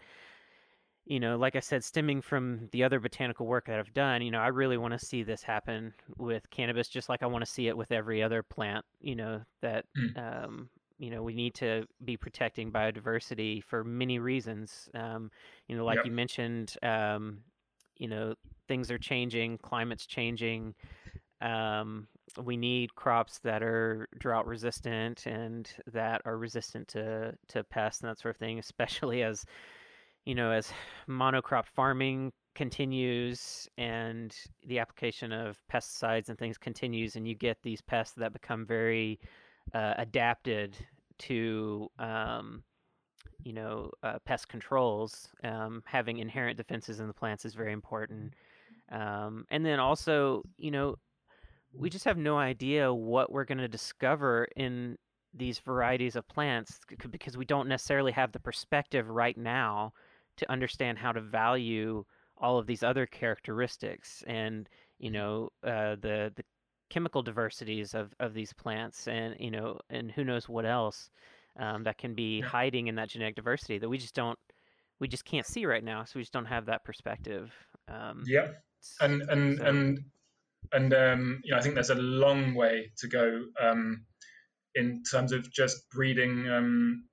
you 1.06 1.20
know, 1.20 1.36
like 1.36 1.54
I 1.54 1.60
said, 1.60 1.84
stemming 1.84 2.22
from 2.22 2.68
the 2.72 2.82
other 2.82 2.98
botanical 2.98 3.46
work 3.46 3.66
that 3.66 3.78
I've 3.78 3.92
done, 3.92 4.22
you 4.22 4.30
know, 4.30 4.40
I 4.40 4.46
really 4.48 4.78
want 4.78 4.98
to 4.98 4.98
see 5.04 5.22
this 5.22 5.42
happen 5.42 5.92
with 6.16 6.48
cannabis, 6.48 6.88
just 6.88 7.10
like 7.10 7.22
I 7.22 7.26
want 7.26 7.44
to 7.44 7.50
see 7.50 7.68
it 7.68 7.76
with 7.76 7.92
every 7.92 8.22
other 8.22 8.42
plant. 8.42 8.86
You 9.00 9.16
know 9.16 9.42
that 9.60 9.84
Mm. 9.96 10.16
um, 10.16 10.70
you 10.98 11.10
know 11.10 11.22
we 11.22 11.34
need 11.34 11.54
to 11.56 11.86
be 12.04 12.16
protecting 12.16 12.72
biodiversity 12.72 13.62
for 13.62 13.84
many 13.84 14.18
reasons. 14.18 14.88
Um, 14.94 15.30
you 15.68 15.76
know, 15.76 15.84
like 15.84 15.96
Yep. 15.96 16.04
you 16.04 16.10
mentioned, 16.12 16.74
um, 16.82 17.40
you 17.98 18.08
know, 18.08 18.34
things 18.66 18.90
are 18.90 18.98
changing, 18.98 19.58
climate's 19.58 20.06
changing. 20.06 20.74
Um, 21.44 22.08
we 22.42 22.56
need 22.56 22.94
crops 22.94 23.38
that 23.40 23.62
are 23.62 24.08
drought 24.18 24.46
resistant 24.46 25.26
and 25.26 25.70
that 25.92 26.22
are 26.24 26.38
resistant 26.38 26.88
to 26.88 27.36
to 27.48 27.62
pests 27.64 28.00
and 28.00 28.10
that 28.10 28.18
sort 28.18 28.34
of 28.34 28.38
thing, 28.38 28.58
especially 28.58 29.22
as 29.22 29.44
you 30.24 30.34
know, 30.34 30.50
as 30.50 30.72
monocrop 31.08 31.66
farming 31.66 32.32
continues 32.54 33.68
and 33.76 34.34
the 34.66 34.78
application 34.78 35.32
of 35.32 35.58
pesticides 35.70 36.28
and 36.28 36.38
things 36.38 36.56
continues, 36.56 37.16
and 37.16 37.28
you 37.28 37.34
get 37.34 37.58
these 37.62 37.82
pests 37.82 38.14
that 38.16 38.32
become 38.32 38.64
very 38.64 39.20
uh, 39.74 39.94
adapted 39.98 40.76
to, 41.18 41.90
um, 41.98 42.62
you 43.42 43.52
know, 43.52 43.90
uh, 44.02 44.18
pest 44.24 44.48
controls, 44.48 45.28
um, 45.42 45.82
having 45.84 46.18
inherent 46.18 46.56
defenses 46.56 47.00
in 47.00 47.06
the 47.06 47.12
plants 47.12 47.44
is 47.44 47.54
very 47.54 47.72
important. 47.72 48.32
Um, 48.90 49.44
and 49.50 49.64
then 49.64 49.78
also, 49.78 50.42
you 50.56 50.70
know, 50.70 50.96
we 51.76 51.90
just 51.90 52.04
have 52.04 52.16
no 52.18 52.38
idea 52.38 52.92
what 52.92 53.32
we're 53.32 53.44
going 53.44 53.58
to 53.58 53.68
discover 53.68 54.46
in 54.56 54.96
these 55.32 55.58
varieties 55.58 56.14
of 56.16 56.26
plants 56.28 56.80
because 57.10 57.36
we 57.36 57.44
don't 57.44 57.68
necessarily 57.68 58.12
have 58.12 58.30
the 58.32 58.38
perspective 58.38 59.08
right 59.08 59.36
now 59.36 59.92
to 60.36 60.50
understand 60.50 60.98
how 60.98 61.10
to 61.12 61.20
value 61.20 62.04
all 62.38 62.58
of 62.58 62.66
these 62.66 62.82
other 62.82 63.06
characteristics 63.06 64.22
and 64.26 64.68
you 64.98 65.10
know 65.10 65.48
uh, 65.64 65.96
the 66.00 66.32
the 66.36 66.44
chemical 66.90 67.22
diversities 67.22 67.94
of, 67.94 68.12
of 68.20 68.34
these 68.34 68.52
plants 68.52 69.08
and 69.08 69.34
you 69.40 69.50
know 69.50 69.78
and 69.90 70.12
who 70.12 70.22
knows 70.24 70.48
what 70.48 70.64
else 70.66 71.10
um, 71.58 71.82
that 71.82 71.98
can 71.98 72.14
be 72.14 72.40
hiding 72.40 72.86
in 72.88 72.94
that 72.94 73.08
genetic 73.08 73.34
diversity 73.34 73.78
that 73.78 73.88
we 73.88 73.98
just 73.98 74.14
don't 74.14 74.38
we 75.00 75.08
just 75.08 75.24
can't 75.24 75.46
see 75.46 75.66
right 75.66 75.82
now 75.84 76.04
so 76.04 76.12
we 76.16 76.22
just 76.22 76.32
don't 76.32 76.44
have 76.44 76.66
that 76.66 76.84
perspective 76.84 77.52
um, 77.88 78.22
Yeah. 78.26 78.48
and 79.00 79.22
and 79.22 79.56
So- 79.58 79.64
and 79.64 80.04
and 80.74 80.92
um, 80.94 81.40
you 81.44 81.52
know, 81.52 81.58
I 81.58 81.62
think 81.62 81.76
there's 81.76 81.90
a 81.90 81.94
long 81.96 82.54
way 82.54 82.92
to 82.98 83.08
go 83.08 83.44
um, 83.60 84.04
in 84.74 85.02
terms 85.10 85.32
of 85.32 85.50
just 85.52 85.76
breeding 85.90 86.48
um, 86.50 87.04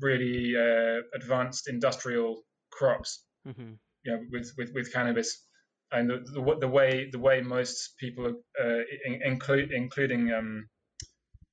really 0.00 0.54
uh, 0.56 1.00
advanced 1.14 1.68
industrial 1.68 2.42
crops. 2.72 3.24
mhm. 3.46 3.78
You 4.04 4.12
know, 4.12 4.20
with 4.32 4.52
with, 4.58 4.70
with 4.74 4.92
cannabis, 4.92 5.46
and 5.92 6.10
the, 6.10 6.18
the 6.34 6.56
the 6.60 6.68
way 6.68 7.08
the 7.10 7.18
way 7.18 7.40
most 7.42 7.94
people, 7.98 8.26
uh, 8.60 8.82
in, 9.06 9.22
include 9.24 9.72
including 9.72 10.32
um, 10.32 10.68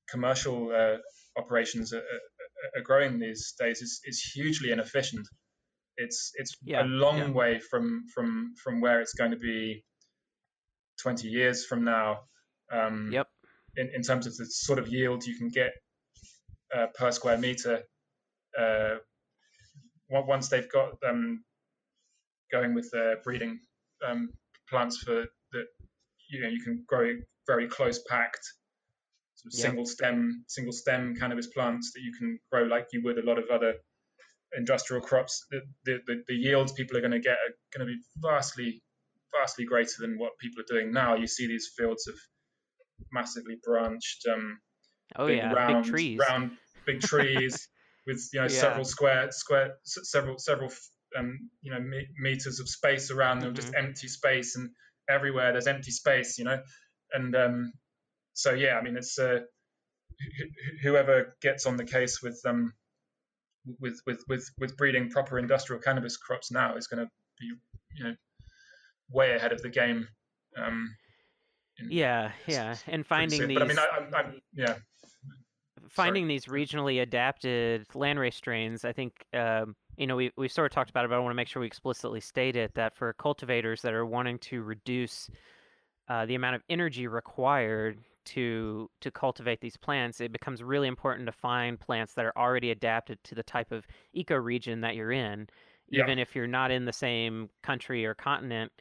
commercial 0.09 0.71
uh, 0.71 0.97
operations, 1.39 1.93
are, 1.93 1.99
are, 1.99 2.79
are 2.79 2.83
growing 2.83 3.19
these 3.19 3.53
days 3.59 3.81
is, 3.81 4.01
is 4.05 4.21
hugely 4.35 4.71
inefficient. 4.71 5.27
It's 5.97 6.31
it's 6.35 6.57
Yeah, 6.63 6.83
a 6.83 6.85
long 6.85 7.17
yeah. 7.19 7.31
way 7.31 7.59
from 7.59 8.03
from 8.13 8.53
from 8.63 8.81
where 8.81 9.01
it's 9.01 9.13
going 9.13 9.31
to 9.31 9.37
be 9.37 9.83
20 11.01 11.27
years 11.27 11.65
from 11.65 11.83
now. 11.83 12.21
Um, 12.71 13.09
yep 13.11 13.27
in, 13.77 13.89
in 13.95 14.01
terms 14.01 14.27
of 14.27 14.35
the 14.37 14.45
sort 14.45 14.79
of 14.79 14.87
yield 14.87 15.25
you 15.25 15.35
can 15.35 15.49
get 15.49 15.71
uh, 16.75 16.87
per 16.93 17.11
square 17.11 17.37
meter. 17.37 17.81
Uh, 18.57 18.95
once 20.09 20.49
they've 20.49 20.71
got 20.71 20.99
them 20.99 21.43
going 22.51 22.73
with 22.73 22.89
their 22.91 23.17
breeding 23.23 23.59
um, 24.05 24.29
plants 24.69 24.97
for 24.97 25.25
that, 25.53 25.65
you 26.29 26.41
know, 26.41 26.49
you 26.49 26.61
can 26.61 26.83
grow 26.85 27.13
very 27.47 27.67
close 27.67 28.01
packed, 28.09 28.45
sort 29.35 29.53
of 29.53 29.59
Yep. 29.59 29.67
single 29.67 29.85
stem, 29.85 30.45
single 30.47 30.73
stem 30.73 31.15
cannabis 31.15 31.47
plants 31.47 31.93
that 31.93 32.01
you 32.01 32.13
can 32.17 32.37
grow 32.51 32.63
like 32.63 32.87
you 32.91 33.01
would 33.03 33.17
a 33.17 33.25
lot 33.25 33.37
of 33.37 33.45
other 33.49 33.75
industrial 34.57 35.01
crops. 35.01 35.45
The 35.49 35.61
the, 35.85 35.99
the, 36.07 36.23
the 36.27 36.35
yields 36.35 36.73
people 36.73 36.97
are 36.97 37.01
going 37.01 37.11
to 37.11 37.19
get 37.19 37.37
are 37.37 37.55
going 37.77 37.87
to 37.87 37.93
be 37.93 38.01
vastly 38.17 38.81
vastly 39.39 39.65
greater 39.65 39.93
than 39.99 40.17
what 40.17 40.37
people 40.39 40.61
are 40.61 40.73
doing 40.73 40.91
now. 40.91 41.15
You 41.15 41.27
see 41.27 41.47
these 41.47 41.71
fields 41.77 42.07
of 42.07 42.15
massively 43.11 43.57
branched, 43.63 44.25
um, 44.31 44.59
oh 45.15 45.27
big 45.27 45.37
yeah 45.37 45.53
round, 45.53 45.83
big 45.83 45.91
trees 45.91 46.19
round 46.19 46.51
big 46.85 47.01
trees 47.11 47.67
with 48.07 48.27
you 48.33 48.41
know 48.41 48.47
Yeah. 48.47 48.61
several 48.61 48.83
square 48.85 49.31
square 49.31 49.75
s- 49.85 50.09
several 50.09 50.37
several 50.39 50.71
um, 51.17 51.49
you 51.61 51.71
know 51.71 51.79
me- 51.79 52.07
meters 52.19 52.59
of 52.59 52.69
space 52.69 53.11
around 53.11 53.39
them, 53.41 53.53
just 53.55 53.73
Mm-hmm. 53.73 53.85
empty 53.85 54.07
space, 54.07 54.55
and 54.55 54.69
everywhere 55.09 55.51
there's 55.51 55.67
empty 55.67 55.91
space, 55.91 56.37
you 56.37 56.45
know, 56.45 56.61
and 57.13 57.35
um, 57.35 57.73
so 58.33 58.53
yeah, 58.53 58.77
I 58.77 58.81
mean 58.81 58.97
it's 58.97 59.17
uh, 59.19 59.39
wh- 60.19 60.83
whoever 60.83 61.35
gets 61.41 61.65
on 61.65 61.77
the 61.77 61.83
case 61.85 62.21
with 62.21 62.39
um 62.45 62.73
with 63.79 63.99
with 64.05 64.23
with 64.27 64.49
with 64.59 64.77
breeding 64.77 65.09
proper 65.09 65.37
industrial 65.37 65.81
cannabis 65.81 66.17
crops 66.17 66.51
now 66.51 66.75
is 66.75 66.87
going 66.87 67.05
to 67.05 67.09
be 67.39 67.51
you 67.95 68.03
know 68.05 68.15
way 69.11 69.35
ahead 69.35 69.51
of 69.51 69.61
the 69.61 69.69
game. 69.69 70.07
Um, 70.57 70.95
yeah 71.87 72.31
yeah 72.47 72.75
and 72.87 73.05
finding 73.05 73.47
these 73.47 73.57
But 73.57 73.63
I 73.63 73.67
mean, 73.67 73.79
I, 73.79 73.87
I'm, 73.97 74.13
I'm 74.15 74.41
yeah. 74.53 74.77
finding 75.89 76.27
these 76.27 76.45
regionally 76.45 77.01
adapted 77.01 77.87
landrace 77.89 78.33
strains, 78.35 78.85
I 78.85 78.93
think 78.93 79.25
um, 79.33 79.75
you 79.97 80.07
know 80.07 80.15
we 80.15 80.31
we 80.37 80.47
sort 80.47 80.71
of 80.71 80.73
talked 80.75 80.89
about 80.89 81.05
it, 81.05 81.09
but 81.09 81.15
I 81.15 81.19
want 81.19 81.31
to 81.31 81.35
make 81.35 81.47
sure 81.47 81.59
we 81.61 81.67
explicitly 81.67 82.19
state 82.21 82.55
it 82.55 82.73
that 82.75 82.95
for 82.95 83.13
cultivators 83.13 83.81
that 83.81 83.93
are 83.93 84.05
wanting 84.05 84.37
to 84.39 84.61
reduce 84.61 85.29
uh, 86.07 86.25
the 86.25 86.35
amount 86.35 86.55
of 86.55 86.63
energy 86.69 87.07
required 87.07 87.99
to 88.25 88.89
to 89.01 89.11
cultivate 89.11 89.61
these 89.61 89.77
plants, 89.77 90.21
it 90.21 90.31
becomes 90.31 90.61
really 90.63 90.87
important 90.87 91.25
to 91.25 91.31
find 91.31 91.79
plants 91.79 92.13
that 92.13 92.25
are 92.25 92.37
already 92.37 92.71
adapted 92.71 93.23
to 93.23 93.35
the 93.35 93.43
type 93.43 93.71
of 93.71 93.85
ecoregion 94.15 94.81
that 94.81 94.95
you're 94.95 95.11
in, 95.11 95.47
Yeah. 95.89 96.03
even 96.03 96.19
if 96.19 96.35
you're 96.35 96.47
not 96.47 96.71
in 96.71 96.85
the 96.85 96.93
same 96.93 97.49
country 97.63 98.05
or 98.05 98.13
continent. 98.13 98.71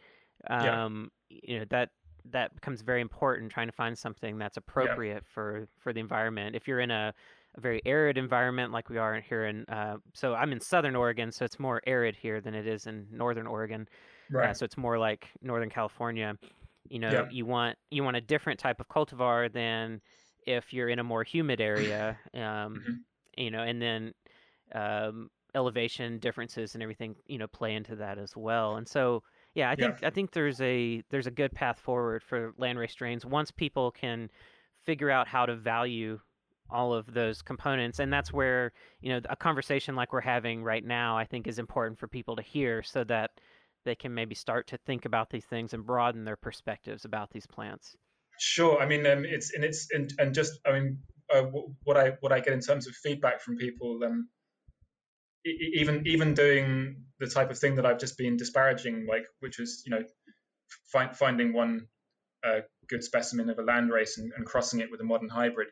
Yeah. 0.58 0.80
Um, 0.84 1.10
You 1.28 1.60
know 1.60 1.64
that 1.70 1.90
that 2.26 2.54
becomes 2.54 2.82
very 2.82 3.00
important 3.00 3.50
trying 3.50 3.68
to 3.68 3.72
find 3.72 3.96
something 3.98 4.38
that's 4.38 4.56
appropriate 4.56 5.26
for 5.26 5.68
for 5.78 5.92
the 5.92 6.00
environment. 6.00 6.54
If 6.56 6.68
you're 6.68 6.80
in 6.80 6.90
a, 6.90 7.14
a 7.54 7.60
very 7.60 7.80
arid 7.86 8.18
environment 8.18 8.72
like 8.72 8.88
we 8.90 8.98
are 8.98 9.20
here 9.20 9.46
in, 9.46 9.64
uh, 9.68 9.98
so 10.14 10.34
I'm 10.34 10.52
in 10.52 10.60
southern 10.60 10.96
Oregon, 10.96 11.32
so 11.32 11.44
it's 11.44 11.58
more 11.58 11.80
arid 11.86 12.16
here 12.16 12.40
than 12.40 12.54
it 12.54 12.66
is 12.66 12.86
in 12.86 13.08
northern 13.10 13.46
Oregon. 13.46 13.88
Uh, 14.42 14.52
Right. 14.52 14.54
so 14.54 14.64
it's 14.64 14.76
more 14.76 14.98
like 14.98 15.30
Northern 15.42 15.70
California. 15.70 16.38
You 16.90 16.98
know, 16.98 17.22
Yeah. 17.22 17.28
you 17.28 17.46
want 17.46 17.78
you 17.90 18.04
want 18.04 18.16
a 18.16 18.20
different 18.20 18.60
type 18.60 18.80
of 18.80 18.88
cultivar 18.88 19.52
than 19.52 20.02
if 20.46 20.72
you're 20.72 20.88
in 20.88 20.98
a 20.98 21.04
more 21.04 21.24
humid 21.24 21.60
area. 21.60 22.18
Um, 22.34 22.82
Mhm. 22.82 23.04
You 23.36 23.50
know, 23.50 23.62
and 23.62 23.80
then 23.80 24.12
um, 24.72 25.30
elevation 25.54 26.18
differences 26.18 26.74
and 26.74 26.82
everything 26.82 27.16
you 27.26 27.38
know 27.38 27.48
play 27.48 27.74
into 27.74 27.96
that 27.96 28.18
as 28.18 28.36
well. 28.36 28.76
And 28.76 28.88
so 28.88 29.22
yeah, 29.54 29.70
I 29.70 29.76
Yeah. 29.76 29.96
think 29.96 30.02
I 30.02 30.10
think 30.10 30.32
there's 30.32 30.60
a 30.60 31.02
there's 31.10 31.26
a 31.26 31.30
good 31.30 31.52
path 31.52 31.78
forward 31.80 32.22
for 32.22 32.52
landrace 32.54 32.90
strains 32.92 33.24
once 33.26 33.50
people 33.50 33.90
can 33.90 34.30
figure 34.82 35.10
out 35.10 35.28
how 35.28 35.46
to 35.46 35.56
value 35.56 36.20
all 36.70 36.94
of 36.94 37.12
those 37.14 37.42
components 37.42 37.98
and 37.98 38.12
that's 38.12 38.32
where 38.32 38.72
you 39.00 39.08
know 39.10 39.20
a 39.28 39.34
conversation 39.36 39.96
like 39.96 40.12
we're 40.12 40.20
having 40.20 40.62
right 40.62 40.84
now 40.84 41.18
i 41.18 41.24
think 41.24 41.48
is 41.48 41.58
important 41.58 41.98
for 41.98 42.06
people 42.06 42.36
to 42.36 42.42
hear 42.42 42.80
so 42.80 43.02
that 43.02 43.32
they 43.84 43.94
can 43.96 44.14
maybe 44.14 44.36
start 44.36 44.68
to 44.68 44.78
think 44.78 45.04
about 45.04 45.30
these 45.30 45.44
things 45.46 45.74
and 45.74 45.84
broaden 45.84 46.24
their 46.24 46.36
perspectives 46.36 47.04
about 47.04 47.30
these 47.32 47.46
plants 47.46 47.96
Sure. 48.38 48.80
I 48.80 48.86
mean, 48.86 49.06
um, 49.06 49.24
it's 49.24 49.52
and 49.54 49.64
it's 49.64 49.88
and, 49.92 50.12
and 50.18 50.34
just 50.34 50.60
I 50.66 50.72
mean, 50.72 51.02
uh, 51.32 51.42
what 51.84 51.96
I 51.96 52.10
what 52.20 52.32
I 52.32 52.40
get 52.40 52.52
in 52.54 52.60
terms 52.60 52.86
of 52.86 52.94
feedback 52.96 53.40
from 53.40 53.56
people, 53.56 54.02
um, 54.04 54.28
even 55.44 56.06
even 56.06 56.34
doing 56.34 57.04
the 57.18 57.26
type 57.26 57.50
of 57.50 57.58
thing 57.58 57.76
that 57.76 57.86
I've 57.86 57.98
just 57.98 58.18
been 58.18 58.36
disparaging, 58.36 59.06
like 59.08 59.26
which 59.40 59.58
is 59.60 59.82
you 59.86 59.90
know, 59.90 60.02
find, 60.92 61.16
finding 61.16 61.52
one 61.52 61.86
uh, 62.44 62.60
good 62.88 63.04
specimen 63.04 63.50
of 63.50 63.58
a 63.58 63.62
land 63.62 63.90
race 63.90 64.18
and, 64.18 64.32
and 64.36 64.46
crossing 64.46 64.80
it 64.80 64.90
with 64.90 65.00
a 65.00 65.04
modern 65.04 65.28
hybrid. 65.28 65.68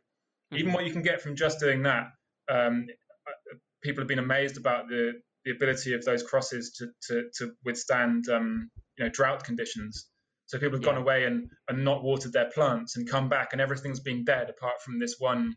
Even 0.53 0.73
Mhm. 0.73 0.75
what 0.75 0.87
you 0.87 0.93
can 0.93 1.03
get 1.03 1.21
from 1.23 1.37
just 1.37 1.61
doing 1.61 1.83
that, 1.85 2.07
um, 2.51 2.87
uh, 3.27 3.57
people 3.83 4.03
have 4.03 4.09
been 4.09 4.19
amazed 4.19 4.57
about 4.57 4.89
the 4.89 5.15
the 5.45 5.53
ability 5.53 5.95
of 5.95 6.05
those 6.05 6.23
crosses 6.23 6.73
to 6.79 6.89
to, 7.09 7.31
to 7.39 7.53
withstand 7.65 8.29
um, 8.29 8.71
you 8.99 9.05
know 9.05 9.11
drought 9.11 9.45
conditions. 9.45 10.09
So 10.47 10.59
people 10.59 10.77
have 10.79 10.85
gone 10.85 10.97
away 10.97 11.25
and, 11.25 11.51
and 11.69 11.85
not 11.85 12.03
watered 12.03 12.33
their 12.33 12.51
plants 12.51 12.97
and 12.97 13.09
come 13.09 13.29
back 13.29 13.51
and 13.53 13.61
everything's 13.61 14.01
been 14.01 14.25
dead 14.25 14.49
apart 14.51 14.81
from 14.83 14.99
this 14.99 15.17
one 15.19 15.55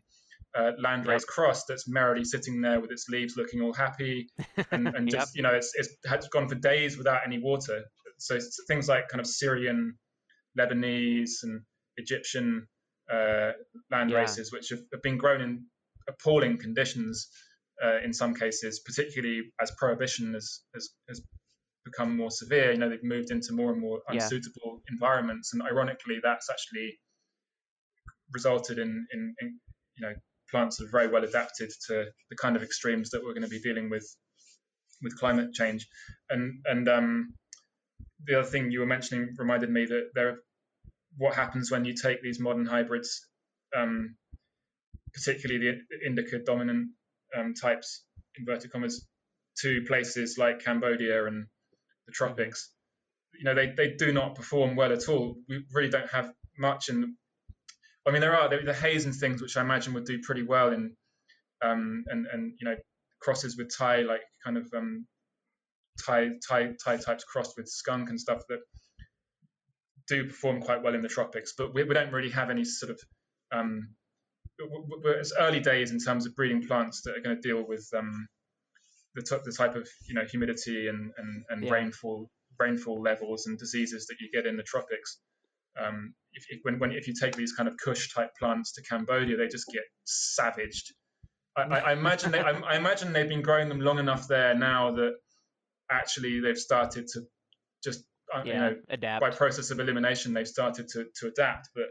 uh, 0.56 0.72
landrace 0.84 1.26
cross 1.26 1.64
that's 1.64 1.88
merrily 1.88 2.24
sitting 2.24 2.60
there 2.60 2.80
with 2.80 2.90
its 2.90 3.06
leaves 3.08 3.36
looking 3.36 3.62
all 3.62 3.72
happy 3.72 4.28
and, 4.70 4.88
and 4.88 5.08
Yep. 5.12 5.20
just 5.20 5.34
you 5.34 5.42
know 5.42 5.54
it's, 5.54 5.72
it's 5.74 5.88
had 6.06 6.24
gone 6.30 6.48
for 6.48 6.56
days 6.56 6.98
without 6.98 7.20
any 7.26 7.38
water. 7.38 7.82
So 8.18 8.36
it's 8.36 8.56
things 8.68 8.88
like 8.88 9.08
kind 9.08 9.20
of 9.20 9.26
Syrian, 9.26 9.98
Lebanese, 10.58 11.42
and 11.42 11.62
Egyptian 11.96 12.66
uh, 13.12 13.52
land 13.90 14.10
Yeah. 14.10 14.18
races, 14.18 14.52
which 14.52 14.68
have, 14.70 14.80
have 14.92 15.02
been 15.02 15.18
grown 15.18 15.40
in 15.40 15.64
appalling 16.08 16.58
conditions, 16.58 17.28
uh, 17.82 17.98
in 18.04 18.12
some 18.12 18.34
cases, 18.34 18.80
particularly 18.84 19.42
as 19.60 19.72
prohibition 19.78 20.34
has, 20.34 20.60
has, 20.74 20.90
has 21.08 21.20
become 21.84 22.16
more 22.16 22.30
severe. 22.30 22.72
You 22.72 22.78
know, 22.78 22.88
they've 22.88 23.02
moved 23.02 23.30
into 23.30 23.52
more 23.52 23.72
and 23.72 23.80
more 23.80 24.00
unsuitable 24.08 24.80
yeah. 24.86 24.92
environments, 24.92 25.52
and 25.52 25.62
ironically, 25.62 26.18
that's 26.22 26.48
actually 26.50 26.98
resulted 28.32 28.78
in, 28.78 29.06
in, 29.12 29.34
in 29.40 29.58
you 29.96 30.06
know 30.06 30.14
plants 30.52 30.80
are 30.80 30.88
very 30.92 31.08
well 31.08 31.24
adapted 31.24 31.70
to 31.88 32.04
the 32.30 32.36
kind 32.36 32.54
of 32.54 32.62
extremes 32.62 33.10
that 33.10 33.22
we're 33.24 33.34
going 33.34 33.42
to 33.42 33.48
be 33.48 33.60
dealing 33.60 33.90
with 33.90 34.06
with 35.02 35.18
climate 35.18 35.52
change. 35.52 35.88
And 36.30 36.62
and 36.66 36.88
um, 36.88 37.34
the 38.24 38.38
other 38.38 38.48
thing 38.48 38.70
you 38.70 38.80
were 38.80 38.86
mentioning 38.86 39.34
reminded 39.36 39.70
me 39.70 39.86
that 39.86 40.10
there, 40.14 40.36
what 41.16 41.34
happens 41.34 41.70
when 41.70 41.84
you 41.84 41.94
take 41.94 42.22
these 42.22 42.38
modern 42.38 42.66
hybrids, 42.66 43.26
um, 43.76 44.16
particularly 45.12 45.72
the 45.90 46.06
indica 46.06 46.38
dominant 46.38 46.90
um, 47.36 47.54
types, 47.54 48.04
inverted 48.38 48.70
commas, 48.70 49.06
to 49.60 49.82
places 49.86 50.36
like 50.38 50.64
Cambodia 50.64 51.26
and 51.26 51.46
the 52.06 52.12
tropics. 52.12 52.70
You 53.38 53.44
know, 53.44 53.54
they, 53.54 53.72
they 53.76 53.94
do 53.98 54.12
not 54.12 54.34
perform 54.34 54.76
well 54.76 54.92
at 54.92 55.08
all. 55.08 55.36
We 55.48 55.64
really 55.72 55.90
don't 55.90 56.10
have 56.10 56.30
much 56.58 56.88
in. 56.88 57.16
I 58.06 58.10
mean, 58.10 58.20
there 58.20 58.36
are 58.36 58.48
the, 58.48 58.58
the 58.64 58.74
haze 58.74 59.04
and 59.04 59.14
things 59.14 59.40
which 59.40 59.56
I 59.56 59.60
imagine 59.60 59.94
would 59.94 60.04
do 60.04 60.20
pretty 60.20 60.42
well 60.42 60.72
in, 60.72 60.96
um, 61.64 62.04
and 62.08 62.26
and 62.26 62.52
you 62.60 62.68
know, 62.68 62.76
crosses 63.20 63.56
with 63.56 63.70
Thai, 63.76 64.02
like 64.02 64.22
kind 64.44 64.56
of 64.56 64.66
um, 64.76 65.06
Thai 66.04 66.30
Thai 66.48 66.72
Thai 66.84 66.96
types 66.96 67.24
crossed 67.24 67.54
with 67.56 67.68
skunk 67.68 68.10
and 68.10 68.20
stuff 68.20 68.42
that 68.48 68.60
do 70.08 70.26
perform 70.26 70.60
quite 70.60 70.82
well 70.82 70.94
in 70.94 71.00
the 71.00 71.08
tropics. 71.08 71.52
But 71.56 71.74
we, 71.74 71.84
we 71.84 71.94
don't 71.94 72.12
really 72.12 72.30
have 72.30 72.50
any 72.50 72.64
sort 72.64 72.90
of 72.90 73.00
um, 73.52 73.94
it's 74.58 75.32
early 75.38 75.60
days 75.60 75.90
in 75.90 75.98
terms 75.98 76.26
of 76.26 76.34
breeding 76.34 76.66
plants 76.66 77.02
that 77.02 77.16
are 77.16 77.20
going 77.20 77.40
to 77.40 77.48
deal 77.48 77.66
with 77.66 77.86
um, 77.96 78.26
the, 79.14 79.22
t- 79.22 79.42
the 79.44 79.52
type 79.52 79.74
of 79.76 79.88
you 80.08 80.14
know 80.14 80.24
humidity 80.30 80.88
and 80.88 81.12
and, 81.16 81.44
and 81.50 81.64
yeah. 81.64 81.70
rainfall 81.70 82.30
rainfall 82.58 83.00
levels 83.00 83.46
and 83.46 83.58
diseases 83.58 84.06
that 84.06 84.16
you 84.20 84.28
get 84.32 84.46
in 84.46 84.56
the 84.56 84.62
tropics. 84.62 85.18
Um, 85.80 86.14
if, 86.34 86.44
if, 86.48 86.60
when, 86.62 86.78
when 86.78 86.92
if 86.92 87.06
you 87.06 87.14
take 87.18 87.34
these 87.36 87.52
kind 87.52 87.68
of 87.68 87.76
Kush 87.82 88.12
type 88.14 88.30
plants 88.38 88.72
to 88.72 88.82
Cambodia, 88.82 89.36
they 89.36 89.48
just 89.48 89.66
get 89.72 89.82
savaged. 90.04 90.92
I, 91.56 91.62
I, 91.62 91.78
I 91.78 91.92
imagine 91.92 92.32
they, 92.32 92.40
I, 92.40 92.52
I, 92.52 92.76
imagine 92.76 93.12
they've 93.12 93.28
been 93.28 93.42
growing 93.42 93.68
them 93.68 93.80
long 93.80 93.98
enough 93.98 94.28
there 94.28 94.54
now 94.54 94.92
that 94.92 95.12
actually 95.90 96.40
they've 96.40 96.58
started 96.58 97.06
to 97.08 97.22
just 97.84 98.04
uh, 98.34 98.42
yeah, 98.44 98.52
you 98.52 98.60
know 98.60 98.76
adapt 98.88 99.20
by 99.20 99.30
process 99.30 99.70
of 99.70 99.78
elimination 99.78 100.32
they've 100.32 100.48
started 100.48 100.88
to, 100.88 101.04
to 101.20 101.26
adapt. 101.28 101.68
But 101.74 101.86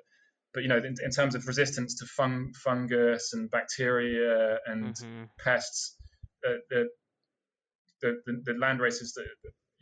but 0.54 0.64
you 0.64 0.70
know 0.70 0.78
in, 0.78 0.96
in 1.04 1.12
terms 1.12 1.36
of 1.36 1.46
resistance 1.48 1.96
to 2.00 2.06
fung, 2.06 2.52
fungus 2.64 3.34
and 3.34 3.50
bacteria 3.52 4.58
and 4.66 4.96
mm-hmm. 4.96 5.24
pests, 5.40 5.96
uh, 6.48 6.54
the, 6.70 6.88
the, 8.02 8.22
the 8.26 8.42
the 8.46 8.60
land 8.60 8.80
races 8.80 9.14
that 9.14 9.28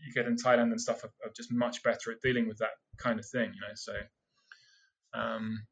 you 0.05 0.13
get 0.13 0.27
in 0.27 0.35
Thailand 0.35 0.71
and 0.71 0.81
stuff 0.81 1.03
are, 1.03 1.11
are, 1.25 1.31
just 1.35 1.51
much 1.51 1.83
better 1.83 2.11
at 2.11 2.21
dealing 2.21 2.47
with 2.47 2.57
that 2.57 2.71
kind 2.97 3.19
of 3.19 3.25
thing. 3.25 3.51
You 3.53 3.61
know, 3.61 3.73
so 3.75 3.93
um, 5.13 5.65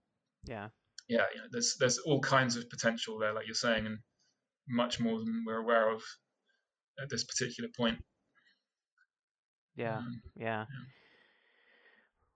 yeah, 0.46 0.68
yeah, 1.08 1.26
you 1.34 1.42
know, 1.42 1.48
there's 1.52 1.76
there's 1.80 2.00
all 2.00 2.20
kinds 2.20 2.56
of 2.56 2.70
potential 2.70 3.18
there, 3.20 3.34
like 3.34 3.46
you're 3.46 3.56
saying, 3.56 3.86
and 3.86 3.98
much 4.68 5.00
more 5.00 5.20
than 5.20 5.44
we're 5.46 5.60
aware 5.60 5.92
of 5.92 6.02
at 7.02 7.10
this 7.10 7.24
particular 7.24 7.70
point. 7.76 7.98
Yeah, 9.76 9.98
um, 9.98 10.22
yeah. 10.36 10.46
yeah. 10.46 10.66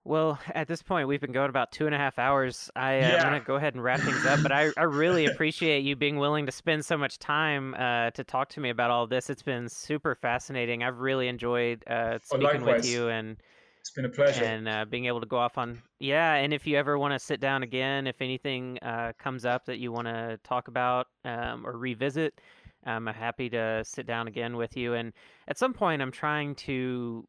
Well, 0.04 0.38
at 0.54 0.68
this 0.68 0.82
point, 0.82 1.08
we've 1.08 1.20
been 1.20 1.32
going 1.32 1.48
about 1.48 1.72
two 1.72 1.86
and 1.86 1.94
a 1.94 1.98
half 1.98 2.18
hours. 2.18 2.70
I, 2.74 3.00
uh, 3.00 3.22
going 3.22 3.40
to 3.40 3.46
go 3.46 3.56
ahead 3.56 3.74
and 3.74 3.82
wrap 3.82 4.00
things 4.00 4.24
up, 4.26 4.42
but 4.42 4.52
I, 4.52 4.70
I 4.76 4.82
really 4.82 5.26
appreciate 5.26 5.84
you 5.84 5.96
being 5.96 6.18
willing 6.18 6.46
to 6.46 6.52
spend 6.52 6.84
so 6.84 6.96
much 6.96 7.18
time 7.18 7.74
uh, 7.74 8.10
to 8.12 8.24
talk 8.24 8.48
to 8.50 8.60
me 8.60 8.70
about 8.70 8.90
all 8.90 9.06
this. 9.06 9.30
It's 9.30 9.42
been 9.42 9.68
super 9.68 10.14
fascinating. 10.14 10.82
I've 10.82 10.98
really 10.98 11.28
enjoyed 11.28 11.84
uh, 11.86 12.18
speaking 12.22 12.64
with 12.64 12.86
you 12.86 13.08
and 13.08 13.36
it's 13.80 13.90
been 13.90 14.04
a 14.04 14.08
pleasure. 14.08 14.44
And 14.44 14.68
uh, 14.68 14.84
being 14.84 15.06
able 15.06 15.20
to 15.20 15.26
go 15.26 15.38
off 15.38 15.58
on 15.58 15.82
yeah. 15.98 16.34
And 16.34 16.54
if 16.54 16.68
you 16.68 16.76
ever 16.78 16.96
want 16.98 17.14
to 17.14 17.18
sit 17.18 17.40
down 17.40 17.64
again, 17.64 18.06
if 18.06 18.20
anything 18.20 18.78
uh, 18.80 19.12
comes 19.18 19.44
up 19.44 19.66
that 19.66 19.78
you 19.78 19.90
want 19.90 20.06
to 20.06 20.38
talk 20.44 20.68
about 20.68 21.08
um, 21.24 21.66
or 21.66 21.76
revisit, 21.76 22.40
I'm 22.84 23.06
happy 23.06 23.50
to 23.50 23.82
sit 23.84 24.06
down 24.06 24.28
again 24.28 24.56
with 24.56 24.76
you. 24.76 24.94
And 24.94 25.12
at 25.48 25.58
some 25.58 25.72
point, 25.72 26.00
I'm 26.00 26.12
trying 26.12 26.54
to 26.56 27.26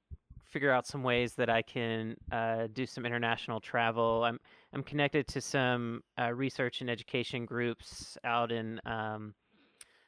figure 0.54 0.72
out 0.72 0.86
some 0.86 1.02
ways 1.02 1.34
that 1.34 1.50
I 1.50 1.64
can 1.64 2.16
uh, 2.32 2.68
do 2.72 2.86
some 2.86 3.06
international 3.06 3.60
travel. 3.60 4.24
I'm 4.24 4.40
I'm 4.72 4.84
connected 4.84 5.28
to 5.30 5.42
some 5.42 6.02
uh, 6.22 6.32
research 6.32 6.82
and 6.82 6.90
education 6.90 7.46
groups 7.46 8.18
out 8.24 8.52
in 8.52 8.80
um, 8.86 9.34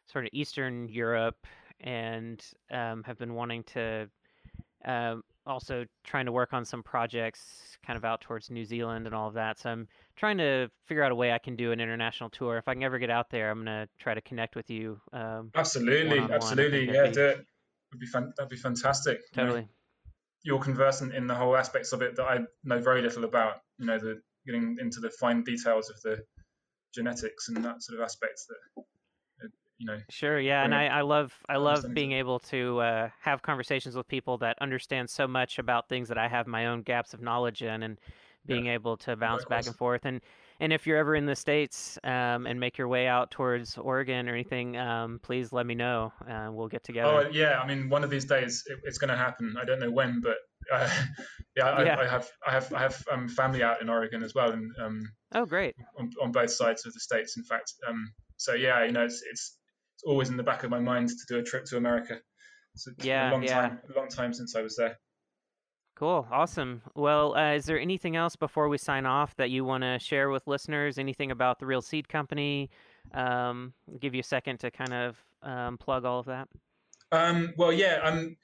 sort 0.05 0.25
of 0.25 0.29
Eastern 0.33 0.87
Europe, 0.87 1.47
and 1.81 2.41
um, 2.71 3.03
have 3.03 3.17
been 3.17 3.33
wanting 3.33 3.63
to. 3.73 4.07
Uh, 4.85 5.15
also 5.47 5.83
trying 6.03 6.25
to 6.25 6.31
work 6.31 6.53
on 6.53 6.63
some 6.63 6.81
projects 6.83 7.77
kind 7.85 7.97
of 7.97 8.05
out 8.05 8.21
towards 8.21 8.49
New 8.51 8.65
Zealand 8.65 9.05
and 9.05 9.15
all 9.15 9.27
of 9.27 9.33
that. 9.35 9.59
So 9.59 9.69
I'm 9.69 9.87
trying 10.15 10.37
to 10.39 10.69
figure 10.85 11.03
out 11.03 11.11
a 11.11 11.15
way 11.15 11.31
I 11.31 11.39
can 11.39 11.55
do 11.55 11.71
an 11.71 11.79
international 11.79 12.29
tour. 12.29 12.57
If 12.57 12.67
I 12.67 12.73
can 12.73 12.83
ever 12.83 12.99
get 12.99 13.11
out 13.11 13.29
there, 13.29 13.49
I'm 13.49 13.63
going 13.63 13.85
to 13.85 13.89
try 13.99 14.13
to 14.15 14.21
connect 14.21 14.55
with 14.55 14.69
you. 14.69 14.99
Um, 15.11 15.51
absolutely, 15.55 16.19
absolutely, 16.19 16.91
yeah, 16.91 17.07
do 17.07 17.25
it. 17.25 17.45
Would 17.91 17.99
be 17.99 18.05
fun. 18.07 18.33
That'd 18.37 18.49
be 18.49 18.57
fantastic. 18.57 19.31
Totally 19.33 19.67
you're 20.45 20.59
conversant 20.59 21.13
in 21.13 21.25
the 21.25 21.33
whole 21.33 21.57
aspects 21.57 21.91
of 21.91 22.01
it 22.03 22.15
that 22.15 22.23
I 22.23 22.39
know 22.63 22.79
very 22.79 23.01
little 23.01 23.25
about. 23.25 23.55
You 23.79 23.87
know, 23.87 23.97
the 23.97 24.21
getting 24.45 24.77
into 24.79 24.99
the 24.99 25.09
fine 25.09 25.43
details 25.43 25.89
of 25.89 25.99
the 26.03 26.23
genetics 26.93 27.49
and 27.49 27.65
that 27.65 27.81
sort 27.81 27.99
of 27.99 28.05
aspects 28.05 28.45
that 28.45 28.81
uh, 29.43 29.47
you 29.79 29.87
know. 29.87 29.97
Sure, 30.09 30.39
yeah, 30.39 30.63
and 30.63 30.73
I, 30.73 30.85
I 30.85 31.01
love 31.01 31.33
I 31.49 31.57
love 31.57 31.83
being 31.93 32.11
able 32.11 32.39
to 32.39 32.79
uh, 32.79 33.09
have 33.21 33.41
conversations 33.41 33.95
with 33.95 34.07
people 34.07 34.37
that 34.37 34.55
understand 34.61 35.09
so 35.09 35.27
much 35.27 35.57
about 35.57 35.89
things 35.89 36.07
that 36.09 36.19
I 36.19 36.27
have 36.27 36.45
my 36.45 36.67
own 36.67 36.83
gaps 36.83 37.15
of 37.15 37.21
knowledge 37.21 37.63
in, 37.63 37.81
and 37.81 37.99
being 38.45 38.67
yeah. 38.67 38.73
able 38.73 38.97
to 38.97 39.15
bounce 39.15 39.43
back 39.45 39.65
and 39.65 39.75
forth 39.75 40.05
and 40.05 40.21
and 40.65 40.73
if 40.73 40.87
you're 40.87 40.97
ever 40.97 41.13
in 41.13 41.27
the 41.27 41.35
states 41.35 41.99
um, 42.03 42.47
and 42.47 42.59
make 42.59 42.79
your 42.79 42.87
way 42.87 43.05
out 43.05 43.29
towards 43.29 43.77
Oregon 43.77 44.27
or 44.27 44.33
anything, 44.33 44.75
um, 44.77 45.19
please 45.21 45.53
let 45.53 45.63
me 45.63 45.75
know. 45.75 46.11
Uh, 46.27 46.49
we'll 46.51 46.67
get 46.67 46.83
together. 46.83 47.27
Oh 47.27 47.29
yeah, 47.31 47.59
I 47.59 47.67
mean, 47.67 47.87
one 47.87 48.03
of 48.03 48.09
these 48.09 48.25
days 48.25 48.63
it, 48.65 48.79
it's 48.83 48.97
going 48.97 49.11
to 49.11 49.15
happen. 49.15 49.55
I 49.61 49.63
don't 49.63 49.79
know 49.79 49.91
when, 49.91 50.21
but 50.21 50.37
uh, 50.73 50.89
yeah, 51.55 51.69
I, 51.69 51.83
yeah, 51.83 51.99
I, 51.99 52.07
have 52.07 52.27
I 52.47 52.51
have 52.51 52.73
I 52.73 52.79
have 52.79 53.03
um, 53.11 53.29
family 53.29 53.61
out 53.61 53.79
in 53.79 53.89
Oregon 53.89 54.23
as 54.23 54.33
well, 54.33 54.53
and 54.53 54.71
um, 54.81 55.07
oh 55.35 55.45
great 55.45 55.75
on, 55.99 56.09
on, 56.19 56.31
both 56.31 56.49
sides 56.49 56.83
of 56.87 56.93
the 56.93 56.99
states. 56.99 57.37
In 57.37 57.43
fact, 57.43 57.71
um, 57.87 58.11
so 58.37 58.55
yeah, 58.55 58.83
you 58.85 58.91
know, 58.91 59.05
it's, 59.05 59.21
it's 59.29 59.59
it's 59.93 60.03
always 60.07 60.29
in 60.29 60.37
the 60.37 60.43
back 60.43 60.63
of 60.63 60.71
my 60.71 60.79
mind 60.79 61.09
to 61.09 61.25
do 61.29 61.37
a 61.37 61.43
trip 61.43 61.65
to 61.65 61.77
America. 61.77 62.17
It's 62.73 62.87
a, 62.87 62.91
yeah, 63.05 63.29
a 63.29 63.31
long 63.31 63.43
yeah. 63.43 63.61
time, 63.61 63.79
a 63.93 63.99
long 63.99 64.09
time 64.09 64.33
since 64.33 64.55
I 64.55 64.63
was 64.63 64.75
there. 64.77 64.97
Cool. 65.95 66.27
Awesome. 66.29 66.81
Well, 66.93 67.35
uh, 67.37 67.53
is 67.53 67.65
there 67.65 67.79
anything 67.79 68.17
else 68.17 68.35
before 68.35 68.67
we 68.67 68.77
sign 68.77 69.05
off 69.05 69.33
that 69.37 69.49
you 69.49 69.63
want 69.63 69.83
to 69.83 69.97
share 69.97 70.29
with 70.29 70.45
listeners? 70.45 70.97
Anything 70.97 71.31
about 71.31 71.57
the 71.59 71.65
Real 71.65 71.81
Seed 71.81 72.09
Company? 72.09 72.69
Um, 73.13 73.73
give 73.99 74.13
you 74.13 74.19
a 74.19 74.23
second 74.23 74.59
to 74.59 74.71
kind 74.71 74.93
of 74.93 75.17
um, 75.41 75.77
plug 75.77 76.03
all 76.03 76.19
of 76.19 76.25
that. 76.25 76.49
Um, 77.13 77.53
well, 77.57 77.71
yeah. 77.71 78.01
Um, 78.03 78.35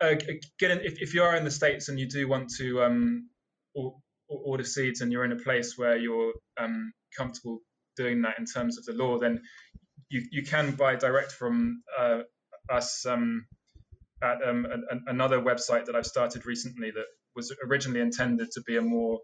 uh, 0.00 0.14
get 0.58 0.72
in, 0.72 0.80
if, 0.80 1.00
if 1.00 1.14
you 1.14 1.22
are 1.22 1.36
in 1.36 1.44
the 1.44 1.52
States 1.52 1.88
and 1.88 2.00
you 2.00 2.08
do 2.08 2.26
want 2.26 2.50
to 2.56 2.82
um, 2.82 3.28
order 4.28 4.64
seeds 4.64 5.02
and 5.02 5.12
you're 5.12 5.24
in 5.24 5.30
a 5.30 5.36
place 5.36 5.78
where 5.78 5.96
you're 5.96 6.32
um, 6.58 6.92
comfortable 7.16 7.60
doing 7.96 8.22
that 8.22 8.40
in 8.40 8.44
terms 8.44 8.76
of 8.76 8.84
the 8.86 8.92
law, 8.92 9.18
then 9.18 9.40
you, 10.08 10.22
you 10.32 10.42
can 10.42 10.72
buy 10.72 10.96
direct 10.96 11.30
from 11.30 11.82
uh, 11.96 12.22
us. 12.68 13.06
Um, 13.06 13.46
at 14.22 14.46
um, 14.46 14.66
an, 14.66 15.04
another 15.06 15.40
website 15.40 15.86
that 15.86 15.96
I've 15.96 16.06
started 16.06 16.46
recently 16.46 16.90
that 16.90 17.06
was 17.34 17.54
originally 17.68 18.00
intended 18.00 18.50
to 18.52 18.62
be 18.66 18.76
a 18.76 18.82
more 18.82 19.18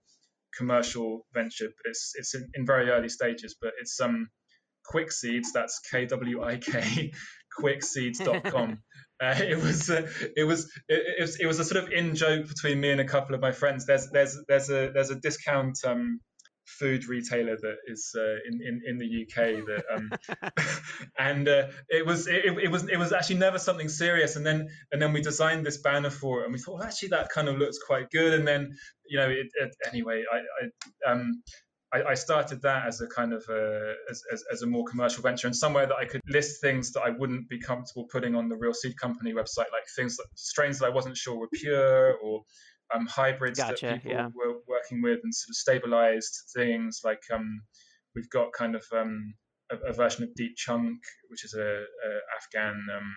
commercial 0.57 1.27
venture, 1.35 1.67
but 1.67 1.91
it's 1.91 2.13
it's 2.17 2.35
in, 2.35 2.49
in 2.55 2.67
very 2.67 2.91
early 2.91 3.09
stages. 3.09 3.57
But 3.61 3.73
it's 3.81 4.01
um 4.01 4.29
Kwik 4.91 5.13
Seeds. 5.13 5.53
That's 5.53 5.81
K 5.91 6.07
W 6.07 6.43
I 6.43 6.57
K 6.57 7.13
kwikseeds.com. 7.61 8.79
uh, 9.23 9.35
it 9.39 9.63
was 9.63 9.91
uh, 9.91 10.09
it 10.37 10.45
was 10.45 10.71
it, 10.89 11.03
it, 11.19 11.21
was 11.21 11.41
it 11.41 11.47
was 11.47 11.59
a 11.59 11.65
sort 11.65 11.85
of 11.85 11.91
in 11.91 12.15
joke 12.15 12.49
between 12.49 12.81
me 12.81 12.91
and 12.91 13.01
a 13.01 13.05
couple 13.05 13.35
of 13.35 13.41
my 13.41 13.53
friends. 13.53 13.87
There's 13.87 14.09
there's 14.11 14.39
there's 14.49 14.71
a 14.71 14.91
there's 14.93 15.11
a 15.11 15.17
discount 15.17 15.79
um, 15.85 16.21
food 16.79 17.07
retailer 17.07 17.57
that 17.57 17.77
is 17.87 18.15
uh, 18.17 18.37
in, 18.47 18.61
in 18.63 18.83
in 18.87 18.99
the 18.99 19.23
UK 19.23 19.65
that 19.67 19.85
um, 19.93 20.11
and 21.19 21.49
uh, 21.49 21.69
it 21.89 22.05
was 22.05 22.27
it, 22.27 22.45
it 22.45 22.71
was 22.71 22.89
it 22.89 22.99
was 22.99 23.13
actually 23.13 23.39
never 23.39 23.59
something 23.59 23.89
serious. 23.89 24.37
And 24.37 24.45
then 24.45 24.69
and 24.93 25.01
then 25.01 25.13
we 25.13 25.21
designed 25.21 25.65
this 25.65 25.79
banner 25.79 26.11
for 26.11 26.43
it 26.43 26.45
and 26.45 26.53
we 26.53 26.59
thought 26.59 26.79
well, 26.79 26.85
actually 26.85 27.09
that 27.11 27.31
kind 27.31 27.49
of 27.49 27.57
looks 27.57 27.79
quite 27.79 28.11
good. 28.11 28.35
And 28.35 28.47
then 28.47 28.77
you 29.09 29.19
know 29.19 29.29
it, 29.29 29.47
it, 29.55 29.75
anyway 29.87 30.25
I, 30.31 30.39
I 30.39 31.13
um 31.13 31.43
I, 31.93 32.03
I, 32.11 32.15
started 32.15 32.61
that 32.63 32.87
as 32.87 33.01
a 33.01 33.07
kind 33.07 33.33
of 33.33 33.43
a, 33.49 33.95
as, 34.11 34.23
as, 34.31 34.45
as, 34.53 34.61
a 34.61 34.67
more 34.67 34.85
commercial 34.85 35.23
venture 35.23 35.47
and 35.47 35.57
somewhere 35.57 35.87
that 35.87 35.97
I 35.97 36.05
could 36.05 36.21
list 36.29 36.61
things 36.61 36.93
that 36.93 37.01
I 37.01 37.09
wouldn't 37.11 37.49
be 37.49 37.59
comfortable 37.59 38.07
putting 38.13 38.35
on 38.35 38.51
the 38.51 38.57
Real 38.57 38.75
Seed 38.75 38.99
Company 38.99 39.33
website, 39.33 39.73
like 39.73 39.85
things 39.97 40.19
like 40.19 40.29
strains 40.35 40.81
that 40.81 40.87
I 40.87 40.91
wasn't 40.91 41.17
sure 41.17 41.39
were 41.39 41.49
pure 41.51 42.15
or 42.19 42.43
um, 42.95 43.07
hybrids 43.07 43.59
gotcha, 43.59 43.87
that 43.87 43.95
people 44.03 44.11
yeah. 44.13 44.29
were 44.35 44.57
working 44.67 45.03
with 45.03 45.21
and 45.23 45.35
sort 45.35 45.51
of 45.51 45.57
stabilized 45.57 46.35
things 46.57 47.01
like 47.05 47.23
um, 47.33 47.61
we've 48.15 48.31
got 48.31 48.53
kind 48.53 48.75
of 48.75 48.85
um, 48.97 49.35
a, 49.71 49.77
a 49.89 49.93
version 49.93 50.25
of 50.25 50.35
Deep 50.35 50.57
Chunk, 50.57 50.99
which 51.29 51.45
is 51.45 51.55
a, 51.55 51.61
a 51.61 52.11
Afghan. 52.37 52.87
Um, 52.95 53.15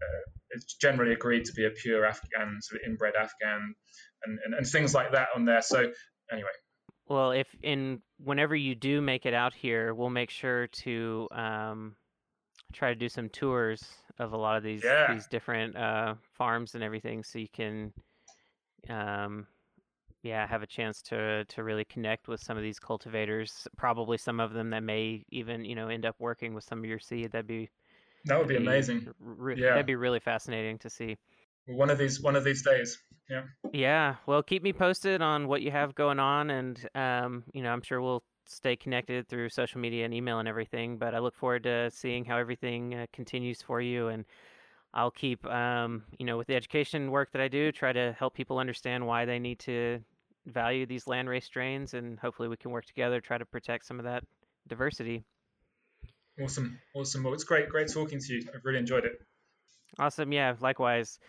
uh, 0.00 0.30
it's 0.50 0.74
generally 0.74 1.12
agreed 1.12 1.44
to 1.44 1.52
be 1.52 1.66
a 1.66 1.70
pure 1.70 2.06
Afghan, 2.06 2.58
sort 2.62 2.80
of 2.80 2.88
inbred 2.88 3.14
Afghan, 3.16 3.74
and, 4.24 4.38
and, 4.44 4.54
and 4.54 4.66
things 4.66 4.94
like 4.94 5.12
that 5.12 5.28
on 5.34 5.44
there. 5.44 5.62
So 5.62 5.90
anyway. 6.32 6.48
Well, 7.08 7.32
if 7.32 7.48
in 7.62 8.02
whenever 8.18 8.54
you 8.54 8.74
do 8.74 9.00
make 9.00 9.26
it 9.26 9.34
out 9.34 9.54
here, 9.54 9.94
we'll 9.94 10.10
make 10.10 10.30
sure 10.30 10.66
to 10.66 11.28
um, 11.32 11.96
try 12.72 12.90
to 12.90 12.94
do 12.94 13.08
some 13.08 13.28
tours 13.28 13.82
of 14.18 14.32
a 14.32 14.36
lot 14.36 14.56
of 14.56 14.62
these 14.62 14.84
Yeah. 14.84 15.12
these 15.12 15.26
different 15.26 15.76
uh, 15.76 16.14
farms 16.36 16.74
and 16.74 16.84
everything, 16.84 17.24
so 17.24 17.38
you 17.38 17.48
can, 17.48 17.92
um, 18.88 19.46
yeah, 20.22 20.46
have 20.46 20.62
a 20.62 20.66
chance 20.66 21.00
to 21.02 21.44
to 21.44 21.62
really 21.62 21.84
connect 21.84 22.28
with 22.28 22.40
some 22.40 22.56
of 22.56 22.62
these 22.62 22.78
cultivators. 22.78 23.68
Probably 23.76 24.18
some 24.18 24.40
of 24.40 24.52
them 24.52 24.70
that 24.70 24.82
may 24.82 25.24
even 25.30 25.64
you 25.64 25.74
know 25.74 25.88
end 25.88 26.04
up 26.06 26.16
working 26.18 26.54
with 26.54 26.64
some 26.64 26.80
of 26.80 26.84
your 26.84 26.98
seed. 26.98 27.32
That'd 27.32 27.46
be 27.46 27.70
That 28.24 28.38
would 28.38 28.48
be 28.48 28.54
that'd 28.54 28.66
amazing. 28.66 29.08
re- 29.20 29.56
Yeah. 29.56 29.70
That'd 29.70 29.86
be 29.86 29.96
really 29.96 30.20
fascinating 30.20 30.78
to 30.78 30.90
see. 30.90 31.16
One 31.66 31.90
of 31.90 31.98
these, 31.98 32.20
one 32.20 32.34
of 32.34 32.44
these 32.44 32.62
days. 32.62 32.98
Yeah. 33.28 33.42
Yeah, 33.72 34.14
well, 34.26 34.42
keep 34.42 34.62
me 34.62 34.72
posted 34.72 35.20
on 35.20 35.48
what 35.48 35.60
you 35.60 35.70
have 35.70 35.94
going 35.94 36.18
on, 36.18 36.48
and 36.50 36.88
um, 36.94 37.44
you 37.52 37.62
know, 37.62 37.70
I'm 37.70 37.82
sure 37.82 38.00
we'll 38.00 38.24
stay 38.46 38.74
connected 38.74 39.28
through 39.28 39.50
social 39.50 39.78
media 39.78 40.06
and 40.06 40.14
email 40.14 40.38
and 40.38 40.48
everything. 40.48 40.96
But 40.96 41.14
I 41.14 41.18
look 41.18 41.36
forward 41.36 41.64
to 41.64 41.90
seeing 41.90 42.24
how 42.24 42.38
everything 42.38 42.94
uh, 42.94 43.06
continues 43.12 43.60
for 43.60 43.82
you, 43.82 44.08
and 44.08 44.24
I'll 44.98 45.12
keep, 45.12 45.46
um, 45.46 46.02
you 46.18 46.26
know, 46.26 46.36
with 46.36 46.48
the 46.48 46.56
education 46.56 47.12
work 47.12 47.30
that 47.30 47.40
I 47.40 47.46
do, 47.46 47.70
try 47.70 47.92
to 47.92 48.16
help 48.18 48.34
people 48.34 48.58
understand 48.58 49.06
why 49.06 49.26
they 49.26 49.38
need 49.38 49.60
to 49.60 50.00
value 50.44 50.86
these 50.86 51.04
landrace 51.04 51.44
strains, 51.44 51.94
and 51.94 52.18
hopefully 52.18 52.48
we 52.48 52.56
can 52.56 52.72
work 52.72 52.84
together 52.84 53.20
try 53.20 53.38
to 53.38 53.46
protect 53.46 53.86
some 53.86 54.00
of 54.00 54.04
that 54.06 54.24
diversity. 54.66 55.22
Awesome. 56.42 56.80
Awesome. 56.96 57.22
Well, 57.22 57.32
it's 57.32 57.44
great, 57.44 57.68
great 57.68 57.86
talking 57.86 58.18
to 58.18 58.32
you. 58.32 58.48
I've 58.52 58.64
really 58.64 58.80
enjoyed 58.80 59.04
it. 59.04 59.12
Awesome. 60.00 60.32
Yeah, 60.32 60.56
likewise. 60.60 61.20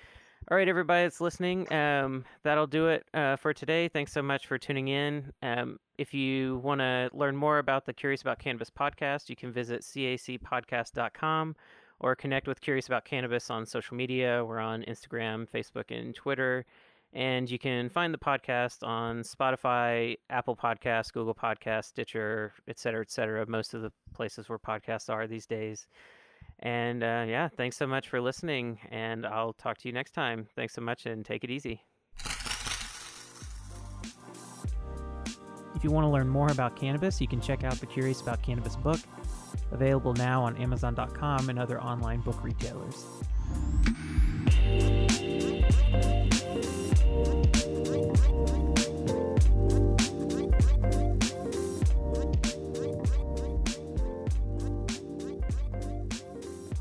All 0.50 0.58
right, 0.58 0.68
everybody 0.68 1.04
that's 1.04 1.22
listening, 1.22 1.72
um, 1.72 2.26
that'll 2.42 2.66
do 2.66 2.88
it 2.88 3.06
uh, 3.14 3.36
for 3.36 3.54
today. 3.54 3.88
Thanks 3.88 4.12
so 4.12 4.24
much 4.24 4.48
for 4.48 4.58
tuning 4.58 4.88
in. 4.88 5.32
Um, 5.44 5.78
if 6.00 6.12
you 6.12 6.58
want 6.64 6.82
to 6.82 7.12
learn 7.14 7.36
more 7.36 7.60
about 7.60 7.86
the 7.86 7.94
Curious 7.94 8.24
About 8.24 8.40
Cannabis 8.40 8.72
podcast, 8.72 9.30
you 9.30 9.36
can 9.36 9.52
visit 9.52 9.82
cacpodcast.com 9.82 11.56
or 12.00 12.16
connect 12.16 12.48
with 12.48 12.62
Curious 12.62 12.88
About 12.88 13.06
Cannabis 13.06 13.50
on 13.50 13.66
social 13.66 13.96
media. 13.96 14.44
We're 14.46 14.60
on 14.60 14.84
Instagram, 14.84 15.48
Facebook, 15.50 15.98
and 15.98 16.16
Twitter. 16.16 16.66
And 17.12 17.50
you 17.50 17.58
can 17.58 17.90
find 17.90 18.14
the 18.14 18.20
podcast 18.20 18.86
on 18.88 19.22
Spotify, 19.22 20.18
Apple 20.30 20.56
Podcasts, 20.56 21.12
Google 21.12 21.34
Podcasts, 21.34 21.86
Stitcher, 21.86 22.54
et 22.68 22.78
cetera, 22.78 23.02
et 23.02 23.10
cetera. 23.10 23.46
Most 23.48 23.74
of 23.74 23.82
the 23.82 23.92
places 24.14 24.48
where 24.48 24.60
podcasts 24.60 25.10
are 25.10 25.26
these 25.26 25.48
days. 25.48 25.88
And 26.60 27.04
uh, 27.04 27.26
yeah, 27.28 27.48
thanks 27.48 27.78
so 27.78 27.88
much 27.88 28.10
for 28.10 28.22
listening. 28.22 28.80
And 28.92 29.26
I'll 29.26 29.54
talk 29.54 29.80
to 29.80 29.88
you 29.88 29.94
next 29.94 30.12
time. 30.12 30.48
Thanks 30.56 30.74
so 30.74 30.82
much 30.82 31.06
and 31.06 31.26
take 31.26 31.44
it 31.44 31.50
easy. 31.50 31.82
If 35.76 35.84
you 35.84 35.92
want 35.92 36.04
to 36.04 36.10
learn 36.10 36.28
more 36.28 36.52
about 36.52 36.76
cannabis, 36.76 37.22
you 37.22 37.28
can 37.28 37.40
check 37.40 37.64
out 37.64 37.76
the 37.76 37.86
Curious 37.86 38.20
About 38.22 38.42
Cannabis 38.42 38.76
book, 38.76 39.00
available 39.72 40.14
now 40.14 40.44
on 40.44 40.58
Amazon.com 40.58 41.50
and 41.50 41.60
other 41.60 41.82
online 41.82 42.22
book 42.22 42.44
retailers. 42.44 43.06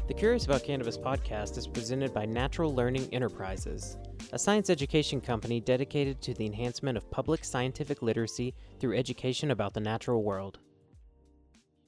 The 0.07 0.15
Curious 0.15 0.47
About 0.47 0.65
Cannabis 0.65 0.97
podcast 0.99 1.59
is 1.59 1.67
presented 1.67 2.13
by 2.13 2.25
Natural 2.25 2.75
Learning 2.75 3.09
Enterprises, 3.13 3.99
a 4.33 4.39
science 4.39 4.69
education 4.69 5.21
company 5.21 5.61
dedicated 5.61 6.21
to 6.23 6.35
the 6.35 6.47
enhancement 6.47 6.99
of 6.99 7.11
public 7.11 7.45
scientific 7.45 8.03
literacy 8.03 8.55
through 8.81 8.97
education 8.97 9.51
about 9.51 9.75
the 9.75 9.81
natural 9.81 10.23
world. 10.23 10.59